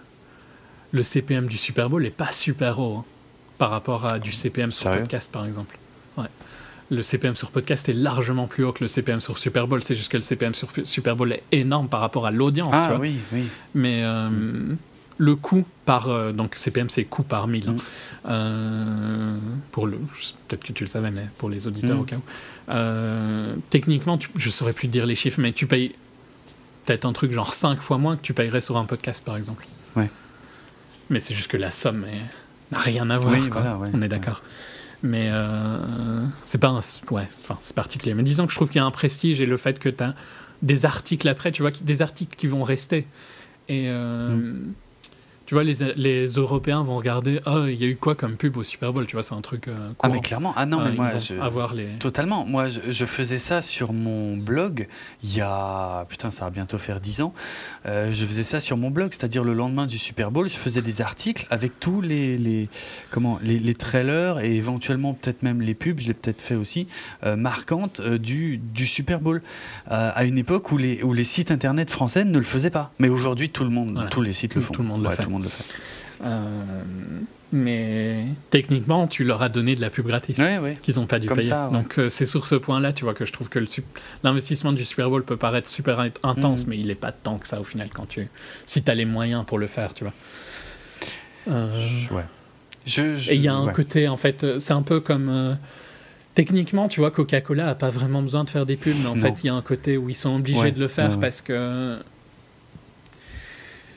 le 0.93 1.03
CPM 1.03 1.47
du 1.47 1.57
Super 1.57 1.89
Bowl 1.89 2.03
n'est 2.03 2.11
pas 2.11 2.33
super 2.33 2.79
haut 2.79 2.99
hein, 2.99 3.05
par 3.59 3.71
rapport 3.71 4.07
à 4.07 4.19
du 4.19 4.33
CPM 4.33 4.71
sur 4.71 4.91
podcast, 4.91 5.33
par 5.33 5.47
exemple. 5.47 5.79
Ouais 6.17 6.29
le 6.93 7.01
CPM 7.01 7.37
sur 7.37 7.51
podcast 7.51 7.89
est 7.89 7.95
largement 7.95 8.47
plus 8.47 8.65
haut 8.65 8.73
que 8.73 8.85
le 8.85 8.89
CPM 8.89 9.21
sur 9.21 9.39
Super 9.39 9.67
Bowl. 9.67 9.83
C'est 9.83 9.95
juste 9.95 10.12
que 10.12 10.19
le 10.19 10.23
CPM 10.23 10.55
sur 10.55 10.69
Super 10.85 11.17
Bowl 11.17 11.33
est 11.33 11.43
énorme 11.51 11.89
par 11.89 12.01
rapport 12.01 12.27
à 12.27 12.31
l'audience. 12.31 12.75
Ah 12.77 12.99
oui, 13.01 13.17
oui. 13.33 13.45
Mais 13.75 14.03
euh, 14.05 14.29
le 15.17 15.37
coût 15.37 15.65
par. 15.87 16.11
Euh, 16.11 16.33
donc 16.33 16.55
CPM, 16.55 16.91
c'est 16.91 17.05
coût 17.05 17.23
par 17.23 17.49
mille. 17.49 17.71
Hein. 17.71 17.73
Mm. 17.73 18.29
Euh, 18.29 19.39
pour 19.71 19.87
le, 19.87 19.97
peut-être 20.49 20.65
que 20.65 20.73
tu 20.75 20.85
le 20.85 20.89
savais, 20.89 21.11
mais 21.11 21.27
pour 21.39 21.49
les 21.49 21.67
auditeurs 21.67 21.97
mm. 21.97 22.01
au 22.01 22.05
cas 22.05 22.17
où. 22.17 23.61
techniquement, 23.71 24.19
je 24.37 24.49
ne 24.49 24.53
saurais 24.53 24.75
plus 24.75 24.89
dire 24.89 25.07
les 25.07 25.17
chiffres, 25.17 25.41
mais 25.41 25.53
tu 25.53 25.67
payes 25.67 25.95
peut-être 26.85 27.07
un 27.07 27.15
truc 27.15 27.33
genre 27.33 27.55
5 27.55 27.81
fois 27.81 27.97
moins 27.97 28.17
que 28.17 28.23
tu 28.23 28.35
payerais 28.35 28.61
sur 28.61 28.77
un 28.77 28.85
podcast, 28.85 29.25
par 29.25 29.39
exemple. 29.39 29.65
Ouais. 29.97 30.11
mais 31.09 31.21
c'est 31.21 31.35
juste 31.35 31.51
que 31.51 31.57
la 31.57 31.71
somme 31.71 32.05
n'a 32.71 32.79
rien 32.79 33.09
à 33.09 33.17
voir. 33.17 33.35
on 33.95 34.03
est 34.03 34.09
d'accord. 34.09 34.43
Mais 35.03 35.31
euh, 35.33 36.25
c'est 36.43 36.59
pas 36.59 36.69
un. 36.69 36.81
Ouais, 37.11 37.29
enfin, 37.41 37.57
c'est 37.61 37.75
particulier. 37.75 38.15
Mais 38.15 38.23
disons 38.23 38.47
que 38.47 38.53
je 38.53 38.57
trouve 38.57 38.69
qu'il 38.69 38.79
y 38.79 38.83
a 38.83 38.85
un 38.85 38.91
prestige 38.91 39.41
et 39.41 39.47
le 39.47 39.57
fait 39.57 39.79
que 39.79 39.89
tu 39.89 40.03
as 40.03 40.15
des 40.63 40.85
articles 40.85 41.29
après, 41.29 41.51
tu 41.51 41.63
vois, 41.63 41.73
des 41.73 42.03
articles 42.03 42.37
qui 42.37 42.47
vont 42.47 42.63
rester. 42.63 43.07
Et. 43.69 43.89
Euh, 43.89 44.37
mm 44.37 44.75
tu 45.47 45.55
vois, 45.55 45.65
les, 45.65 45.75
les, 45.97 46.27
Européens 46.27 46.83
vont 46.83 46.97
regarder, 46.97 47.41
oh, 47.47 47.67
il 47.67 47.81
y 47.81 47.85
a 47.85 47.89
eu 47.89 47.97
quoi 47.97 48.15
comme 48.15 48.37
pub 48.37 48.57
au 48.57 48.62
Super 48.62 48.93
Bowl, 48.93 49.07
tu 49.07 49.17
vois, 49.17 49.23
c'est 49.23 49.35
un 49.35 49.41
truc. 49.41 49.69
Euh, 49.69 49.91
ah, 50.03 50.09
mais 50.09 50.21
clairement, 50.21 50.53
ah 50.57 50.67
non, 50.67 50.81
mais 50.81 50.91
euh, 50.91 50.95
moi, 50.95 51.17
je... 51.19 51.35
avoir 51.35 51.75
les... 51.75 51.89
totalement. 51.99 52.45
Moi, 52.45 52.67
je, 52.69 53.05
faisais 53.05 53.39
ça 53.39 53.61
sur 53.61 53.93
mon 53.93 54.37
blog 54.37 54.87
il 55.23 55.35
y 55.37 55.41
a, 55.41 56.07
putain, 56.09 56.31
ça 56.31 56.45
va 56.45 56.51
bientôt 56.51 56.79
faire 56.79 57.01
10 57.01 57.23
ans. 57.23 57.35
Euh, 57.87 58.12
je 58.12 58.25
faisais 58.25 58.45
ça 58.45 58.61
sur 58.61 58.77
mon 58.77 58.91
blog, 58.91 59.12
c'est-à-dire 59.12 59.45
le 59.45 59.55
lendemain 59.55 59.87
du 59.87 59.99
Super 59.99 60.31
Bowl, 60.31 60.49
je 60.49 60.57
faisais 60.57 60.83
des 60.83 61.03
articles 61.03 61.47
avec 61.51 61.81
tous 61.81 62.01
les, 62.01 62.39
les 62.39 62.69
comment, 63.11 63.39
les, 63.43 63.59
les, 63.59 63.75
trailers 63.75 64.39
et 64.41 64.55
éventuellement 64.55 65.15
peut-être 65.15 65.43
même 65.43 65.61
les 65.61 65.75
pubs, 65.75 65.99
je 65.99 66.07
l'ai 66.07 66.15
peut-être 66.15 66.41
fait 66.41 66.55
aussi, 66.55 66.87
marquantes 67.25 68.01
du, 68.01 68.59
du 68.59 68.87
Super 68.87 69.21
Bowl. 69.21 69.43
à 69.87 70.25
une 70.25 70.39
époque 70.39 70.71
où 70.71 70.77
les, 70.77 71.03
où 71.03 71.12
les 71.12 71.25
sites 71.25 71.51
internet 71.51 71.91
français 71.91 72.25
ne 72.25 72.39
le 72.39 72.45
faisaient 72.45 72.71
pas. 72.71 72.93
Mais 72.99 73.09
aujourd'hui, 73.09 73.51
tout 73.51 73.65
le 73.65 73.71
monde, 73.71 74.07
tous 74.11 74.23
les 74.23 74.33
sites 74.33 74.55
le 74.55 74.61
font. 74.61 74.73
Tout 74.73 74.83
le 74.83 74.89
monde 74.89 75.03
le 75.03 75.11
fait. 75.11 75.25
Euh, 76.25 76.62
mais 77.52 78.25
techniquement, 78.51 79.07
tu 79.07 79.25
leur 79.25 79.43
as 79.43 79.49
donné 79.49 79.75
de 79.75 79.81
la 79.81 79.91
pub 79.91 80.07
gratis 80.07 80.39
qu'ils 80.83 80.94
n'ont 80.97 81.07
pas 81.07 81.19
dû 81.19 81.28
payer. 81.28 81.52
Donc 81.73 81.99
euh, 81.99 82.09
c'est 82.09 82.27
sur 82.27 82.47
ce 82.47 82.55
point-là, 82.55 82.93
tu 82.93 83.05
vois, 83.05 83.15
que 83.15 83.25
je 83.25 83.33
trouve 83.33 83.49
que 83.49 83.59
l'investissement 84.23 84.73
du 84.73 84.85
Super 84.85 85.11
Bowl 85.11 85.25
peut 85.25 85.36
paraître 85.36 85.69
super 85.69 86.01
intense, 86.23 86.67
mm. 86.67 86.70
mais 86.70 86.78
il 86.78 86.86
n'est 86.86 86.94
pas 86.94 87.12
tant 87.12 87.39
que 87.39 87.47
ça 87.47 87.61
au 87.61 87.65
final 87.65 87.89
quand 87.93 88.07
tu, 88.07 88.28
si 88.67 88.83
tu 88.83 88.91
as 88.91 88.94
les 88.94 89.05
moyens 89.05 89.44
pour 89.44 89.59
le 89.59 89.67
faire, 89.67 89.94
tu 89.94 90.05
vois. 90.05 90.15
Euh, 91.49 91.89
ouais. 92.11 92.25
Et 93.28 93.35
il 93.35 93.43
y 93.43 93.49
a 93.49 93.55
un 93.55 93.69
côté, 93.69 94.09
en 94.09 94.17
fait, 94.17 94.59
c'est 94.59 94.73
un 94.73 94.83
peu 94.83 95.01
comme 95.01 95.59
techniquement, 96.35 96.89
tu 96.89 97.01
vois, 97.01 97.11
Coca-Cola 97.11 97.69
a 97.69 97.75
pas 97.75 97.91
vraiment 97.91 98.23
besoin 98.23 98.44
de 98.44 98.51
faire 98.51 98.67
des 98.67 98.77
pubs, 98.77 98.97
mais 99.02 99.09
en 99.09 99.17
fait, 99.17 99.44
il 99.44 99.49
y 99.49 99.51
a 99.51 99.55
un 99.55 99.62
côté 99.62 99.97
où 99.97 100.09
ils 100.09 100.15
sont 100.15 100.36
obligés 100.36 100.73
de 100.73 100.81
le 100.81 100.89
faire 100.89 101.19
parce 101.19 101.43
que 101.43 101.99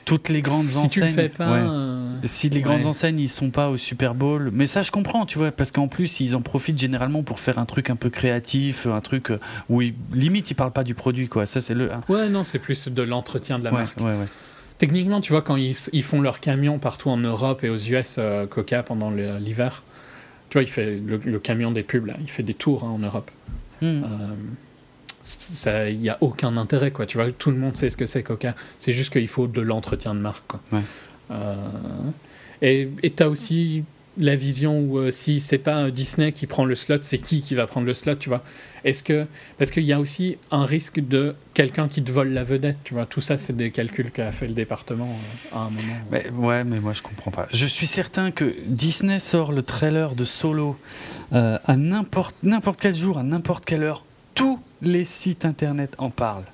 toutes 0.06 0.30
les 0.30 0.40
grandes 0.40 0.68
si 0.68 0.78
enseignes. 0.78 0.90
Tu 0.90 1.00
le 1.00 1.08
fais 1.08 1.28
pas, 1.28 1.50
euh, 1.50 2.16
Si 2.24 2.48
les 2.48 2.60
grandes 2.60 2.86
enseignes 2.86 3.18
ils 3.18 3.28
sont 3.28 3.50
pas 3.50 3.68
au 3.68 3.76
Super 3.76 4.14
Bowl, 4.14 4.50
mais 4.52 4.66
ça 4.66 4.80
je 4.80 4.90
comprends, 4.90 5.26
tu 5.26 5.36
vois, 5.36 5.50
parce 5.52 5.70
qu'en 5.70 5.88
plus 5.88 6.20
ils 6.20 6.34
en 6.34 6.40
profitent 6.40 6.78
généralement 6.78 7.22
pour 7.22 7.40
faire 7.40 7.58
un 7.58 7.66
truc 7.66 7.90
un 7.90 7.96
peu 7.96 8.08
créatif, 8.08 8.86
un 8.86 9.00
truc 9.00 9.30
euh, 9.30 9.38
où 9.68 9.82
limite 10.14 10.50
ils 10.50 10.54
parlent 10.54 10.72
pas 10.72 10.84
du 10.84 10.94
produit, 10.94 11.28
quoi. 11.28 11.44
Ça 11.44 11.60
c'est 11.60 11.74
le. 11.74 11.90
Ouais, 12.08 12.30
non, 12.30 12.44
c'est 12.44 12.60
plus 12.60 12.88
de 12.88 13.02
l'entretien 13.02 13.58
de 13.58 13.64
la 13.64 13.72
marque. 13.72 13.98
Techniquement, 14.78 15.22
tu 15.22 15.32
vois, 15.32 15.40
quand 15.40 15.56
ils, 15.56 15.74
ils, 15.92 16.02
font 16.02 16.20
leurs 16.20 16.38
camions 16.38 16.78
partout 16.78 17.08
en 17.08 17.16
Europe 17.16 17.64
et 17.64 17.70
aux 17.70 17.78
US, 17.78 18.16
euh, 18.18 18.46
Coca 18.46 18.82
pendant 18.82 19.10
l'hiver, 19.10 19.82
tu 20.50 20.58
vois, 20.58 20.62
il 20.62 20.68
fait 20.68 20.96
le, 20.96 21.38
camion 21.38 21.72
des 21.72 21.82
pubs 21.82 22.04
là, 22.06 22.14
il 22.20 22.30
fait 22.30 22.42
des 22.42 22.54
tours 22.54 22.84
hein, 22.84 22.90
en 22.90 22.98
Europe. 22.98 23.30
Il 25.66 25.98
n'y 25.98 26.08
a 26.08 26.18
aucun 26.20 26.56
intérêt, 26.56 26.90
quoi. 26.90 27.06
Tu 27.06 27.16
vois, 27.16 27.30
tout 27.32 27.50
le 27.50 27.56
monde 27.56 27.76
sait 27.76 27.90
ce 27.90 27.96
que 27.96 28.06
c'est 28.06 28.22
Coca. 28.22 28.54
C'est 28.78 28.92
juste 28.92 29.12
qu'il 29.12 29.28
faut 29.28 29.46
de 29.46 29.60
l'entretien 29.60 30.14
de 30.14 30.20
marque, 30.20 30.46
quoi. 30.46 30.60
Euh, 31.30 31.54
et 32.62 32.88
tu 33.14 33.22
as 33.22 33.28
aussi 33.28 33.84
la 34.18 34.34
vision 34.34 34.80
où 34.80 34.98
euh, 34.98 35.10
si 35.10 35.40
c'est 35.40 35.58
pas 35.58 35.90
Disney 35.90 36.32
qui 36.32 36.46
prend 36.46 36.64
le 36.64 36.74
slot, 36.74 36.98
c'est 37.02 37.18
qui 37.18 37.42
qui 37.42 37.54
va 37.54 37.66
prendre 37.66 37.86
le 37.86 37.92
slot, 37.92 38.14
tu 38.14 38.28
vois 38.30 38.42
Est-ce 38.84 39.02
que 39.02 39.26
parce 39.58 39.70
qu'il 39.70 39.82
y 39.82 39.92
a 39.92 40.00
aussi 40.00 40.38
un 40.50 40.64
risque 40.64 41.00
de 41.00 41.34
quelqu'un 41.52 41.88
qui 41.88 42.02
te 42.02 42.10
vole 42.10 42.30
la 42.30 42.42
vedette, 42.42 42.78
tu 42.84 42.94
vois 42.94 43.04
Tout 43.04 43.20
ça, 43.20 43.36
c'est 43.36 43.54
des 43.54 43.70
calculs 43.70 44.10
qu'a 44.10 44.32
fait 44.32 44.46
le 44.46 44.54
département 44.54 45.08
euh, 45.52 45.56
à 45.56 45.60
un 45.62 45.70
moment. 45.70 45.96
Mais, 46.10 46.30
ouais, 46.30 46.64
mais 46.64 46.80
moi 46.80 46.92
je 46.94 47.02
comprends 47.02 47.30
pas. 47.30 47.46
Je 47.52 47.66
suis 47.66 47.86
certain 47.86 48.30
que 48.30 48.54
Disney 48.66 49.18
sort 49.18 49.52
le 49.52 49.62
trailer 49.62 50.14
de 50.14 50.24
Solo 50.24 50.76
à 51.32 51.76
n'importe 51.76 52.36
n'importe 52.42 52.80
quel 52.80 52.94
jour, 52.94 53.18
à 53.18 53.22
n'importe 53.22 53.64
quelle 53.64 53.82
heure. 53.82 54.05
Tout 54.36 54.60
les 54.82 55.04
sites 55.04 55.44
internet 55.44 55.96
en 55.98 56.10
parlent. 56.10 56.44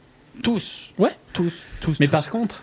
Tous. 0.42 0.90
Ouais. 0.98 1.14
Tous, 1.34 1.52
tous. 1.82 2.00
Mais 2.00 2.08
par 2.08 2.30
contre, 2.30 2.62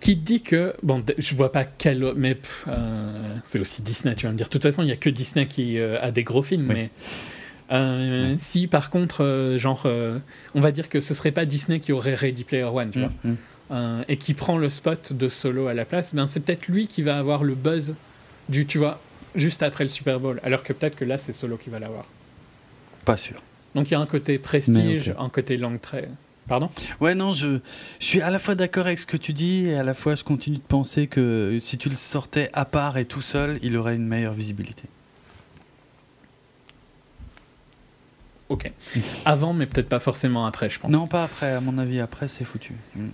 qui 0.00 0.16
dit 0.16 0.40
que. 0.40 0.74
Bon, 0.82 1.04
je 1.18 1.34
vois 1.34 1.52
pas 1.52 1.64
quel. 1.64 2.12
Mais 2.16 2.38
euh, 2.68 3.36
c'est 3.44 3.58
aussi 3.58 3.82
Disney, 3.82 4.14
tu 4.14 4.26
vas 4.26 4.32
me 4.32 4.38
dire. 4.38 4.46
De 4.46 4.50
toute 4.50 4.62
façon, 4.62 4.82
il 4.82 4.86
n'y 4.86 4.92
a 4.92 4.96
que 4.96 5.10
Disney 5.10 5.46
qui 5.46 5.78
euh, 5.78 6.00
a 6.00 6.10
des 6.10 6.24
gros 6.24 6.42
films, 6.42 6.66
mais. 6.66 6.90
Euh, 7.72 8.36
si 8.38 8.68
par 8.68 8.90
contre, 8.90 9.56
genre, 9.58 9.88
on 10.54 10.60
va 10.60 10.70
dire 10.70 10.88
que 10.88 11.00
ce 11.00 11.14
serait 11.14 11.32
pas 11.32 11.44
Disney 11.44 11.80
qui 11.80 11.92
aurait 11.92 12.14
Ready 12.14 12.44
Player 12.44 12.62
One, 12.62 12.90
tu 12.92 13.00
mm, 13.00 13.08
vois, 13.68 13.78
mm. 13.78 14.04
et 14.06 14.16
qui 14.18 14.34
prend 14.34 14.56
le 14.56 14.68
spot 14.68 15.12
de 15.12 15.28
Solo 15.28 15.66
à 15.66 15.74
la 15.74 15.84
place, 15.84 16.14
ben 16.14 16.28
c'est 16.28 16.38
peut-être 16.38 16.68
lui 16.68 16.86
qui 16.86 17.02
va 17.02 17.18
avoir 17.18 17.42
le 17.42 17.56
buzz 17.56 17.96
du, 18.48 18.66
tu 18.66 18.78
vois, 18.78 19.00
juste 19.34 19.64
après 19.64 19.82
le 19.82 19.90
Super 19.90 20.20
Bowl, 20.20 20.40
alors 20.44 20.62
que 20.62 20.72
peut-être 20.72 20.94
que 20.94 21.04
là 21.04 21.18
c'est 21.18 21.32
Solo 21.32 21.56
qui 21.56 21.68
va 21.68 21.80
l'avoir. 21.80 22.04
Pas 23.04 23.16
sûr. 23.16 23.42
Donc 23.76 23.90
il 23.90 23.92
y 23.92 23.94
a 23.94 24.00
un 24.00 24.06
côté 24.06 24.38
prestige, 24.38 25.14
un 25.18 25.28
côté 25.28 25.58
langue 25.58 25.80
très. 25.80 26.08
Pardon? 26.48 26.70
Ouais, 27.00 27.14
non, 27.14 27.34
je, 27.34 27.58
je 28.00 28.04
suis 28.06 28.22
à 28.22 28.30
la 28.30 28.38
fois 28.38 28.54
d'accord 28.54 28.86
avec 28.86 28.98
ce 28.98 29.04
que 29.04 29.18
tu 29.18 29.34
dis 29.34 29.66
et 29.66 29.76
à 29.76 29.82
la 29.82 29.92
fois 29.92 30.14
je 30.14 30.24
continue 30.24 30.56
de 30.56 30.62
penser 30.62 31.08
que 31.08 31.58
si 31.60 31.76
tu 31.76 31.90
le 31.90 31.96
sortais 31.96 32.48
à 32.54 32.64
part 32.64 32.96
et 32.96 33.04
tout 33.04 33.20
seul, 33.20 33.58
il 33.62 33.76
aurait 33.76 33.94
une 33.96 34.06
meilleure 34.06 34.32
visibilité. 34.32 34.84
Ok. 38.48 38.72
Avant, 39.26 39.52
mais 39.52 39.66
peut-être 39.66 39.90
pas 39.90 39.98
forcément 39.98 40.46
après, 40.46 40.70
je 40.70 40.78
pense. 40.78 40.90
Non, 40.90 41.06
pas 41.06 41.24
après. 41.24 41.52
À 41.52 41.60
mon 41.60 41.76
avis, 41.76 42.00
après, 42.00 42.28
c'est 42.28 42.44
foutu. 42.44 42.72
Mm. 42.94 43.08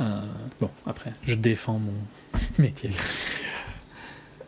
Euh, 0.00 0.20
bon, 0.60 0.70
après, 0.84 1.12
je 1.22 1.36
défends 1.36 1.78
mon 1.78 2.38
métier. 2.58 2.90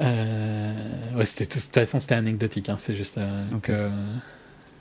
Euh, 0.03 0.75
ouais, 1.15 1.25
de 1.25 1.45
toute 1.45 1.73
façon, 1.73 1.99
c'était 1.99 2.17
anecdotique. 2.17 2.69
Hein, 2.69 2.77
c'est 2.77 2.97
juste 2.97 3.17
euh, 3.17 3.47
que 3.63 3.91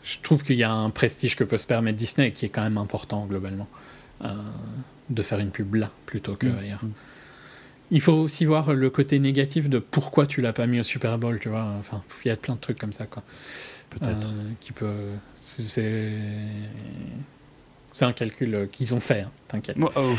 je 0.05 0.19
trouve 0.21 0.43
qu'il 0.43 0.55
y 0.55 0.63
a 0.63 0.71
un 0.71 0.91
prestige 0.91 1.35
que 1.35 1.43
peut 1.43 1.57
se 1.57 1.65
permettre 1.65 1.97
Disney 1.97 2.31
qui 2.31 2.45
est 2.45 2.49
quand 2.49 2.61
même 2.61 2.77
important 2.77 3.25
globalement 3.25 3.67
euh, 4.23 4.33
de 5.09 5.21
faire 5.23 5.39
une 5.39 5.49
pub 5.49 5.73
là 5.75 5.91
plutôt 6.05 6.35
que 6.35 6.45
mm. 6.45 6.57
ailleurs. 6.57 6.83
Mm. 6.83 6.91
Il 7.91 8.01
faut 8.01 8.13
aussi 8.13 8.45
voir 8.45 8.73
le 8.73 8.89
côté 8.89 9.19
négatif 9.19 9.69
de 9.69 9.79
pourquoi 9.79 10.27
tu 10.27 10.41
l'as 10.41 10.53
pas 10.53 10.67
mis 10.67 10.79
au 10.79 10.83
Super 10.83 11.17
Bowl, 11.17 11.39
tu 11.39 11.49
vois. 11.49 11.67
Enfin, 11.79 12.03
il 12.23 12.27
y 12.29 12.31
a 12.31 12.35
plein 12.35 12.55
de 12.55 12.59
trucs 12.59 12.79
comme 12.79 12.93
ça, 12.93 13.05
quoi. 13.05 13.23
Peut-être. 13.91 14.27
Euh, 14.27 14.51
qui 14.59 14.71
peut. 14.71 15.11
C'est. 15.39 16.13
C'est 17.91 18.05
un 18.05 18.11
calcul 18.11 18.67
qu'ils 18.71 18.93
ont 18.95 18.99
fait, 18.99 19.21
hein, 19.21 19.31
t'inquiète. 19.47 19.77
Oh, 19.79 20.15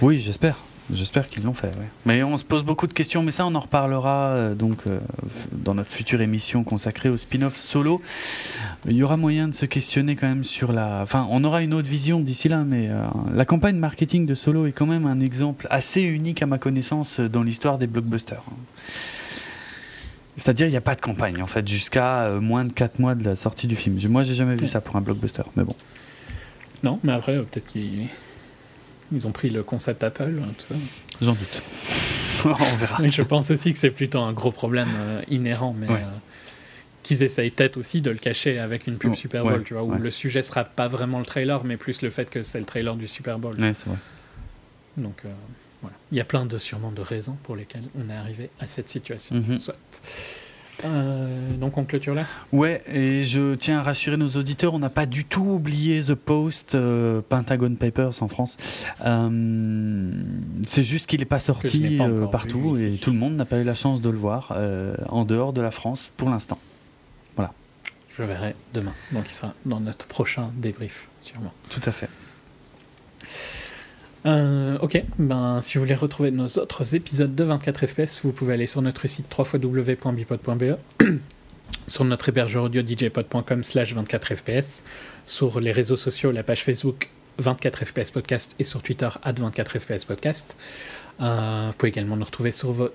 oui, 0.00 0.18
j'espère. 0.18 0.56
J'espère 0.92 1.28
qu'ils 1.28 1.44
l'ont 1.44 1.54
fait. 1.54 1.72
Mais 2.04 2.22
on 2.22 2.36
se 2.36 2.44
pose 2.44 2.64
beaucoup 2.64 2.86
de 2.86 2.92
questions, 2.92 3.22
mais 3.22 3.30
ça 3.30 3.46
on 3.46 3.54
en 3.54 3.60
reparlera 3.60 4.30
euh, 4.30 4.54
donc 4.54 4.86
euh, 4.86 4.98
dans 5.52 5.74
notre 5.74 5.90
future 5.90 6.20
émission 6.20 6.64
consacrée 6.64 7.08
au 7.08 7.16
spin-off 7.16 7.56
solo. 7.56 8.02
Il 8.86 8.96
y 8.96 9.02
aura 9.02 9.16
moyen 9.16 9.48
de 9.48 9.54
se 9.54 9.66
questionner 9.66 10.16
quand 10.16 10.28
même 10.28 10.44
sur 10.44 10.72
la. 10.72 11.00
Enfin, 11.02 11.26
on 11.30 11.44
aura 11.44 11.62
une 11.62 11.74
autre 11.74 11.88
vision 11.88 12.20
d'ici 12.20 12.48
là, 12.48 12.64
mais 12.64 12.88
euh, 12.88 13.04
la 13.32 13.44
campagne 13.44 13.76
marketing 13.76 14.26
de 14.26 14.34
solo 14.34 14.66
est 14.66 14.72
quand 14.72 14.86
même 14.86 15.06
un 15.06 15.20
exemple 15.20 15.66
assez 15.70 16.02
unique 16.02 16.42
à 16.42 16.46
ma 16.46 16.58
connaissance 16.58 17.20
dans 17.20 17.42
l'histoire 17.42 17.78
des 17.78 17.86
blockbusters. 17.86 18.42
C'est-à-dire, 20.36 20.66
il 20.66 20.70
n'y 20.70 20.76
a 20.76 20.80
pas 20.80 20.94
de 20.94 21.00
campagne 21.00 21.42
en 21.42 21.46
fait 21.46 21.68
jusqu'à 21.68 22.30
moins 22.40 22.64
de 22.64 22.72
4 22.72 22.98
mois 22.98 23.14
de 23.14 23.24
la 23.24 23.36
sortie 23.36 23.66
du 23.66 23.76
film. 23.76 23.98
Moi, 24.08 24.22
j'ai 24.22 24.34
jamais 24.34 24.56
vu 24.56 24.68
ça 24.68 24.80
pour 24.80 24.96
un 24.96 25.02
blockbuster, 25.02 25.42
mais 25.56 25.64
bon. 25.64 25.74
Non, 26.82 26.98
mais 27.04 27.12
après, 27.12 27.36
peut-être 27.36 27.66
qu'il 27.66 28.08
ils 29.12 29.26
ont 29.26 29.32
pris 29.32 29.50
le 29.50 29.62
concept 29.62 30.02
Apple, 30.04 30.40
hein, 30.42 30.52
tout 30.58 30.74
ça. 30.74 30.80
J'en 31.20 31.32
doute. 31.32 31.62
On 32.44 32.76
verra. 32.76 33.06
je 33.06 33.22
pense 33.22 33.50
aussi 33.50 33.72
que 33.72 33.78
c'est 33.78 33.90
plutôt 33.90 34.20
un 34.20 34.32
gros 34.32 34.50
problème 34.50 34.88
euh, 34.96 35.22
inhérent, 35.28 35.74
mais 35.78 35.88
euh, 35.90 36.04
qu'ils 37.02 37.22
essayent 37.22 37.50
peut-être 37.50 37.76
aussi 37.76 38.00
de 38.00 38.10
le 38.10 38.16
cacher 38.16 38.58
avec 38.58 38.86
une 38.86 38.96
pub 38.98 39.14
Super 39.14 39.44
Bowl, 39.44 39.62
tu 39.64 39.74
vois, 39.74 39.82
où 39.82 39.92
le 39.92 40.10
sujet 40.10 40.42
sera 40.42 40.64
pas 40.64 40.88
vraiment 40.88 41.18
le 41.18 41.26
trailer, 41.26 41.64
mais 41.64 41.76
plus 41.76 42.02
le 42.02 42.10
fait 42.10 42.30
que 42.30 42.42
c'est 42.42 42.58
le 42.58 42.66
trailer 42.66 42.96
du 42.96 43.08
Super 43.08 43.38
Bowl. 43.38 43.54
Ouais, 43.60 43.74
c'est 43.74 43.88
vrai. 43.88 43.98
Donc, 44.96 45.22
euh, 45.24 45.28
voilà. 45.82 45.96
Il 46.12 46.18
y 46.18 46.20
a 46.20 46.24
plein 46.24 46.46
de, 46.46 46.58
sûrement 46.58 46.92
de 46.92 47.00
raisons 47.00 47.36
pour 47.42 47.56
lesquelles 47.56 47.84
on 47.98 48.10
est 48.10 48.16
arrivé 48.16 48.50
à 48.58 48.66
cette 48.66 48.88
situation. 48.88 49.36
Mhm. 49.36 49.58
Soit. 49.58 49.76
Euh, 50.84 51.56
donc 51.56 51.78
on 51.78 51.84
clôture 51.84 52.14
là 52.14 52.26
Ouais, 52.52 52.82
et 52.92 53.24
je 53.24 53.54
tiens 53.54 53.80
à 53.80 53.82
rassurer 53.82 54.16
nos 54.16 54.28
auditeurs, 54.30 54.74
on 54.74 54.78
n'a 54.78 54.90
pas 54.90 55.06
du 55.06 55.24
tout 55.24 55.42
oublié 55.42 56.02
The 56.02 56.14
Post, 56.14 56.74
euh, 56.74 57.20
Pentagon 57.28 57.74
Papers 57.74 58.22
en 58.22 58.28
France. 58.28 58.56
Euh, 59.04 60.10
c'est 60.66 60.84
juste 60.84 61.06
qu'il 61.06 61.20
n'est 61.20 61.26
pas 61.26 61.38
sorti 61.38 61.98
partout 62.30 62.76
et 62.76 62.96
tout 62.96 63.10
le 63.10 63.18
monde 63.18 63.36
n'a 63.36 63.44
pas 63.44 63.58
eu 63.58 63.64
la 63.64 63.74
chance 63.74 64.00
de 64.00 64.10
le 64.10 64.18
voir 64.18 64.56
en 65.08 65.24
dehors 65.24 65.52
de 65.52 65.60
la 65.60 65.70
France 65.70 66.10
pour 66.16 66.30
l'instant. 66.30 66.58
Voilà. 67.36 67.52
Je 68.08 68.22
verrai 68.22 68.54
demain, 68.74 68.92
donc 69.12 69.24
il 69.28 69.34
sera 69.34 69.54
dans 69.66 69.80
notre 69.80 70.06
prochain 70.06 70.50
débrief, 70.56 71.08
sûrement. 71.20 71.52
Tout 71.68 71.80
à 71.84 71.92
fait. 71.92 72.08
Euh, 74.26 74.76
ok, 74.80 75.02
ben, 75.18 75.60
si 75.60 75.78
vous 75.78 75.84
voulez 75.84 75.94
retrouver 75.94 76.30
nos 76.30 76.46
autres 76.46 76.94
épisodes 76.94 77.34
de 77.34 77.44
24 77.44 77.86
FPS, 77.86 78.20
vous 78.22 78.32
pouvez 78.32 78.54
aller 78.54 78.66
sur 78.66 78.82
notre 78.82 79.06
site 79.06 79.26
www.bipod.be, 79.36 80.76
sur 81.86 82.04
notre 82.04 82.28
hébergeur 82.28 82.64
audio 82.64 82.82
djpod.com 82.86 83.64
slash 83.64 83.94
24 83.94 84.36
FPS, 84.36 84.82
sur 85.24 85.60
les 85.60 85.72
réseaux 85.72 85.96
sociaux, 85.96 86.32
la 86.32 86.42
page 86.42 86.64
Facebook 86.64 87.08
24 87.38 87.84
FPS 87.84 88.10
Podcast 88.10 88.56
et 88.58 88.64
sur 88.64 88.82
Twitter, 88.82 89.08
24 89.24 89.78
FPS 89.78 90.04
Podcast. 90.04 90.56
Euh, 91.20 91.68
vous 91.70 91.76
pouvez 91.76 91.90
également 91.90 92.16
nous 92.16 92.24
retrouver 92.24 92.50
sur 92.50 92.72
vos 92.72 92.88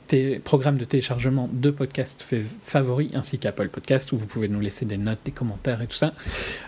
programmes 0.44 0.78
de 0.78 0.86
téléchargement 0.86 1.48
de 1.52 1.70
podcasts 1.70 2.26
favoris 2.66 3.12
ainsi 3.14 3.38
qu'Apple 3.38 3.70
Podcast 3.70 4.12
où 4.14 4.18
vous 4.18 4.26
pouvez 4.26 4.48
nous 4.48 4.60
laisser 4.60 4.86
des 4.86 4.98
notes, 4.98 5.20
des 5.26 5.32
commentaires 5.32 5.84
et 5.84 5.88
tout 5.88 5.96
ça. 5.96 6.14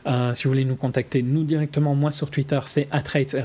Euh, 0.06 0.34
si 0.34 0.44
vous 0.44 0.52
voulez 0.52 0.66
nous 0.66 0.76
contacter, 0.76 1.24
nous 1.24 1.44
directement, 1.44 1.96
moi 1.96 2.12
sur 2.12 2.30
Twitter, 2.30 2.60
c'est 2.66 2.88
atrates. 2.92 3.36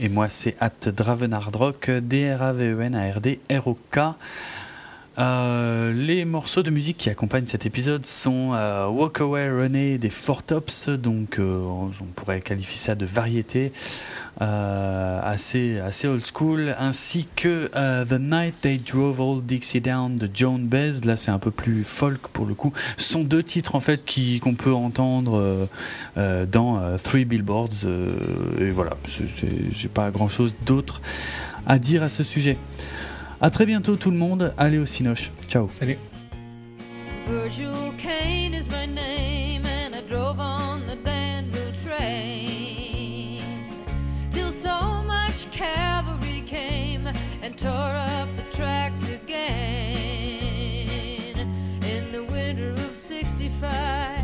Et 0.00 0.08
moi, 0.08 0.28
c'est 0.28 0.54
at 0.60 0.70
Dravenardrock, 0.86 1.90
D-R-A-V-E-N-A-R-D-R-O-K. 1.90 3.98
Euh, 5.18 5.92
les 5.92 6.24
morceaux 6.24 6.62
de 6.62 6.70
musique 6.70 6.96
qui 6.96 7.10
accompagnent 7.10 7.46
cet 7.46 7.66
épisode 7.66 8.06
sont 8.06 8.52
euh, 8.54 8.86
Walk 8.86 9.20
Away 9.20 9.50
Runner 9.50 9.98
des 9.98 10.08
Four 10.08 10.42
Tops, 10.42 10.88
donc 10.88 11.38
euh, 11.38 11.60
on 11.60 12.06
pourrait 12.16 12.40
qualifier 12.40 12.80
ça 12.80 12.94
de 12.94 13.04
variété, 13.04 13.72
assez, 14.40 15.78
assez 15.78 16.08
old 16.08 16.24
school, 16.24 16.74
ainsi 16.78 17.28
que 17.36 17.70
The 18.04 18.18
Night 18.18 18.54
They 18.62 18.78
Drove 18.78 19.20
All 19.20 19.42
Dixie 19.42 19.80
Down 19.80 20.16
de 20.16 20.28
Joan 20.32 20.66
Baez, 20.66 21.02
là 21.04 21.16
c'est 21.16 21.30
un 21.30 21.38
peu 21.38 21.50
plus 21.50 21.84
folk 21.84 22.28
pour 22.28 22.46
le 22.46 22.54
coup. 22.54 22.72
Sont 22.96 23.22
deux 23.22 23.42
titres 23.42 23.74
en 23.74 23.80
fait 23.80 24.02
qu'on 24.42 24.54
peut 24.54 24.72
entendre 24.72 25.68
dans 26.16 26.96
Three 27.04 27.24
Billboards, 27.24 27.86
et 28.58 28.70
voilà, 28.70 28.96
j'ai 29.72 29.88
pas 29.88 30.10
grand 30.10 30.28
chose 30.28 30.54
d'autre 30.64 31.02
à 31.66 31.78
dire 31.78 32.02
à 32.02 32.08
ce 32.08 32.24
sujet. 32.24 32.56
A 33.44 33.50
très 33.50 33.66
bientôt 33.66 33.96
tout 33.96 34.12
le 34.12 34.16
monde. 34.16 34.54
Allez 34.56 34.78
au 34.78 34.86
Cinoche. 34.86 35.32
Ciao. 35.48 35.68
Salut. 35.74 35.98
Virgil 37.26 37.92
Kane 37.98 38.54
is 38.54 38.68
my 38.68 38.86
name 38.86 39.66
and 39.66 39.96
I 39.96 40.02
drove 40.08 40.38
on 40.38 40.86
the 40.86 40.94
Danville 40.94 41.72
train 41.84 43.42
till 44.30 44.52
so 44.52 45.02
much 45.02 45.50
cavalry 45.50 46.42
came 46.46 47.08
and 47.42 47.58
tore 47.58 47.96
up 47.96 48.28
the 48.36 48.44
tracks 48.56 49.02
again. 49.08 49.50
In 51.82 52.12
the 52.12 52.22
winter 52.22 52.74
of 52.74 52.96
65, 52.96 54.20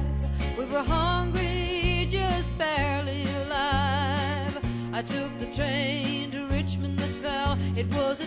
we 0.56 0.64
were 0.64 0.84
hungry, 0.84 2.06
just 2.08 2.56
barely 2.56 3.24
alive. 3.42 4.58
I 4.92 5.02
took 5.02 5.36
the 5.38 5.46
train 5.46 6.30
to 6.32 6.46
Richmond 6.46 6.98
that 7.00 7.10
fell. 7.22 7.58
It 7.76 7.86
was 7.94 8.20
a 8.20 8.26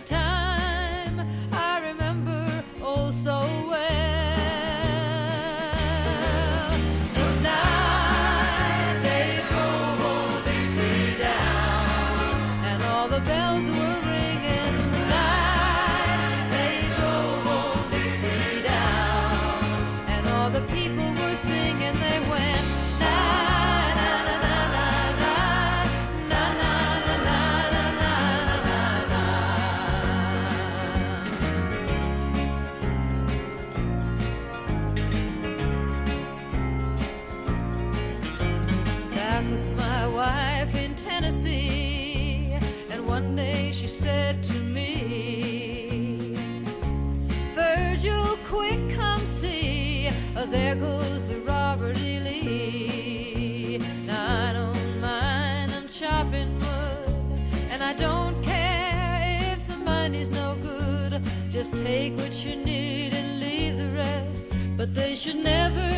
there 50.52 50.76
goes 50.76 51.26
the 51.30 51.40
Robert 51.40 51.98
E. 51.98 52.20
Lee. 52.20 53.78
Now 54.06 54.50
I 54.50 54.54
don't 54.54 55.00
mind, 55.00 55.72
I'm 55.72 55.88
chopping 55.88 56.60
wood, 56.60 57.40
and 57.70 57.82
I 57.82 57.94
don't 57.94 58.44
care 58.44 59.54
if 59.54 59.66
the 59.68 59.78
money's 59.78 60.30
no 60.30 60.58
good. 60.62 61.22
Just 61.50 61.78
take 61.78 62.18
what 62.18 62.34
you 62.44 62.58
need 62.58 63.14
and 63.14 63.40
leave 63.40 63.78
the 63.78 63.90
rest. 63.96 64.50
But 64.76 64.94
they 64.94 65.16
should 65.16 65.38
never 65.38 65.90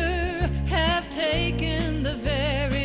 have 0.66 1.10
taken 1.10 2.04
the 2.04 2.14
very 2.14 2.83